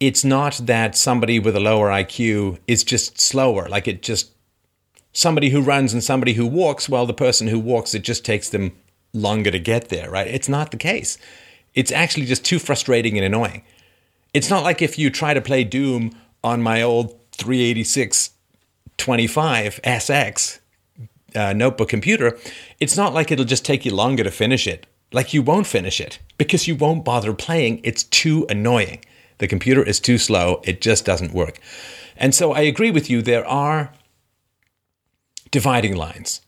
it's 0.00 0.24
not 0.24 0.60
that 0.64 0.96
somebody 0.96 1.38
with 1.38 1.54
a 1.54 1.60
lower 1.60 1.88
IQ 1.90 2.58
is 2.66 2.82
just 2.82 3.20
slower. 3.20 3.68
Like 3.68 3.86
it 3.86 4.02
just 4.02 4.30
somebody 5.12 5.50
who 5.50 5.60
runs 5.60 5.92
and 5.92 6.02
somebody 6.02 6.32
who 6.32 6.46
walks. 6.46 6.88
Well, 6.88 7.06
the 7.06 7.14
person 7.14 7.46
who 7.46 7.60
walks, 7.60 7.94
it 7.94 8.02
just 8.02 8.24
takes 8.24 8.48
them 8.48 8.72
longer 9.12 9.50
to 9.50 9.58
get 9.58 9.90
there. 9.90 10.10
Right? 10.10 10.26
It's 10.26 10.48
not 10.48 10.70
the 10.70 10.76
case. 10.76 11.18
It's 11.74 11.92
actually 11.92 12.26
just 12.26 12.44
too 12.44 12.58
frustrating 12.58 13.16
and 13.16 13.24
annoying. 13.24 13.62
It's 14.32 14.50
not 14.50 14.62
like 14.62 14.82
if 14.82 14.98
you 14.98 15.10
try 15.10 15.34
to 15.34 15.40
play 15.40 15.64
Doom 15.64 16.12
on 16.42 16.62
my 16.62 16.82
old 16.82 17.18
386 17.32 18.30
25 18.96 19.80
SX 19.82 20.60
uh, 21.34 21.52
notebook 21.54 21.88
computer, 21.88 22.38
it's 22.78 22.96
not 22.96 23.14
like 23.14 23.30
it'll 23.30 23.44
just 23.44 23.64
take 23.64 23.84
you 23.84 23.94
longer 23.94 24.22
to 24.22 24.30
finish 24.30 24.66
it. 24.66 24.86
Like 25.12 25.34
you 25.34 25.42
won't 25.42 25.66
finish 25.66 26.00
it 26.00 26.18
because 26.38 26.68
you 26.68 26.76
won't 26.76 27.04
bother 27.04 27.32
playing. 27.32 27.80
It's 27.82 28.04
too 28.04 28.46
annoying. 28.48 29.02
The 29.38 29.48
computer 29.48 29.82
is 29.82 29.98
too 29.98 30.18
slow. 30.18 30.60
It 30.64 30.80
just 30.80 31.04
doesn't 31.04 31.32
work. 31.32 31.58
And 32.16 32.34
so 32.34 32.52
I 32.52 32.60
agree 32.60 32.90
with 32.90 33.08
you. 33.08 33.22
There 33.22 33.46
are 33.46 33.92
dividing 35.50 35.96
lines 35.96 36.42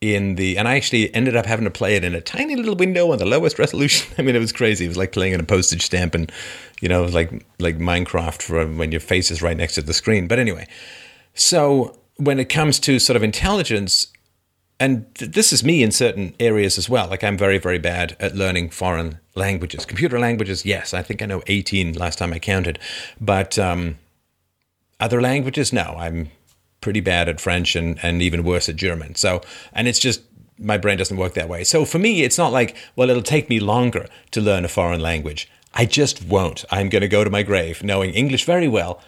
in 0.00 0.34
the, 0.34 0.58
and 0.58 0.68
I 0.68 0.76
actually 0.76 1.14
ended 1.14 1.36
up 1.36 1.46
having 1.46 1.64
to 1.64 1.70
play 1.70 1.96
it 1.96 2.04
in 2.04 2.14
a 2.14 2.20
tiny 2.20 2.54
little 2.54 2.76
window 2.76 3.12
on 3.12 3.18
the 3.18 3.26
lowest 3.26 3.58
resolution. 3.58 4.12
I 4.18 4.22
mean, 4.22 4.36
it 4.36 4.40
was 4.40 4.52
crazy. 4.52 4.84
It 4.84 4.88
was 4.88 4.96
like 4.96 5.12
playing 5.12 5.32
in 5.32 5.40
a 5.40 5.44
postage 5.44 5.82
stamp 5.82 6.14
and, 6.14 6.30
you 6.80 6.88
know, 6.88 7.04
like, 7.04 7.44
like 7.58 7.78
Minecraft 7.78 8.42
for 8.42 8.66
when 8.66 8.92
your 8.92 9.00
face 9.00 9.30
is 9.30 9.42
right 9.42 9.56
next 9.56 9.74
to 9.76 9.82
the 9.82 9.94
screen. 9.94 10.28
But 10.28 10.38
anyway, 10.38 10.66
so 11.34 11.98
when 12.16 12.38
it 12.38 12.48
comes 12.48 12.78
to 12.80 12.98
sort 12.98 13.16
of 13.16 13.22
intelligence, 13.22 14.08
and 14.78 15.12
th- 15.14 15.32
this 15.32 15.52
is 15.52 15.64
me 15.64 15.82
in 15.82 15.90
certain 15.90 16.34
areas 16.38 16.76
as 16.78 16.88
well. 16.88 17.08
Like 17.08 17.24
I'm 17.24 17.38
very, 17.38 17.58
very 17.58 17.78
bad 17.78 18.16
at 18.20 18.34
learning 18.34 18.70
foreign 18.70 19.18
languages. 19.34 19.86
Computer 19.86 20.18
languages, 20.18 20.66
yes, 20.66 20.92
I 20.92 21.02
think 21.02 21.22
I 21.22 21.26
know 21.26 21.42
18 21.46 21.94
last 21.94 22.18
time 22.18 22.32
I 22.32 22.38
counted, 22.38 22.78
but 23.20 23.58
um, 23.58 23.96
other 25.00 25.20
languages, 25.20 25.72
no. 25.72 25.94
I'm 25.98 26.30
pretty 26.86 27.00
bad 27.00 27.28
at 27.28 27.40
French 27.40 27.74
and 27.74 27.98
and 28.00 28.22
even 28.22 28.44
worse 28.44 28.68
at 28.68 28.76
German. 28.76 29.16
So, 29.16 29.40
and 29.72 29.88
it's 29.88 29.98
just 29.98 30.20
my 30.56 30.78
brain 30.78 30.98
doesn't 30.98 31.16
work 31.16 31.34
that 31.34 31.48
way. 31.48 31.64
So 31.64 31.84
for 31.84 31.98
me, 31.98 32.22
it's 32.22 32.38
not 32.38 32.52
like 32.52 32.76
well, 32.94 33.10
it'll 33.10 33.24
take 33.24 33.50
me 33.50 33.58
longer 33.58 34.06
to 34.30 34.40
learn 34.40 34.64
a 34.64 34.68
foreign 34.68 35.00
language. 35.00 35.50
I 35.74 35.84
just 35.84 36.24
won't. 36.24 36.64
I'm 36.70 36.88
going 36.88 37.02
to 37.02 37.08
go 37.08 37.24
to 37.24 37.36
my 37.38 37.42
grave 37.42 37.82
knowing 37.82 38.10
English 38.14 38.44
very 38.44 38.68
well, 38.68 39.00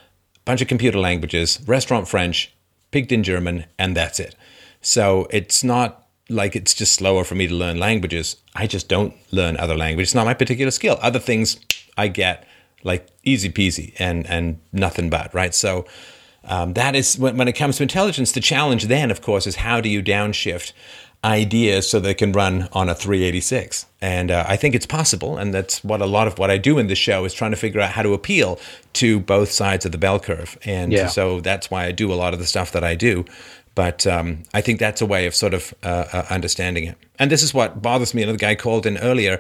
bunch 0.44 0.60
of 0.60 0.66
computer 0.66 0.98
languages, 0.98 1.60
restaurant 1.68 2.08
French, 2.08 2.52
pigged 2.90 3.12
in 3.12 3.22
German, 3.22 3.66
and 3.78 3.96
that's 3.96 4.18
it. 4.18 4.34
So 4.80 5.28
it's 5.30 5.62
not 5.62 6.08
like 6.28 6.56
it's 6.56 6.74
just 6.74 6.94
slower 6.94 7.22
for 7.22 7.36
me 7.36 7.46
to 7.46 7.54
learn 7.54 7.78
languages. 7.78 8.38
I 8.56 8.66
just 8.66 8.88
don't 8.88 9.14
learn 9.30 9.56
other 9.56 9.76
languages. 9.76 10.08
It's 10.08 10.16
not 10.16 10.26
my 10.26 10.34
particular 10.34 10.72
skill. 10.72 10.98
Other 11.00 11.20
things 11.20 11.60
I 11.96 12.08
get 12.08 12.44
like 12.82 13.06
easy 13.22 13.50
peasy 13.50 13.94
and 14.00 14.26
and 14.26 14.58
nothing 14.72 15.10
but 15.10 15.32
right. 15.32 15.54
So 15.54 15.86
um, 16.48 16.72
that 16.74 16.96
is 16.96 17.18
when, 17.18 17.36
when 17.36 17.46
it 17.48 17.52
comes 17.52 17.76
to 17.76 17.82
intelligence. 17.82 18.32
The 18.32 18.40
challenge 18.40 18.84
then, 18.86 19.10
of 19.10 19.22
course, 19.22 19.46
is 19.46 19.56
how 19.56 19.80
do 19.80 19.88
you 19.88 20.02
downshift 20.02 20.72
ideas 21.24 21.90
so 21.90 21.98
they 21.98 22.14
can 22.14 22.30
run 22.30 22.68
on 22.72 22.88
a 22.88 22.94
386 22.94 23.86
and 24.00 24.30
uh, 24.30 24.44
i 24.46 24.54
think 24.54 24.72
it's 24.76 24.86
possible 24.86 25.36
and 25.36 25.52
that's 25.52 25.82
what 25.82 26.00
a 26.00 26.06
lot 26.06 26.28
of 26.28 26.38
what 26.38 26.48
i 26.48 26.56
do 26.56 26.78
in 26.78 26.86
this 26.86 26.96
show 26.98 27.24
is 27.24 27.34
trying 27.34 27.50
to 27.50 27.56
figure 27.56 27.80
out 27.80 27.90
how 27.90 28.02
to 28.02 28.14
appeal 28.14 28.56
to 28.92 29.18
both 29.18 29.50
sides 29.50 29.84
of 29.84 29.90
the 29.90 29.98
bell 29.98 30.20
curve 30.20 30.56
and 30.64 30.92
Yeah. 30.92 31.08
so 31.08 31.40
that's 31.40 31.72
why 31.72 31.86
i 31.86 31.90
do 31.90 32.12
a 32.12 32.14
lot 32.14 32.34
of 32.34 32.38
the 32.38 32.46
stuff 32.46 32.70
that 32.70 32.84
i 32.84 32.94
do 32.94 33.24
but 33.74 34.06
um, 34.08 34.42
I 34.52 34.60
think 34.60 34.80
that's 34.80 35.00
a 35.00 35.06
way 35.06 35.26
of 35.26 35.36
sort 35.36 35.54
of 35.54 35.72
uh, 35.84 36.04
uh, 36.12 36.26
understanding 36.30 36.82
it. 36.82 36.96
And 37.20 37.30
this 37.30 37.44
is 37.44 37.54
what 37.54 37.80
bothers 37.80 38.12
me. 38.12 38.24
Another 38.24 38.36
guy 38.36 38.56
called 38.56 38.86
in 38.86 38.98
earlier. 38.98 39.38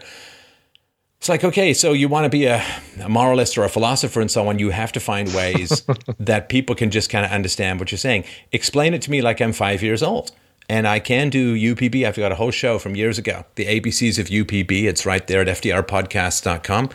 It's 1.18 1.28
like, 1.28 1.42
okay, 1.42 1.74
so 1.74 1.92
you 1.92 2.08
want 2.08 2.24
to 2.24 2.30
be 2.30 2.46
a, 2.46 2.64
a 3.02 3.08
moralist 3.08 3.58
or 3.58 3.64
a 3.64 3.68
philosopher 3.68 4.20
and 4.20 4.30
so 4.30 4.48
on. 4.48 4.58
You 4.58 4.70
have 4.70 4.92
to 4.92 5.00
find 5.00 5.32
ways 5.34 5.82
that 6.18 6.48
people 6.48 6.76
can 6.76 6.90
just 6.90 7.10
kind 7.10 7.26
of 7.26 7.32
understand 7.32 7.80
what 7.80 7.90
you're 7.90 7.98
saying. 7.98 8.24
Explain 8.52 8.94
it 8.94 9.02
to 9.02 9.10
me 9.10 9.20
like 9.20 9.40
I'm 9.40 9.52
five 9.52 9.82
years 9.82 10.02
old. 10.02 10.30
And 10.70 10.86
I 10.86 11.00
can 11.00 11.30
do 11.30 11.56
UPB. 11.56 12.06
I've 12.06 12.16
got 12.16 12.30
a 12.30 12.34
whole 12.34 12.50
show 12.50 12.78
from 12.78 12.94
years 12.94 13.18
ago, 13.18 13.46
the 13.54 13.64
ABCs 13.64 14.18
of 14.18 14.26
UPB. 14.26 14.84
It's 14.84 15.06
right 15.06 15.26
there 15.26 15.40
at 15.40 15.48
FDRpodcast.com 15.48 16.90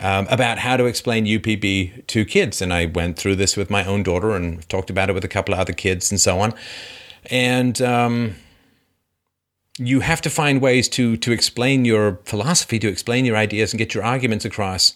um, 0.00 0.26
about 0.28 0.58
how 0.58 0.76
to 0.76 0.86
explain 0.86 1.24
UPB 1.24 2.06
to 2.08 2.24
kids. 2.24 2.60
And 2.60 2.72
I 2.72 2.86
went 2.86 3.16
through 3.16 3.36
this 3.36 3.56
with 3.56 3.70
my 3.70 3.84
own 3.84 4.02
daughter 4.02 4.32
and 4.34 4.68
talked 4.68 4.90
about 4.90 5.10
it 5.10 5.12
with 5.12 5.24
a 5.24 5.28
couple 5.28 5.54
of 5.54 5.60
other 5.60 5.72
kids 5.72 6.10
and 6.10 6.20
so 6.20 6.40
on. 6.40 6.54
And 7.30 7.80
um, 7.80 8.34
you 9.78 10.00
have 10.00 10.20
to 10.22 10.30
find 10.30 10.60
ways 10.60 10.88
to 10.90 11.16
to 11.18 11.32
explain 11.32 11.84
your 11.84 12.20
philosophy, 12.24 12.78
to 12.78 12.88
explain 12.88 13.24
your 13.24 13.36
ideas, 13.36 13.72
and 13.72 13.78
get 13.78 13.94
your 13.94 14.04
arguments 14.04 14.44
across 14.44 14.94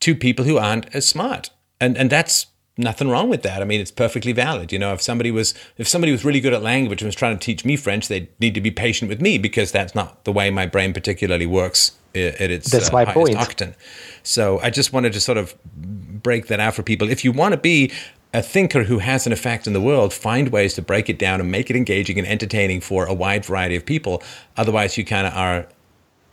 to 0.00 0.14
people 0.14 0.44
who 0.44 0.58
aren't 0.58 0.94
as 0.94 1.06
smart. 1.06 1.50
And 1.80 1.96
and 1.96 2.10
that's 2.10 2.46
nothing 2.78 3.08
wrong 3.08 3.28
with 3.28 3.42
that. 3.42 3.60
I 3.60 3.64
mean, 3.64 3.80
it's 3.80 3.90
perfectly 3.90 4.32
valid. 4.32 4.72
You 4.72 4.78
know, 4.78 4.92
if 4.92 5.02
somebody 5.02 5.30
was 5.30 5.54
if 5.76 5.88
somebody 5.88 6.12
was 6.12 6.24
really 6.24 6.40
good 6.40 6.52
at 6.52 6.62
language 6.62 7.02
and 7.02 7.06
was 7.06 7.14
trying 7.14 7.36
to 7.36 7.44
teach 7.44 7.64
me 7.64 7.76
French, 7.76 8.08
they'd 8.08 8.28
need 8.40 8.54
to 8.54 8.60
be 8.60 8.70
patient 8.70 9.08
with 9.08 9.20
me 9.20 9.38
because 9.38 9.72
that's 9.72 9.94
not 9.94 10.24
the 10.24 10.32
way 10.32 10.50
my 10.50 10.66
brain 10.66 10.94
particularly 10.94 11.46
works 11.46 11.92
at 12.14 12.50
its 12.50 12.70
that's 12.70 12.88
uh, 12.88 12.92
my 12.92 13.04
point. 13.04 13.36
octane. 13.36 13.74
So 14.22 14.60
I 14.60 14.70
just 14.70 14.92
wanted 14.92 15.12
to 15.12 15.20
sort 15.20 15.38
of 15.38 15.54
break 15.64 16.46
that 16.46 16.60
out 16.60 16.74
for 16.74 16.82
people. 16.82 17.10
If 17.10 17.24
you 17.24 17.32
want 17.32 17.52
to 17.52 17.58
be 17.58 17.92
a 18.32 18.42
thinker 18.42 18.84
who 18.84 18.98
has 18.98 19.26
an 19.26 19.32
effect 19.32 19.66
in 19.66 19.72
the 19.72 19.80
world, 19.80 20.12
find 20.12 20.50
ways 20.50 20.74
to 20.74 20.82
break 20.82 21.08
it 21.08 21.18
down 21.18 21.40
and 21.40 21.50
make 21.50 21.70
it 21.70 21.76
engaging 21.76 22.18
and 22.18 22.26
entertaining 22.26 22.80
for 22.80 23.06
a 23.06 23.14
wide 23.14 23.44
variety 23.44 23.76
of 23.76 23.86
people. 23.86 24.22
Otherwise, 24.56 24.98
you 24.98 25.04
kind 25.04 25.26
of 25.26 25.32
are 25.32 25.66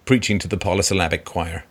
preaching 0.06 0.38
to 0.40 0.48
the 0.48 0.58
polysyllabic 0.58 1.26
choir. 1.26 1.64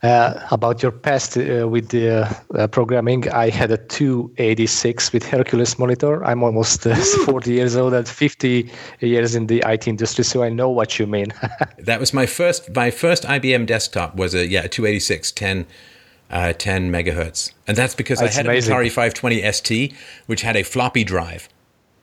Uh, 0.00 0.46
about 0.52 0.80
your 0.80 0.92
past 0.92 1.36
uh, 1.36 1.66
with 1.68 1.88
the 1.88 2.22
uh, 2.54 2.68
programming, 2.68 3.28
I 3.30 3.50
had 3.50 3.72
a 3.72 3.76
286 3.76 5.12
with 5.12 5.26
Hercules 5.26 5.76
monitor. 5.76 6.24
I'm 6.24 6.44
almost 6.44 6.86
uh, 6.86 6.94
40 6.94 7.52
years 7.52 7.74
old 7.74 7.92
and 7.92 8.06
50 8.06 8.70
years 9.00 9.34
in 9.34 9.48
the 9.48 9.60
IT 9.66 9.88
industry, 9.88 10.22
so 10.22 10.44
I 10.44 10.50
know 10.50 10.68
what 10.68 11.00
you 11.00 11.08
mean. 11.08 11.34
that 11.80 11.98
was 11.98 12.14
my 12.14 12.26
first. 12.26 12.72
My 12.76 12.92
first 12.92 13.24
IBM 13.24 13.66
desktop 13.66 14.14
was 14.14 14.34
a 14.34 14.46
yeah 14.46 14.68
286 14.68 15.32
10. 15.32 15.66
Uh, 16.30 16.52
10 16.52 16.92
megahertz, 16.92 17.52
and 17.66 17.74
that's 17.74 17.94
because 17.94 18.18
that's 18.18 18.34
I 18.34 18.40
had 18.40 18.46
amazing. 18.46 18.74
an 18.74 18.80
Atari 18.80 18.88
520 18.90 19.50
ST, 19.50 19.94
which 20.26 20.42
had 20.42 20.56
a 20.56 20.62
floppy 20.62 21.02
drive, 21.02 21.48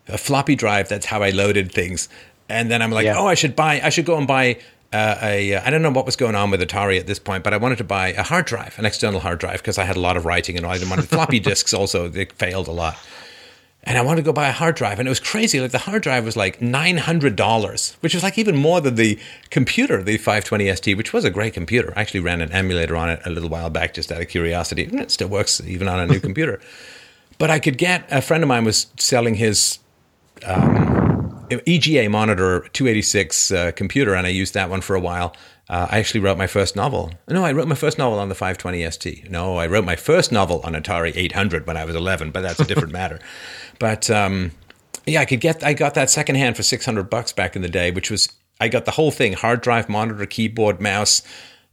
a 0.08 0.18
floppy 0.18 0.56
drive. 0.56 0.90
That's 0.90 1.06
how 1.06 1.22
I 1.22 1.30
loaded 1.30 1.72
things. 1.72 2.10
And 2.50 2.72
then 2.72 2.82
I'm 2.82 2.90
like, 2.90 3.06
yeah. 3.06 3.20
oh, 3.20 3.28
I 3.28 3.36
should 3.36 3.56
buy, 3.56 3.82
I 3.84 3.90
should 3.90 4.06
go 4.06 4.18
and 4.18 4.28
buy 4.28 4.58
uh, 4.94 5.18
a, 5.22 5.56
uh, 5.56 5.62
I 5.66 5.70
don't 5.70 5.82
know 5.82 5.92
what 5.92 6.06
was 6.06 6.16
going 6.16 6.36
on 6.36 6.52
with 6.52 6.62
Atari 6.62 7.00
at 7.00 7.08
this 7.08 7.20
point, 7.20 7.44
but 7.44 7.54
I 7.54 7.58
wanted 7.58 7.78
to 7.80 7.84
buy 7.84 8.10
a 8.10 8.24
hard 8.24 8.46
drive, 8.46 8.78
an 8.80 8.86
external 8.86 9.20
hard 9.20 9.40
drive, 9.40 9.58
because 9.62 9.78
I 9.78 9.84
had 9.84 9.98
a 9.98 10.00
lot 10.00 10.18
of 10.18 10.26
writing 10.26 10.58
and 10.58 10.66
I 10.66 10.78
didn't 10.78 10.90
want 10.90 11.04
floppy 11.06 11.40
disks 11.42 11.74
also. 11.74 12.08
They 12.08 12.26
failed 12.26 12.68
a 12.68 12.72
lot. 12.72 12.98
And 13.88 14.00
I 14.00 14.02
wanted 14.02 14.22
to 14.22 14.26
go 14.26 14.34
buy 14.34 14.48
a 14.48 14.52
hard 14.52 14.76
drive, 14.76 14.98
and 14.98 15.08
it 15.08 15.12
was 15.12 15.20
crazy. 15.20 15.60
Like 15.60 15.70
the 15.70 15.78
hard 15.78 16.02
drive 16.02 16.26
was 16.26 16.36
like 16.36 16.60
nine 16.60 16.98
hundred 16.98 17.36
dollars, 17.36 17.96
which 18.00 18.16
was 18.16 18.24
like 18.24 18.36
even 18.40 18.56
more 18.56 18.82
than 18.82 18.96
the 18.96 19.20
computer, 19.52 20.02
the 20.02 20.18
520 20.18 20.76
ST, 20.76 20.98
which 20.98 21.14
was 21.14 21.24
a 21.24 21.30
great 21.30 21.54
computer. 21.54 21.94
I 21.96 22.02
actually 22.02 22.22
ran 22.22 22.42
an 22.42 22.52
emulator 22.52 22.96
on 22.96 23.10
it 23.10 23.20
a 23.26 23.30
little 23.30 23.50
while 23.50 23.70
back, 23.70 23.94
just 23.94 24.12
out 24.12 24.22
of 24.22 24.28
curiosity. 24.28 24.86
And 24.86 25.00
it 25.00 25.12
still 25.12 25.28
works 25.28 25.62
even 25.62 25.88
on 25.88 26.00
a 26.00 26.08
new 26.08 26.20
computer. 26.30 26.60
But 27.38 27.52
I 27.52 27.60
could 27.60 27.78
get 27.78 28.08
a 28.10 28.24
friend 28.24 28.42
of 28.44 28.48
mine 28.48 28.66
was 28.66 28.88
selling 28.98 29.36
his 29.36 29.78
um, 30.44 31.25
EGA 31.52 32.10
monitor 32.10 32.68
286 32.74 33.52
uh, 33.52 33.72
computer, 33.76 34.14
and 34.14 34.26
I 34.26 34.30
used 34.30 34.54
that 34.54 34.70
one 34.70 34.82
for 34.82 34.96
a 34.96 35.00
while. 35.00 35.36
Uh, 35.68 35.88
I 35.90 36.00
actually 36.00 36.20
wrote 36.20 36.38
my 36.38 36.48
first 36.48 36.76
novel. 36.76 37.12
No, 37.28 37.44
I 37.44 37.52
wrote 37.52 37.68
my 37.68 37.76
first 37.76 37.98
novel 37.98 38.20
on 38.20 38.30
the 38.30 38.36
520 38.36 38.90
ST. 38.92 39.32
No, 39.32 39.58
I 39.58 39.66
wrote 39.66 39.86
my 39.86 39.96
first 39.96 40.32
novel 40.32 40.62
on 40.64 40.74
Atari 40.74 41.12
800 41.16 41.66
when 41.66 41.76
I 41.76 41.86
was 41.86 41.96
11, 41.96 42.32
but 42.32 42.42
that's 42.42 42.60
a 42.60 42.66
different 42.66 42.94
matter. 43.02 43.20
But 43.80 44.10
um, 44.10 44.52
yeah, 45.06 45.22
I 45.22 45.26
could 45.26 45.42
get. 45.42 45.64
I 45.64 45.74
got 45.74 45.96
that 45.96 46.10
secondhand 46.10 46.56
for 46.56 46.64
600 46.64 47.10
bucks 47.10 47.32
back 47.32 47.56
in 47.56 47.62
the 47.62 47.70
day, 47.70 47.92
which 47.92 48.12
was 48.12 48.30
I 48.60 48.68
got 48.68 48.86
the 48.86 48.92
whole 48.92 49.12
thing: 49.12 49.34
hard 49.34 49.62
drive, 49.62 49.90
monitor, 49.90 50.26
keyboard, 50.26 50.80
mouse, 50.80 51.22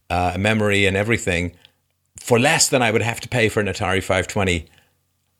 uh, 0.09 0.37
memory, 0.39 0.87
and 0.87 0.97
everything 0.97 1.55
for 2.19 2.39
less 2.39 2.69
than 2.69 2.83
I 2.83 2.91
would 2.91 3.03
have 3.03 3.21
to 3.21 3.29
pay 3.29 3.49
for 3.49 3.61
an 3.61 3.67
Atari 3.67 4.01
520 4.01 4.67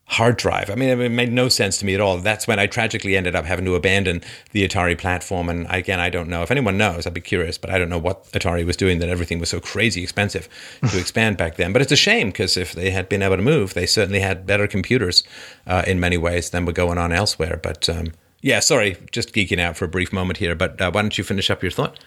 hard 0.05 0.37
drive. 0.37 0.69
I 0.69 0.75
mean, 0.75 0.89
it 0.89 1.09
made 1.09 1.31
no 1.31 1.49
sense 1.49 1.77
to 1.77 1.85
me 1.85 1.95
at 1.95 2.01
all. 2.01 2.17
That's 2.17 2.47
when 2.47 2.59
I 2.59 2.67
tragically 2.67 3.15
ended 3.15 3.35
up 3.35 3.45
having 3.45 3.65
to 3.65 3.75
abandon 3.75 4.21
the 4.51 4.67
Atari 4.67 4.97
platform. 4.97 5.49
And 5.49 5.65
again, 5.69 5.99
I 5.99 6.09
don't 6.09 6.29
know 6.29 6.43
if 6.43 6.51
anyone 6.51 6.77
knows. 6.77 7.07
I'd 7.07 7.13
be 7.13 7.21
curious, 7.21 7.57
but 7.57 7.69
I 7.69 7.77
don't 7.77 7.89
know 7.89 7.97
what 7.97 8.25
Atari 8.31 8.65
was 8.65 8.77
doing 8.77 8.99
that 8.99 9.09
everything 9.09 9.39
was 9.39 9.49
so 9.49 9.59
crazy 9.59 10.03
expensive 10.03 10.49
to 10.89 10.99
expand 10.99 11.37
back 11.37 11.55
then. 11.55 11.73
But 11.73 11.81
it's 11.81 11.91
a 11.91 11.97
shame 11.97 12.27
because 12.27 12.57
if 12.57 12.73
they 12.73 12.91
had 12.91 13.09
been 13.09 13.23
able 13.23 13.37
to 13.37 13.41
move, 13.41 13.73
they 13.73 13.85
certainly 13.85 14.19
had 14.19 14.45
better 14.45 14.67
computers 14.67 15.23
uh, 15.65 15.83
in 15.87 15.99
many 15.99 16.17
ways 16.17 16.49
than 16.49 16.65
were 16.65 16.73
going 16.73 16.97
on 16.97 17.11
elsewhere. 17.11 17.59
But 17.61 17.87
um, 17.89 18.11
yeah, 18.41 18.59
sorry, 18.59 18.97
just 19.11 19.33
geeking 19.33 19.59
out 19.59 19.77
for 19.77 19.85
a 19.85 19.89
brief 19.89 20.11
moment 20.11 20.37
here. 20.37 20.53
But 20.53 20.79
uh, 20.81 20.91
why 20.91 21.01
don't 21.01 21.17
you 21.17 21.23
finish 21.23 21.49
up 21.49 21.63
your 21.63 21.71
thought? 21.71 21.97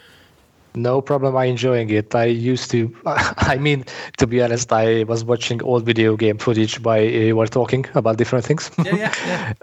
No 0.77 1.01
problem. 1.03 1.37
I 1.37 1.47
enjoying 1.47 1.91
it. 1.91 2.15
I 2.15 2.27
used 2.27 2.71
to. 2.73 2.95
I 3.07 3.57
mean, 3.59 3.85
to 4.19 4.27
be 4.27 4.43
honest, 4.43 4.73
I 4.73 5.05
was 5.05 5.25
watching 5.25 5.63
old 5.63 5.85
video 5.85 6.17
game 6.17 6.39
footage 6.39 6.81
while 6.81 7.03
you 7.03 7.37
were 7.37 7.49
talking 7.49 7.87
about 7.95 8.19
different 8.19 8.45
things. 8.45 8.71
yeah, 8.85 8.95
yeah, 8.97 9.15
yeah. 9.27 9.55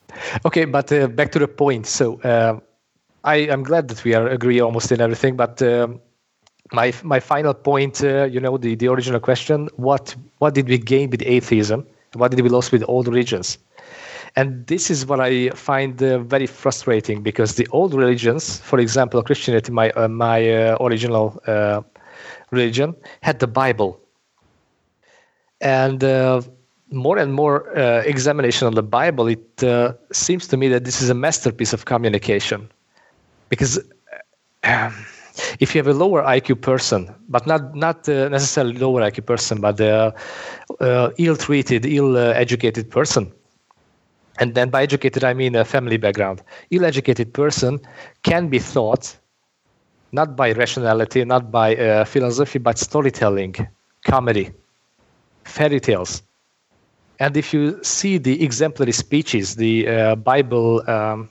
okay, 0.46 0.64
but 0.66 0.92
uh, 0.92 1.08
back 1.08 1.32
to 1.32 1.38
the 1.40 1.48
point. 1.48 1.86
So 1.86 2.20
uh, 2.22 2.60
I 3.24 3.36
am 3.36 3.64
glad 3.64 3.88
that 3.88 4.04
we 4.04 4.14
are 4.14 4.28
agree 4.28 4.60
almost 4.60 4.92
in 4.92 5.00
everything. 5.00 5.36
But 5.36 5.62
uh, 5.62 5.88
my 6.72 6.92
my 7.04 7.20
final 7.20 7.54
point, 7.54 8.04
uh, 8.04 8.24
you 8.24 8.40
know, 8.40 8.58
the 8.58 8.74
the 8.76 8.88
original 8.88 9.20
question: 9.20 9.68
what 9.76 10.14
what 10.38 10.54
did 10.54 10.68
we 10.68 10.78
gain 10.78 11.10
with 11.10 11.22
atheism? 11.24 11.86
What 12.14 12.30
did 12.32 12.40
we 12.42 12.50
lose 12.50 12.72
with 12.72 12.84
old 12.88 13.08
religions? 13.08 13.58
And 14.38 14.64
this 14.68 14.88
is 14.88 15.04
what 15.04 15.18
I 15.18 15.50
find 15.50 16.00
uh, 16.00 16.20
very 16.20 16.46
frustrating 16.46 17.24
because 17.24 17.56
the 17.56 17.66
old 17.72 17.92
religions, 17.92 18.60
for 18.60 18.78
example, 18.78 19.20
Christianity, 19.20 19.72
my 19.72 19.90
uh, 19.90 20.06
my 20.06 20.38
uh, 20.48 20.76
original 20.80 21.42
uh, 21.48 21.82
religion, 22.52 22.94
had 23.20 23.40
the 23.40 23.48
Bible, 23.48 23.98
and 25.60 26.04
uh, 26.04 26.40
more 26.92 27.18
and 27.18 27.34
more 27.34 27.76
uh, 27.76 28.02
examination 28.06 28.68
of 28.68 28.76
the 28.76 28.82
Bible, 28.84 29.26
it 29.26 29.44
seems 30.12 30.46
to 30.46 30.56
me 30.56 30.68
that 30.68 30.84
this 30.84 31.02
is 31.02 31.10
a 31.10 31.18
masterpiece 31.26 31.72
of 31.72 31.84
communication, 31.84 32.70
because. 33.48 33.80
Um, 34.62 34.94
if 35.60 35.72
you 35.72 35.78
have 35.78 35.86
a 35.86 35.94
lower 35.94 36.20
IQ 36.24 36.60
person, 36.62 37.14
but 37.28 37.46
not 37.46 37.62
not 37.72 38.08
necessarily 38.08 38.76
lower 38.76 39.00
IQ 39.02 39.24
person, 39.24 39.60
but 39.60 39.76
the 39.76 40.12
ill-treated, 41.16 41.86
ill-educated 41.86 42.90
person, 42.90 43.32
and 44.38 44.54
then 44.54 44.70
by 44.70 44.82
educated 44.82 45.24
i 45.24 45.32
mean 45.34 45.54
a 45.54 45.64
family 45.64 45.96
background. 45.96 46.42
Ill-educated 46.70 47.32
person 47.32 47.80
can 48.22 48.48
be 48.48 48.58
thought 48.58 49.16
not 50.12 50.36
by 50.36 50.52
rationality 50.52 51.24
not 51.24 51.50
by 51.50 51.76
uh, 51.76 52.04
philosophy 52.04 52.58
but 52.58 52.78
storytelling 52.78 53.54
comedy 54.04 54.50
fairy 55.44 55.80
tales. 55.80 56.22
And 57.20 57.36
if 57.36 57.52
you 57.52 57.82
see 57.82 58.18
the 58.18 58.42
exemplary 58.44 58.92
speeches 58.92 59.56
the 59.56 59.88
uh, 59.88 60.14
bible 60.16 60.88
um, 60.88 61.28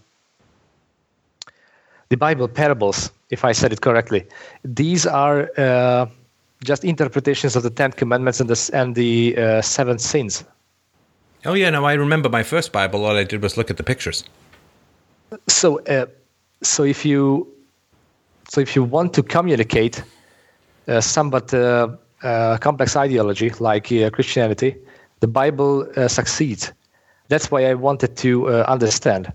the 2.10 2.18
bible 2.18 2.48
parables 2.48 3.12
if 3.30 3.44
i 3.44 3.52
said 3.52 3.72
it 3.72 3.82
correctly 3.82 4.26
these 4.64 5.06
are 5.06 5.50
uh, 5.58 6.06
just 6.64 6.84
interpretations 6.84 7.56
of 7.56 7.64
the 7.64 7.70
ten 7.70 7.92
commandments 7.92 8.40
and 8.40 8.50
the, 8.50 8.70
and 8.74 8.96
the 8.96 9.38
uh, 9.38 9.62
seven 9.62 9.98
sins 9.98 10.44
Oh 11.46 11.54
yeah, 11.54 11.70
no, 11.70 11.86
I 11.86 11.94
remember 11.94 12.30
my 12.30 12.44
first 12.44 12.72
Bible. 12.72 13.06
All 13.06 13.16
I 13.16 13.24
did 13.24 13.42
was 13.42 13.58
look 13.58 13.70
at 13.70 13.78
the 13.78 13.84
pictures. 13.84 14.24
So, 15.48 15.80
uh, 15.86 16.06
so 16.64 16.84
if 16.84 17.06
you, 17.06 17.48
so 18.50 18.62
if 18.62 18.76
you 18.76 18.84
want 18.84 19.14
to 19.14 19.24
communicate 19.24 20.04
uh, 20.88 21.02
somewhat 21.02 21.54
uh, 21.54 21.90
uh 22.24 22.58
complex 22.58 22.96
ideology 22.96 23.50
like 23.60 23.92
uh, 23.92 24.10
Christianity, 24.10 24.76
the 25.20 25.28
Bible 25.28 25.88
uh, 25.96 26.08
succeeds. 26.08 26.72
That's 27.30 27.52
why 27.52 27.66
I 27.66 27.74
wanted 27.74 28.16
to 28.18 28.50
understand 28.50 29.34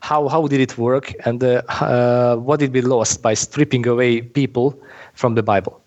how 0.00 0.26
how 0.28 0.46
did 0.46 0.60
it 0.60 0.78
work 0.78 1.12
and 1.26 1.42
what 2.46 2.60
did 2.60 2.72
we 2.72 2.80
lost 2.80 3.20
by 3.20 3.34
stripping 3.34 3.86
away 3.86 4.22
people 4.22 4.80
from 5.12 5.34
the 5.34 5.42
Bible. 5.42 5.82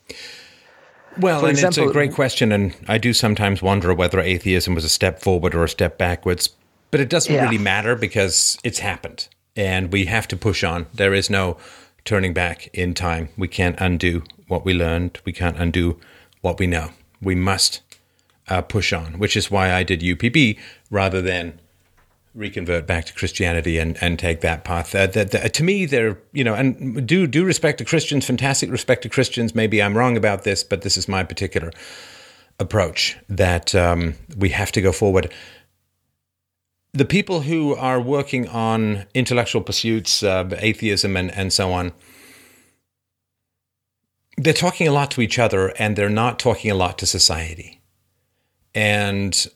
Well, 1.17 1.41
For 1.41 1.47
and 1.47 1.57
example, 1.57 1.83
it's 1.83 1.89
a 1.89 1.93
great 1.93 2.13
question, 2.13 2.51
and 2.51 2.75
I 2.87 2.97
do 2.97 3.13
sometimes 3.13 3.61
wonder 3.61 3.93
whether 3.93 4.19
atheism 4.19 4.75
was 4.75 4.83
a 4.83 4.89
step 4.89 5.19
forward 5.19 5.53
or 5.53 5.63
a 5.63 5.69
step 5.69 5.97
backwards. 5.97 6.49
But 6.91 6.99
it 6.99 7.09
doesn't 7.09 7.33
yeah. 7.33 7.43
really 7.43 7.57
matter 7.57 7.95
because 7.95 8.57
it's 8.63 8.79
happened, 8.79 9.27
and 9.55 9.91
we 9.91 10.05
have 10.05 10.27
to 10.29 10.37
push 10.37 10.63
on. 10.63 10.87
There 10.93 11.13
is 11.13 11.29
no 11.29 11.57
turning 12.05 12.33
back 12.33 12.67
in 12.73 12.93
time. 12.93 13.29
We 13.37 13.47
can't 13.47 13.79
undo 13.79 14.23
what 14.47 14.65
we 14.65 14.73
learned. 14.73 15.19
We 15.25 15.33
can't 15.33 15.57
undo 15.57 15.99
what 16.41 16.59
we 16.59 16.67
know. 16.67 16.89
We 17.21 17.35
must 17.35 17.81
uh, 18.47 18.61
push 18.61 18.91
on, 18.91 19.19
which 19.19 19.37
is 19.37 19.49
why 19.49 19.73
I 19.73 19.83
did 19.83 20.01
UPB 20.01 20.59
rather 20.89 21.21
than 21.21 21.59
reconvert 22.35 22.87
back 22.87 23.05
to 23.05 23.13
Christianity 23.13 23.77
and, 23.77 23.97
and 24.01 24.17
take 24.17 24.41
that 24.41 24.63
path. 24.63 24.95
Uh, 24.95 25.07
that, 25.07 25.31
that, 25.31 25.53
to 25.53 25.63
me, 25.63 25.85
they're 25.85 26.17
you 26.31 26.43
know, 26.43 26.55
and 26.55 27.07
do 27.07 27.27
do 27.27 27.45
respect 27.45 27.77
to 27.77 27.85
Christians, 27.85 28.25
fantastic 28.25 28.71
respect 28.71 29.03
to 29.03 29.09
Christians. 29.09 29.53
Maybe 29.53 29.81
I'm 29.81 29.97
wrong 29.97 30.17
about 30.17 30.43
this, 30.43 30.63
but 30.63 30.81
this 30.81 30.97
is 30.97 31.07
my 31.07 31.23
particular 31.23 31.71
approach 32.59 33.17
that 33.29 33.73
um, 33.75 34.15
we 34.37 34.49
have 34.49 34.71
to 34.73 34.81
go 34.81 34.91
forward. 34.91 35.31
The 36.93 37.05
people 37.05 37.41
who 37.41 37.75
are 37.75 37.99
working 37.99 38.47
on 38.47 39.05
intellectual 39.15 39.63
pursuits, 39.63 40.21
uh, 40.21 40.47
atheism, 40.59 41.17
and, 41.17 41.31
and 41.31 41.51
so 41.51 41.73
on, 41.73 41.91
they're 44.37 44.53
talking 44.53 44.87
a 44.87 44.91
lot 44.91 45.09
to 45.11 45.21
each 45.21 45.39
other 45.39 45.69
and 45.79 45.95
they're 45.95 46.09
not 46.09 46.39
talking 46.39 46.69
a 46.69 46.75
lot 46.75 46.97
to 46.99 47.05
society. 47.07 47.81
And 48.75 49.47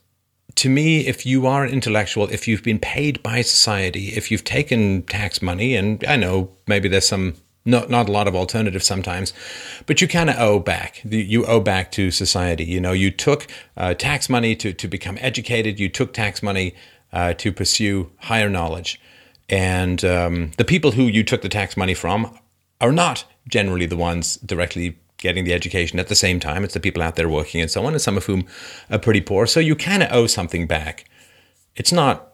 to 0.57 0.69
me, 0.69 1.07
if 1.07 1.25
you 1.25 1.47
are 1.47 1.63
an 1.63 1.71
intellectual, 1.71 2.27
if 2.29 2.47
you've 2.47 2.63
been 2.63 2.79
paid 2.79 3.21
by 3.23 3.41
society, 3.41 4.09
if 4.09 4.31
you've 4.31 4.43
taken 4.43 5.03
tax 5.03 5.41
money, 5.41 5.75
and 5.75 6.03
I 6.07 6.15
know 6.15 6.51
maybe 6.67 6.89
there's 6.89 7.07
some 7.07 7.35
not 7.63 7.89
not 7.89 8.09
a 8.09 8.11
lot 8.11 8.27
of 8.27 8.35
alternatives 8.35 8.85
sometimes, 8.85 9.33
but 9.85 10.01
you 10.01 10.07
kind 10.07 10.29
of 10.29 10.37
owe 10.39 10.59
back. 10.59 11.01
You 11.03 11.45
owe 11.45 11.59
back 11.59 11.91
to 11.93 12.11
society. 12.11 12.65
You 12.65 12.81
know, 12.81 12.91
you 12.91 13.11
took 13.11 13.47
uh, 13.75 13.93
tax 13.93 14.29
money 14.29 14.55
to 14.55 14.73
to 14.73 14.87
become 14.87 15.17
educated. 15.21 15.79
You 15.79 15.89
took 15.89 16.13
tax 16.13 16.41
money 16.41 16.73
uh, 17.13 17.33
to 17.35 17.51
pursue 17.51 18.11
higher 18.17 18.49
knowledge, 18.49 18.99
and 19.49 20.03
um, 20.03 20.51
the 20.57 20.65
people 20.65 20.91
who 20.91 21.03
you 21.03 21.23
took 21.23 21.41
the 21.41 21.49
tax 21.49 21.77
money 21.77 21.93
from 21.93 22.37
are 22.81 22.91
not 22.91 23.25
generally 23.47 23.85
the 23.85 23.97
ones 23.97 24.37
directly 24.37 24.97
getting 25.17 25.43
the 25.43 25.53
education 25.53 25.99
at 25.99 26.07
the 26.07 26.15
same 26.15 26.39
time. 26.39 26.63
It's 26.63 26.73
the 26.73 26.79
people 26.79 27.01
out 27.01 27.15
there 27.15 27.29
working 27.29 27.61
and 27.61 27.71
so 27.71 27.85
on, 27.85 27.93
and 27.93 28.01
some 28.01 28.17
of 28.17 28.25
whom 28.25 28.45
are 28.89 28.99
pretty 28.99 29.21
poor. 29.21 29.47
So 29.47 29.59
you 29.59 29.75
kind 29.75 30.03
of 30.03 30.11
owe 30.11 30.27
something 30.27 30.67
back. 30.67 31.05
It's 31.75 31.91
not 31.91 32.33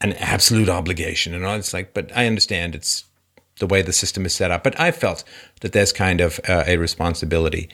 an 0.00 0.12
absolute 0.14 0.68
obligation, 0.68 1.34
and 1.34 1.42
know. 1.42 1.54
It's 1.54 1.72
like, 1.72 1.94
but 1.94 2.10
I 2.16 2.26
understand 2.26 2.74
it's 2.74 3.04
the 3.58 3.66
way 3.66 3.82
the 3.82 3.92
system 3.92 4.26
is 4.26 4.34
set 4.34 4.50
up. 4.50 4.64
But 4.64 4.78
I 4.78 4.90
felt 4.90 5.24
that 5.60 5.72
there's 5.72 5.92
kind 5.92 6.20
of 6.20 6.40
uh, 6.48 6.64
a 6.66 6.76
responsibility 6.76 7.68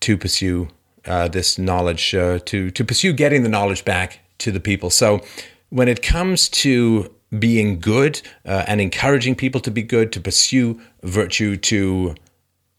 to 0.00 0.16
pursue 0.16 0.68
uh, 1.06 1.28
this 1.28 1.58
knowledge, 1.58 2.14
uh, 2.14 2.38
to 2.40 2.70
to 2.70 2.84
pursue 2.84 3.12
getting 3.12 3.42
the 3.42 3.48
knowledge 3.48 3.84
back 3.84 4.20
to 4.38 4.52
the 4.52 4.60
people. 4.60 4.90
So 4.90 5.22
when 5.70 5.88
it 5.88 6.02
comes 6.02 6.48
to 6.50 7.12
being 7.38 7.80
good 7.80 8.22
uh, 8.44 8.64
and 8.66 8.80
encouraging 8.80 9.34
people 9.34 9.60
to 9.62 9.70
be 9.70 9.82
good, 9.82 10.12
to 10.12 10.20
pursue 10.20 10.80
virtue, 11.02 11.56
to 11.56 12.14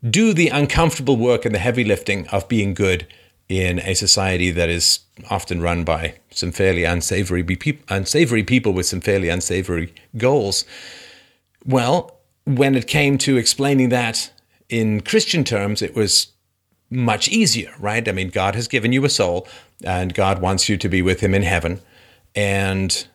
do 0.10 0.34
the 0.34 0.50
uncomfortable 0.50 1.18
work 1.18 1.46
and 1.46 1.54
the 1.54 1.60
heavy 1.60 1.84
lifting 1.84 2.28
of 2.28 2.48
being 2.48 2.74
good 2.74 3.08
in 3.48 3.80
a 3.80 3.94
society 3.94 4.52
that 4.52 4.70
is 4.70 5.00
often 5.30 5.62
run 5.62 5.84
by 5.84 6.16
some 6.32 6.52
fairly 6.52 6.84
unsavory, 6.84 7.44
pe- 7.44 7.78
unsavory 7.90 8.44
people 8.44 8.74
with 8.74 8.86
some 8.86 9.02
fairly 9.02 9.30
unsavory 9.30 9.94
goals. 10.18 10.66
Well, 11.66 12.18
when 12.46 12.76
it 12.76 12.88
came 12.88 13.18
to 13.20 13.38
explaining 13.38 13.90
that 13.90 14.32
in 14.70 15.02
Christian 15.02 15.44
terms, 15.44 15.82
it 15.82 15.96
was 15.96 16.28
much 16.90 17.28
easier, 17.30 17.74
right? 17.80 18.08
I 18.08 18.12
mean, 18.12 18.30
God 18.30 18.56
has 18.56 18.68
given 18.68 18.92
you 18.92 19.06
a 19.06 19.10
soul 19.10 19.48
and 19.84 20.14
God 20.14 20.42
wants 20.42 20.70
you 20.70 20.78
to 20.78 20.90
be 20.90 21.02
with 21.02 21.20
Him 21.20 21.34
in 21.34 21.44
heaven. 21.44 21.82
And 22.36 23.08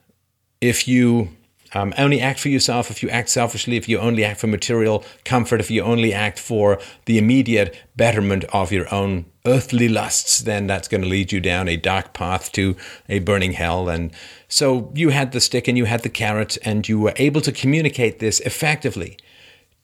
if 0.60 0.86
you 0.86 1.36
um, 1.72 1.94
only 1.96 2.20
act 2.20 2.40
for 2.40 2.48
yourself, 2.48 2.90
if 2.90 3.02
you 3.02 3.08
act 3.10 3.28
selfishly, 3.28 3.76
if 3.76 3.88
you 3.88 3.98
only 3.98 4.24
act 4.24 4.40
for 4.40 4.46
material 4.46 5.04
comfort, 5.24 5.60
if 5.60 5.70
you 5.70 5.82
only 5.82 6.12
act 6.12 6.38
for 6.38 6.78
the 7.04 7.18
immediate 7.18 7.76
betterment 7.96 8.44
of 8.52 8.72
your 8.72 8.92
own 8.92 9.26
earthly 9.46 9.88
lusts, 9.88 10.38
then 10.40 10.66
that's 10.66 10.88
going 10.88 11.02
to 11.02 11.08
lead 11.08 11.32
you 11.32 11.40
down 11.40 11.68
a 11.68 11.76
dark 11.76 12.12
path 12.12 12.52
to 12.52 12.76
a 13.08 13.20
burning 13.20 13.52
hell. 13.52 13.88
And 13.88 14.10
so 14.48 14.92
you 14.94 15.10
had 15.10 15.32
the 15.32 15.40
stick 15.40 15.68
and 15.68 15.78
you 15.78 15.84
had 15.86 16.02
the 16.02 16.08
carrot, 16.08 16.58
and 16.64 16.88
you 16.88 16.98
were 17.00 17.14
able 17.16 17.40
to 17.42 17.52
communicate 17.52 18.18
this 18.18 18.40
effectively 18.40 19.16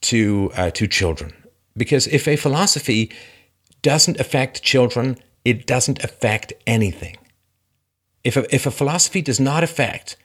to 0.03 0.51
uh, 0.57 0.71
to 0.71 0.87
children. 0.87 1.33
Because 1.77 2.07
if 2.09 2.27
a 2.27 2.37
philosophy 2.37 3.13
doesn't 3.83 4.19
affect 4.19 4.63
children, 4.63 5.17
it 5.45 5.67
doesn't 5.67 6.03
affect 6.03 6.53
anything. 6.67 7.17
If 8.25 8.37
a, 8.37 8.55
if 8.55 8.67
a 8.67 8.71
philosophy 8.71 9.23
does 9.23 9.39
not 9.39 9.63
affect 9.63 10.17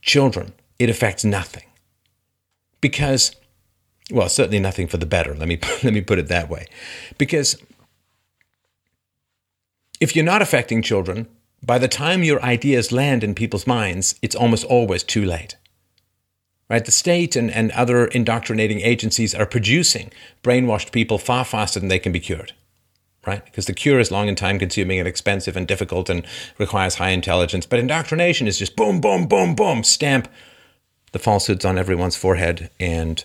children, 0.00 0.52
it 0.78 0.90
affects 0.90 1.24
nothing. 1.24 1.64
Because, 2.80 3.34
well, 4.10 4.28
certainly 4.28 4.60
nothing 4.60 4.86
for 4.86 4.96
the 4.96 5.06
better. 5.06 5.34
Let 5.34 5.48
me 5.48 5.58
let 5.82 5.92
me 5.92 6.00
put 6.00 6.18
it 6.18 6.28
that 6.28 6.48
way. 6.48 6.66
Because 7.16 7.56
if 10.00 10.14
you're 10.14 10.24
not 10.24 10.42
affecting 10.42 10.82
children, 10.82 11.26
by 11.62 11.78
the 11.78 11.88
time 11.88 12.22
your 12.22 12.42
ideas 12.42 12.92
land 12.92 13.24
in 13.24 13.34
people's 13.34 13.66
minds, 13.66 14.14
it's 14.22 14.36
almost 14.36 14.64
always 14.64 15.02
too 15.02 15.24
late. 15.24 15.56
Right? 16.70 16.84
The 16.84 16.92
state 16.92 17.34
and, 17.34 17.50
and 17.50 17.70
other 17.72 18.06
indoctrinating 18.06 18.80
agencies 18.80 19.34
are 19.34 19.46
producing 19.46 20.12
brainwashed 20.42 20.92
people 20.92 21.18
far 21.18 21.44
faster 21.44 21.80
than 21.80 21.88
they 21.88 21.98
can 21.98 22.12
be 22.12 22.20
cured. 22.20 22.52
Right? 23.26 23.44
Because 23.44 23.66
the 23.66 23.74
cure 23.74 23.98
is 23.98 24.10
long 24.10 24.28
and 24.28 24.38
time 24.38 24.58
consuming 24.58 24.98
and 24.98 25.08
expensive 25.08 25.56
and 25.56 25.66
difficult 25.66 26.08
and 26.08 26.24
requires 26.58 26.94
high 26.94 27.10
intelligence. 27.10 27.66
But 27.66 27.80
indoctrination 27.80 28.46
is 28.46 28.58
just 28.58 28.76
boom, 28.76 29.00
boom, 29.00 29.26
boom, 29.26 29.54
boom, 29.54 29.82
stamp 29.82 30.28
the 31.12 31.18
falsehoods 31.18 31.64
on 31.64 31.78
everyone's 31.78 32.16
forehead 32.16 32.70
and 32.78 33.24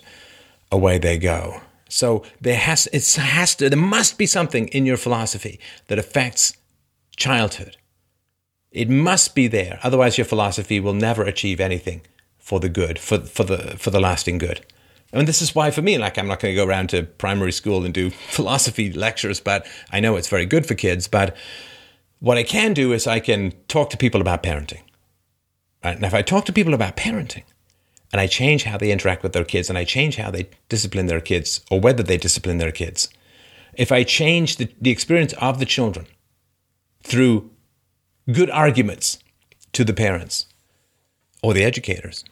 away 0.70 0.98
they 0.98 1.18
go. 1.18 1.60
So 1.88 2.24
there 2.40 2.56
has 2.56 2.88
it 2.92 3.06
has 3.14 3.54
to 3.56 3.70
there 3.70 3.78
must 3.78 4.18
be 4.18 4.26
something 4.26 4.68
in 4.68 4.86
your 4.86 4.96
philosophy 4.96 5.60
that 5.86 5.98
affects 5.98 6.56
childhood. 7.16 7.76
It 8.72 8.90
must 8.90 9.34
be 9.34 9.46
there, 9.46 9.78
otherwise 9.82 10.18
your 10.18 10.24
philosophy 10.24 10.80
will 10.80 10.94
never 10.94 11.22
achieve 11.22 11.60
anything 11.60 12.02
for 12.38 12.58
the 12.58 12.68
good, 12.68 12.98
for 12.98 13.18
for 13.20 13.44
the 13.44 13.76
for 13.78 13.90
the 13.90 14.00
lasting 14.00 14.38
good. 14.38 14.64
And 15.12 15.28
this 15.28 15.40
is 15.40 15.54
why 15.54 15.70
for 15.70 15.82
me, 15.82 15.96
like 15.96 16.18
I'm 16.18 16.26
not 16.26 16.40
going 16.40 16.52
to 16.52 16.56
go 16.56 16.66
around 16.66 16.88
to 16.88 17.04
primary 17.04 17.52
school 17.52 17.84
and 17.84 17.94
do 17.94 18.10
philosophy 18.28 18.92
lectures, 18.92 19.40
but 19.40 19.66
I 19.92 20.00
know 20.00 20.16
it's 20.16 20.28
very 20.28 20.46
good 20.46 20.66
for 20.66 20.74
kids. 20.74 21.06
But 21.06 21.36
what 22.18 22.36
I 22.36 22.42
can 22.42 22.74
do 22.74 22.92
is 22.92 23.06
I 23.06 23.20
can 23.20 23.52
talk 23.68 23.90
to 23.90 23.96
people 23.96 24.20
about 24.20 24.42
parenting. 24.42 24.82
Right? 25.84 25.94
And 25.94 26.04
if 26.04 26.14
I 26.14 26.22
talk 26.22 26.46
to 26.46 26.52
people 26.52 26.74
about 26.74 26.96
parenting, 26.96 27.44
and 28.14 28.20
I 28.20 28.28
change 28.28 28.62
how 28.62 28.78
they 28.78 28.92
interact 28.92 29.24
with 29.24 29.32
their 29.32 29.44
kids 29.44 29.68
and 29.68 29.76
I 29.76 29.82
change 29.82 30.18
how 30.18 30.30
they 30.30 30.48
discipline 30.68 31.06
their 31.06 31.20
kids 31.20 31.62
or 31.68 31.80
whether 31.80 32.04
they 32.04 32.16
discipline 32.16 32.58
their 32.58 32.70
kids, 32.70 33.08
if 33.72 33.90
I 33.90 34.04
change 34.04 34.54
the, 34.54 34.68
the 34.80 34.92
experience 34.92 35.32
of 35.40 35.58
the 35.58 35.66
children 35.66 36.06
through 37.02 37.50
good 38.30 38.50
arguments 38.50 39.18
to 39.72 39.82
the 39.82 39.92
parents 39.92 40.46
or 41.42 41.54
the 41.54 41.64
educators, 41.64 42.24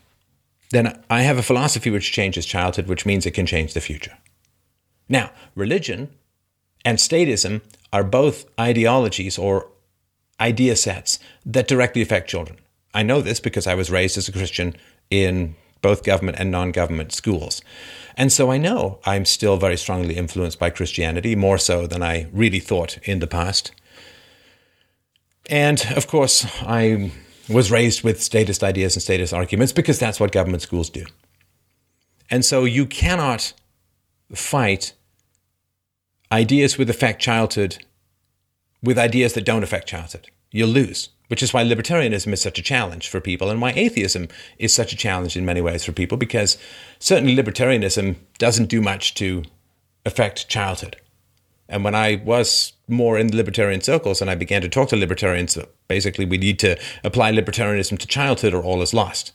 then 0.70 1.02
I 1.11 1.23
have 1.23 1.36
a 1.36 1.43
philosophy 1.43 1.91
which 1.91 2.12
changes 2.12 2.47
childhood, 2.47 2.86
which 2.86 3.05
means 3.05 3.27
it 3.27 3.33
can 3.33 3.44
change 3.44 3.75
the 3.75 3.81
future. 3.81 4.17
Now, 5.09 5.33
religion 5.57 6.11
and 6.85 6.99
statism 6.99 7.61
are 7.93 8.05
both 8.05 8.44
ideologies 8.57 9.36
or 9.36 9.69
idea 10.39 10.77
sets 10.77 11.19
that 11.44 11.67
directly 11.67 12.02
affect 12.02 12.31
children. 12.31 12.61
I 12.94 13.02
know 13.02 13.20
this 13.20 13.41
because 13.41 13.67
I 13.67 13.75
was 13.75 13.91
raised 13.91 14.17
as 14.17 14.28
a 14.28 14.33
Christian 14.33 14.77
in 15.11 15.57
both 15.83 16.05
government 16.05 16.39
and 16.41 16.51
non 16.51 16.73
government 16.73 17.12
schools. 17.12 17.61
And 18.17 18.33
so 18.33 18.51
I 18.51 18.59
know 18.59 18.99
I'm 19.05 19.25
still 19.25 19.57
very 19.57 19.77
strongly 19.77 20.17
influenced 20.17 20.59
by 20.59 20.70
Christianity, 20.70 21.35
more 21.36 21.59
so 21.59 21.86
than 21.86 22.02
I 22.02 22.28
really 22.33 22.61
thought 22.61 22.99
in 23.05 23.19
the 23.19 23.27
past. 23.27 23.73
And 25.51 25.85
of 25.97 26.07
course, 26.07 26.47
I 26.62 27.11
was 27.49 27.70
raised 27.70 28.02
with 28.02 28.23
statist 28.23 28.62
ideas 28.62 28.94
and 28.94 29.02
statist 29.02 29.35
arguments 29.35 29.73
because 29.73 29.99
that's 29.99 30.20
what 30.20 30.33
government 30.33 30.62
schools 30.62 30.89
do. 30.89 31.05
And 32.31 32.44
so 32.44 32.65
you 32.65 32.86
cannot 32.86 33.52
fight 34.35 34.94
ideas 36.31 36.78
with 36.78 36.89
affect 36.89 37.20
childhood 37.20 37.85
with 38.83 38.99
ideas 38.99 39.35
that 39.35 39.44
don't 39.44 39.62
affect 39.62 39.89
childhood. 39.89 40.28
You'll 40.51 40.70
lose 40.70 41.11
which 41.33 41.43
is 41.43 41.55
why 41.55 41.65
libertarianism 41.65 42.31
is 42.31 42.43
such 42.43 42.59
a 42.59 42.62
challenge 42.62 43.09
for 43.09 43.19
people 43.19 43.49
and 43.49 43.59
why 43.59 43.73
atheism 43.75 44.28
is 44.59 44.75
such 44.75 44.93
a 44.93 44.97
challenge 44.97 45.35
in 45.35 45.47
many 45.47 45.62
ways 45.62 45.83
for 45.83 45.91
people 45.91 46.19
because 46.19 46.59
certainly 46.99 47.35
libertarianism 47.35 48.17
doesn't 48.36 48.67
do 48.67 48.83
much 48.83 49.15
to 49.15 49.43
affect 50.05 50.47
childhood. 50.51 50.97
And 51.70 51.85
when 51.85 51.94
I 51.94 52.17
was 52.17 52.75
more 52.86 53.17
in 53.19 53.35
libertarian 53.35 53.81
circles 53.81 54.20
and 54.20 54.31
I 54.31 54.35
began 54.35 54.61
to 54.61 54.69
talk 54.69 54.91
to 54.91 54.97
libertarians, 54.97 55.57
basically 55.89 56.27
we 56.27 56.36
need 56.36 56.59
to 56.59 56.78
apply 57.02 57.33
libertarianism 57.33 57.99
to 58.01 58.07
childhood 58.07 58.52
or 58.52 58.62
all 58.62 58.83
is 58.83 58.93
lost. 58.93 59.33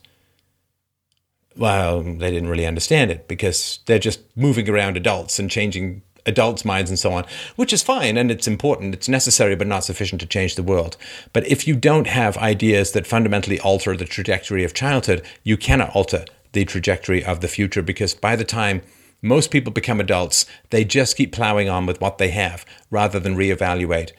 Well, 1.56 2.04
they 2.04 2.30
didn't 2.30 2.48
really 2.48 2.66
understand 2.66 3.10
it 3.10 3.26
because 3.26 3.80
they're 3.86 3.98
just 3.98 4.20
moving 4.36 4.68
around 4.68 4.96
adults 4.96 5.40
and 5.40 5.50
changing 5.50 6.02
adults' 6.28 6.64
minds 6.64 6.90
and 6.90 6.98
so 6.98 7.12
on, 7.12 7.24
which 7.56 7.72
is 7.72 7.82
fine 7.82 8.16
and 8.16 8.30
it's 8.30 8.46
important. 8.46 8.94
It's 8.94 9.08
necessary, 9.08 9.56
but 9.56 9.66
not 9.66 9.84
sufficient 9.84 10.20
to 10.20 10.26
change 10.26 10.54
the 10.54 10.62
world. 10.62 10.96
But 11.32 11.46
if 11.46 11.66
you 11.66 11.74
don't 11.74 12.06
have 12.06 12.36
ideas 12.36 12.92
that 12.92 13.06
fundamentally 13.06 13.58
alter 13.60 13.96
the 13.96 14.04
trajectory 14.04 14.64
of 14.64 14.74
childhood, 14.74 15.22
you 15.42 15.56
cannot 15.56 15.94
alter 15.96 16.24
the 16.52 16.64
trajectory 16.64 17.24
of 17.24 17.40
the 17.40 17.48
future 17.48 17.82
because 17.82 18.14
by 18.14 18.36
the 18.36 18.44
time 18.44 18.82
most 19.20 19.50
people 19.50 19.72
become 19.72 20.00
adults, 20.00 20.46
they 20.70 20.84
just 20.84 21.16
keep 21.16 21.32
plowing 21.32 21.68
on 21.68 21.86
with 21.86 22.00
what 22.00 22.18
they 22.18 22.30
have 22.30 22.64
rather 22.90 23.18
than 23.18 23.36
reevaluate 23.36 24.12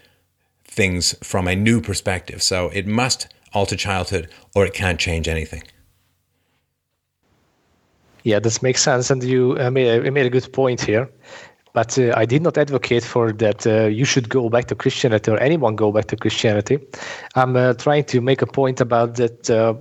things 0.65 1.15
from 1.23 1.47
a 1.47 1.55
new 1.55 1.81
perspective. 1.81 2.43
So 2.43 2.69
it 2.69 2.85
must 2.85 3.27
alter 3.53 3.75
childhood 3.75 4.29
or 4.55 4.65
it 4.65 4.73
can't 4.73 4.99
change 4.99 5.27
anything. 5.27 5.63
Yeah, 8.23 8.39
this 8.39 8.61
makes 8.61 8.81
sense, 8.81 9.09
and 9.09 9.23
you 9.23 9.55
uh, 9.59 9.71
made, 9.71 10.05
a, 10.05 10.11
made 10.11 10.25
a 10.25 10.29
good 10.29 10.51
point 10.51 10.81
here. 10.81 11.09
But 11.73 11.97
uh, 11.99 12.13
I 12.15 12.25
did 12.25 12.41
not 12.41 12.57
advocate 12.57 13.03
for 13.03 13.31
that 13.33 13.67
uh, 13.67 13.85
you 13.85 14.05
should 14.05 14.29
go 14.29 14.49
back 14.49 14.65
to 14.65 14.75
Christianity 14.75 15.31
or 15.31 15.39
anyone 15.39 15.75
go 15.75 15.91
back 15.91 16.05
to 16.05 16.15
Christianity. 16.15 16.79
I'm 17.35 17.55
uh, 17.55 17.73
trying 17.73 18.05
to 18.05 18.21
make 18.21 18.41
a 18.41 18.47
point 18.47 18.81
about 18.81 19.15
that. 19.15 19.49
Uh, 19.49 19.75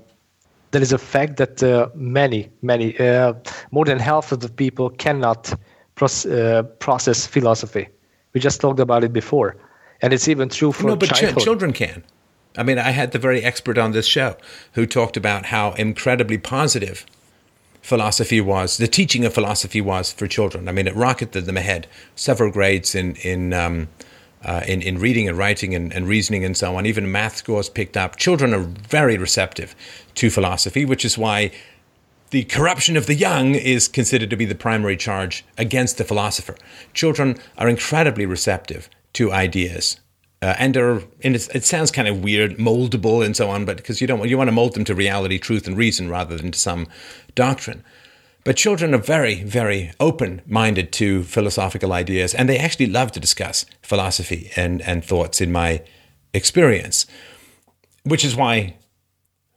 there 0.70 0.82
is 0.82 0.92
a 0.92 0.98
fact 0.98 1.38
that 1.38 1.62
uh, 1.62 1.88
many, 1.94 2.50
many, 2.60 2.98
uh, 2.98 3.32
more 3.70 3.86
than 3.86 3.98
half 3.98 4.32
of 4.32 4.40
the 4.40 4.50
people 4.50 4.90
cannot 4.90 5.54
process 5.94 7.26
philosophy. 7.26 7.88
We 8.34 8.40
just 8.40 8.60
talked 8.60 8.78
about 8.78 9.02
it 9.02 9.12
before, 9.12 9.56
and 10.02 10.12
it's 10.12 10.28
even 10.28 10.50
true 10.50 10.72
for 10.72 10.88
no, 10.88 10.96
but. 10.96 11.08
Ch- 11.08 11.42
children 11.42 11.72
can. 11.72 12.04
I 12.58 12.64
mean, 12.64 12.78
I 12.78 12.90
had 12.90 13.12
the 13.12 13.18
very 13.18 13.42
expert 13.42 13.78
on 13.78 13.92
this 13.92 14.06
show 14.06 14.36
who 14.72 14.84
talked 14.84 15.16
about 15.16 15.46
how 15.46 15.72
incredibly 15.72 16.36
positive 16.36 17.06
philosophy 17.82 18.40
was, 18.40 18.76
the 18.76 18.88
teaching 18.88 19.24
of 19.24 19.32
philosophy 19.32 19.80
was 19.80 20.12
for 20.12 20.26
children. 20.26 20.68
I 20.68 20.72
mean, 20.72 20.86
it 20.86 20.94
rocketed 20.94 21.46
them 21.46 21.56
ahead 21.56 21.86
several 22.14 22.50
grades 22.50 22.94
in 22.94 23.14
in 23.16 23.52
um, 23.52 23.88
uh, 24.44 24.62
in, 24.66 24.82
in 24.82 24.98
reading 24.98 25.28
and 25.28 25.36
writing 25.36 25.74
and, 25.74 25.92
and 25.92 26.06
reasoning 26.06 26.44
and 26.44 26.56
so 26.56 26.76
on. 26.76 26.86
Even 26.86 27.10
math 27.10 27.36
scores 27.36 27.68
picked 27.68 27.96
up. 27.96 28.16
Children 28.16 28.54
are 28.54 28.60
very 28.60 29.18
receptive 29.18 29.74
to 30.14 30.30
philosophy, 30.30 30.84
which 30.84 31.04
is 31.04 31.18
why 31.18 31.50
the 32.30 32.44
corruption 32.44 32.96
of 32.96 33.06
the 33.06 33.14
young 33.14 33.54
is 33.54 33.88
considered 33.88 34.30
to 34.30 34.36
be 34.36 34.44
the 34.44 34.54
primary 34.54 34.96
charge 34.96 35.44
against 35.56 35.98
the 35.98 36.04
philosopher. 36.04 36.56
Children 36.92 37.38
are 37.56 37.68
incredibly 37.68 38.26
receptive 38.26 38.88
to 39.14 39.32
ideas. 39.32 39.98
Uh, 40.40 40.54
and 40.58 40.76
are, 40.76 41.02
and 41.22 41.34
it 41.34 41.64
sounds 41.64 41.90
kind 41.90 42.06
of 42.06 42.22
weird, 42.22 42.58
moldable 42.58 43.24
and 43.24 43.36
so 43.36 43.50
on, 43.50 43.64
but 43.64 43.76
because 43.76 44.00
you 44.00 44.06
don't, 44.06 44.28
you 44.28 44.38
want 44.38 44.46
to 44.46 44.52
mold 44.52 44.74
them 44.74 44.84
to 44.84 44.94
reality, 44.94 45.36
truth, 45.36 45.66
and 45.66 45.76
reason 45.76 46.08
rather 46.08 46.36
than 46.36 46.52
to 46.52 46.58
some 46.58 46.86
doctrine. 47.34 47.82
But 48.44 48.56
children 48.56 48.94
are 48.94 48.98
very, 48.98 49.42
very 49.42 49.92
open 49.98 50.42
minded 50.46 50.92
to 50.92 51.24
philosophical 51.24 51.92
ideas, 51.92 52.34
and 52.34 52.48
they 52.48 52.56
actually 52.56 52.86
love 52.86 53.10
to 53.12 53.20
discuss 53.20 53.66
philosophy 53.82 54.50
and, 54.54 54.80
and 54.82 55.04
thoughts 55.04 55.40
in 55.40 55.50
my 55.50 55.82
experience, 56.32 57.04
which 58.04 58.24
is 58.24 58.36
why 58.36 58.76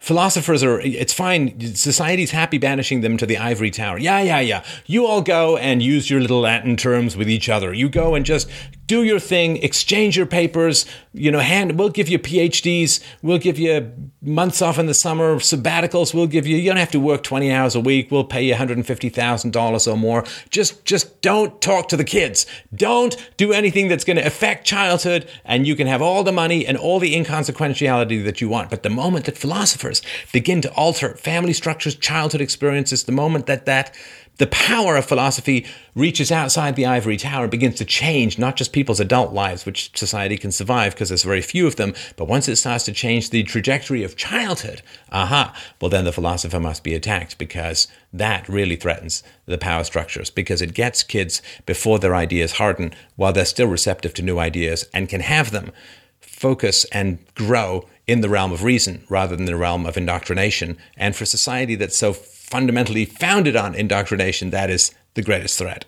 philosophers 0.02 0.64
are 0.64 0.80
it's 0.80 1.14
fine 1.14 1.76
society's 1.76 2.32
happy 2.32 2.58
banishing 2.58 3.02
them 3.02 3.18
to 3.18 3.26
the 3.28 3.38
ivory 3.38 3.70
tower. 3.70 4.00
Yeah 4.00 4.20
yeah 4.20 4.40
yeah. 4.40 4.64
You 4.88 5.06
all 5.06 5.22
go 5.22 5.58
and 5.58 5.82
use 5.82 6.10
your 6.10 6.20
little 6.20 6.42
latin 6.42 6.76
terms 6.76 7.16
with 7.16 7.30
each 7.30 7.50
other. 7.50 7.72
You 7.72 7.88
go 7.88 8.16
and 8.16 8.26
just 8.26 8.50
do 8.92 9.04
your 9.04 9.20
thing 9.20 9.58
exchange 9.58 10.16
your 10.16 10.26
papers 10.26 10.86
you 11.14 11.32
know 11.32 11.40
hand 11.40 11.78
we'll 11.78 11.90
give 11.90 12.08
you 12.08 12.20
phds 12.20 13.02
we'll 13.22 13.38
give 13.38 13.60
you 13.60 13.92
months 14.22 14.62
off 14.62 14.78
in 14.78 14.86
the 14.86 14.94
summer 14.94 15.36
sabbaticals 15.36 16.14
we'll 16.14 16.28
give 16.28 16.46
you 16.48 16.56
you 16.58 16.70
don't 16.70 16.78
have 16.78 16.92
to 16.92 17.00
work 17.00 17.22
20 17.24 17.52
hours 17.52 17.76
a 17.76 17.80
week 17.80 18.12
we'll 18.12 18.24
pay 18.24 18.44
you 18.44 18.54
$150000 18.54 19.92
or 19.92 19.98
more. 19.98 20.24
Just 20.50 20.86
just 20.86 21.22
don't 21.22 21.62
talk 21.62 21.88
to 21.90 21.98
the 21.98 22.04
kids. 22.04 22.46
Don't 22.74 23.16
do 23.38 23.52
anything 23.54 23.88
that's 23.88 24.04
going 24.04 24.18
to 24.18 24.26
affect 24.26 24.66
childhood 24.66 25.30
and 25.46 25.68
you 25.68 25.76
can 25.76 25.88
have 25.88 26.02
all 26.02 26.24
the 26.24 26.32
money 26.32 26.66
and 26.66 26.78
all 26.78 27.00
the 27.00 27.16
inconsequentiality 27.16 28.24
that 28.24 28.42
you 28.42 28.50
want. 28.50 28.70
But 28.70 28.84
the 28.84 28.90
moment 28.90 29.26
that 29.26 29.38
philosophers 29.38 30.02
begin 30.32 30.62
to 30.62 30.74
alter 30.74 31.16
family 31.16 31.54
structures, 31.54 31.96
childhood 31.96 32.42
experiences, 32.42 33.04
the 33.04 33.12
moment 33.12 33.46
that 33.48 33.66
that 33.66 33.96
the 34.42 34.48
power 34.48 34.98
of 34.98 35.06
philosophy 35.06 35.68
reaches 35.94 36.32
outside 36.32 36.76
the 36.76 36.88
ivory 36.88 37.16
tower 37.16 37.44
and 37.44 37.52
begins 37.52 37.76
to 37.76 37.86
change 37.86 38.40
not 38.40 38.56
just 38.56 38.74
people's 38.74 39.00
adult 39.00 39.32
lives, 39.34 39.68
which 39.68 39.96
society 39.96 40.36
can 40.36 40.52
survive 40.52 40.96
because 40.96 41.10
there's 41.10 41.22
very 41.22 41.44
few 41.44 41.68
of 41.68 41.76
them, 41.76 41.94
but 42.18 42.28
once 42.28 42.48
it 42.48 42.56
starts 42.56 42.84
to 42.86 42.92
change 42.92 43.30
the 43.30 43.44
trajectory 43.44 44.04
of 44.04 44.18
childhood, 44.18 44.82
aha, 45.12 45.56
well, 45.80 45.90
then 45.90 46.06
the 46.06 46.12
philosopher 46.12 46.60
must 46.60 46.84
be 46.84 46.96
attacked 46.96 47.38
because 47.38 47.88
that 48.12 48.50
really 48.50 48.76
threatens 48.76 49.22
the 49.46 49.60
power 49.60 49.84
structures 49.84 50.32
because 50.32 50.60
it 50.60 50.74
gets 50.74 51.04
kids 51.04 51.44
before 51.68 52.00
their 52.00 52.16
ideas 52.16 52.54
harden 52.54 52.92
while 53.18 53.32
they're 53.32 53.46
still 53.46 53.68
receptive 53.68 54.12
to 54.12 54.24
new 54.24 54.40
ideas 54.40 54.88
and 54.92 55.08
can 55.08 55.22
have 55.22 55.52
them 55.52 55.72
focus 56.20 56.86
and 56.86 57.20
grow 57.36 57.88
in 58.08 58.22
the 58.22 58.30
realm 58.30 58.52
of 58.52 58.64
reason 58.64 59.04
rather 59.08 59.36
than 59.36 59.46
the 59.46 59.56
realm 59.56 59.86
of 59.86 59.98
indoctrination. 59.98 60.80
And 60.98 61.16
for 61.16 61.26
society 61.26 61.76
that's 61.76 61.96
so 61.96 62.14
fundamentally 62.52 63.06
founded 63.06 63.56
on 63.56 63.74
indoctrination, 63.74 64.52
that 64.52 64.70
is 64.70 64.94
the 65.16 65.24
greatest 65.24 65.58
threat. 65.58 65.86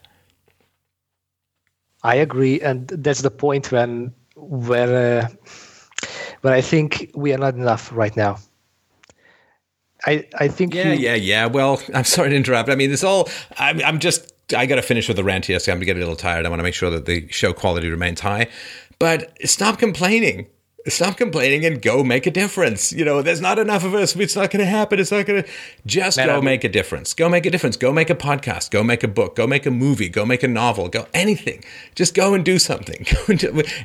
I 2.03 2.15
agree, 2.15 2.59
and 2.61 2.87
that's 2.87 3.21
the 3.21 3.31
point 3.31 3.71
when 3.71 4.13
where 4.35 5.21
uh, 5.21 5.57
where 6.41 6.53
I 6.53 6.61
think 6.61 7.11
we 7.15 7.33
are 7.33 7.37
not 7.37 7.53
enough 7.53 7.91
right 7.93 8.15
now. 8.17 8.37
I 10.05 10.27
I 10.37 10.47
think 10.47 10.73
yeah 10.73 10.93
yeah 10.93 11.15
yeah. 11.15 11.45
Well, 11.45 11.81
I'm 11.93 12.03
sorry 12.03 12.29
to 12.31 12.35
interrupt. 12.35 12.69
I 12.69 12.75
mean, 12.75 12.91
it's 12.91 13.03
all. 13.03 13.29
I'm 13.57 13.81
I'm 13.81 13.99
just. 13.99 14.31
I 14.55 14.65
got 14.65 14.75
to 14.75 14.81
finish 14.81 15.07
with 15.07 15.15
the 15.15 15.23
rant 15.23 15.45
here, 15.45 15.57
so 15.59 15.71
I'm 15.71 15.79
getting 15.79 16.03
a 16.03 16.05
little 16.05 16.17
tired. 16.17 16.45
I 16.45 16.49
want 16.49 16.59
to 16.59 16.63
make 16.63 16.73
sure 16.73 16.89
that 16.89 17.05
the 17.05 17.27
show 17.29 17.53
quality 17.53 17.89
remains 17.89 18.19
high. 18.19 18.47
But 18.99 19.31
stop 19.45 19.79
complaining 19.79 20.47
stop 20.87 21.17
complaining 21.17 21.65
and 21.65 21.81
go 21.81 22.03
make 22.03 22.25
a 22.25 22.31
difference. 22.31 22.91
You 22.91 23.05
know, 23.05 23.21
there's 23.21 23.39
not 23.39 23.57
enough 23.57 23.83
of 23.83 23.93
us. 23.93 24.15
It's 24.15 24.35
not 24.35 24.51
going 24.51 24.59
to 24.59 24.69
happen. 24.69 24.99
It's 24.99 25.11
not 25.11 25.25
going 25.25 25.43
to 25.43 25.49
just 25.85 26.17
Man, 26.17 26.27
go 26.27 26.37
I'm... 26.37 26.43
make 26.43 26.63
a 26.63 26.69
difference. 26.69 27.13
Go 27.13 27.29
make 27.29 27.45
a 27.45 27.49
difference. 27.49 27.77
Go 27.77 27.93
make 27.93 28.09
a 28.09 28.15
podcast. 28.15 28.71
Go 28.71 28.83
make 28.83 29.03
a 29.03 29.07
book. 29.07 29.35
Go 29.35 29.47
make 29.47 29.65
a 29.65 29.71
movie. 29.71 30.09
Go 30.09 30.25
make 30.25 30.43
a 30.43 30.47
novel. 30.47 30.89
Go 30.89 31.07
anything. 31.13 31.63
Just 31.95 32.13
go 32.13 32.33
and 32.33 32.43
do 32.43 32.59
something. 32.59 33.05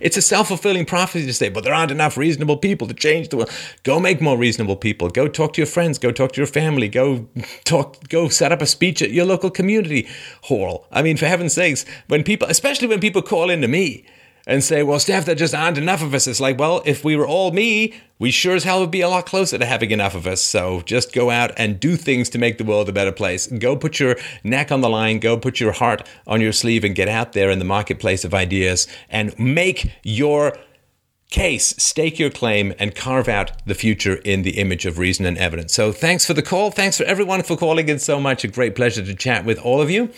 it's 0.02 0.16
a 0.16 0.22
self 0.22 0.48
fulfilling 0.48 0.86
prophecy 0.86 1.26
to 1.26 1.32
say, 1.32 1.48
but 1.48 1.64
there 1.64 1.74
aren't 1.74 1.92
enough 1.92 2.16
reasonable 2.16 2.56
people 2.56 2.88
to 2.88 2.94
change 2.94 3.28
the 3.28 3.36
world. 3.36 3.50
Go 3.84 4.00
make 4.00 4.20
more 4.20 4.36
reasonable 4.36 4.76
people. 4.76 5.08
Go 5.08 5.28
talk 5.28 5.52
to 5.54 5.60
your 5.60 5.66
friends. 5.66 5.98
Go 5.98 6.10
talk 6.10 6.32
to 6.32 6.40
your 6.40 6.46
family. 6.46 6.88
Go 6.88 7.28
talk. 7.64 8.08
Go 8.08 8.28
set 8.28 8.50
up 8.50 8.60
a 8.60 8.66
speech 8.66 9.02
at 9.02 9.10
your 9.10 9.24
local 9.24 9.50
community 9.50 10.08
hall. 10.42 10.86
I 10.90 11.02
mean, 11.02 11.16
for 11.16 11.26
heaven's 11.26 11.52
sakes, 11.52 11.84
when 12.08 12.24
people, 12.24 12.48
especially 12.48 12.88
when 12.88 13.00
people 13.00 13.22
call 13.22 13.50
into 13.50 13.68
me 13.68 14.04
and 14.48 14.64
say, 14.64 14.82
well, 14.82 14.98
Steph, 14.98 15.26
there 15.26 15.34
just 15.34 15.54
aren't 15.54 15.76
enough 15.76 16.02
of 16.02 16.14
us. 16.14 16.26
It's 16.26 16.40
like, 16.40 16.58
well, 16.58 16.82
if 16.86 17.04
we 17.04 17.14
were 17.14 17.26
all 17.26 17.52
me, 17.52 17.92
we 18.18 18.30
sure 18.30 18.56
as 18.56 18.64
hell 18.64 18.80
would 18.80 18.90
be 18.90 19.02
a 19.02 19.08
lot 19.08 19.26
closer 19.26 19.58
to 19.58 19.66
having 19.66 19.90
enough 19.90 20.14
of 20.14 20.26
us. 20.26 20.40
So 20.40 20.80
just 20.80 21.12
go 21.12 21.30
out 21.30 21.52
and 21.58 21.78
do 21.78 21.96
things 21.96 22.30
to 22.30 22.38
make 22.38 22.56
the 22.56 22.64
world 22.64 22.88
a 22.88 22.92
better 22.92 23.12
place. 23.12 23.46
Go 23.46 23.76
put 23.76 24.00
your 24.00 24.16
neck 24.42 24.72
on 24.72 24.80
the 24.80 24.88
line, 24.88 25.18
go 25.18 25.36
put 25.36 25.60
your 25.60 25.72
heart 25.72 26.08
on 26.26 26.40
your 26.40 26.52
sleeve, 26.52 26.82
and 26.82 26.94
get 26.94 27.08
out 27.08 27.34
there 27.34 27.50
in 27.50 27.58
the 27.58 27.64
marketplace 27.66 28.24
of 28.24 28.32
ideas 28.32 28.88
and 29.10 29.38
make 29.38 29.92
your 30.02 30.56
case, 31.30 31.74
stake 31.76 32.18
your 32.18 32.30
claim, 32.30 32.72
and 32.78 32.94
carve 32.94 33.28
out 33.28 33.52
the 33.66 33.74
future 33.74 34.14
in 34.14 34.42
the 34.42 34.58
image 34.58 34.86
of 34.86 34.98
reason 34.98 35.26
and 35.26 35.36
evidence. 35.36 35.74
So 35.74 35.92
thanks 35.92 36.24
for 36.24 36.32
the 36.32 36.40
call. 36.40 36.70
Thanks 36.70 36.96
for 36.96 37.04
everyone 37.04 37.42
for 37.42 37.54
calling 37.54 37.90
in 37.90 37.98
so 37.98 38.18
much. 38.18 38.44
A 38.44 38.48
great 38.48 38.74
pleasure 38.74 39.04
to 39.04 39.14
chat 39.14 39.44
with 39.44 39.58
all 39.58 39.82
of 39.82 39.90
you. 39.90 40.10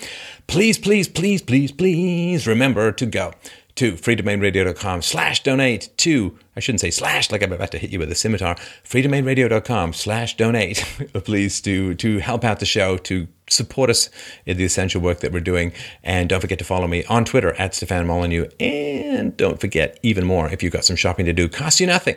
Please, 0.46 0.78
please, 0.78 1.08
please, 1.08 1.42
please, 1.42 1.72
please 1.72 2.46
remember 2.46 2.92
to 2.92 3.06
go 3.06 3.34
to 3.76 3.92
freedomainradio.com 3.92 5.02
slash 5.02 5.42
donate 5.42 5.90
to, 5.98 6.38
I 6.56 6.60
shouldn't 6.60 6.80
say 6.80 6.90
slash 6.90 7.30
like 7.30 7.42
I'm 7.42 7.52
about 7.52 7.70
to 7.72 7.78
hit 7.78 7.90
you 7.90 7.98
with 7.98 8.10
a 8.10 8.14
scimitar, 8.14 8.56
freedomainradio.com 8.84 9.92
slash 9.92 10.36
donate, 10.36 10.78
please, 11.24 11.60
to, 11.62 11.94
to 11.94 12.18
help 12.18 12.44
out 12.44 12.60
the 12.60 12.66
show, 12.66 12.96
to 12.98 13.28
support 13.48 13.90
us 13.90 14.10
in 14.46 14.56
the 14.56 14.64
essential 14.64 15.00
work 15.00 15.20
that 15.20 15.32
we're 15.32 15.40
doing. 15.40 15.72
And 16.02 16.28
don't 16.28 16.40
forget 16.40 16.58
to 16.58 16.64
follow 16.64 16.86
me 16.86 17.04
on 17.04 17.24
Twitter 17.24 17.54
at 17.54 17.74
Stefan 17.74 18.06
Molyneux. 18.06 18.48
And 18.58 19.36
don't 19.36 19.60
forget, 19.60 19.98
even 20.02 20.26
more, 20.26 20.50
if 20.50 20.62
you've 20.62 20.72
got 20.72 20.84
some 20.84 20.96
shopping 20.96 21.26
to 21.26 21.32
do, 21.32 21.48
costs 21.48 21.80
you 21.80 21.86
nothing, 21.86 22.16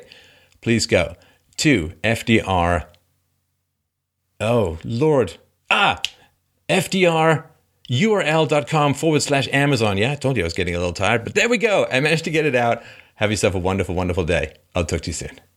please 0.61 0.85
go 0.85 1.15
to 1.57 1.93
FDR. 2.03 2.87
Oh, 4.39 4.77
Lord. 4.83 5.37
Ah, 5.69 6.01
FDR 6.69 7.45
url.com 7.89 8.93
forward 8.93 9.21
slash 9.21 9.47
Amazon. 9.51 9.97
Yeah, 9.97 10.11
I 10.11 10.15
told 10.15 10.37
you 10.37 10.43
I 10.43 10.45
was 10.45 10.53
getting 10.53 10.75
a 10.75 10.79
little 10.79 10.93
tired, 10.93 11.23
but 11.23 11.35
there 11.35 11.49
we 11.49 11.57
go. 11.57 11.85
I 11.91 11.99
managed 11.99 12.23
to 12.25 12.31
get 12.31 12.45
it 12.45 12.55
out. 12.55 12.81
Have 13.15 13.29
yourself 13.29 13.55
a 13.55 13.59
wonderful, 13.59 13.93
wonderful 13.95 14.25
day. 14.25 14.55
I'll 14.75 14.85
talk 14.85 15.01
to 15.01 15.09
you 15.09 15.13
soon. 15.13 15.39